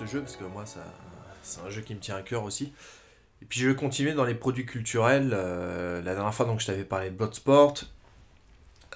Ce 0.00 0.12
jeu 0.12 0.20
parce 0.20 0.36
que 0.36 0.44
moi, 0.44 0.66
ça, 0.66 0.80
c'est 1.42 1.60
un 1.60 1.70
jeu 1.70 1.82
qui 1.82 1.94
me 1.94 2.00
tient 2.00 2.16
à 2.16 2.22
cœur 2.22 2.44
aussi. 2.44 2.72
Et 3.42 3.46
puis 3.46 3.60
je 3.60 3.68
vais 3.68 3.74
continuer 3.74 4.12
dans 4.12 4.24
les 4.24 4.34
produits 4.34 4.66
culturels. 4.66 5.30
Euh, 5.32 6.02
la 6.02 6.14
dernière 6.14 6.34
fois, 6.34 6.46
donc, 6.46 6.60
je 6.60 6.66
t'avais 6.66 6.84
parlé 6.84 7.10
de 7.10 7.14
Bloodsport. 7.16 7.74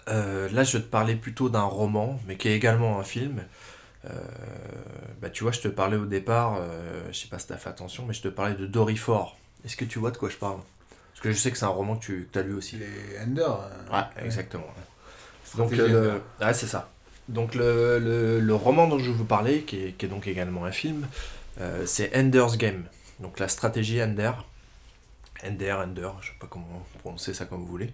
Euh, 0.09 0.49
là, 0.51 0.65
je 0.65 0.77
vais 0.77 0.85
te 0.85 0.89
parler 0.89 1.17
plutôt 1.17 1.49
d'un 1.49 1.63
roman, 1.63 2.21
mais 2.27 2.37
qui 2.37 2.49
est 2.49 2.57
également 2.57 2.99
un 3.01 3.05
film. 3.05 3.43
Euh, 4.05 4.11
bah, 5.23 5.31
tu 5.31 5.45
vois, 5.45 5.53
je 5.53 5.61
te 5.61 5.69
parlais 5.69 5.97
au 5.97 6.05
départ, 6.05 6.61
je 7.11 7.19
sais 7.19 7.29
pas 7.29 7.39
si 7.39 7.47
tu 7.47 7.53
as 7.55 7.57
fait 7.57 7.71
attention, 7.71 8.05
mais 8.07 8.13
je 8.13 8.21
te 8.21 8.29
parlais 8.29 8.55
de 8.55 8.67
Dory 8.67 8.97
Ford. 8.97 9.37
Est-ce 9.65 9.77
que 9.77 9.87
tu 9.87 9.99
vois 9.99 10.11
de 10.11 10.19
quoi 10.19 10.29
je 10.29 10.37
parle? 10.37 10.61
Parce 11.13 11.23
que 11.23 11.33
je 11.33 11.39
sais 11.39 11.51
que 11.51 11.57
c'est 11.57 11.65
un 11.65 11.69
roman 11.69 11.97
que 11.97 12.05
tu 12.31 12.39
as 12.39 12.43
lu 12.43 12.53
aussi. 12.55 12.77
Les 12.77 13.19
Ender. 13.21 13.41
euh, 13.41 13.93
Ouais, 13.93 14.25
exactement. 14.27 14.67
Donc, 15.57 15.73
euh, 15.73 16.19
ouais, 16.43 16.53
c'est 16.53 16.67
ça. 16.67 16.91
Donc, 17.29 17.55
le, 17.55 17.99
le, 18.41 18.55
roman 18.55 18.87
dont 18.87 18.99
je 18.99 19.11
vous 19.11 19.25
parler, 19.25 19.63
qui 19.63 19.79
est, 19.79 20.05
donc 20.07 20.27
également 20.27 20.65
un 20.65 20.73
film, 20.73 21.07
euh, 21.61 21.87
c'est 21.87 22.15
Ender's 22.17 22.59
Game. 22.59 22.85
Donc, 23.21 23.39
la 23.39 23.49
stratégie 23.49 24.03
Ender. 24.03 24.33
Ender, 25.45 25.73
Ender, 25.73 26.11
je 26.21 26.29
sais 26.29 26.39
pas 26.39 26.47
comment 26.49 26.85
prononcer 27.01 27.33
ça 27.33 27.47
comme 27.47 27.61
vous 27.61 27.67
voulez. 27.67 27.93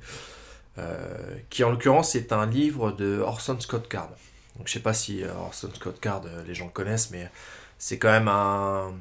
Euh, 0.78 1.36
qui, 1.48 1.62
en 1.62 1.70
l'occurrence, 1.70 2.14
est 2.14 2.32
un 2.32 2.46
livre 2.46 2.92
de 2.92 3.18
Orson 3.18 3.58
Scott 3.60 3.88
Card. 3.88 4.10
Donc, 4.56 4.66
je 4.66 4.72
sais 4.72 4.80
pas 4.80 4.94
si 4.94 5.22
euh, 5.22 5.32
Orson 5.34 5.70
Scott 5.74 6.00
Card, 6.00 6.22
les 6.46 6.54
gens 6.54 6.66
le 6.66 6.72
connaissent, 6.72 7.10
mais 7.10 7.30
c'est 7.78 7.98
quand 7.98 8.10
même 8.10 8.28
un. 8.28 8.92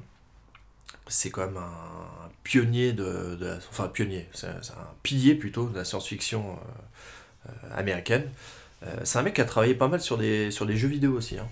C'est 1.08 1.32
quand 1.32 1.46
même 1.48 1.58
un 1.58 2.30
pionnier 2.44 2.94
de, 2.94 3.36
la- 3.42 3.58
enfin 3.72 3.88
pionnier, 3.88 4.28
c'est 4.32 4.48
un 4.48 4.94
pilier 5.02 5.34
plutôt 5.34 5.68
de 5.68 5.76
la 5.76 5.84
science-fiction 5.84 6.60
américaine. 7.76 8.30
Euh, 8.84 8.96
c'est 9.04 9.18
un 9.20 9.24
mec 9.24 9.34
qui 9.36 9.42
a 9.42 9.46
travaillé 9.46 9.74
pas 9.76 9.88
mal 9.88 10.00
sur 10.02 10.18
des, 10.18 10.52
sur 10.52 10.66
des 10.66 10.78
jeux 10.78 10.88
vidéo 10.88 11.14
aussi. 11.14 11.38
hein. 11.38 11.48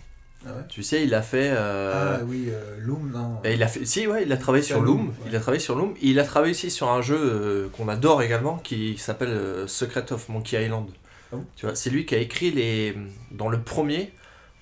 Ah 0.45 0.49
ouais 0.51 0.61
Tu 0.69 0.83
sais, 0.83 1.03
il 1.03 1.13
a 1.13 1.21
fait. 1.21 1.49
euh, 1.51 2.17
Ah 2.19 2.23
oui, 2.25 2.45
euh, 2.49 2.77
Loom, 2.79 3.11
non. 3.11 3.39
et 3.43 3.55
il 3.55 3.63
a 3.63 3.67
fait, 3.67 3.85
si, 3.85 4.07
ouais, 4.07 4.23
il 4.23 4.31
a 4.31 4.37
travaillé 4.37 4.63
sur 4.63 4.79
Loom, 4.81 4.97
Loom. 4.97 5.07
ouais. 5.07 5.13
Il 5.27 5.35
a 5.35 5.39
travaillé 5.39 5.59
sur 5.59 5.75
Loom. 5.75 5.91
Et 6.01 6.07
il 6.09 6.19
a 6.19 6.23
travaillé 6.23 6.51
aussi 6.51 6.69
sur 6.71 6.89
un 6.89 7.01
jeu 7.01 7.17
euh, 7.19 7.67
qu'on 7.69 7.89
adore 7.89 8.21
également, 8.21 8.57
qui 8.57 8.97
s'appelle 8.97 9.37
Secret 9.67 10.11
of 10.13 10.29
Monkey 10.29 10.63
Island. 10.63 10.87
Ah 11.33 11.35
bon? 11.37 11.45
Tu 11.57 11.65
vois, 11.65 11.75
c'est 11.75 11.89
lui 11.89 12.05
qui 12.05 12.15
a 12.15 12.19
écrit 12.19 12.51
les. 12.51 12.95
Dans 13.31 13.49
le 13.49 13.59
premier, 13.61 14.13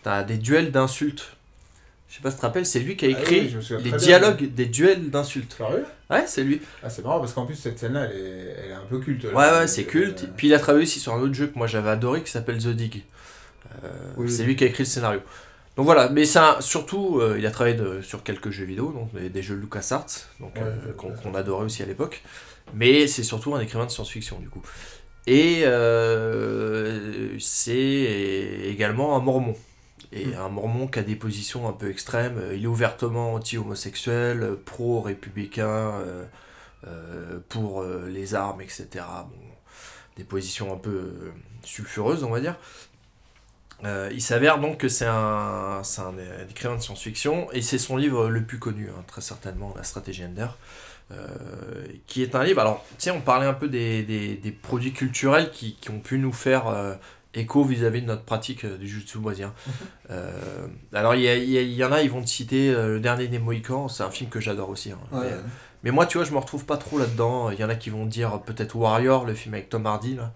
t'as 0.02 0.24
des 0.24 0.38
duels 0.38 0.72
d'insultes. 0.72 1.36
Je 2.10 2.16
sais 2.16 2.22
pas 2.22 2.30
si 2.32 2.38
tu 2.38 2.42
te 2.42 2.46
rappelles, 2.48 2.66
c'est 2.66 2.80
lui 2.80 2.96
qui 2.96 3.06
a 3.06 3.10
Ah 3.10 3.20
écrit 3.22 3.54
oui, 3.56 3.78
les 3.84 3.90
bien. 3.90 3.98
dialogues 3.98 4.46
des 4.56 4.66
duels 4.66 5.10
d'insultes. 5.12 5.58
Ouais, 6.10 6.24
c'est 6.28 6.44
lui. 6.44 6.62
Ah, 6.84 6.90
c'est 6.90 7.04
marrant 7.04 7.20
parce 7.20 7.34
qu'en 7.34 7.46
plus, 7.46 7.56
cette 7.56 7.80
scène-là, 7.80 8.06
elle 8.12 8.18
est, 8.18 8.56
elle 8.66 8.72
est 8.72 8.74
un 8.74 8.86
peu 8.90 9.00
culte. 9.00 9.24
là. 9.24 9.32
Ouais, 9.32 9.60
ouais, 9.60 9.68
c'est 9.68 9.82
Euh, 9.84 9.90
culte. 9.90 10.30
Puis 10.38 10.48
il 10.48 10.54
a 10.54 10.60
travaillé 10.60 10.84
aussi 10.84 11.00
sur 11.00 11.14
un 11.14 11.20
autre 11.20 11.34
jeu 11.34 11.48
que 11.48 11.58
moi 11.58 11.68
j'avais 11.68 11.90
adoré 11.90 12.22
qui 12.22 12.32
s'appelle 12.32 12.58
The 12.60 12.68
Dig. 12.70 13.04
Euh, 13.84 13.90
Oui, 14.18 14.30
c'est 14.30 14.42
oui. 14.42 14.50
lui 14.50 14.56
qui 14.56 14.64
a 14.64 14.68
écrit 14.68 14.84
le 14.84 14.90
scénario. 14.90 15.22
Donc 15.78 15.86
voilà, 15.86 16.10
mais 16.10 16.26
ça, 16.26 16.58
surtout, 16.62 17.20
euh, 17.20 17.36
il 17.38 17.46
a 17.46 17.52
travaillé 17.52 17.76
de- 17.76 18.02
sur 18.02 18.24
quelques 18.24 18.50
jeux 18.52 18.66
vidéo, 18.66 18.92
donc 18.94 19.14
des, 19.14 19.30
des 19.30 19.44
jeux 19.44 19.56
LucasArts, 19.56 20.06
donc 20.40 20.56
Ouais, 20.56 20.62
euh, 20.64 20.94
qu'on 20.94 21.36
adorait 21.36 21.66
aussi 21.66 21.84
à 21.84 21.86
l'époque. 21.86 22.24
Mais 22.74 23.08
c'est 23.08 23.24
surtout 23.24 23.54
un 23.56 23.60
écrivain 23.60 23.86
de 23.86 23.92
science-fiction 23.92 24.40
du 24.40 24.48
coup. 24.50 24.62
Et 25.28 25.64
euh, 25.66 27.38
c'est 27.40 28.62
également 28.68 29.18
un 29.18 29.20
mormon. 29.20 29.56
Et 30.16 30.28
Mm. 30.28 30.34
un 30.38 30.50
mormon 30.50 30.88
qui 30.88 31.00
a 31.00 31.04
des 31.04 31.16
positions 31.16 31.68
un 31.68 31.74
peu 31.74 31.90
extrêmes. 31.92 32.42
Il 32.54 32.64
est 32.64 32.68
ouvertement 32.68 33.34
anti-homosexuel, 33.36 34.56
pro-républicain, 34.66 35.68
euh, 35.68 36.26
euh, 36.88 37.40
pour 37.50 37.82
euh, 37.82 38.08
les 38.10 38.34
armes, 38.36 38.62
etc. 38.62 38.88
Bon, 39.30 39.36
des 40.18 40.24
positions 40.24 40.74
un 40.74 40.78
peu 40.78 40.90
euh, 40.92 41.32
sulfureuses, 41.64 42.24
on 42.24 42.30
va 42.32 42.40
dire. 42.40 42.56
Euh, 43.84 44.10
il 44.14 44.22
s'avère 44.22 44.60
donc 44.60 44.78
que 44.78 44.88
c'est 44.88 45.06
un, 45.06 45.82
un 45.82 46.18
euh, 46.18 46.48
écrivain 46.50 46.78
de 46.78 46.82
science-fiction 46.82 47.52
et 47.52 47.62
c'est 47.62 47.78
son 47.78 47.98
livre 47.98 48.30
le 48.30 48.44
plus 48.44 48.58
connu, 48.58 48.90
hein, 48.90 49.04
très 49.06 49.20
certainement, 49.22 49.74
La 49.76 49.84
stratégie 49.84 50.24
Ender, 50.24 50.48
euh, 51.12 51.28
qui 52.08 52.24
est 52.24 52.36
un 52.36 52.44
livre. 52.46 52.62
Alors, 52.62 52.86
tiens, 52.98 53.14
on 53.16 53.22
parlait 53.22 53.46
un 53.46 53.54
peu 53.54 53.68
des, 53.68 54.02
des- 54.04 54.36
des 54.38 54.52
produits 54.52 54.94
culturels 54.94 55.52
qui, 55.52 55.76
qui 55.76 55.90
ont 55.90 56.00
pu 56.00 56.18
nous 56.20 56.32
faire 56.32 56.68
euh, 56.68 56.96
écho 57.38 57.64
vis-à-vis 57.64 58.02
de 58.02 58.08
notre 58.08 58.24
pratique 58.24 58.66
euh, 58.66 58.78
du 58.78 58.88
jutsu 58.88 59.20
brésilien. 59.20 59.54
Euh, 60.12 60.68
alors, 60.94 61.16
il 61.16 61.22
y, 61.24 61.84
en 61.84 61.92
a, 61.92 62.02
ils 62.04 62.12
vont 62.12 62.22
te 62.22 62.30
citer 62.30 62.70
euh, 62.70 62.90
Le 62.94 63.00
Dernier 63.00 63.28
des 63.28 63.40
Mohicans, 63.40 63.88
c'est 63.88 64.04
un 64.04 64.12
film 64.12 64.30
que 64.30 64.40
j'adore 64.40 64.70
aussi. 64.70 64.92
hein. 64.92 65.00
Ouais. 65.12 65.22
Mais, 65.24 65.32
mais 65.84 65.92
moi, 65.92 66.06
tu 66.06 66.20
vois, 66.20 66.26
je 66.28 66.32
me 66.32 66.38
retrouve 66.38 66.66
pas 66.66 66.78
trop 66.78 67.00
là-dedans. 67.00 67.50
Il 67.50 67.60
y 67.60 67.64
en 67.64 67.70
a 67.70 67.76
qui 67.76 67.90
vont 67.90 68.06
dire 68.06 68.40
peut-être 68.46 68.76
Warrior, 68.76 69.26
le 69.26 69.34
film 69.34 69.56
avec 69.56 69.70
Tom 69.70 69.86
Hardy. 69.88 70.16
Là. 70.16 70.32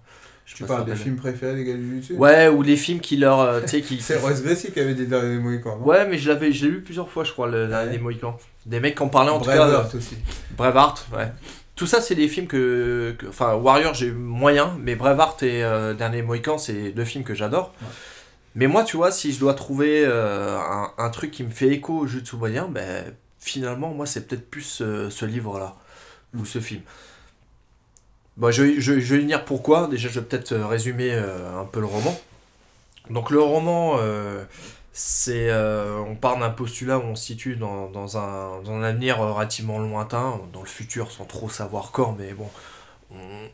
Je 0.46 0.56
Tu 0.56 0.64
parles 0.64 0.86
des 0.86 0.96
films 0.96 1.18
préférés 1.18 1.56
des 1.56 1.64
gars 1.66 1.74
du 1.76 1.88
Jiu-Jitsu? 1.88 2.14
Ouais, 2.16 2.48
ou 2.48 2.64
les 2.64 2.76
films 2.78 3.00
qui 3.00 3.18
leur. 3.18 3.40
euh, 3.42 3.62
tu 3.62 3.68
sais, 3.68 3.82
qui. 3.82 4.02
C'est 4.02 4.18
Royce 4.18 4.42
Gracie 4.42 4.72
qui 4.72 4.80
avait 4.80 4.96
des 4.96 5.06
derniers 5.06 5.38
Mohicans, 5.38 5.78
non? 5.78 5.86
Ouais, 5.86 6.08
mais 6.08 6.18
je 6.18 6.28
l'avais, 6.32 6.52
je 6.52 6.66
l'ai 6.66 6.72
vu 6.72 6.82
plusieurs 6.82 7.10
fois, 7.10 7.24
je 7.24 7.32
crois, 7.32 7.48
le 7.48 7.68
dernier 7.68 7.92
Ouais? 7.92 7.98
des 7.98 8.00
Mohicans. 8.00 8.36
Des 8.66 8.80
mecs 8.80 8.96
qui 8.96 9.04
en 9.04 9.10
parlaient 9.10 9.30
en 9.30 9.40
tout 9.40 9.46
cas. 9.52 9.56
Braveheart 9.58 9.94
aussi. 9.94 10.18
Braveheart, 10.58 11.08
ouais. 11.16 11.32
Tout 11.80 11.88
ça, 11.88 12.02
c'est 12.02 12.14
des 12.16 12.28
films 12.28 12.48
que, 12.48 13.16
que- 13.18 13.28
Enfin, 13.28 13.54
Warrior, 13.54 13.94
j'ai 13.94 14.08
eu 14.08 14.12
moyen, 14.12 14.78
mais 14.82 14.96
Braveheart 14.96 15.42
et 15.44 15.64
euh, 15.64 15.94
Dernier 15.94 16.22
Mohican, 16.24 16.58
c'est 16.58 16.92
deux 16.92 17.06
films 17.06 17.24
que 17.24 17.34
j'adore. 17.34 17.74
Ouais. 17.82 17.88
Mais 18.56 18.68
moi, 18.68 18.84
tu 18.84 18.98
vois, 18.98 19.12
si 19.12 19.32
je 19.32 19.40
dois 19.40 19.54
trouver 19.54 20.04
euh, 20.06 20.58
un, 20.60 20.92
un 20.98 21.10
truc 21.10 21.32
qui 21.32 21.42
me 21.42 21.52
fait 21.52 21.70
écho 21.70 22.00
au 22.00 22.06
jeu 22.06 22.20
de 22.20 22.30
brésilien, 22.38 22.68
ben, 22.70 23.06
finalement, 23.40 23.94
moi, 23.94 24.06
c'est 24.06 24.28
peut-être 24.28 24.50
plus 24.50 24.82
euh, 24.82 25.10
ce 25.10 25.24
livre-là, 25.24 25.78
ou 26.38 26.44
ce 26.44 26.60
film. 26.60 26.82
Bon, 28.36 28.52
je, 28.52 28.78
je, 28.82 29.00
je 29.00 29.16
vais 29.16 29.22
venir 29.22 29.46
pourquoi. 29.46 29.88
Déjà, 29.88 30.10
je 30.10 30.20
vais 30.20 30.26
peut-être 30.26 30.54
résumer 30.56 31.12
euh, 31.14 31.62
un 31.62 31.66
peu 31.66 31.80
le 31.80 31.86
roman. 31.86 32.20
Donc, 33.10 33.30
le 33.30 33.40
roman, 33.40 33.96
euh, 34.02 34.44
c'est. 34.91 35.49
euh, 35.49 35.98
on 35.99 36.16
part 36.16 36.38
d'un 36.40 36.49
postulat 36.49 36.98
où 36.99 37.03
on 37.03 37.16
se 37.16 37.26
situe 37.26 37.56
dans, 37.56 37.90
dans 37.90 38.18
un, 38.18 38.61
dans 38.61 38.72
un 38.72 38.84
avenir 38.84 39.20
relativement 39.20 39.80
lointain, 39.80 40.40
dans 40.53 40.61
le 40.61 40.68
futur, 40.68 41.11
sans 41.11 41.26
trop 41.26 41.49
savoir 41.49 41.91
quand, 41.91 42.16
mais 42.18 42.34
bon. 42.34 42.49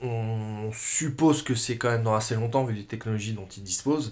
On, 0.01 0.69
suppose 0.73 1.43
que 1.43 1.55
c'est 1.55 1.77
quand 1.77 1.89
même 1.89 2.03
dans 2.03 2.15
assez 2.15 2.35
longtemps, 2.35 2.65
vu 2.65 2.73
les 2.73 2.83
technologies 2.83 3.31
dont 3.33 3.47
ils 3.55 3.63
disposent. 3.63 4.11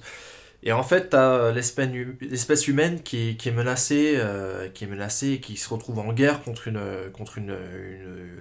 Et 0.62 0.72
en 0.72 0.84
fait, 0.84 1.10
tu 1.10 1.18
as 1.18 1.52
l'espèce 1.52 1.90
hu- 1.90 2.18
l'espèce 2.22 2.68
humaine 2.70 3.02
qui 3.04 3.30
est, 3.32 3.36
qui 3.36 3.50
est 3.50 3.52
menacée, 3.52 4.14
euh, 4.16 4.70
qui 4.70 4.86
est 4.86 4.88
menacée 4.88 5.32
et 5.32 5.40
qui 5.42 5.58
se 5.58 5.68
retrouve 5.68 6.00
en 6.00 6.14
guerre 6.14 6.42
contre, 6.44 6.70
une, 6.70 6.80
contre 7.12 7.38
une, 7.40 7.58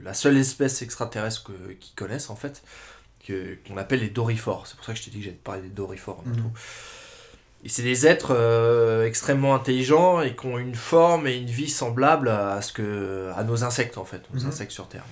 la 0.05 0.15
seule 0.15 0.37
espèce 0.37 0.83
extraterrestre 0.83 1.51
qu'ils 1.81 1.95
connaissent, 1.97 2.31
en 2.31 2.37
fait, 2.37 2.63
qu'on 3.27 3.77
appelle 3.77 4.01
les 4.01 4.11
Dorifores. 4.11 4.69
C'est 4.69 4.77
pour 4.77 4.85
ça 4.85 4.93
que 4.93 4.99
je 5.01 5.05
t'ai 5.05 5.11
dit 5.11 5.19
que 5.19 5.25
j'allais 5.25 5.37
parler 5.37 5.63
des 5.63 5.71
Dorifores. 5.71 6.23
Et 7.65 7.69
c'est 7.69 7.83
des 7.83 8.07
êtres 8.09 8.35
euh, 8.35 9.07
extrêmement 9.07 9.55
intelligents 9.55 10.21
et 10.21 10.35
qui 10.35 10.47
ont 10.47 10.59
une 10.59 10.75
forme 10.75 11.27
et 11.29 11.37
une 11.37 11.47
vie 11.47 11.69
semblable 11.71 12.29
à, 12.29 12.61
ce 12.61 12.73
que, 12.73 13.31
à 13.37 13.45
nos 13.45 13.63
insectes, 13.63 13.99
en 13.99 14.05
fait, 14.05 14.23
nos 14.35 14.41
Mhm. 14.41 14.49
insectes 14.49 14.73
sur 14.73 14.89
Terre. 14.89 15.05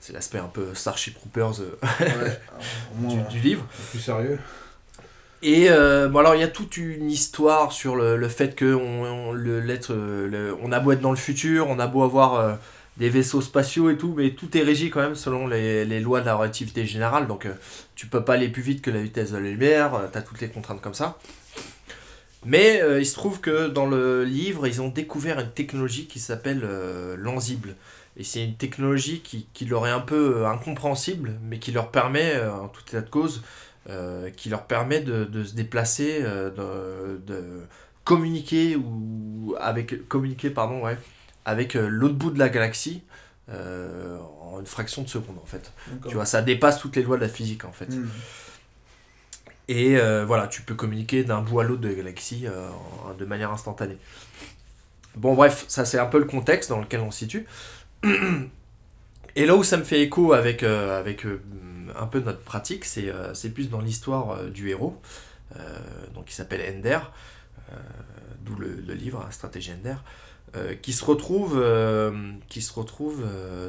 C'est 0.00 0.12
l'aspect 0.14 0.38
un 0.38 0.48
peu 0.48 0.74
Starship 0.74 1.14
Troopers 1.16 1.60
euh, 1.60 1.78
Ouais, 2.00 2.40
moins, 2.98 3.14
du, 3.16 3.34
du 3.34 3.40
livre. 3.40 3.66
plus 3.90 3.98
sérieux. 4.00 4.38
Et 5.42 5.66
euh, 5.70 6.08
bon 6.08 6.18
alors 6.18 6.34
il 6.34 6.40
y 6.40 6.44
a 6.44 6.48
toute 6.48 6.76
une 6.78 7.08
histoire 7.10 7.70
sur 7.70 7.94
le, 7.94 8.16
le 8.16 8.28
fait 8.28 8.56
que 8.56 8.74
on, 8.74 9.04
on- 9.04 9.32
le, 9.32 9.60
l'être, 9.60 9.92
euh, 9.92 10.26
le- 10.26 10.56
on 10.62 10.72
a 10.72 10.80
beau 10.80 10.90
être 10.92 11.00
dans 11.00 11.10
le 11.12 11.16
futur, 11.16 11.68
on 11.68 11.78
a 11.78 11.86
beau 11.86 12.02
avoir 12.02 12.58
des 12.96 13.08
vaisseaux 13.08 13.40
spatiaux 13.40 13.90
et 13.90 13.96
tout, 13.96 14.14
mais 14.16 14.30
tout 14.30 14.56
est 14.56 14.62
régi 14.62 14.90
quand 14.90 15.00
même 15.00 15.14
selon 15.14 15.46
les, 15.46 15.84
les 15.84 16.00
lois 16.00 16.20
de 16.22 16.26
la 16.26 16.34
relativité 16.34 16.86
générale. 16.86 17.28
Donc 17.28 17.46
euh, 17.46 17.52
tu 17.94 18.06
peux 18.08 18.24
pas 18.24 18.34
aller 18.34 18.48
plus 18.48 18.62
vite 18.62 18.82
que 18.82 18.90
la 18.90 19.00
vitesse 19.00 19.30
de 19.30 19.36
la 19.36 19.42
lumière, 19.44 19.94
euh, 19.94 20.06
t'as 20.10 20.22
toutes 20.22 20.40
les 20.40 20.48
contraintes 20.48 20.80
comme 20.80 20.94
ça. 20.94 21.18
Mais 22.44 22.80
euh, 22.82 23.00
il 23.00 23.06
se 23.06 23.14
trouve 23.14 23.40
que 23.40 23.68
dans 23.68 23.86
le 23.86 24.24
livre, 24.24 24.66
ils 24.66 24.80
ont 24.80 24.88
découvert 24.88 25.40
une 25.40 25.50
technologie 25.50 26.06
qui 26.06 26.20
s'appelle 26.20 26.60
euh. 26.62 27.16
Et 28.16 28.24
c'est 28.24 28.44
une 28.44 28.56
technologie 28.56 29.20
qui, 29.20 29.46
qui 29.52 29.64
leur 29.64 29.86
est 29.86 29.90
un 29.90 30.00
peu 30.00 30.38
euh, 30.38 30.48
incompréhensible, 30.48 31.38
mais 31.42 31.58
qui 31.58 31.70
leur 31.72 31.90
permet, 31.90 32.34
euh, 32.34 32.52
en 32.52 32.68
tout 32.68 32.82
état 32.88 33.00
de 33.00 33.10
cause, 33.10 33.42
qui 34.36 34.50
leur 34.50 34.64
permet 34.64 35.00
de, 35.00 35.24
de 35.24 35.44
se 35.44 35.54
déplacer, 35.54 36.20
de, 36.20 37.18
de 37.26 37.62
communiquer 38.04 38.76
ou 38.76 39.54
avec 39.58 40.06
communiquer 40.08 40.50
pardon 40.50 40.82
ouais, 40.82 40.98
avec 41.46 41.72
l'autre 41.72 42.14
bout 42.14 42.30
de 42.30 42.38
la 42.38 42.50
galaxie 42.50 43.02
en 43.50 44.60
une 44.60 44.66
fraction 44.66 45.00
de 45.00 45.08
seconde 45.08 45.38
en 45.42 45.46
fait. 45.46 45.72
Tu 46.06 46.16
vois, 46.16 46.26
ça 46.26 46.42
dépasse 46.42 46.78
toutes 46.78 46.96
les 46.96 47.02
lois 47.02 47.16
de 47.16 47.22
la 47.22 47.30
physique 47.30 47.64
en 47.64 47.72
fait. 47.72 47.88
Mhm. 47.88 48.10
Et 49.68 49.98
euh, 49.98 50.24
voilà, 50.24 50.48
tu 50.48 50.62
peux 50.62 50.74
communiquer 50.74 51.24
d'un 51.24 51.42
bout 51.42 51.60
à 51.60 51.64
l'autre 51.64 51.82
de 51.82 51.88
la 51.88 51.94
galaxie 51.94 52.46
euh, 52.46 52.70
de 53.18 53.24
manière 53.26 53.52
instantanée. 53.52 53.98
Bon, 55.14 55.34
bref, 55.34 55.66
ça 55.68 55.84
c'est 55.84 55.98
un 55.98 56.06
peu 56.06 56.18
le 56.18 56.24
contexte 56.24 56.70
dans 56.70 56.80
lequel 56.80 57.00
on 57.00 57.10
se 57.10 57.18
situe. 57.18 57.46
Et 59.36 59.46
là 59.46 59.54
où 59.54 59.62
ça 59.62 59.76
me 59.76 59.84
fait 59.84 60.00
écho 60.00 60.32
avec, 60.32 60.62
euh, 60.62 60.98
avec 60.98 61.26
un 61.96 62.06
peu 62.06 62.20
notre 62.20 62.40
pratique, 62.40 62.84
c'est 62.86 63.50
plus 63.52 63.68
dans 63.68 63.80
l'histoire 63.80 64.44
du 64.44 64.70
héros, 64.70 65.00
donc 66.14 66.26
qui 66.26 66.34
s'appelle 66.34 66.62
Ender, 66.74 66.98
d'où 68.40 68.56
le, 68.56 68.94
livre, 68.94 69.22
hein, 69.26 69.30
Stratégie 69.30 69.72
Ender, 69.72 69.96
qui 70.82 70.92
se 70.92 71.04
retrouve, 71.04 71.62
qui 72.48 72.62
se 72.62 72.72
retrouve 72.72 73.24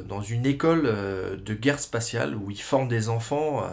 dans 0.08 0.22
une 0.22 0.46
école 0.46 0.82
de 0.82 1.54
guerre 1.54 1.78
spatiale 1.78 2.34
où 2.34 2.50
il 2.50 2.60
forme 2.60 2.88
des 2.88 3.08
enfants 3.08 3.64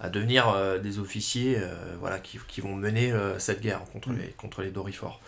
à, 0.00 0.08
devenir 0.08 0.48
euh, 0.48 0.78
des 0.78 0.98
officiers 0.98 1.56
euh, 1.58 1.74
voilà, 1.98 2.18
qui, 2.18 2.38
qui 2.48 2.60
vont 2.60 2.74
mener 2.74 3.12
euh, 3.12 3.38
cette 3.38 3.60
guerre 3.60 3.82
contre 3.92 4.10
Mm. 4.10 4.18
les, 4.18 4.28
contre 4.32 4.62
les 4.62 4.70
Dorifores. 4.70 5.20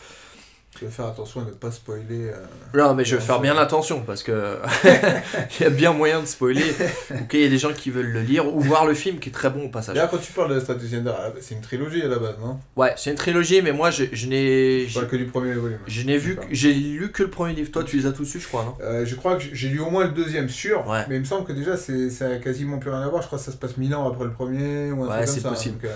Tu 0.79 0.87
vas 0.87 0.91
faire 0.91 1.07
attention 1.07 1.43
à 1.43 1.45
ne 1.45 1.51
pas 1.51 1.71
spoiler. 1.71 2.31
euh, 2.31 2.37
Non, 2.75 2.95
mais 2.95 3.05
je 3.05 3.17
vais 3.17 3.21
faire 3.23 3.41
bien 3.41 3.57
attention 3.59 4.01
parce 4.07 4.23
que 4.23 4.57
il 5.61 5.63
y 5.63 5.67
a 5.67 5.71
bien 5.71 5.93
moyen 5.93 6.21
de 6.23 6.27
spoiler. 6.27 6.65
Ok, 7.11 7.35
il 7.35 7.41
y 7.41 7.45
a 7.45 7.49
des 7.51 7.59
gens 7.59 7.73
qui 7.75 7.91
veulent 7.91 8.11
le 8.11 8.23
lire 8.23 8.47
ou 8.53 8.59
voir 8.61 8.87
le 8.87 8.95
film 8.95 9.19
qui 9.19 9.29
est 9.29 9.33
très 9.33 9.51
bon 9.51 9.67
au 9.67 9.69
passage. 9.69 9.95
D'ailleurs, 9.95 10.11
quand 10.11 10.17
tu 10.19 10.33
parles 10.33 10.49
de 10.49 10.55
la 10.55 10.61
stratégie 10.63 10.97
ah, 11.07 11.31
c'est 11.41 11.55
une 11.55 11.61
trilogie 11.61 12.01
à 12.03 12.09
la 12.09 12.19
base, 12.19 12.37
non? 12.41 12.59
Ouais, 12.75 12.95
c'est 12.97 13.11
une 13.11 13.17
trilogie, 13.17 13.61
mais 13.61 13.73
moi 13.73 13.91
je, 13.91 14.05
je 14.13 14.27
n'ai 14.27 14.87
Je 14.89 14.95
parle 14.95 15.09
que 15.09 15.17
du 15.17 15.27
premier 15.27 15.53
volume. 15.53 15.79
je 15.87 16.03
n'ai 16.05 16.17
vu 16.17 16.39
j'ai 16.51 16.73
lu 16.73 17.13
que 17.13 17.23
le 17.23 17.29
premier 17.31 17.53
livre. 17.53 17.71
Toi, 17.71 17.85
tu 17.85 17.99
les 17.99 18.07
as 18.07 18.13
tous 18.13 18.25
su, 18.25 18.41
je 18.41 18.49
crois, 18.49 18.65
non? 18.65 18.75
Euh, 18.83 19.05
je 19.05 19.15
crois 19.15 19.37
que 19.37 19.43
j'ai 19.53 19.69
lu 19.69 19.79
au 19.81 19.91
moins 19.91 20.05
le 20.05 20.13
deuxième, 20.13 20.49
sûr. 20.49 20.87
Ouais. 20.89 21.05
Mais 21.09 21.17
il 21.17 21.21
me 21.21 21.25
semble 21.27 21.47
que 21.47 21.53
déjà, 21.53 21.77
c'est, 21.77 22.09
ça 22.09 22.29
a 22.29 22.37
quasiment 22.37 22.79
plus 22.79 22.91
rien 22.91 23.03
à 23.03 23.09
voir. 23.09 23.21
Je 23.21 23.27
crois 23.27 23.39
que 23.39 23.45
ça 23.45 23.53
se 23.53 23.59
passe 23.59 23.77
mille 23.77 23.95
ans 23.95 24.09
après 24.11 24.25
le 24.25 24.33
premier 24.33 24.91
ou 24.91 25.05
un 25.05 25.09
Ouais, 25.09 25.17
truc 25.25 25.29
c'est 25.29 25.43
comme 25.43 25.43
ça. 25.43 25.49
possible. 25.51 25.75
Donc, 25.83 25.91
euh, 25.91 25.95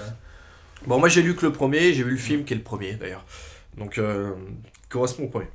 Bon, 0.86 0.98
moi 0.98 1.08
j'ai 1.08 1.22
lu 1.22 1.34
que 1.34 1.46
le 1.46 1.52
premier, 1.52 1.94
j'ai 1.94 2.02
vu 2.04 2.10
le 2.10 2.16
film 2.18 2.44
qui 2.44 2.52
est 2.52 2.56
le 2.58 2.62
premier 2.62 2.92
d'ailleurs. 2.92 3.24
Donc, 3.76 3.98
euh, 3.98 4.32
correspond 4.88 5.24
au 5.24 5.28
premier. 5.28 5.48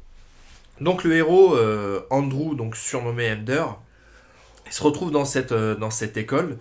Donc, 0.81 1.03
le 1.03 1.15
héros, 1.15 1.55
euh, 1.55 2.01
Andrew, 2.09 2.55
donc 2.55 2.75
surnommé 2.75 3.31
Ender, 3.31 3.65
il 4.65 4.73
se 4.73 4.83
retrouve 4.83 5.11
dans 5.11 5.25
cette, 5.25 5.51
euh, 5.51 5.75
dans 5.75 5.91
cette 5.91 6.17
école. 6.17 6.57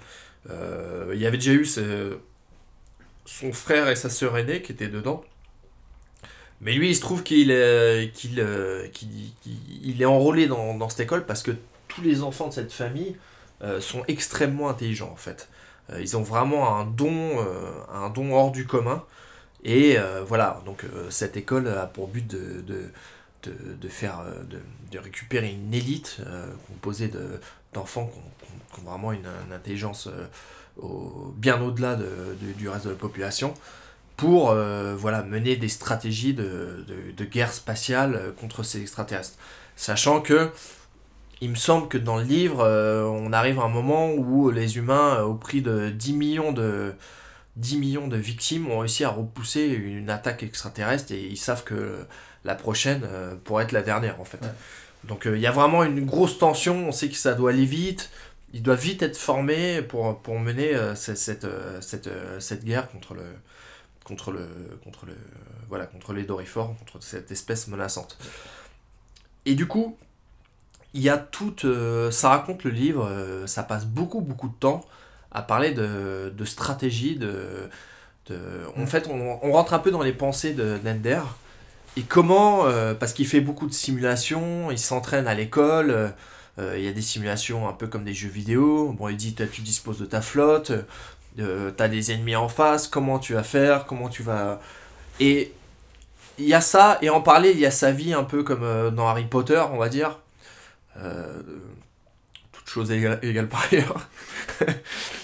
Il 1.12 1.18
y 1.20 1.26
avait 1.26 1.36
déjà 1.38 1.52
eu 1.52 1.64
son 3.24 3.52
frère 3.52 3.88
et 3.88 3.96
sa 3.96 4.10
sœur 4.10 4.36
aînée 4.36 4.60
qui 4.62 4.72
étaient 4.72 4.88
dedans. 4.88 5.24
Mais 6.60 6.74
lui, 6.74 6.90
il 6.90 6.96
se 6.96 7.00
trouve 7.00 7.22
qu'il 7.22 7.50
est, 7.50 8.12
qu'il, 8.14 8.44
qu'il- 8.92 9.32
qu'il- 9.42 9.80
il 9.82 10.02
est 10.02 10.06
enrôlé 10.06 10.46
dans, 10.46 10.74
dans 10.76 10.88
cette 10.88 11.00
école 11.00 11.24
parce 11.24 11.42
que 11.42 11.52
tous 11.88 12.02
les 12.02 12.22
enfants 12.22 12.48
de 12.48 12.52
cette 12.52 12.72
famille 12.72 13.16
sont 13.80 14.04
extrêmement 14.08 14.68
intelligents 14.68 15.10
en 15.12 15.16
fait. 15.16 15.48
Ils 15.98 16.16
ont 16.16 16.22
vraiment 16.22 16.76
un 16.78 16.84
don, 16.84 17.38
un 17.92 18.10
don 18.10 18.32
hors 18.34 18.52
du 18.52 18.66
commun. 18.66 19.04
Et 19.64 19.98
euh, 19.98 20.24
voilà, 20.26 20.62
donc 20.64 20.84
euh, 20.84 21.10
cette 21.10 21.36
école 21.36 21.68
a 21.68 21.86
pour 21.86 22.08
but 22.08 22.26
de, 22.26 22.62
de, 22.62 23.52
de, 23.74 23.88
faire, 23.88 24.20
euh, 24.20 24.42
de, 24.44 24.60
de 24.90 24.98
récupérer 24.98 25.50
une 25.50 25.74
élite 25.74 26.20
composée 26.68 27.08
de- 27.08 27.40
d'enfants 27.72 28.10
qui 28.72 28.80
ont, 28.80 28.90
vraiment 28.90 29.12
une, 29.12 29.26
intelligence 29.52 30.08
bien 31.36 31.60
au-delà 31.60 31.96
de, 31.96 32.06
du 32.56 32.68
reste 32.68 32.86
de 32.86 32.90
la 32.90 32.96
population 32.96 33.52
pour 34.16 34.54
voilà, 34.96 35.22
mener 35.22 35.56
des 35.56 35.68
stratégies 35.68 36.34
de, 36.34 36.84
guerre 37.30 37.52
spatiale 37.52 38.32
contre 38.40 38.62
ces 38.62 38.80
extraterrestres. 38.80 39.36
Sachant 39.76 40.20
que 40.20 40.50
il 41.42 41.50
me 41.50 41.54
semble 41.56 41.88
que 41.88 41.98
dans 41.98 42.16
le 42.16 42.24
livre, 42.24 42.64
on 42.66 43.32
arrive 43.32 43.60
à 43.60 43.64
un 43.64 43.68
moment 43.68 44.10
où 44.12 44.50
les 44.50 44.78
humains, 44.78 45.22
au 45.22 45.34
prix 45.34 45.62
de 45.62 45.90
10 45.90 46.12
millions 46.14 46.52
de, 46.52 46.94
10 47.60 47.76
millions 47.76 48.08
de 48.08 48.16
victimes, 48.16 48.70
ont 48.70 48.78
réussi 48.78 49.04
à 49.04 49.10
repousser 49.10 49.66
une 49.66 50.10
attaque 50.10 50.42
extraterrestre 50.42 51.12
et 51.12 51.22
ils 51.22 51.36
savent 51.36 51.64
que 51.64 52.06
la 52.44 52.54
prochaine 52.54 53.02
euh, 53.04 53.34
pourrait 53.44 53.64
être 53.64 53.72
la 53.72 53.82
dernière 53.82 54.20
en 54.20 54.24
fait. 54.24 54.40
Ouais. 54.42 54.48
Donc 55.04 55.26
euh, 55.26 55.36
il 55.36 55.40
y 55.40 55.46
a 55.46 55.52
vraiment 55.52 55.84
une 55.84 56.04
grosse 56.04 56.38
tension, 56.38 56.88
on 56.88 56.92
sait 56.92 57.08
que 57.08 57.16
ça 57.16 57.34
doit 57.34 57.50
aller 57.50 57.64
vite, 57.64 58.10
ils 58.52 58.62
doivent 58.62 58.80
vite 58.80 59.02
être 59.02 59.16
formés 59.16 59.82
pour, 59.82 60.20
pour 60.20 60.38
mener 60.38 60.74
euh, 60.74 60.94
cette, 60.94 61.18
cette, 61.18 61.46
cette, 61.80 62.10
cette 62.38 62.64
guerre 62.64 62.90
contre 62.90 63.14
le 63.14 63.22
contre 64.04 64.32
le 64.32 64.46
contre 64.82 65.06
le 65.06 65.14
voilà 65.68 65.86
contre 65.86 66.12
les 66.12 66.24
dorifores 66.24 66.74
contre 66.78 67.02
cette 67.02 67.30
espèce 67.30 67.68
menaçante 67.68 68.18
et 69.44 69.54
du 69.54 69.66
coup 69.68 69.96
il 70.94 71.02
y 71.02 71.08
a 71.08 71.18
toute 71.18 71.64
euh, 71.64 72.10
ça 72.10 72.30
raconte 72.30 72.64
le 72.64 72.70
livre 72.70 73.44
ça 73.46 73.62
passe 73.62 73.84
beaucoup 73.84 74.20
beaucoup 74.20 74.48
de 74.48 74.54
temps 74.54 74.80
à 75.32 75.42
parler 75.42 75.72
de, 75.72 76.32
de 76.36 76.44
stratégie 76.44 77.16
de, 77.16 77.68
de 78.28 78.38
en 78.76 78.82
Mm. 78.82 78.86
fait 78.86 79.08
on, 79.10 79.38
on 79.42 79.52
rentre 79.52 79.74
un 79.74 79.78
peu 79.80 79.90
dans 79.90 80.02
les 80.02 80.12
pensées 80.12 80.54
de 80.54 80.78
et 81.96 82.02
comment 82.02 82.66
euh, 82.66 82.94
parce 82.94 83.12
qu'il 83.12 83.26
fait 83.26 83.40
beaucoup 83.40 83.66
de 83.66 83.72
simulations 83.74 84.70
il 84.70 84.78
s'entraîne 84.78 85.26
à 85.26 85.34
l'école 85.34 85.90
euh, 85.90 86.08
Euh, 86.58 86.74
Il 86.78 86.84
y 86.84 86.88
a 86.88 86.92
des 86.92 87.02
simulations 87.02 87.68
un 87.68 87.72
peu 87.72 87.86
comme 87.86 88.04
des 88.04 88.12
jeux 88.14 88.28
vidéo. 88.28 88.92
Bon, 88.98 89.08
il 89.08 89.16
dit 89.16 89.34
t'as- 89.34 89.46
tu 89.46 89.62
disposes 89.62 89.98
de 90.00 90.06
ta 90.06 90.20
flotte, 90.20 90.72
euh, 91.38 91.70
tu 91.76 91.82
as 91.82 91.88
des 91.88 92.12
ennemis 92.12 92.36
en 92.36 92.48
face, 92.48 92.88
comment 92.88 93.18
tu 93.20 93.34
vas 93.34 93.44
faire, 93.44 93.86
comment 93.86 94.08
tu 94.10 94.22
vas. 94.24 94.60
Et 95.20 95.52
il 96.38 96.46
y 96.46 96.54
a 96.54 96.60
ça, 96.62 96.98
et 97.02 97.10
en 97.10 97.22
parler, 97.22 97.52
il 97.52 97.60
y 97.60 97.66
a 97.66 97.70
sa 97.72 97.92
vie 97.92 98.14
un 98.14 98.24
peu 98.24 98.42
comme 98.44 98.64
dans 98.96 99.08
Harry 99.08 99.26
Potter, 99.26 99.62
on 99.72 99.78
va 99.78 99.88
dire. 99.90 100.18
Toute 102.52 102.68
chose 102.68 102.90
égale, 102.90 103.18
égale 103.22 103.48
par 103.48 103.66
ailleurs. 103.70 104.08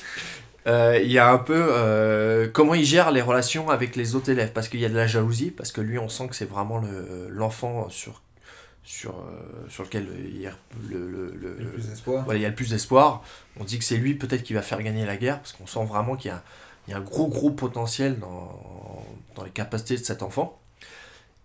Euh, 0.67 0.99
il 1.03 1.13
y 1.13 1.19
a 1.19 1.31
un 1.31 1.39
peu 1.39 1.55
euh, 1.71 2.49
comment 2.53 2.75
il 2.75 2.85
gère 2.85 3.13
les 3.13 3.23
relations 3.23 3.71
avec 3.71 3.95
les 3.95 4.15
autres 4.17 4.31
élèves? 4.31 4.51
Parce 4.53 4.69
qu'il 4.69 4.81
y 4.81 4.85
a 4.85 4.89
de 4.89 4.97
la 4.97 5.07
jalousie 5.07 5.51
parce 5.53 5.71
que 5.73 5.81
lui 5.81 5.99
on 5.99 6.09
sent 6.09 6.29
que 6.29 6.35
c'est 6.35 6.45
vraiment 6.51 6.79
le- 6.79 7.29
l'enfant 7.31 7.89
sur 7.89 8.21
sur 8.85 9.13
euh, 9.13 9.69
sur 9.69 9.85
lequel 9.85 10.07
il 10.25 10.41
y 10.41 10.47
a 10.49 10.53
le, 10.91 10.99
le- 11.11 11.35
le- 11.41 11.57
Le 11.59 11.67
plus 11.71 11.89
d'espoir. 11.89 12.25
voilà, 12.25 12.39
il 12.41 12.43
y 12.43 12.47
a 12.47 12.49
le 12.49 12.55
plus 12.55 12.71
d'espoir. 12.71 13.23
On 13.61 13.65
dit 13.65 13.79
que 13.79 13.85
c'est 13.85 13.97
lui 13.97 14.15
peut-être 14.15 14.43
qui 14.43 14.55
va 14.55 14.63
faire 14.63 14.83
gagner 14.83 15.07
la 15.07 15.17
guerre 15.17 15.39
parce 15.41 15.53
qu'on 15.53 15.67
sent 15.67 15.85
vraiment 15.87 16.17
qu'il 16.17 16.31
y 16.31 16.35
a, 16.35 16.43
il 16.89 16.93
y 16.93 16.95
a 16.95 16.99
un 16.99 17.01
gros 17.03 17.29
gros 17.29 17.51
potentiel 17.51 18.19
dans, 18.19 19.05
dans 19.37 19.45
les 19.45 19.51
capacités 19.51 19.97
de 19.97 20.05
cet 20.05 20.23
enfant. 20.23 20.59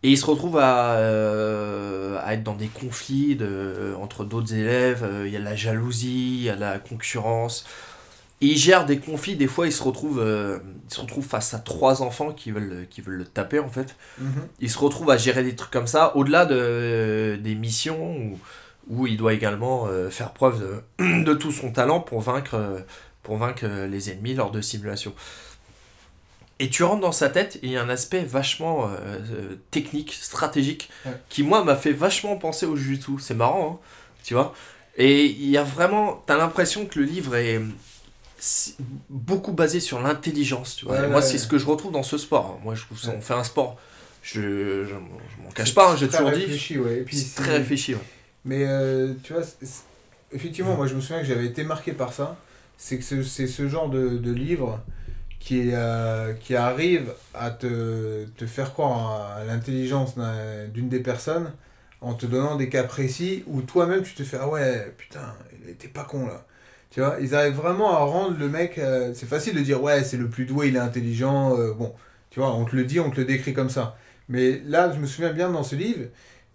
Et 0.04 0.10
il 0.10 0.18
se 0.18 0.26
retrouve 0.26 0.58
à, 0.58 0.94
euh, 0.96 2.20
à 2.24 2.34
être 2.34 2.44
dans 2.44 2.56
des 2.56 2.68
conflits 2.68 3.36
de, 3.36 3.94
entre 4.02 4.24
d'autres 4.26 4.54
élèves. 4.56 5.08
Il 5.26 5.32
y 5.32 5.36
a 5.36 5.40
de 5.40 5.46
la 5.46 5.56
jalousie, 5.56 6.38
il 6.40 6.44
y 6.44 6.50
a 6.50 6.56
de 6.56 6.62
la 6.62 6.80
concurrence. 6.80 7.66
Et 8.42 8.48
il 8.48 8.58
gère 8.58 8.86
des 8.86 8.98
conflits. 9.00 9.36
Des 9.36 9.48
fois, 9.48 9.68
il 9.68 9.72
se 9.72 9.84
retrouve, 9.84 10.20
euh, 10.20 10.60
il 10.90 10.94
se 10.94 11.00
retrouve 11.00 11.26
face 11.26 11.54
à 11.54 11.60
trois 11.60 12.02
enfants 12.02 12.32
qui 12.34 12.52
veulent, 12.52 12.88
qui 12.90 13.02
veulent 13.02 13.16
le 13.18 13.26
taper 13.26 13.60
en 13.60 13.70
fait 13.70 13.96
Mhm. 14.20 14.48
il 14.60 14.70
se 14.70 14.80
retrouve 14.80 15.10
à 15.12 15.18
gérer 15.18 15.44
des 15.44 15.56
trucs 15.56 15.72
comme 15.72 15.88
ça, 15.88 16.16
au-delà 16.18 16.46
de, 16.46 17.40
des 17.42 17.54
missions 17.56 18.18
où, 18.18 18.40
où 18.90 19.06
il 19.08 19.16
doit 19.18 19.34
également 19.34 19.86
euh, 19.88 20.10
faire 20.10 20.32
preuve 20.32 20.60
de, 21.00 21.24
de 21.24 21.34
tout 21.36 21.52
son 21.52 21.72
talent 21.72 22.00
pour 22.00 22.22
vaincre, 22.22 22.56
euh, 22.56 22.80
pour 23.24 23.38
vaincre 23.38 23.64
euh, 23.66 23.88
les 23.88 24.10
ennemis 24.10 24.34
lors 24.34 24.50
de 24.52 24.60
simulations. 24.62 25.14
Et 26.60 26.70
tu 26.70 26.84
rentres 26.84 27.02
dans 27.02 27.12
sa 27.12 27.30
tête 27.30 27.56
et 27.58 27.68
il 27.68 27.72
y 27.72 27.78
a 27.78 27.82
un 27.84 27.90
aspect 27.90 28.24
vachement 28.24 28.86
euh, 28.88 28.90
euh, 29.34 29.56
technique, 29.72 30.14
stratégique, 30.14 30.90
Ouais. 31.06 31.12
qui 31.30 31.42
moi 31.44 31.64
m'a 31.64 31.76
fait 31.76 31.92
vachement 31.94 32.36
penser 32.38 32.66
au 32.68 32.76
Jujutsu. 32.76 33.14
C'est 33.20 33.34
marrant, 33.34 33.80
hein, 33.84 33.86
tu 34.24 34.34
vois. 34.36 34.54
Et 34.98 35.26
il 35.26 35.50
y 35.50 35.58
a 35.58 35.64
vraiment, 35.64 36.22
t'as 36.28 36.38
l'impression 36.38 36.86
que 36.86 37.00
le 37.00 37.06
livre 37.06 37.36
est 37.36 37.60
beaucoup 39.10 39.52
basé 39.54 39.80
sur 39.80 40.02
l'intelligence, 40.02 40.76
tu 40.76 40.86
vois. 40.86 40.96
Ouais, 40.96 41.08
moi, 41.08 41.18
ouais, 41.18 41.22
c'est 41.22 41.34
ouais. 41.34 41.38
ce 41.40 41.48
que 41.48 41.58
je 41.58 41.66
retrouve 41.66 41.92
dans 41.92 42.04
ce 42.04 42.18
sport. 42.18 42.60
Moi, 42.64 42.76
je 42.76 42.84
trouve 42.86 43.00
ça, 43.00 43.12
on 43.16 43.22
fait 43.22 43.34
un 43.34 43.44
sport. 43.44 43.78
Je, 44.24 44.42
je, 44.84 44.88
je 44.90 44.94
m'en 45.44 45.50
cache 45.54 45.74
pas, 45.74 45.92
hein, 45.92 45.96
j'ai 45.96 46.08
toujours 46.08 46.32
dit. 46.32 46.42
réfléchi, 46.42 46.78
ouais. 46.78 46.98
Et 47.00 47.02
puis 47.04 47.18
C'est 47.18 47.42
très 47.42 47.58
réfléchi. 47.58 47.96
Mais 48.46 48.66
euh, 48.68 49.14
tu 49.24 49.34
vois, 49.34 49.44
effectivement, 50.32 50.76
moi 50.76 50.88
je 50.88 50.96
me 50.96 51.02
souviens 51.02 51.20
que 51.20 51.26
j'avais 51.28 51.46
été 51.46 51.64
marqué 51.64 51.92
par 51.94 52.14
ça. 52.14 52.38
C'est 52.78 52.98
que 52.98 53.04
ce- 53.04 53.24
c'est 53.24 53.48
ce 53.48 53.68
genre 53.68 53.90
de, 53.90 54.18
de 54.18 54.32
livre 54.32 54.80
qui, 55.40 55.72
euh, 55.74 56.34
qui 56.34 56.56
arrive 56.56 57.14
à 57.34 57.52
te, 57.52 58.26
te 58.38 58.46
faire 58.46 58.74
croire 58.74 59.38
à 59.38 59.44
l'intelligence 59.46 60.16
d'un- 60.16 60.68
d'une 60.68 60.90
des 60.90 61.00
personnes 61.00 61.52
en 62.02 62.14
te 62.16 62.26
donnant 62.26 62.56
des 62.56 62.70
cas 62.70 62.84
précis 62.84 63.44
où 63.48 63.62
toi-même 63.62 64.04
tu 64.04 64.14
te 64.16 64.24
fais 64.24 64.38
Ah 64.42 64.48
ouais, 64.50 64.94
putain, 64.98 65.36
il 65.64 65.70
était 65.70 65.88
pas 65.88 66.04
con 66.04 66.28
là. 66.28 66.46
Tu 66.92 67.00
vois, 67.00 67.16
ils 67.22 67.34
arrivent 67.34 67.56
vraiment 67.56 67.92
à 67.96 68.00
rendre 68.04 68.38
le 68.38 68.50
mec. 68.50 68.78
euh, 68.78 69.12
c'est 69.16 69.26
facile 69.26 69.56
de 69.56 69.62
dire 69.62 69.82
Ouais, 69.82 70.04
c'est 70.04 70.18
le 70.18 70.28
plus 70.30 70.46
doué, 70.46 70.68
il 70.68 70.76
est 70.76 70.80
intelligent. 70.80 71.58
euh, 71.58 71.74
bon, 71.74 71.94
tu 72.30 72.40
vois, 72.40 72.54
on 72.54 72.66
te 72.66 72.76
le 72.76 72.84
dit, 72.84 73.00
on 73.00 73.10
te 73.10 73.18
le 73.18 73.26
décrit 73.26 73.54
comme 73.54 73.70
ça. 73.70 73.98
Mais 74.30 74.62
là, 74.66 74.92
je 74.94 75.00
me 75.00 75.06
souviens 75.08 75.32
bien 75.34 75.50
dans 75.50 75.64
ce 75.64 75.76
livre, 75.76 76.06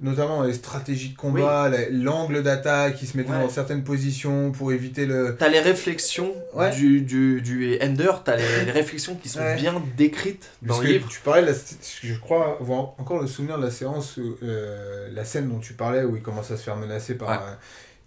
notamment 0.01 0.43
les 0.43 0.53
stratégies 0.53 1.11
de 1.11 1.17
combat, 1.17 1.71
la- 1.71 1.89
l'angle 1.91 2.43
d'attaque, 2.43 2.97
qui 2.97 3.07
se 3.07 3.17
mettait 3.17 3.31
Ouais. 3.33 3.39
dans 3.41 3.49
certaines 3.49 3.83
positions 3.83 4.53
pour 4.53 4.73
éviter 4.73 5.07
le. 5.07 5.37
T'as 5.39 5.49
les 5.49 5.61
réflexions 5.61 6.35
Ouais. 6.55 6.71
du, 6.71 7.01
du, 7.01 7.41
du 7.41 7.79
Ender, 7.83 8.13
t'as 8.23 8.37
les, 8.37 8.65
les 8.67 8.71
réflexions 8.73 9.15
qui 9.15 9.31
sont 9.31 9.41
Ouais. 9.41 9.57
bien 9.57 9.83
décrites 9.97 10.51
dans 10.61 10.75
Parce 10.75 10.83
le 10.87 10.91
livre. 10.93 11.09
Tu 11.09 11.21
parlais, 11.21 11.43
de 11.43 11.47
la, 11.47 11.55
je 12.03 12.15
crois 12.15 12.59
avoir 12.61 12.93
encore 12.99 13.21
le 13.23 13.27
souvenir 13.27 13.57
de 13.59 13.65
la 13.65 13.71
séance, 13.71 14.19
euh, 14.43 15.09
la 15.15 15.25
scène 15.25 15.49
dont 15.49 15.61
tu 15.61 15.73
parlais, 15.73 16.05
où 16.05 16.15
il 16.15 16.21
commence 16.23 16.51
à 16.51 16.59
se 16.59 16.63
faire 16.63 16.77
menacer 16.77 17.15
par. 17.15 17.57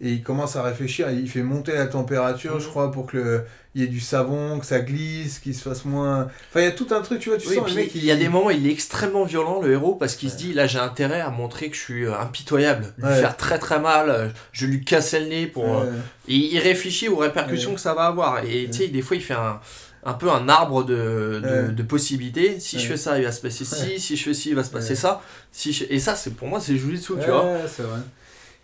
Et 0.02 0.12
il 0.14 0.24
commence 0.24 0.56
à 0.56 0.64
réfléchir, 0.64 1.10
il 1.12 1.30
fait 1.30 1.44
monter 1.44 1.74
la 1.74 1.86
température, 1.88 2.56
Mhm. 2.56 2.62
je 2.62 2.68
crois, 2.68 2.90
pour 2.92 3.06
que 3.06 3.42
il 3.76 3.82
y 3.82 3.84
ait 3.84 3.88
du 3.88 4.00
savon, 4.00 4.58
que 4.60 4.66
ça 4.66 4.80
glisse, 4.80 5.40
qu'il 5.40 5.54
se 5.54 5.62
fasse 5.62 5.84
moins. 5.86 6.24
Enfin, 6.50 6.62
il 6.62 6.64
y 6.64 6.68
a 6.68 6.72
tout 6.72 6.88
un 6.92 7.02
truc, 7.02 7.20
tu 7.20 7.30
vois, 7.30 7.38
tu 7.38 7.50
Oui, 7.50 7.56
sens 7.56 7.66
puis 7.66 7.74
le 7.76 7.82
mec. 7.82 7.92
il 7.96 8.04
y 8.06 8.10
a 8.12 8.16
des 8.16 8.30
moments 8.30 8.48
où 8.48 8.52
il 8.52 8.66
est 8.66 8.72
extrêmement 8.72 9.26
violent, 9.26 9.62
le 9.62 9.72
héros, 9.74 9.96
parce 9.96 10.16
qu'il 10.16 10.32
se 10.32 10.38
dit 10.38 10.54
là 10.54 10.66
j'ai 10.68 10.80
intérêt 10.80 11.20
à 11.20 11.30
montrer 11.30 11.70
que 11.70 11.76
je 11.76 11.82
suis 11.82 12.06
euh, 12.06 12.18
impitoyable, 12.18 12.94
lui 12.98 13.06
Ouais. 13.06 13.20
faire 13.20 13.36
très 13.38 13.60
très 13.60 13.80
mal, 13.80 14.10
euh, 14.10 14.28
je 14.54 14.66
lui 14.66 14.84
cassais 14.84 15.20
le 15.20 15.28
nez 15.28 15.48
pour. 15.48 15.66
euh. 15.82 15.86
Et 16.30 16.36
il 16.36 16.60
réfléchit 16.60 17.10
aux 17.10 17.18
répercussions 17.18 17.74
que 17.76 17.82
ça 17.82 17.94
va 17.94 18.04
avoir. 18.06 18.44
Et 18.46 18.70
tu 18.72 18.78
sais, 18.80 18.88
des 18.88 19.02
fois, 19.02 19.18
il 19.18 19.22
fait 19.24 19.34
un, 19.36 19.60
un 20.06 20.14
peu 20.14 20.32
un 20.32 20.48
arbre 20.48 20.84
de, 20.86 21.42
de, 21.44 21.68
Ouais. 21.68 21.72
de 21.74 21.84
possibilités. 21.84 22.60
Si 22.62 22.80
je 22.80 22.88
fais 22.88 22.98
ça, 22.98 23.18
il 23.20 23.26
va 23.26 23.32
se 23.34 23.42
passer 23.42 23.66
ci. 23.66 23.84
Ouais. 23.84 23.98
Si 24.00 24.16
je 24.16 24.24
fais 24.24 24.34
ci, 24.34 24.50
il 24.50 24.56
va 24.56 24.64
se 24.64 24.72
passer 24.72 24.96
ça. 24.96 25.22
Si 25.52 25.74
je- 25.74 25.86
Et 25.90 26.00
ça, 26.00 26.16
c'est 26.16 26.32
pour 26.36 26.48
moi, 26.48 26.60
c'est 26.62 26.76
Jujutsu, 26.78 27.14
Ouais, 27.14 27.20
tu 27.24 27.30
vois. 27.30 27.44
ouais, 27.46 27.66
c'est 27.68 27.84
vrai. 27.84 28.00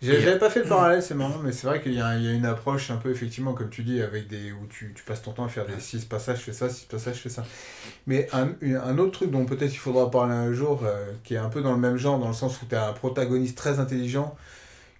J'avais 0.02 0.38
pas 0.38 0.50
fait 0.50 0.60
le 0.60 0.66
parallèle, 0.68 1.02
c'est 1.02 1.14
marrant, 1.14 1.38
mais 1.42 1.52
c'est 1.52 1.66
vrai 1.66 1.80
qu'il 1.82 1.92
y, 1.92 1.96
y 1.96 2.00
a 2.00 2.14
une 2.32 2.44
approche 2.44 2.90
un 2.90 2.98
peu, 2.98 3.10
effectivement, 3.10 3.54
comme 3.54 3.70
tu 3.70 3.82
dis, 3.82 4.02
avec 4.02 4.28
des 4.28 4.52
où 4.52 4.66
tu, 4.68 4.92
tu 4.94 5.02
passes 5.04 5.22
ton 5.22 5.32
temps 5.32 5.44
à 5.46 5.48
faire 5.48 5.66
des 5.66 5.80
6 5.80 6.04
passages, 6.04 6.38
je 6.38 6.42
fais 6.44 6.52
ça, 6.52 6.68
6 6.68 6.84
passages, 6.84 7.16
je 7.16 7.20
fais 7.22 7.28
ça. 7.30 7.44
Mais 8.06 8.28
un, 8.32 8.50
un 8.84 8.98
autre 8.98 9.12
truc 9.12 9.30
dont 9.30 9.46
peut-être 9.46 9.72
il 9.72 9.78
faudra 9.78 10.10
parler 10.10 10.34
un 10.34 10.52
jour, 10.52 10.82
euh, 10.84 11.12
qui 11.24 11.34
est 11.34 11.38
un 11.38 11.48
peu 11.48 11.62
dans 11.62 11.72
le 11.72 11.78
même 11.78 11.96
genre, 11.96 12.18
dans 12.18 12.28
le 12.28 12.34
sens 12.34 12.60
où 12.62 12.66
tu 12.66 12.74
as 12.76 12.88
un 12.88 12.92
protagoniste 12.92 13.56
très 13.58 13.80
intelligent 13.80 14.36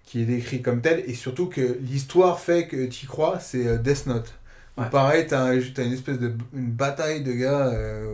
qui 0.05 0.21
est 0.21 0.25
décrit 0.25 0.61
comme 0.61 0.81
tel, 0.81 1.03
et 1.07 1.13
surtout 1.15 1.47
que 1.47 1.77
l'histoire 1.81 2.39
fait 2.39 2.67
que 2.67 2.85
tu 2.87 3.05
y 3.05 3.07
crois, 3.07 3.39
c'est 3.39 3.67
euh, 3.67 3.77
Death 3.77 4.07
Note. 4.07 4.33
Où 4.77 4.83
Ouais. 4.83 4.89
pareil, 4.89 5.27
tu 5.27 5.33
as, 5.35 5.53
une 5.55 5.93
espèce 5.93 6.19
de 6.19 6.33
une 6.53 6.71
bataille 6.71 7.23
de 7.23 7.33
gars 7.33 7.67
euh, 7.73 8.13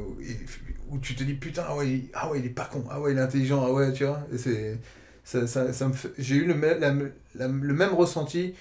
où, 0.90 0.96
où 0.96 1.00
tu 1.00 1.16
te 1.16 1.24
dis 1.24 1.34
putain, 1.34 1.64
ah 1.68 1.76
ouais, 1.76 1.90
il, 1.90 2.10
ah 2.14 2.30
ouais, 2.32 2.40
il 2.40 2.46
est 2.46 2.50
pas 2.50 2.66
con, 2.66 2.86
ah 2.90 3.00
ouais, 3.02 3.12
il 3.14 3.18
est 3.18 3.22
intelligent, 3.22 3.64
ah 3.66 3.72
ouais, 3.72 3.92
tu 3.94 4.06
vois. 4.06 4.22
Et 4.34 4.38
c'est 4.38 4.80
ça, 5.24 5.48
ça, 5.48 5.72
ça 5.74 5.88
me 5.88 5.94
fait- 5.94 6.12
j'ai 6.18 6.36
eu 6.36 6.46
le, 6.46 6.54
même- 6.56 6.80
la- 6.80 6.94
la- 7.36 7.48
le 7.48 7.74
même 7.74 7.94
ressenti 7.94 8.54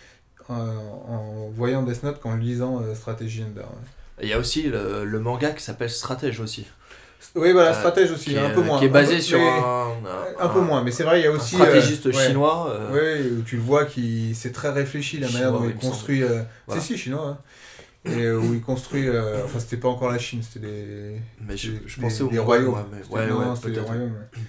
en, 0.49 0.55
en 0.55 1.49
voyant 1.55 1.83
Death 1.83 2.03
Note 2.03 2.21
qu'en 2.21 2.37
lisant 2.37 2.81
euh, 2.83 2.95
Strategy 2.95 3.43
Ender. 3.43 3.61
ouais. 3.61 4.23
Il 4.23 4.29
y 4.29 4.33
a 4.33 4.39
aussi 4.39 4.65
le, 4.65 5.05
le 5.05 5.21
manga 5.21 5.51
qui 5.51 5.63
s'appelle 5.65 5.91
Stratège 5.91 6.39
aussi. 6.41 6.67
Oui, 7.35 7.53
voilà, 7.53 7.71
Euh, 7.71 7.75
Stratège 7.75 8.11
aussi, 8.11 8.35
est, 8.35 8.39
un 8.39 8.51
peu 8.51 8.63
moins. 8.63 8.79
qui 8.79 8.85
est 8.85 8.89
Un 8.89 8.93
basé 8.93 9.17
peu- 9.17 9.21
sur 9.23 9.39
mais- 9.39 9.49
un, 9.49 10.45
un 10.45 10.49
peu 10.49 10.61
moins, 10.61 10.83
mais 10.83 10.91
c'est 10.91 11.05
vrai, 11.05 11.21
il 11.21 11.25
y 11.25 11.27
a 11.27 11.31
un 11.33 11.37
aussi. 11.37 11.55
stratégiste 11.55 12.07
euh, 12.07 12.13
ouais. 12.13 12.27
chinois. 12.27 12.71
euh, 12.71 13.21
Oui, 13.23 13.39
où 13.39 13.43
tu 13.43 13.57
le 13.57 13.63
vois 13.63 13.85
qui 13.87 14.35
c'est 14.35 14.53
très 14.53 14.71
réfléchi 14.71 15.19
la 15.19 15.31
manière 15.31 15.53
dont 15.53 15.65
il 15.69 15.75
construit. 15.77 16.23
euh, 16.23 16.43
Voilà. 16.67 16.81
Si, 16.83 16.89
si, 16.89 16.99
chinois. 16.99 17.39
hein. 18.05 18.11
Et 18.11 18.23
euh, 18.25 18.37
où 18.39 18.53
il 18.53 18.61
construit. 18.61 19.09
euh, 19.09 19.45
Enfin, 19.45 19.61
c'était 19.61 19.77
pas 19.77 19.89
encore 19.89 20.11
la 20.11 20.19
Chine, 20.19 20.43
c'était 20.43 20.67
des. 20.67 21.17
Mais 21.41 21.57
je, 21.57 21.71
des- 21.71 21.83
je 21.87 22.01
pensais 22.01 22.19
des- 22.19 22.23
au 22.25 22.29
des 22.31 22.39
royaumes. 22.41 22.75
ouais, 22.75 23.21
ouais, 23.25 23.31
ouais, 23.33 23.45
c'était 23.57 23.71
des 23.71 23.81
royaumes, 23.81 24.13
ouais. 24.13 24.41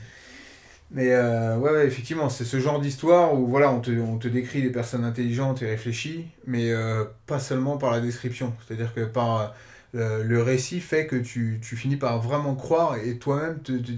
Mais 0.94 1.12
euh, 1.12 1.58
ouais, 1.58 1.72
ouais, 1.72 1.88
effectivement, 1.88 2.30
c'est 2.30 2.46
ce 2.46 2.60
genre 2.60 2.80
d'histoire 2.80 3.34
où 3.34 3.48
voilà, 3.48 3.72
on 3.72 3.80
te, 3.82 3.90
on 3.92 4.18
te 4.20 4.28
décrit 4.28 4.62
des 4.62 4.70
personnes 4.70 5.04
intelligentes 5.06 5.62
et 5.64 5.68
réfléchies, 5.68 6.28
mais 6.46 6.72
euh, 6.72 7.04
pas 7.26 7.40
seulement 7.40 7.78
par 7.78 7.92
la 7.92 8.00
description. 8.00 8.54
C'est-à-dire 8.68 8.94
que 8.94 9.02
par 9.02 9.56
euh, 9.96 10.24
le 10.24 10.42
récit 10.44 10.80
fait 10.82 11.08
que 11.08 11.16
tu, 11.16 11.60
tu 11.64 11.76
finis 11.78 11.98
par 11.98 12.22
vraiment 12.22 12.54
croire 12.56 12.98
et 12.98 13.18
toi-même 13.18 13.60
te, 13.64 13.72
te- 13.74 13.92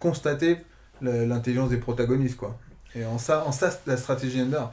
constater 0.00 0.58
l'intelligence 1.02 1.70
des 1.70 1.78
protagonistes. 1.78 2.36
Quoi. 2.36 2.58
Et 2.96 3.04
en 3.04 3.18
ça, 3.18 3.44
en 3.46 3.52
ça, 3.52 3.70
la 3.86 3.96
stratégie 3.96 4.40
Ender, 4.42 4.64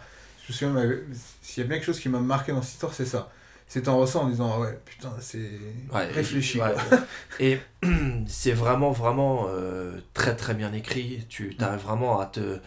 je 0.49 0.65
me 0.65 1.05
s'il 1.41 1.63
y 1.63 1.65
a 1.65 1.69
bien 1.69 1.77
quelque 1.77 1.85
chose 1.85 1.99
qui 1.99 2.09
m'a 2.09 2.19
marqué 2.19 2.51
dans 2.51 2.61
cette 2.61 2.73
histoire, 2.73 2.93
c'est 2.93 3.05
ça. 3.05 3.29
C'est 3.69 3.89
en 3.89 3.98
ressent 3.99 4.23
en 4.23 4.30
disant, 4.30 4.53
ah 4.56 4.60
ouais, 4.61 4.80
putain, 4.85 5.11
c'est 5.19 5.49
Ouais, 5.94 6.06
réfléchi. 6.07 6.60
ouais. 6.61 6.73
Et 7.39 7.60
c'est 8.27 8.53
vraiment, 8.53 8.91
vraiment 8.91 9.48
euh, 9.49 9.99
très, 10.14 10.35
très 10.35 10.53
bien 10.53 10.72
écrit. 10.73 11.26
Tu 11.30 11.56
arrives 11.60 11.81
vraiment 11.81 12.19
à 12.19 12.26
te 12.27 12.60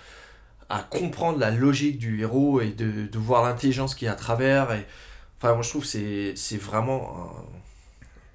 à 0.68 0.82
comprendre 0.84 1.38
la 1.38 1.50
logique 1.50 1.98
du 1.98 2.20
héros 2.22 2.60
et 2.60 2.70
de, 2.70 3.06
de 3.06 3.18
voir 3.18 3.42
l'intelligence 3.44 3.94
qu'il 3.94 4.06
y 4.06 4.08
a 4.08 4.12
à 4.12 4.16
travers. 4.16 4.72
Et, 4.72 4.86
enfin, 5.38 5.54
moi, 5.54 5.62
je 5.62 5.70
trouve 5.70 5.82
que 5.82 5.88
c'est 5.88 6.34
c'est 6.36 6.58
vraiment 6.58 7.16
un 7.38 7.44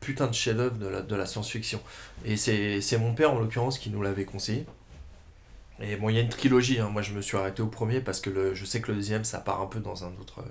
putain 0.01 0.27
de 0.27 0.33
chef-d'œuvre 0.33 0.77
de 0.77 0.87
la, 0.87 1.01
de 1.01 1.15
la 1.15 1.25
science-fiction. 1.25 1.81
Et 2.25 2.37
c'est 2.37 2.81
c'est 2.81 2.97
mon 2.97 3.13
père, 3.13 3.31
en 3.33 3.39
l'occurrence, 3.39 3.79
qui 3.79 3.89
nous 3.91 4.01
l'avait 4.01 4.25
conseillé. 4.25 4.65
Et 5.81 5.97
bon, 5.97 6.09
il 6.09 6.15
y 6.15 6.19
a 6.19 6.21
une 6.21 6.29
trilogie. 6.29 6.79
hein. 6.79 6.89
Moi, 6.89 7.01
je 7.01 7.13
me 7.13 7.21
suis 7.21 7.37
arrêté 7.37 7.61
au 7.61 7.67
premier 7.67 7.99
parce 8.01 8.21
que 8.21 8.29
le, 8.29 8.53
je 8.55 8.65
sais 8.65 8.81
que 8.81 8.91
le 8.91 8.97
deuxième, 8.97 9.23
ça 9.25 9.39
part 9.39 9.61
un 9.61 9.67
peu 9.67 9.79
dans 9.79 10.05
un 10.05 10.11
autre. 10.21 10.43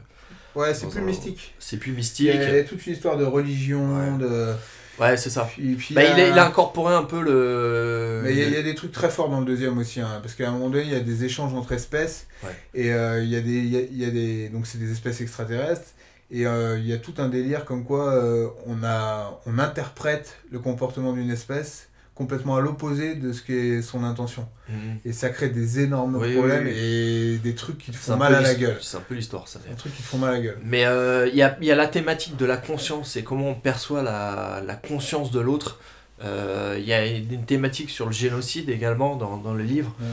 Ouais, 0.54 0.72
c'est 0.74 0.88
plus 0.88 1.00
un- 1.00 1.02
mystique. 1.02 1.54
C'est 1.58 1.76
plus 1.78 1.90
Il 1.90 1.94
y 1.94 1.96
mystique. 1.96 2.30
a 2.30 2.64
toute 2.64 2.86
une 2.86 2.92
histoire 2.92 3.16
de 3.16 3.24
religion, 3.24 4.16
de. 4.18 4.52
Ouais, 5.00 5.16
c'est 5.16 5.30
ça. 5.30 5.48
Puis, 5.52 5.74
puis 5.74 5.92
Bah, 5.94 6.02
il, 6.04 6.20
a, 6.20 6.28
il 6.28 6.38
a 6.38 6.46
incorporé 6.46 6.94
un 6.94 7.02
peu 7.02 7.20
le. 7.20 8.20
Mais 8.22 8.32
il 8.32 8.38
y, 8.38 8.42
a- 8.42 8.46
il 8.46 8.52
y 8.52 8.56
a 8.56 8.62
des 8.62 8.76
trucs 8.76 8.92
très 8.92 9.10
forts 9.10 9.28
dans 9.28 9.40
le 9.40 9.46
deuxième 9.46 9.76
aussi, 9.78 10.00
hein, 10.00 10.20
parce 10.22 10.34
qu'à 10.34 10.48
un 10.48 10.52
moment 10.52 10.68
donné, 10.70 10.84
il 10.84 10.92
y 10.92 10.94
a 10.94 11.00
des 11.00 11.24
échanges 11.24 11.52
entre 11.54 11.72
espèces, 11.72 12.26
Ouais. 12.44 12.50
et 12.74 12.92
euh, 12.92 13.22
il 13.22 13.28
y 13.28 13.34
a 13.36 13.40
des, 13.40 13.50
il 13.50 13.68
y 13.74 13.76
a, 13.76 13.80
il 13.80 13.98
y 13.98 14.04
a 14.04 14.10
des, 14.10 14.48
donc 14.50 14.66
c'est 14.68 14.78
des 14.78 14.92
espèces 14.92 15.20
extraterrestres, 15.20 15.88
et 16.30 16.46
euh, 16.46 16.78
il 16.78 16.86
y 16.86 16.92
a 16.92 16.98
tout 16.98 17.14
un 17.18 17.28
délire 17.28 17.64
comme 17.64 17.84
quoi 17.84 18.12
euh, 18.14 18.46
on 18.66 18.84
a, 18.84 19.40
on 19.46 19.58
interprète 19.58 20.36
le 20.52 20.60
comportement 20.60 21.12
d'une 21.12 21.30
espèce 21.30 21.88
complètement 22.14 22.56
à 22.56 22.60
l'opposé 22.60 23.14
de 23.16 23.32
ce 23.32 23.42
qu'est 23.42 23.82
son 23.82 24.04
intention. 24.04 24.46
Mhm. 24.68 24.98
Et 25.04 25.12
ça 25.12 25.30
crée 25.30 25.48
des 25.48 25.80
énormes 25.80 26.16
Oui, 26.16 26.34
problèmes 26.34 26.64
oui, 26.66 26.72
oui. 26.72 26.78
et 26.78 27.38
des 27.38 27.54
trucs 27.54 27.78
qui 27.78 27.90
te 27.90 27.96
font 27.96 28.16
mal 28.16 28.34
à 28.34 28.40
la 28.40 28.54
gueule. 28.54 28.78
C'est 28.80 28.96
un 28.96 29.00
peu 29.00 29.14
l'histoire, 29.14 29.48
ça. 29.48 29.58
Des 29.68 29.74
trucs 29.74 29.94
qui 29.96 30.02
te 30.02 30.06
font 30.06 30.18
mal 30.18 30.30
à 30.30 30.32
la 30.34 30.40
gueule. 30.40 30.58
Mais 30.64 30.86
euh, 30.86 31.26
il 31.28 31.34
y, 31.34 31.42
a, 31.42 31.56
y 31.60 31.70
a 31.72 31.74
la 31.74 31.88
thématique 31.88 32.36
de 32.36 32.46
la 32.46 32.56
conscience 32.56 33.16
et 33.16 33.24
comment 33.24 33.48
on 33.50 33.54
perçoit 33.54 34.02
la, 34.02 34.62
la 34.64 34.74
conscience 34.76 35.30
de 35.32 35.40
l'autre. 35.40 35.80
Euh, 36.22 36.76
Il 36.78 36.84
y 36.86 36.92
a 36.92 37.04
une 37.04 37.44
thématique 37.44 37.90
sur 37.90 38.06
le 38.06 38.12
génocide 38.12 38.70
également 38.70 39.16
dans, 39.16 39.36
dans 39.36 39.52
le 39.54 39.64
livre. 39.64 39.92
Ouais. 40.00 40.06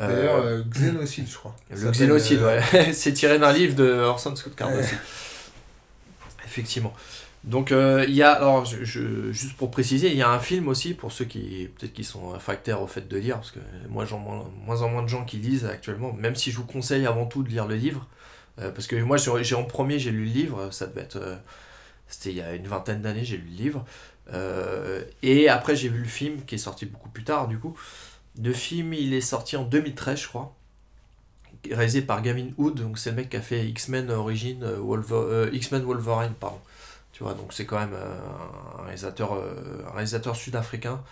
Euh, 0.00 0.08
D'ailleurs, 0.08 0.44
euh, 0.44 0.62
Xénocide, 0.70 1.26
je 1.28 1.34
crois. 1.36 1.56
Le 1.72 1.90
xénocide, 1.90 2.40
ouais. 2.42 2.92
c'est 2.92 3.12
tiré 3.12 3.40
d'un 3.40 3.52
livre 3.52 3.74
de 3.74 3.90
Orson 3.90 4.36
Scott 4.36 4.54
Card 4.54 4.70
aussi. 4.78 4.94
Effectivement. 6.46 6.94
Donc 7.44 7.72
euh, 7.72 8.04
il 8.08 8.14
y 8.14 8.22
a, 8.22 8.32
alors 8.32 8.64
je, 8.64 8.84
je- 8.84 9.32
juste 9.32 9.56
pour 9.56 9.70
préciser, 9.70 10.10
il 10.10 10.16
y 10.16 10.22
a 10.22 10.30
un 10.30 10.40
film 10.40 10.68
aussi 10.68 10.92
pour 10.94 11.12
ceux 11.12 11.24
qui 11.24 11.68
peut-être 11.78 11.92
qui 11.92 12.04
sont 12.04 12.30
réfractaires 12.30 12.82
au 12.82 12.86
fait 12.86 13.08
de 13.08 13.16
lire, 13.16 13.36
parce 13.36 13.52
que 13.52 13.60
moi 13.88 14.04
j'en 14.04 14.18
moins, 14.18 14.44
moins 14.66 14.82
en 14.82 14.88
moins 14.90 15.02
de 15.02 15.08
gens 15.08 15.24
qui 15.24 15.36
lisent 15.38 15.64
actuellement, 15.64 16.12
même 16.12 16.34
si 16.34 16.50
je 16.50 16.56
vous 16.56 16.66
conseille 16.66 17.06
avant 17.06 17.26
tout 17.26 17.42
de 17.42 17.48
lire 17.48 17.66
le 17.66 17.76
livre, 17.76 18.06
euh, 18.60 18.70
parce 18.72 18.86
que 18.88 18.96
moi 18.96 19.16
j'ai 19.18 19.54
en 19.54 19.64
premier 19.64 19.98
j'ai 19.98 20.10
lu 20.10 20.24
le 20.24 20.30
livre, 20.32 20.70
ça 20.72 20.86
devait 20.88 21.02
être, 21.02 21.16
euh, 21.16 21.36
c'était 22.08 22.30
il 22.30 22.36
y 22.36 22.42
a 22.42 22.54
une 22.54 22.66
vingtaine 22.68 23.02
d'années 23.02 23.24
j'ai 23.24 23.38
lu 23.38 23.48
le 23.50 23.56
livre, 23.64 23.84
et 25.22 25.48
après 25.48 25.76
j'ai 25.76 25.88
vu 25.88 25.98
le 26.00 26.08
film 26.08 26.42
qui 26.46 26.56
est 26.56 26.58
sorti 26.58 26.86
beaucoup 26.86 27.08
plus 27.10 27.24
tard 27.24 27.48
du 27.48 27.58
coup. 27.58 27.76
Le 28.42 28.52
film 28.52 28.94
il 28.94 29.14
est 29.14 29.20
sorti 29.22 29.56
en 29.56 29.64
2013 29.64 30.20
je 30.22 30.28
crois 30.28 30.54
réalisé 31.70 32.02
par 32.02 32.22
Gavin 32.22 32.48
Hood, 32.56 32.80
donc 32.80 32.98
c'est 32.98 33.10
le 33.10 33.16
mec 33.16 33.30
qui 33.30 33.36
a 33.36 33.40
fait 33.42 33.66
X-Men 33.68 34.10
Origin, 34.10 34.64
X-Men 35.52 35.82
Wolverine, 35.82 36.32
pardon. 36.38 36.58
Tu 37.18 37.24
vois, 37.24 37.34
donc 37.34 37.52
c'est 37.52 37.66
quand 37.66 37.80
même 37.80 37.94
euh, 37.94 38.14
un 38.78 38.82
réalisateur, 38.84 39.34
euh, 39.34 39.82
un 39.88 39.90
réalisateur 39.92 40.36
sud-africain 40.36 41.02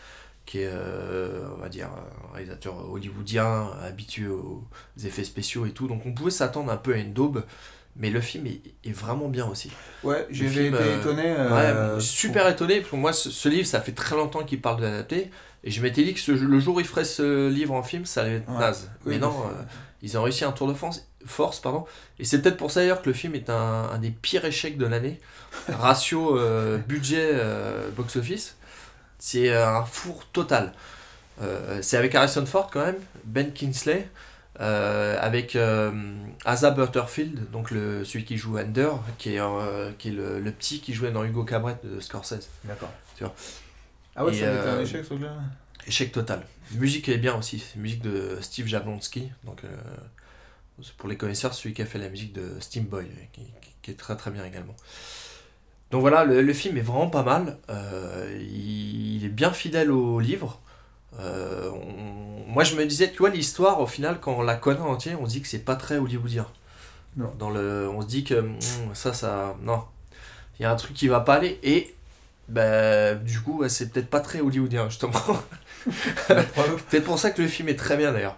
qui 0.44 0.60
est, 0.60 0.70
euh, 0.72 1.44
on 1.56 1.60
va 1.60 1.68
dire, 1.68 1.88
un 1.88 2.34
réalisateur 2.34 2.88
hollywoodien, 2.88 3.68
habitué 3.82 4.28
aux 4.28 4.62
effets 5.04 5.24
spéciaux 5.24 5.66
et 5.66 5.72
tout. 5.72 5.88
Donc 5.88 6.06
on 6.06 6.12
pouvait 6.12 6.30
s'attendre 6.30 6.70
un 6.70 6.76
peu 6.76 6.94
à 6.94 6.98
une 6.98 7.12
daube, 7.12 7.42
mais 7.96 8.10
le 8.10 8.20
film 8.20 8.46
est, 8.46 8.60
est 8.88 8.92
vraiment 8.92 9.26
bien 9.28 9.46
aussi. 9.48 9.72
Ouais, 10.04 10.28
j'ai 10.30 10.46
film, 10.46 10.74
été 10.74 10.84
euh, 10.84 11.00
étonné. 11.00 11.22
Ouais, 11.24 11.32
euh, 11.34 11.98
super 11.98 12.46
étonné, 12.46 12.78
parce 12.78 12.90
que 12.92 12.96
moi, 12.96 13.12
ce, 13.12 13.28
ce 13.30 13.48
livre, 13.48 13.66
ça 13.66 13.80
fait 13.80 13.90
très 13.90 14.14
longtemps 14.14 14.44
qu'il 14.44 14.60
parle 14.60 14.76
de 14.76 14.82
l'adapter, 14.84 15.32
et 15.64 15.72
je 15.72 15.82
m'étais 15.82 16.04
dit 16.04 16.14
que 16.14 16.20
ce- 16.20 16.30
le 16.30 16.60
jour 16.60 16.76
où 16.76 16.80
il 16.80 16.86
ferait 16.86 17.04
ce 17.04 17.48
livre 17.48 17.74
en 17.74 17.82
film, 17.82 18.06
ça 18.06 18.20
allait 18.22 18.36
être 18.36 18.48
Ouais. 18.48 18.60
naze. 18.60 18.88
Oui, 19.04 19.14
mais 19.14 19.18
non, 19.18 19.34
ils 20.02 20.16
ont 20.16 20.22
réussi 20.22 20.44
un 20.44 20.52
tour 20.52 20.68
de 20.68 20.74
force, 20.74 21.04
force 21.24 21.58
pardon. 21.58 21.84
et 22.20 22.24
c'est 22.24 22.40
peut-être 22.40 22.56
pour 22.56 22.70
ça 22.70 22.78
d'ailleurs 22.78 23.02
que 23.02 23.08
le 23.08 23.14
film 23.14 23.34
est 23.34 23.50
un, 23.50 23.88
un 23.92 23.98
des 23.98 24.10
pires 24.10 24.44
échecs 24.44 24.78
de 24.78 24.86
l'année. 24.86 25.18
Ratio 25.68 26.38
euh, 26.38 26.78
budget 26.78 27.30
euh, 27.32 27.88
box-office, 27.90 28.56
c'est 29.18 29.54
un 29.54 29.84
four 29.84 30.26
total. 30.32 30.72
Euh, 31.42 31.80
c'est 31.82 31.96
avec 31.96 32.14
Harrison 32.14 32.46
Ford 32.46 32.70
quand 32.72 32.84
même, 32.84 32.98
Ben 33.24 33.52
Kingsley, 33.52 34.08
avec 34.58 35.56
Asa 36.44 36.70
Butterfield, 36.70 37.50
donc 37.50 37.70
le, 37.70 38.04
celui 38.04 38.24
qui 38.24 38.36
joue 38.38 38.58
Ender, 38.58 38.90
qui 39.18 39.36
est, 39.36 39.40
qui 39.98 40.08
est 40.08 40.12
le, 40.12 40.40
le 40.40 40.50
petit 40.52 40.80
qui 40.80 40.94
jouait 40.94 41.10
dans 41.10 41.24
Hugo 41.24 41.44
Cabret 41.44 41.76
de 41.84 42.00
Scorsese. 42.00 42.48
D'accord. 42.64 42.90
Ah 44.14 44.24
ouais, 44.24 44.32
ça 44.32 44.50
a 44.50 44.54
été 44.60 44.68
un 44.68 44.80
échec 44.80 45.02
ce 45.04 45.08
truc-là? 45.10 45.34
Échec 45.86 46.10
total. 46.10 46.42
La 46.72 46.80
musique 46.80 47.08
est 47.10 47.18
bien 47.18 47.34
aussi, 47.36 47.58
c'est 47.58 47.78
musique 47.78 48.00
de 48.02 48.38
Steve 48.40 48.66
Jablonski, 48.66 49.30
donc 49.44 49.62
pour 50.98 51.08
les 51.08 51.16
connaisseurs, 51.16 51.54
celui 51.54 51.74
qui 51.74 51.82
a 51.82 51.86
fait 51.86 51.98
la 51.98 52.08
musique 52.08 52.32
de 52.32 52.52
Steam 52.60 52.84
Boy, 52.84 53.06
qui, 53.32 53.42
qui- 53.42 53.50
qui 53.82 53.90
est 53.92 53.94
très 53.94 54.16
très 54.16 54.30
bien 54.30 54.44
également. 54.44 54.74
Donc 55.90 56.00
voilà, 56.00 56.24
le, 56.24 56.42
le 56.42 56.52
film 56.52 56.76
est 56.78 56.82
vraiment 56.82 57.08
pas 57.08 57.22
mal, 57.22 57.58
euh, 57.70 58.36
il, 58.40 59.16
il 59.16 59.24
est 59.24 59.28
bien 59.28 59.52
fidèle 59.52 59.90
au 59.90 60.18
livre. 60.20 60.60
Euh, 61.20 61.70
on- 61.70 62.50
moi 62.50 62.64
je 62.64 62.74
me 62.76 62.84
disais, 62.86 63.10
tu 63.10 63.18
vois, 63.18 63.30
l'histoire 63.30 63.80
au 63.80 63.86
final, 63.86 64.18
quand 64.20 64.32
on 64.38 64.42
la 64.42 64.56
connaît 64.56 64.80
en 64.80 64.88
entier, 64.88 65.14
on 65.14 65.26
se 65.26 65.32
dit 65.32 65.42
que 65.42 65.48
c'est 65.48 65.60
pas 65.64 65.76
très 65.76 65.98
hollywoodien. 65.98 66.46
Non. 67.16 67.32
Dans 67.38 67.50
le, 67.50 67.88
on 67.88 68.02
se 68.02 68.06
dit 68.06 68.24
que 68.24 68.34
hum, 68.34 68.56
ça, 68.94 69.12
ça. 69.12 69.56
Non. 69.62 69.82
Il 70.58 70.62
y 70.62 70.66
a 70.66 70.70
un 70.72 70.76
truc 70.76 70.94
qui 70.94 71.08
va 71.08 71.20
pas 71.20 71.34
aller, 71.34 71.58
et 71.62 71.94
bah, 72.48 73.14
du 73.14 73.40
coup, 73.40 73.62
c'est 73.68 73.90
peut-être 73.92 74.08
pas 74.10 74.20
très 74.20 74.40
hollywoodien, 74.40 74.88
justement. 74.88 75.12
Peut-être 76.28 77.04
pour 77.04 77.18
ça 77.18 77.30
que 77.30 77.42
le 77.42 77.48
film 77.48 77.68
est 77.68 77.76
très 77.76 77.96
bien 77.96 78.12
d'ailleurs. 78.12 78.36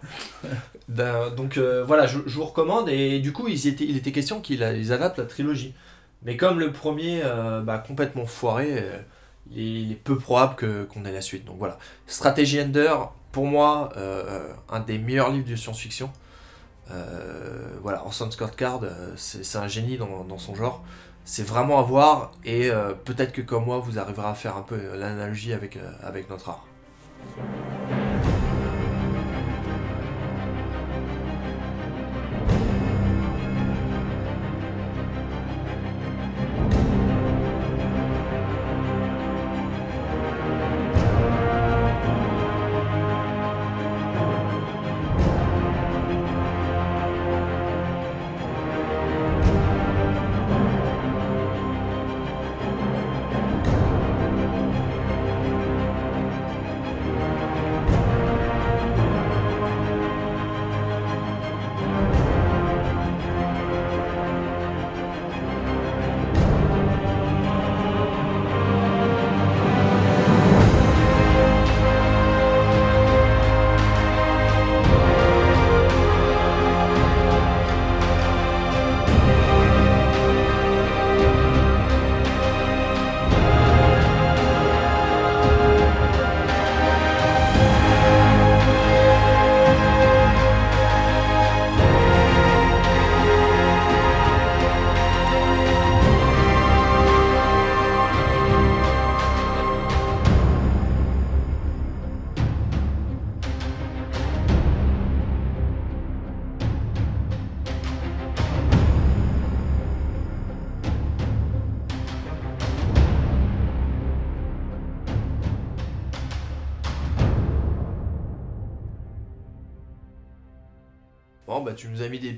D'un- 0.88 1.30
Donc 1.36 1.56
euh, 1.58 1.84
voilà, 1.84 2.06
je, 2.06 2.18
je 2.26 2.34
vous 2.34 2.44
recommande. 2.44 2.88
Et 2.88 3.20
du 3.20 3.32
coup, 3.32 3.48
ils 3.48 3.66
étaient, 3.66 3.84
il 3.84 3.96
était 3.96 4.12
question 4.12 4.40
qu'ils 4.40 4.62
adaptent 4.92 5.18
la 5.18 5.24
trilogie. 5.24 5.74
Mais 6.22 6.36
comme 6.36 6.58
le 6.58 6.72
premier, 6.72 7.22
euh, 7.24 7.60
bah, 7.60 7.78
complètement 7.78 8.26
foiré, 8.26 8.68
euh, 8.70 8.98
il, 9.52 9.92
est, 9.92 9.94
peu 9.94 10.18
probable 10.18 10.86
qu'on 10.88 11.04
ait 11.04 11.12
la 11.12 11.20
suite. 11.20 11.44
Donc 11.44 11.56
voilà. 11.58 11.78
Stratégie 12.06 12.60
Ender, 12.60 12.94
pour 13.32 13.46
moi, 13.46 13.90
euh, 13.96 14.52
un 14.68 14.80
des 14.80 14.98
meilleurs 14.98 15.30
livres 15.30 15.48
de 15.48 15.56
science-fiction. 15.56 16.10
Euh, 16.90 17.68
voilà, 17.82 18.04
Orson 18.04 18.30
Scott 18.30 18.56
Card, 18.56 18.80
euh, 18.82 19.12
c'est, 19.16 19.56
un 19.56 19.68
génie 19.68 19.98
dans, 19.98 20.38
son 20.38 20.54
genre. 20.54 20.82
C'est 21.24 21.46
vraiment 21.46 21.78
à 21.78 21.82
voir. 21.82 22.32
Et 22.44 22.70
euh, 22.70 22.94
peut-être 22.94 23.32
que 23.32 23.42
comme 23.42 23.64
moi, 23.64 23.78
vous 23.78 23.98
arriverez 23.98 24.28
à 24.28 24.34
faire 24.34 24.56
un 24.56 24.62
peu 24.62 24.76
euh, 24.76 24.96
l'analogie 24.96 25.52
euh, 25.52 25.58
avec 26.02 26.30
notre 26.30 26.48
art. 26.48 26.66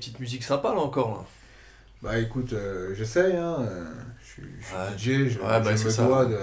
Petites 0.00 0.18
musiques 0.20 0.42
sympas 0.44 0.74
là 0.74 0.80
encore. 0.80 1.10
Là. 1.10 1.24
Bah 2.02 2.18
écoute, 2.18 2.52
euh, 2.54 2.94
j'essaye, 2.94 3.36
hein. 3.36 3.56
euh, 3.60 3.84
Je 4.24 4.28
suis 4.28 4.42
DJ, 4.98 5.28
je, 5.28 5.38
Ouais, 5.38 5.60
bah, 5.60 5.76
je 5.76 5.84
me 5.84 5.90
ça. 5.90 6.04
dois 6.04 6.24
de. 6.26 6.36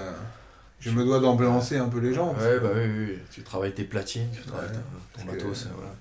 Je 0.80 0.92
me 0.92 1.04
dois 1.04 1.20
d'ambiancer 1.20 1.78
un 1.78 1.90
peu 1.90 2.00
les 2.00 2.14
gens. 2.14 2.36
Ouais, 2.40 2.60
bah 2.60 2.70
oui. 2.76 3.18
Tu 3.32 3.42
travailles 3.42 3.74
tes 3.74 3.84
platines, 3.84 4.30
tu 4.32 4.42
travailles 4.44 4.68
Ouais, 4.70 4.74
ton- 4.76 4.80
ton 5.22 5.26
parce 5.26 5.38
que- 5.38 5.44
matos, 5.44 5.68
voilà. 5.76 5.96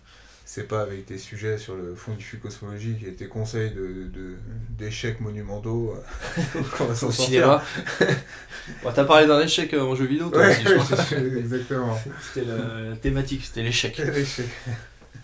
C'est 0.49 0.69
pas 0.69 0.83
avec 0.83 1.07
tes 1.07 1.19
sujets 1.19 1.59
sur 1.59 1.75
le 1.75 1.95
fond 1.97 2.13
du 2.15 2.39
cosmologique 2.39 3.03
et 3.05 3.15
tes 3.15 3.27
conseils 3.27 3.71
de, 3.73 4.05
de- 4.13 4.37
d'échecs 4.71 5.21
monumentaux 5.21 5.97
euh, 5.97 6.43
qu'on 6.79 6.85
va 6.85 6.95
s'en 6.95 7.09
Au 7.09 7.11
sortir. 7.11 7.25
cinéma. 7.25 7.65
bon, 8.85 8.93
T'as 8.95 9.05
parlé 9.05 9.27
d'un 9.27 9.41
échec 9.41 9.75
en 9.75 9.95
jeu 9.97 10.05
vidéo, 10.05 10.29
toi 10.29 10.43
Ouais, 10.43 10.51
aussi, 10.53 10.63
je 10.65 10.75
crois. 10.95 11.19
exactement. 11.39 11.99
C'était 12.23 12.47
la 12.47 12.97
thématique, 12.97 13.45
c'était 13.45 13.63
l'échec. 13.63 13.99
Échec. 14.15 14.47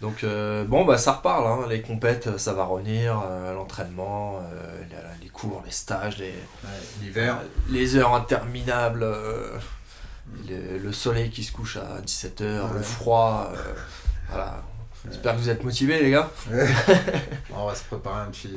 Donc 0.03 0.24
euh, 0.24 0.65
bon, 0.65 0.85
bah 0.85 0.99
ça 0.99 1.12
reparle, 1.12 1.47
hein. 1.47 1.66
les 1.69 1.81
compètes, 1.81 2.37
ça 2.37 2.53
va 2.53 2.65
revenir, 2.65 3.23
euh, 3.24 3.55
l'entraînement, 3.55 4.39
euh, 4.39 4.83
les, 4.91 5.24
les 5.24 5.29
cours, 5.31 5.62
les 5.65 5.70
stages, 5.70 6.19
les, 6.19 6.27
Ouais, 6.27 6.69
L'hiver. 7.01 7.39
les 7.70 7.97
heures 7.97 8.15
interminables. 8.15 9.05
euh, 9.05 9.57
le, 10.49 10.79
le 10.79 10.93
soleil 10.93 11.31
qui 11.31 11.43
se 11.45 11.53
couche 11.53 11.77
à 11.77 12.01
17h, 12.05 12.73
le 12.74 12.83
froid. 12.83 13.51
euh, 13.55 13.73
voilà. 14.29 14.62
J'espère 15.09 15.35
que 15.35 15.39
vous 15.39 15.49
êtes 15.51 15.62
motivés, 15.65 16.01
les 16.03 16.11
gars. 16.11 16.29
On 17.55 17.66
va 17.66 17.74
se 17.74 17.85
préparer 17.85 18.23
un 18.23 18.31
petit, 18.31 18.57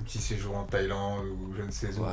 un 0.00 0.04
petit 0.04 0.18
séjour 0.18 0.56
en 0.56 0.62
Thaïlande 0.64 1.24
ou 1.26 1.54
je 1.56 1.62
ne 1.62 1.70
sais 1.70 1.88
où. 1.88 2.02
Pour. 2.02 2.06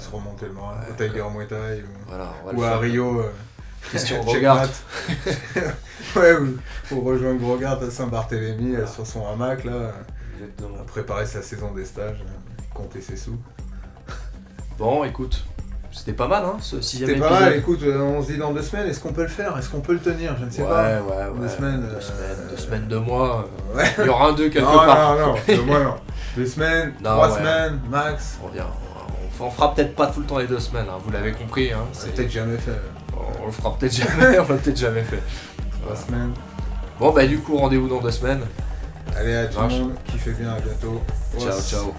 Se 0.00 0.10
remonter 0.10 0.46
le 0.46 0.52
moral. 0.52 0.78
Au 0.90 0.94
Tiger 0.94 1.24
Muay 1.32 1.46
Thai 1.46 1.82
ou, 1.82 1.86
Voilà, 2.08 2.72
à. 2.74 2.78
Rio. 2.78 3.22
Rogart. 4.24 4.56
mat. 4.56 4.70
ouais, 6.16 6.36
ou 6.36 6.58
pour 6.88 7.04
rejoindre 7.04 7.38
Grogart 7.40 7.82
à 7.82 7.90
Saint-Barthélemy 7.90 8.76
euh, 8.76 8.86
sur 8.86 9.06
son 9.06 9.26
hamac 9.26 9.64
là. 9.64 9.92
Exactement. 10.38 10.80
à 10.80 10.84
préparer 10.84 11.24
sa 11.26 11.40
saison 11.42 11.72
des 11.72 11.84
stages, 11.84 12.18
euh, 12.20 12.62
compter 12.74 13.00
ses 13.00 13.16
sous. 13.16 13.38
Bon, 14.78 15.02
écoute, 15.04 15.42
c'était 15.90 16.12
pas 16.12 16.28
mal, 16.28 16.44
hein, 16.44 16.56
ce 16.60 16.82
sixième 16.82 17.08
C'était 17.08 17.20
pas 17.20 17.30
mal, 17.40 17.56
écoute, 17.56 17.82
euh, 17.84 17.98
on 18.02 18.22
se 18.22 18.32
dit 18.32 18.36
dans 18.38 18.52
deux 18.52 18.60
semaines, 18.60 18.86
est-ce 18.86 19.00
qu'on 19.00 19.14
peut 19.14 19.22
le 19.22 19.28
faire 19.28 19.56
Est-ce 19.56 19.70
qu'on 19.70 19.80
peut 19.80 19.94
le 19.94 19.98
tenir 20.00 20.36
Je 20.38 20.44
ne 20.44 20.50
sais 20.50 20.60
ouais, 20.62 20.68
pas. 20.68 21.00
ouais, 21.00 21.24
ouais. 21.32 21.40
Deux 21.40 21.48
semaines, 21.48 21.80
Deux 21.80 21.86
euh, 21.96 22.00
semaines, 22.00 22.36
deux 22.50 22.56
semaines, 22.58 22.86
deux 22.88 23.00
mois. 23.00 23.48
Ouais. 23.74 23.84
Il 23.98 24.04
y 24.04 24.08
aura 24.10 24.28
un 24.28 24.32
deux 24.34 24.50
quelque 24.50 24.66
non, 24.66 24.74
part. 24.76 25.16
non, 25.16 25.26
non, 25.28 25.34
deux 25.48 25.62
mois, 25.62 25.80
non. 25.84 25.94
Deux 26.36 26.44
semaines, 26.46 26.92
Non, 27.02 27.12
trois 27.14 27.30
ouais. 27.32 27.38
semaines, 27.38 27.80
max. 27.88 28.38
On, 28.42 28.48
revient, 28.48 28.60
on, 29.40 29.44
on 29.44 29.50
fera 29.50 29.74
peut-être 29.74 29.94
pas 29.94 30.08
tout 30.08 30.20
le 30.20 30.26
temps 30.26 30.36
les 30.38 30.46
deux 30.46 30.60
semaines, 30.60 30.86
hein, 30.90 30.98
vous 31.02 31.10
l'avez 31.10 31.32
compris. 31.32 31.72
Hein, 31.72 31.78
c'est- 31.92 32.14
peut-être 32.14 32.30
jamais 32.30 32.58
fait 32.58 32.78
on 33.42 33.46
le 33.46 33.52
fera 33.52 33.76
peut-être 33.76 33.94
jamais, 33.94 34.38
on 34.38 34.48
l'a 34.48 34.58
peut-être 34.58 34.78
jamais 34.78 35.02
fait. 35.02 35.22
Bon 36.98 37.12
bah 37.12 37.26
du 37.26 37.38
coup 37.38 37.56
rendez-vous 37.56 37.88
dans 37.88 38.00
deux 38.00 38.10
semaines. 38.10 38.40
Allez 39.16 39.34
à 39.34 39.46
tout 39.46 39.60
le 39.60 39.94
kiffez 40.10 40.32
bien, 40.32 40.52
à 40.52 40.60
bientôt. 40.60 41.00
Ciao 41.38 41.60
ciao. 41.60 41.94